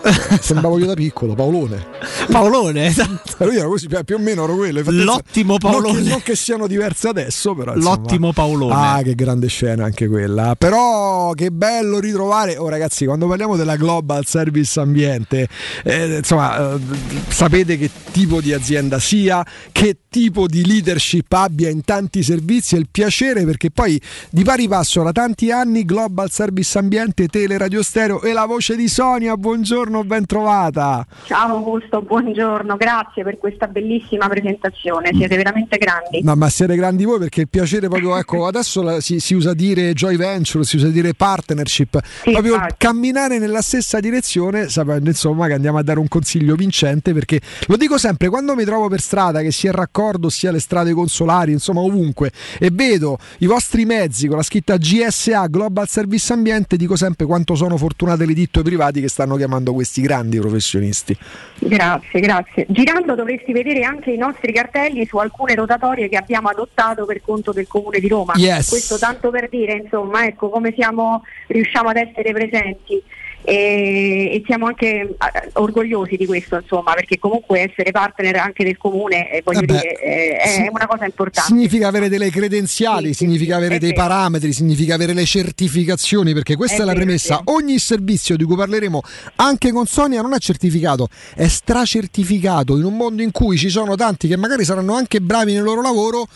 sembravo 0.40 0.80
io 0.80 0.86
da 0.86 0.94
piccolo, 0.94 1.34
Paolone. 1.34 1.86
Paolone, 2.32 2.86
esatto. 2.88 3.46
Lui 3.46 3.58
era 3.58 3.68
così, 3.68 3.88
più 4.06 4.16
o 4.16 4.20
meno 4.20 4.46
ero 4.46 4.56
quello. 4.56 4.82
L'ottimo 4.92 5.58
non 5.60 5.60
che- 5.60 5.68
Paolone. 5.68 6.10
Non 6.10 6.22
che, 6.22 6.36
siano 6.36 6.68
diverse 6.68 7.08
adesso, 7.10 7.54
però. 7.54 7.76
insomma. 7.76 7.96
L'ottimo 7.96 8.34
Paolone. 8.34 8.74
Ah, 8.74 9.02
che 9.04 9.16
grande 9.16 9.48
scena 9.48 9.86
anche 9.86 10.08
quella. 10.08 10.56
Però 10.58 11.32
che 11.32 11.52
bello 11.52 12.00
ritrovare. 12.00 12.58
Oh, 12.58 12.70
ragazzi, 12.70 13.06
quando 13.06 13.28
parliamo 13.28 13.56
della 13.58 13.76
Global 13.76 14.26
Service 14.26 14.80
Ambiente, 14.80 15.48
eh, 15.84 16.18
insomma, 16.18 16.76
eh, 16.76 16.80
sapete 17.28 17.78
che 17.78 17.90
tipo 18.12 18.40
di 18.42 18.54
azienda 18.54 19.00
sia, 19.00 19.46
che 19.72 19.98
tipo 20.10 20.48
di 20.48 20.66
leadership 20.66 21.32
abbia 21.34 21.70
in 21.70 21.84
tanti 21.84 22.24
servizi 22.24 22.76
e 22.76 22.80
il 22.80 22.88
piacere 22.90 23.44
perché 23.46 23.70
poi 23.70 24.02
di 24.30 24.44
pari 24.44 24.68
passo 24.68 25.04
da 25.04 25.12
tanti 25.12 25.52
anni 25.52 25.84
Global 25.86 26.32
Service 26.32 26.78
Ambiente, 26.78 27.28
Tele 27.28 27.58
Radio 27.58 27.84
Stereo 27.84 28.22
e 28.22 28.32
la 28.34 28.46
voce 28.46 28.76
di 28.76 28.88
Sonia. 28.88 29.36
Buongiorno, 29.50 30.04
ben 30.04 30.28
trovata. 30.28 31.04
Ciao 31.26 31.56
Augusto, 31.56 32.04
buongiorno, 32.04 32.78
grazie 32.78 33.24
per 33.24 33.40
questa 33.40 33.66
bellissima 33.66 34.28
presentazione, 34.30 35.10
siete 35.12 35.36
veramente 35.38 35.78
grandi. 35.80 36.22
No, 36.22 36.36
ma 36.36 36.50
siete 36.50 36.76
grandi 36.76 37.04
voi 37.04 37.18
perché 37.18 37.42
il 37.42 37.50
piacere 37.50 37.88
proprio, 37.88 38.16
ecco, 38.16 38.46
adesso 38.48 38.84
la- 38.84 39.02
si, 39.02 39.20
si 39.20 39.34
usa 39.34 39.56
dire 39.56 39.94
joy 39.94 40.18
venture, 40.18 40.64
si 40.64 40.76
usa 40.76 40.90
dire 40.90 41.16
partnership, 41.16 42.00
proprio 42.22 42.54
infatti. 42.54 42.76
camminare 42.78 43.40
nella 43.40 43.64
stessa 43.64 44.00
direzione, 44.00 44.70
sapendo 44.70 45.10
insomma 45.10 45.48
che 45.48 45.54
andiamo 45.54 45.80
a 45.80 45.84
dare 45.84 45.98
un 45.98 46.08
consiglio 46.08 46.54
vincente 46.54 47.12
perché 47.12 47.42
lo 47.66 47.76
dico 47.76 47.98
sempre, 47.98 48.30
quando 48.30 48.54
mi 48.54 48.66
trovo 48.66 48.88
per 48.88 49.02
strada, 49.02 49.42
che 49.42 49.52
sia 49.52 49.72
il 49.72 49.76
raccordo, 49.78 50.30
sia 50.30 50.52
le 50.52 50.60
strade 50.60 50.94
consolari, 50.94 51.54
insomma 51.54 51.80
ovunque, 51.80 52.32
e 52.60 52.70
vedo 52.72 53.18
i 53.40 53.48
vostri 53.48 53.86
mezzi 53.86 54.28
con 54.28 54.38
la 54.38 54.44
scritta 54.44 54.78
GSA, 54.78 55.48
Global 55.48 55.88
Service 55.90 56.32
Ambiente, 56.32 56.78
dico 56.78 56.96
sempre 56.96 57.26
quanto 57.26 57.56
sono 57.56 57.78
fortunate 57.78 58.28
le 58.28 58.34
ditte 58.34 58.62
privati 58.62 59.02
che 59.02 59.08
stanno 59.10 59.38
chiamando 59.40 59.74
questi 59.74 60.02
grandi 60.02 60.40
professionisti. 60.40 61.18
Grazie, 61.58 62.20
grazie. 62.20 62.66
Girando 62.70 63.16
dovresti 63.16 63.52
vedere 63.52 63.84
anche 63.84 64.12
i 64.12 64.18
nostri 64.18 64.54
cartelli 64.54 65.06
su 65.06 65.18
alcune 65.18 65.56
rotatorie 65.56 66.08
che 66.08 66.18
abbiamo 66.18 66.50
adottato 66.50 67.06
per 67.06 67.22
conto 67.22 67.52
del 67.52 67.68
Comune 67.68 68.00
di 68.00 68.08
Roma. 68.08 68.34
Yes. 68.36 68.70
Questo 68.70 68.98
tanto 68.98 69.32
per 69.32 69.50
dire, 69.50 69.74
insomma, 69.84 70.26
ecco 70.26 70.50
come 70.50 70.74
siamo, 70.76 71.24
riusciamo 71.48 71.90
ad 71.90 71.98
essere 71.98 72.32
presenti. 72.32 73.02
E, 73.50 74.36
e 74.36 74.44
siamo 74.46 74.68
anche 74.68 74.88
eh, 74.88 75.16
orgogliosi 75.54 76.16
di 76.18 76.26
questo, 76.26 76.58
insomma, 76.58 76.94
perché 76.94 77.18
comunque 77.18 77.70
essere 77.72 77.92
partner 77.92 78.36
anche 78.36 78.64
del 78.64 78.78
comune 78.78 79.32
eh, 79.32 79.42
voglio 79.44 79.62
Vabbè, 79.66 79.74
dire, 79.74 80.00
eh, 80.02 80.38
è 80.38 80.48
sì. 80.48 80.68
una 80.70 80.86
cosa 80.86 81.06
importante. 81.06 81.50
Significa 81.52 81.88
avere 81.88 82.10
delle 82.10 82.30
credenziali, 82.30 83.14
significa 83.14 83.56
avere 83.56 83.76
è 83.76 83.80
dei 83.80 83.92
vero. 83.94 84.02
parametri, 84.08 84.54
significa 84.54 84.94
avere 84.96 85.14
le 85.14 85.26
certificazioni, 85.26 86.34
perché 86.34 86.56
questa 86.56 86.78
è, 86.78 86.82
È 86.82 86.86
la 86.86 86.92
vero, 86.94 87.04
premessa. 87.06 87.36
sì. 87.38 87.42
Ogni 87.46 87.80
servizio 87.80 88.36
di 88.36 88.44
cui 88.44 88.56
parleremo 88.56 89.02
anche 89.38 89.72
con 89.72 89.86
Sonia 89.88 90.22
non 90.22 90.34
è 90.34 90.38
certificato, 90.38 91.08
è 91.36 91.48
stracertificato 91.48 92.78
in 92.78 92.84
un 92.84 92.96
mondo 92.96 93.22
in 93.22 93.32
cui 93.32 93.58
ci 93.58 93.70
sono 93.70 93.96
tanti 93.96 94.28
che 94.28 94.38
magari 94.38 94.64
saranno 94.64 94.94
anche 94.94 95.22
bravi 95.22 95.54
nel 95.54 95.64
loro 95.64 95.82
lavoro, 95.82 96.28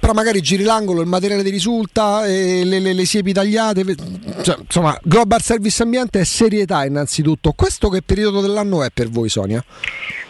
però 0.00 0.12
magari 0.12 0.40
giri 0.40 0.64
l'angolo, 0.64 1.00
il 1.00 1.06
materiale 1.08 1.42
ti 1.42 1.50
risulta, 1.50 2.22
le, 2.24 2.64
le- 2.64 2.92
le 2.92 3.04
siepi 3.04 3.32
tagliate. 3.32 3.84
Cioè, 4.42 4.56
insomma, 4.60 4.98
Global 5.02 5.40
Service 5.42 5.82
Ambiente 5.82 6.15
è 6.20 6.24
serietà 6.24 6.84
innanzitutto. 6.84 7.52
Questo 7.52 7.88
che 7.88 8.02
periodo 8.02 8.40
dell'anno 8.40 8.82
è 8.82 8.88
per 8.92 9.08
voi, 9.08 9.28
Sonia? 9.28 9.64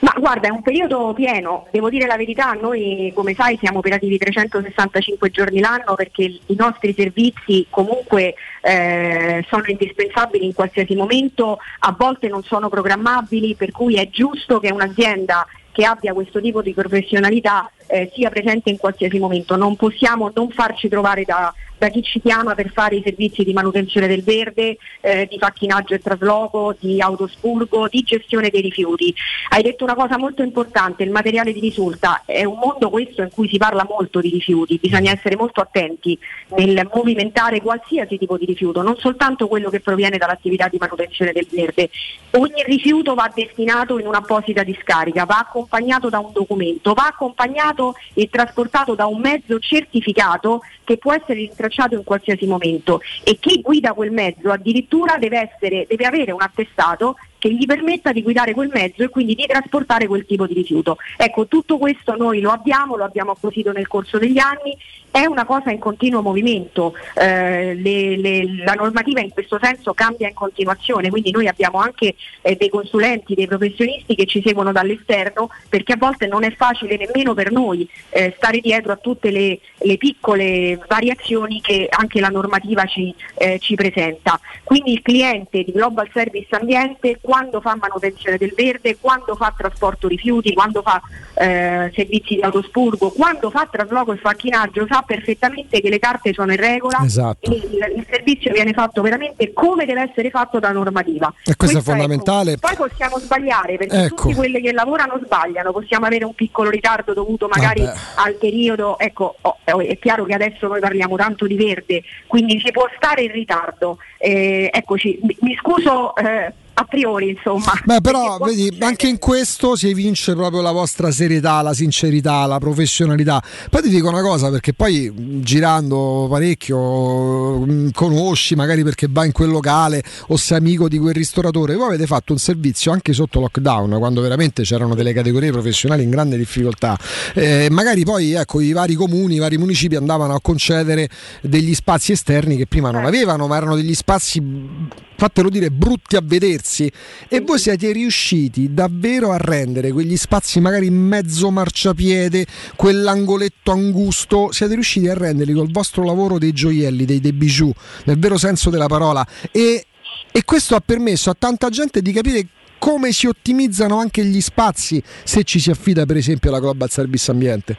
Ma 0.00 0.12
guarda, 0.18 0.48
è 0.48 0.50
un 0.50 0.62
periodo 0.62 1.12
pieno, 1.15 1.66
devo 1.70 1.89
dire 1.89 2.06
la 2.06 2.16
verità, 2.16 2.52
noi 2.52 3.10
come 3.15 3.34
sai 3.34 3.56
siamo 3.58 3.78
operativi 3.78 4.18
365 4.18 5.31
giorni 5.31 5.60
l'anno 5.60 5.94
perché 5.94 6.23
i 6.23 6.55
nostri 6.56 6.94
servizi 6.94 7.66
comunque 7.70 8.34
eh, 8.60 9.44
sono 9.48 9.65
indispensabili 9.66 10.44
in 10.44 10.55
qualsiasi 10.55 10.94
momento, 10.94 11.58
a 11.78 11.94
volte 11.97 12.28
non 12.28 12.42
sono 12.42 12.68
programmabili, 12.68 13.55
per 13.55 13.70
cui 13.70 13.94
è 13.94 14.08
giusto 14.10 14.60
che 14.60 14.70
un'azienda 14.70 15.47
che 15.73 15.84
abbia 15.84 16.15
questo 16.15 16.40
tipo 16.40 16.62
di 16.62 16.73
professionalità 16.73 17.70
eh, 17.86 18.10
sia 18.15 18.31
presente 18.31 18.70
in 18.70 18.78
qualsiasi 18.78 19.18
momento. 19.18 19.56
Non 19.56 19.76
possiamo 19.76 20.31
non 20.34 20.48
farci 20.50 20.89
trovare 20.89 21.24
da, 21.24 21.52
da 21.79 21.89
chi 21.89 22.03
ci 22.03 22.21
chiama 22.21 22.55
per 22.55 22.71
fare 22.73 22.97
i 22.97 23.03
servizi 23.03 23.45
di 23.45 23.53
manutenzione 23.53 24.07
del 24.07 24.23
verde, 24.23 24.79
eh, 25.01 25.27
di 25.29 25.39
facchinaggio 25.39 25.95
e 25.95 26.01
trasloco, 26.01 26.75
di 26.79 27.01
autospurgo, 27.01 27.89
di 27.89 28.03
gestione 28.03 28.49
dei 28.49 28.63
rifiuti. 28.63 29.15
Hai 29.51 29.63
detto 29.63 29.85
una 29.85 29.95
cosa 29.95 30.19
molto 30.19 30.43
importante, 30.43 31.03
il 31.03 31.11
materiale 31.11 31.53
di 31.53 31.61
risulta. 31.61 32.23
È 32.25 32.45
un 32.45 32.59
mondo 32.59 32.91
questo 32.91 33.23
in 33.23 33.31
cui 33.31 33.49
si 33.49 33.59
parla 33.59 33.87
molto 33.89 34.21
di 34.21 34.31
rifiuti, 34.31 34.79
bisogna 34.81 35.13
essere 35.13 35.37
molto 35.37 35.61
attenti 35.61 36.19
nel 36.57 36.89
movimentare 36.93 37.61
qualsiasi 37.61 38.19
tipo 38.19 38.39
di 38.39 38.47
rifiuto, 38.47 38.83
non 38.83 38.97
soltanto 38.97 39.49
quello 39.49 39.71
che 39.71 39.81
proviene 39.81 40.19
dall'attività 40.19 40.69
di 40.69 40.79
manutenzione 40.79 41.33
del 41.33 41.47
verde. 41.51 41.91
Ogni 42.33 42.63
rifiuto 42.65 43.15
va 43.15 43.31
destinato 43.35 43.99
in 43.99 44.07
un'apposita 44.07 44.63
discarica, 44.63 45.25
va 45.25 45.39
accompagnato 45.39 46.09
da 46.09 46.19
un 46.19 46.33
documento, 46.33 46.95
va 46.95 47.07
accompagnato 47.07 47.95
e 48.15 48.29
trasportato 48.31 48.95
da 48.95 49.07
un 49.07 49.21
mezzo 49.21 49.59
certificato 49.59 50.61
che 50.85 50.97
può 50.99 51.13
essere 51.13 51.41
rintracciato 51.67 51.95
in 51.95 52.05
qualsiasi 52.05 52.47
momento 52.47 53.01
e 53.23 53.36
chi 53.39 53.61
guida 53.61 53.93
quel 53.93 54.11
mezzo 54.11 54.51
addirittura 54.51 55.19
deve, 55.19 55.51
essere, 55.51 55.86
deve 55.89 56.05
avere 56.05 56.33
un 56.33 56.41
attestato 56.41 57.17
che 57.39 57.53
gli 57.53 57.67
permetta 57.67 58.12
di 58.12 58.23
guidare 58.23 58.55
quel 58.55 58.70
mezzo 58.73 59.03
e 59.03 59.09
quindi 59.09 59.35
di 59.35 59.47
trasportare 59.47 60.07
quel 60.07 60.25
tipo 60.25 60.47
di 60.47 60.55
rifiuto. 60.55 60.97
Ecco, 61.17 61.47
tutto 61.47 61.77
questo 61.77 62.17
noi 62.17 62.41
lo 62.41 62.51
abbiamo, 62.51 62.97
lo 62.97 63.05
abbiamo 63.05 63.33
acquisito 63.33 63.73
nel 63.73 63.86
corso 63.86 64.19
degli 64.19 64.39
anni, 64.39 64.77
è 65.17 65.25
una 65.25 65.47
cosa 65.47 65.70
in 65.70 65.78
continuo 65.78 66.20
movimento, 66.20 66.95
eh, 67.15 67.73
le- 67.75 68.19
le- 68.19 68.62
la 68.62 68.75
normativa 68.75 69.20
in 69.20 69.31
questo 69.31 69.59
senso 69.59 69.95
cambia 69.95 70.28
in 70.28 70.35
continuazione, 70.35 71.09
quindi 71.09 71.31
noi 71.31 71.49
abbiamo 71.49 71.78
anche 71.78 72.15
eh, 72.43 72.55
dei 72.57 72.69
consulenti, 72.69 73.35
dei 73.35 73.47
professionisti 73.47 74.15
che 74.15 74.27
ci 74.27 74.43
seguono 74.45 74.73
dall'esterno 74.73 75.49
perché 75.70 75.95
a 75.95 75.97
volte 75.97 76.27
non 76.27 76.45
è 76.45 76.55
facile 76.55 76.99
nemmeno 76.99 77.33
per 77.33 77.51
noi 77.51 77.89
eh, 78.11 78.35
stare 78.36 78.61
dietro 78.61 78.93
a 78.93 78.97
tutte 78.97 79.31
le, 79.31 79.59
le 79.78 79.97
piccole 79.97 80.78
variazioni 80.86 81.62
che 81.62 81.86
anche 81.89 82.20
la 82.20 82.28
normativa 82.28 82.85
ci, 82.85 83.15
eh, 83.36 83.59
ci 83.59 83.75
presenta. 83.75 84.39
Quindi 84.65 84.93
il 84.93 85.01
cliente 85.01 85.62
di 85.62 85.73
Global 85.73 86.11
Service 86.12 86.55
Ambiente 86.55 87.20
quando 87.23 87.62
fa 87.62 87.75
manutenzione 87.75 88.36
del 88.36 88.53
verde, 88.55 88.99
quando 89.01 89.35
fa 89.35 89.55
trasporto 89.57 90.09
rifiuti, 90.09 90.53
quando 90.53 90.83
fa 90.83 91.01
eh, 91.39 91.91
servizi 91.95 92.35
di 92.35 92.43
autospurgo, 92.43 93.12
quando 93.12 93.49
fa 93.49 93.67
trasloco 93.70 94.12
e 94.12 94.17
facchinaggio 94.19 94.86
sa 94.86 95.05
perfettamente 95.07 95.81
che 95.81 95.89
le 95.89 95.99
carte 95.99 96.33
sono 96.35 96.52
in 96.52 96.59
regola 96.59 97.01
Esatto. 97.05 97.51
e 97.51 97.55
il, 97.55 97.94
il 97.97 98.07
servizio 98.10 98.52
viene 98.52 98.73
fatto 98.73 99.01
veramente 99.02 99.52
come 99.52 99.85
deve 99.86 100.02
essere 100.10 100.31
fatto 100.31 100.59
da 100.59 100.73
normativa. 100.73 101.33
E 101.44 101.57
questo 101.57 101.78
è 101.78 101.83
Questa, 101.83 101.91
fondamentale. 101.93 102.52
ecco, 102.52 102.67
poi 102.67 102.89
possiamo 102.89 103.18
sbagliare 103.18 103.76
perché 103.76 103.97
Ecco. 103.97 104.23
tutti 104.23 104.35
quelli 104.35 104.60
che 104.60 104.73
lavorano 104.73 105.18
sbagliano, 105.25 105.73
possiamo 105.73 106.07
avere 106.07 106.25
un 106.25 106.35
piccolo 106.35 106.68
ritardo 106.68 107.15
dovuto 107.15 107.49
magari 107.49 107.83
Vabbè. 107.83 107.99
al 108.17 108.35
periodo, 108.35 108.99
ecco, 108.99 109.36
oh, 109.41 109.59
oh, 109.65 109.81
è 109.81 109.99
chiaro 109.99 110.25
che 110.25 110.35
adesso 110.35 110.67
noi 110.67 110.81
parliamo 110.81 111.17
tanto 111.17 111.47
di 111.47 111.57
verde, 111.57 112.02
quindi 112.26 112.60
si 112.62 112.70
può 112.73 112.86
stare 112.97 113.23
in 113.23 113.33
ritardo. 113.33 113.99
Eh, 114.19 114.70
eccoci, 114.73 115.19
mi, 115.41 115.57
scuso 115.61 116.15
eh, 116.17 116.53
a 116.78 116.85
priori 116.85 117.31
insomma. 117.31 117.73
Beh, 117.85 118.01
però 118.01 118.36
vedi, 118.39 118.77
anche 118.81 119.09
in 119.09 119.19
questo 119.19 119.77
si 119.77 119.89
evince 119.89 120.35
proprio 120.35 120.61
la 120.61 120.73
vostra 120.73 121.11
serietà, 121.11 121.62
la 121.62 121.73
sincerità, 121.73 122.45
la 122.45 122.59
professionalità. 122.59 123.43
Poi 123.70 123.83
ti 123.83 123.89
dico 123.89 124.09
una 124.09 124.20
cosa, 124.20 124.51
perché 124.51 124.75
poi 124.75 125.11
girando 125.43 126.27
parecchio 126.28 127.61
mh, 127.61 127.93
conosci, 127.93 128.55
magari 128.57 128.83
perché 128.83 129.07
vai 129.09 129.27
in 129.27 129.33
quel 129.33 129.49
locale 129.49 130.03
o 130.28 130.36
sei 130.36 130.59
amico 130.59 130.89
di 130.89 130.99
quel 130.99 131.15
ristoratore, 131.15 131.77
voi 131.77 131.89
avete 131.89 132.07
fatto 132.07 132.33
un 132.33 132.39
servizio 132.39 132.93
anche 132.93 133.15
sotto 133.15 133.41
lockdown, 133.41 133.97
quando 133.99 134.20
veramente 134.20 134.62
c'erano 134.62 134.95
delle 134.95 135.15
categorie 135.15 135.51
professionali 135.51 136.03
in 136.03 136.11
grande 136.11 136.36
difficoltà. 136.36 136.99
Eh, 137.35 137.69
magari 137.70 138.05
poi 138.05 138.33
ecco, 138.33 138.61
i 138.61 138.73
vari 138.73 138.95
comuni, 138.95 139.36
i 139.36 139.39
vari 139.39 139.57
municipi 139.57 139.97
andavano 139.97 140.35
a 140.35 140.41
concedere 140.43 141.09
degli 141.41 141.75
spazi 141.75 142.12
esterni 142.12 142.57
che 142.57 142.67
prima 142.67 142.91
non 142.91 143.07
avevano, 143.07 143.47
ma 143.47 143.57
erano 143.57 143.77
degli 143.77 143.95
spazi 143.95 144.16
fatelo 144.19 145.49
dire 145.49 145.70
brutti 145.70 146.17
a 146.17 146.20
vedersi. 146.23 146.91
E 147.28 147.41
voi 147.41 147.59
siete 147.59 147.93
riusciti 147.93 148.73
davvero 148.73 149.33
a 149.33 149.36
rendere 149.39 149.93
quegli 149.93 150.17
spazi 150.17 150.61
magari 150.61 150.86
in 150.86 150.97
mezzo 150.97 151.51
marciapiede 151.51 152.47
quell'angoletto 152.77 153.73
angusto? 153.73 154.51
Siete 154.53 154.75
riusciti 154.75 155.09
a 155.09 155.15
renderli 155.15 155.53
col 155.53 155.70
vostro 155.70 156.05
lavoro 156.05 156.39
dei 156.39 156.53
gioielli 156.53 157.05
dei, 157.05 157.20
dei 157.20 157.33
bijou 157.33 157.73
nel 158.05 158.19
vero 158.19 158.39
senso 158.39 158.70
della 158.70 158.86
parola? 158.86 159.27
E, 159.51 159.86
e 160.31 160.45
questo 160.45 160.75
ha 160.75 160.81
permesso 160.81 161.31
a 161.31 161.36
tanta 161.39 161.69
gente 161.69 162.03
di 162.03 162.12
capire 162.12 162.47
come 162.86 163.10
si 163.10 163.26
ottimizzano 163.26 163.98
anche 163.98 164.24
gli 164.24 164.40
spazi 164.40 165.02
se 165.24 165.42
ci 165.42 165.58
si 165.58 165.70
affida 165.70 166.06
per 166.06 166.16
esempio 166.16 166.50
alla 166.50 166.60
Global 166.60 166.89
Service 166.89 167.28
Ambiente 167.32 167.76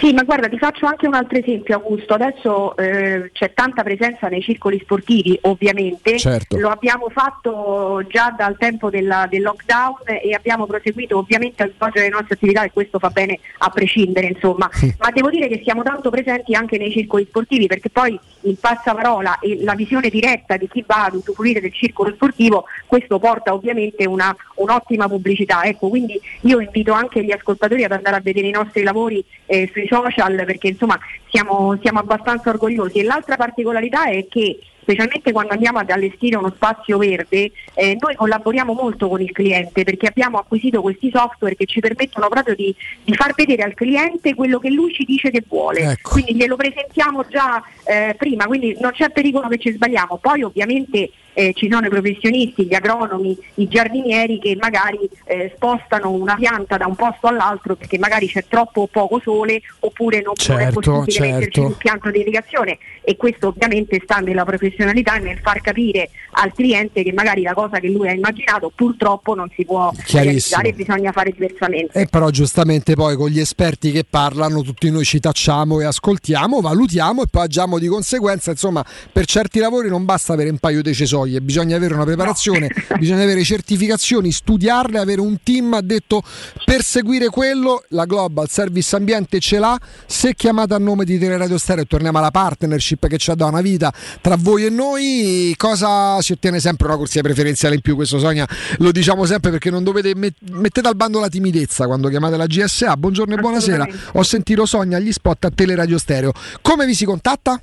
Sì, 0.00 0.12
ma 0.12 0.22
guarda, 0.22 0.48
ti 0.48 0.56
faccio 0.56 0.86
anche 0.86 1.06
un 1.06 1.14
altro 1.14 1.36
esempio, 1.38 1.74
Augusto. 1.74 2.14
Adesso 2.14 2.76
eh, 2.76 3.30
c'è 3.32 3.52
tanta 3.52 3.82
presenza 3.82 4.28
nei 4.28 4.40
circoli 4.40 4.78
sportivi, 4.82 5.36
ovviamente. 5.42 6.16
Certo. 6.16 6.56
Lo 6.56 6.70
abbiamo 6.70 7.10
fatto 7.10 8.02
già 8.08 8.32
dal 8.36 8.56
tempo 8.56 8.88
della- 8.88 9.26
del 9.28 9.42
lockdown 9.42 10.02
e 10.22 10.32
abbiamo 10.32 10.66
proseguito 10.66 11.18
ovviamente 11.18 11.64
a 11.64 11.70
svolgere 11.74 12.04
le 12.06 12.12
nostre 12.12 12.34
attività 12.34 12.62
e 12.62 12.70
questo 12.72 12.98
fa 12.98 13.10
bene 13.10 13.40
a 13.58 13.68
prescindere, 13.68 14.28
insomma. 14.28 14.70
Ma 14.98 15.10
devo 15.10 15.28
dire 15.28 15.48
che 15.48 15.60
siamo 15.64 15.82
tanto 15.82 16.08
presenti 16.08 16.54
anche 16.54 16.78
nei 16.78 16.92
circoli 16.92 17.26
sportivi 17.28 17.66
perché 17.66 17.90
poi 17.90 18.18
il 18.42 18.56
passaparola 18.58 19.38
e 19.40 19.58
la 19.62 19.74
visione 19.74 20.08
diretta 20.08 20.56
di 20.56 20.68
chi 20.68 20.82
va 20.86 21.06
ad 21.06 21.14
usufruire 21.14 21.60
del 21.60 21.74
circolo 21.74 22.12
sportivo, 22.14 22.64
questo 22.86 23.18
porta 23.18 23.52
ovviamente 23.52 24.06
una, 24.06 24.34
un'ottima 24.56 25.08
pubblicità. 25.08 25.62
Ecco, 25.64 25.88
quindi 25.88 26.20
io 26.42 26.60
invito 26.60 26.92
anche 26.92 27.24
gli 27.24 27.32
ascoltatori 27.32 27.84
ad 27.84 27.92
andare 27.92 28.16
a 28.16 28.20
vedere 28.20 28.48
i 28.48 28.52
nostri 28.52 28.82
lavori 28.82 29.24
eh, 29.46 29.68
sui 29.72 29.86
social 29.86 30.34
perché 30.44 30.68
insomma 30.68 30.98
siamo, 31.28 31.78
siamo 31.80 31.98
abbastanza 31.98 32.50
orgogliosi. 32.50 32.98
E 32.98 33.04
l'altra 33.04 33.36
particolarità 33.36 34.04
è 34.04 34.26
che 34.28 34.58
specialmente 34.80 35.32
quando 35.32 35.52
andiamo 35.52 35.78
ad 35.78 35.90
allestire 35.90 36.36
uno 36.36 36.52
spazio 36.54 36.98
verde, 36.98 37.52
eh, 37.74 37.96
noi 38.00 38.14
collaboriamo 38.14 38.72
molto 38.72 39.08
con 39.08 39.20
il 39.20 39.30
cliente 39.30 39.84
perché 39.84 40.08
abbiamo 40.08 40.38
acquisito 40.38 40.80
questi 40.80 41.10
software 41.12 41.54
che 41.54 41.66
ci 41.66 41.80
permettono 41.80 42.28
proprio 42.28 42.54
di, 42.54 42.74
di 43.04 43.14
far 43.14 43.32
vedere 43.34 43.62
al 43.62 43.74
cliente 43.74 44.34
quello 44.34 44.58
che 44.58 44.70
lui 44.70 44.92
ci 44.92 45.04
dice 45.04 45.30
che 45.30 45.42
vuole. 45.46 45.96
Quindi 46.02 46.34
glielo 46.34 46.56
presentiamo 46.56 47.24
già 47.28 47.62
eh, 47.84 48.14
prima, 48.16 48.46
quindi 48.46 48.76
non 48.80 48.92
c'è 48.92 49.10
pericolo 49.10 49.48
che 49.48 49.58
ci 49.58 49.72
sbagliamo. 49.72 50.16
Poi 50.16 50.42
ovviamente 50.42 51.10
eh, 51.40 51.52
ci 51.54 51.70
sono 51.70 51.86
i 51.86 51.88
professionisti, 51.88 52.66
gli 52.66 52.74
agronomi, 52.74 53.36
i 53.54 53.68
giardinieri 53.68 54.38
che 54.38 54.56
magari 54.60 55.08
eh, 55.24 55.52
spostano 55.54 56.10
una 56.10 56.34
pianta 56.34 56.76
da 56.76 56.86
un 56.86 56.94
posto 56.94 57.28
all'altro 57.28 57.76
perché 57.76 57.98
magari 57.98 58.26
c'è 58.26 58.44
troppo 58.46 58.82
o 58.82 58.86
poco 58.86 59.20
sole 59.20 59.62
oppure 59.80 60.22
non, 60.22 60.34
non 60.48 60.58
è 60.58 60.64
Certo, 60.64 60.80
possibile 60.80 61.32
metterci 61.32 61.50
certo. 61.52 61.68
un 61.68 61.76
pianto 61.76 62.10
di 62.10 62.18
irrigazione 62.20 62.78
e 63.02 63.16
questo 63.16 63.48
ovviamente 63.48 64.00
sta 64.04 64.18
nella 64.18 64.44
professionalità 64.44 65.16
e 65.16 65.20
nel 65.20 65.38
far 65.38 65.60
capire 65.60 66.10
al 66.32 66.52
cliente 66.52 67.02
che 67.02 67.12
magari 67.12 67.42
la 67.42 67.54
cosa 67.54 67.78
che 67.78 67.88
lui 67.88 68.08
ha 68.08 68.12
immaginato 68.12 68.70
purtroppo 68.74 69.34
non 69.34 69.48
si 69.54 69.64
può 69.64 69.90
realizzare 70.12 70.68
e 70.68 70.72
bisogna 70.72 71.10
fare 71.12 71.32
diversamente. 71.32 71.98
E 71.98 72.06
però 72.06 72.30
giustamente 72.30 72.94
poi 72.94 73.16
con 73.16 73.28
gli 73.30 73.40
esperti 73.40 73.90
che 73.90 74.04
parlano 74.08 74.62
tutti 74.62 74.90
noi 74.90 75.04
ci 75.04 75.20
tacciamo 75.20 75.80
e 75.80 75.84
ascoltiamo, 75.86 76.60
valutiamo 76.60 77.22
e 77.22 77.26
poi 77.30 77.44
agiamo 77.44 77.78
di 77.78 77.86
conseguenza. 77.86 78.50
Insomma, 78.50 78.84
per 79.12 79.24
certi 79.24 79.58
lavori 79.58 79.88
non 79.88 80.04
basta 80.04 80.32
avere 80.34 80.50
un 80.50 80.58
paio 80.58 80.82
di 80.82 80.94
cesoie, 80.94 81.29
soglie, 81.30 81.40
bisogna 81.40 81.76
avere 81.76 81.94
una 81.94 82.04
preparazione, 82.04 82.68
bisogna 82.98 83.22
avere 83.22 83.44
certificazioni, 83.44 84.32
studiarle, 84.32 84.98
avere 84.98 85.20
un 85.20 85.36
team, 85.42 85.74
ha 85.74 85.80
detto 85.80 86.22
per 86.64 86.82
seguire 86.82 87.28
quello 87.28 87.84
la 87.88 88.04
Global 88.04 88.48
Service 88.48 88.94
Ambiente 88.96 89.38
ce 89.38 89.58
l'ha, 89.58 89.78
se 90.06 90.34
chiamate 90.34 90.74
a 90.74 90.78
nome 90.78 91.04
di 91.04 91.18
Teleradio 91.18 91.56
Stereo, 91.56 91.86
torniamo 91.86 92.18
alla 92.18 92.30
partnership 92.30 93.06
che 93.06 93.18
ci 93.18 93.30
ha 93.30 93.34
dato 93.34 93.50
una 93.50 93.60
vita 93.60 93.92
tra 94.20 94.36
voi 94.36 94.66
e 94.66 94.70
noi, 94.70 95.54
cosa 95.56 96.20
si 96.20 96.32
ottiene 96.32 96.58
sempre 96.58 96.88
una 96.88 96.96
corsia 96.96 97.22
preferenziale 97.22 97.76
in 97.76 97.80
più, 97.80 97.94
questo 97.94 98.18
Sonia 98.18 98.46
lo 98.78 98.90
diciamo 98.90 99.24
sempre 99.24 99.50
perché 99.50 99.70
non 99.70 99.84
dovete 99.84 100.14
met- 100.14 100.34
mettete 100.50 100.88
al 100.88 100.96
bando 100.96 101.20
la 101.20 101.28
timidezza 101.28 101.86
quando 101.86 102.08
chiamate 102.08 102.36
la 102.36 102.46
GSA, 102.46 102.96
buongiorno 102.96 103.34
e 103.34 103.38
buonasera, 103.38 103.88
ho 104.14 104.22
sentito 104.22 104.66
Sonia 104.66 104.96
agli 104.96 105.12
spot 105.12 105.44
a 105.44 105.50
Teleradio 105.50 105.98
Stereo, 105.98 106.32
come 106.60 106.86
vi 106.86 106.94
si 106.94 107.04
contatta? 107.04 107.60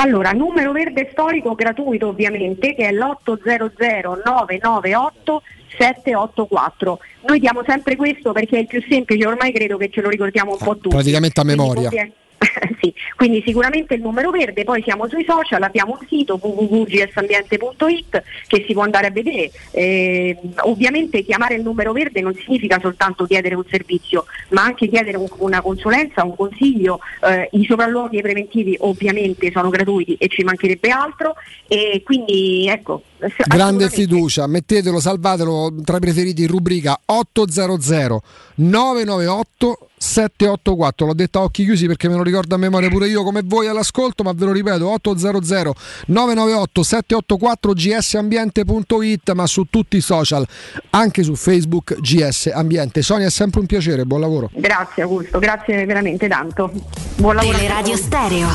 Allora, 0.00 0.30
numero 0.30 0.72
verde 0.72 1.10
storico 1.12 1.54
gratuito 1.54 2.08
ovviamente, 2.08 2.74
che 2.74 2.88
è 2.88 2.92
l'800 2.92 4.22
998 4.24 5.42
784. 5.76 6.98
Noi 7.26 7.38
diamo 7.38 7.62
sempre 7.66 7.96
questo 7.96 8.32
perché 8.32 8.56
è 8.56 8.60
il 8.60 8.66
più 8.66 8.82
semplice, 8.88 9.26
ormai 9.26 9.52
credo 9.52 9.76
che 9.76 9.90
ce 9.90 10.00
lo 10.00 10.08
ricordiamo 10.08 10.52
un 10.52 10.58
po' 10.58 10.78
tutti. 10.78 10.88
Praticamente 10.88 11.40
a 11.40 11.44
memoria. 11.44 11.90
Quindi, 11.90 12.12
sì, 12.80 12.92
quindi 13.16 13.42
sicuramente 13.44 13.94
il 13.94 14.00
numero 14.00 14.30
verde, 14.30 14.64
poi 14.64 14.82
siamo 14.82 15.06
sui 15.08 15.24
social, 15.28 15.62
abbiamo 15.62 15.98
un 16.00 16.06
sito 16.08 16.38
www.gsambiente.it 16.40 18.22
che 18.46 18.64
si 18.66 18.72
può 18.72 18.82
andare 18.82 19.08
a 19.08 19.10
vedere. 19.10 19.50
Eh, 19.72 20.38
ovviamente 20.62 21.22
chiamare 21.22 21.56
il 21.56 21.62
numero 21.62 21.92
verde 21.92 22.22
non 22.22 22.34
significa 22.34 22.78
soltanto 22.80 23.26
chiedere 23.26 23.54
un 23.54 23.64
servizio, 23.68 24.24
ma 24.48 24.62
anche 24.62 24.88
chiedere 24.88 25.18
un- 25.18 25.28
una 25.38 25.60
consulenza, 25.60 26.24
un 26.24 26.34
consiglio. 26.34 27.00
Eh, 27.22 27.50
I 27.52 27.64
sopralluoghi 27.66 28.22
preventivi 28.22 28.74
ovviamente 28.80 29.50
sono 29.52 29.68
gratuiti 29.68 30.14
e 30.14 30.28
ci 30.28 30.42
mancherebbe 30.42 30.90
altro 30.90 31.34
e 31.68 32.00
quindi 32.02 32.68
ecco. 32.68 33.02
Grande 33.46 33.90
fiducia, 33.90 34.46
mettetelo, 34.46 34.98
salvatelo 34.98 35.74
tra 35.84 35.98
i 35.98 36.00
preferiti 36.00 36.42
in 36.42 36.48
rubrica 36.48 36.98
800 37.04 38.22
998 38.54 39.89
784. 40.00 41.06
L'ho 41.06 41.12
detta 41.12 41.40
a 41.40 41.42
occhi 41.42 41.64
chiusi 41.64 41.86
perché 41.86 42.08
me 42.08 42.16
lo 42.16 42.22
ricordo 42.22 42.54
a 42.54 42.58
memoria 42.58 42.88
pure 42.88 43.06
io 43.06 43.22
come 43.22 43.42
voi 43.44 43.66
all'ascolto, 43.66 44.22
ma 44.22 44.32
ve 44.34 44.46
lo 44.46 44.52
ripeto 44.52 44.88
800 44.88 45.74
998 46.06 46.82
784 46.82 47.72
gsambiente.it, 47.74 49.32
ma 49.32 49.46
su 49.46 49.66
tutti 49.68 49.98
i 49.98 50.00
social, 50.00 50.46
anche 50.90 51.22
su 51.22 51.34
Facebook 51.34 52.00
GS 52.00 52.50
Ambiente. 52.52 53.02
Sonia 53.02 53.26
è 53.26 53.30
sempre 53.30 53.60
un 53.60 53.66
piacere, 53.66 54.06
buon 54.06 54.20
lavoro. 54.22 54.48
Grazie 54.54 55.02
Augusto, 55.02 55.38
grazie 55.38 55.84
veramente 55.84 56.28
tanto. 56.28 56.72
Buon 57.16 57.34
lavoro. 57.34 57.58
Teleradio 57.58 57.96
Stereo 57.96 58.48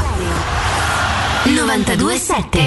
927 1.43 2.57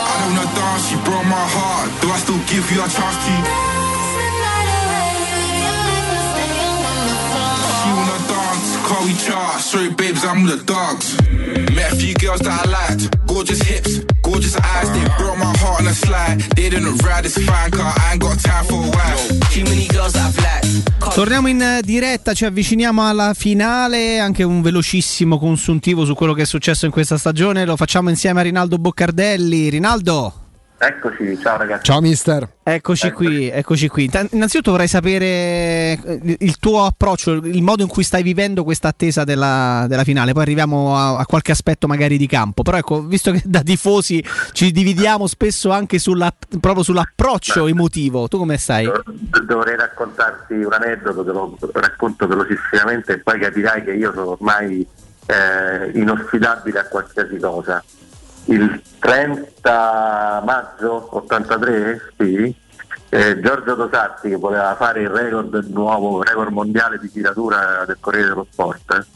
I 0.00 0.20
don't 0.20 0.34
know 0.34 0.48
dance, 0.54 0.90
you 0.90 0.98
broke 1.02 1.26
my 1.26 1.36
heart. 1.36 1.90
Do 2.00 2.08
I 2.10 2.18
still 2.18 2.40
give 2.46 2.72
you 2.72 2.80
a 2.82 2.88
chance 2.88 3.16
to? 3.26 3.87
Chart. 9.18 9.60
Sorry, 9.60 9.90
babes, 9.90 10.24
I'm 10.24 10.44
with 10.44 10.60
the 10.60 10.64
dogs. 10.64 11.16
Met 11.74 11.92
a 11.92 11.96
few 11.96 12.14
girls 12.14 12.40
that 12.40 12.66
I 12.66 12.70
liked. 12.70 13.26
Gorgeous 13.26 13.60
hips, 13.60 14.00
gorgeous 14.22 14.56
eyes. 14.56 14.90
They 14.92 15.04
broke 15.18 15.38
my 15.38 15.52
heart 15.58 15.80
on 15.80 15.86
a 15.86 15.94
slide. 15.94 16.40
They 16.56 16.70
didn't 16.70 17.02
ride 17.02 17.24
this 17.24 17.36
fine 17.36 17.70
car. 17.70 17.92
I 17.96 18.12
ain't 18.12 18.22
got 18.22 18.38
time 18.40 18.64
for 18.64 18.80
a 18.82 18.90
while. 18.90 19.18
Too 19.50 19.64
many 19.64 19.86
girls 19.88 20.12
that 20.12 20.28
I've 20.28 20.38
liked. 20.38 21.14
Torniamo 21.14 21.48
in 21.48 21.60
eh, 21.60 21.80
diretta, 21.82 22.32
ci 22.32 22.44
avviciniamo 22.44 23.08
alla 23.08 23.34
finale, 23.34 24.20
anche 24.20 24.44
un 24.44 24.62
velocissimo 24.62 25.38
consuntivo 25.38 26.04
su 26.04 26.14
quello 26.14 26.32
che 26.32 26.42
è 26.42 26.46
successo 26.46 26.84
in 26.84 26.92
questa 26.92 27.18
stagione, 27.18 27.64
lo 27.64 27.76
facciamo 27.76 28.08
insieme 28.08 28.40
a 28.40 28.42
Rinaldo 28.44 28.78
Boccardelli. 28.78 29.68
Rinaldo, 29.68 30.47
Eccoci, 30.80 31.36
ciao 31.40 31.56
ragazzi. 31.56 31.82
Ciao 31.82 32.00
mister. 32.00 32.48
eccoci 32.62 33.10
qui, 33.10 33.50
eccoci 33.50 33.88
qui. 33.88 34.08
Innanzitutto 34.30 34.70
vorrei 34.70 34.86
sapere 34.86 35.26
eh, 35.26 36.36
il 36.38 36.58
tuo 36.58 36.84
approccio, 36.84 37.32
il 37.32 37.62
modo 37.62 37.82
in 37.82 37.88
cui 37.88 38.04
stai 38.04 38.22
vivendo 38.22 38.62
questa 38.62 38.86
attesa 38.86 39.24
della, 39.24 39.86
della 39.88 40.04
finale, 40.04 40.32
poi 40.32 40.42
arriviamo 40.42 40.96
a, 40.96 41.18
a 41.18 41.26
qualche 41.26 41.50
aspetto 41.50 41.88
magari 41.88 42.16
di 42.16 42.28
campo, 42.28 42.62
però 42.62 42.76
ecco, 42.76 43.02
visto 43.02 43.32
che 43.32 43.42
da 43.44 43.62
tifosi 43.62 44.24
ci 44.52 44.70
dividiamo 44.70 45.26
spesso 45.26 45.70
anche 45.70 45.98
sulla, 45.98 46.32
proprio 46.60 46.84
sull'approccio 46.84 47.66
emotivo, 47.66 48.28
tu 48.28 48.38
come 48.38 48.56
stai? 48.56 48.88
Dovrei 49.46 49.76
raccontarti 49.76 50.54
un 50.54 50.72
aneddoto, 50.72 51.24
te 51.24 51.32
lo 51.32 51.58
racconto 51.72 52.28
velocissimamente 52.28 53.14
e 53.14 53.18
poi 53.18 53.40
capirai 53.40 53.82
che 53.82 53.94
io 53.94 54.12
sono 54.12 54.30
ormai 54.30 54.86
eh, 55.26 55.90
inoffidabile 55.98 56.78
a 56.78 56.84
qualsiasi 56.84 57.36
cosa. 57.38 57.82
Il 58.48 58.82
30 58.98 60.42
maggio 60.44 61.08
83, 61.10 62.12
sì, 62.18 62.54
eh, 63.10 63.40
Giorgio 63.40 63.74
Dosatti 63.74 64.30
che 64.30 64.36
voleva 64.36 64.74
fare 64.74 65.02
il 65.02 65.10
record, 65.10 65.66
nuovo 65.70 66.22
record 66.22 66.50
mondiale 66.52 66.98
di 66.98 67.10
tiratura 67.10 67.84
del 67.86 67.98
Corriere 68.00 68.28
dello 68.28 68.46
Sport, 68.50 69.06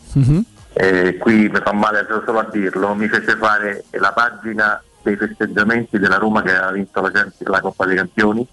eh, 0.75 1.17
qui 1.19 1.49
mi 1.49 1.61
fa 1.63 1.73
male 1.73 2.07
solo 2.25 2.39
a 2.39 2.49
dirlo, 2.51 2.95
mi 2.95 3.09
fece 3.09 3.37
fare 3.37 3.85
la 3.91 4.13
pagina 4.13 4.83
dei 5.03 5.17
festeggiamenti 5.17 5.99
della 5.99 6.17
Roma 6.19 6.43
che 6.43 6.51
aveva 6.51 6.73
vinto 6.73 7.01
la, 7.01 7.11
la 7.39 7.61
Coppa 7.61 7.87
dei 7.87 7.97
Campioni 7.97 8.47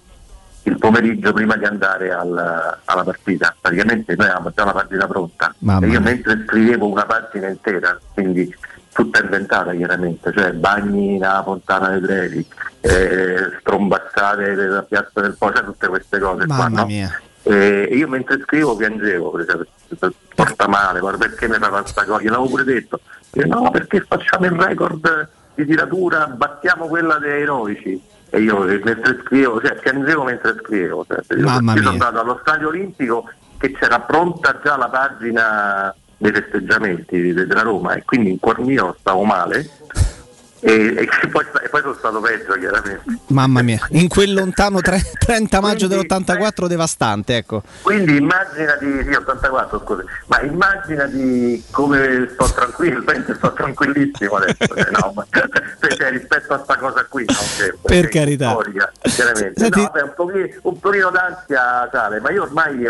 il 0.64 0.77
pomeriggio 0.77 1.32
prima 1.33 1.56
di 1.56 1.66
andare 1.66 2.11
al- 2.11 2.77
alla 2.85 3.03
partita. 3.03 3.56
Praticamente 3.59 4.16
noi 4.16 4.27
avevamo 4.27 4.51
già 4.53 4.66
la 4.66 4.74
pagina 4.74 5.08
pronta. 5.08 5.53
Mamma 5.59 5.85
e 5.85 5.90
io 5.90 6.01
mentre 6.01 6.43
scrivevo 6.45 6.88
una 6.88 7.06
pagina 7.06 7.48
intera, 7.48 7.98
quindi 8.14 8.53
tutta 8.99 9.21
inventata 9.23 9.73
chiaramente, 9.73 10.33
cioè 10.35 10.51
bagni 10.51 11.17
nella 11.17 11.41
Fontana 11.41 11.87
dei 11.91 12.01
Trevi, 12.01 12.45
eh, 12.81 13.57
strombazzate 13.59 14.55
della 14.55 14.83
piazza 14.83 15.21
del 15.21 15.35
Po, 15.37 15.53
cioè 15.53 15.63
tutte 15.63 15.87
queste 15.87 16.19
cose 16.19 16.45
qua, 16.45 16.57
Mamma 16.57 16.81
no? 16.81 16.85
mia. 16.85 17.21
E 17.43 17.89
io 17.93 18.07
mentre 18.09 18.41
scrivo 18.41 18.75
piangevo, 18.75 19.33
cioè, 19.45 20.11
porta 20.35 20.67
male, 20.67 20.99
guarda 20.99 21.27
perché 21.27 21.47
mi 21.47 21.55
fa 21.57 21.69
questa 21.69 22.03
cosa, 22.03 22.21
gliel'avevo 22.21 22.49
pure 22.49 22.63
detto, 22.65 22.99
no 23.45 23.71
perché 23.71 24.01
facciamo 24.05 24.45
il 24.45 24.51
record 24.51 25.29
di 25.55 25.65
tiratura, 25.65 26.27
battiamo 26.27 26.87
quella 26.87 27.17
dei 27.19 27.41
eroici. 27.43 28.01
E 28.31 28.41
io 28.41 28.65
eh, 28.67 28.81
mentre 28.83 29.17
scrivevo, 29.23 29.61
cioè 29.61 29.79
piangevo 29.79 30.23
mentre 30.23 30.55
scrivevo. 30.61 31.05
Cioè, 31.07 31.37
io 31.39 31.47
sono 31.47 31.89
andato 31.89 32.19
allo 32.19 32.37
stadio 32.41 32.67
olimpico 32.67 33.27
che 33.57 33.71
c'era 33.71 34.01
pronta 34.01 34.59
già 34.61 34.77
la 34.77 34.87
pagina 34.87 35.95
dei 36.19 36.31
festeggiamenti 36.31 37.33
de- 37.33 37.48
della 37.48 37.61
Roma 37.61 37.93
e 37.95 38.03
quindi 38.06 38.30
in 38.31 38.39
cuor 38.39 38.59
mio 38.59 38.95
stavo 38.99 39.23
male 39.23 39.67
e, 40.61 40.73
e 40.73 41.07
poi, 41.31 41.45
e 41.64 41.69
poi 41.69 41.81
sono 41.81 41.93
stato 41.93 42.19
peggio 42.19 42.51
chiaramente. 42.59 43.03
Mamma 43.27 43.61
mia, 43.61 43.80
in 43.91 44.09
quel 44.09 44.33
lontano 44.33 44.81
tre- 44.81 45.01
30 45.17 45.61
maggio 45.61 45.88
dell'84 45.88 46.65
devastante, 46.67 47.38
ecco. 47.38 47.64
Quindi 47.81 48.17
immaginati, 48.17 48.85
sì, 49.07 49.14
84 49.15 49.80
scusa, 49.85 50.03
ma 50.27 50.41
immaginati 50.41 51.64
come 51.72 52.27
sto 52.33 52.51
tranquillo, 52.53 53.01
penso 53.03 53.33
sto 53.35 53.53
tranquillissimo 53.53 54.35
adesso, 54.35 54.75
cioè, 54.75 54.89
no, 54.91 55.14
ma, 55.15 55.25
cioè, 55.95 56.09
rispetto 56.11 56.53
a 56.53 56.61
sta 56.61 56.75
cosa 56.75 57.06
qui, 57.07 57.23
no, 57.25 57.33
che- 57.57 57.77
Per 57.81 58.09
carità. 58.09 58.49
storica, 58.49 58.91
chiaramente. 59.03 59.53
Senti- 59.61 59.80
No, 59.80 59.85
vabbè, 59.93 60.01
un, 60.01 60.14
pochino, 60.14 60.48
un 60.64 60.80
pochino 60.80 61.09
d'ansia 61.09 61.88
sale, 61.89 62.19
ma 62.19 62.31
io 62.31 62.41
ormai, 62.43 62.85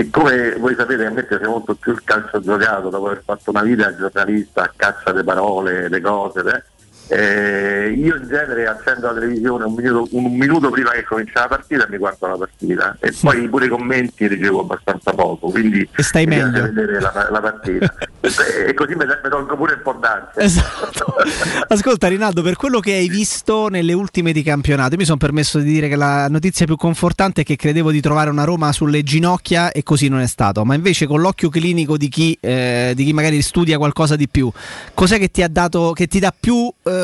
eh, 0.00 0.04
siccome 0.04 0.56
voi 0.56 0.74
sapete 0.74 1.06
a 1.06 1.10
me 1.10 1.22
piace 1.24 1.46
molto 1.46 1.74
più 1.74 1.92
il 1.92 2.02
calcio 2.02 2.40
giocato, 2.40 2.88
dopo 2.88 3.06
aver 3.06 3.22
fatto 3.22 3.50
una 3.50 3.62
vita 3.62 3.94
giornalista 3.94 4.62
a 4.62 4.72
caccia 4.74 5.12
le 5.12 5.24
parole, 5.24 5.88
le 5.88 6.00
cose, 6.00 6.40
eh, 6.40 6.62
eh, 7.10 7.92
io 7.96 8.16
in 8.16 8.26
genere 8.28 8.66
accendo 8.68 9.08
la 9.08 9.14
televisione 9.14 9.64
un 9.64 9.74
minuto, 9.74 10.08
un 10.16 10.36
minuto 10.36 10.70
prima 10.70 10.90
che 10.90 11.02
cominci 11.02 11.32
la 11.34 11.48
partita 11.48 11.84
e 11.84 11.90
mi 11.90 11.96
guardo 11.96 12.26
la 12.28 12.36
partita. 12.36 12.96
E 13.00 13.12
poi 13.20 13.48
pure 13.48 13.66
i 13.66 13.68
commenti 13.68 14.28
ricevo 14.28 14.60
abbastanza 14.60 15.12
poco 15.12 15.50
quindi 15.50 15.86
E 15.96 16.02
stai 16.04 16.26
meglio. 16.26 16.62
vedere 16.62 17.00
la, 17.00 17.28
la 17.30 17.40
partita. 17.40 17.92
E, 18.20 18.74
così 18.74 18.94
mi, 18.94 19.06
mi 19.06 19.30
tolgo 19.30 19.56
pure 19.56 19.72
un 19.74 19.80
po' 19.82 19.98
d'ansia 19.98 20.42
Esatto. 20.42 21.14
Ascolta 21.68 22.06
Rinaldo, 22.06 22.42
per 22.42 22.56
quello 22.56 22.78
che 22.78 22.92
hai 22.92 23.08
visto 23.08 23.68
nelle 23.68 23.94
ultime 23.94 24.32
di 24.32 24.42
campionato, 24.42 24.92
io 24.92 24.98
mi 24.98 25.04
sono 25.06 25.16
permesso 25.16 25.58
di 25.58 25.64
dire 25.64 25.88
che 25.88 25.96
la 25.96 26.28
notizia 26.28 26.66
più 26.66 26.76
confortante 26.76 27.40
è 27.40 27.44
che 27.44 27.56
credevo 27.56 27.90
di 27.90 28.00
trovare 28.02 28.28
una 28.28 28.44
Roma 28.44 28.72
sulle 28.72 29.02
ginocchia 29.02 29.72
e 29.72 29.82
così 29.82 30.08
non 30.08 30.20
è 30.20 30.26
stato, 30.26 30.64
ma 30.66 30.74
invece 30.74 31.06
con 31.06 31.20
l'occhio 31.22 31.48
clinico 31.48 31.96
di 31.96 32.08
chi, 32.08 32.36
eh, 32.40 32.92
di 32.94 33.04
chi 33.04 33.12
magari 33.14 33.40
studia 33.40 33.78
qualcosa 33.78 34.16
di 34.16 34.28
più, 34.28 34.52
cos'è 34.92 35.18
che 35.18 35.30
ti 35.30 35.42
ha 35.42 35.48
dato, 35.48 35.92
che 35.92 36.06
ti 36.06 36.18
dà 36.20 36.32
più 36.38 36.70
eh, 36.84 36.99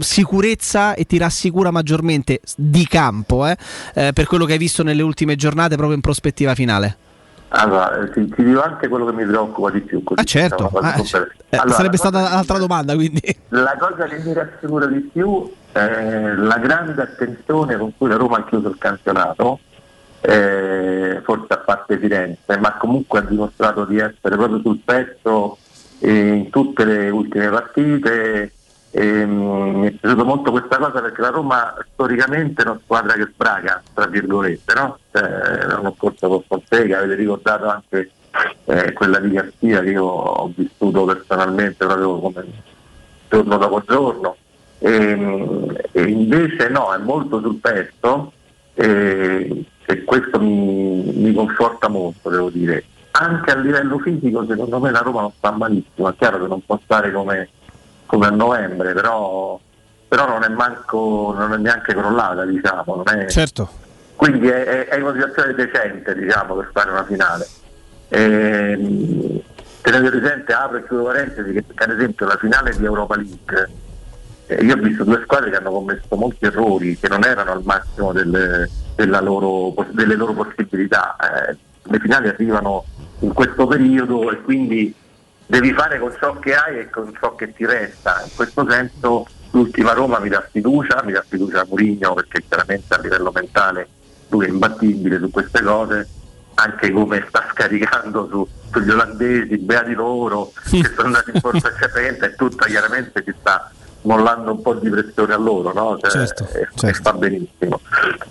sicurezza 0.00 0.94
e 0.94 1.04
ti 1.04 1.18
rassicura 1.18 1.70
maggiormente 1.70 2.40
di 2.56 2.86
campo 2.86 3.46
eh, 3.46 3.56
eh, 3.94 4.12
per 4.12 4.26
quello 4.26 4.44
che 4.44 4.52
hai 4.52 4.58
visto 4.58 4.82
nelle 4.82 5.02
ultime 5.02 5.36
giornate 5.36 5.76
proprio 5.76 5.96
in 5.96 6.02
prospettiva 6.02 6.54
finale? 6.54 6.96
allora 7.56 8.00
eh, 8.00 8.10
ti, 8.10 8.28
ti 8.30 8.42
dico 8.42 8.62
anche 8.62 8.88
quello 8.88 9.04
che 9.06 9.12
mi 9.12 9.24
preoccupa 9.24 9.70
di 9.70 9.80
più 9.80 10.02
così 10.02 10.20
Ah 10.20 10.24
certo, 10.24 10.70
Ah, 10.74 11.00
per- 11.08 11.34
eh, 11.50 11.56
Allora, 11.56 11.76
sarebbe 11.76 11.96
stata 11.96 12.20
l'altra 12.22 12.58
domanda 12.58 12.94
quindi... 12.94 13.22
La 13.50 13.76
cosa 13.78 14.06
che 14.06 14.18
mi 14.24 14.32
rassicura 14.32 14.86
di 14.86 14.98
più 14.98 15.48
è 15.70 16.32
la 16.36 16.58
grande 16.58 17.00
attenzione 17.00 17.76
con 17.76 17.92
cui 17.96 18.08
la 18.08 18.16
Roma 18.16 18.38
ha 18.38 18.44
chiuso 18.44 18.68
il 18.68 18.76
campionato, 18.78 19.60
eh, 20.20 21.20
forse 21.22 21.52
a 21.52 21.56
parte 21.58 21.98
Firenze, 21.98 22.56
ma 22.58 22.76
comunque 22.76 23.18
ha 23.20 23.22
dimostrato 23.22 23.84
di 23.84 23.98
essere 23.98 24.36
proprio 24.36 24.60
sul 24.60 24.80
pezzo 24.84 25.58
eh, 26.00 26.10
in 26.32 26.50
tutte 26.50 26.84
le 26.84 27.10
ultime 27.10 27.48
partite. 27.50 28.52
E, 28.96 29.26
mm, 29.26 29.80
mi 29.80 29.88
è 29.88 29.90
piaciuta 29.90 30.22
molto 30.22 30.52
questa 30.52 30.78
cosa 30.78 31.00
perché 31.00 31.20
la 31.20 31.30
Roma 31.30 31.74
storicamente 31.92 32.62
è 32.62 32.68
una 32.68 32.78
squadra 32.84 33.14
che 33.14 33.28
sbraga, 33.32 33.82
tra 33.92 34.06
virgolette, 34.06 34.74
no? 34.74 34.98
Cioè, 35.10 35.66
l'anno 35.66 35.94
scorso 35.96 36.28
con 36.28 36.42
Fonseca 36.46 36.98
avete 36.98 37.16
ricordato 37.16 37.66
anche 37.66 38.10
eh, 38.66 38.92
quella 38.92 39.18
di 39.18 39.30
Garcia 39.30 39.80
che 39.80 39.90
io 39.90 40.04
ho 40.04 40.52
vissuto 40.54 41.04
personalmente 41.06 41.84
proprio 41.84 42.20
come 42.20 42.44
giorno 43.28 43.56
dopo 43.56 43.82
giorno. 43.84 44.36
E, 44.78 45.88
e 45.90 46.02
invece 46.02 46.68
no, 46.68 46.94
è 46.94 46.98
molto 46.98 47.40
sul 47.40 47.56
pezzo 47.56 48.32
e, 48.74 49.64
e 49.86 50.04
questo 50.04 50.38
mi, 50.38 51.12
mi 51.16 51.32
conforta 51.32 51.88
molto, 51.88 52.30
devo 52.30 52.48
dire. 52.48 52.84
Anche 53.10 53.50
a 53.50 53.56
livello 53.56 53.98
fisico 53.98 54.46
secondo 54.46 54.78
me 54.78 54.92
la 54.92 55.00
Roma 55.00 55.22
non 55.22 55.32
sta 55.36 55.50
malissimo, 55.50 56.08
è 56.08 56.14
chiaro 56.16 56.38
che 56.38 56.46
non 56.46 56.64
può 56.64 56.78
stare 56.84 57.10
come, 57.10 57.48
come 58.14 58.26
a 58.26 58.30
novembre, 58.30 58.92
però, 58.92 59.58
però 60.06 60.28
non 60.28 60.44
è 60.44 60.48
manco, 60.48 61.34
non 61.36 61.52
è 61.52 61.56
neanche 61.56 61.92
crollata, 61.92 62.44
diciamo. 62.44 63.02
Non 63.04 63.04
è, 63.08 63.26
Certo. 63.26 63.68
quindi 64.14 64.46
è, 64.46 64.86
è, 64.86 65.00
una 65.00 65.12
situazione 65.12 65.54
decente 65.54 66.14
diciamo, 66.14 66.54
per 66.54 66.70
fare 66.72 66.90
una 66.90 67.04
finale. 67.04 67.46
Ehm, 68.08 69.40
tenete 69.80 70.10
presente, 70.10 70.52
apro 70.52 70.78
e 70.78 70.86
chiudo 70.86 71.04
parentesi, 71.04 71.52
che 71.52 71.64
ad 71.74 71.90
esempio 71.90 72.26
la 72.26 72.36
finale 72.36 72.76
di 72.76 72.84
Europa 72.84 73.16
League, 73.16 73.70
eh, 74.46 74.64
io 74.64 74.74
ho 74.74 74.78
visto 74.78 75.04
due 75.04 75.20
squadre 75.24 75.50
che 75.50 75.56
hanno 75.56 75.72
commesso 75.72 76.16
molti 76.16 76.44
errori, 76.44 76.96
che 76.98 77.08
non 77.08 77.24
erano 77.24 77.50
al 77.50 77.62
massimo 77.64 78.12
delle, 78.12 78.70
della 78.94 79.20
loro, 79.20 79.74
delle 79.90 80.14
loro 80.14 80.32
possibilità. 80.34 81.16
Eh, 81.16 81.56
le 81.86 81.98
finali 81.98 82.28
arrivano 82.28 82.84
in 83.20 83.32
questo 83.32 83.66
periodo 83.66 84.30
e 84.30 84.40
quindi 84.42 84.94
devi 85.46 85.72
fare 85.72 85.98
con 85.98 86.12
ciò 86.18 86.38
che 86.38 86.54
hai 86.54 86.78
e 86.80 86.90
con 86.90 87.12
ciò 87.18 87.34
che 87.34 87.52
ti 87.52 87.64
resta. 87.66 88.22
In 88.24 88.30
questo 88.34 88.66
senso 88.68 89.26
l'ultima 89.50 89.92
Roma 89.92 90.18
mi 90.18 90.28
dà 90.28 90.46
fiducia, 90.50 91.02
mi 91.04 91.12
dà 91.12 91.24
fiducia 91.26 91.60
a 91.60 91.66
Mourinho 91.68 92.14
perché 92.14 92.42
chiaramente 92.46 92.94
a 92.94 92.98
livello 93.00 93.30
mentale 93.32 93.88
lui 94.28 94.46
è 94.46 94.48
imbattibile 94.48 95.18
su 95.18 95.30
queste 95.30 95.62
cose, 95.62 96.08
anche 96.54 96.90
come 96.90 97.24
sta 97.28 97.46
scaricando 97.52 98.26
su- 98.28 98.48
sugli 98.72 98.90
olandesi, 98.90 99.56
beati 99.58 99.92
loro, 99.94 100.50
che 100.68 100.82
sono 100.94 101.06
andati 101.08 101.30
in 101.34 101.40
forza 101.40 101.68
eccellente 101.68 102.26
e 102.26 102.34
tutta 102.34 102.66
chiaramente 102.66 103.22
ci 103.22 103.32
sta 103.38 103.70
mollando 104.02 104.50
un 104.52 104.60
po' 104.62 104.74
di 104.74 104.90
pressione 104.90 105.32
a 105.34 105.36
loro, 105.38 105.72
no? 105.72 105.98
Cioè, 106.00 106.10
Certo, 106.10 106.48
e, 106.52 106.68
e 106.88 106.92
fa 106.94 107.12
benissimo. 107.12 107.80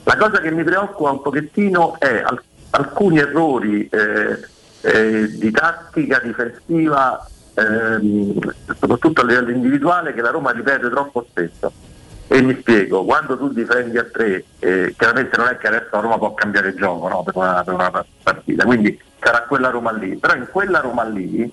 La 0.04 0.18
cosa 0.18 0.40
che 0.42 0.52
mi 0.52 0.64
preoccupa 0.64 1.12
un 1.12 1.22
pochettino 1.22 1.98
è 2.00 2.22
al- 2.24 2.42
alcuni 2.72 3.20
errori 3.20 3.88
eh, 3.90 4.40
eh, 4.84 5.30
di 5.38 5.50
tattica 5.52 6.20
difensiva, 6.20 7.26
ehm, 7.54 8.54
soprattutto 8.78 9.22
a 9.22 9.26
livello 9.26 9.52
individuale, 9.52 10.14
che 10.14 10.22
la 10.22 10.32
Roma 10.32 10.52
ripete 10.52 10.90
troppo 10.90 11.26
spesso. 11.30 11.72
E 12.28 12.42
mi 12.42 12.58
spiego, 12.60 13.06
quando 13.06 13.38
tu 13.38 13.50
difendi 13.50 13.98
a 13.98 14.04
tre, 14.04 14.44
eh, 14.60 14.94
chiaramente 14.98 15.38
non 15.38 15.48
è 15.48 15.58
che 15.58 15.68
adesso 15.68 15.90
la 15.92 16.00
Roma 16.00 16.18
può 16.18 16.34
cambiare 16.34 16.74
gioco 16.74 17.08
no, 17.08 17.24
per, 17.24 17.36
una, 17.36 17.64
per 17.64 17.74
una 17.74 18.06
partita, 18.24 18.66
quindi 18.66 19.00
sarà 19.22 19.44
quella 19.44 19.70
Roma 19.70 19.92
lì, 19.92 20.18
però 20.18 20.36
in 20.36 20.48
quella 20.50 20.80
Roma 20.80 21.04
lì 21.04 21.52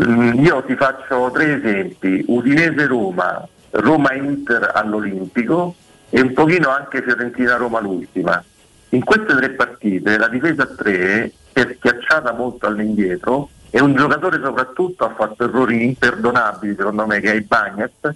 mm, 0.00 0.44
io 0.44 0.62
ti 0.64 0.74
faccio 0.76 1.30
tre 1.32 1.56
esempi, 1.56 2.24
Udinese-Roma, 2.26 3.46
Roma-Inter 3.70 4.70
all'Olimpico 4.74 5.74
e 6.08 6.20
un 6.20 6.32
pochino 6.32 6.70
anche 6.70 7.02
Fiorentina-Roma 7.02 7.80
l'ultima. 7.80 8.42
In 8.90 9.04
queste 9.04 9.34
tre 9.34 9.50
partite 9.50 10.16
la 10.16 10.28
difesa 10.28 10.62
a 10.62 10.66
tre 10.66 11.32
si 11.52 11.60
è 11.60 11.74
schiacciata 11.76 12.32
molto 12.32 12.66
all'indietro 12.66 13.48
e 13.70 13.80
un 13.80 13.94
giocatore 13.94 14.40
soprattutto 14.42 15.04
ha 15.04 15.14
fatto 15.14 15.44
errori 15.44 15.84
imperdonabili 15.84 16.74
secondo 16.76 17.06
me 17.06 17.20
che 17.20 17.32
è 17.32 17.40
Bagnets 17.40 18.14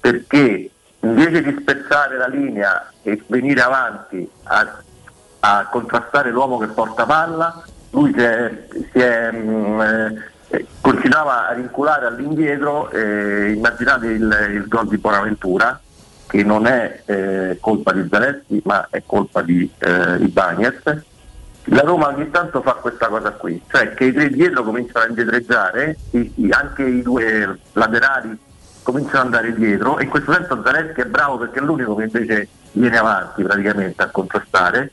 perché 0.00 0.70
invece 1.00 1.42
di 1.42 1.56
spezzare 1.60 2.16
la 2.16 2.26
linea 2.26 2.90
e 3.02 3.22
venire 3.26 3.60
avanti 3.60 4.28
a, 4.44 4.82
a 5.40 5.68
contrastare 5.70 6.30
l'uomo 6.30 6.58
che 6.58 6.66
porta 6.68 7.04
palla, 7.04 7.62
lui 7.90 8.12
si 8.12 8.20
è, 8.20 8.66
si 8.92 8.98
è, 8.98 9.30
mm, 9.32 9.80
eh, 10.48 10.66
continuava 10.80 11.48
a 11.48 11.52
rinculare 11.52 12.06
all'indietro, 12.06 12.90
eh, 12.90 13.52
immaginate 13.52 14.06
il, 14.06 14.50
il 14.54 14.68
gol 14.68 14.88
di 14.88 14.98
Bonaventura, 14.98 15.80
che 16.26 16.42
non 16.42 16.66
è 16.66 17.02
eh, 17.04 17.58
colpa 17.60 17.92
di 17.92 18.06
Zaleschi 18.08 18.62
ma 18.64 18.86
è 18.90 19.02
colpa 19.04 19.42
di 19.42 19.68
eh, 19.78 20.16
Ibañez. 20.16 21.02
La 21.66 21.82
Roma 21.82 22.08
ogni 22.08 22.28
tanto 22.30 22.60
fa 22.60 22.72
questa 22.72 23.06
cosa 23.06 23.30
qui, 23.30 23.62
cioè 23.68 23.94
che 23.94 24.06
i 24.06 24.12
tre 24.12 24.28
dietro 24.30 24.64
cominciano 24.64 25.04
a 25.04 25.08
indietreggiare, 25.08 25.96
anche 26.50 26.82
i 26.82 27.02
due 27.02 27.58
laterali 27.72 28.36
cominciano 28.82 29.18
ad 29.20 29.24
andare 29.26 29.54
dietro 29.54 29.98
e 29.98 30.04
in 30.04 30.10
questo 30.10 30.32
senso 30.32 30.60
Zaleschi 30.64 31.02
è 31.02 31.04
bravo 31.04 31.38
perché 31.38 31.60
è 31.60 31.62
l'unico 31.62 31.94
che 31.94 32.02
invece 32.02 32.48
viene 32.72 32.98
avanti 32.98 33.44
praticamente 33.44 34.02
a 34.02 34.10
contrastare 34.10 34.90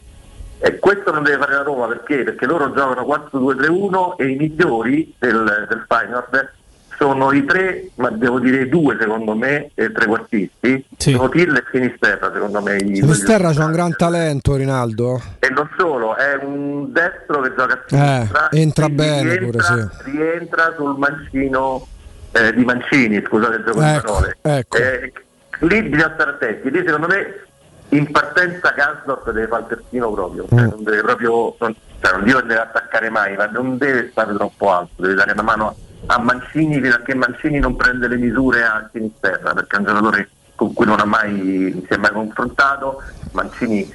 e 0.60 0.78
questo 0.78 1.12
non 1.12 1.24
deve 1.24 1.38
fare 1.38 1.54
la 1.54 1.64
Roma 1.64 1.88
perché? 1.88 2.24
Perché 2.24 2.46
loro 2.46 2.72
giocano 2.72 3.02
4-2-3-1 3.32 4.16
e 4.18 4.28
i 4.28 4.36
migliori 4.36 5.14
del, 5.18 5.66
del 5.68 5.86
Feyenoord 5.88 6.54
sono 7.00 7.32
i 7.32 7.46
tre, 7.46 7.90
ma 7.96 8.10
devo 8.10 8.40
dire 8.40 8.64
i 8.64 8.70
due 8.70 8.98
secondo 9.00 9.34
me, 9.34 9.72
eh, 9.74 9.90
trequartisti, 9.92 10.86
sono 10.98 11.30
Till 11.30 11.56
e 11.56 11.64
Finisterra 11.72 12.30
secondo 12.34 12.62
me. 12.62 12.78
Sinisterra 12.78 13.54
c'ha 13.54 13.64
un 13.66 13.72
gran 13.72 13.96
talento, 13.96 14.56
Rinaldo. 14.56 15.22
e 15.40 15.50
non 15.50 15.70
solo, 15.78 16.16
è 16.18 16.36
un 16.44 16.92
destro 16.92 17.40
che 17.42 17.54
gioca 17.56 17.74
a 17.74 17.78
Eh, 17.78 18.16
sinistra. 18.18 18.50
entra 18.52 18.86
quindi 18.86 19.02
bene 19.04 19.38
rientra, 19.38 19.66
pure, 19.68 19.90
sì. 20.04 20.12
rientra 20.12 20.74
sul 20.76 20.98
mancino 20.98 21.88
eh, 22.34 22.54
di 22.54 22.64
Mancini, 22.66 23.24
scusate 23.26 23.56
il 23.56 23.64
gioco 23.66 23.80
di 23.80 23.86
Ecco, 23.88 24.12
parole. 24.14 24.38
ecco. 24.42 24.78
Eh, 24.78 25.14
lì 25.62 25.82
bisogna 25.84 26.12
stare 26.14 26.30
attenti, 26.32 26.70
lì 26.70 26.84
secondo 26.86 27.08
me 27.08 27.44
in 27.92 28.12
partenza 28.12 28.72
Gasdorp 28.76 29.32
deve 29.32 29.48
fare 29.48 29.62
il 29.64 29.68
terzino 29.70 30.12
proprio, 30.12 30.46
cioè, 30.50 30.60
Mm. 30.62 30.68
non 30.70 30.84
deve 30.84 31.02
proprio, 31.02 31.56
non, 31.60 31.76
cioè, 32.02 32.12
non 32.18 32.24
deve 32.26 32.60
attaccare 32.60 33.10
mai, 33.10 33.36
ma 33.36 33.46
non 33.48 33.78
deve 33.78 34.10
stare 34.12 34.36
troppo 34.36 34.70
alto, 34.72 35.02
deve 35.02 35.14
dare 35.16 35.32
una 35.32 35.42
mano 35.42 35.68
a 35.70 35.74
Mancini 36.20 36.82
fino 36.82 36.96
a 36.96 37.00
che 37.00 37.16
Mancini 37.16 37.60
non 37.60 37.76
prende 37.76 38.08
le 38.08 38.18
misure 38.18 38.64
a 38.64 38.90
Sinisterra, 38.92 39.54
perché 39.54 39.76
è 39.76 39.80
un 39.80 39.86
giocatore 39.86 40.30
con 40.56 40.74
cui 40.74 40.86
non 40.86 41.00
ha 41.00 41.06
mai, 41.06 41.86
si 41.88 41.94
è 41.94 41.98
mai 41.98 42.12
confrontato, 42.12 43.02
Mancini 43.32 43.94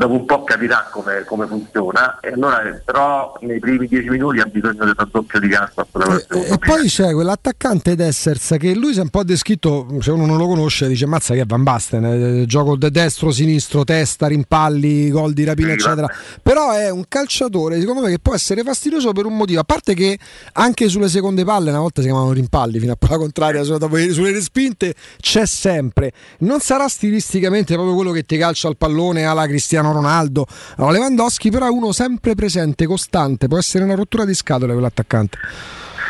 dopo 0.00 0.14
un 0.14 0.24
po' 0.24 0.44
capirà 0.44 0.88
come, 0.90 1.24
come 1.26 1.46
funziona, 1.46 2.20
e 2.20 2.32
allora, 2.32 2.62
eh, 2.62 2.80
però 2.82 3.36
nei 3.42 3.58
primi 3.58 3.86
dieci 3.86 4.08
minuti 4.08 4.38
ha 4.40 4.46
bisogno 4.46 4.86
del 4.86 4.94
raddoppio 4.96 5.38
di 5.38 5.48
la 5.50 5.70
partita. 5.74 6.34
E 6.54 6.56
poi 6.58 6.86
c'è 6.88 7.12
quell'attaccante 7.12 7.94
Dessers 7.96 8.54
che 8.58 8.74
lui 8.74 8.94
si 8.94 9.00
è 9.00 9.02
un 9.02 9.10
po' 9.10 9.24
descritto, 9.24 9.86
se 10.00 10.10
uno 10.10 10.24
non 10.24 10.38
lo 10.38 10.46
conosce, 10.46 10.88
dice 10.88 11.04
mazza 11.04 11.34
che 11.34 11.42
è 11.42 11.44
Van 11.44 11.62
Basten, 11.62 12.04
eh, 12.04 12.46
gioco 12.46 12.76
de 12.76 12.90
destro, 12.90 13.30
sinistro, 13.30 13.84
testa, 13.84 14.26
rimpalli, 14.26 15.10
gol 15.10 15.34
di 15.34 15.44
rapina, 15.44 15.68
Sì, 15.68 15.74
eccetera. 15.74 16.06
vabbè. 16.06 16.40
Però 16.42 16.72
è 16.72 16.90
un 16.90 17.04
calciatore, 17.06 17.78
secondo 17.78 18.00
me, 18.00 18.08
che 18.08 18.20
può 18.20 18.34
essere 18.34 18.62
fastidioso 18.62 19.12
per 19.12 19.26
un 19.26 19.36
motivo, 19.36 19.60
a 19.60 19.64
parte 19.64 19.92
che 19.92 20.18
anche 20.54 20.88
sulle 20.88 21.08
seconde 21.10 21.44
palle, 21.44 21.68
una 21.68 21.80
volta 21.80 22.00
si 22.00 22.06
chiamavano 22.06 22.32
rimpalli, 22.32 22.78
fino 22.78 22.92
a 22.92 22.96
prova 22.96 23.18
contraria, 23.18 23.62
dopo- 23.62 23.98
sulle 23.98 24.32
respinte 24.32 24.94
c'è 25.20 25.44
sempre. 25.44 26.12
Non 26.38 26.60
sarà 26.60 26.88
stilisticamente 26.88 27.74
proprio 27.74 27.94
quello 27.94 28.12
che 28.12 28.22
ti 28.24 28.38
calcia 28.38 28.66
al 28.66 28.78
pallone 28.78 29.24
alla 29.24 29.46
Cristiano 29.46 29.88
Ronaldo, 29.92 30.46
alla 30.76 30.90
Lewandowski, 30.90 31.50
però 31.50 31.66
è 31.66 31.70
uno 31.70 31.92
sempre 31.92 32.34
presente, 32.34 32.86
costante, 32.86 33.48
può 33.48 33.58
essere 33.58 33.84
una 33.84 33.94
rottura 33.94 34.24
di 34.24 34.34
scatole 34.34 34.72
quell'attaccante. 34.72 35.38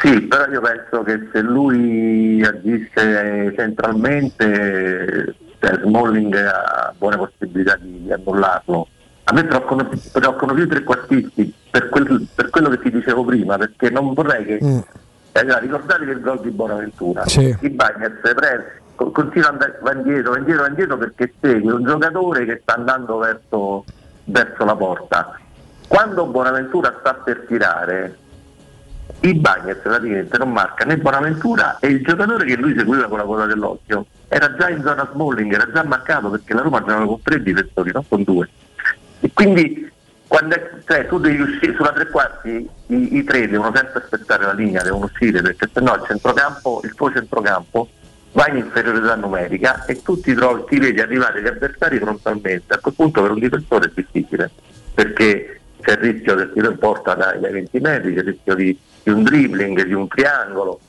Sì, 0.03 0.21
però 0.23 0.47
io 0.51 0.61
penso 0.63 1.03
che 1.03 1.29
se 1.31 1.43
lui 1.43 2.43
agisse 2.43 3.53
centralmente, 3.55 5.35
cioè 5.59 5.79
Smalling 5.85 6.35
ha 6.35 6.95
buone 6.97 7.17
possibilità 7.19 7.77
di 7.81 8.11
annullarlo. 8.11 8.89
A 9.25 9.33
me 9.35 9.45
preoccupano, 9.45 9.91
preoccupano 10.11 10.55
più 10.55 10.65
i 10.65 10.69
trequartisti 10.69 11.55
per, 11.71 11.89
quel- 11.91 12.27
per 12.35 12.49
quello 12.49 12.71
che 12.71 12.81
ti 12.81 12.91
dicevo 12.91 13.25
prima, 13.25 13.59
perché 13.59 13.91
non 13.91 14.15
vorrei 14.15 14.45
che... 14.45 14.59
Mm. 14.65 14.79
Eh, 15.33 15.39
allora, 15.41 15.59
ricordatevi 15.59 16.11
il 16.11 16.21
gol 16.21 16.41
di 16.41 16.51
Bonaventura. 16.51 17.25
Sì. 17.27 17.55
Bagnets 17.61 18.21
prende, 18.21 18.80
co- 18.80 18.80
continua 19.11 19.49
ad 19.49 19.63
andare 19.63 19.99
indietro, 19.99 20.37
indietro, 20.37 20.67
indietro 20.67 20.99
perché 20.99 21.33
segue 21.41 21.73
un 21.73 21.85
giocatore 21.85 22.45
che 22.45 22.59
sta 22.63 22.75
andando 22.75 23.19
verso, 23.19 23.85
verso 24.25 24.65
la 24.65 24.77
porta. 24.77 25.39
Quando 25.89 26.27
Bonaventura 26.27 26.95
sta 27.01 27.15
per 27.15 27.45
tirare, 27.49 28.17
i 29.21 29.35
Bagnets 29.35 29.81
praticamente 29.83 30.39
non 30.39 30.53
marca 30.53 30.85
né 30.85 30.97
Bonaventura 30.97 31.79
e 31.81 31.89
il 31.89 32.05
giocatore 32.05 32.45
che 32.45 32.57
lui 32.57 32.75
seguiva 32.77 33.09
con 33.09 33.19
la 33.19 33.25
coda 33.25 33.47
dell'occhio 33.47 34.07
era 34.29 34.55
già 34.55 34.69
in 34.69 34.83
zona 34.83 35.09
Smalling, 35.13 35.53
era 35.53 35.71
già 35.73 35.83
marcato 35.83 36.31
perché 36.31 36.55
la 36.55 36.63
Roma 36.63 36.79
giocava 36.79 37.05
con 37.05 37.21
tre 37.23 37.43
difensori, 37.43 37.91
non 37.93 38.05
con 38.09 38.23
due. 38.23 38.49
E 39.21 39.31
quindi 39.35 39.91
quando 40.29 40.55
è- 40.55 40.71
cioè, 40.87 41.07
tu 41.09 41.19
devi 41.19 41.41
uscire 41.41 41.75
sulla 41.75 41.93
tre 41.93 42.07
quarti, 42.09 42.69
i, 42.87 43.17
i 43.17 43.25
tre 43.25 43.49
devono 43.49 43.73
sempre 43.75 44.01
aspettare 44.01 44.45
la 44.45 44.53
linea, 44.53 44.83
devono 44.83 45.07
uscire 45.07 45.43
perché 45.43 45.69
sennò 45.73 45.97
il 45.97 46.05
centrocampo, 46.07 46.81
il 46.85 46.95
tuo 46.95 47.11
centrocampo 47.11 47.89
va 48.33 48.49
in 48.49 48.57
inferiorità 48.57 49.15
numerica 49.17 49.85
e 49.87 50.03
tu 50.03 50.21
ti, 50.21 50.35
trovi, 50.35 50.65
ti 50.69 50.79
vedi 50.79 51.01
arrivare 51.01 51.43
gli 51.43 51.47
avversari 51.47 51.99
frontalmente. 51.99 52.75
A 52.75 52.79
quel 52.79 52.95
punto 52.95 53.23
per 53.23 53.31
un 53.33 53.39
difensore 53.39 53.87
è 53.87 53.93
difficile 53.95 54.51
perché 54.95 55.61
c'è 55.81 55.93
il 55.93 55.99
rischio 55.99 56.53
tiro 56.53 56.71
in 56.71 56.79
porta 56.79 57.15
dai, 57.15 57.41
dai 57.41 57.53
20 57.53 57.81
metri, 57.81 58.15
c'è 58.15 58.21
il 58.21 58.27
rischio 58.27 58.55
di, 58.55 58.79
di 59.03 59.11
un 59.11 59.23
dribbling, 59.23 59.83
di 59.85 59.95
un 59.95 60.09
triangolo 60.09 60.81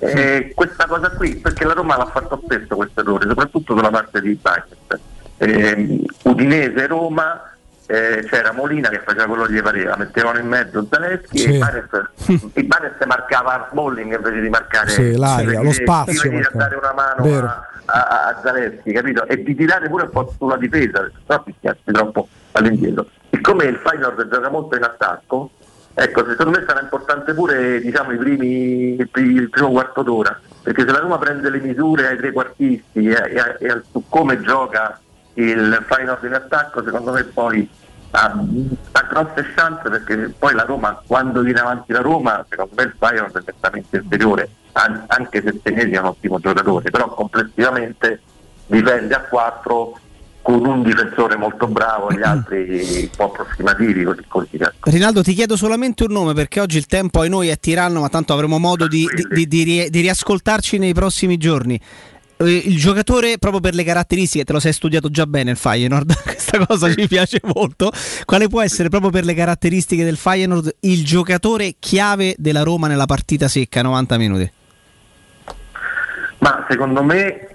Eh, 0.00 0.52
questa 0.54 0.86
cosa 0.86 1.10
qui, 1.10 1.34
perché 1.36 1.64
la 1.64 1.72
Roma 1.72 1.96
l'ha 1.96 2.06
fatto 2.06 2.40
spesso 2.44 2.76
questo 2.76 3.00
errore, 3.00 3.26
soprattutto 3.26 3.76
sulla 3.76 3.90
parte 3.90 4.20
di 4.20 4.38
Bagnets. 4.40 5.00
Eh, 5.38 6.04
Udinese 6.22 6.86
Roma 6.86 7.57
eh, 7.90 8.22
c'era 8.28 8.52
Molina 8.52 8.90
che 8.90 9.00
faceva 9.04 9.24
quello 9.24 9.44
che 9.44 9.52
gli 9.54 9.62
pareva, 9.62 9.96
mettevano 9.96 10.38
in 10.38 10.46
mezzo 10.46 10.86
Zaleschi 10.90 11.38
Sì. 11.38 11.54
e 11.58 12.42
il 12.60 12.66
Banes 12.66 12.92
marcava 13.06 13.68
Smalling 13.70 14.14
invece 14.14 14.40
di 14.42 14.48
marcare 14.50 14.90
Sì, 14.90 15.16
l'aria, 15.16 15.48
di- 15.58 15.64
lo 15.64 15.70
di 15.70 15.72
spazio 15.72 16.30
marcava. 16.32 16.56
dare 16.64 16.76
una 16.76 16.92
mano 16.92 17.22
Vero. 17.24 17.46
a, 17.46 17.66
a, 17.86 18.26
a 18.28 18.40
Zaleschi, 18.42 18.92
capito? 18.92 19.26
E 19.26 19.42
di 19.42 19.54
tirare 19.54 19.88
pure 19.88 20.04
un 20.04 20.10
po' 20.10 20.34
sulla 20.36 20.56
difesa, 20.58 21.00
perché 21.00 21.16
sennò 21.26 21.42
ti 21.42 21.54
schiacci 21.58 21.92
troppo 21.92 22.28
all'indietro. 22.52 23.06
Siccome 23.30 23.64
il 23.64 23.76
Feyenoord 23.76 24.28
gioca 24.30 24.48
molto 24.50 24.76
in 24.76 24.82
attacco, 24.82 25.50
ecco, 25.94 26.26
secondo 26.28 26.58
me 26.58 26.64
sarà 26.66 26.80
importante 26.82 27.32
pure 27.32 27.80
diciamo, 27.80 28.12
i 28.12 28.16
primi, 28.18 28.96
il, 29.00 29.08
pri- 29.08 29.32
il 29.32 29.48
primo 29.48 29.70
quarto 29.70 30.02
d'ora, 30.02 30.38
perché 30.62 30.84
se 30.84 30.92
la 30.92 30.98
Roma 30.98 31.16
prende 31.16 31.48
le 31.48 31.58
misure 31.60 32.08
ai 32.08 32.16
trequartisti 32.18 33.06
e, 33.06 33.12
e, 33.14 33.56
e 33.66 33.68
al- 33.70 33.84
su 33.90 34.04
come 34.10 34.40
gioca 34.42 35.00
il 35.42 35.84
Feyenoord 35.86 36.24
in 36.24 36.34
attacco, 36.34 36.82
secondo 36.82 37.12
me 37.12 37.24
poi 37.24 37.68
ha, 38.10 38.32
ha 38.92 39.02
grosse 39.02 39.52
chance 39.54 39.88
perché 39.88 40.34
poi 40.38 40.54
la 40.54 40.64
Roma, 40.64 41.00
quando 41.06 41.42
viene 41.42 41.60
avanti 41.60 41.92
la 41.92 42.00
Roma, 42.00 42.44
secondo 42.48 42.72
me 42.76 42.82
il 42.84 42.94
Feyenoord 42.98 43.38
è 43.38 43.42
nettamente 43.46 43.96
inferiore, 43.98 44.48
an- 44.72 45.04
anche 45.08 45.42
se 45.42 45.60
Senesi 45.62 45.90
è 45.92 45.98
un 45.98 46.06
ottimo 46.06 46.38
giocatore, 46.40 46.90
però 46.90 47.08
complessivamente 47.08 48.20
difende 48.66 49.14
a 49.14 49.20
4 49.20 50.00
con 50.42 50.64
un 50.64 50.82
difensore 50.82 51.36
molto 51.36 51.66
bravo 51.66 52.10
gli 52.10 52.22
altri 52.24 52.80
un 53.02 53.10
po' 53.14 53.24
approssimativi, 53.32 54.02
così 54.04 54.24
così. 54.26 54.48
ecco. 54.54 54.90
Rinaldo, 54.90 55.22
ti 55.22 55.34
chiedo 55.34 55.56
solamente 55.56 56.04
un 56.04 56.12
nome 56.12 56.32
perché 56.32 56.60
oggi 56.60 56.78
il 56.78 56.86
tempo 56.86 57.20
ai 57.20 57.28
noi 57.28 57.48
è 57.48 57.58
tiranno, 57.58 58.00
ma 58.00 58.08
tanto 58.08 58.32
avremo 58.32 58.58
modo 58.58 58.88
di, 58.88 59.06
di- 59.30 59.46
di- 59.46 59.88
di 59.90 60.00
riascoltarci 60.00 60.78
nei 60.78 60.94
prossimi 60.94 61.36
giorni. 61.36 61.78
Eh, 62.40 62.62
Il 62.66 62.78
giocatore, 62.78 63.38
proprio 63.38 63.60
per 63.60 63.74
le 63.74 63.84
caratteristiche, 63.84 64.44
te 64.44 64.52
lo 64.52 64.60
sei 64.60 64.72
studiato 64.72 65.10
già 65.10 65.26
bene 65.26 65.50
il 65.50 65.56
Feyenoord, 65.56 66.22
questa 66.22 66.64
cosa 66.64 66.92
ci 66.92 67.06
piace 67.08 67.40
molto. 67.42 67.90
Quale 68.24 68.48
può 68.48 68.62
essere, 68.62 68.88
proprio 68.88 69.10
per 69.10 69.24
le 69.24 69.34
caratteristiche 69.34 70.04
del 70.04 70.16
Feyenoord, 70.16 70.76
il 70.80 71.04
giocatore 71.04 71.74
chiave 71.78 72.34
della 72.38 72.62
Roma 72.62 72.86
nella 72.86 73.06
partita 73.06 73.48
secca, 73.48 73.82
90 73.82 74.18
minuti? 74.18 74.52
Ma 76.38 76.64
secondo 76.68 77.02
me 77.02 77.48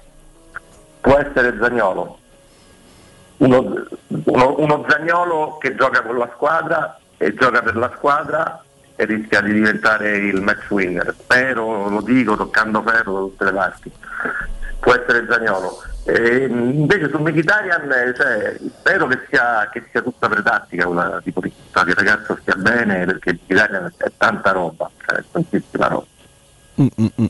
può 0.99 1.17
essere 1.17 1.57
Zagnolo. 1.61 2.19
Uno, 3.37 3.87
uno- 4.07 4.55
uno 4.57 4.85
Zagnolo 4.87 5.57
che 5.59 5.75
gioca 5.75 6.01
con 6.01 6.17
la 6.17 6.29
squadra 6.35 6.99
e 7.17 7.33
gioca 7.33 7.61
per 7.61 7.75
la 7.75 7.91
squadra 7.95 8.63
e 8.95 9.05
rischia 9.05 9.41
di 9.41 9.53
diventare 9.53 10.17
il 10.17 10.41
match 10.41 10.69
winner. 10.69 11.15
Spero, 11.17 11.89
lo 11.89 12.01
dico 12.01 12.35
toccando 12.35 12.81
ferro 12.81 13.13
da 13.13 13.19
tutte 13.19 13.43
le 13.45 13.51
parti. 13.51 13.91
Può 14.83 14.93
essere 14.93 15.25
Zagnolo. 15.29 15.81
E, 16.03 16.45
invece 16.45 17.09
su 17.09 17.17
Mkhitaryan 17.17 17.89
eh, 17.89 18.13
cioè, 18.13 18.57
spero 18.77 19.07
che 19.07 19.19
sia, 19.29 19.69
che 19.71 19.83
sia 19.89 20.01
tutta 20.01 20.27
per 20.27 20.43
tattica 20.43 20.85
quella 20.85 21.21
tipo 21.23 21.39
di 21.39 21.49
che 21.49 21.79
il 21.79 21.95
ragazzo 21.95 22.37
stia 22.41 22.55
bene 22.55 23.05
perché 23.05 23.33
Mkhitaryan 23.33 23.93
è 23.95 24.11
tanta 24.17 24.51
roba, 24.51 24.91
cioè, 25.05 25.19
è 25.19 25.23
tantissima 25.31 25.87
roba. 25.87 26.05
Mm, 26.81 26.87
mm, 26.99 27.05
mm. 27.21 27.25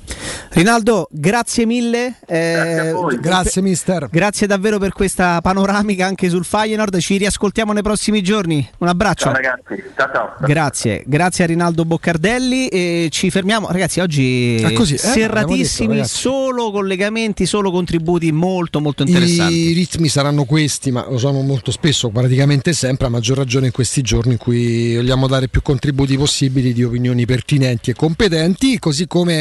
Rinaldo, 0.52 1.08
grazie 1.12 1.66
mille. 1.66 2.16
eh, 2.28 2.94
Grazie, 3.20 3.62
mister. 3.62 4.08
Grazie 4.10 4.48
davvero 4.48 4.80
per 4.80 4.94
questa 4.94 5.42
panoramica 5.42 6.06
anche 6.06 6.30
sul 6.30 6.46
Feyenoord. 6.46 6.98
Ci 7.00 7.18
riascoltiamo 7.18 7.74
nei 7.74 7.84
prossimi 7.84 8.22
giorni. 8.22 8.66
Un 8.78 8.88
abbraccio. 8.88 9.26
Ciao 9.26 9.34
ragazzi, 9.34 9.84
ciao 9.98 10.10
ciao. 10.14 10.34
Grazie, 10.40 11.04
grazie 11.06 11.44
a 11.44 11.48
Rinaldo 11.48 11.84
Boccardelli 11.84 12.68
e 12.70 13.08
ci 13.12 13.30
fermiamo. 13.30 13.68
Ragazzi, 13.70 14.00
oggi 14.00 14.62
Ah, 14.64 14.72
così, 14.72 14.94
eh, 14.94 14.98
serratissimi, 14.98 15.96
detto, 15.96 16.08
solo 16.08 16.72
collegamenti, 16.72 17.46
solo 17.46 17.70
contributi 17.72 18.32
molto 18.32 18.80
molto 18.80 19.04
interessanti. 19.04 19.54
I 19.72 19.74
ritmi 19.74 20.08
saranno 20.08 20.46
questi, 20.46 20.92
ma 20.92 21.06
lo 21.10 21.18
sono 21.18 21.42
molto 21.42 21.72
spesso, 21.72 22.10
praticamente 22.10 22.72
sempre, 22.72 23.08
a 23.08 23.10
maggior 23.10 23.38
ragione 23.38 23.66
in 23.66 23.72
questi 23.74 24.02
giorni 24.02 24.34
in 24.34 24.38
cui 24.38 24.96
vogliamo 24.96 25.28
dare 25.28 25.50
più 25.50 25.62
contributi 25.62 26.16
possibili 26.18 26.72
di 26.72 26.84
opinioni 26.84 27.26
pertinenti 27.26 27.90
e 27.90 27.94
competenti, 27.94 28.80
così 28.80 29.06
come 29.08 29.32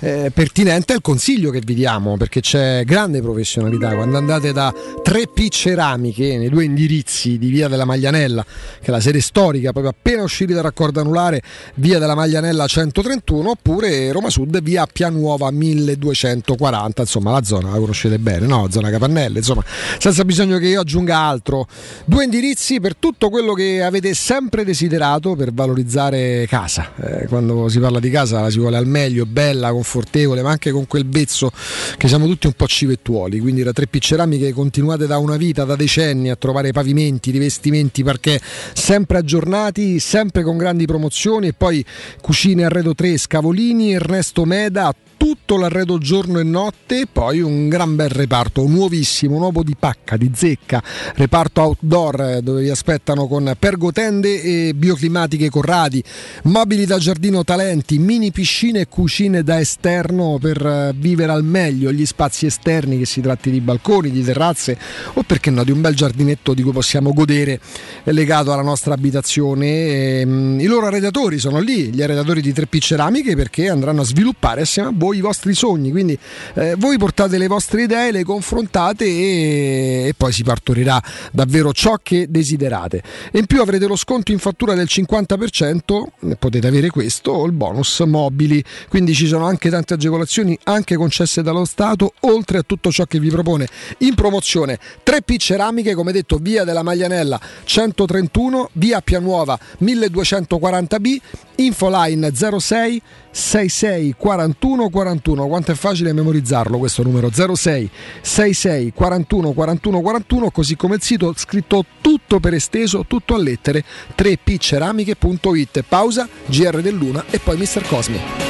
eh, 0.00 0.30
pertinente 0.32 0.92
il 0.92 1.00
consiglio 1.00 1.50
che 1.50 1.60
vi 1.64 1.74
diamo, 1.74 2.16
perché 2.16 2.40
c'è 2.40 2.84
grande 2.84 3.20
professionalità. 3.20 3.94
Quando 3.94 4.16
andate 4.16 4.52
da 4.52 4.72
3P 4.72 5.48
Ceramiche, 5.48 6.36
nei 6.36 6.48
due 6.48 6.64
indirizzi 6.64 7.38
di 7.38 7.50
Via 7.50 7.68
della 7.68 7.84
Maglianella, 7.84 8.44
che 8.44 8.86
è 8.86 8.90
la 8.90 9.00
sede 9.00 9.20
storica, 9.20 9.72
proprio 9.72 9.92
appena 9.92 10.22
usciti 10.22 10.52
dal 10.52 10.62
raccordo 10.62 11.00
anulare, 11.00 11.42
Via 11.74 11.98
della 11.98 12.14
Maglianella 12.14 12.66
131, 12.66 13.50
oppure 13.50 14.12
Roma 14.12 14.30
Sud, 14.30 14.60
Via 14.62 14.86
Pianuova 14.86 15.50
1240, 15.50 17.02
insomma 17.02 17.32
la 17.32 17.42
zona 17.42 17.70
la 17.70 17.78
conoscete 17.78 18.18
bene, 18.18 18.46
no? 18.46 18.66
Zona 18.70 18.90
Capannelle, 18.90 19.38
insomma, 19.38 19.64
senza 19.98 20.24
bisogno 20.24 20.58
che 20.58 20.66
io 20.66 20.80
aggiunga 20.80 21.16
altro. 21.18 21.66
Due 22.04 22.24
indirizzi 22.24 22.80
per 22.80 22.96
tutto 22.96 23.28
quello 23.30 23.52
che 23.52 23.82
avete 23.82 24.14
sempre 24.14 24.64
desiderato 24.64 25.34
per 25.34 25.52
valorizzare 25.52 26.46
casa. 26.46 26.92
Eh, 26.96 27.26
quando 27.26 27.68
si 27.68 27.78
parla 27.78 28.00
di 28.00 28.10
casa 28.10 28.40
la 28.40 28.50
si 28.50 28.58
vuole 28.58 28.76
al 28.76 28.86
meglio, 28.86 29.26
bella, 29.30 29.70
confortevole, 29.70 30.42
ma 30.42 30.50
anche 30.50 30.70
con 30.70 30.86
quel 30.86 31.04
bezzo 31.04 31.50
che 31.96 32.08
siamo 32.08 32.26
tutti 32.26 32.46
un 32.46 32.52
po' 32.52 32.66
civettuoli. 32.66 33.40
Quindi 33.40 33.62
da 33.62 33.70
3P 33.70 33.98
Ceramiche 33.98 34.52
continuate 34.52 35.06
da 35.06 35.18
una 35.18 35.36
vita, 35.36 35.64
da 35.64 35.76
decenni 35.76 36.30
a 36.30 36.36
trovare 36.36 36.72
pavimenti, 36.72 37.30
rivestimenti, 37.30 38.02
perché 38.02 38.40
sempre 38.74 39.18
aggiornati, 39.18 39.98
sempre 39.98 40.42
con 40.42 40.56
grandi 40.56 40.84
promozioni 40.84 41.48
e 41.48 41.52
poi 41.52 41.84
Cucine 42.20 42.64
Arredo 42.64 42.94
3, 42.94 43.16
Scavolini, 43.16 43.92
Ernesto 43.92 44.44
Meda, 44.44 44.94
tutto 45.20 45.58
l'arredo 45.58 45.98
giorno 45.98 46.38
e 46.38 46.44
notte 46.44 47.06
poi 47.06 47.42
un 47.42 47.68
gran 47.68 47.94
bel 47.94 48.08
reparto 48.08 48.66
nuovissimo, 48.66 49.36
nuovo 49.36 49.62
di 49.62 49.76
pacca, 49.78 50.16
di 50.16 50.30
zecca, 50.34 50.82
reparto 51.14 51.60
outdoor 51.60 52.20
eh, 52.22 52.40
dove 52.40 52.62
vi 52.62 52.70
aspettano 52.70 53.26
con 53.26 53.54
pergotende 53.58 54.40
e 54.40 54.72
bioclimatiche 54.74 55.50
Corradi, 55.50 56.02
mobili 56.44 56.86
da 56.86 56.96
giardino 56.96 57.44
talenti, 57.44 57.98
mini 57.98 58.30
piscine 58.30 58.80
e 58.80 58.88
cucine 58.88 59.42
da 59.42 59.60
esterno 59.60 60.38
per 60.40 60.64
eh, 60.64 60.94
vivere 60.96 61.32
al 61.32 61.44
meglio 61.44 61.92
gli 61.92 62.06
spazi 62.06 62.46
esterni, 62.46 62.96
che 62.96 63.04
si 63.04 63.20
tratti 63.20 63.50
di 63.50 63.60
balconi, 63.60 64.10
di 64.10 64.24
terrazze 64.24 64.78
o 65.12 65.22
perché 65.22 65.50
no 65.50 65.64
di 65.64 65.70
un 65.70 65.82
bel 65.82 65.94
giardinetto 65.94 66.54
di 66.54 66.62
cui 66.62 66.72
possiamo 66.72 67.12
godere 67.12 67.60
eh, 68.04 68.12
legato 68.12 68.54
alla 68.54 68.62
nostra 68.62 68.94
abitazione. 68.94 69.66
E, 69.66 70.22
mm, 70.24 70.60
I 70.60 70.64
loro 70.64 70.86
arredatori 70.86 71.38
sono 71.38 71.58
lì, 71.58 71.92
gli 71.92 72.00
arredatori 72.00 72.40
di 72.40 72.54
3P 72.54 72.78
Ceramiche 72.78 73.36
perché 73.36 73.68
andranno 73.68 74.00
a 74.00 74.04
sviluppare 74.04 74.62
assieme 74.62 74.88
a 74.88 74.92
voi 74.94 75.09
i 75.12 75.20
vostri 75.20 75.54
sogni, 75.54 75.90
quindi 75.90 76.18
eh, 76.54 76.74
voi 76.76 76.98
portate 76.98 77.38
le 77.38 77.46
vostre 77.46 77.82
idee, 77.82 78.10
le 78.10 78.24
confrontate 78.24 79.04
e, 79.04 80.04
e 80.08 80.14
poi 80.16 80.32
si 80.32 80.42
partorirà 80.42 81.02
davvero 81.32 81.72
ciò 81.72 81.98
che 82.02 82.26
desiderate. 82.28 83.02
In 83.32 83.46
più 83.46 83.60
avrete 83.60 83.86
lo 83.86 83.96
sconto 83.96 84.32
in 84.32 84.38
fattura 84.38 84.74
del 84.74 84.86
50%, 84.88 86.04
eh, 86.30 86.36
potete 86.36 86.66
avere 86.66 86.90
questo 86.90 87.32
o 87.32 87.46
il 87.46 87.52
bonus 87.52 88.00
mobili, 88.00 88.62
quindi 88.88 89.14
ci 89.14 89.26
sono 89.26 89.46
anche 89.46 89.70
tante 89.70 89.94
agevolazioni 89.94 90.58
anche 90.64 90.96
concesse 90.96 91.42
dallo 91.42 91.64
Stato, 91.64 92.14
oltre 92.20 92.58
a 92.58 92.62
tutto 92.62 92.90
ciò 92.90 93.04
che 93.04 93.18
vi 93.18 93.30
propone 93.30 93.68
in 93.98 94.14
promozione 94.14 94.78
3P 95.04 95.36
Ceramiche, 95.38 95.94
come 95.94 96.12
detto, 96.12 96.38
via 96.38 96.64
della 96.64 96.82
Maglianella 96.82 97.40
131, 97.64 98.70
via 98.74 99.00
Pianuova 99.00 99.58
1240B, 99.82 101.18
infoline 101.56 102.32
06 102.34 103.02
66 103.30 104.14
41 104.16 104.88
41. 104.88 105.46
Quanto 105.46 105.72
è 105.72 105.74
facile 105.74 106.12
memorizzarlo 106.12 106.78
questo 106.78 107.02
numero 107.02 107.30
06 107.30 107.90
66 108.20 108.92
41 108.92 109.52
41 109.52 110.00
41, 110.00 110.50
così 110.50 110.76
come 110.76 110.96
il 110.96 111.02
sito 111.02 111.32
scritto 111.36 111.84
tutto 112.00 112.40
per 112.40 112.54
esteso, 112.54 113.04
tutto 113.06 113.34
a 113.34 113.38
lettere 113.38 113.84
3pceramiche.it. 114.16 115.84
Pausa, 115.86 116.28
GR 116.46 116.80
dell'Una 116.80 117.24
e 117.30 117.38
poi 117.38 117.56
Mr. 117.56 117.86
Cosmi. 117.86 118.49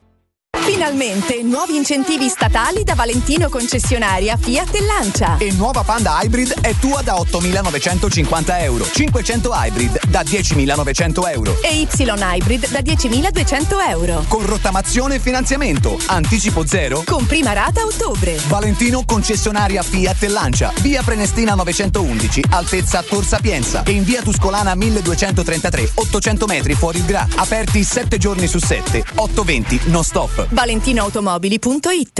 Finalmente, 0.71 1.43
nuovi 1.43 1.75
incentivi 1.75 2.29
statali 2.29 2.85
da 2.85 2.95
Valentino 2.95 3.49
concessionaria 3.49 4.37
Fiat 4.37 4.73
e 4.73 4.81
Lancia. 4.85 5.35
E 5.37 5.51
nuova 5.51 5.83
Panda 5.83 6.17
Hybrid 6.21 6.61
è 6.61 6.73
tua 6.79 7.01
da 7.01 7.15
8.950 7.15 8.61
euro. 8.61 8.89
500 8.89 9.51
Hybrid 9.53 9.99
da 10.07 10.21
10.900 10.21 11.29
euro. 11.33 11.57
E 11.61 11.81
Y 11.81 11.87
Hybrid 11.97 12.69
da 12.69 12.79
10.200 12.79 13.89
euro. 13.89 14.23
Con 14.29 14.45
rottamazione 14.45 15.15
e 15.15 15.19
finanziamento. 15.19 15.99
Anticipo 16.05 16.65
zero. 16.65 17.03
Con 17.05 17.25
prima 17.25 17.51
rata 17.51 17.81
a 17.81 17.85
ottobre. 17.85 18.39
Valentino 18.47 19.03
concessionaria 19.05 19.83
Fiat 19.83 20.23
e 20.23 20.27
Lancia. 20.29 20.71
Via 20.79 21.03
Prenestina 21.03 21.53
911, 21.53 22.45
altezza 22.49 23.03
Tor 23.03 23.25
Sapienza. 23.25 23.83
E 23.83 23.91
in 23.91 24.05
via 24.05 24.21
Tuscolana 24.21 24.73
1233, 24.75 25.91
800 25.95 26.45
metri 26.45 26.75
fuori 26.75 26.99
il 26.99 27.05
Gra. 27.05 27.27
Aperti 27.35 27.83
7 27.83 28.17
giorni 28.17 28.47
su 28.47 28.57
7. 28.57 29.03
820 29.15 29.81
non 29.87 30.05
stop. 30.05 30.59
ValentinoAutomobili.it 30.61 32.19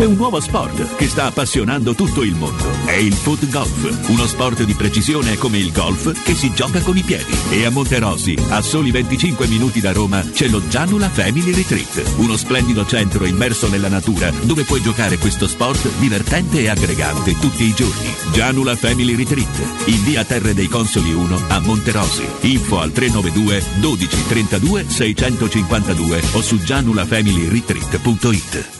C'è 0.00 0.06
un 0.06 0.14
nuovo 0.14 0.40
sport 0.40 0.96
che 0.96 1.06
sta 1.06 1.26
appassionando 1.26 1.94
tutto 1.94 2.22
il 2.22 2.34
mondo. 2.34 2.64
È 2.86 2.94
il 2.94 3.12
foot 3.12 3.46
golf, 3.50 4.08
uno 4.08 4.26
sport 4.26 4.62
di 4.62 4.72
precisione 4.72 5.36
come 5.36 5.58
il 5.58 5.72
golf 5.72 6.22
che 6.22 6.34
si 6.34 6.54
gioca 6.54 6.80
con 6.80 6.96
i 6.96 7.02
piedi. 7.02 7.36
E 7.50 7.66
a 7.66 7.70
Monterosi, 7.70 8.34
a 8.48 8.62
soli 8.62 8.92
25 8.92 9.46
minuti 9.46 9.78
da 9.78 9.92
Roma, 9.92 10.22
c'è 10.22 10.48
lo 10.48 10.66
Gianula 10.66 11.10
Family 11.10 11.52
Retreat, 11.52 12.14
uno 12.16 12.38
splendido 12.38 12.86
centro 12.86 13.26
immerso 13.26 13.68
nella 13.68 13.88
natura 13.88 14.30
dove 14.30 14.64
puoi 14.64 14.80
giocare 14.80 15.18
questo 15.18 15.46
sport 15.46 15.86
divertente 15.98 16.60
e 16.60 16.70
aggregante 16.70 17.38
tutti 17.38 17.64
i 17.64 17.74
giorni. 17.74 18.10
Gianula 18.32 18.74
Family 18.76 19.14
Retreat, 19.14 19.84
in 19.84 20.02
via 20.02 20.24
Terre 20.24 20.54
dei 20.54 20.68
Consoli 20.68 21.12
1 21.12 21.42
a 21.48 21.60
Monterosi. 21.60 22.26
Info 22.40 22.80
al 22.80 22.92
392 22.92 23.62
12 23.80 24.28
32 24.28 24.86
652 24.88 26.22
o 26.32 26.40
su 26.40 26.56
gianulafamilyretreat.it. 26.56 28.79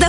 Da 0.00 0.08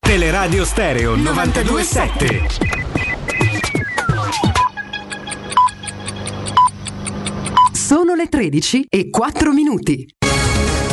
Teleradio 0.00 0.64
Stereo 0.64 1.16
927. 1.16 2.42
Sono 7.72 8.14
le 8.14 8.26
13 8.28 8.86
e 8.88 9.10
4 9.10 9.52
minuti. 9.52 10.06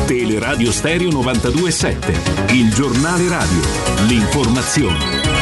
Teleradio 0.05 0.71
Stereo 0.71 1.09
927, 1.11 2.53
il 2.53 2.73
giornale 2.73 3.27
radio, 3.29 3.61
l'informazione. 4.07 5.34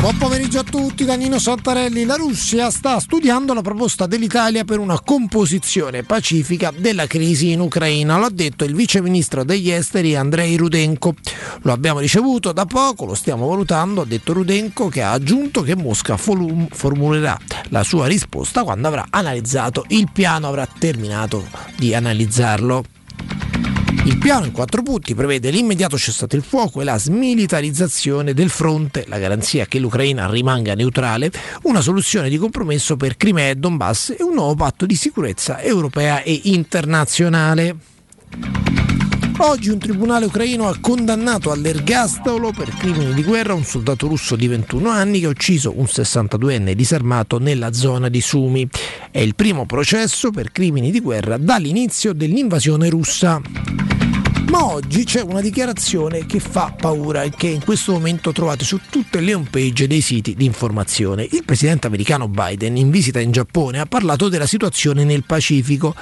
Buon 0.00 0.16
pomeriggio 0.18 0.58
a 0.58 0.62
tutti 0.62 1.04
da 1.04 1.14
Nino 1.14 1.38
Santarelli. 1.38 2.04
La 2.04 2.16
Russia 2.16 2.70
sta 2.70 3.00
studiando 3.00 3.54
la 3.54 3.62
proposta 3.62 4.06
dell'Italia 4.06 4.64
per 4.64 4.78
una 4.78 5.00
composizione 5.00 6.02
pacifica 6.02 6.72
della 6.76 7.06
crisi 7.06 7.52
in 7.52 7.60
Ucraina. 7.60 8.18
Lo 8.18 8.26
ha 8.26 8.30
detto 8.30 8.64
il 8.64 8.74
vice 8.74 9.00
ministro 9.00 9.44
degli 9.44 9.70
esteri 9.70 10.14
Andrei 10.14 10.56
Rudenko. 10.56 11.14
Lo 11.62 11.72
abbiamo 11.72 12.00
ricevuto 12.00 12.52
da 12.52 12.66
poco, 12.66 13.06
lo 13.06 13.14
stiamo 13.14 13.46
valutando, 13.48 14.02
ha 14.02 14.06
detto 14.06 14.32
Rudenko 14.32 14.88
che 14.88 15.02
ha 15.02 15.12
aggiunto 15.12 15.62
che 15.62 15.74
Mosca 15.74 16.16
formulerà 16.16 17.38
la 17.68 17.82
sua 17.82 18.06
risposta 18.06 18.62
quando 18.62 18.88
avrà 18.88 19.06
analizzato 19.10 19.84
il 19.88 20.08
piano, 20.12 20.48
avrà 20.48 20.66
terminato 20.66 21.46
di 21.76 21.94
analizzarlo. 21.94 22.84
Il 24.06 24.18
piano 24.18 24.44
in 24.44 24.52
quattro 24.52 24.82
punti 24.82 25.14
prevede 25.14 25.50
l'immediato 25.50 25.96
cessate 25.96 26.36
il 26.36 26.42
fuoco 26.42 26.82
e 26.82 26.84
la 26.84 26.98
smilitarizzazione 26.98 28.34
del 28.34 28.50
fronte, 28.50 29.06
la 29.08 29.18
garanzia 29.18 29.64
che 29.64 29.78
l'Ucraina 29.78 30.28
rimanga 30.28 30.74
neutrale, 30.74 31.32
una 31.62 31.80
soluzione 31.80 32.28
di 32.28 32.36
compromesso 32.36 32.96
per 32.96 33.16
Crimea 33.16 33.48
e 33.48 33.54
Donbass 33.54 34.10
e 34.10 34.22
un 34.22 34.34
nuovo 34.34 34.56
patto 34.56 34.84
di 34.84 34.94
sicurezza 34.94 35.62
europea 35.62 36.20
e 36.22 36.38
internazionale. 36.44 37.76
Oggi 39.38 39.70
un 39.70 39.78
tribunale 39.78 40.26
ucraino 40.26 40.68
ha 40.68 40.76
condannato 40.80 41.50
all'ergastolo 41.50 42.52
per 42.52 42.68
crimini 42.76 43.14
di 43.14 43.24
guerra 43.24 43.54
un 43.54 43.64
soldato 43.64 44.06
russo 44.06 44.36
di 44.36 44.46
21 44.46 44.88
anni 44.88 45.20
che 45.20 45.26
ha 45.26 45.30
ucciso 45.30 45.72
un 45.76 45.84
62enne 45.84 46.72
disarmato 46.72 47.38
nella 47.38 47.72
zona 47.72 48.08
di 48.08 48.20
Sumi. 48.20 48.68
È 49.10 49.18
il 49.18 49.34
primo 49.34 49.66
processo 49.66 50.30
per 50.30 50.52
crimini 50.52 50.92
di 50.92 51.00
guerra 51.00 51.36
dall'inizio 51.36 52.12
dell'invasione 52.12 52.88
russa. 52.88 53.40
Ma 54.54 54.66
oggi 54.66 55.02
c'è 55.02 55.20
una 55.20 55.40
dichiarazione 55.40 56.26
che 56.26 56.38
fa 56.38 56.72
paura 56.78 57.24
e 57.24 57.30
che 57.30 57.48
in 57.48 57.64
questo 57.64 57.90
momento 57.90 58.30
trovate 58.30 58.62
su 58.62 58.78
tutte 58.88 59.18
le 59.18 59.34
home 59.34 59.48
page 59.50 59.88
dei 59.88 60.00
siti 60.00 60.36
di 60.36 60.44
informazione. 60.44 61.26
Il 61.28 61.42
presidente 61.44 61.88
americano 61.88 62.28
Biden 62.28 62.76
in 62.76 62.90
visita 62.90 63.18
in 63.18 63.32
Giappone 63.32 63.80
ha 63.80 63.86
parlato 63.86 64.28
della 64.28 64.46
situazione 64.46 65.02
nel 65.02 65.24
Pacifico 65.24 65.96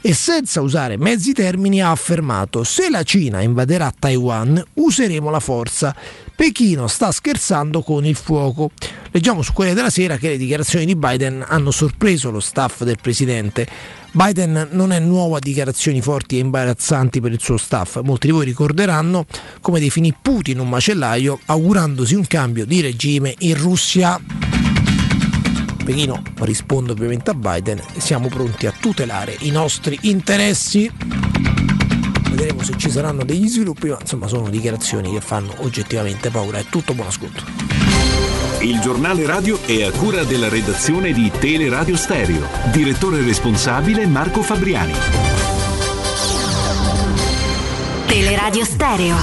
e 0.00 0.14
senza 0.14 0.62
usare 0.62 0.96
mezzi 0.96 1.34
termini 1.34 1.82
ha 1.82 1.90
affermato 1.90 2.64
se 2.64 2.88
la 2.88 3.02
Cina 3.02 3.42
invaderà 3.42 3.92
Taiwan 3.96 4.64
useremo 4.72 5.28
la 5.28 5.40
forza. 5.40 5.94
Pechino 6.38 6.86
sta 6.86 7.10
scherzando 7.10 7.82
con 7.82 8.04
il 8.04 8.14
fuoco. 8.14 8.70
Leggiamo 9.10 9.42
su 9.42 9.52
Corriere 9.52 9.74
della 9.74 9.90
Sera 9.90 10.18
che 10.18 10.28
le 10.28 10.36
dichiarazioni 10.36 10.84
di 10.84 10.94
Biden 10.94 11.44
hanno 11.44 11.72
sorpreso 11.72 12.30
lo 12.30 12.38
staff 12.38 12.84
del 12.84 12.96
presidente. 13.02 13.66
Biden 14.12 14.68
non 14.70 14.92
è 14.92 15.00
nuovo 15.00 15.34
a 15.34 15.40
dichiarazioni 15.40 16.00
forti 16.00 16.36
e 16.36 16.38
imbarazzanti 16.38 17.20
per 17.20 17.32
il 17.32 17.40
suo 17.40 17.56
staff. 17.56 18.00
Molti 18.04 18.28
di 18.28 18.32
voi 18.32 18.44
ricorderanno 18.44 19.26
come 19.60 19.80
definì 19.80 20.14
Putin 20.14 20.60
un 20.60 20.68
macellaio 20.68 21.40
augurandosi 21.46 22.14
un 22.14 22.28
cambio 22.28 22.66
di 22.66 22.82
regime 22.82 23.34
in 23.38 23.56
Russia. 23.60 24.20
Pechino 25.84 26.22
risponde 26.42 26.92
ovviamente 26.92 27.30
a 27.30 27.34
Biden 27.34 27.82
siamo 27.96 28.28
pronti 28.28 28.68
a 28.68 28.72
tutelare 28.78 29.34
i 29.40 29.50
nostri 29.50 29.98
interessi. 30.02 30.88
Vedremo 32.30 32.62
se 32.62 32.76
ci 32.76 32.90
saranno 32.90 33.24
degli 33.24 33.48
sviluppi, 33.48 33.88
ma 33.88 33.98
insomma 34.00 34.28
sono 34.28 34.48
dichiarazioni 34.48 35.12
che 35.12 35.20
fanno 35.20 35.52
oggettivamente 35.58 36.30
paura. 36.30 36.58
È 36.58 36.64
tutto 36.68 36.94
buon 36.94 37.08
ascolto. 37.08 37.42
Il 38.60 38.80
giornale 38.80 39.24
radio 39.24 39.60
è 39.64 39.84
a 39.84 39.92
cura 39.92 40.24
della 40.24 40.48
redazione 40.48 41.12
di 41.12 41.30
Teleradio 41.30 41.96
Stereo. 41.96 42.48
Direttore 42.72 43.22
responsabile 43.22 44.04
Marco 44.06 44.42
Fabriani. 44.42 44.94
Teleradio 48.06 48.64
Stereo 48.64 49.16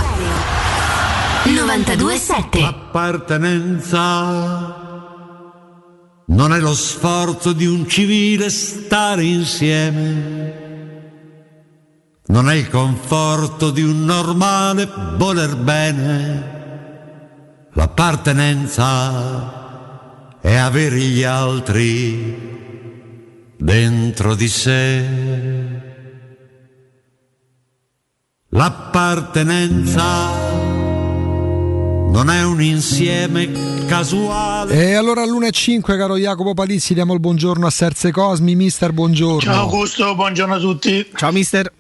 927 1.46 2.64
Appartenenza 2.64 4.84
non 6.28 6.54
è 6.54 6.60
lo 6.60 6.74
sforzo 6.74 7.54
di 7.54 7.68
un 7.68 7.88
civile 7.88 8.50
stare 8.50 9.24
insieme. 9.24 10.65
Non 12.28 12.50
è 12.50 12.56
il 12.56 12.70
conforto 12.70 13.70
di 13.70 13.84
un 13.84 14.04
normale 14.04 14.90
voler 15.16 15.56
bene. 15.58 16.54
L'appartenenza 17.74 20.40
è 20.42 20.56
avere 20.56 20.98
gli 20.98 21.22
altri 21.22 22.36
dentro 23.58 24.34
di 24.34 24.48
sé. 24.48 25.06
L'appartenenza 28.50 30.04
non 32.10 32.32
è 32.32 32.44
un 32.44 32.60
insieme 32.62 33.52
casuale. 33.86 34.74
E 34.74 34.96
allora 34.96 35.22
all'1.05 35.22 35.98
caro 35.98 36.18
Jacopo 36.18 36.56
Palizzi 36.56 36.96
diamo 36.96 37.14
il 37.14 37.20
buongiorno 37.20 37.68
a 37.68 37.70
Serse 37.70 38.12
Cosmi, 38.12 38.56
mister 38.56 38.94
buongiorno. 38.94 39.42
Ciao 39.42 39.62
Augusto, 39.62 40.16
buongiorno 40.16 40.56
a 40.56 40.60
tutti. 40.60 41.08
Ciao 41.14 41.32
mister. 41.32 41.72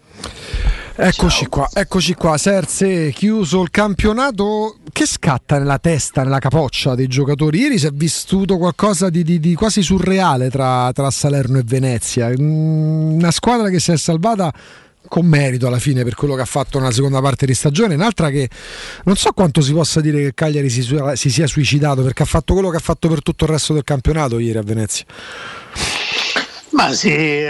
Eccoci 0.97 1.47
qua, 1.47 1.67
eccoci 1.73 2.13
qua, 2.13 2.37
Serse, 2.37 3.11
chiuso 3.11 3.61
il 3.61 3.69
campionato, 3.69 4.77
che 4.93 5.05
scatta 5.05 5.57
nella 5.57 5.77
testa, 5.77 6.23
nella 6.23 6.39
capoccia 6.39 6.95
dei 6.95 7.07
giocatori? 7.07 7.59
Ieri 7.59 7.77
si 7.77 7.85
è 7.85 7.91
vissuto 7.91 8.57
qualcosa 8.57 9.09
di, 9.09 9.21
di, 9.21 9.41
di 9.41 9.55
quasi 9.55 9.81
surreale 9.81 10.49
tra, 10.49 10.89
tra 10.93 11.11
Salerno 11.11 11.57
e 11.57 11.63
Venezia, 11.65 12.29
Mm, 12.29 13.15
una 13.15 13.31
squadra 13.31 13.67
che 13.69 13.81
si 13.81 13.91
è 13.91 13.97
salvata 13.97 14.53
con 15.09 15.25
merito 15.25 15.67
alla 15.67 15.79
fine 15.79 16.03
per 16.05 16.15
quello 16.15 16.33
che 16.35 16.41
ha 16.41 16.45
fatto 16.45 16.79
nella 16.79 16.91
seconda 16.91 17.19
parte 17.19 17.45
di 17.45 17.53
stagione, 17.53 17.95
un'altra 17.95 18.29
che 18.29 18.49
non 19.03 19.17
so 19.17 19.33
quanto 19.33 19.59
si 19.59 19.73
possa 19.73 19.99
dire 19.99 20.21
che 20.21 20.33
Cagliari 20.33 20.69
si, 20.69 20.81
si 21.13 21.29
sia 21.29 21.45
suicidato 21.45 22.03
perché 22.03 22.23
ha 22.23 22.25
fatto 22.25 22.53
quello 22.53 22.69
che 22.69 22.77
ha 22.77 22.81
fatto 22.81 23.09
per 23.09 23.21
tutto 23.21 23.43
il 23.43 23.49
resto 23.49 23.73
del 23.73 23.83
campionato 23.83 24.39
ieri 24.39 24.57
a 24.57 24.63
Venezia. 24.63 25.03
Ma 26.75 26.91
sì, 26.91 27.41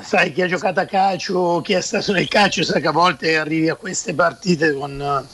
sai 0.00 0.32
chi 0.32 0.42
ha 0.42 0.48
giocato 0.48 0.80
a 0.80 0.86
calcio, 0.86 1.60
chi 1.62 1.72
è 1.72 1.80
stato 1.80 2.12
nel 2.12 2.26
calcio, 2.26 2.64
sa 2.64 2.80
che 2.80 2.88
a 2.88 2.92
volte 2.92 3.36
arrivi 3.36 3.68
a 3.68 3.76
queste 3.76 4.12
partite 4.12 4.72
con, 4.72 5.24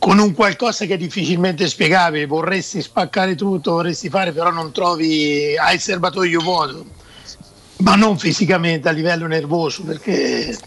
con 0.00 0.18
un 0.18 0.34
qualcosa 0.34 0.84
che 0.84 0.94
è 0.94 0.96
difficilmente 0.96 1.68
spiegabile, 1.68 2.26
vorresti 2.26 2.82
spaccare 2.82 3.36
tutto, 3.36 3.74
vorresti 3.74 4.08
fare, 4.08 4.32
però 4.32 4.50
non 4.50 4.72
trovi, 4.72 5.56
hai 5.56 5.76
il 5.76 5.80
serbatoio 5.80 6.40
vuoto, 6.40 6.84
ma 7.78 7.94
non 7.94 8.18
fisicamente, 8.18 8.88
a 8.88 8.92
livello 8.92 9.28
nervoso, 9.28 9.84
perché, 9.84 10.58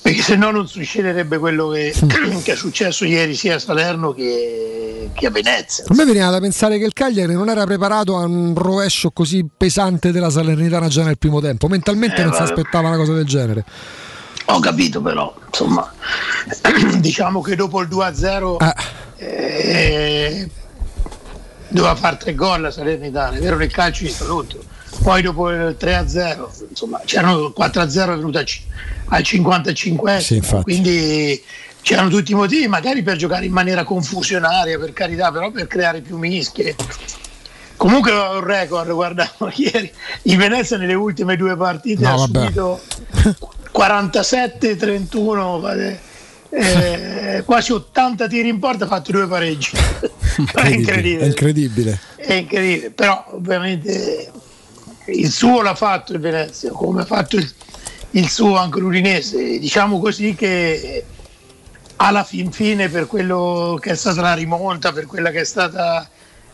perché 0.00 0.22
se 0.22 0.36
no 0.36 0.50
non 0.50 0.66
succederebbe 0.68 1.38
quello 1.38 1.68
che, 1.68 1.92
che 2.42 2.52
è 2.52 2.56
successo 2.56 3.04
ieri 3.04 3.34
sia 3.34 3.56
a 3.56 3.58
Salerno 3.58 4.12
che, 4.12 5.10
che 5.12 5.26
a 5.26 5.30
Venezia. 5.30 5.84
A 5.86 5.94
me 5.94 6.04
veniva 6.04 6.30
da 6.30 6.40
pensare 6.40 6.78
che 6.78 6.84
il 6.84 6.92
Cagliari 6.92 7.34
non 7.34 7.48
era 7.48 7.64
preparato 7.64 8.16
a 8.16 8.24
un 8.24 8.54
rovescio 8.54 9.10
così 9.10 9.46
pesante 9.54 10.12
della 10.12 10.30
Salernitana 10.30 10.88
già 10.88 11.04
nel 11.04 11.18
primo 11.18 11.40
tempo, 11.40 11.68
mentalmente 11.68 12.22
Eh, 12.22 12.24
non 12.24 12.32
si 12.32 12.42
aspettava 12.42 12.88
una 12.88 12.96
cosa 12.96 13.12
del 13.12 13.26
genere. 13.26 13.64
Ho 14.46 14.60
capito 14.60 15.02
però, 15.02 15.34
insomma, 15.46 15.92
diciamo 16.98 17.42
che 17.42 17.54
dopo 17.54 17.80
il 17.82 17.88
2-0 17.88 18.74
eh, 19.18 20.48
doveva 21.68 21.94
fare 21.94 22.16
tre 22.16 22.34
gol 22.34 22.62
la 22.62 22.70
Salernitana, 22.70 23.36
è 23.36 23.40
vero 23.40 23.56
nel 23.56 23.70
calcio 23.70 24.04
visto 24.04 24.24
tutto. 24.24 24.76
Poi 25.02 25.22
dopo 25.22 25.50
il 25.50 25.76
3-0, 25.78 26.48
insomma, 26.70 27.00
c'erano 27.04 27.46
il 27.46 27.52
4-0 27.56 28.12
è 28.12 28.16
venuto 28.16 28.38
al 28.38 28.44
ci- 28.44 28.62
al 29.10 29.22
55 29.22 30.20
Sì, 30.20 30.42
quindi 30.62 31.40
c'erano 31.82 32.08
tutti 32.10 32.32
i 32.32 32.34
motivi, 32.34 32.66
magari 32.68 33.02
per 33.02 33.16
giocare 33.16 33.46
in 33.46 33.52
maniera 33.52 33.84
confusionaria, 33.84 34.78
per 34.78 34.92
carità, 34.92 35.30
però 35.32 35.50
per 35.50 35.66
creare 35.66 36.00
più 36.00 36.16
mischie. 36.18 36.74
Comunque 37.76 38.10
un 38.12 38.40
record, 38.42 38.90
guardavo 38.90 39.50
ieri, 39.54 39.90
il 40.22 40.36
Venezia 40.36 40.76
nelle 40.76 40.94
ultime 40.94 41.36
due 41.36 41.56
partite 41.56 42.02
No, 42.02 42.12
ha 42.12 42.16
vabbè. 42.16 42.40
subito 42.40 42.80
47-31, 43.72 45.96
eh, 46.50 47.42
quasi 47.46 47.72
80 47.72 48.26
tiri 48.26 48.48
in 48.48 48.58
porta, 48.58 48.84
ha 48.84 48.88
fatto 48.88 49.12
due 49.12 49.26
pareggi. 49.28 49.70
è 50.54 50.60
È 50.60 50.68
incredibile. 50.68 51.26
incredibile. 51.26 51.98
È 52.16 52.32
incredibile, 52.34 52.90
però 52.90 53.24
ovviamente 53.30 54.30
il 55.12 55.30
suo 55.30 55.62
l'ha 55.62 55.74
fatto 55.74 56.12
il 56.12 56.20
Venezia, 56.20 56.70
come 56.70 57.02
ha 57.02 57.04
fatto 57.04 57.36
il, 57.36 57.50
il 58.12 58.28
suo 58.28 58.56
anche 58.56 58.80
l'Udinese. 58.80 59.58
Diciamo 59.58 59.98
così 59.98 60.34
che 60.34 61.04
alla 61.96 62.24
fin 62.24 62.50
fine 62.52 62.88
per 62.88 63.06
quello 63.06 63.78
che 63.80 63.90
è 63.90 63.94
stata 63.96 64.20
la 64.20 64.34
rimonta, 64.34 64.92
per 64.92 65.06
quella 65.06 65.30
che 65.30 65.40
è 65.40 65.44
stata 65.44 66.08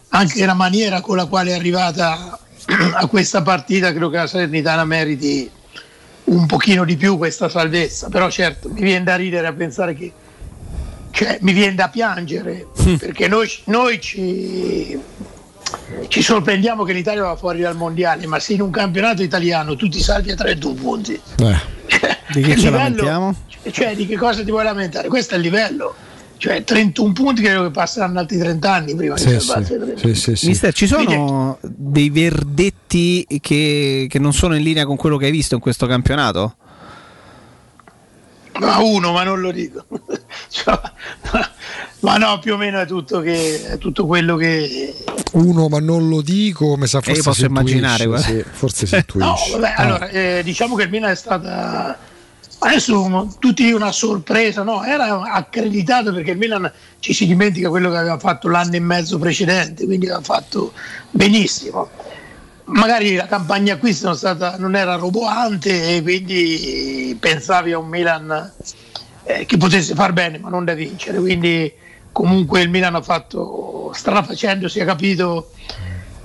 anche 0.08 0.44
la 0.46 0.54
maniera 0.54 1.00
con 1.00 1.16
la 1.16 1.26
quale 1.26 1.50
è 1.50 1.54
arrivata 1.54 2.38
a 2.94 3.06
questa 3.06 3.42
partita, 3.42 3.90
credo 3.90 4.10
che 4.10 4.16
la 4.16 4.26
Salernitana 4.26 4.84
meriti 4.84 5.50
un 6.24 6.46
pochino 6.46 6.84
di 6.84 6.96
più 6.96 7.18
questa 7.18 7.48
salvezza. 7.48 8.08
Però 8.08 8.30
certo, 8.30 8.70
mi 8.70 8.82
viene 8.82 9.04
da 9.04 9.16
ridere 9.16 9.46
a 9.46 9.52
pensare 9.52 9.94
che 9.94 10.12
cioè, 11.10 11.38
mi 11.42 11.52
viene 11.52 11.74
da 11.74 11.88
piangere 11.88 12.66
perché 12.98 13.28
noi, 13.28 13.48
noi 13.66 14.00
ci, 14.00 14.98
ci 16.08 16.22
sorprendiamo 16.22 16.84
che 16.84 16.92
l'Italia 16.92 17.22
va 17.22 17.36
fuori 17.36 17.60
dal 17.60 17.76
mondiale, 17.76 18.26
ma 18.26 18.38
se 18.38 18.54
in 18.54 18.60
un 18.62 18.70
campionato 18.70 19.22
italiano 19.22 19.76
tu 19.76 19.88
ti 19.88 20.00
salvi 20.00 20.30
a 20.30 20.34
31 20.36 20.74
punti, 20.74 21.20
Di 22.32 22.40
che 22.40 22.50
il 22.52 22.58
ci 22.58 22.64
livello- 22.64 22.70
lamentiamo? 22.76 23.34
cioè 23.70 23.94
di 23.96 24.06
che 24.06 24.16
cosa 24.16 24.42
ti 24.44 24.50
vuoi 24.50 24.64
lamentare? 24.64 25.08
Questo 25.08 25.34
è 25.34 25.36
il 25.38 25.42
livello. 25.42 25.94
Cioè 26.36 26.62
31 26.64 27.12
punti 27.12 27.40
credo 27.42 27.62
che 27.62 27.70
passeranno 27.70 28.18
altri 28.18 28.36
30 28.38 28.70
anni 28.72 28.94
prima 28.94 29.16
Sì, 29.16 29.28
di 29.28 29.40
sì, 29.40 29.46
salvarsi. 29.46 29.72
a 29.72 29.78
31. 29.78 30.36
Mister, 30.42 30.72
ci 30.74 30.86
sono 30.86 31.58
dei 31.62 32.10
verdetti 32.10 33.24
che, 33.40 34.06
che 34.10 34.18
non 34.18 34.32
sono 34.34 34.54
in 34.56 34.62
linea 34.62 34.84
con 34.84 34.96
quello 34.96 35.16
che 35.16 35.26
hai 35.26 35.30
visto 35.30 35.54
in 35.54 35.60
questo 35.60 35.86
campionato? 35.86 36.56
Ma 38.60 38.78
uno, 38.78 39.12
ma 39.12 39.22
non 39.24 39.40
lo 39.40 39.50
dico. 39.50 39.84
Cioè, 40.48 40.80
ma, 42.00 42.16
no, 42.16 42.38
più 42.38 42.54
o 42.54 42.56
meno 42.56 42.80
è 42.80 42.86
tutto, 42.86 43.20
che, 43.20 43.64
è 43.64 43.78
tutto 43.78 44.06
quello 44.06 44.36
che... 44.36 44.94
Uno, 45.32 45.68
ma 45.68 45.80
non 45.80 46.08
lo 46.08 46.20
dico, 46.22 46.76
mi 46.76 46.86
sa 46.86 47.00
forse 47.00 47.18
io 47.18 47.22
posso 47.24 47.40
si 47.40 47.46
immaginare, 47.46 48.18
sì, 48.18 48.44
forse 48.48 48.86
si 48.86 48.94
intuisce. 48.96 49.50
No, 49.52 49.60
vabbè, 49.60 49.74
Ah. 49.76 49.82
allora, 49.82 50.08
eh, 50.08 50.42
diciamo 50.44 50.76
che 50.76 50.84
il 50.84 50.90
Milan 50.90 51.10
è 51.10 51.16
stata 51.16 51.98
adesso 52.58 53.36
tutti 53.40 53.72
una 53.72 53.90
sorpresa, 53.90 54.62
no? 54.62 54.84
Era 54.84 55.22
accreditato 55.22 56.12
perché 56.12 56.32
il 56.32 56.38
Milan 56.38 56.70
ci 57.00 57.12
si 57.12 57.26
dimentica 57.26 57.68
quello 57.68 57.90
che 57.90 57.96
aveva 57.96 58.18
fatto 58.18 58.48
l'anno 58.48 58.74
e 58.76 58.80
mezzo 58.80 59.18
precedente, 59.18 59.84
quindi 59.84 60.06
aveva 60.06 60.22
fatto 60.22 60.72
benissimo. 61.10 61.90
Magari 62.66 63.14
la 63.14 63.26
campagna 63.26 63.78
non, 63.80 64.16
stata, 64.16 64.56
non 64.56 64.74
era 64.74 64.94
roboante 64.94 65.96
e 65.96 66.02
quindi 66.02 67.16
pensavi 67.20 67.72
a 67.72 67.78
un 67.78 67.88
Milan 67.88 68.52
eh, 69.24 69.44
che 69.44 69.56
potesse 69.58 69.94
far 69.94 70.12
bene 70.12 70.38
ma 70.38 70.48
non 70.48 70.64
da 70.64 70.74
vincere. 70.74 71.18
Quindi 71.18 71.72
comunque 72.10 72.62
il 72.62 72.70
Milan 72.70 72.94
ha 72.94 73.02
fatto, 73.02 73.92
strada 73.94 74.22
facendo, 74.22 74.68
si 74.68 74.78
è 74.78 74.84
capito 74.84 75.50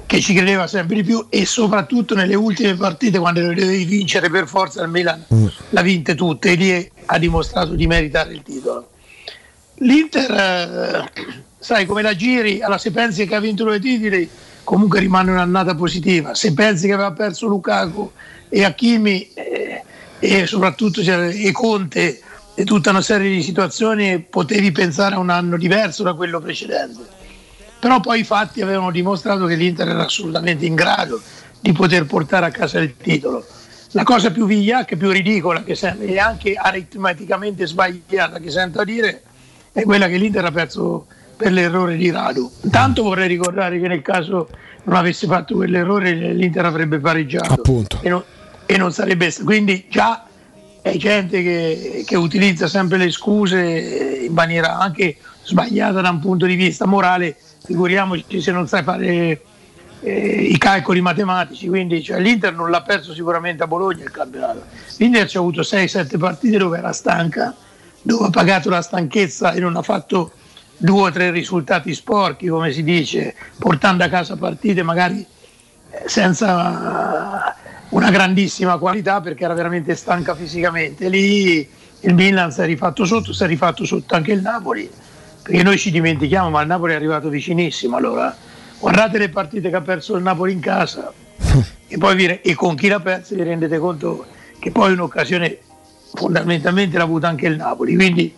che 0.05 0.21
ci 0.21 0.33
credeva 0.33 0.65
sempre 0.65 0.95
di 0.95 1.03
più 1.03 1.27
e 1.29 1.45
soprattutto 1.45 2.15
nelle 2.15 2.33
ultime 2.33 2.73
partite 2.73 3.19
quando 3.19 3.41
lo 3.41 3.53
dovevi 3.53 3.85
vincere 3.85 4.27
per 4.29 4.47
forza 4.47 4.81
il 4.81 4.89
Milan 4.89 5.23
l'ha 5.69 5.81
vinte 5.83 6.15
tutte 6.15 6.51
e 6.51 6.55
lì 6.55 6.91
ha 7.05 7.17
dimostrato 7.19 7.75
di 7.75 7.85
meritare 7.85 8.33
il 8.33 8.41
titolo. 8.41 8.89
L'Inter, 9.81 10.31
eh, 10.31 11.11
sai 11.59 11.85
come 11.85 12.01
la 12.01 12.15
giri, 12.15 12.61
allora 12.61 12.79
se 12.79 12.91
pensi 12.91 13.27
che 13.27 13.35
ha 13.35 13.39
vinto 13.39 13.63
due 13.63 13.79
titoli 13.79 14.27
comunque 14.69 14.99
rimane 14.99 15.31
un'annata 15.31 15.73
positiva, 15.73 16.35
se 16.35 16.53
pensi 16.53 16.85
che 16.85 16.93
aveva 16.93 17.11
perso 17.11 17.47
Lukaku 17.47 18.11
e 18.49 18.63
Hakimi 18.63 19.27
eh, 19.33 19.83
e 20.19 20.45
soprattutto 20.45 21.01
cioè, 21.01 21.33
e 21.33 21.51
Conte 21.51 22.21
e 22.53 22.63
tutta 22.65 22.91
una 22.91 23.01
serie 23.01 23.31
di 23.31 23.41
situazioni 23.41 24.19
potevi 24.19 24.71
pensare 24.71 25.15
a 25.15 25.17
un 25.17 25.31
anno 25.31 25.57
diverso 25.57 26.03
da 26.03 26.13
quello 26.13 26.39
precedente 26.39 27.01
però 27.79 27.99
poi 27.99 28.19
i 28.19 28.23
fatti 28.23 28.61
avevano 28.61 28.91
dimostrato 28.91 29.47
che 29.47 29.55
l'Inter 29.55 29.87
era 29.87 30.05
assolutamente 30.05 30.67
in 30.67 30.75
grado 30.75 31.19
di 31.59 31.71
poter 31.71 32.05
portare 32.05 32.45
a 32.45 32.51
casa 32.51 32.77
il 32.77 32.95
titolo. 32.95 33.43
La 33.93 34.03
cosa 34.03 34.29
più 34.29 34.45
vigliacca, 34.45 34.95
più 34.97 35.09
ridicola 35.09 35.63
e 35.65 36.19
anche 36.19 36.53
aritmeticamente 36.53 37.65
sbagliata 37.65 38.37
che 38.37 38.51
sento 38.51 38.81
a 38.81 38.83
dire 38.83 39.23
è 39.71 39.81
quella 39.81 40.07
che 40.07 40.17
l'Inter 40.17 40.45
ha 40.45 40.51
perso 40.51 41.07
per 41.39 41.53
l'errore 41.53 41.95
di 41.95 42.11
Radu. 42.11 42.51
Intanto 42.63 43.01
vorrei 43.03 43.29
ricordare 43.29 43.79
che 43.79 43.87
nel 43.87 44.01
caso 44.01 44.49
non 44.83 44.97
avesse 44.97 45.25
fatto 45.25 45.55
quell'errore 45.55 46.33
l'Inter 46.33 46.65
avrebbe 46.65 46.99
pareggiato 46.99 47.61
e 48.01 48.09
non, 48.09 48.21
e 48.65 48.77
non 48.77 48.91
sarebbe 48.91 49.33
quindi 49.43 49.85
già 49.89 50.25
è 50.81 50.97
gente 50.97 51.41
che, 51.41 52.03
che 52.05 52.17
utilizza 52.17 52.67
sempre 52.67 52.97
le 52.97 53.09
scuse 53.09 54.25
in 54.27 54.33
maniera 54.33 54.79
anche 54.79 55.15
sbagliata 55.43 56.01
da 56.01 56.09
un 56.09 56.19
punto 56.19 56.45
di 56.45 56.55
vista 56.55 56.85
morale 56.85 57.37
figuriamoci 57.63 58.41
se 58.41 58.51
non 58.51 58.67
sai 58.67 58.83
fare 58.83 59.41
eh, 60.01 60.11
i 60.11 60.57
calcoli 60.57 61.01
matematici, 61.01 61.67
quindi 61.67 62.03
cioè, 62.03 62.19
l'Inter 62.19 62.53
non 62.53 62.69
l'ha 62.69 62.81
perso 62.81 63.13
sicuramente 63.13 63.63
a 63.63 63.67
Bologna 63.67 64.03
il 64.03 64.11
campionato. 64.11 64.63
L'Inter 64.97 65.27
ci 65.27 65.37
ha 65.37 65.39
avuto 65.39 65.61
6-7 65.61 66.17
partite 66.17 66.57
dove 66.57 66.77
era 66.77 66.93
stanca, 66.93 67.53
dove 68.01 68.27
ha 68.27 68.29
pagato 68.29 68.69
la 68.69 68.81
stanchezza 68.81 69.51
e 69.51 69.59
non 69.59 69.75
ha 69.75 69.81
fatto 69.81 70.31
due 70.79 71.01
o 71.01 71.11
tre 71.11 71.29
risultati 71.29 71.93
sporchi, 71.93 72.47
come 72.47 72.71
si 72.71 72.83
dice, 72.83 73.35
portando 73.57 74.03
a 74.03 74.07
casa 74.07 74.37
partite 74.37 74.81
magari 74.81 75.25
eh, 75.91 76.03
senza 76.07 77.55
una 77.89 78.09
grandissima 78.11 78.77
qualità 78.77 79.19
perché 79.19 79.43
era 79.43 79.53
veramente 79.53 79.95
stanca 79.95 80.35
fisicamente. 80.35 81.09
Lì 81.09 81.67
il 82.01 82.13
Milan 82.13 82.51
si 82.51 82.61
è 82.61 82.65
rifatto 82.65 83.03
sotto, 83.03 83.33
si 83.33 83.43
è 83.43 83.47
rifatto 83.47 83.83
sotto 83.85 84.15
anche 84.15 84.31
il 84.31 84.41
Napoli 84.41 84.89
perché 85.41 85.63
noi 85.63 85.77
ci 85.77 85.91
dimentichiamo, 85.91 86.49
ma 86.49 86.61
il 86.61 86.67
Napoli 86.67 86.93
è 86.93 86.95
arrivato 86.95 87.27
vicinissimo. 87.27 87.97
Allora, 87.97 88.35
guardate 88.79 89.17
le 89.17 89.29
partite 89.29 89.69
che 89.69 89.75
ha 89.75 89.81
perso 89.81 90.15
il 90.15 90.23
Napoli 90.23 90.53
in 90.53 90.59
casa 90.61 91.11
e 91.87 91.97
poi 91.97 92.15
vi, 92.15 92.39
e 92.41 92.55
con 92.55 92.75
chi 92.75 92.87
l'ha 92.87 92.99
persa 92.99 93.35
vi 93.35 93.43
rendete 93.43 93.77
conto 93.79 94.25
che 94.59 94.71
poi 94.71 94.93
un'occasione 94.93 95.57
fondamentalmente 96.13 96.97
l'ha 96.97 97.03
avuta 97.03 97.27
anche 97.27 97.47
il 97.47 97.57
Napoli. 97.57 97.95
Quindi 97.95 98.33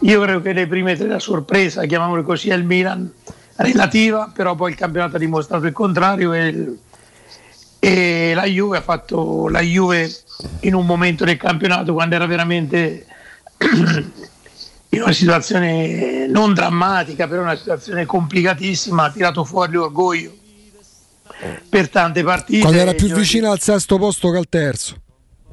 io 0.00 0.20
credo 0.22 0.40
che 0.40 0.52
le 0.52 0.66
prime 0.66 0.96
tre 0.96 1.08
la 1.08 1.18
sorpresa, 1.18 1.84
chiamiamole 1.84 2.22
così, 2.22 2.50
è 2.50 2.54
il 2.54 2.64
Milan 2.64 3.10
relativa, 3.56 4.30
però 4.34 4.54
poi 4.54 4.70
il 4.70 4.76
campionato 4.76 5.16
ha 5.16 5.18
dimostrato 5.18 5.66
il 5.66 5.72
contrario 5.72 6.32
e, 6.32 6.46
il, 6.46 6.78
e 7.78 8.32
la 8.34 8.44
Juve 8.44 8.78
ha 8.78 8.82
fatto 8.82 9.48
la 9.48 9.60
Juve 9.60 10.10
in 10.60 10.74
un 10.74 10.86
momento 10.86 11.24
del 11.24 11.36
campionato 11.36 11.92
quando 11.92 12.14
era 12.14 12.26
veramente 12.26 13.06
in 14.92 15.02
una 15.02 15.12
situazione 15.12 16.26
non 16.26 16.54
drammatica, 16.54 17.28
però 17.28 17.42
una 17.42 17.56
situazione 17.56 18.06
complicatissima, 18.06 19.04
ha 19.04 19.10
tirato 19.10 19.44
fuori 19.44 19.72
l'orgoglio 19.72 20.32
per 21.68 21.88
tante 21.88 22.22
partite. 22.22 22.60
Quando 22.60 22.80
era 22.80 22.94
più 22.94 23.12
vicino 23.12 23.50
al 23.50 23.60
sesto 23.60 23.98
posto 23.98 24.30
che 24.30 24.38
al 24.38 24.48
terzo. 24.48 24.96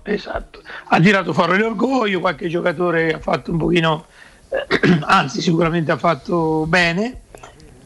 Esatto, 0.03 0.61
ha 0.87 0.99
tirato 0.99 1.33
fuori 1.33 1.57
l'orgoglio, 1.57 2.19
qualche 2.19 2.47
giocatore 2.47 3.13
ha 3.13 3.19
fatto 3.19 3.51
un 3.51 3.57
pochino, 3.57 4.05
anzi 5.05 5.41
sicuramente 5.41 5.91
ha 5.91 5.97
fatto 5.97 6.65
bene 6.67 7.21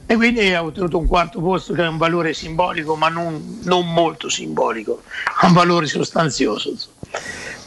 e 0.06 0.16
quindi 0.16 0.54
ha 0.54 0.64
ottenuto 0.64 0.98
un 0.98 1.08
quarto 1.08 1.40
posto 1.40 1.74
che 1.74 1.84
è 1.84 1.88
un 1.88 1.98
valore 1.98 2.34
simbolico 2.34 2.96
ma 2.96 3.08
non, 3.08 3.60
non 3.64 3.92
molto 3.92 4.30
simbolico, 4.30 5.04
ha 5.40 5.48
un 5.48 5.54
valore 5.54 5.86
sostanzioso. 5.86 6.76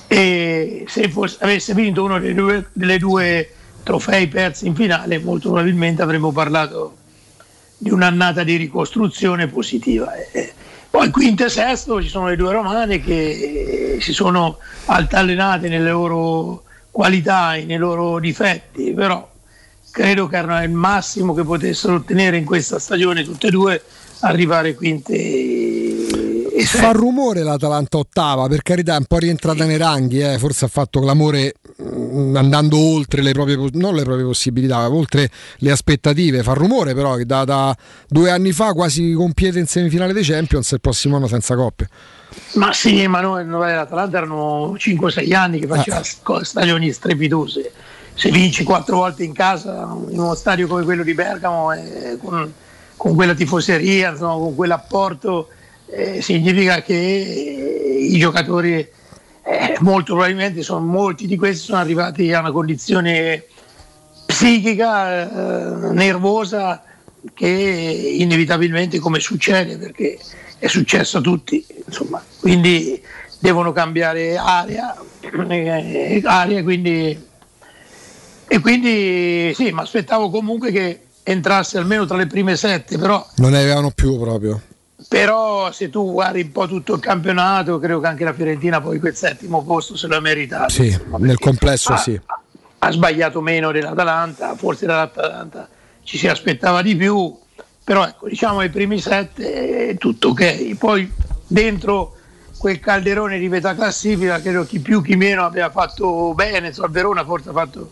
E 0.06 0.84
se 0.86 1.08
fosse, 1.08 1.38
avesse 1.40 1.72
vinto 1.72 2.04
uno 2.04 2.18
delle 2.18 2.34
due, 2.34 2.68
delle 2.72 2.98
due 2.98 3.50
trofei 3.82 4.28
persi 4.28 4.66
in 4.66 4.74
finale, 4.74 5.18
molto 5.18 5.48
probabilmente 5.48 6.02
avremmo 6.02 6.32
parlato 6.32 6.96
di 7.78 7.90
un'annata 7.90 8.42
di 8.42 8.56
ricostruzione 8.56 9.46
positiva. 9.48 10.12
Poi 10.90 11.10
quinto 11.10 11.46
e 11.46 11.48
sesto 11.48 12.02
ci 12.02 12.08
sono 12.08 12.28
le 12.28 12.36
due 12.36 12.52
romane 12.52 13.00
che 13.00 13.98
si 14.00 14.12
sono 14.12 14.58
altalenate 14.84 15.68
nelle 15.68 15.90
loro 15.90 16.64
qualità 16.94 17.56
e 17.56 17.64
nei 17.64 17.76
loro 17.76 18.20
difetti, 18.20 18.92
però 18.92 19.28
credo 19.90 20.28
che 20.28 20.36
erano 20.36 20.62
il 20.62 20.70
massimo 20.70 21.34
che 21.34 21.42
potessero 21.42 21.96
ottenere 21.96 22.36
in 22.36 22.44
questa 22.44 22.78
stagione 22.78 23.24
tutte 23.24 23.48
e 23.48 23.50
due, 23.50 23.82
arrivare 24.20 24.76
quinte 24.76 25.12
e 25.12 26.64
Fa 26.66 26.92
rumore 26.92 27.42
l'Atalanta 27.42 27.98
ottava, 27.98 28.46
per 28.46 28.62
carità 28.62 28.94
è 28.94 28.98
un 28.98 29.06
po' 29.06 29.18
rientrata 29.18 29.64
nei 29.64 29.76
ranghi, 29.76 30.20
eh. 30.20 30.38
forse 30.38 30.66
ha 30.66 30.68
fatto 30.68 31.00
clamore 31.00 31.54
andando 31.78 32.78
oltre 32.78 33.22
le 33.22 33.32
proprie, 33.32 33.56
non 33.72 33.94
le 33.94 34.02
proprie 34.02 34.24
possibilità, 34.24 34.90
oltre 34.90 35.30
le 35.58 35.70
aspettative. 35.70 36.42
Fa 36.42 36.52
rumore 36.52 36.94
però 36.94 37.16
che 37.16 37.26
da, 37.26 37.44
da 37.44 37.76
due 38.08 38.30
anni 38.30 38.52
fa 38.52 38.72
quasi 38.72 39.12
con 39.12 39.32
piede 39.32 39.58
in 39.58 39.66
semifinale 39.66 40.12
dei 40.12 40.24
Champions 40.24 40.70
il 40.72 40.80
prossimo 40.80 41.16
anno 41.16 41.26
senza 41.26 41.54
coppia. 41.56 41.88
Ma 42.54 42.72
sì, 42.72 43.06
ma 43.06 43.20
noi, 43.20 43.46
l'Atalanta 43.46 44.18
erano 44.18 44.74
5-6 44.74 45.34
anni 45.34 45.60
che 45.60 45.66
faceva 45.66 46.00
eh. 46.00 46.44
stagioni 46.44 46.92
strepitose. 46.92 47.72
Se 48.14 48.30
vinci 48.30 48.62
quattro 48.62 48.98
volte 48.98 49.24
in 49.24 49.32
casa 49.32 49.88
in 50.08 50.18
uno 50.18 50.34
stadio 50.34 50.68
come 50.68 50.84
quello 50.84 51.02
di 51.02 51.14
Bergamo, 51.14 51.72
eh, 51.72 52.16
con, 52.22 52.52
con, 52.96 53.14
quella 53.14 53.34
tifoseria, 53.34 54.10
insomma, 54.10 54.34
con 54.34 54.54
quell'apporto 54.54 55.48
eh, 55.86 56.22
significa 56.22 56.80
che 56.82 56.94
i 56.94 58.16
giocatori 58.18 58.88
eh, 59.44 59.76
molto 59.80 60.14
probabilmente 60.14 60.62
sono 60.62 60.80
molti 60.80 61.26
di 61.26 61.36
questi 61.36 61.66
sono 61.66 61.78
arrivati 61.78 62.32
a 62.32 62.40
una 62.40 62.50
condizione 62.50 63.44
psichica 64.24 65.88
eh, 65.90 65.92
nervosa 65.92 66.82
che 67.32 67.46
inevitabilmente 67.46 68.98
come 68.98 69.20
succede 69.20 69.76
perché 69.76 70.18
è 70.58 70.66
successo 70.66 71.18
a 71.18 71.20
tutti 71.20 71.64
insomma 71.86 72.22
quindi 72.40 73.00
devono 73.38 73.72
cambiare 73.72 74.38
area, 74.38 74.96
eh, 75.20 76.22
area 76.24 76.62
quindi, 76.62 77.22
e 78.48 78.58
quindi 78.60 79.52
sì 79.54 79.70
mi 79.72 79.80
aspettavo 79.80 80.30
comunque 80.30 80.72
che 80.72 81.00
entrasse 81.22 81.76
almeno 81.76 82.06
tra 82.06 82.16
le 82.16 82.26
prime 82.26 82.56
sette 82.56 82.96
però 82.96 83.26
non 83.36 83.50
ne 83.50 83.58
avevano 83.58 83.90
più 83.90 84.18
proprio 84.18 84.60
però 85.14 85.70
se 85.70 85.90
tu 85.90 86.10
guardi 86.10 86.40
un 86.40 86.50
po' 86.50 86.66
tutto 86.66 86.94
il 86.94 87.00
campionato 87.00 87.78
credo 87.78 88.00
che 88.00 88.08
anche 88.08 88.24
la 88.24 88.32
Fiorentina 88.32 88.80
poi 88.80 88.98
quel 88.98 89.14
settimo 89.14 89.62
posto 89.62 89.96
se 89.96 90.08
lo 90.08 90.16
ha 90.16 90.20
meritato. 90.20 90.70
Sì, 90.70 90.98
nel 91.18 91.38
complesso 91.38 91.92
ha, 91.92 91.96
sì. 91.98 92.20
ha 92.78 92.90
sbagliato 92.90 93.40
meno 93.40 93.70
dell'Atalanta 93.70 94.56
forse 94.56 94.86
dall'Atalanta 94.86 95.68
ci 96.02 96.18
si 96.18 96.26
aspettava 96.26 96.82
di 96.82 96.96
più. 96.96 97.32
Però 97.84 98.04
ecco 98.04 98.26
diciamo 98.26 98.58
ai 98.58 98.70
primi 98.70 98.98
sette 98.98 99.90
è 99.90 99.96
tutto 99.98 100.30
ok. 100.30 100.74
Poi 100.74 101.08
dentro 101.46 102.16
quel 102.58 102.80
calderone 102.80 103.38
di 103.38 103.48
metà 103.48 103.76
classifica 103.76 104.40
credo 104.40 104.66
chi 104.66 104.80
più 104.80 105.00
chi 105.00 105.14
meno 105.14 105.44
abbia 105.44 105.70
fatto 105.70 106.34
bene. 106.34 106.72
Il 106.76 106.86
Verona 106.90 107.24
forse 107.24 107.50
ha 107.50 107.52
fatto 107.52 107.88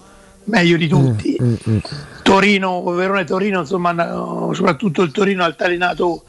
meglio 0.47 0.77
di 0.77 0.89
tutti. 0.89 1.39
Mm, 1.41 1.47
mm, 1.47 1.55
mm. 1.69 1.79
Torino, 2.23 2.83
Verona 2.83 3.21
e 3.21 3.25
Torino 3.25 3.61
insomma 3.61 3.95
soprattutto 4.53 5.03
il 5.03 5.13
Torino 5.13 5.45
ha 5.45 5.47
altanenato 5.47 6.25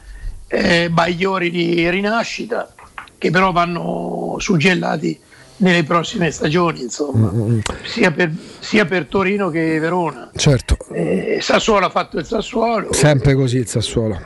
eh, 0.53 0.90
bagliori 0.91 1.49
di 1.49 1.90
rinascita 1.90 2.72
che 3.17 3.32
però 3.32 3.51
vanno 3.51 4.35
suggellati 4.38 5.19
nelle 5.57 5.83
prossime 5.83 6.30
stagioni, 6.30 6.82
insomma, 6.82 7.32
mm-hmm. 7.32 7.59
sia, 7.83 8.11
per, 8.11 8.32
sia, 8.59 8.85
per, 8.85 9.06
Torino 9.06 9.49
che 9.49 9.80
Verona. 9.80 10.30
Certo. 10.35 10.77
Eh, 10.91 11.40
Sassuolo 11.41 11.85
ha 11.85 11.90
fatto 11.90 12.17
il 12.17 12.25
Sassuolo. 12.25 12.91
Sempre 12.91 13.33
così 13.33 13.57
il 13.57 13.67
Sassuolo. 13.67 14.19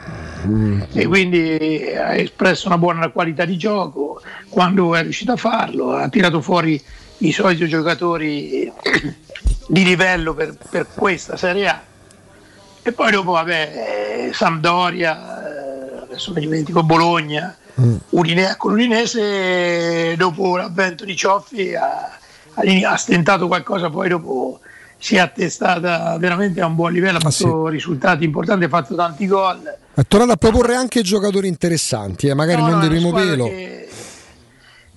Mm. 0.48 0.82
E 0.94 1.06
quindi 1.06 1.92
ha 1.96 2.16
espresso 2.16 2.68
una 2.68 2.78
buona 2.78 3.10
qualità 3.10 3.46
di 3.46 3.58
gioco 3.58 4.22
quando 4.50 4.96
è 4.96 5.02
riuscito 5.04 5.34
a 5.34 5.38
farlo, 5.38 5.92
ha 5.92 6.10
tirato 6.10 6.42
fuori 6.42 6.82
i 7.20 7.32
soliti 7.32 7.68
giocatori 7.68 8.72
di 9.68 9.84
livello 9.84 10.34
per, 10.34 10.58
per 10.70 10.88
questa 10.94 11.38
Serie 11.38 11.68
A. 11.68 11.82
E 12.82 12.92
poi 12.94 13.12
dopo, 13.12 13.32
vabbè, 13.32 14.30
Sampdoria, 14.32 15.47
adesso 16.18 16.34
mi 16.34 16.40
dimentico 16.42 16.82
Bologna, 16.84 17.56
mm. 17.80 17.96
Udine, 18.10 18.56
con 18.58 18.72
l'Udinese 18.72 20.16
dopo 20.18 20.58
l'avvento 20.58 21.06
di 21.06 21.16
Cioffi 21.16 21.76
ha, 21.76 22.18
ha 22.56 22.96
stentato 22.98 23.46
qualcosa, 23.48 23.90
poi 23.92 24.10
dopo 24.10 24.60
si 24.98 25.16
è 25.16 25.20
attestata 25.20 26.18
veramente 26.18 26.60
a 26.60 26.66
un 26.66 26.74
buon 26.76 26.92
livello, 26.92 27.20
ha 27.20 27.22
Ah, 27.24 27.30
fatto 27.30 27.68
risultati 27.68 28.24
importanti, 28.26 28.66
ha 28.66 28.70
fatto 28.70 28.96
tanti 28.96 29.28
gol. 29.28 29.62
È 29.94 30.02
tornato 30.08 30.32
a 30.32 30.36
proporre 30.38 30.76
anche 30.76 31.02
giocatori 31.04 31.48
interessanti, 31.48 32.28
eh, 32.28 32.34
magari 32.34 32.62
No, 32.62 32.70
non 32.70 32.80
no, 32.80 32.88
di 32.88 32.96
primo 32.96 33.12
pelo. 33.14 33.46
che- 33.46 33.87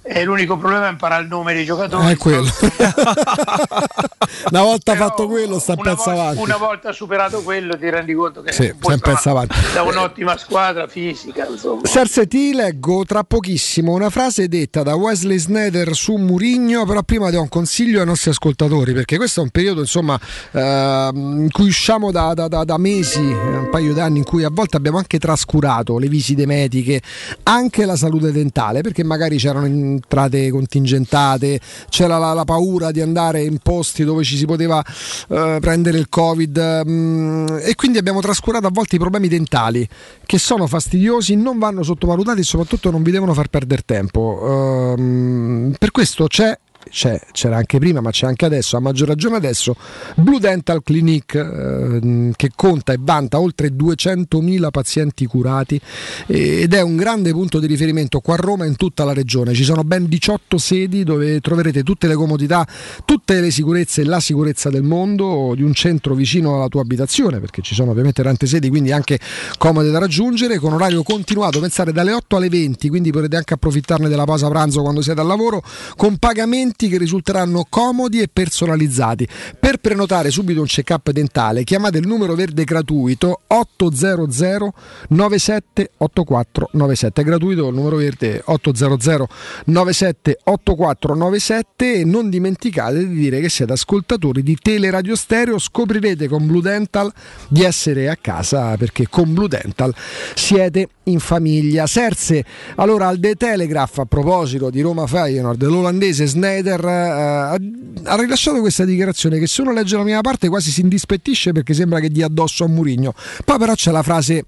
E 0.03 0.25
l'unico 0.25 0.57
problema 0.57 0.89
è 0.89 0.91
imparare 0.91 1.23
il 1.23 1.29
nome 1.29 1.53
dei 1.53 1.65
giocatori. 1.65 2.13
È 2.13 2.17
quello. 2.17 2.49
Una 4.51 4.63
volta 4.63 4.95
fatto 4.97 5.27
quello, 5.27 5.59
sta 5.59 5.73
un 5.73 5.83
pezzo 5.83 6.05
volta, 6.05 6.21
avanti. 6.23 6.43
una 6.43 6.57
volta 6.57 6.93
superato 6.93 7.43
quello 7.43 7.77
ti 7.77 7.91
rendi 7.91 8.15
conto 8.15 8.43
che 8.43 8.53
Sì, 8.53 8.73
stare 8.79 8.99
pezzo 8.99 9.31
avanti. 9.31 9.55
da 9.75 9.83
un'ottima 9.83 10.37
squadra 10.39 10.87
fisica. 10.89 11.47
Serse 11.83 12.27
ti 12.27 12.53
leggo 12.55 13.05
tra 13.05 13.25
pochissimo 13.25 13.93
una 13.93 14.11
frase 14.11 14.49
detta 14.49 14.83
da 14.83 14.95
Wesley 14.95 15.39
Snyder 15.39 15.95
su 15.95 16.15
Murigno, 16.17 16.85
però 16.87 17.03
prima 17.03 17.31
do 17.31 17.41
un 17.43 17.49
consiglio 17.49 18.01
ai 18.01 18.07
nostri 18.07 18.31
ascoltatori 18.31 18.93
perché 18.93 19.17
questo 19.17 19.41
è 19.41 19.43
un 19.43 19.51
periodo 19.51 19.81
insomma 19.81 20.19
ehm, 20.53 21.41
in 21.43 21.51
cui 21.51 21.69
usciamo 21.69 22.11
da, 22.11 22.33
da- 22.35 22.49
da- 22.49 22.65
da 22.65 22.79
mesi, 22.79 23.21
eh, 23.21 23.35
un 23.35 23.69
paio 23.71 23.93
d'anni 23.93 24.19
in 24.19 24.25
cui 24.25 24.45
a 24.45 24.51
volte 24.51 24.77
abbiamo 24.77 24.99
anche 24.99 25.19
trascurato 25.19 25.99
le 25.99 26.09
visite 26.09 26.47
mediche, 26.47 27.03
anche 27.45 27.85
la 27.85 27.97
salute 27.97 28.33
dentale 28.33 28.81
perché 28.81 29.05
magari 29.05 29.37
c'erano 29.37 29.67
entrate 30.01 30.51
contingentate, 30.51 31.61
c'era 31.89 32.19
la, 32.19 32.33
la 32.33 32.45
paura 32.45 32.91
di 32.91 33.01
andare 33.01 33.43
in 33.43 33.59
posti 33.59 34.05
dove 34.05 34.25
ci 34.25 34.37
si 34.37 34.47
poteva 34.47 34.83
eh, 35.29 35.59
prendere 35.61 35.99
il 35.99 36.09
covid 36.09 36.83
mm, 36.89 37.47
e 37.63 37.75
quindi 37.75 37.99
abbiamo 37.99 38.21
trascurato 38.21 38.67
a 38.67 38.71
volte 38.73 38.97
i 38.97 38.99
problemi 38.99 39.29
dentali 39.29 39.89
che 40.25 40.39
sono 40.39 40.67
fastidiosi, 40.67 41.35
non 41.37 41.59
vanno 41.59 41.83
sottovalutati 41.83 42.41
e 42.41 42.45
soprattutto 42.45 42.91
non 42.91 43.03
vi 43.03 43.11
devono 43.11 43.35
far 43.35 43.49
perdere 43.49 43.83
tempo. 43.85 44.95
Ehm, 44.97 45.75
per 45.79 45.91
questo 45.91 46.27
c'è 46.27 46.57
c'è, 46.89 47.21
c'era 47.33 47.57
anche 47.57 47.79
prima, 47.79 48.01
ma 48.01 48.11
c'è 48.11 48.27
anche 48.27 48.47
adesso, 48.47 48.77
a 48.77 48.81
maggior 48.81 49.09
ragione 49.09 49.37
adesso, 49.37 49.77
Blue 50.17 50.41
Dental 50.41 50.83
Clinic 50.83 51.35
ehm, 51.35 52.33
che 52.35 52.51
conta 52.55 52.93
e 52.93 52.99
vanta 52.99 53.39
oltre 53.39 53.69
200.000 53.69 54.71
pazienti 54.71 55.27
curati 55.27 55.81
eh, 56.27 56.63
ed 56.63 56.75
è 56.75 56.81
un 56.81 56.97
grande 56.97 57.33
punto 57.33 57.59
di 57.59 57.67
riferimento 57.67 58.21
qua 58.21 58.35
a 58.35 58.39
Roma 58.39 58.65
e 58.65 58.69
in 58.69 58.77
tutta 58.77 59.05
la 59.05 59.13
regione. 59.13 59.53
Ci 59.53 59.65
sono 59.65 59.85
ben 59.85 60.07
18 60.07 60.57
sedi 60.59 61.05
dove 61.05 61.41
troverete 61.41 61.83
tutte 61.83 62.07
le 62.07 62.15
comodità, 62.15 62.67
tutte 63.05 63.41
le 63.41 63.51
sicurezze 63.51 64.01
e 64.01 64.05
la 64.05 64.21
sicurezza 64.21 64.71
del 64.71 64.83
mondo 64.83 65.53
di 65.55 65.63
un 65.63 65.75
centro 65.75 66.15
vicino 66.15 66.57
alla 66.57 66.69
tua 66.69 66.81
abitazione, 66.81 67.41
perché 67.41 67.63
ci 67.63 67.75
sono 67.75 67.91
ovviamente 67.91 68.23
tante 68.23 68.47
sedi, 68.47 68.69
quindi 68.69 68.93
anche 68.93 69.19
comode 69.59 69.91
da 69.91 69.99
raggiungere, 69.99 70.59
con 70.59 70.73
orario 70.73 71.03
continuato, 71.03 71.61
pensare 71.61 71.93
dalle 71.93 72.13
8 72.13 72.37
alle 72.37 72.49
20, 72.49 72.89
quindi 72.89 73.11
potrete 73.11 73.37
anche 73.37 73.55
approfittarne 73.55 74.09
della 74.09 74.25
pausa 74.25 74.49
pranzo 74.49 74.83
quando 74.83 75.03
siete 75.03 75.21
al 75.21 75.27
lavoro, 75.27 75.63
con 75.97 76.17
pagamenti 76.17 76.70
che 76.77 76.99
risulteranno 76.99 77.67
comodi 77.69 78.21
e 78.21 78.29
personalizzati. 78.33 79.27
Per 79.59 79.79
prenotare 79.79 80.31
subito 80.31 80.61
un 80.61 80.67
check-up 80.67 81.11
dentale, 81.11 81.65
chiamate 81.65 81.99
il 81.99 82.07
numero 82.07 82.35
verde 82.35 82.65
gratuito 82.65 83.41
800 83.47 84.73
97 85.09 85.91
8497. 85.97 87.21
È 87.21 87.25
gratuito 87.25 87.69
il 87.69 87.75
numero 87.75 87.97
verde 87.97 88.43
800 88.45 89.29
97 89.67 90.39
8497 90.45 91.95
e 91.95 92.05
non 92.05 92.31
dimenticate 92.31 93.07
di 93.07 93.15
dire 93.15 93.41
che 93.41 93.49
siete 93.49 93.73
ascoltatori 93.73 94.43
di 94.43 94.57
Teleradio 94.61 95.17
Stereo, 95.17 95.59
scoprirete 95.59 96.29
con 96.29 96.47
Blue 96.47 96.63
Dental 96.63 97.13
di 97.49 97.63
essere 97.63 98.09
a 98.09 98.17
casa 98.17 98.77
perché 98.77 99.09
con 99.09 99.33
Blue 99.33 99.49
Dental 99.49 99.95
siete 100.35 100.89
in 101.05 101.21
famiglia. 101.21 101.87
Serse, 101.87 102.45
allora 102.77 103.09
al 103.09 103.19
The 103.19 103.35
Telegraph 103.35 103.99
a 103.99 104.05
proposito 104.05 104.71
di 104.71 104.81
Roma 104.81 105.07
Feyenoord, 105.07 105.63
l'olandese 105.65 106.27
Snyder 106.61 106.85
eh, 106.85 108.03
ha, 108.05 108.17
rilasciato 108.17 108.61
questa 108.61 108.85
dichiarazione 108.85 109.39
che 109.39 109.47
se 109.47 109.63
uno 109.63 109.73
legge 109.73 109.97
la 109.97 110.05
mia 110.05 110.21
parte 110.21 110.49
quasi 110.49 110.71
si 110.71 110.83
indispettisce 110.83 111.53
perché 111.53 111.75
sembra 111.75 112.01
che 112.01 112.11
dia 112.11 112.27
addosso 112.27 112.65
a 112.65 112.69
Murigno. 112.69 113.15
Poi 113.45 113.59
però 113.59 113.75
c'è 113.75 113.91
la 113.91 114.03
frase 114.03 114.45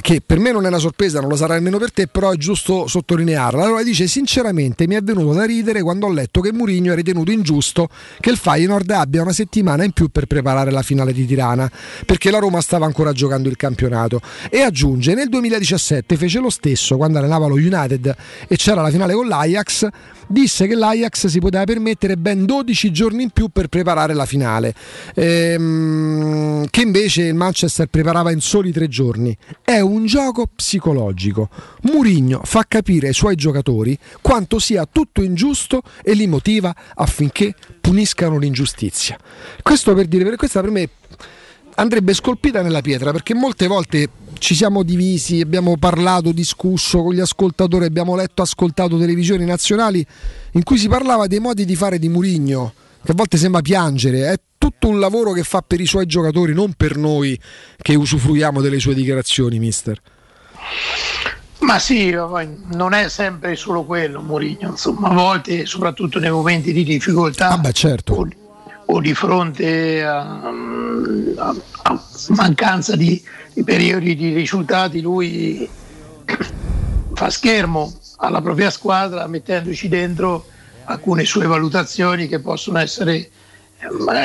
che 0.00 0.20
per 0.24 0.38
me 0.38 0.52
non 0.52 0.64
è 0.64 0.68
una 0.68 0.78
sorpresa, 0.78 1.20
non 1.20 1.30
lo 1.30 1.36
sarà 1.36 1.54
nemmeno 1.54 1.78
per 1.78 1.92
te, 1.92 2.06
però 2.06 2.30
è 2.30 2.36
giusto 2.36 2.86
sottolinearla. 2.86 3.64
Allora 3.64 3.82
dice 3.82 4.06
sinceramente 4.06 4.86
mi 4.86 4.94
è 4.94 5.00
venuto 5.00 5.32
da 5.32 5.44
ridere 5.44 5.82
quando 5.82 6.06
ho 6.06 6.12
letto 6.12 6.40
che 6.40 6.52
Murigno 6.52 6.92
ha 6.92 6.94
ritenuto 6.94 7.30
ingiusto 7.30 7.88
che 8.20 8.30
il 8.30 8.36
Feyenoord 8.36 8.90
abbia 8.90 9.22
una 9.22 9.32
settimana 9.32 9.84
in 9.84 9.92
più 9.92 10.08
per 10.08 10.26
preparare 10.26 10.70
la 10.70 10.82
finale 10.82 11.12
di 11.12 11.24
Tirana, 11.24 11.70
perché 12.04 12.30
la 12.30 12.38
Roma 12.38 12.60
stava 12.60 12.84
ancora 12.84 13.12
giocando 13.12 13.48
il 13.48 13.56
campionato. 13.56 14.20
E 14.50 14.60
aggiunge 14.60 15.14
nel 15.14 15.28
2017 15.28 16.16
fece 16.16 16.38
lo 16.38 16.50
stesso 16.50 16.96
quando 16.96 17.18
allenava 17.18 17.46
lo 17.46 17.54
United 17.54 18.14
e 18.46 18.56
c'era 18.56 18.82
la 18.82 18.90
finale 18.90 19.14
con 19.14 19.26
l'Ajax, 19.26 19.88
disse 20.26 20.66
che 20.66 20.74
l'Ajax 20.74 21.26
si 21.26 21.38
poteva 21.38 21.64
permettere 21.64 22.16
ben 22.16 22.44
12 22.44 22.92
giorni 22.92 23.22
in 23.24 23.30
più 23.30 23.48
per 23.48 23.68
preparare 23.68 24.14
la 24.14 24.26
finale, 24.26 24.74
ehm, 25.14 26.66
che 26.70 26.82
invece 26.82 27.22
il 27.22 27.34
Manchester 27.34 27.86
preparava 27.86 28.30
in 28.30 28.40
soli 28.40 28.72
tre 28.72 28.88
giorni. 28.88 29.36
È 29.62 29.77
un 29.80 30.06
gioco 30.06 30.46
psicologico. 30.46 31.48
Murigno 31.82 32.40
fa 32.44 32.64
capire 32.66 33.08
ai 33.08 33.14
suoi 33.14 33.36
giocatori 33.36 33.98
quanto 34.20 34.58
sia 34.58 34.86
tutto 34.90 35.22
ingiusto 35.22 35.82
e 36.02 36.14
li 36.14 36.26
motiva 36.26 36.74
affinché 36.94 37.54
puniscano 37.80 38.38
l'ingiustizia. 38.38 39.18
Questo 39.62 39.94
per 39.94 40.06
dire, 40.06 40.36
questa 40.36 40.60
per 40.60 40.70
me 40.70 40.88
andrebbe 41.76 42.12
scolpita 42.12 42.62
nella 42.62 42.80
pietra 42.80 43.12
perché 43.12 43.34
molte 43.34 43.66
volte 43.66 44.08
ci 44.38 44.54
siamo 44.54 44.82
divisi, 44.82 45.40
abbiamo 45.40 45.76
parlato, 45.76 46.32
discusso 46.32 47.02
con 47.02 47.12
gli 47.12 47.20
ascoltatori, 47.20 47.84
abbiamo 47.84 48.14
letto, 48.14 48.42
ascoltato 48.42 48.98
televisioni 48.98 49.44
nazionali 49.44 50.04
in 50.52 50.62
cui 50.62 50.78
si 50.78 50.88
parlava 50.88 51.26
dei 51.26 51.40
modi 51.40 51.64
di 51.64 51.76
fare 51.76 51.98
di 51.98 52.08
Murigno, 52.08 52.72
che 53.02 53.12
a 53.12 53.14
volte 53.14 53.36
sembra 53.36 53.60
piangere, 53.60 54.30
è 54.30 54.40
tutto 54.68 54.88
un 54.88 55.00
lavoro 55.00 55.32
che 55.32 55.44
fa 55.44 55.62
per 55.66 55.80
i 55.80 55.86
suoi 55.86 56.04
giocatori, 56.04 56.52
non 56.52 56.74
per 56.74 56.96
noi 56.96 57.38
che 57.80 57.94
usufruiamo 57.94 58.60
delle 58.60 58.78
sue 58.78 58.92
dichiarazioni, 58.92 59.58
mister. 59.58 59.98
Ma 61.60 61.78
sì, 61.78 62.10
non 62.10 62.92
è 62.92 63.08
sempre 63.08 63.56
solo 63.56 63.84
quello, 63.84 64.20
Mourinho, 64.20 64.68
insomma, 64.68 65.08
a 65.08 65.14
volte, 65.14 65.64
soprattutto 65.64 66.18
nei 66.18 66.30
momenti 66.30 66.72
di 66.72 66.84
difficoltà 66.84 67.48
Ah 67.48 67.58
beh, 67.58 67.72
certo. 67.72 68.12
o, 68.14 68.28
o 68.84 69.00
di 69.00 69.14
fronte 69.14 70.04
a, 70.04 70.50
a- 71.36 71.56
a 71.82 72.02
mancanza 72.28 72.94
di, 72.94 73.22
di 73.54 73.64
periodi 73.64 74.14
di 74.14 74.34
risultati, 74.34 75.00
lui 75.00 75.66
fa 77.14 77.30
schermo 77.30 77.92
alla 78.18 78.42
propria 78.42 78.70
squadra 78.70 79.26
mettendoci 79.26 79.88
dentro 79.88 80.46
alcune 80.84 81.24
sue 81.24 81.46
valutazioni 81.46 82.28
che 82.28 82.38
possono 82.40 82.78
essere 82.78 83.30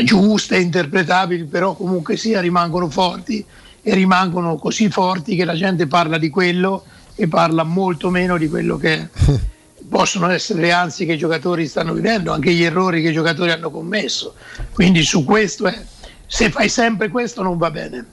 giuste, 0.03 0.57
interpretabili, 0.57 1.45
però 1.45 1.75
comunque 1.75 2.17
sia 2.17 2.41
rimangono 2.41 2.89
forti 2.89 3.45
e 3.81 3.93
rimangono 3.93 4.55
così 4.55 4.89
forti 4.89 5.35
che 5.35 5.45
la 5.45 5.55
gente 5.55 5.87
parla 5.87 6.17
di 6.17 6.29
quello 6.29 6.83
e 7.15 7.27
parla 7.27 7.63
molto 7.63 8.09
meno 8.09 8.37
di 8.37 8.47
quello 8.49 8.77
che 8.77 9.09
possono 9.87 10.29
essere 10.29 10.61
le 10.61 10.71
ansie 10.71 11.05
che 11.05 11.13
i 11.13 11.17
giocatori 11.17 11.67
stanno 11.67 11.93
vivendo, 11.93 12.31
anche 12.31 12.51
gli 12.53 12.63
errori 12.63 13.01
che 13.01 13.09
i 13.09 13.13
giocatori 13.13 13.51
hanno 13.51 13.69
commesso. 13.69 14.33
Quindi 14.73 15.03
su 15.03 15.23
questo 15.23 15.67
è, 15.67 15.79
se 16.25 16.49
fai 16.49 16.69
sempre 16.69 17.09
questo 17.09 17.43
non 17.43 17.57
va 17.57 17.69
bene. 17.69 18.05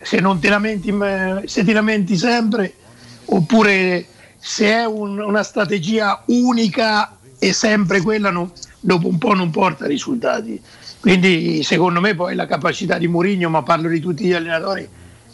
Se, 0.00 0.18
non 0.18 0.40
ti, 0.40 0.48
lamenti, 0.48 0.88
eh, 0.88 1.42
se 1.44 1.62
ti 1.62 1.72
lamenti 1.72 2.16
sempre, 2.16 2.74
oppure 3.26 4.06
se 4.38 4.66
è 4.66 4.84
un- 4.84 5.20
una 5.20 5.42
strategia 5.44 6.22
unica 6.26 7.18
e 7.38 7.52
sempre 7.52 8.00
quella, 8.00 8.30
non- 8.30 8.50
dopo 8.84 9.06
un 9.08 9.16
po' 9.18 9.32
non 9.32 9.50
porta 9.50 9.86
risultati. 9.86 10.60
Quindi 11.00 11.62
secondo 11.62 12.00
me 12.00 12.14
poi 12.14 12.34
la 12.34 12.46
capacità 12.46 12.98
di 12.98 13.08
Mourinho, 13.08 13.48
ma 13.48 13.62
parlo 13.62 13.88
di 13.88 14.00
tutti 14.00 14.24
gli 14.24 14.32
allenatori, 14.32 14.86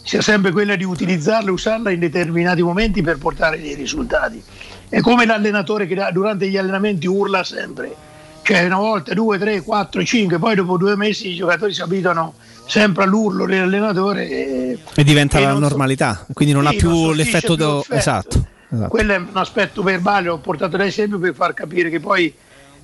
sia 0.03 0.23
sempre 0.23 0.53
quella 0.53 0.77
di 0.77 0.85
utilizzarla 0.85 1.49
e 1.49 1.53
usarla 1.53 1.91
in 1.91 1.99
determinati 2.01 2.63
momenti 2.63 3.03
per 3.03 3.19
portare 3.19 3.61
dei 3.61 3.75
risultati. 3.75 4.43
È 4.89 5.01
come 5.01 5.27
l'allenatore 5.27 5.87
che 5.87 5.97
durante 6.13 6.49
gli 6.49 6.57
allenamenti 6.57 7.07
urla 7.07 7.45
sempre, 7.45 7.95
cioè 8.43 8.65
una 8.65 8.77
volta, 8.79 9.13
due, 9.13 9.39
tre, 9.39 9.61
quattro, 9.63 10.03
cinque, 10.05 10.39
poi 10.39 10.55
dopo 10.55 10.79
due 10.79 10.97
mesi 10.97 11.29
i 11.29 11.35
giocatori 11.35 11.75
si 11.75 11.83
abituano 11.83 12.35
sempre 12.67 13.05
all'urlo 13.05 13.45
dell'allenatore 13.45 14.29
e, 14.29 14.79
E 14.95 15.05
diventa 15.05 15.37
e 15.39 15.43
la 15.43 15.49
non 15.53 15.63
so- 15.63 15.69
normalità, 15.69 16.25
quindi 16.33 16.55
non 16.55 16.67
Sì, 16.67 16.75
ha 16.75 16.79
più 16.79 16.91
non 16.91 17.15
l'effetto. 17.17 17.55
più 17.55 17.65
do-. 17.65 17.85
Esatto. 17.91 18.47
esatto. 18.71 18.89
quello 18.89 19.13
è 19.13 19.17
un 19.19 19.29
aspetto 19.35 19.83
verbale, 19.83 20.31
ho 20.31 20.39
portato 20.39 20.79
l'esempio 20.79 21.19
per 21.19 21.35
far 21.35 21.53
capire 21.53 21.91
che 21.91 22.01
poi 22.01 22.33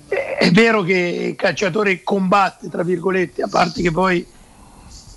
è 0.09 0.51
vero 0.51 0.83
che 0.83 1.29
il 1.31 1.37
calciatore 1.37 2.03
combatte, 2.03 2.69
tra 2.69 2.83
virgolette, 2.83 3.43
a 3.43 3.49
parte 3.49 3.83
che 3.83 3.91
poi 3.91 4.27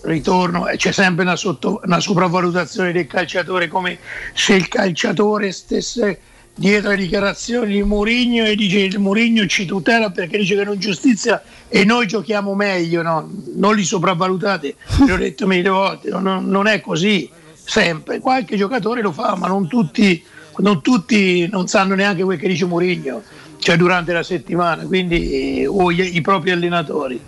ritorno, 0.03 0.67
eh, 0.67 0.77
c'è 0.77 0.91
sempre 0.91 1.23
una, 1.23 1.35
sotto- 1.35 1.81
una 1.83 1.99
sopravvalutazione 1.99 2.91
del 2.91 3.07
calciatore 3.07 3.67
come 3.67 3.99
se 4.33 4.53
il 4.53 4.67
calciatore 4.67 5.51
stesse 5.51 6.19
dietro 6.53 6.89
le 6.89 6.97
dichiarazioni 6.97 7.73
di 7.73 7.83
Mourinho 7.83 8.45
e 8.45 8.55
dice 8.55 8.79
il 8.79 8.99
Mourinho 8.99 9.45
ci 9.45 9.65
tutela 9.65 10.09
perché 10.09 10.37
dice 10.37 10.55
che 10.55 10.63
non 10.63 10.79
giustizia 10.79 11.43
e 11.67 11.83
noi 11.85 12.07
giochiamo 12.07 12.55
meglio, 12.55 13.01
no? 13.03 13.29
non 13.55 13.75
li 13.75 13.83
sopravvalutate, 13.83 14.75
ve 14.99 15.05
l'ho 15.05 15.17
detto 15.17 15.45
mille 15.45 15.69
volte, 15.69 16.09
no? 16.09 16.19
non, 16.19 16.47
non 16.47 16.67
è 16.67 16.81
così 16.81 17.29
sempre, 17.53 18.19
qualche 18.19 18.55
giocatore 18.55 19.01
lo 19.01 19.11
fa 19.11 19.35
ma 19.35 19.47
non 19.47 19.67
tutti 19.67 20.23
non 20.59 20.81
tutti 20.81 21.47
non 21.51 21.67
sanno 21.67 21.93
neanche 21.93 22.23
quel 22.23 22.39
che 22.39 22.47
dice 22.47 22.65
Mourinho 22.65 23.21
cioè 23.59 23.77
durante 23.77 24.13
la 24.13 24.23
settimana, 24.23 24.85
quindi 24.85 25.65
o 25.67 25.91
i, 25.91 26.15
i 26.15 26.21
propri 26.21 26.51
allenatori. 26.51 27.19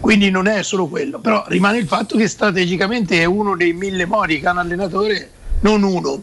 Quindi 0.00 0.30
non 0.30 0.46
è 0.46 0.62
solo 0.62 0.86
quello, 0.86 1.18
però 1.18 1.44
rimane 1.48 1.78
il 1.78 1.86
fatto 1.86 2.16
che 2.16 2.28
strategicamente 2.28 3.20
è 3.20 3.24
uno 3.24 3.56
dei 3.56 3.72
mille 3.72 4.06
modi 4.06 4.38
che 4.38 4.46
ha 4.46 4.52
un 4.52 4.58
allenatore, 4.58 5.30
non 5.60 5.82
uno, 5.82 6.22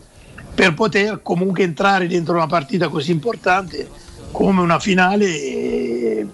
per 0.54 0.74
poter 0.74 1.22
comunque 1.22 1.64
entrare 1.64 2.08
dentro 2.08 2.36
una 2.36 2.48
partita 2.48 2.88
così 2.88 3.12
importante 3.12 3.90
come 4.32 4.62
una 4.62 4.80
finale 4.80 5.26
e, 5.26 6.28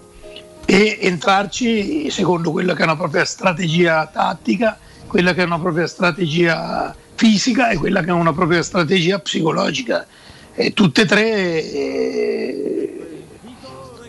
e 0.64 0.98
entrarci 1.00 2.10
secondo 2.10 2.50
quella 2.50 2.74
che 2.74 2.82
è 2.82 2.84
una 2.84 2.96
propria 2.96 3.24
strategia 3.24 4.06
tattica, 4.06 4.78
quella 5.06 5.34
che 5.34 5.42
è 5.42 5.44
una 5.44 5.58
propria 5.58 5.86
strategia 5.86 6.94
fisica 7.14 7.70
e 7.70 7.76
quella 7.76 8.00
che 8.00 8.08
è 8.08 8.12
una 8.12 8.32
propria 8.32 8.62
strategia 8.62 9.18
psicologica. 9.18 10.06
E 10.54 10.72
tutte 10.72 11.02
e 11.02 11.06
tre 11.06 11.72
eh, 11.72 13.24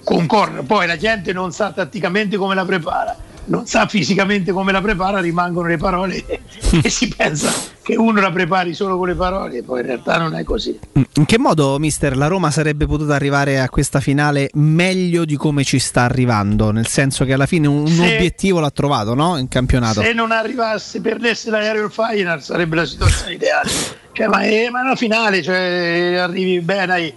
concorrono. 0.03 0.63
Poi 0.63 0.87
la 0.87 0.97
gente 0.97 1.33
non 1.33 1.51
sa 1.51 1.71
tatticamente 1.71 2.37
come 2.37 2.55
la 2.55 2.65
prepara, 2.65 3.15
non 3.45 3.65
sa 3.65 3.87
fisicamente 3.87 4.51
come 4.51 4.71
la 4.71 4.81
prepara, 4.81 5.19
rimangono 5.19 5.67
le 5.67 5.77
parole 5.77 6.23
e 6.81 6.89
si 6.89 7.07
pensa 7.07 7.51
che 7.81 7.95
uno 7.95 8.21
la 8.21 8.31
prepari 8.31 8.73
solo 8.73 8.97
con 8.97 9.07
le 9.07 9.15
parole, 9.15 9.63
poi 9.63 9.79
in 9.81 9.87
realtà 9.87 10.17
non 10.17 10.35
è 10.35 10.43
così. 10.43 10.79
In 10.93 11.25
che 11.25 11.39
modo, 11.39 11.77
mister, 11.79 12.15
la 12.15 12.27
Roma 12.27 12.51
sarebbe 12.51 12.85
potuta 12.85 13.15
arrivare 13.15 13.59
a 13.59 13.69
questa 13.69 13.99
finale 13.99 14.49
meglio 14.53 15.25
di 15.25 15.35
come 15.35 15.63
ci 15.63 15.79
sta 15.79 16.03
arrivando? 16.03 16.71
Nel 16.71 16.87
senso 16.87 17.25
che 17.25 17.33
alla 17.33 17.47
fine 17.47 17.67
un, 17.67 17.87
Se- 17.87 18.15
obiettivo 18.15 18.59
l'ha 18.59 18.69
trovato, 18.69 19.15
no? 19.15 19.37
In 19.37 19.47
campionato. 19.47 20.01
Se 20.01 20.13
non 20.13 20.31
arrivasse, 20.31 21.01
perdesse 21.01 21.49
l'aereo 21.49 21.85
il 21.85 21.91
Feyenoord 21.91 22.41
sarebbe 22.41 22.75
la 22.75 22.85
situazione 22.85 23.33
ideale. 23.33 23.69
Cioè, 24.11 24.27
ma, 24.27 24.41
è, 24.41 24.69
ma 24.69 24.81
è 24.81 24.83
una 24.83 24.95
finale, 24.95 25.41
cioè, 25.41 26.17
arrivi 26.21 26.59
bene. 26.61 27.13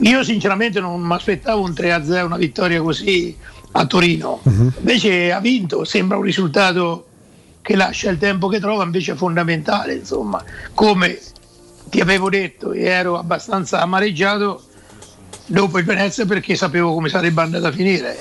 Io 0.00 0.22
sinceramente 0.24 0.80
non 0.80 1.00
mi 1.00 1.14
aspettavo 1.14 1.62
un 1.62 1.70
3-0, 1.70 2.24
una 2.24 2.36
vittoria 2.36 2.80
così 2.80 3.36
a 3.72 3.86
Torino. 3.86 4.40
Invece 4.44 5.32
ha 5.32 5.40
vinto, 5.40 5.84
sembra 5.84 6.16
un 6.16 6.22
risultato 6.22 7.06
che 7.62 7.76
lascia 7.76 8.10
il 8.10 8.18
tempo 8.18 8.48
che 8.48 8.60
trova, 8.60 8.84
invece 8.84 9.12
è 9.12 9.14
fondamentale. 9.14 9.94
Insomma, 9.94 10.42
come 10.74 11.18
ti 11.88 12.00
avevo 12.00 12.30
detto, 12.30 12.72
e 12.72 12.82
ero 12.82 13.18
abbastanza 13.18 13.80
amareggiato 13.80 14.62
dopo 15.46 15.78
il 15.78 15.84
Venezia 15.84 16.26
perché 16.26 16.54
sapevo 16.54 16.94
come 16.94 17.08
sarebbe 17.08 17.42
andata 17.42 17.68
a 17.68 17.72
finire. 17.72 18.18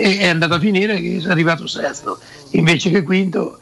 E 0.00 0.18
è 0.18 0.28
andata 0.28 0.54
a 0.56 0.60
finire 0.60 1.00
che 1.00 1.22
è 1.22 1.28
arrivato 1.28 1.66
sesto 1.66 2.18
invece 2.52 2.90
che 2.90 3.02
quinto 3.02 3.58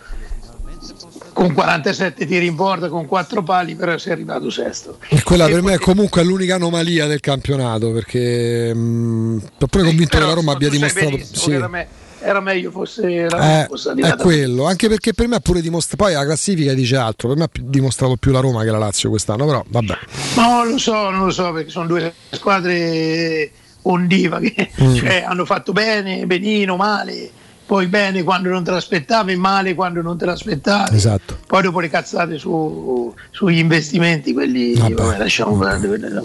con 1.37 1.53
47 1.53 2.25
tiri 2.25 2.47
in 2.47 2.55
porta 2.55 2.89
con 2.89 3.05
4 3.05 3.43
pali 3.43 3.75
però 3.75 3.99
sei 3.99 4.13
arrivato 4.13 4.49
sesto 4.49 4.99
E 5.09 5.23
quella 5.23 5.47
E 5.47 5.53
per 5.53 5.61
me 5.63 5.75
è 5.75 5.77
poi- 5.77 5.85
comunque 5.85 6.25
l'unica 6.25 6.55
anomalia 6.55 7.07
del 7.07 7.21
campionato 7.21 7.93
perché 7.93 8.73
mh, 8.75 9.39
sono 9.59 9.67
pure 9.69 9.85
convinto 9.85 10.17
che 10.17 10.25
la 10.25 10.33
Roma 10.33 10.53
abbia 10.53 10.71
dimostrato 10.71 11.19
sì. 11.31 11.45
che 11.51 11.53
era, 11.55 11.69
me- 11.69 11.87
era 12.21 12.41
meglio 12.41 12.71
fosse, 12.71 13.03
la 13.29 13.37
Roma 13.37 13.63
Eh, 13.63 13.67
fosse 13.67 13.93
è 13.93 14.17
quello, 14.17 14.65
anche 14.65 14.89
perché 14.89 15.13
per 15.13 15.29
me 15.29 15.37
ha 15.37 15.41
pure 15.41 15.61
dimostrato, 15.61 16.03
poi 16.05 16.15
la 16.15 16.25
classifica 16.25 16.73
dice 16.73 16.97
altro, 16.97 17.29
per 17.29 17.37
me 17.37 17.45
ha 17.45 17.51
dimostrato 17.61 18.17
più 18.17 18.33
la 18.33 18.41
Roma 18.41 18.65
che 18.65 18.71
la 18.71 18.79
Lazio 18.79 19.11
quest'anno, 19.11 19.45
però 19.45 19.63
vabbè. 19.69 19.99
Non 20.37 20.69
lo 20.71 20.79
so, 20.79 21.11
non 21.11 21.27
lo 21.27 21.31
so 21.31 21.53
perché 21.53 21.69
sono 21.71 21.87
due 21.87 22.15
squadre 22.31 23.51
ondivaghe, 23.83 24.71
Mm. 24.83 24.95
cioè 24.97 25.25
hanno 25.29 25.45
fatto 25.45 25.73
bene, 25.73 26.25
benino, 26.27 26.77
male, 26.77 27.31
poi 27.67 27.87
bene 27.89 28.23
quando 28.23 28.49
non 28.49 28.63
te 28.65 28.71
l'aspettavi, 28.71 29.37
male 29.37 29.75
quando 29.75 30.01
non 30.01 30.17
te 30.17 30.25
l'aspettavi. 30.25 30.95
Esatto. 30.97 31.39
Poi 31.47 31.63
dopo 31.63 31.81
le 31.81 31.89
cazzate 31.89 32.39
su- 32.39 33.13
sugli 33.31 33.59
investimenti, 33.59 34.33
quelli 34.33 34.75
vabbè, 34.75 35.19
lasciamo 35.19 35.59
perdere, 35.59 36.23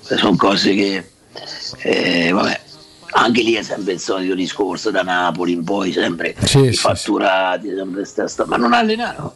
sono 0.00 0.36
cose 0.36 0.74
che 0.74 1.10
eh, 1.82 2.30
vabbè. 2.32 2.60
Anche 3.10 3.42
lì 3.42 3.54
è 3.54 3.62
sempre 3.62 3.94
il 3.94 4.00
solito 4.00 4.34
discorso 4.34 4.90
da 4.90 5.02
Napoli 5.02 5.52
in 5.52 5.64
poi, 5.64 5.92
sempre 5.92 6.34
Sì, 6.44 6.70
sì, 6.70 6.72
fatturati, 6.74 7.72
sempre 7.74 8.04
sta- 8.04 8.44
ma 8.46 8.56
non 8.56 8.74
allenano. 8.74 9.32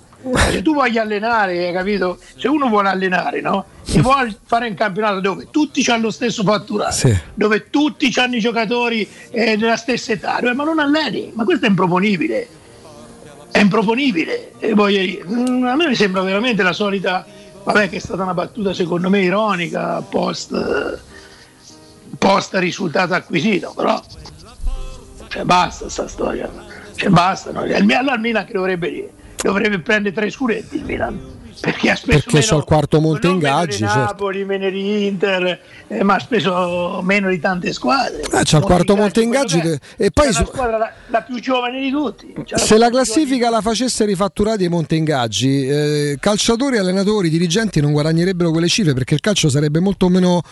Se 0.51 0.63
tu 0.63 0.73
vuoi 0.73 0.97
allenare, 0.99 1.67
hai 1.67 1.73
capito? 1.73 2.19
Se 2.37 2.47
uno 2.47 2.69
vuole 2.69 2.89
allenare, 2.89 3.41
no? 3.41 3.65
E 3.93 4.01
vuole 4.01 4.37
fare 4.45 4.69
un 4.69 4.75
campionato 4.75 5.21
dove 5.21 5.49
tutti 5.51 5.85
hanno 5.91 6.03
lo 6.05 6.11
stesso 6.11 6.45
fatturato, 6.45 6.93
Sì. 6.93 7.17
dove 7.35 7.71
tutti 7.71 8.13
hanno 8.19 8.37
i 8.37 8.41
giocatori 8.41 9.09
eh, 9.31 9.57
della 9.57 9.77
stessa 9.77 10.13
età, 10.13 10.39
dove- 10.41 10.55
ma 10.55 10.63
non 10.65 10.79
alleni, 10.79 11.33
ma 11.35 11.45
questo 11.45 11.67
è 11.67 11.69
improponibile. 11.69 12.49
È 13.51 13.59
improponibile. 13.59 14.53
E 14.61 14.75
dire, 14.75 15.25
mm, 15.27 15.65
a 15.67 15.75
me 15.75 15.89
mi 15.89 15.95
sembra 15.97 16.23
veramente 16.23 16.63
la 16.63 16.73
solita, 16.73 17.27
vabbè 17.65 17.89
che 17.89 17.97
è 17.97 18.01
stata 18.01 18.23
una 18.23 18.35
battuta 18.35 18.73
secondo 18.73 19.11
me 19.11 19.23
ironica, 19.23 20.01
post, 20.03 21.01
post 22.17 22.55
risultato 22.55 23.15
acquisito, 23.15 23.73
però 23.75 24.01
cioè, 25.29 25.45
basta 25.45 25.89
sta 25.89 26.07
storia. 26.07 26.49
Cioè, 26.95 27.09
basta. 27.11 27.51
No? 27.51 27.61
Allora 27.61 27.79
il 27.79 27.85
Milan 28.21 28.45
che 28.45 28.53
dovrebbe 28.53 28.91
dire? 28.91 29.11
Dovrebbe 29.43 29.81
prendere 29.81 30.15
tre 30.15 30.31
scudetti 30.31 30.77
il 30.77 30.85
Milan. 30.85 31.42
Perché 31.61 31.91
ha 31.91 31.97
speso 31.97 32.19
Perché 32.25 32.47
c'ha 32.47 32.57
il 32.57 32.65
quarto 32.65 33.01
monte 33.01 33.27
non 33.29 33.37
meno 33.39 33.49
ingaggi, 33.49 33.77
di 33.79 33.85
certo. 33.87 33.99
Napoli, 33.99 34.45
meno 34.45 34.71
di 34.71 35.07
Inter, 35.07 35.61
eh, 35.89 36.03
ma 36.03 36.15
ha 36.15 36.19
speso 36.19 37.01
meno 37.03 37.29
di 37.31 37.39
tante 37.39 37.73
squadre. 37.73 38.23
Eh, 38.23 38.41
c'ha 38.45 38.59
il 38.59 38.63
quarto 38.65 38.97
monte 38.97 39.21
ingaggi 39.23 39.57
Secondo 39.57 39.69
me 39.71 39.81
de- 39.97 40.05
e 40.05 40.11
poi 40.11 40.27
c'è 40.27 40.33
su- 40.33 40.41
la 40.41 40.47
squadra 40.47 40.79
la, 40.79 40.93
la 41.09 41.21
più 41.23 41.41
giovane 41.41 41.81
di 41.81 41.91
tutti. 41.91 42.33
C'è 42.45 42.59
se 42.59 42.79
la 42.79 42.87
più 42.87 42.95
classifica 42.97 43.51
la 43.51 43.61
facesse 43.61 44.05
rifatturati 44.05 44.65
ai 44.65 44.69
monte 44.71 44.95
ingaggi, 44.97 45.67
eh, 45.67 46.17
calciatori, 46.21 46.79
allenatori, 46.79 47.29
dirigenti 47.29 47.81
non 47.81 47.93
guadagnerebbero 47.93 48.51
quelle 48.51 48.69
cifre 48.69 48.95
perché 48.95 49.15
il 49.15 49.21
calcio 49.21 49.49
sarebbe 49.49 49.81
molto 49.81 50.09
meno, 50.09 50.43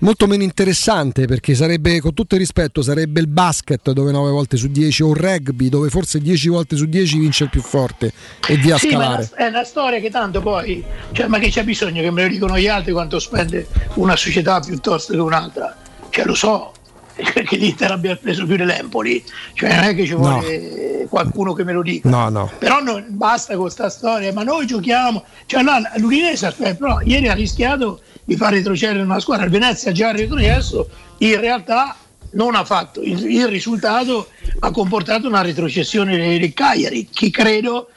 molto 0.00 0.26
meno 0.26 0.42
interessante 0.42 1.26
perché 1.26 1.54
sarebbe, 1.54 2.00
con 2.00 2.14
tutto 2.14 2.34
il 2.34 2.40
rispetto, 2.40 2.82
sarebbe 2.82 3.20
il 3.20 3.26
basket 3.28 3.90
dove 3.92 4.12
9 4.12 4.30
volte 4.30 4.56
su 4.56 4.68
10 4.68 5.02
o 5.02 5.10
il 5.10 5.16
rugby 5.16 5.68
dove 5.68 5.88
forse 5.90 6.18
10 6.20 6.48
volte 6.48 6.76
su 6.76 6.86
10 6.86 7.18
vince 7.18 7.44
il 7.44 7.50
più 7.50 7.60
forte 7.62 8.12
e 8.48 8.56
via 8.56 8.74
a 8.76 8.78
Sì, 8.78 8.88
ma 8.88 8.92
è 8.92 8.96
scalare. 8.96 9.28
una, 9.36 9.44
è 9.46 9.48
una 9.48 9.64
storia 9.64 10.00
che 10.00 10.10
tanto 10.10 10.40
poi, 10.44 10.84
cioè, 11.12 11.26
ma 11.26 11.38
che 11.38 11.48
c'è 11.48 11.64
bisogno 11.64 12.02
che 12.02 12.10
me 12.10 12.24
lo 12.24 12.28
dicono 12.28 12.58
gli 12.58 12.68
altri 12.68 12.92
quanto 12.92 13.18
spende 13.18 13.66
una 13.94 14.14
società 14.14 14.60
piuttosto 14.60 15.14
che 15.14 15.18
un'altra? 15.18 15.74
Cioè 16.10 16.26
lo 16.26 16.34
so, 16.34 16.72
perché 17.16 17.56
l'Inter 17.56 17.92
abbia 17.92 18.14
preso 18.14 18.44
più 18.44 18.56
dell'Empoli, 18.56 19.24
cioè 19.54 19.74
non 19.74 19.84
è 19.84 19.94
che 19.94 20.04
ci 20.04 20.12
vuole 20.12 21.06
qualcuno 21.08 21.54
che 21.54 21.64
me 21.64 21.72
lo 21.72 21.80
dica. 21.80 22.10
No, 22.10 22.28
no. 22.28 22.50
Però 22.58 22.80
non, 22.80 23.06
basta 23.08 23.54
con 23.54 23.62
questa 23.62 23.88
storia, 23.88 24.34
ma 24.34 24.42
noi 24.42 24.66
giochiamo, 24.66 25.24
cioè 25.46 25.62
là, 25.62 25.80
l'Udinese 25.96 26.46
aspetta, 26.46 26.74
però 26.74 27.00
ieri 27.00 27.28
ha 27.28 27.34
rischiato 27.34 28.02
di 28.22 28.36
far 28.36 28.52
retrocedere 28.52 29.00
una 29.00 29.20
squadra, 29.20 29.46
il 29.46 29.50
Venezia 29.50 29.92
ha 29.92 29.94
già 29.94 30.12
retrocesso, 30.12 30.90
in 31.18 31.40
realtà 31.40 31.96
non 32.32 32.54
ha 32.54 32.64
fatto, 32.64 33.00
il, 33.00 33.24
il 33.30 33.48
risultato 33.48 34.28
ha 34.58 34.70
comportato 34.70 35.26
una 35.26 35.40
retrocessione 35.40 36.18
del 36.18 36.52
Cagliari, 36.52 37.08
che 37.10 37.30
credo 37.30 37.88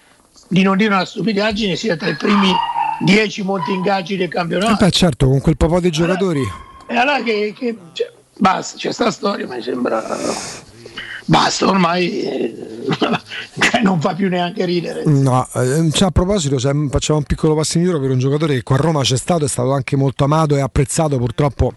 di 0.48 0.64
non 0.64 0.78
dire 0.78 0.94
una 0.94 1.06
stupidaggine 1.06 1.76
sia 1.76 1.96
tra 1.98 2.10
i 2.10 2.16
primi 2.16 2.52
dieci 3.00 3.44
monti 3.44 3.72
ingaggi 3.72 4.16
del 4.18 4.28
Eh 4.28 4.30
campionato. 4.30 4.84
beh, 4.86 4.92
certo, 4.92 5.28
con 5.28 5.40
quel 5.42 5.58
po' 5.58 5.80
di 5.80 5.90
giocatori. 5.90 6.42
E 6.88 6.96
allora 6.96 7.22
che, 7.22 7.54
che- 7.58 7.78
cioè, 7.94 8.12
basta, 8.38 8.78
c'è 8.78 8.92
sta 8.92 9.12
storia, 9.12 9.48
mi 9.48 9.62
sembra. 9.62 10.04
Basta, 11.30 11.68
ormai 11.68 12.22
eh, 12.22 12.56
cioè, 13.60 13.82
non 13.82 14.00
fa 14.00 14.16
più 14.16 14.30
neanche 14.30 14.64
ridere. 14.64 15.04
No, 15.06 15.46
eh, 15.56 15.90
cioè, 15.92 16.08
a 16.08 16.12
proposito, 16.12 16.58
se 16.58 16.72
facciamo 16.90 17.20
un 17.20 17.26
piccolo 17.26 17.54
passo 17.54 17.78
indietro 17.78 18.00
per 18.00 18.12
un 18.12 18.18
giocatore 18.18 18.54
che 18.54 18.64
qua 18.64 18.78
a 18.78 18.80
Roma 18.80 19.02
c'è 19.02 19.18
stato, 19.18 19.44
è 19.44 19.48
stato 19.50 19.74
anche 19.74 19.98
molto 19.98 20.24
amato 20.24 20.56
e 20.56 20.62
apprezzato 20.62 21.18
purtroppo 21.18 21.74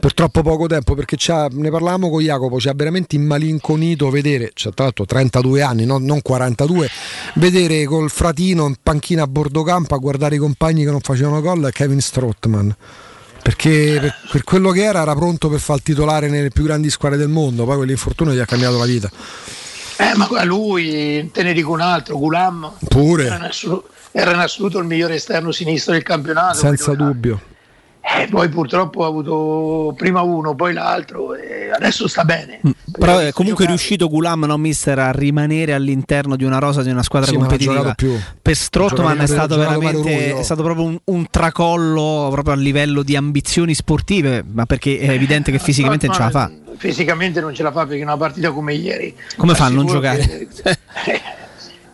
per 0.00 0.14
troppo 0.14 0.40
poco 0.40 0.66
tempo, 0.66 0.94
perché 0.94 1.18
ne 1.50 1.70
parlavamo 1.70 2.08
con 2.08 2.22
Jacopo, 2.22 2.58
ci 2.58 2.70
ha 2.70 2.72
veramente 2.74 3.14
immalinconito 3.16 4.08
vedere, 4.08 4.52
cioè, 4.54 4.72
tra 4.72 4.84
l'altro 4.84 5.04
32 5.04 5.60
anni, 5.60 5.84
no- 5.84 5.98
non 5.98 6.22
42, 6.22 6.88
vedere 7.34 7.84
col 7.84 8.08
fratino 8.08 8.66
in 8.66 8.76
panchina 8.82 9.24
a 9.24 9.26
bordo 9.26 9.62
campo 9.62 9.94
a 9.94 9.98
guardare 9.98 10.36
i 10.36 10.38
compagni 10.38 10.82
che 10.82 10.90
non 10.90 11.00
facevano 11.00 11.42
gol 11.42 11.68
Kevin 11.72 12.00
Strottman. 12.00 12.74
Perché 13.44 13.98
per, 14.00 14.14
per 14.30 14.42
quello 14.42 14.70
che 14.70 14.84
era 14.84 15.02
era 15.02 15.14
pronto 15.14 15.50
per 15.50 15.60
fare 15.60 15.80
il 15.80 15.84
titolare 15.84 16.30
nelle 16.30 16.48
più 16.48 16.64
grandi 16.64 16.88
squadre 16.88 17.18
del 17.18 17.28
mondo, 17.28 17.66
poi 17.66 17.76
quell'infortunio 17.76 18.32
gli 18.32 18.38
ha 18.38 18.46
cambiato 18.46 18.78
la 18.78 18.86
vita. 18.86 19.10
Eh, 19.98 20.16
ma 20.16 20.42
lui, 20.44 21.28
te 21.30 21.42
ne 21.42 21.52
dico 21.52 21.70
un 21.72 21.82
altro, 21.82 22.16
Gulam, 22.16 22.72
Pure. 22.88 23.26
era 23.26 23.36
in, 23.36 23.42
assolu- 23.42 23.84
era 24.12 24.32
in 24.32 24.38
assoluto 24.38 24.78
il 24.78 24.86
migliore 24.86 25.16
esterno 25.16 25.52
sinistro 25.52 25.92
del 25.92 26.02
campionato. 26.02 26.56
Senza 26.56 26.94
dubbio. 26.94 27.38
Eh, 28.06 28.28
poi 28.28 28.50
purtroppo 28.50 29.04
ha 29.04 29.06
avuto 29.06 29.94
prima 29.96 30.20
uno, 30.20 30.54
poi 30.54 30.74
l'altro 30.74 31.34
e 31.34 31.70
adesso 31.70 32.06
sta 32.06 32.22
bene. 32.24 32.60
Però 32.92 33.16
è 33.16 33.32
comunque 33.32 33.64
riuscito 33.64 34.08
Gulam, 34.08 34.44
no, 34.44 34.58
mister, 34.58 34.98
a 34.98 35.10
rimanere 35.10 35.72
all'interno 35.72 36.36
di 36.36 36.44
una 36.44 36.58
rosa 36.58 36.82
di 36.82 36.90
una 36.90 37.02
squadra 37.02 37.30
Sì, 37.30 37.36
competitiva. 37.36 37.94
Per 38.42 38.54
Strottman 38.54 39.20
è 39.20 39.26
stato 39.26 39.56
veramente 39.56 40.36
è 40.36 40.42
stato 40.42 40.62
proprio 40.62 40.84
un, 40.84 40.98
un 41.04 41.26
tracollo 41.30 42.28
proprio 42.30 42.52
a 42.52 42.56
livello 42.58 43.02
di 43.02 43.16
ambizioni 43.16 43.74
sportive, 43.74 44.44
ma 44.52 44.66
perché 44.66 44.98
è 44.98 45.08
evidente 45.08 45.50
che 45.50 45.58
fisicamente 45.58 46.06
non 46.06 46.14
ce 46.14 46.22
la 46.22 46.30
fa. 46.30 46.50
Fisicamente 46.76 47.40
non 47.40 47.54
ce 47.54 47.62
la 47.62 47.72
fa 47.72 47.86
perché 47.86 48.02
una 48.02 48.18
partita 48.18 48.50
come 48.50 48.74
ieri. 48.74 49.16
Come 49.36 49.54
fa 49.54 49.64
a 49.64 49.68
non 49.70 49.86
giocare? 49.86 50.18
che- 50.18 50.48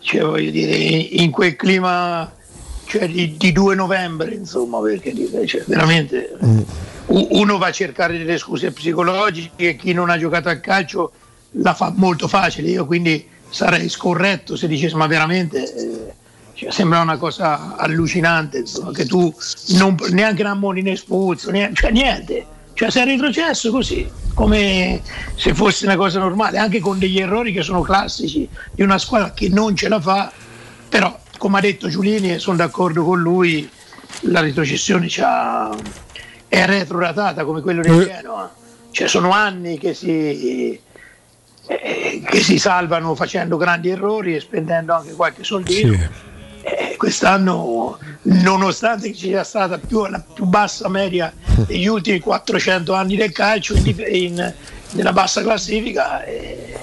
cioè, 0.00 0.22
voglio 0.22 0.50
dire, 0.50 0.74
in 0.74 1.30
quel 1.30 1.54
clima 1.54 2.32
cioè 2.90 3.08
di, 3.08 3.36
di 3.36 3.52
2 3.52 3.76
novembre, 3.76 4.34
insomma, 4.34 4.80
perché 4.80 5.14
cioè, 5.46 5.62
veramente 5.68 6.36
u- 7.06 7.28
uno 7.30 7.56
va 7.56 7.68
a 7.68 7.72
cercare 7.72 8.18
delle 8.18 8.36
scuse 8.36 8.72
psicologiche 8.72 9.68
e 9.68 9.76
chi 9.76 9.92
non 9.92 10.10
ha 10.10 10.18
giocato 10.18 10.48
a 10.48 10.56
calcio 10.56 11.12
la 11.52 11.72
fa 11.72 11.92
molto 11.94 12.26
facile. 12.26 12.68
Io 12.68 12.86
quindi 12.86 13.24
sarei 13.48 13.88
scorretto 13.88 14.56
se 14.56 14.66
dicessi 14.66 14.96
ma 14.96 15.06
veramente 15.06 15.72
eh, 15.72 16.12
cioè, 16.54 16.72
sembra 16.72 17.00
una 17.00 17.16
cosa 17.16 17.76
allucinante, 17.76 18.58
insomma, 18.58 18.90
che 18.90 19.06
tu 19.06 19.32
non, 19.78 19.94
neanche 20.10 20.42
un 20.42 20.48
ammoni 20.48 20.82
né 20.82 20.96
spuzzo, 20.96 21.52
niente, 21.52 21.80
cioè 21.80 21.92
niente. 21.92 22.46
Cioè 22.74 22.90
sei 22.90 23.04
retrocesso 23.04 23.70
così, 23.70 24.10
come 24.34 25.00
se 25.36 25.54
fosse 25.54 25.84
una 25.84 25.96
cosa 25.96 26.18
normale, 26.18 26.58
anche 26.58 26.80
con 26.80 26.98
degli 26.98 27.20
errori 27.20 27.52
che 27.52 27.62
sono 27.62 27.82
classici 27.82 28.48
di 28.72 28.82
una 28.82 28.98
squadra 28.98 29.32
che 29.32 29.48
non 29.48 29.76
ce 29.76 29.88
la 29.88 30.00
fa, 30.00 30.32
però 30.88 31.16
come 31.40 31.56
ha 31.56 31.60
detto 31.62 31.88
Giulini 31.88 32.34
e 32.34 32.38
sono 32.38 32.58
d'accordo 32.58 33.02
con 33.02 33.18
lui, 33.18 33.66
la 34.24 34.40
retrocessione 34.40 35.08
è 36.46 36.66
retrodatata 36.66 37.44
come 37.46 37.62
quello 37.62 37.80
del 37.80 37.98
Eh. 37.98 38.04
Genoa. 38.04 38.54
Cioè 38.90 39.08
sono 39.08 39.30
anni 39.30 39.78
che 39.78 39.94
si, 39.94 40.78
eh, 41.66 42.22
che 42.26 42.40
si 42.42 42.58
salvano 42.58 43.14
facendo 43.14 43.56
grandi 43.56 43.88
errori 43.88 44.34
e 44.36 44.40
spendendo 44.40 44.92
anche 44.92 45.12
qualche 45.14 45.42
soldino. 45.42 45.94
Eh, 46.62 46.96
quest'anno, 46.98 47.98
nonostante 48.22 49.14
ci 49.14 49.28
sia 49.28 49.42
stata 49.42 49.78
più, 49.78 50.04
la 50.04 50.22
più 50.22 50.44
bassa 50.44 50.90
media 50.90 51.32
degli 51.66 51.86
ultimi 51.86 52.20
400 52.20 52.92
anni 52.92 53.16
del 53.16 53.32
calcio 53.32 53.74
in, 53.76 53.94
in- 54.10 54.54
nella 54.92 55.12
bassa 55.14 55.40
classifica, 55.40 56.22
eh, 56.24 56.76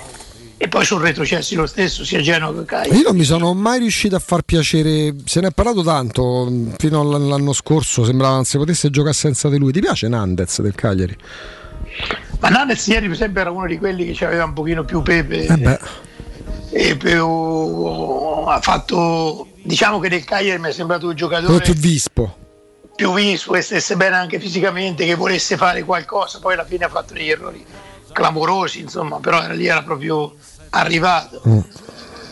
e 0.58 0.68
poi 0.68 0.84
sono 0.86 1.04
retrocessi 1.04 1.56
lo 1.56 1.68
stesso, 1.68 2.04
sia 2.04 2.20
Genoa 2.22 2.54
che 2.54 2.66
Cagliari. 2.66 2.98
Io 2.98 3.04
non 3.04 3.16
mi 3.16 3.24
sono 3.24 3.54
mai 3.54 3.80
riuscito 3.80 4.16
a 4.16 4.20
far 4.20 4.42
piacere, 4.42 5.16
se 5.26 5.40
ne 5.40 5.48
è 5.48 5.52
parlato 5.52 5.84
tanto 5.84 6.52
fino 6.78 7.00
all- 7.00 7.14
all'anno 7.14 7.54
scorso, 7.54 8.04
sembrava 8.04 8.36
non 8.36 8.46
si 8.46 8.58
potesse 8.58 8.90
giocare 8.90 9.14
senza 9.14 9.50
di 9.50 9.58
lui. 9.58 9.72
Ti 9.72 9.80
piace 9.80 10.08
Nandez 10.08 10.62
del 10.62 10.76
Cagliari? 10.76 11.16
Ma 12.40 12.50
Nanez 12.50 12.86
ieri 12.88 13.06
per 13.06 13.16
esempio 13.16 13.42
era 13.42 13.52
uno 13.52 13.66
di 13.66 13.78
quelli 13.78 14.12
che 14.12 14.26
aveva 14.26 14.44
un 14.44 14.54
pochino 14.54 14.84
più 14.84 15.02
pepe 15.02 15.46
Eh 15.46 15.80
e 16.70 16.98
più 16.98 17.26
ha 18.46 18.60
fatto 18.62 19.48
diciamo 19.64 20.00
che 20.00 20.10
del 20.10 20.24
Cagliari 20.26 20.60
mi 20.60 20.70
è 20.70 20.72
sembrato 20.72 21.08
un 21.08 21.16
giocatore 21.16 21.64
più 21.64 21.74
vispo. 21.74 22.36
più 22.96 23.14
visto 23.14 23.56
e 23.56 23.62
stesse 23.62 23.96
bene 23.96 24.16
anche 24.16 24.40
fisicamente 24.40 25.06
che 25.06 25.16
volesse 25.16 25.56
fare 25.56 25.84
qualcosa 25.84 26.40
poi 26.40 26.54
alla 26.54 26.66
fine 26.66 26.86
ha 26.86 26.90
fatto 26.90 27.14
degli 27.14 27.30
errori 27.30 27.66
clamorosi 28.22 28.80
insomma 28.82 29.20
però 29.20 29.44
era 29.44 29.54
lì 29.54 29.68
era 29.68 29.84
proprio 29.84 30.34
arrivato. 30.72 31.40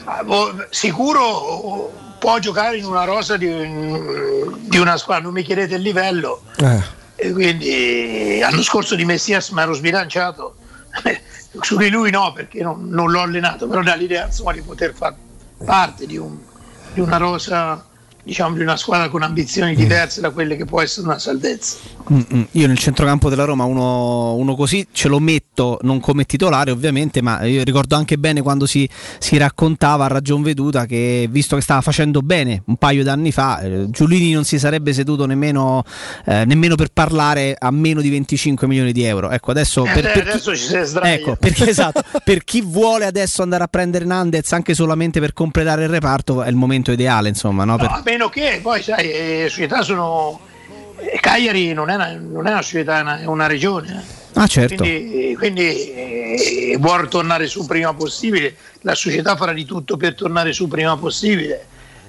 Ah, 0.06 0.24
boh, 0.24 0.66
sicuro 0.72 1.92
può 2.18 2.40
giocare 2.40 2.78
in 2.78 2.86
una 2.86 3.04
rosa 3.04 3.38
di, 3.38 3.48
di 4.68 4.78
una 4.80 4.98
squadra 4.98 5.24
non 5.26 5.34
mi 5.34 5.44
chiedete 5.44 5.76
il 5.76 5.82
livello. 5.84 6.42
Eh. 6.58 6.82
e 7.18 7.32
quindi 7.32 8.40
l'anno 8.40 8.64
scorso 8.64 8.96
di 8.96 9.06
Messias 9.06 9.50
mi 9.50 9.62
ero 9.62 9.74
sbilanciato. 9.74 10.56
Su 11.62 11.78
di 11.78 11.90
lui 11.90 12.10
no 12.12 12.34
perché 12.34 12.62
non, 12.62 12.90
non 12.90 13.12
l'ho 13.12 13.22
allenato 13.22 13.68
però 13.68 13.82
dall'idea 13.82 14.26
insomma 14.26 14.52
di 14.54 14.62
poter 14.62 14.94
far 14.94 15.14
parte 15.64 16.06
di, 16.08 16.18
un- 16.18 16.38
di 16.94 17.00
una 17.00 17.18
rosa 17.18 17.86
diciamo 18.26 18.56
di 18.56 18.62
una 18.62 18.76
squadra 18.76 19.08
con 19.10 19.22
ambizioni 19.22 19.76
diverse 19.76 20.20
da 20.20 20.32
quelle 20.32 20.58
che 20.58 20.66
può 20.66 20.82
essere 20.82 21.06
una 21.08 21.20
salvezza 21.20 21.78
Mm, 22.12 22.20
mm. 22.36 22.42
Io 22.52 22.68
nel 22.68 22.78
centrocampo 22.78 23.30
della 23.30 23.46
Roma 23.46 23.64
uno, 23.64 24.36
uno 24.36 24.56
così 24.56 24.86
ce 24.92 25.08
lo 25.08 25.20
metto 25.20 25.80
non 25.82 26.00
come 26.00 26.26
titolare 26.26 26.70
ovviamente, 26.70 27.20
ma 27.24 27.44
io 27.46 27.64
ricordo 27.64 27.96
anche 27.96 28.18
bene 28.20 28.44
quando 28.44 28.68
si, 28.68 28.88
si 29.18 29.38
raccontava 29.38 30.06
a 30.06 30.08
ragion 30.08 30.44
veduta 30.44 30.86
che 30.86 31.28
visto 31.32 31.56
che 31.56 31.64
stava 31.64 31.82
facendo 31.82 32.22
bene 32.22 32.62
un 32.68 32.76
paio 32.76 33.02
d'anni 33.04 33.32
fa, 33.32 33.60
eh, 33.62 33.90
Giulini 33.90 34.34
non 34.34 34.44
si 34.44 34.60
sarebbe 34.60 34.94
seduto 34.94 35.26
nemmeno, 35.26 35.84
eh, 36.26 36.46
nemmeno 36.46 36.76
per 36.76 36.90
parlare 36.94 37.56
a 37.58 37.72
meno 37.72 38.02
di 38.02 38.10
25 38.12 38.68
milioni 38.68 38.92
di 38.92 39.02
euro. 39.04 39.32
Ecco, 39.32 39.50
adesso 39.50 39.84
Eh, 39.86 39.92
per, 39.92 40.04
per 40.04 40.12
chi- 40.12 40.30
adesso 40.30 40.56
ci 40.56 40.64
si 40.64 40.78
sdraia 40.84 41.14
Ecco, 41.16 41.36
perché 41.38 41.68
esatto, 41.70 42.04
per 42.24 42.44
chi 42.44 42.62
vuole 42.62 43.06
adesso 43.06 43.42
andare 43.42 43.64
a 43.64 43.68
prendere 43.68 44.06
Nandez 44.06 44.52
anche 44.54 44.76
solamente 44.76 45.20
per 45.20 45.34
completare 45.34 45.84
il 45.86 45.90
reparto 45.90 46.44
è 46.44 46.50
il 46.50 46.56
momento 46.56 46.92
ideale, 46.92 47.30
insomma, 47.30 47.64
no? 47.64 47.78
Per- 47.78 47.90
No, 47.90 48.02
meno 48.16 48.30
che 48.30 48.60
poi 48.62 48.82
sai 48.82 49.08
le 49.08 49.50
società 49.50 49.82
sono 49.82 50.40
eh, 50.98 51.20
Cagliari 51.20 51.74
non 51.74 51.90
è 51.90 51.96
una, 51.96 52.16
non 52.16 52.48
è 52.48 52.52
una 52.52 52.62
società 52.62 53.00
è 53.00 53.02
una, 53.02 53.20
è 53.20 53.26
una 53.26 53.48
regione 53.48 53.92
eh. 53.94 54.24
Ah, 54.38 54.48
certo. 54.48 54.76
quindi, 54.76 55.36
quindi 55.38 55.62
eh, 55.62 56.78
vuole 56.80 57.08
tornare 57.08 57.48
su 57.48 57.66
prima 57.66 57.94
possibile 57.94 58.56
la 58.82 58.94
società 58.94 59.36
farà 59.38 59.54
di 59.54 59.64
tutto 59.64 59.96
per 59.96 60.14
tornare 60.16 60.52
su 60.52 60.68
prima 60.68 60.98
possibile 60.98 61.68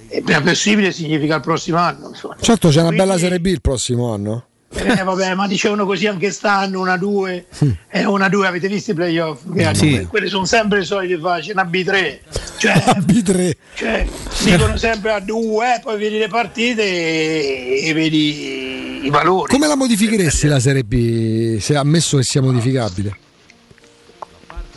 e 0.09 0.23
prima 0.23 0.41
possibile 0.41 0.91
significa 0.93 1.37
il 1.37 1.41
prossimo 1.41 1.79
anno 1.79 2.09
insomma. 2.09 2.37
Certo, 2.41 2.69
c'è 2.69 2.81
una 2.81 2.89
Quindi- 2.89 3.07
bella 3.07 3.19
Serie 3.19 3.41
B 3.41 3.47
il 3.47 3.61
prossimo 3.61 4.13
anno. 4.13 4.47
Eh, 4.69 5.03
vabbè, 5.03 5.35
ma 5.35 5.47
dicevano 5.47 5.87
così 5.87 6.07
anche 6.07 6.31
stanno, 6.31 6.81
una 6.81 6.97
2, 6.97 7.47
eh, 7.89 8.05
una 8.05 8.29
2, 8.29 8.47
avete 8.47 8.69
visto 8.69 8.91
i 8.91 8.95
playoff? 8.95 9.43
Hanno? 9.47 9.75
Sì. 9.75 10.07
Quelle 10.09 10.29
sono 10.29 10.45
sempre 10.45 10.81
le 10.81 10.85
solite 10.85 11.19
facce, 11.19 11.53
una 11.53 11.65
B3. 11.65 12.19
Cioè, 12.59 12.73
B3. 13.07 13.53
cioè, 13.75 14.07
dicono 14.45 14.77
sempre 14.77 15.13
a 15.13 15.21
2, 15.21 15.81
poi 15.83 15.99
vedi 15.99 16.19
le 16.19 16.29
partite 16.29 16.83
e, 16.83 17.81
e 17.85 17.93
vedi 17.95 19.07
i 19.07 19.11
valori. 19.11 19.53
Come 19.53 19.67
la 19.67 19.77
modificheresti 19.77 20.47
la 20.47 20.61
Serie 20.61 20.85
B 20.85 21.59
se 21.59 21.77
ammesso 21.77 22.17
che 22.17 22.25
sia 22.25 22.43
modificabile? 22.43 23.25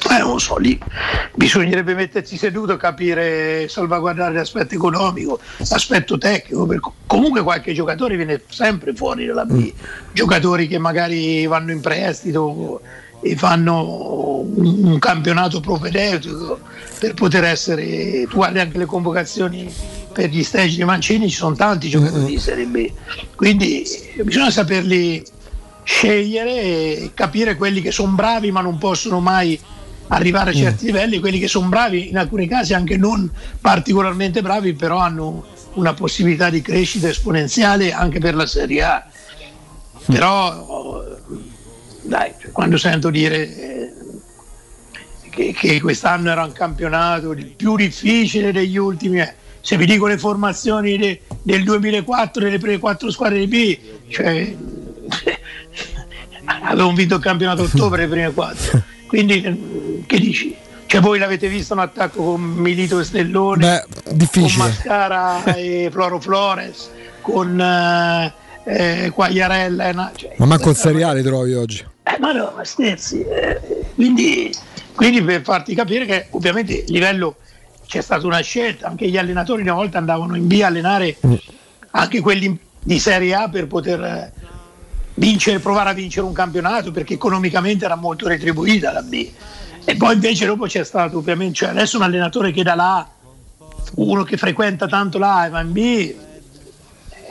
Eh, 0.08 0.20
non 0.20 0.40
so, 0.40 0.58
lì 0.58 0.80
bisognerebbe 1.36 1.94
mettersi 1.94 2.38
seduto, 2.38 2.78
capire, 2.78 3.68
salvaguardare 3.68 4.34
l'aspetto 4.34 4.74
economico, 4.74 5.40
l'aspetto 5.58 6.18
tecnico. 6.18 6.66
perché 6.66 6.90
comunque 7.06 7.44
qualche 7.44 7.74
giocatore 7.74 8.16
viene 8.16 8.42
sempre 8.50 8.94
fuori 8.94 9.26
dalla 9.26 9.46
B. 9.46 9.72
Giocatori 10.14 10.68
che 10.68 10.78
magari 10.78 11.46
vanno 11.48 11.72
in 11.72 11.82
prestito 11.82 12.82
e 13.22 13.36
fanno 13.36 14.46
un, 14.56 14.84
un 14.86 15.00
campionato 15.00 15.60
propedeutico 15.60 16.60
per 17.00 17.14
poter 17.14 17.44
essere. 17.44 18.26
Tu 18.28 18.36
guardi 18.36 18.60
anche 18.60 18.78
le 18.78 18.86
convocazioni 18.86 19.72
per 20.12 20.30
gli 20.30 20.44
stage 20.44 20.78
di 20.78 20.84
Mancini, 20.84 21.30
ci 21.30 21.36
sono 21.36 21.56
tanti 21.56 21.90
giocatori 21.90 22.26
di 22.26 22.40
Serie 22.40 22.66
B. 22.66 22.92
Quindi 23.36 23.86
bisogna 24.24 24.52
saperli 24.52 25.24
scegliere 25.84 26.62
e 26.62 27.12
capire 27.14 27.56
quelli 27.56 27.82
che 27.82 27.92
sono 27.92 28.12
bravi 28.12 28.52
ma 28.52 28.62
non 28.62 28.78
possono 28.78 29.20
mai 29.20 29.60
arrivare 30.10 30.52
a 30.52 30.54
certi 30.54 30.86
livelli, 30.86 31.20
quelli 31.20 31.40
che 31.40 31.48
sono 31.48 31.68
bravi 31.68 32.10
in 32.10 32.18
alcuni 32.18 32.48
casi 32.48 32.74
anche 32.74 32.98
non 32.98 33.30
particolarmente 33.60 34.42
bravi, 34.42 34.74
però 34.74 34.98
hanno 34.98 35.46
una 35.74 35.94
possibilità 35.94 36.50
di 36.50 36.62
crescita 36.62 37.10
esponenziale 37.10 37.92
anche 37.92 38.20
per 38.20 38.36
la 38.36 38.46
Serie 38.46 38.84
A. 38.84 39.08
Però 40.06 41.06
dai, 42.02 42.34
quando 42.52 42.78
sento 42.78 43.10
dire 43.10 43.56
eh, 43.56 43.94
che, 45.30 45.54
che 45.54 45.80
quest'anno 45.80 46.32
era 46.32 46.44
un 46.44 46.52
campionato 46.52 47.32
il 47.32 47.46
più 47.46 47.76
difficile 47.76 48.52
degli 48.52 48.78
ultimi, 48.78 49.20
eh, 49.20 49.36
se 49.62 49.78
vi 49.78 49.86
dico 49.86 50.08
le 50.08 50.18
formazioni 50.18 50.98
de- 50.98 51.22
del 51.44 51.64
2004 51.64 52.44
delle 52.44 52.58
prime 52.58 52.80
quattro 52.80 53.12
squadre 53.12 53.46
di 53.46 53.48
B, 53.48 53.78
cioè, 54.10 54.56
avevamo 56.46 56.94
vinto 56.94 57.16
il 57.16 57.22
campionato 57.22 57.62
a 57.62 57.66
ottobre 57.66 58.04
le 58.04 58.10
prime 58.10 58.34
quattro. 58.34 58.82
Quindi 59.10 59.42
eh, 59.42 60.04
che 60.06 60.20
dici? 60.20 60.56
Cioè 60.86 61.02
voi 61.02 61.18
l'avete 61.20 61.48
visto 61.48 61.74
un 61.74 61.80
attacco 61.80 62.24
con 62.24 62.42
Milito 62.42 63.00
e 63.00 63.04
Stellone, 63.04 63.86
Beh, 64.06 64.14
con. 64.16 64.58
Mascara 64.58 65.44
e 65.56 65.90
Floro 65.94 66.20
Flores, 66.20 66.90
con 67.22 67.60
eh, 67.60 68.34
eh, 68.66 69.10
Quagliarella 69.14 69.90
e 69.90 69.94
na- 69.94 70.12
cioè, 70.16 70.34
Ma 70.38 70.46
manco 70.46 70.70
il 70.70 70.76
seriale 70.76 71.22
trovi 71.24 71.54
oggi. 71.54 71.84
eh, 72.04 72.18
ma 72.20 72.32
no, 72.32 72.54
ma 72.56 72.64
scherzi. 72.64 73.22
eh, 73.24 73.60
quindi, 73.96 74.52
quindi 74.96 75.22
per 75.24 75.42
farti 75.42 75.74
capire 75.76 76.06
che 76.06 76.28
ovviamente 76.32 76.74
il 76.74 76.92
livello 76.92 77.36
c'è 77.88 78.02
stata 78.02 78.26
una 78.28 78.42
scelta, 78.42 78.88
anche 78.88 79.08
gli 79.10 79.18
allenatori 79.18 79.62
una 79.64 79.74
volta 79.74 79.98
andavano 79.98 80.36
in 80.36 80.46
B 80.48 80.60
a 80.64 80.68
allenare 80.68 81.18
anche 81.92 82.20
quelli 82.20 82.56
di 82.82 83.00
Serie 83.00 83.34
A 83.34 83.50
per 83.50 83.66
poter 83.68 84.02
eh, 84.04 84.32
vincere, 85.20 85.60
provare 85.60 85.90
a 85.90 85.94
vincere 85.94 86.26
un 86.26 86.34
campionato 86.34 86.92
perché 86.92 87.14
economicamente 87.16 87.86
era 87.86 87.96
molto 87.96 88.28
retribuita 88.28 88.92
la 88.92 89.02
B. 89.02 89.30
E 89.84 89.96
poi 89.96 90.14
invece 90.14 90.46
dopo 90.46 90.66
c'è 90.66 90.84
stato 90.84 91.18
ovviamente, 91.18 91.56
cioè 91.56 91.70
adesso 91.70 91.98
un 91.98 92.04
allenatore 92.04 92.52
che 92.52 92.64
da 92.64 92.76
là, 92.76 93.08
uno 93.96 94.24
che 94.24 94.38
frequenta 94.38 94.88
tanto 94.88 95.18
la 95.18 95.46
e 95.46 95.50
va 95.50 95.62
in 95.62 95.72
B, 95.72 96.16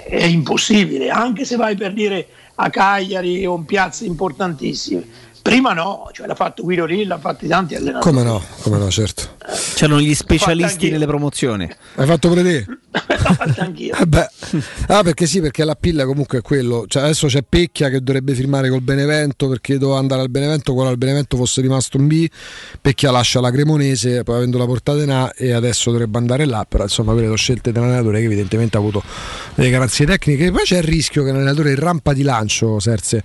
è 0.07 0.25
impossibile, 0.25 1.11
anche 1.11 1.45
se 1.45 1.57
vai 1.57 1.77
per 1.77 1.93
dire 1.93 2.29
a 2.57 2.71
Cagliari 2.71 3.47
o 3.47 3.57
in 3.57 3.65
piazze 3.65 4.05
importantissime. 4.05 5.07
Prima 5.49 5.73
no, 5.73 6.11
cioè 6.13 6.27
l'ha 6.27 6.35
fatto 6.35 6.63
Guido 6.63 6.85
Rilla, 6.85 7.15
l'ha 7.15 7.21
fatti 7.21 7.49
tanti 7.49 7.75
allenatori. 7.75 8.05
Come 8.05 8.23
no, 8.23 8.43
come 8.61 8.77
no, 8.77 8.91
certo. 8.91 9.37
C'erano 9.75 9.99
gli 9.99 10.15
specialisti 10.15 10.91
nelle 10.91 11.07
promozioni. 11.07 11.67
Hai 11.95 12.07
fatto 12.07 12.29
pure 12.29 12.43
te? 12.43 12.67
l'ho 12.91 13.35
fatta 13.35 13.63
anch'io. 13.63 13.95
Eh 13.97 14.07
beh, 14.07 14.29
ah, 14.89 15.03
perché 15.03 15.27
sì, 15.27 15.41
perché 15.41 15.65
la 15.65 15.75
pilla 15.75 16.05
comunque 16.05 16.39
è 16.39 16.43
quello. 16.43 16.85
Cioè, 16.87 17.05
adesso 17.05 17.29
c'è 17.29 17.43
Pecchia 17.43 17.89
che 17.89 18.03
dovrebbe 18.03 18.35
firmare 18.35 18.69
col 18.69 18.83
Benevento 18.83 19.49
perché 19.49 19.79
doveva 19.79 19.99
andare 19.99 20.21
al 20.21 20.31
Benevento, 20.31 20.73
quando 20.73 20.91
al 20.91 20.99
Benevento 20.99 21.37
fosse 21.37 21.61
rimasto 21.61 21.97
un 21.97 22.07
B. 22.07 22.27
Pecchia 22.81 23.11
lascia 23.11 23.41
la 23.41 23.51
Cremonese, 23.51 24.25
poi 24.25 24.37
avendo 24.37 24.59
la 24.59 24.67
portata 24.67 25.03
in 25.03 25.11
A 25.11 25.33
e 25.35 25.53
adesso 25.53 25.91
dovrebbe 25.91 26.19
andare 26.19 26.45
là. 26.45 26.67
Però 26.69 26.83
insomma, 26.83 27.13
quelle 27.13 27.27
sono 27.27 27.39
scelte 27.39 27.73
dell'allenatore 27.73 28.19
che 28.21 28.27
evidentemente 28.27 28.77
ha 28.77 28.81
avuto 28.81 29.03
delle 29.55 29.71
garanzie 29.71 30.05
tecniche. 30.05 30.51
Poi 30.51 30.65
c'è 30.65 30.79
il 30.79 30.85
rischio 30.85 31.25
che 31.25 31.33
l'allenatore 31.33 31.71
in 31.71 31.79
rampa 31.79 32.13
di 32.13 32.23
lancio, 32.23 32.79
Serse, 32.81 33.23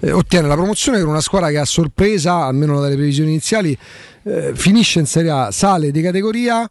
eh, 0.00 0.12
ottiene 0.12 0.48
la 0.48 0.54
promozione 0.54 1.00
con 1.00 1.08
una 1.08 1.20
squadra 1.20 1.48
che 1.48 1.58
a 1.62 1.66
sorpresa, 1.66 2.44
almeno 2.44 2.80
dalle 2.80 2.94
previsioni 2.94 3.30
iniziali, 3.30 3.76
eh, 4.24 4.52
finisce 4.54 5.00
in 5.00 5.06
Serie 5.06 5.30
A, 5.30 5.50
sale 5.50 5.90
di 5.90 6.00
categoria. 6.02 6.68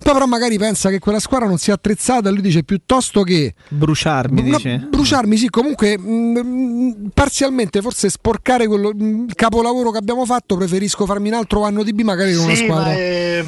Poi 0.00 0.12
però 0.12 0.26
magari 0.26 0.56
pensa 0.58 0.90
che 0.90 1.00
quella 1.00 1.18
squadra 1.18 1.48
non 1.48 1.58
sia 1.58 1.74
attrezzata, 1.74 2.30
lui 2.30 2.40
dice 2.40 2.62
piuttosto 2.62 3.22
che 3.24 3.52
bruciarmi, 3.68 4.48
no, 4.48 4.56
dice. 4.56 4.86
bruciarmi 4.88 5.36
sì, 5.36 5.48
comunque 5.50 5.98
mh, 5.98 7.10
parzialmente 7.12 7.82
forse 7.82 8.08
sporcare 8.08 8.68
quello, 8.68 8.92
mh, 8.94 9.24
il 9.28 9.34
capolavoro 9.34 9.90
che 9.90 9.98
abbiamo 9.98 10.24
fatto, 10.24 10.56
preferisco 10.56 11.04
farmi 11.04 11.28
un 11.28 11.34
altro 11.34 11.64
anno 11.64 11.82
di 11.82 11.92
B 11.92 12.02
magari 12.02 12.32
con 12.34 12.44
una 12.44 12.54
Sì, 12.54 12.64
squadra. 12.64 12.84
ma 12.92 12.94
eh, 12.96 13.44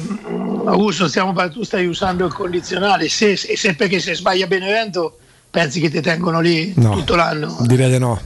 Augusto, 0.65 1.07
stiamo, 1.07 1.33
tu 1.49 1.63
stai 1.63 1.85
usando 1.87 2.25
il 2.25 2.33
condizionale. 2.33 3.07
Se, 3.07 3.37
se, 3.37 3.55
se 3.55 3.73
perché 3.75 3.99
se 4.01 4.13
sbaglia 4.13 4.45
Benevento, 4.45 5.17
pensi 5.49 5.79
che 5.79 5.89
ti 5.89 6.01
tengono 6.01 6.41
lì 6.41 6.73
No. 6.75 6.91
tutto 6.91 7.15
l'anno. 7.15 7.57
Direi 7.61 7.89
di 7.89 7.97
no. 7.97 8.19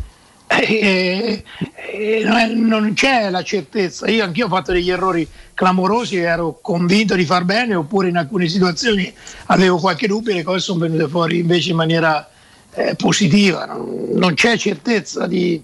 Eh, 0.48 1.44
eh, 1.92 2.22
non 2.24 2.36
è- 2.38 2.48
non 2.54 2.94
c'è 2.94 3.30
la 3.30 3.44
certezza. 3.44 4.08
Io 4.10 4.24
anch'io 4.24 4.46
ho 4.46 4.50
fatto 4.50 4.72
degli 4.72 4.90
errori 4.92 5.28
clamorosi, 5.54 6.18
ero 6.18 6.60
convinto 6.62 7.16
di 7.16 7.26
far 7.26 7.44
bene, 7.46 7.76
oppure 7.76 8.10
in 8.10 8.18
alcune 8.18 8.48
situazioni 8.48 9.12
avevo 9.48 9.78
qualche 9.80 10.08
dubbio 10.08 10.32
e 10.32 10.36
le 10.36 10.44
cose 10.44 10.60
sono 10.60 10.80
venute 10.80 11.08
fuori 11.08 11.40
invece 11.40 11.72
in 11.72 11.76
maniera 11.78 12.30
eh, 12.74 12.96
positiva. 12.96 13.66
Non, 13.66 14.08
non 14.14 14.34
c'è 14.34 14.58
certezza 14.58 15.28
di- 15.28 15.62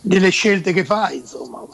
delle 0.00 0.30
scelte 0.30 0.72
che 0.72 0.84
fai, 0.84 1.16
insomma. 1.18 1.64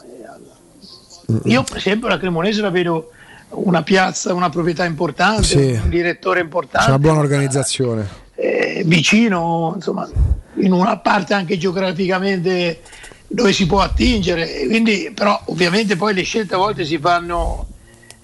Io 1.44 1.62
per 1.62 1.77
esempio 1.78 2.07
la 2.09 2.19
Cremonese 2.19 2.61
la 2.61 2.70
vedo 2.70 3.11
una 3.51 3.83
piazza, 3.83 4.33
una 4.35 4.51
proprietà 4.51 4.85
importante, 4.85 5.43
Sì. 5.44 5.57
un 5.83 5.89
direttore 5.89 6.39
C'è 6.39 6.44
importante 6.44 6.89
una 6.89 6.99
buona 6.99 7.20
organizzazione. 7.20 8.23
Eh, 8.37 8.83
vicino, 8.85 9.73
insomma, 9.75 10.09
in 10.57 10.73
una 10.73 10.99
parte 10.99 11.35
anche 11.35 11.59
geograficamente 11.59 12.81
dove 13.27 13.53
si 13.53 13.67
può 13.67 13.81
attingere. 13.81 14.67
Quindi, 14.67 15.11
però 15.15 15.41
ovviamente 15.47 15.97
poi 15.97 16.15
le 16.15 16.23
scelte 16.23 16.55
a 16.55 16.59
volte 16.59 16.85
si 16.85 16.99
fanno, 16.99 17.67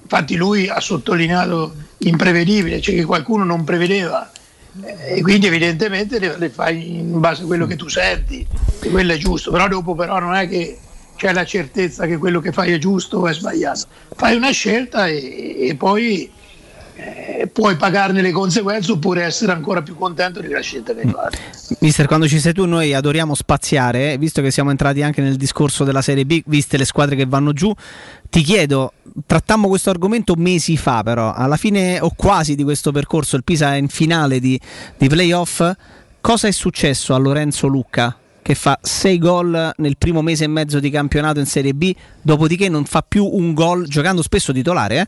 infatti 0.02 0.36
lui 0.36 0.68
ha 0.68 0.80
sottolineato 0.80 1.74
imprevedibile, 1.98 2.80
cioè 2.80 2.94
che 2.94 3.04
qualcuno 3.04 3.44
non 3.44 3.64
prevedeva. 3.64 4.30
Eh, 4.84 5.16
E 5.16 5.22
quindi 5.22 5.46
evidentemente 5.46 6.20
le, 6.20 6.38
le 6.38 6.48
fai 6.48 6.98
in 6.98 7.18
base 7.18 7.42
a 7.42 7.46
quello 7.46 7.66
che 7.66 7.76
tu 7.76 7.88
senti, 7.88 8.46
e 8.80 8.88
quello 8.88 9.12
è 9.12 9.16
giusto, 9.16 9.50
però 9.50 9.66
dopo 9.66 9.94
però 9.96 10.20
non 10.20 10.34
è 10.34 10.48
che 10.48 10.78
c'è 11.16 11.32
la 11.32 11.44
certezza 11.44 12.06
che 12.06 12.16
quello 12.16 12.40
che 12.40 12.52
fai 12.52 12.72
è 12.72 12.78
giusto 12.78 13.18
o 13.18 13.26
è 13.26 13.34
sbagliato. 13.34 13.86
Fai 14.14 14.36
una 14.36 14.52
scelta 14.52 15.06
e, 15.06 15.68
e 15.68 15.74
poi 15.74 16.30
eh, 17.40 17.46
puoi 17.46 17.76
pagarne 17.76 18.20
le 18.20 18.32
conseguenze 18.32 18.92
oppure 18.92 19.22
essere 19.22 19.52
ancora 19.52 19.82
più 19.82 19.96
contento 19.96 20.40
della 20.40 20.60
scelta 20.60 20.94
che 20.94 21.00
hai 21.00 21.10
fatto. 21.10 21.38
Mister, 21.80 22.06
quando 22.06 22.28
ci 22.28 22.38
sei 22.38 22.52
tu, 22.52 22.66
noi 22.66 22.92
adoriamo 22.94 23.34
spaziare, 23.34 24.12
eh, 24.12 24.18
visto 24.18 24.42
che 24.42 24.50
siamo 24.50 24.70
entrati 24.70 25.02
anche 25.02 25.22
nel 25.22 25.36
discorso 25.36 25.84
della 25.84 26.02
Serie 26.02 26.26
B, 26.26 26.42
viste 26.46 26.76
le 26.76 26.84
squadre 26.84 27.16
che 27.16 27.26
vanno 27.26 27.52
giù. 27.52 27.72
Ti 28.28 28.42
chiedo, 28.42 28.92
trattammo 29.26 29.68
questo 29.68 29.90
argomento 29.90 30.34
mesi 30.36 30.76
fa, 30.76 31.02
però, 31.02 31.32
alla 31.32 31.56
fine 31.56 31.98
o 32.00 32.12
quasi 32.14 32.54
di 32.54 32.62
questo 32.62 32.92
percorso, 32.92 33.36
il 33.36 33.44
Pisa 33.44 33.74
è 33.74 33.76
in 33.76 33.88
finale 33.88 34.38
di, 34.40 34.60
di 34.96 35.08
playoff. 35.08 35.68
Cosa 36.20 36.48
è 36.48 36.52
successo 36.52 37.14
a 37.14 37.18
Lorenzo 37.18 37.66
Lucca? 37.66 38.14
Che 38.42 38.54
fa 38.54 38.78
6 38.80 39.18
gol 39.18 39.72
nel 39.76 39.96
primo 39.96 40.22
mese 40.22 40.44
e 40.44 40.48
mezzo 40.48 40.80
di 40.80 40.90
campionato 40.90 41.38
in 41.38 41.46
Serie 41.46 41.74
B, 41.74 41.94
dopodiché 42.22 42.68
non 42.68 42.84
fa 42.84 43.04
più 43.06 43.24
un 43.24 43.52
gol 43.52 43.86
giocando 43.86 44.22
spesso 44.22 44.52
titolare. 44.52 45.00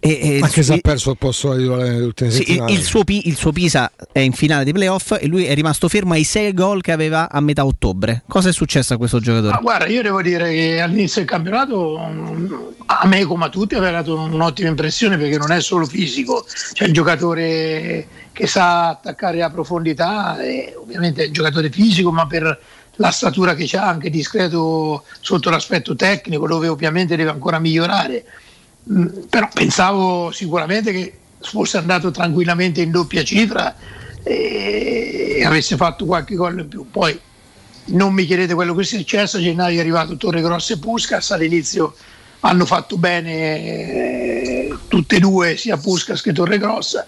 Eh? 0.00 0.10
E, 0.10 0.36
e 0.36 0.40
Anche 0.42 0.62
se 0.62 0.74
ha 0.74 0.78
perso 0.80 1.10
il 1.10 1.18
posto 1.18 1.52
di 1.54 1.62
titolare 1.62 1.90
nelle 1.90 2.04
ultime 2.04 2.30
sì, 2.30 2.40
il, 2.40 2.46
settimane. 2.46 2.72
il 2.72 2.82
suo 2.82 3.02
il 3.08 3.36
suo 3.36 3.52
Pisa 3.52 3.90
è 4.12 4.20
in 4.20 4.32
finale 4.32 4.64
di 4.64 4.72
playoff 4.72 5.16
e 5.18 5.26
lui 5.26 5.44
è 5.44 5.54
rimasto 5.54 5.88
fermo 5.88 6.12
ai 6.12 6.24
6 6.24 6.54
gol 6.54 6.80
che 6.82 6.92
aveva 6.92 7.30
a 7.30 7.40
metà 7.40 7.64
ottobre. 7.64 8.22
Cosa 8.28 8.48
è 8.48 8.52
successo 8.52 8.94
a 8.94 8.96
questo 8.96 9.20
giocatore? 9.20 9.52
Ma 9.52 9.60
guarda, 9.60 9.86
io 9.86 10.02
devo 10.02 10.22
dire 10.22 10.50
che 10.52 10.80
all'inizio 10.80 11.20
del 11.20 11.30
campionato 11.30 11.98
a 11.98 13.06
me 13.06 13.24
come 13.24 13.44
a 13.44 13.48
tutti 13.48 13.74
aveva 13.74 13.92
dato 13.92 14.18
un'ottima 14.18 14.68
impressione 14.68 15.16
perché 15.18 15.36
non 15.36 15.52
è 15.52 15.60
solo 15.60 15.84
fisico, 15.84 16.44
c'è 16.72 16.86
il 16.86 16.92
giocatore 16.92 18.06
che 18.38 18.46
sa 18.46 18.90
attaccare 18.90 19.42
a 19.42 19.50
profondità, 19.50 20.40
e 20.40 20.72
ovviamente 20.78 21.24
è 21.24 21.26
un 21.26 21.32
giocatore 21.32 21.70
fisico, 21.70 22.12
ma 22.12 22.24
per 22.28 22.60
la 22.94 23.10
statura 23.10 23.56
che 23.56 23.76
ha, 23.76 23.88
anche 23.88 24.10
discreto 24.10 25.02
sotto 25.18 25.50
l'aspetto 25.50 25.96
tecnico, 25.96 26.46
dove 26.46 26.68
ovviamente 26.68 27.16
deve 27.16 27.30
ancora 27.30 27.58
migliorare. 27.58 28.24
Mm, 28.92 29.06
Però 29.28 29.48
pensavo 29.52 30.30
sicuramente 30.30 30.92
che 30.92 31.18
fosse 31.40 31.78
andato 31.78 32.12
tranquillamente 32.12 32.80
in 32.80 32.92
doppia 32.92 33.24
cifra 33.24 33.74
e 34.22 35.42
avesse 35.44 35.74
fatto 35.74 36.04
qualche 36.04 36.36
gol 36.36 36.60
in 36.60 36.68
più. 36.68 36.88
Poi 36.88 37.18
non 37.86 38.12
mi 38.12 38.24
chiedete 38.24 38.54
quello 38.54 38.72
che 38.72 38.82
è 38.82 38.84
successo, 38.84 39.38
a 39.38 39.40
gennaio 39.40 39.78
è 39.78 39.80
arrivato 39.80 40.16
Torre 40.16 40.42
Grossa 40.42 40.74
e 40.74 40.78
Puskas, 40.78 41.32
all'inizio 41.32 41.92
hanno 42.40 42.66
fatto 42.66 42.98
bene 42.98 43.32
eh, 43.32 44.76
tutte 44.86 45.16
e 45.16 45.18
due, 45.18 45.56
sia 45.56 45.76
Puskas 45.76 46.20
che 46.22 46.32
Torre 46.32 46.58
Grossa, 46.58 47.04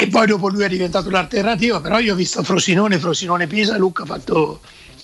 e 0.00 0.06
poi 0.06 0.26
dopo 0.26 0.48
lui 0.48 0.62
è 0.62 0.68
diventato 0.68 1.10
l'alternativa, 1.10 1.80
però 1.80 1.98
io 1.98 2.12
ho 2.12 2.16
visto 2.16 2.44
Frosinone, 2.44 2.98
Frosinone 2.98 3.48
Pisa, 3.48 3.76
Luca 3.76 4.04
ha 4.04 4.06
fatto 4.06 4.60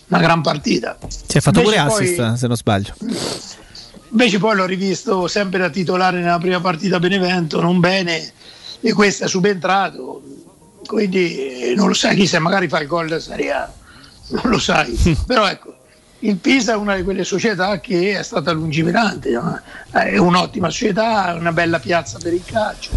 una 0.07 0.21
gran 0.21 0.41
partita. 0.41 0.97
Si 1.09 1.37
è 1.37 1.41
fatto 1.41 1.63
pure 1.63 1.77
Invece 1.77 1.97
poi- 1.97 2.05
assist, 2.05 2.35
se 2.35 2.47
non 2.47 2.57
sbaglio. 2.57 2.95
Invece 4.11 4.39
poi 4.39 4.55
l'ho 4.55 4.67
rivisto 4.67 5.27
sempre 5.27 5.59
da 5.59 5.69
titolare 5.71 6.21
nella 6.21 6.39
prima 6.39 6.61
partita 6.61 6.97
a 6.97 7.01
Benevento, 7.01 7.61
non 7.61 7.81
bene, 7.81 8.33
e 8.81 8.93
questo 8.93 9.25
è 9.25 9.29
subentrato, 9.29 10.23
quindi 10.87 11.71
eh, 11.71 11.75
non 11.75 11.89
lo 11.89 11.95
sai 11.95 12.15
chi 12.15 12.29
se 12.29 12.39
magari 12.39 12.69
fa 12.69 12.81
il 12.81 12.87
gol 12.87 13.09
da 13.09 13.19
Serie 13.19 13.51
A, 13.51 13.73
non 14.29 14.43
lo 14.45 14.61
sai, 14.61 14.97
però 15.27 15.49
ecco, 15.49 15.75
il 16.21 16.37
Pisa 16.37 16.75
è 16.75 16.77
una 16.77 16.95
di 16.95 17.03
quelle 17.03 17.25
società 17.25 17.81
che 17.81 18.17
è 18.17 18.23
stata 18.23 18.53
lungimirante, 18.53 19.31
no? 19.31 19.61
è 19.91 20.17
un'ottima 20.17 20.71
società, 20.71 21.35
è 21.35 21.39
una 21.39 21.53
bella 21.53 21.81
piazza 21.81 22.19
per 22.23 22.33
il 22.33 22.45
calcio, 22.45 22.91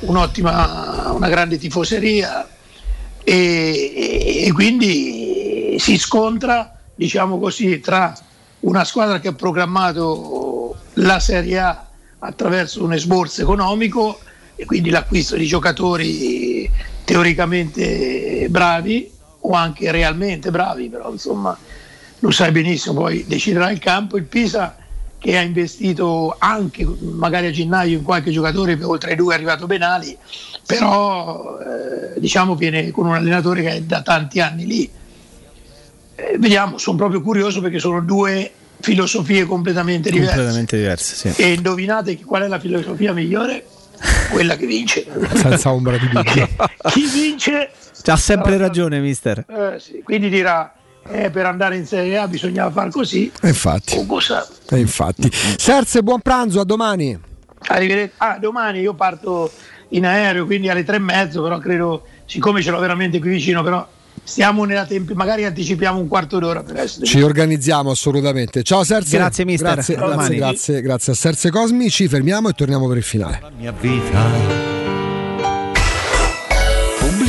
un'ottima, 0.00 1.12
una 1.12 1.28
grande 1.28 1.58
tifoseria 1.58 2.48
e, 3.22 4.44
e- 4.46 4.52
quindi 4.52 5.76
si 5.78 5.98
scontra, 5.98 6.74
diciamo 6.94 7.38
così, 7.38 7.80
tra 7.80 8.12
una 8.60 8.84
squadra 8.84 9.20
che 9.20 9.28
ha 9.28 9.34
programmato 9.34 10.76
la 10.94 11.18
Serie 11.18 11.58
A 11.58 11.88
attraverso 12.18 12.82
un 12.82 12.92
esborso 12.92 13.42
economico 13.42 14.20
e 14.56 14.64
quindi 14.64 14.90
l'acquisto 14.90 15.36
di 15.36 15.46
giocatori 15.46 16.70
teoricamente 17.04 18.46
bravi 18.48 19.12
o 19.40 19.52
anche 19.52 19.90
realmente 19.90 20.50
bravi, 20.50 20.88
però 20.88 21.10
insomma 21.10 21.58
lo 22.20 22.30
sai 22.30 22.52
benissimo, 22.52 22.94
poi 22.94 23.26
deciderà 23.26 23.70
il 23.70 23.78
campo. 23.78 24.16
Il 24.16 24.24
Pisa 24.24 24.76
che 25.24 25.38
ha 25.38 25.40
investito 25.40 26.36
anche 26.38 26.86
magari 27.00 27.46
a 27.46 27.50
gennaio 27.50 27.96
in 27.96 28.02
qualche 28.04 28.30
giocatore, 28.30 28.78
oltre 28.82 29.12
ai 29.12 29.16
due 29.16 29.32
è 29.32 29.36
arrivato 29.36 29.64
Benali, 29.66 30.14
però 30.66 31.56
eh, 31.60 32.20
diciamo 32.20 32.54
viene 32.54 32.90
con 32.90 33.06
un 33.06 33.14
allenatore 33.14 33.62
che 33.62 33.70
è 33.70 33.80
da 33.80 34.02
tanti 34.02 34.40
anni 34.40 34.66
lì. 34.66 34.90
Eh, 36.16 36.36
vediamo, 36.38 36.76
sono 36.76 36.98
proprio 36.98 37.22
curioso 37.22 37.62
perché 37.62 37.78
sono 37.78 38.02
due 38.02 38.50
filosofie 38.80 39.46
completamente 39.46 40.10
diverse. 40.10 40.34
Completamente 40.34 40.76
diverse, 40.76 41.32
sì. 41.32 41.42
E 41.42 41.52
indovinate 41.54 42.20
qual 42.20 42.42
è 42.42 42.46
la 42.46 42.60
filosofia 42.60 43.14
migliore? 43.14 43.64
Quella 44.30 44.56
che 44.56 44.66
vince. 44.66 45.06
Senza 45.32 45.72
ombra 45.72 45.96
di 45.96 46.06
dubbio. 46.06 46.48
chi 46.90 47.06
vince 47.10 47.70
Ha 48.04 48.16
sempre 48.16 48.58
ragione, 48.58 49.00
mister. 49.00 49.42
eh, 49.48 49.80
sì, 49.80 50.02
quindi 50.04 50.28
dirà 50.28 50.70
eh, 51.08 51.30
per 51.30 51.46
andare 51.46 51.76
in 51.76 51.86
Serie 51.86 52.18
A 52.18 52.28
bisognava 52.28 52.70
far 52.70 52.90
così. 52.90 53.30
E 53.40 53.48
infatti. 53.48 53.96
O 53.96 54.06
cosa? 54.06 54.46
E 54.68 54.78
infatti. 54.78 55.30
Serse, 55.56 56.02
buon 56.02 56.20
pranzo, 56.20 56.60
a 56.60 56.64
domani. 56.64 57.18
Arrivederci. 57.66 58.14
Ah, 58.18 58.38
domani 58.38 58.80
io 58.80 58.94
parto 58.94 59.50
in 59.90 60.06
aereo, 60.06 60.44
quindi 60.46 60.68
alle 60.68 60.84
tre 60.84 60.96
e 60.96 61.00
mezzo, 61.00 61.42
però 61.42 61.58
credo, 61.58 62.04
siccome 62.26 62.62
ce 62.62 62.70
l'ho 62.70 62.78
veramente 62.78 63.18
qui 63.20 63.30
vicino, 63.30 63.62
però 63.62 63.86
stiamo 64.22 64.64
nella 64.64 64.86
tempi, 64.86 65.14
magari 65.14 65.44
anticipiamo 65.44 65.98
un 65.98 66.08
quarto 66.08 66.38
d'ora 66.38 66.62
per 66.62 66.76
essere. 66.76 67.06
Ci 67.06 67.20
organizziamo 67.20 67.90
assolutamente. 67.90 68.62
Ciao 68.62 68.84
Serse. 68.84 69.16
Grazie, 69.16 69.44
mister. 69.44 69.74
Grazie, 69.74 69.96
A 69.96 70.06
grazie, 70.06 70.36
grazie, 70.36 70.80
grazie 70.80 71.12
a 71.12 71.16
Serse 71.16 71.50
Cosmi. 71.50 71.90
Ci 71.90 72.08
fermiamo 72.08 72.48
e 72.48 72.52
torniamo 72.52 72.88
per 72.88 72.96
il 72.96 73.02
finale. 73.02 73.42
Mia 73.58 73.72
vita. 73.72 74.83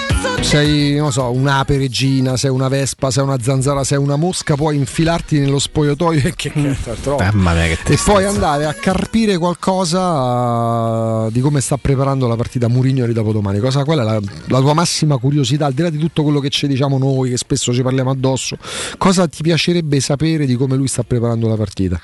Sei, 0.41 0.95
non 0.95 1.11
so, 1.11 1.31
un'ape 1.31 1.77
regina, 1.77 2.35
sei 2.35 2.49
una 2.49 2.67
vespa, 2.67 3.09
sei 3.09 3.23
una 3.23 3.37
zanzara, 3.39 3.83
sei 3.83 3.97
una 3.97 4.17
mosca, 4.17 4.55
puoi 4.55 4.75
infilarti 4.75 5.39
nello 5.39 5.59
spogliatoio 5.59 6.21
e 6.27 6.33
che 6.35 6.51
cazzo 6.51 6.91
troppo. 7.01 7.23
Mamma 7.23 7.53
mia, 7.53 7.67
che 7.67 7.93
E 7.93 7.97
poi 8.03 8.25
andare 8.25 8.65
a 8.65 8.73
carpire 8.73 9.37
qualcosa 9.37 11.27
eh, 11.27 11.31
di 11.31 11.39
come 11.39 11.61
sta 11.61 11.77
preparando 11.77 12.27
la 12.27 12.35
partita 12.35 12.67
Murigno 12.67 13.05
di 13.05 13.13
dopodomani. 13.13 13.59
Cosa, 13.59 13.83
qual 13.83 13.99
è 13.99 14.03
la, 14.03 14.19
la 14.47 14.59
tua 14.59 14.73
massima 14.73 15.17
curiosità, 15.17 15.67
al 15.67 15.73
di 15.73 15.83
là 15.83 15.89
di 15.89 15.97
tutto 15.97 16.23
quello 16.23 16.39
che 16.39 16.49
ci 16.49 16.67
diciamo 16.67 16.97
noi, 16.97 17.29
che 17.29 17.37
spesso 17.37 17.71
ci 17.73 17.81
parliamo 17.81 18.09
addosso, 18.09 18.57
cosa 18.97 19.27
ti 19.27 19.43
piacerebbe 19.43 19.99
sapere 19.99 20.45
di 20.45 20.55
come 20.55 20.75
lui 20.75 20.87
sta 20.87 21.03
preparando 21.03 21.47
la 21.47 21.55
partita? 21.55 22.01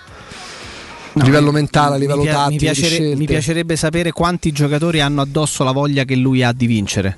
a 1.20 1.24
livello 1.24 1.52
mentale, 1.52 1.96
a 1.96 1.98
livello 1.98 2.22
mi, 2.22 2.28
mi 2.28 2.34
tattico, 2.34 2.50
di 2.52 2.58
piacere- 2.58 3.16
mi 3.16 3.26
piacerebbe 3.26 3.76
sapere 3.76 4.12
quanti 4.12 4.52
giocatori 4.52 5.02
hanno 5.02 5.22
addosso 5.22 5.64
la 5.64 5.72
voglia 5.72 6.04
che 6.04 6.16
lui 6.16 6.44
ha 6.44 6.54
di 6.54 6.68
vincere. 6.68 7.18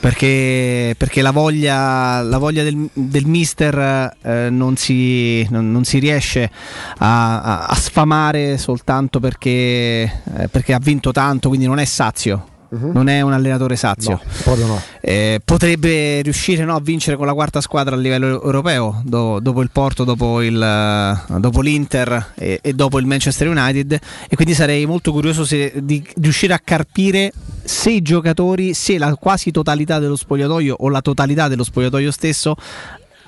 Perché, 0.00 0.94
perché 0.96 1.20
la 1.20 1.30
voglia, 1.30 2.22
la 2.22 2.38
voglia 2.38 2.62
del, 2.62 2.88
del 2.94 3.26
mister 3.26 4.16
eh, 4.22 4.48
non, 4.50 4.76
si, 4.76 5.46
non- 5.50 5.70
non 5.70 5.84
si 5.84 5.98
riesce 5.98 6.50
a, 6.98 7.40
a- 7.42 7.66
a 7.66 7.74
sfamare 7.74 8.56
soltanto 8.56 9.20
perché, 9.20 9.50
eh, 10.38 10.48
perché 10.50 10.72
ha 10.72 10.78
vinto 10.80 11.12
tanto, 11.12 11.48
quindi 11.48 11.66
non 11.66 11.78
è 11.78 11.84
sazio. 11.84 12.46
Non 12.92 13.08
è 13.08 13.20
un 13.20 13.32
allenatore 13.32 13.74
sazio. 13.74 14.12
No, 14.12 14.20
no. 14.66 14.80
Eh, 15.00 15.40
potrebbe 15.44 16.22
riuscire 16.22 16.64
no, 16.64 16.76
a 16.76 16.80
vincere 16.80 17.16
con 17.16 17.26
la 17.26 17.34
quarta 17.34 17.60
squadra 17.60 17.96
a 17.96 17.98
livello 17.98 18.40
europeo, 18.42 19.02
do- 19.04 19.40
dopo 19.40 19.60
il 19.60 19.70
Porto, 19.72 20.04
dopo, 20.04 20.40
il, 20.40 20.62
eh, 20.62 21.38
dopo 21.40 21.60
l'Inter 21.62 22.32
e, 22.36 22.60
e 22.62 22.72
dopo 22.72 23.00
il 23.00 23.06
Manchester 23.06 23.48
United. 23.48 23.98
E 24.28 24.36
quindi 24.36 24.54
sarei 24.54 24.86
molto 24.86 25.10
curioso 25.10 25.44
se- 25.44 25.72
di 25.82 26.00
riuscire 26.20 26.54
a 26.54 26.60
carpire 26.62 27.32
se 27.62 27.90
i 27.90 28.02
giocatori, 28.02 28.74
se 28.74 28.98
la 28.98 29.14
quasi 29.16 29.50
totalità 29.50 29.98
dello 29.98 30.16
spogliatoio 30.16 30.76
o 30.78 30.88
la 30.88 31.00
totalità 31.00 31.48
dello 31.48 31.64
spogliatoio 31.64 32.10
stesso 32.10 32.56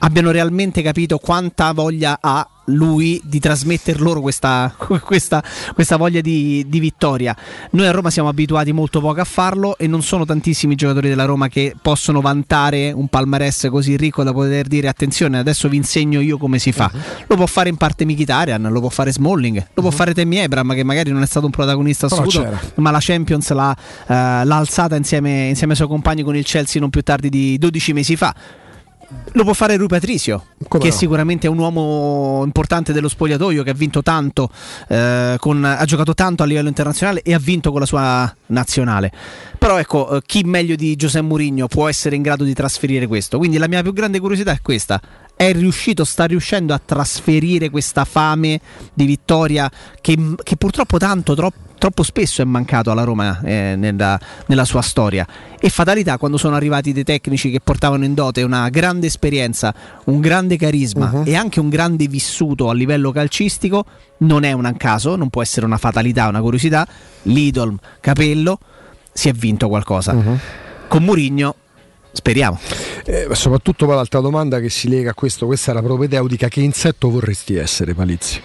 abbiano 0.05 0.31
realmente 0.31 0.83
capito 0.83 1.19
quanta 1.19 1.73
voglia 1.73 2.19
ha 2.21 2.47
lui 2.67 3.21
di 3.25 3.41
trasmettere 3.41 3.99
loro 3.99 4.21
questa, 4.21 4.73
questa, 5.03 5.43
questa 5.75 5.97
voglia 5.97 6.21
di, 6.21 6.65
di 6.69 6.81
vittoria. 6.81 7.37
Noi 7.71 7.87
a 7.87 7.91
Roma 7.91 8.11
siamo 8.11 8.29
abituati 8.29 8.73
molto 8.73 9.01
poco 9.01 9.21
a 9.21 9.25
farlo 9.25 9.77
e 9.79 9.87
non 9.87 10.03
sono 10.03 10.25
tantissimi 10.25 10.75
i 10.75 10.77
giocatori 10.77 11.09
della 11.09 11.25
Roma 11.25 11.49
che 11.49 11.75
possono 11.81 12.21
vantare 12.21 12.93
un 12.93 13.09
palmarès 13.09 13.69
così 13.71 13.97
ricco 13.97 14.23
da 14.23 14.33
poter 14.33 14.67
dire 14.69 14.89
attenzione 14.89 15.39
adesso 15.39 15.69
vi 15.69 15.77
insegno 15.77 16.21
io 16.21 16.39
come 16.39 16.59
si 16.59 16.73
fa. 16.73 16.91
Lo 17.27 17.37
può 17.37 17.47
fare 17.47 17.69
in 17.69 17.77
parte 17.77 18.05
Mkhitaryan, 18.05 18.69
lo 18.71 18.81
può 18.81 18.91
fare 18.91 19.13
Smalling, 19.13 19.69
lo 19.75 19.83
può 19.83 19.91
fare 19.91 20.15
Temi 20.15 20.39
Ebram 20.39 20.75
che 20.75 20.85
magari 20.85 21.11
non 21.11 21.23
è 21.23 21.27
stato 21.27 21.47
un 21.47 21.53
protagonista 21.53 22.07
assoluto, 22.07 22.47
ma 22.77 22.91
la 22.91 22.99
Champions 23.01 23.51
l'ha, 23.51 23.77
eh, 24.07 24.45
l'ha 24.45 24.57
alzata 24.57 24.97
insieme, 24.97 25.49
insieme 25.49 25.73
ai 25.73 25.79
suoi 25.79 25.89
compagni 25.89 26.23
con 26.23 26.37
il 26.37 26.45
Chelsea 26.45 26.81
non 26.81 26.91
più 26.91 27.03
tardi 27.03 27.29
di 27.29 27.59
12 27.59 27.93
mesi 27.93 28.17
fa. 28.17 28.35
Lo 29.35 29.45
può 29.45 29.55
fare 29.55 29.77
Rui 29.77 29.87
Patricio, 29.87 30.45
Come 30.69 30.85
che 30.85 30.91
no? 30.91 30.95
sicuramente 30.95 31.47
è 31.47 31.51
un 31.51 31.59
uomo 31.59 32.43
importante 32.45 32.93
dello 32.93 33.09
spogliatoio, 33.09 33.63
che 33.63 33.71
ha 33.71 33.75
vinto 33.75 34.03
tanto, 34.03 34.51
eh, 34.89 35.37
con- 35.39 35.65
ha 35.65 35.85
giocato 35.85 36.13
tanto 36.13 36.43
a 36.43 36.47
livello 36.47 36.69
internazionale 36.69 37.23
e 37.23 37.33
ha 37.33 37.39
vinto 37.39 37.71
con 37.71 37.81
la 37.81 37.87
sua 37.87 38.35
nazionale. 38.47 39.11
Però 39.59 39.79
ecco, 39.79 40.17
eh, 40.17 40.23
chi 40.27 40.43
meglio 40.45 40.75
di 40.75 40.97
Giuseppe 40.97 41.25
Mourinho 41.25 41.67
può 41.67 41.89
essere 41.89 42.17
in 42.17 42.23
grado 42.23 42.45
di 42.45 42.53
trasferire 42.53 43.07
questo? 43.07 43.39
Quindi 43.39 43.57
la 43.57 43.69
mia 43.69 43.81
più 43.83 43.95
grande 43.95 44.21
curiosità 44.21 44.53
è 44.53 44.61
questa. 44.61 45.01
È 45.35 45.53
riuscito, 45.53 46.05
sta 46.05 46.25
riuscendo 46.25 46.73
a 46.73 46.81
trasferire 46.85 47.71
questa 47.71 48.05
fame 48.05 48.61
di 48.95 49.05
vittoria 49.07 49.71
che, 50.01 50.17
che 50.43 50.57
purtroppo 50.57 50.99
tanto, 50.99 51.35
troppo, 51.35 51.71
troppo 51.83 52.05
spesso 52.05 52.43
è 52.43 52.45
mancato 52.45 52.93
alla 52.93 53.03
Roma 53.03 53.41
eh, 53.43 53.75
nella, 53.77 54.17
nella 54.47 54.65
sua 54.65 54.83
storia. 54.83 55.27
E 55.59 55.69
fatalità 55.69 56.17
quando 56.17 56.37
sono 56.37 56.55
arrivati 56.55 56.93
dei 56.93 57.03
tecnici 57.03 57.51
che 57.51 57.59
portavano 57.59 58.05
in 58.05 58.15
dote 58.15 58.43
una 58.43 58.69
grande 58.69 59.09
esperienza, 59.09 59.75
un 60.05 60.21
grande 60.21 60.57
carisma 60.57 61.23
e 61.25 61.35
anche 61.35 61.59
un 61.59 61.69
grande 61.69 62.07
vissuto 62.07 62.71
a 62.71 62.73
livello 62.73 63.11
calcistico, 63.11 63.85
non 64.19 64.45
è 64.45 64.53
un 64.53 64.73
caso, 64.77 65.17
non 65.17 65.29
può 65.29 65.43
essere 65.43 65.67
una 65.67 65.77
fatalità, 65.77 66.29
una 66.29 66.41
curiosità. 66.41 66.87
Lidl, 67.23 67.77
Capello, 68.01 68.61
si 69.13 69.29
è 69.29 69.33
vinto 69.33 69.69
qualcosa. 69.69 70.15
Con 70.87 71.03
Murigno, 71.03 71.57
speriamo. 72.13 72.59
Eh, 73.05 73.29
soprattutto 73.33 73.87
poi 73.87 73.97
l'altra 73.97 74.21
domanda 74.21 74.61
che 74.61 74.71
si 74.71 74.89
lega 74.89 75.11
a 75.11 75.15
questo, 75.15 75.47
questa 75.47 75.73
era 75.73 75.83
propedeutica, 75.83 76.49
che 76.49 76.61
insetto 76.61 77.11
vorresti 77.11 77.57
essere 77.57 77.95
Palizzi? 77.95 78.41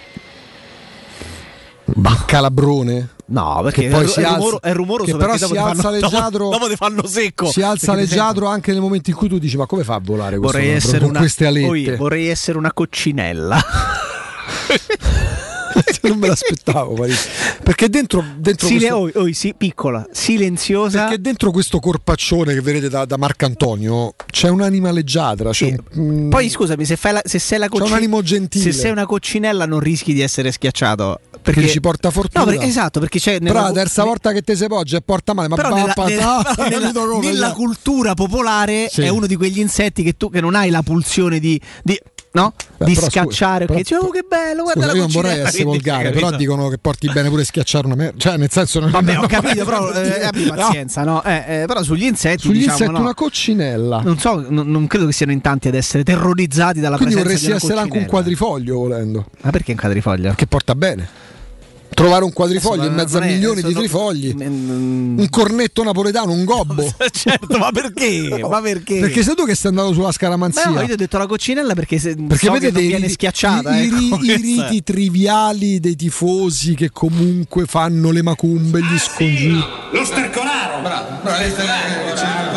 Un 1.85 2.23
calabrone? 2.25 3.09
No, 3.27 3.61
perché 3.63 3.83
Che 3.83 3.87
poi 3.89 4.03
è, 4.03 4.07
si 4.07 4.19
è 4.19 4.23
alza- 4.23 4.35
rumoro- 4.37 4.61
è 4.61 4.73
rumoroso 4.73 5.11
che 5.11 5.17
però 5.17 5.37
si 5.37 5.47
dopo 5.47 5.65
alza 5.65 5.89
dopo- 5.91 6.05
leggiadro 6.07 6.49
dopo 6.49 6.67
ti 6.67 6.75
fanno 6.75 7.05
secco. 7.07 7.45
si 7.47 7.61
alza 7.61 7.93
leggiadro 7.93 8.47
anche 8.47 8.71
nel 8.71 8.81
momento 8.81 9.09
in 9.09 9.15
cui 9.15 9.27
tu 9.29 9.37
dici 9.37 9.57
ma 9.57 9.65
come 9.65 9.83
fa 9.83 9.95
a 9.95 9.99
volare 10.01 10.37
questo 10.37 10.57
Vorrei 10.57 10.73
essere, 10.73 10.99
con 10.99 11.09
una, 11.09 11.19
queste 11.19 11.45
alette 11.45 11.67
Oi, 11.69 11.95
vorrei 11.95 12.27
essere 12.27 12.57
una 12.57 12.73
coccinella. 12.73 13.59
non 16.03 16.17
me 16.17 16.27
l'aspettavo 16.27 16.93
Palizzi. 16.93 17.27
perché 17.67 17.89
dentro, 17.89 18.23
dentro 18.37 18.65
Sile- 18.67 18.79
questo, 18.87 18.97
oi, 18.97 19.11
oi, 19.25 19.33
sì, 19.33 19.53
piccola, 19.57 20.07
silenziosa. 20.09 21.01
perché 21.01 21.19
dentro 21.19 21.51
questo 21.51 21.79
corpaccione 21.79 22.53
che 22.53 22.61
vedete 22.61 22.87
da, 22.87 23.03
da 23.03 23.17
Marcantonio 23.17 24.13
c'è 24.31 24.47
un'anima 24.47 24.89
leggiadra 24.91 25.51
c'è 25.51 25.75
un- 25.95 26.27
mm, 26.27 26.29
Poi 26.29 26.47
scusami, 26.49 26.85
se, 26.85 26.97
la- 27.11 27.21
se 27.25 27.39
sei 27.39 27.59
la 27.59 27.67
C'è 27.67 27.73
un 27.73 27.79
cocci- 27.81 27.93
animo 27.93 28.21
gentile. 28.21 28.71
Se 28.71 28.71
sei 28.71 28.91
una 28.91 29.05
coccinella 29.05 29.65
non 29.65 29.81
rischi 29.81 30.13
di 30.13 30.21
essere 30.21 30.51
schiacciato. 30.53 31.19
perché 31.47 31.67
ci 31.69 31.79
porta 31.79 32.09
fortuna. 32.11 32.43
No, 32.43 32.49
perché- 32.51 32.65
esatto, 32.67 32.99
perché 32.99 33.19
c'è 33.19 33.39
Però 33.39 33.53
nella- 33.53 33.67
la 33.67 33.71
terza 33.73 34.03
volta 34.03 34.31
che 34.33 34.41
te 34.41 34.53
si 34.55 34.67
poggia 34.67 34.97
e 34.97 35.01
porta 35.01 35.33
male, 35.33 35.47
ma 35.49 35.55
però 35.55 35.69
va 35.69 35.75
nella, 35.75 35.93
a 35.95 36.05
nella- 36.05 36.21
patata, 36.43 36.63
però 36.67 36.77
nella- 36.91 37.19
nella 37.21 37.47
cioè? 37.47 37.55
cultura 37.55 38.13
popolare 38.15 38.87
Sì. 38.89 39.01
è 39.03 39.07
uno 39.09 39.27
di 39.27 39.35
quegli 39.37 39.59
insetti 39.59 40.03
che 40.03 40.13
tu 40.17 40.29
che 40.29 40.41
non 40.41 40.55
hai 40.55 40.69
la 40.69 40.81
pulsione 40.83 41.39
di, 41.39 41.59
di- 41.83 41.97
no? 42.31 42.53
Beh, 42.77 42.85
di 42.85 42.95
scacciare. 42.95 43.65
ok, 43.65 43.75
dici, 43.75 43.93
oh, 43.93 44.09
che 44.09 44.23
bello, 44.27 44.63
guarda 44.63 44.81
Scusa, 44.81 44.91
la 44.91 44.93
io 44.93 45.01
non 45.01 45.11
vorrei 45.11 45.41
coccinella", 45.41 45.47
essere 45.47 45.63
quindi, 45.63 45.83
volgare, 45.89 46.09
però 46.11 46.31
dicono 46.31 46.67
che 46.69 46.77
porti 46.77 47.09
bene 47.11 47.29
pure 47.29 47.43
schiacciare 47.43 47.85
una 47.85 47.95
merda. 47.95 48.17
Cioè, 48.17 48.37
nel 48.37 48.51
senso 48.51 48.79
non 48.79 48.91
Vabbè, 48.91 49.13
no, 49.13 49.21
ho 49.21 49.27
capito, 49.27 49.65
però 49.65 49.91
eh, 49.93 50.25
abbi 50.25 50.45
No. 50.45 50.55
pazienza, 50.55 51.03
no? 51.03 51.23
Eh, 51.23 51.61
eh, 51.61 51.65
però 51.65 51.83
sugli 51.83 52.03
insetti, 52.03 52.41
Sugli 52.43 52.57
diciamo, 52.59 52.73
insetti 52.73 52.91
no. 52.91 52.99
una 52.99 53.13
coccinella. 53.13 54.01
Non 54.01 54.17
so, 54.19 54.45
non, 54.47 54.69
non 54.69 54.87
credo 54.87 55.05
che 55.07 55.13
siano 55.13 55.31
in 55.31 55.41
tanti 55.41 55.67
ad 55.67 55.75
essere 55.75 56.03
terrorizzati 56.03 56.79
dalla 56.79 56.95
Quindi 56.97 57.15
presenza 57.15 57.35
vorresti 57.35 57.45
di 57.45 57.51
una 57.51 57.61
essere 57.63 57.79
anche 57.79 57.97
un 57.97 58.05
quadrifoglio 58.05 58.75
volendo. 58.77 59.25
Ma 59.41 59.49
perché 59.51 59.71
un 59.71 59.77
quadrifoglio? 59.77 60.33
Che 60.35 60.47
porta 60.47 60.75
bene. 60.75 61.25
Trovare 61.97 62.23
un 62.25 62.31
quadrifoglio 62.31 62.85
in 62.85 62.93
mezzo 62.93 63.17
a 63.17 63.21
milioni 63.21 63.59
di 63.63 63.73
trifogli, 63.73 64.35
un 64.37 65.27
cornetto 65.31 65.81
napoletano, 65.83 66.31
un 66.31 66.43
gobbo. 66.43 66.93
certo, 67.11 67.57
ma 67.57 67.71
perché? 67.71 68.37
Ma 68.47 68.61
perché? 68.61 68.99
Perché 68.99 69.23
sei 69.23 69.33
tu 69.33 69.45
che 69.45 69.55
sei 69.55 69.71
andato 69.71 69.93
sulla 69.93 70.07
Beh, 70.09 70.13
scaramanzia. 70.13 70.69
no, 70.69 70.79
io 70.81 70.85
ti 70.85 70.91
ho 70.91 70.95
detto 70.95 71.17
la 71.17 71.25
coccinella 71.25 71.73
perché, 71.73 71.97
se, 71.97 72.15
Perché 72.15 72.45
so 72.45 72.51
che 72.53 72.59
vedete 72.59 72.73
non 72.73 72.83
i, 72.83 72.87
viene 72.87 73.01
riti- 73.07 73.13
schiacciata. 73.13 73.75
i- 73.79 73.87
i 73.87 73.87
ecco, 74.13 74.23
i 74.23 74.29
è. 74.29 74.35
riti 74.37 74.83
triviali 74.83 75.79
dei 75.79 75.95
tifosi 75.95 76.75
che 76.75 76.91
comunque 76.91 77.65
fanno 77.65 78.11
le 78.11 78.21
macumbe, 78.21 78.79
gli 78.79 78.97
scongiuri. 78.99 79.63
Lo 79.93 80.05
sterconaro! 80.05 80.81
Bravo, 80.83 81.19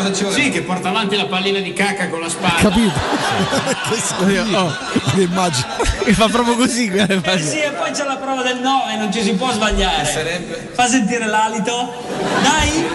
cosa 0.01 0.23
vuole? 0.23 0.41
Sì, 0.41 0.49
che 0.49 0.61
porta 0.61 0.89
avanti 0.89 1.15
la 1.15 1.25
pallina 1.25 1.59
di 1.59 1.73
cacca 1.73 2.09
con 2.09 2.19
la 2.19 2.29
spada. 2.29 2.55
Capito? 2.61 2.91
che. 4.25 4.39
Oh. 4.55 4.71
Che 5.13 5.21
immagini. 5.21 5.65
Mi 6.05 6.13
fa 6.13 6.27
proprio 6.27 6.55
così. 6.55 6.87
Eh 6.87 7.39
sì, 7.39 7.59
e 7.59 7.71
poi 7.71 7.91
c'è 7.91 8.05
la 8.05 8.17
prova 8.17 8.41
del 8.41 8.59
9, 8.59 8.97
non 8.97 9.11
ci 9.11 9.21
si 9.21 9.33
può 9.33 9.51
sbagliare. 9.51 10.69
Fa 10.71 10.87
sentire 10.87 11.27
l'alito. 11.27 11.93
Dai! 12.41 12.85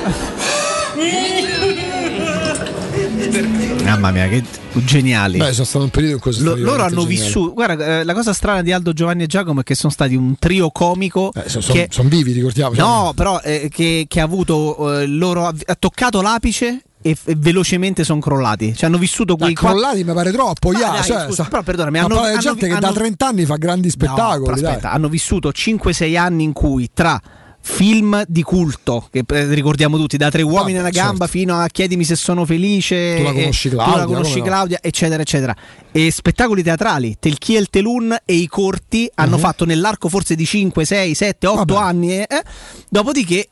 Mamma 3.85 4.10
mia, 4.10 4.26
che 4.28 4.43
geniali. 4.73 5.39
Beh, 5.39 5.52
sono 5.52 5.65
stato 5.65 5.85
un 5.85 5.91
periodo 5.91 6.15
in 6.15 6.20
cui 6.20 6.33
stato 6.33 6.57
loro 6.57 6.83
hanno 6.83 7.02
geniali. 7.02 7.07
vissuto. 7.07 7.52
Guarda, 7.52 8.01
eh, 8.01 8.05
la 8.05 8.15
cosa 8.15 8.33
strana 8.33 8.62
di 8.62 8.73
Aldo, 8.73 8.93
Giovanni 8.93 9.25
e 9.25 9.26
Giacomo 9.26 9.60
è 9.60 9.62
che 9.62 9.75
sono 9.75 9.93
stati 9.93 10.15
un 10.15 10.39
trio 10.39 10.70
comico. 10.70 11.33
Eh, 11.35 11.49
sono, 11.49 11.65
che, 11.67 11.89
sono 11.91 12.09
vivi, 12.09 12.33
ricordiamo. 12.33 12.75
no, 12.76 13.12
però 13.15 13.41
eh, 13.41 13.68
che, 13.73 14.07
che 14.09 14.20
ha 14.20 14.25
avuto 14.25 15.01
eh, 15.01 15.07
loro. 15.07 15.47
Ha 15.47 15.76
toccato 15.78 16.20
l'apice 16.20 16.83
e, 17.02 17.16
e 17.25 17.34
velocemente 17.36 18.05
sono 18.05 18.20
crollati. 18.20 18.75
Cioè, 18.75 18.89
hanno 18.89 18.99
vissuto 18.99 19.36
quei 19.36 19.52
Ma 19.55 19.60
crollati 19.60 20.05
mi 20.05 20.12
pare 20.12 20.33
troppo, 20.33 20.70
Ma 20.70 20.78
dai, 20.78 21.02
cioè, 21.05 21.25
scusa, 21.26 21.44
però 21.44 21.62
perdonami, 21.62 21.99
hanno- 21.99 22.20
hanno- 22.20 22.39
gente 22.39 22.66
che 22.68 22.78
da 22.78 22.86
hanno- 22.89 22.97
30 22.97 23.26
anni 23.28 23.44
fa 23.44 23.57
grandi 23.57 23.86
No, 23.86 23.92
spettacoli. 23.92 24.60
dai. 24.60 24.70
aspetta, 24.70 24.92
hanno 24.92 25.08
vissuto 25.08 25.50
5-6 25.52 26.16
anni 26.16 26.44
in 26.44 26.52
cui 26.52 26.91
tra 26.92 27.20
film 27.68 28.23
di 28.28 28.42
culto 28.44 29.08
che 29.10 29.25
eh, 29.26 29.52
ricordiamo 29.52 29.97
tutti 29.97 30.16
da 30.16 30.31
tre 30.31 30.42
uomini 30.42 30.75
Vabbè, 30.78 30.78
alla 30.78 30.91
gamba 30.91 31.25
certo. 31.26 31.39
fino 31.39 31.58
a 31.60 31.66
chiedimi 31.66 32.05
se 32.05 32.15
sono 32.15 32.44
felice 32.44 33.16
Tu 33.16 33.23
la 33.25 33.31
e- 33.31 33.33
conosci, 33.33 33.68
tu 33.70 33.75
Claudia, 33.75 33.97
la 33.97 34.05
conosci 34.05 34.33
come 34.34 34.44
no? 34.44 34.47
Claudia 34.55 34.78
eccetera 34.81 35.23
eccetera 35.23 35.57
e 35.91 36.10
spettacoli 36.12 36.62
teatrali 36.62 37.16
Telchi 37.18 37.57
e 37.57 37.58
il 37.58 37.68
Telun 37.68 38.16
e 38.25 38.34
i 38.34 38.47
corti 38.47 39.10
hanno 39.16 39.34
Mhm. 39.34 39.42
fatto 39.42 39.65
nell'arco 39.65 40.08
forse 40.08 40.36
di 40.36 40.44
5 40.47 40.84
6 40.84 41.15
7 41.15 41.47
8 41.49 41.75
anni 41.76 42.12
eh, 42.12 42.26
eh. 42.31 42.42
dopodiché 42.89 43.49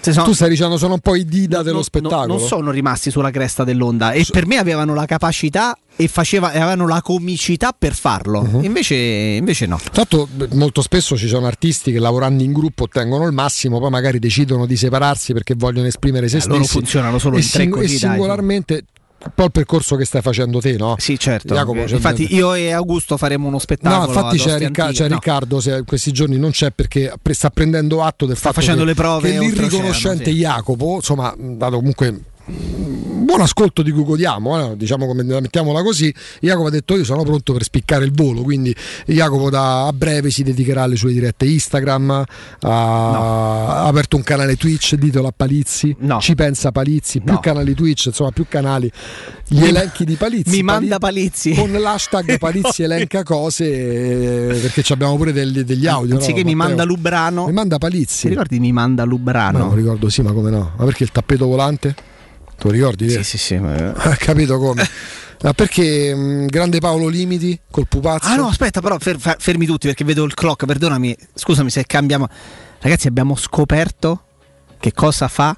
sono- 0.00 0.24
Tu 0.24 0.32
stai 0.32 0.48
dicendo 0.48 0.76
sono 0.78 0.94
un 0.94 1.00
po' 1.00 1.14
i 1.14 1.24
dida 1.24 1.62
dello 1.62 1.82
spettacolo. 1.82 2.26
non 2.38 2.40
sono 2.40 2.70
rimasti 2.70 3.10
sulla 3.10 3.30
cresta 3.30 3.64
dell'onda 3.64 4.12
e 4.12 4.24
per 4.30 4.46
me 4.46 4.56
avevano 4.58 4.94
la 4.94 5.04
capacità 5.06 5.76
e 5.96 6.06
faceva, 6.08 6.48
avevano 6.48 6.86
la 6.86 7.02
comicità 7.02 7.74
per 7.76 7.92
farlo 7.94 8.42
Mhm. 8.42 8.64
invece, 8.64 8.94
invece 8.94 9.66
no 9.66 9.80
Tanto 9.92 10.28
molto 10.52 10.80
spesso 10.82 11.16
ci 11.16 11.26
sono 11.26 11.46
artisti 11.46 11.90
che 11.92 11.98
lavorando 11.98 12.42
in 12.42 12.52
gruppo 12.52 12.84
ottengono 12.84 13.26
il 13.26 13.32
massimo, 13.32 13.80
poi 13.80 13.90
magari 13.90 14.18
decidono 14.20 14.64
di 14.66 14.76
separarsi 14.76 15.32
perché 15.32 15.54
vogliono 15.56 15.86
esprimere 15.88 16.28
se 16.28 16.36
Eh, 16.36 16.40
stessi. 16.40 16.56
loro 16.56 16.68
funzionano 16.68 17.18
solo 17.18 17.36
e, 17.36 17.40
in 17.40 17.48
tre 17.50 17.60
sing- 17.62 17.72
così, 17.74 17.84
e 17.96 17.98
dai, 17.98 18.10
singolarmente 18.10 18.84
un 19.24 19.32
po' 19.34 19.44
il 19.44 19.50
percorso 19.50 19.96
che 19.96 20.04
stai 20.04 20.22
facendo 20.22 20.60
te, 20.60 20.76
no? 20.76 20.94
Sì, 20.98 21.18
certo. 21.18 21.54
Jacopo, 21.54 21.80
Infatti, 21.80 22.34
io 22.34 22.54
e 22.54 22.70
Augusto 22.70 23.16
faremo 23.16 23.48
uno 23.48 23.58
spettacolo. 23.58 24.12
No, 24.12 24.18
infatti 24.18 24.38
c'è, 24.38 24.58
Ricca- 24.58 24.92
c'è 24.92 25.08
No. 25.08 25.14
Riccardo, 25.14 25.60
se 25.60 25.76
in 25.78 25.84
questi 25.84 26.12
giorni 26.12 26.38
non 26.38 26.50
c'è 26.50 26.70
perché 26.70 27.12
sta 27.30 27.50
prendendo 27.50 28.02
atto 28.02 28.26
del 28.26 28.36
fatto 28.36 28.54
facendo 28.54 28.82
che, 28.82 28.88
le 28.88 28.94
prove 28.94 29.32
che 29.32 29.38
l'irriconoscente 29.38 30.30
sì. 30.30 30.36
Jacopo, 30.36 30.96
insomma, 30.96 31.34
dato 31.36 31.76
comunque 31.76 32.08
un 32.08 32.20
buon 32.50 33.40
ascolto 33.42 33.82
di 33.82 33.90
cui 33.90 34.04
godiamo, 34.04 34.72
eh, 34.72 34.76
diciamo 34.76 35.06
come 35.06 35.22
mettiamola 35.22 35.82
così, 35.82 36.12
Jacopo 36.40 36.68
ha 36.68 36.70
detto 36.70 36.96
io 36.96 37.04
sono 37.04 37.22
pronto 37.22 37.52
per 37.52 37.62
spiccare 37.62 38.04
il 38.04 38.12
volo, 38.12 38.42
quindi 38.42 38.74
Jacopo 39.06 39.50
da 39.50 39.86
a 39.86 39.92
breve 39.92 40.30
si 40.30 40.42
dedicherà 40.42 40.84
alle 40.84 40.96
sue 40.96 41.12
dirette 41.12 41.44
Instagram, 41.44 42.10
ha, 42.10 42.24
ha 42.60 43.84
aperto 43.86 44.16
un 44.16 44.22
canale 44.22 44.56
Twitch, 44.56 44.94
ditelo 44.94 45.26
a 45.28 45.32
Palizzi, 45.36 45.94
ci 46.20 46.34
pensa 46.34 46.72
Palizzi, 46.72 47.20
più 47.20 47.34
No. 47.34 47.40
canali 47.40 47.74
Twitch, 47.74 48.06
insomma 48.06 48.30
più 48.30 48.46
canali, 48.48 48.90
gli 49.46 49.62
elenchi 49.62 50.04
di 50.04 50.14
Palizzi. 50.14 50.56
mi 50.56 50.62
manda 50.62 50.98
Palizzi. 50.98 51.52
Con 51.54 51.70
l'hashtag 51.72 52.38
Palizzi 52.40 52.82
elenca 52.82 53.22
cose, 53.24 53.66
eh, 53.66 54.58
perché 54.58 54.82
abbiamo 54.92 55.16
pure 55.16 55.32
degli, 55.32 55.60
degli 55.62 55.86
audio. 55.86 56.14
Anziché 56.14 56.42
no, 56.42 56.48
mi 56.48 56.54
manda 56.54 56.84
Lubrano. 56.84 57.46
Mi 57.46 57.52
manda 57.52 57.76
Palizzi. 57.78 58.22
Ti 58.22 58.28
ricordi 58.28 58.58
mi 58.58 58.72
manda 58.72 59.04
Ma 59.04 59.10
Lubrano? 59.10 59.58
non 59.58 59.74
ricordo, 59.74 60.08
sì, 60.08 60.22
ma 60.22 60.32
come 60.32 60.50
no? 60.50 60.72
Ma 60.76 60.84
perché 60.84 61.02
il 61.04 61.12
tappeto 61.12 61.46
volante? 61.46 62.07
Tu 62.58 62.66
lo 62.66 62.72
ricordi? 62.72 63.08
Sì, 63.10 63.22
sì, 63.22 63.38
sì. 63.38 63.56
ma- 63.58 63.92
Ha 63.94 64.16
capito 64.16 64.58
come? 64.58 64.86
Ma 65.42 65.52
perché 65.52 66.12
mh, 66.14 66.46
grande 66.46 66.80
Paolo 66.80 67.06
Limiti 67.06 67.58
col 67.70 67.86
pupazzo? 67.88 68.26
Ah 68.28 68.34
no, 68.34 68.48
aspetta, 68.48 68.80
però 68.80 68.98
fer- 68.98 69.18
fer- 69.20 69.40
fermi 69.40 69.66
tutti 69.66 69.86
perché 69.86 70.02
vedo 70.04 70.24
il 70.24 70.34
clock, 70.34 70.66
perdonami, 70.66 71.16
scusami 71.34 71.70
se 71.70 71.84
cambiamo. 71.86 72.26
Ragazzi, 72.80 73.06
abbiamo 73.06 73.36
scoperto 73.36 74.22
che 74.80 74.92
cosa 74.92 75.28
fa 75.28 75.56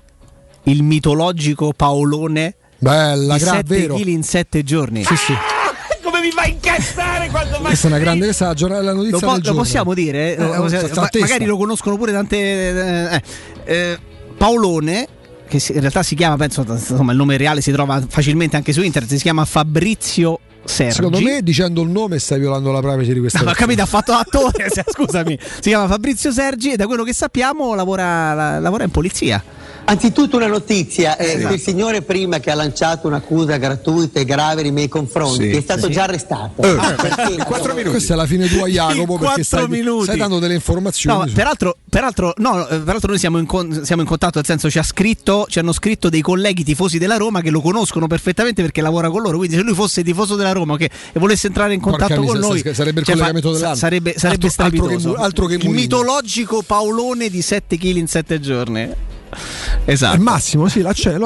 il 0.64 0.82
mitologico 0.82 1.72
Paolone 1.72 2.56
Bella, 2.78 3.36
di 3.36 3.42
gra- 3.42 3.52
7 3.52 3.62
vero. 3.78 3.94
kg 3.96 4.06
in 4.06 4.22
7 4.22 4.62
giorni. 4.62 5.02
Sì, 5.04 5.16
sì. 5.16 5.34
Come 6.02 6.20
mi 6.20 6.30
fa 6.30 6.44
incazzare 6.44 7.28
quando 7.30 7.52
vai 7.58 7.62
Questa 7.68 7.86
è 7.86 7.90
una 7.90 7.98
grande 8.00 8.24
questa 8.24 8.52
la 8.82 8.92
notizia 8.92 9.18
Lo, 9.18 9.26
po- 9.26 9.32
del 9.38 9.42
lo 9.44 9.54
possiamo 9.54 9.94
dire? 9.94 10.36
No, 10.36 10.44
Eh, 10.52 10.56
lo 10.56 10.62
possiamo- 10.62 10.88
ma- 10.94 11.08
magari 11.20 11.44
lo 11.46 11.56
conoscono 11.56 11.96
pure 11.96 12.12
tante. 12.12 12.36
eh, 12.36 13.14
eh, 13.14 13.22
eh, 13.64 13.98
Paolone, 14.36 15.06
che 15.58 15.72
in 15.72 15.80
realtà 15.80 16.02
si 16.02 16.14
chiama, 16.14 16.36
penso, 16.36 16.64
insomma, 16.66 17.10
il 17.12 17.18
nome 17.18 17.36
reale 17.36 17.60
si 17.60 17.72
trova 17.72 18.02
facilmente 18.08 18.56
anche 18.56 18.72
su 18.72 18.80
internet, 18.82 19.10
si 19.14 19.22
chiama 19.22 19.44
Fabrizio 19.44 20.38
Sergi. 20.64 20.94
Secondo 20.94 21.20
me 21.20 21.42
dicendo 21.42 21.82
il 21.82 21.88
nome 21.88 22.18
stai 22.18 22.38
violando 22.38 22.70
la 22.70 22.80
privacy 22.80 23.12
di 23.14 23.20
questa 23.20 23.38
No, 23.42 23.44
ma 23.46 23.50
persona. 23.52 23.66
capito, 23.74 23.82
ha 23.82 23.86
fatto 23.86 24.12
l'attore, 24.12 24.68
scusami. 24.92 25.38
Si 25.40 25.68
chiama 25.70 25.86
Fabrizio 25.88 26.30
Sergi 26.32 26.72
e 26.72 26.76
da 26.76 26.86
quello 26.86 27.02
che 27.02 27.12
sappiamo 27.14 27.74
lavora, 27.74 28.32
la- 28.34 28.58
lavora 28.58 28.84
in 28.84 28.90
polizia. 28.90 29.42
Anzitutto 29.90 30.36
una 30.36 30.46
notizia, 30.46 31.16
eh, 31.16 31.32
Esatto. 31.32 31.46
quel 31.48 31.58
signore 31.60 32.02
prima 32.02 32.38
che 32.38 32.50
ha 32.52 32.54
lanciato 32.54 33.08
un'accusa 33.08 33.56
gratuita 33.56 34.20
e 34.20 34.24
grave 34.24 34.62
nei 34.62 34.70
miei 34.70 34.86
confronti 34.88 35.50
Sì. 35.50 35.56
è 35.56 35.60
stato 35.60 35.86
Sì. 35.86 35.92
già 35.92 36.04
arrestato. 36.04 36.62
Eh, 36.62 36.68
Ah, 36.78 36.92
perché? 36.92 37.44
Questa 37.84 38.12
è 38.14 38.16
la 38.16 38.26
fine 38.26 38.46
tua 38.46 38.68
Jacopo 38.70 39.14
perché 39.18 39.24
quattro 39.24 39.42
stai, 39.42 39.68
minuti. 39.68 40.04
stai 40.04 40.16
dando 40.16 40.38
delle 40.38 40.54
informazioni. 40.54 41.18
No, 41.26 41.32
peraltro, 41.34 41.76
peraltro, 41.90 42.32
no, 42.36 42.68
eh, 42.68 42.78
peraltro 42.78 43.08
noi 43.10 43.18
siamo 43.18 43.38
in, 43.38 43.46
con- 43.46 43.80
siamo 43.84 44.02
in 44.02 44.06
contatto, 44.08 44.36
nel 44.36 44.46
senso 44.46 44.70
ci, 44.70 44.78
ha 44.78 44.82
scritto, 44.84 45.46
ci 45.48 45.58
hanno 45.58 45.72
scritto 45.72 46.08
dei 46.08 46.20
colleghi 46.22 46.62
tifosi 46.62 46.98
della 46.98 47.16
Roma 47.16 47.40
che 47.40 47.50
lo 47.50 47.60
conoscono 47.60 48.06
perfettamente 48.06 48.62
perché 48.62 48.80
lavora 48.82 49.10
con 49.10 49.22
loro. 49.22 49.38
Quindi 49.38 49.56
se 49.56 49.62
lui 49.62 49.74
fosse 49.74 50.04
tifoso 50.04 50.36
della 50.36 50.52
Roma 50.52 50.76
che, 50.76 50.88
e 51.12 51.18
volesse 51.18 51.48
entrare 51.48 51.74
in 51.74 51.80
Porca 51.80 52.06
contatto 52.06 52.22
con 52.22 52.36
miseria, 52.38 52.62
noi, 52.64 52.74
sarebbe 52.74 53.00
il 53.00 53.06
cioè, 53.06 53.14
collegamento 53.16 53.52
dell'anno. 53.52 53.74
Sarebbe, 53.74 54.14
sarebbe 54.16 54.46
Altro- 54.46 54.64
altro 54.64 54.86
che 54.86 55.22
altro 55.22 55.46
che 55.46 55.54
Il 55.54 55.68
mitologico 55.70 56.62
Paolone 56.62 57.28
di 57.28 57.42
7 57.42 57.76
kg 57.76 57.96
in 57.96 58.06
7 58.06 58.38
giorni. 58.40 59.08
Esatto. 59.84 60.14
Al 60.14 60.20
massimo, 60.20 60.68
sì, 60.68 60.82
lo 60.82 60.88
accetti, 60.88 61.16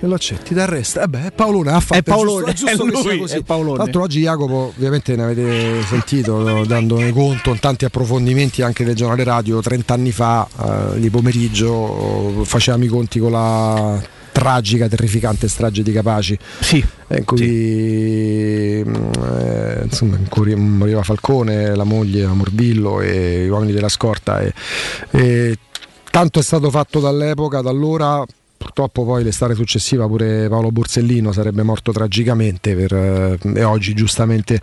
lo 0.00 0.14
accetti, 0.14 0.54
dal 0.54 0.66
resto. 0.66 1.00
Eh 1.00 1.08
beh, 1.08 1.26
è 1.26 1.32
Paolone 1.32 1.70
ha 1.72 1.80
fatto 1.80 1.98
È 1.98 2.02
Paolone, 2.02 2.50
è 2.50 2.54
giusto, 2.54 2.70
è 2.70 2.76
giusto 2.90 3.08
lui, 3.08 3.18
così. 3.18 3.36
è 3.36 3.42
Paolone. 3.42 3.74
Tra 3.74 3.82
l'altro 3.84 4.02
oggi 4.02 4.20
Jacopo, 4.20 4.72
ovviamente 4.76 5.16
ne 5.16 5.22
avete 5.22 5.82
sentito 5.84 6.64
dandone 6.64 7.12
conto 7.12 7.50
in 7.50 7.58
tanti 7.58 7.84
approfondimenti 7.84 8.62
anche 8.62 8.84
del 8.84 8.94
giornale 8.94 9.24
radio, 9.24 9.60
30 9.60 9.94
anni 9.94 10.12
fa 10.12 10.46
eh, 10.94 11.00
di 11.00 11.10
pomeriggio 11.10 12.44
facevamo 12.44 12.84
i 12.84 12.88
conti 12.88 13.18
con 13.18 13.32
la 13.32 14.00
tragica, 14.38 14.88
terrificante 14.88 15.48
strage 15.48 15.82
di 15.82 15.92
Capaci. 15.92 16.38
Sì. 16.60 16.84
in 17.08 17.24
cui 17.24 18.84
mm, 18.86 18.94
eh, 19.24 19.80
insomma, 19.84 20.16
in 20.16 20.28
cui 20.28 20.54
moriva 20.54 21.02
Falcone, 21.02 21.74
la 21.74 21.84
moglie, 21.84 22.22
la 22.22 22.34
Mordillo 22.34 23.00
e 23.00 23.44
gli 23.44 23.48
uomini 23.48 23.72
della 23.72 23.88
scorta. 23.88 24.40
E, 24.40 24.52
e 25.10 25.58
tanto 26.10 26.38
è 26.38 26.42
stato 26.42 26.70
fatto 26.70 27.00
dall'epoca, 27.00 27.60
da 27.60 27.70
allora. 27.70 28.24
Purtroppo 28.58 29.04
poi 29.04 29.22
l'estate 29.22 29.54
successiva 29.54 30.06
pure 30.06 30.48
Paolo 30.48 30.70
Borsellino 30.70 31.32
sarebbe 31.32 31.62
morto 31.62 31.92
tragicamente 31.92 32.74
per, 32.74 32.92
eh, 32.92 33.38
e 33.54 33.62
oggi 33.62 33.94
giustamente 33.94 34.60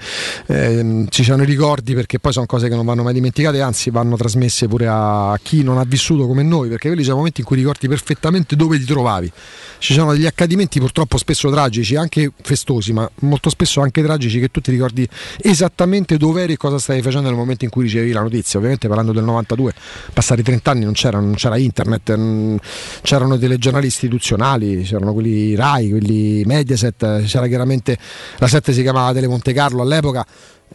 eh, 0.48 1.06
ci 1.10 1.24
sono 1.24 1.42
i 1.42 1.46
ricordi 1.46 1.96
perché 1.96 2.20
poi 2.20 2.34
sono 2.34 2.46
cose 2.46 2.68
che 2.68 2.76
non 2.76 2.86
vanno 2.86 3.04
mai 3.04 3.14
dimenticate, 3.14 3.62
anzi 3.62 3.90
vanno 3.90 4.18
trasmesse 4.18 4.68
pure 4.68 4.88
a 4.88 5.40
chi 5.42 5.64
non 5.64 5.78
ha 5.78 5.86
vissuto 5.86 6.28
come 6.28 6.44
noi, 6.44 6.70
perché 6.70 6.90
quelli 6.90 7.04
sono 7.04 7.18
momenti 7.18 7.40
in 7.40 7.48
cui 7.48 7.56
ricordi 7.56 7.88
perfettamente 7.88 8.56
dove 8.56 8.78
ti 8.78 8.86
trovavi. 8.86 9.32
Ci 9.78 9.94
sono 9.94 10.12
degli 10.12 10.26
accadimenti 10.26 10.80
purtroppo 10.80 11.18
spesso 11.18 11.50
tragici, 11.50 11.96
anche 11.96 12.32
festosi, 12.42 12.92
ma 12.92 13.10
molto 13.20 13.50
spesso 13.50 13.82
anche 13.82 14.04
tragici 14.04 14.40
che 14.40 14.50
tu 14.50 14.60
ti 14.60 14.72
ricordi 14.72 15.08
esattamente 15.38 16.18
dove 16.18 16.44
eri 16.44 16.54
e 16.54 16.58
cosa 16.58 16.80
stavi 16.80 17.02
facendo 17.02 17.30
nel 17.30 17.38
momento 17.38 17.64
in 17.64 17.70
cui 17.70 17.84
ricevevi 17.84 18.12
la 18.12 18.22
notizia. 18.22 18.58
Ovviamente 18.60 18.88
parlando 18.88 19.14
del 19.14 19.24
92, 19.24 19.74
passati 20.14 20.44
30 20.44 20.72
anni 20.72 20.84
non 20.84 20.94
c'era, 20.94 21.20
non 21.20 21.36
c'era 21.36 21.58
internet, 21.58 22.60
c'erano 23.02 23.38
telegiornali 23.38 23.85
istituzionali, 23.86 24.84
c'erano 24.84 25.14
quelli 25.14 25.56
RAI, 25.56 25.90
quelli 25.90 26.44
Mediaset, 26.46 27.24
c'era 27.26 27.48
chiaramente 27.48 27.98
la 28.38 28.48
7 28.48 28.74
si 28.74 28.82
chiamava 28.82 29.14
Tele 29.14 29.28
Monte 29.28 29.54
Carlo 29.54 29.82
all'epoca 29.82 30.26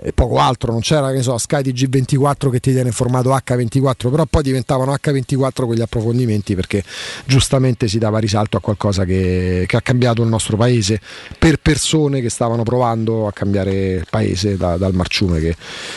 e 0.03 0.13
poco 0.13 0.39
altro, 0.39 0.73
non 0.73 0.81
c'era 0.81 1.13
che 1.13 1.23
so, 1.23 1.37
Sky 1.37 1.61
TG24 1.61 2.51
che 2.51 2.61
ti 2.61 2.73
tiene 2.73 2.89
in 2.89 2.95
formato 2.95 3.31
H24, 3.31 4.11
però 4.11 4.25
poi 4.25 4.43
diventavano 4.43 4.95
H24 4.95 5.67
quegli 5.67 5.81
approfondimenti 5.81 6.55
perché 6.55 6.83
giustamente 7.27 7.87
si 7.89 7.99
dava 7.99 8.19
risalto 8.19 8.57
a 8.57 8.61
qualcosa 8.61 9.05
che, 9.05 9.65
che 9.67 9.77
ha 9.77 9.81
cambiato 9.83 10.23
il 10.23 10.29
nostro 10.29 10.57
paese 10.57 11.01
per 11.39 11.59
persone 11.59 12.21
che 12.21 12.31
stavano 12.31 12.63
provando 12.63 13.27
a 13.27 13.33
cambiare 13.33 13.73
il 13.93 14.07
paese 14.09 14.57
da, 14.57 14.77
dal 14.77 14.95
marciume 14.95 15.39
che, 15.41 15.57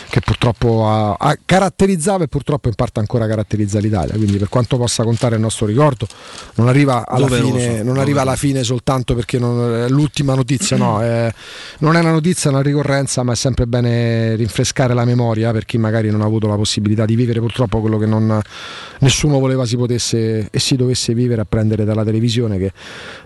che 0.09 0.19
purtroppo 0.19 0.87
ha, 0.87 1.13
ha 1.13 1.37
caratterizzava 1.43 2.25
e 2.25 2.27
purtroppo 2.27 2.67
in 2.67 2.75
parte 2.75 2.99
ancora 2.99 3.25
caratterizza 3.27 3.79
l'Italia, 3.79 4.15
quindi 4.15 4.37
per 4.37 4.49
quanto 4.49 4.77
possa 4.77 5.03
contare 5.03 5.35
il 5.35 5.41
nostro 5.41 5.65
ricordo 5.65 6.07
non 6.55 6.67
arriva 6.67 7.05
alla, 7.07 7.27
Doveroso, 7.27 7.57
fine, 7.57 7.83
non 7.83 7.97
arriva 7.97 8.21
alla 8.21 8.35
fine 8.35 8.63
soltanto 8.63 9.15
perché 9.15 9.39
non, 9.39 9.85
l'ultima 9.87 10.35
notizia, 10.35 10.75
no, 10.75 11.01
è, 11.01 11.31
non 11.79 11.95
è 11.95 11.99
una 11.99 12.11
notizia, 12.11 12.49
è 12.49 12.53
una 12.53 12.61
ricorrenza, 12.61 13.23
ma 13.23 13.31
è 13.31 13.35
sempre 13.35 13.65
bene 13.65 13.92
rinfrescare 14.35 14.93
la 14.93 15.05
memoria 15.05 15.51
per 15.51 15.65
chi 15.65 15.77
magari 15.77 16.09
non 16.09 16.21
ha 16.21 16.25
avuto 16.25 16.47
la 16.47 16.55
possibilità 16.55 17.05
di 17.05 17.15
vivere 17.15 17.39
purtroppo 17.39 17.79
quello 17.79 17.97
che 17.97 18.05
non, 18.05 18.41
nessuno 18.99 19.39
voleva 19.39 19.65
si 19.65 19.77
potesse 19.77 20.47
e 20.49 20.59
si 20.59 20.75
dovesse 20.75 21.13
vivere 21.13 21.41
a 21.41 21.45
prendere 21.45 21.83
dalla 21.85 22.03
televisione 22.03 22.57
che 22.57 22.71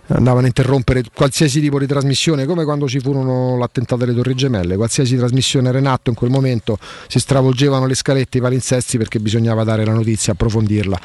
andavano 0.07 0.45
a 0.45 0.47
interrompere 0.47 1.03
qualsiasi 1.13 1.59
tipo 1.59 1.79
di 1.79 1.87
trasmissione 1.87 2.45
come 2.45 2.63
quando 2.63 2.87
ci 2.87 2.99
furono 2.99 3.57
l'attentato 3.57 4.03
alle 4.03 4.13
Torri 4.13 4.35
Gemelle. 4.35 4.75
Qualsiasi 4.75 5.17
trasmissione 5.17 5.69
era 5.69 5.79
in 5.79 5.87
atto 5.87 6.09
in 6.09 6.15
quel 6.15 6.29
momento 6.29 6.77
si 7.07 7.19
stravolgevano 7.19 7.85
le 7.85 7.95
scalette 7.95 8.37
i 8.37 8.41
palinsesti 8.41 8.97
perché 8.97 9.19
bisognava 9.19 9.63
dare 9.63 9.85
la 9.85 9.93
notizia 9.93 10.33
approfondirla 10.33 10.99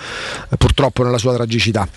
eh, 0.50 0.56
purtroppo 0.56 1.02
nella 1.02 1.18
sua 1.18 1.34
tragicità. 1.34 1.88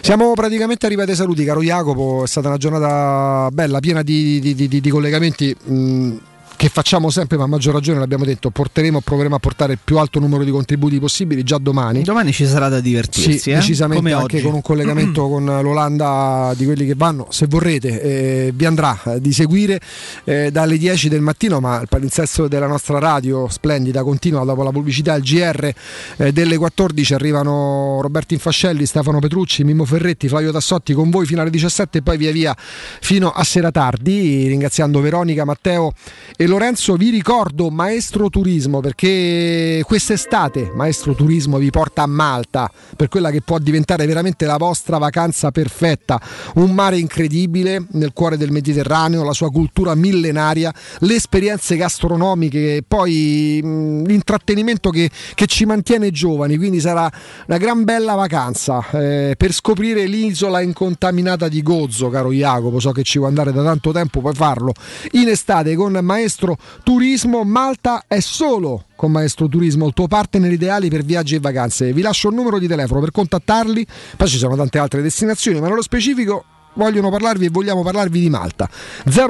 Siamo 0.00 0.32
praticamente 0.32 0.86
arrivati 0.86 1.10
ai 1.10 1.16
saluti 1.16 1.44
caro 1.44 1.62
Jacopo 1.62 2.24
è 2.24 2.26
stata 2.26 2.48
una 2.48 2.56
giornata 2.56 3.48
bella 3.52 3.80
piena 3.80 4.02
di, 4.02 4.40
di, 4.40 4.54
di, 4.54 4.80
di 4.80 4.90
collegamenti 4.90 5.54
mh, 5.64 6.16
che 6.58 6.68
facciamo 6.70 7.08
sempre, 7.08 7.36
ma 7.36 7.44
a 7.44 7.46
maggior 7.46 7.72
ragione 7.72 8.00
l'abbiamo 8.00 8.24
detto, 8.24 8.50
porteremo, 8.50 9.00
proveremo 9.00 9.36
a 9.36 9.38
portare 9.38 9.74
il 9.74 9.78
più 9.82 9.96
alto 9.96 10.18
numero 10.18 10.42
di 10.42 10.50
contributi 10.50 10.98
possibili 10.98 11.44
già 11.44 11.56
domani. 11.56 12.02
Domani 12.02 12.32
ci 12.32 12.46
sarà 12.46 12.68
da 12.68 12.80
divertirsi, 12.80 13.38
sì, 13.38 13.50
eh? 13.50 13.54
decisamente 13.54 14.02
Come 14.02 14.12
anche 14.12 14.36
oggi. 14.38 14.44
con 14.44 14.54
un 14.54 14.60
collegamento 14.60 15.28
con 15.28 15.44
l'Olanda 15.44 16.52
di 16.56 16.64
quelli 16.64 16.84
che 16.84 16.94
vanno, 16.96 17.28
se 17.30 17.46
vorrete, 17.46 18.02
eh, 18.02 18.52
vi 18.52 18.64
andrà 18.64 19.00
eh, 19.04 19.20
di 19.20 19.32
seguire 19.32 19.78
eh, 20.24 20.50
dalle 20.50 20.76
10 20.78 21.08
del 21.08 21.20
mattino, 21.20 21.60
ma 21.60 21.80
il 21.80 21.86
palinsesto 21.86 22.48
della 22.48 22.66
nostra 22.66 22.98
radio 22.98 23.46
splendida 23.48 24.02
continua 24.02 24.42
dopo 24.42 24.64
la 24.64 24.72
pubblicità, 24.72 25.14
il 25.14 25.22
GR 25.22 25.72
eh, 26.16 26.32
delle 26.32 26.56
14 26.56 27.14
arrivano 27.14 28.00
Roberto 28.02 28.34
Infascelli, 28.34 28.84
Stefano 28.84 29.20
Petrucci, 29.20 29.62
Mimmo 29.62 29.84
Ferretti, 29.84 30.26
Flavio 30.26 30.50
Tassotti 30.50 30.92
con 30.92 31.08
voi 31.08 31.24
fino 31.24 31.40
alle 31.40 31.50
17 31.50 31.98
e 31.98 32.02
poi 32.02 32.16
via 32.16 32.32
via 32.32 32.56
fino 32.58 33.30
a 33.30 33.44
sera 33.44 33.70
tardi, 33.70 34.48
ringraziando 34.48 35.00
Veronica, 35.00 35.44
Matteo 35.44 35.92
e 36.36 36.46
Lorenzo 36.48 36.96
vi 36.96 37.10
ricordo 37.10 37.68
Maestro 37.68 38.30
Turismo 38.30 38.80
perché 38.80 39.82
quest'estate 39.84 40.72
Maestro 40.74 41.14
Turismo 41.14 41.58
vi 41.58 41.68
porta 41.68 42.02
a 42.02 42.06
Malta 42.06 42.70
per 42.96 43.08
quella 43.08 43.30
che 43.30 43.42
può 43.42 43.58
diventare 43.58 44.06
veramente 44.06 44.46
la 44.46 44.56
vostra 44.56 44.96
vacanza 44.96 45.50
perfetta, 45.50 46.18
un 46.54 46.70
mare 46.70 46.96
incredibile 46.96 47.84
nel 47.90 48.14
cuore 48.14 48.38
del 48.38 48.50
Mediterraneo, 48.50 49.24
la 49.24 49.34
sua 49.34 49.50
cultura 49.50 49.94
millenaria, 49.94 50.72
le 51.00 51.14
esperienze 51.16 51.76
gastronomiche 51.76 52.82
poi 52.86 53.60
mh, 53.62 54.06
l'intrattenimento 54.06 54.88
che, 54.88 55.10
che 55.34 55.46
ci 55.46 55.66
mantiene 55.66 56.10
giovani, 56.10 56.56
quindi 56.56 56.80
sarà 56.80 57.12
una 57.46 57.58
gran 57.58 57.84
bella 57.84 58.14
vacanza 58.14 58.82
eh, 58.92 59.34
per 59.36 59.52
scoprire 59.52 60.06
l'isola 60.06 60.62
incontaminata 60.62 61.46
di 61.46 61.62
Gozzo, 61.62 62.08
caro 62.08 62.32
Jacopo, 62.32 62.80
so 62.80 62.92
che 62.92 63.02
ci 63.02 63.18
vuoi 63.18 63.28
andare 63.28 63.52
da 63.52 63.62
tanto 63.62 63.92
tempo, 63.92 64.20
puoi 64.20 64.34
farlo 64.34 64.72
in 65.12 65.28
estate 65.28 65.74
con 65.74 65.92
Maestro 66.38 66.56
Turismo. 66.84 67.42
Malta 67.42 68.04
è 68.06 68.20
solo 68.20 68.84
con 68.94 69.10
Maestro 69.10 69.48
Turismo, 69.48 69.86
il 69.86 69.92
tuo 69.92 70.06
partner 70.06 70.52
ideale 70.52 70.88
per 70.88 71.02
viaggi 71.02 71.34
e 71.34 71.40
vacanze. 71.40 71.92
Vi 71.92 72.00
lascio 72.00 72.28
il 72.28 72.36
numero 72.36 72.60
di 72.60 72.68
telefono 72.68 73.00
per 73.00 73.10
contattarli, 73.10 73.84
poi 74.16 74.28
ci 74.28 74.38
sono 74.38 74.54
tante 74.54 74.78
altre 74.78 75.02
destinazioni, 75.02 75.58
ma 75.60 75.66
nello 75.68 75.82
specifico 75.82 76.44
vogliono 76.74 77.10
parlarvi 77.10 77.46
e 77.46 77.50
vogliamo 77.50 77.82
parlarvi 77.82 78.20
di 78.20 78.30
Malta. 78.30 78.68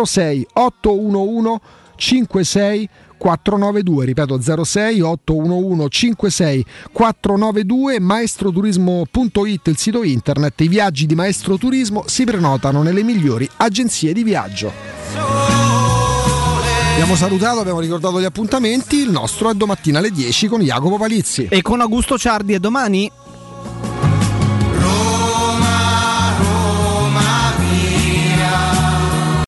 06 0.05 0.49
811 0.53 1.61
56 1.97 2.89
492, 3.17 4.05
ripeto 4.05 4.65
06 4.65 5.01
811 5.01 5.89
56 5.91 6.67
492 6.93 8.01
maestroturismo.it 8.01 9.67
il 9.67 9.77
sito 9.77 10.03
internet 10.05 10.61
i 10.61 10.69
viaggi 10.69 11.07
di 11.07 11.15
Maestro 11.15 11.57
Turismo 11.57 12.05
si 12.07 12.25
prenotano 12.25 12.83
nelle 12.83 13.03
migliori 13.03 13.49
agenzie 13.57 14.13
di 14.13 14.23
viaggio 14.23 15.38
Abbiamo 16.99 17.15
salutato, 17.15 17.61
abbiamo 17.61 17.79
ricordato 17.79 18.21
gli 18.21 18.25
appuntamenti. 18.25 18.97
Il 18.97 19.11
nostro 19.11 19.51
è 19.51 19.55
domattina 19.55 20.01
alle 20.01 20.11
10 20.11 20.49
con 20.49 20.61
Jacopo 20.61 20.99
Palizzi. 20.99 21.47
E 21.49 21.63
con 21.63 21.81
Augusto 21.81 22.19
Ciardi 22.19 22.55
e 22.55 22.59
domani 22.59 23.09